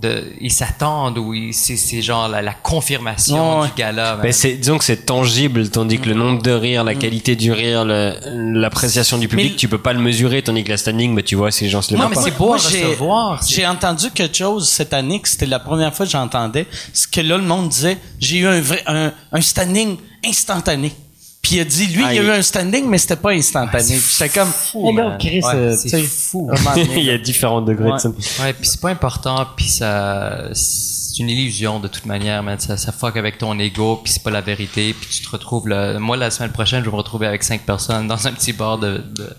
de, 0.01 0.33
ils 0.41 0.51
s'attendent 0.53 1.19
ou 1.19 1.35
ils- 1.35 1.53
c'est, 1.55 1.77
c'est 1.77 2.01
genre 2.03 2.29
la, 2.29 2.41
la 2.43 2.55
confirmation 2.55 3.61
Ouais. 3.61 3.67
du 3.69 3.75
gala. 3.75 4.19
Mais 4.23 4.33
c'est, 4.33 4.55
disons 4.55 4.79
que 4.79 4.85
c'est 4.85 5.05
tangible, 5.07 5.69
tandis 5.69 5.99
que 5.99 6.09
le 6.09 6.15
nombre 6.15 6.43
de 6.43 6.51
rires, 6.51 6.85
la 6.85 6.95
qualité 6.95 7.37
du 7.37 7.53
rire, 7.53 7.85
le- 7.85 8.15
l'appréciation 8.61 9.19
du 9.19 9.29
public, 9.29 9.53
Mais- 9.53 9.57
tu 9.57 9.69
peux 9.69 9.79
pas 9.79 9.93
le 9.93 10.01
mesurer, 10.01 10.43
tandis 10.43 10.65
que 10.65 10.71
la 10.71 10.77
standing, 10.77 11.13
mais 11.15 11.23
tu 11.23 11.35
vois, 11.37 11.51
si 11.51 11.65
les 11.65 11.71
gens 11.71 11.83
se 11.83 11.93
le 11.93 11.99
Non, 12.01 12.09
mais 12.09 12.17
c'est 12.17 12.37
beau 12.37 12.55
à 12.55 13.39
J'ai 13.47 13.67
entendu 13.67 14.11
quelque 14.11 14.37
chose 14.37 14.69
cette 14.69 14.93
année 14.93 15.21
que 15.21 15.29
c'était 15.29 15.47
la 15.47 15.59
première 15.61 15.95
fois 15.95 16.07
que 16.07 16.13
j'entendais. 16.13 16.67
Ce 16.93 17.07
que 17.07 17.21
là, 17.21 17.37
le 17.37 17.45
monde 17.45 17.69
disait, 17.69 17.99
j'ai 18.19 18.39
eu 18.39 18.47
un 18.47 18.61
vrai, 18.61 18.83
un, 18.87 19.13
un 19.33 19.41
standing 19.41 19.97
instantané. 20.27 20.93
Puis 21.43 21.57
il 21.57 21.61
a 21.61 21.65
dit, 21.65 21.87
lui, 21.87 22.03
Ah, 22.05 22.13
il 22.15 22.21
a 22.21 22.23
eu 22.23 22.31
un 22.31 22.43
standing, 22.43 22.87
mais 22.87 22.99
c'était 22.99 23.17
pas 23.17 23.31
instantané. 23.31 23.97
Puis 23.97 24.17
J'étais 24.19 24.29
comme, 24.39 24.51
là, 24.75 24.93
man. 24.93 25.19
Chris, 25.19 25.41
Ouais, 25.43 25.55
euh, 25.55 25.77
c'est 25.77 26.03
fou. 26.03 26.51
Il 26.77 27.03
y 27.05 27.11
a 27.11 27.17
différents 27.19 27.63
degrés 27.63 27.87
Ouais. 27.91 27.97
de 27.97 27.99
ça. 27.99 28.09
Ouais, 28.43 28.53
puis 28.53 28.69
c'est 28.69 28.81
pas 28.81 28.91
important, 28.91 29.47
puis 29.57 29.67
ça, 29.69 30.49
c'est 30.53 31.19
une 31.19 31.31
illusion 31.31 31.81
de 31.81 31.89
toute 31.89 32.05
manière, 32.07 32.43
man. 32.43 32.59
Ça, 32.61 32.77
ça 32.77 32.93
fuck 32.93 33.17
avec 33.17 33.39
ton 33.39 33.59
ego, 33.59 34.01
puis 34.05 34.13
c'est 34.13 34.23
pas 34.23 34.31
la 34.31 34.43
vérité, 34.43 34.95
puis 34.95 35.09
tu 35.11 35.23
te 35.25 35.31
retrouves 35.31 35.67
là. 35.67 35.99
Moi, 35.99 36.17
la 36.19 36.31
semaine 36.31 36.53
prochaine, 36.53 36.81
je 36.81 36.87
vais 36.91 36.93
me 36.93 36.97
retrouver 36.99 37.27
avec 37.27 37.43
cinq 37.43 37.63
personnes 37.63 38.07
dans 38.07 38.27
un 38.27 38.33
petit 38.33 38.53
bar 38.53 38.79
de, 38.79 38.99
de- 38.99 39.33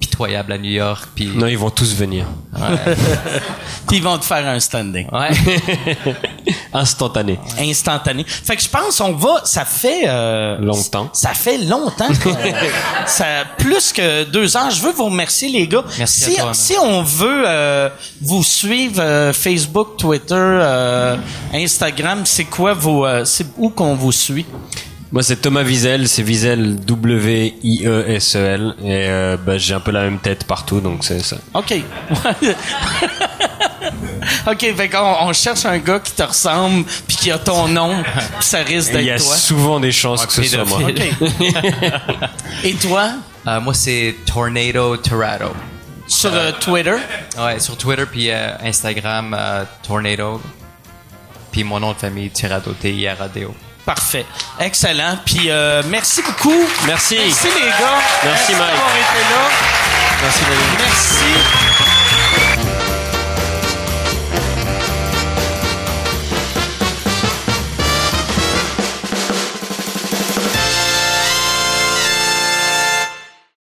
pitoyable 0.00 0.52
à 0.52 0.58
New 0.58 0.70
York, 0.70 1.08
puis 1.14 1.28
Non, 1.34 1.46
ils 1.46 1.58
vont 1.58 1.70
tous 1.70 1.94
venir. 1.94 2.26
Puis 3.88 3.98
ils 3.98 4.02
vont 4.02 4.16
te 4.18 4.24
faire 4.24 4.46
un 4.46 4.60
standing. 4.60 5.06
ouais. 5.12 5.30
Instantané. 6.72 7.38
Instantané. 7.60 8.24
Fait 8.26 8.56
que 8.56 8.62
je 8.62 8.68
pense, 8.68 9.00
on 9.00 9.12
va, 9.12 9.42
ça 9.44 9.64
fait, 9.64 10.04
euh, 10.08 10.58
Longtemps. 10.58 11.08
Ça 11.12 11.30
fait 11.34 11.58
longtemps. 11.58 12.08
ça 13.06 13.24
plus 13.58 13.92
que 13.92 14.24
deux 14.24 14.56
ans. 14.56 14.70
Je 14.70 14.80
veux 14.82 14.92
vous 14.92 15.04
remercier 15.04 15.48
les 15.48 15.68
gars. 15.68 15.84
Merci 15.98 16.24
à 16.24 16.28
si, 16.28 16.36
toi, 16.36 16.54
si 16.54 16.74
on 16.82 17.02
veut 17.02 17.44
euh, 17.46 17.88
vous 18.20 18.42
suivre 18.42 19.00
euh, 19.00 19.32
Facebook, 19.32 19.96
Twitter, 19.98 20.34
euh, 20.34 21.16
Instagram, 21.52 22.22
c'est 22.24 22.44
quoi 22.44 22.74
vos, 22.74 23.06
euh, 23.06 23.24
c'est 23.24 23.46
où 23.56 23.70
qu'on 23.70 23.94
vous 23.94 24.12
suit? 24.12 24.46
Moi, 25.14 25.22
c'est 25.22 25.36
Thomas 25.36 25.62
Wiesel, 25.62 26.08
c'est 26.08 26.24
Wiesel 26.24 26.74
W-I-E-S-E-L. 26.84 28.74
Et 28.82 29.06
euh, 29.08 29.36
bah, 29.36 29.56
j'ai 29.58 29.72
un 29.74 29.78
peu 29.78 29.92
la 29.92 30.02
même 30.02 30.18
tête 30.18 30.42
partout, 30.42 30.80
donc 30.80 31.04
c'est 31.04 31.20
ça. 31.20 31.36
Ok. 31.54 31.72
ok, 34.48 34.74
fait 34.76 34.88
qu'on 34.88 35.16
on 35.28 35.32
cherche 35.32 35.66
un 35.66 35.78
gars 35.78 36.00
qui 36.00 36.10
te 36.10 36.22
ressemble 36.24 36.84
puis 37.06 37.16
qui 37.16 37.30
a 37.30 37.38
ton 37.38 37.68
nom, 37.68 37.94
puis 38.02 38.48
ça 38.48 38.58
risque 38.64 38.92
Et 38.94 38.98
Il 39.02 39.04
y 39.04 39.10
a 39.10 39.14
d'être 39.14 39.24
toi. 39.24 39.36
souvent 39.36 39.78
des 39.78 39.92
chances 39.92 40.26
que 40.26 40.32
ce 40.32 40.42
soit 40.42 40.64
moi. 40.64 40.80
Ok. 40.82 41.00
Et 42.64 42.74
toi, 42.74 43.10
Euh, 43.46 43.60
moi, 43.60 43.72
c'est 43.74 44.16
Tornado 44.26 44.96
Torado. 44.96 45.52
sur 46.08 46.34
euh, 46.34 46.50
Twitter? 46.58 46.96
Ouais, 47.38 47.60
sur 47.60 47.76
Twitter 47.76 48.04
puis 48.10 48.30
euh, 48.30 48.50
Instagram, 48.64 49.32
euh, 49.38 49.62
Tornado. 49.86 50.40
Puis 51.52 51.62
mon 51.62 51.78
nom 51.78 51.92
de 51.92 51.98
famille, 51.98 52.30
Tirado, 52.30 52.72
T-I-R-A-D-O. 52.72 53.54
Parfait. 53.84 54.26
Excellent. 54.60 55.18
Puis 55.24 55.50
euh, 55.50 55.82
merci 55.88 56.22
beaucoup. 56.22 56.66
Merci. 56.86 57.16
Merci 57.18 57.48
les 57.54 57.68
gars. 57.68 58.00
Merci, 58.24 58.52
Mike. 58.52 58.60
d'avoir 58.70 58.96
été 58.96 59.20
là? 59.30 59.50
Merci, 60.22 60.40
David. 60.48 60.78
Merci. 60.78 61.73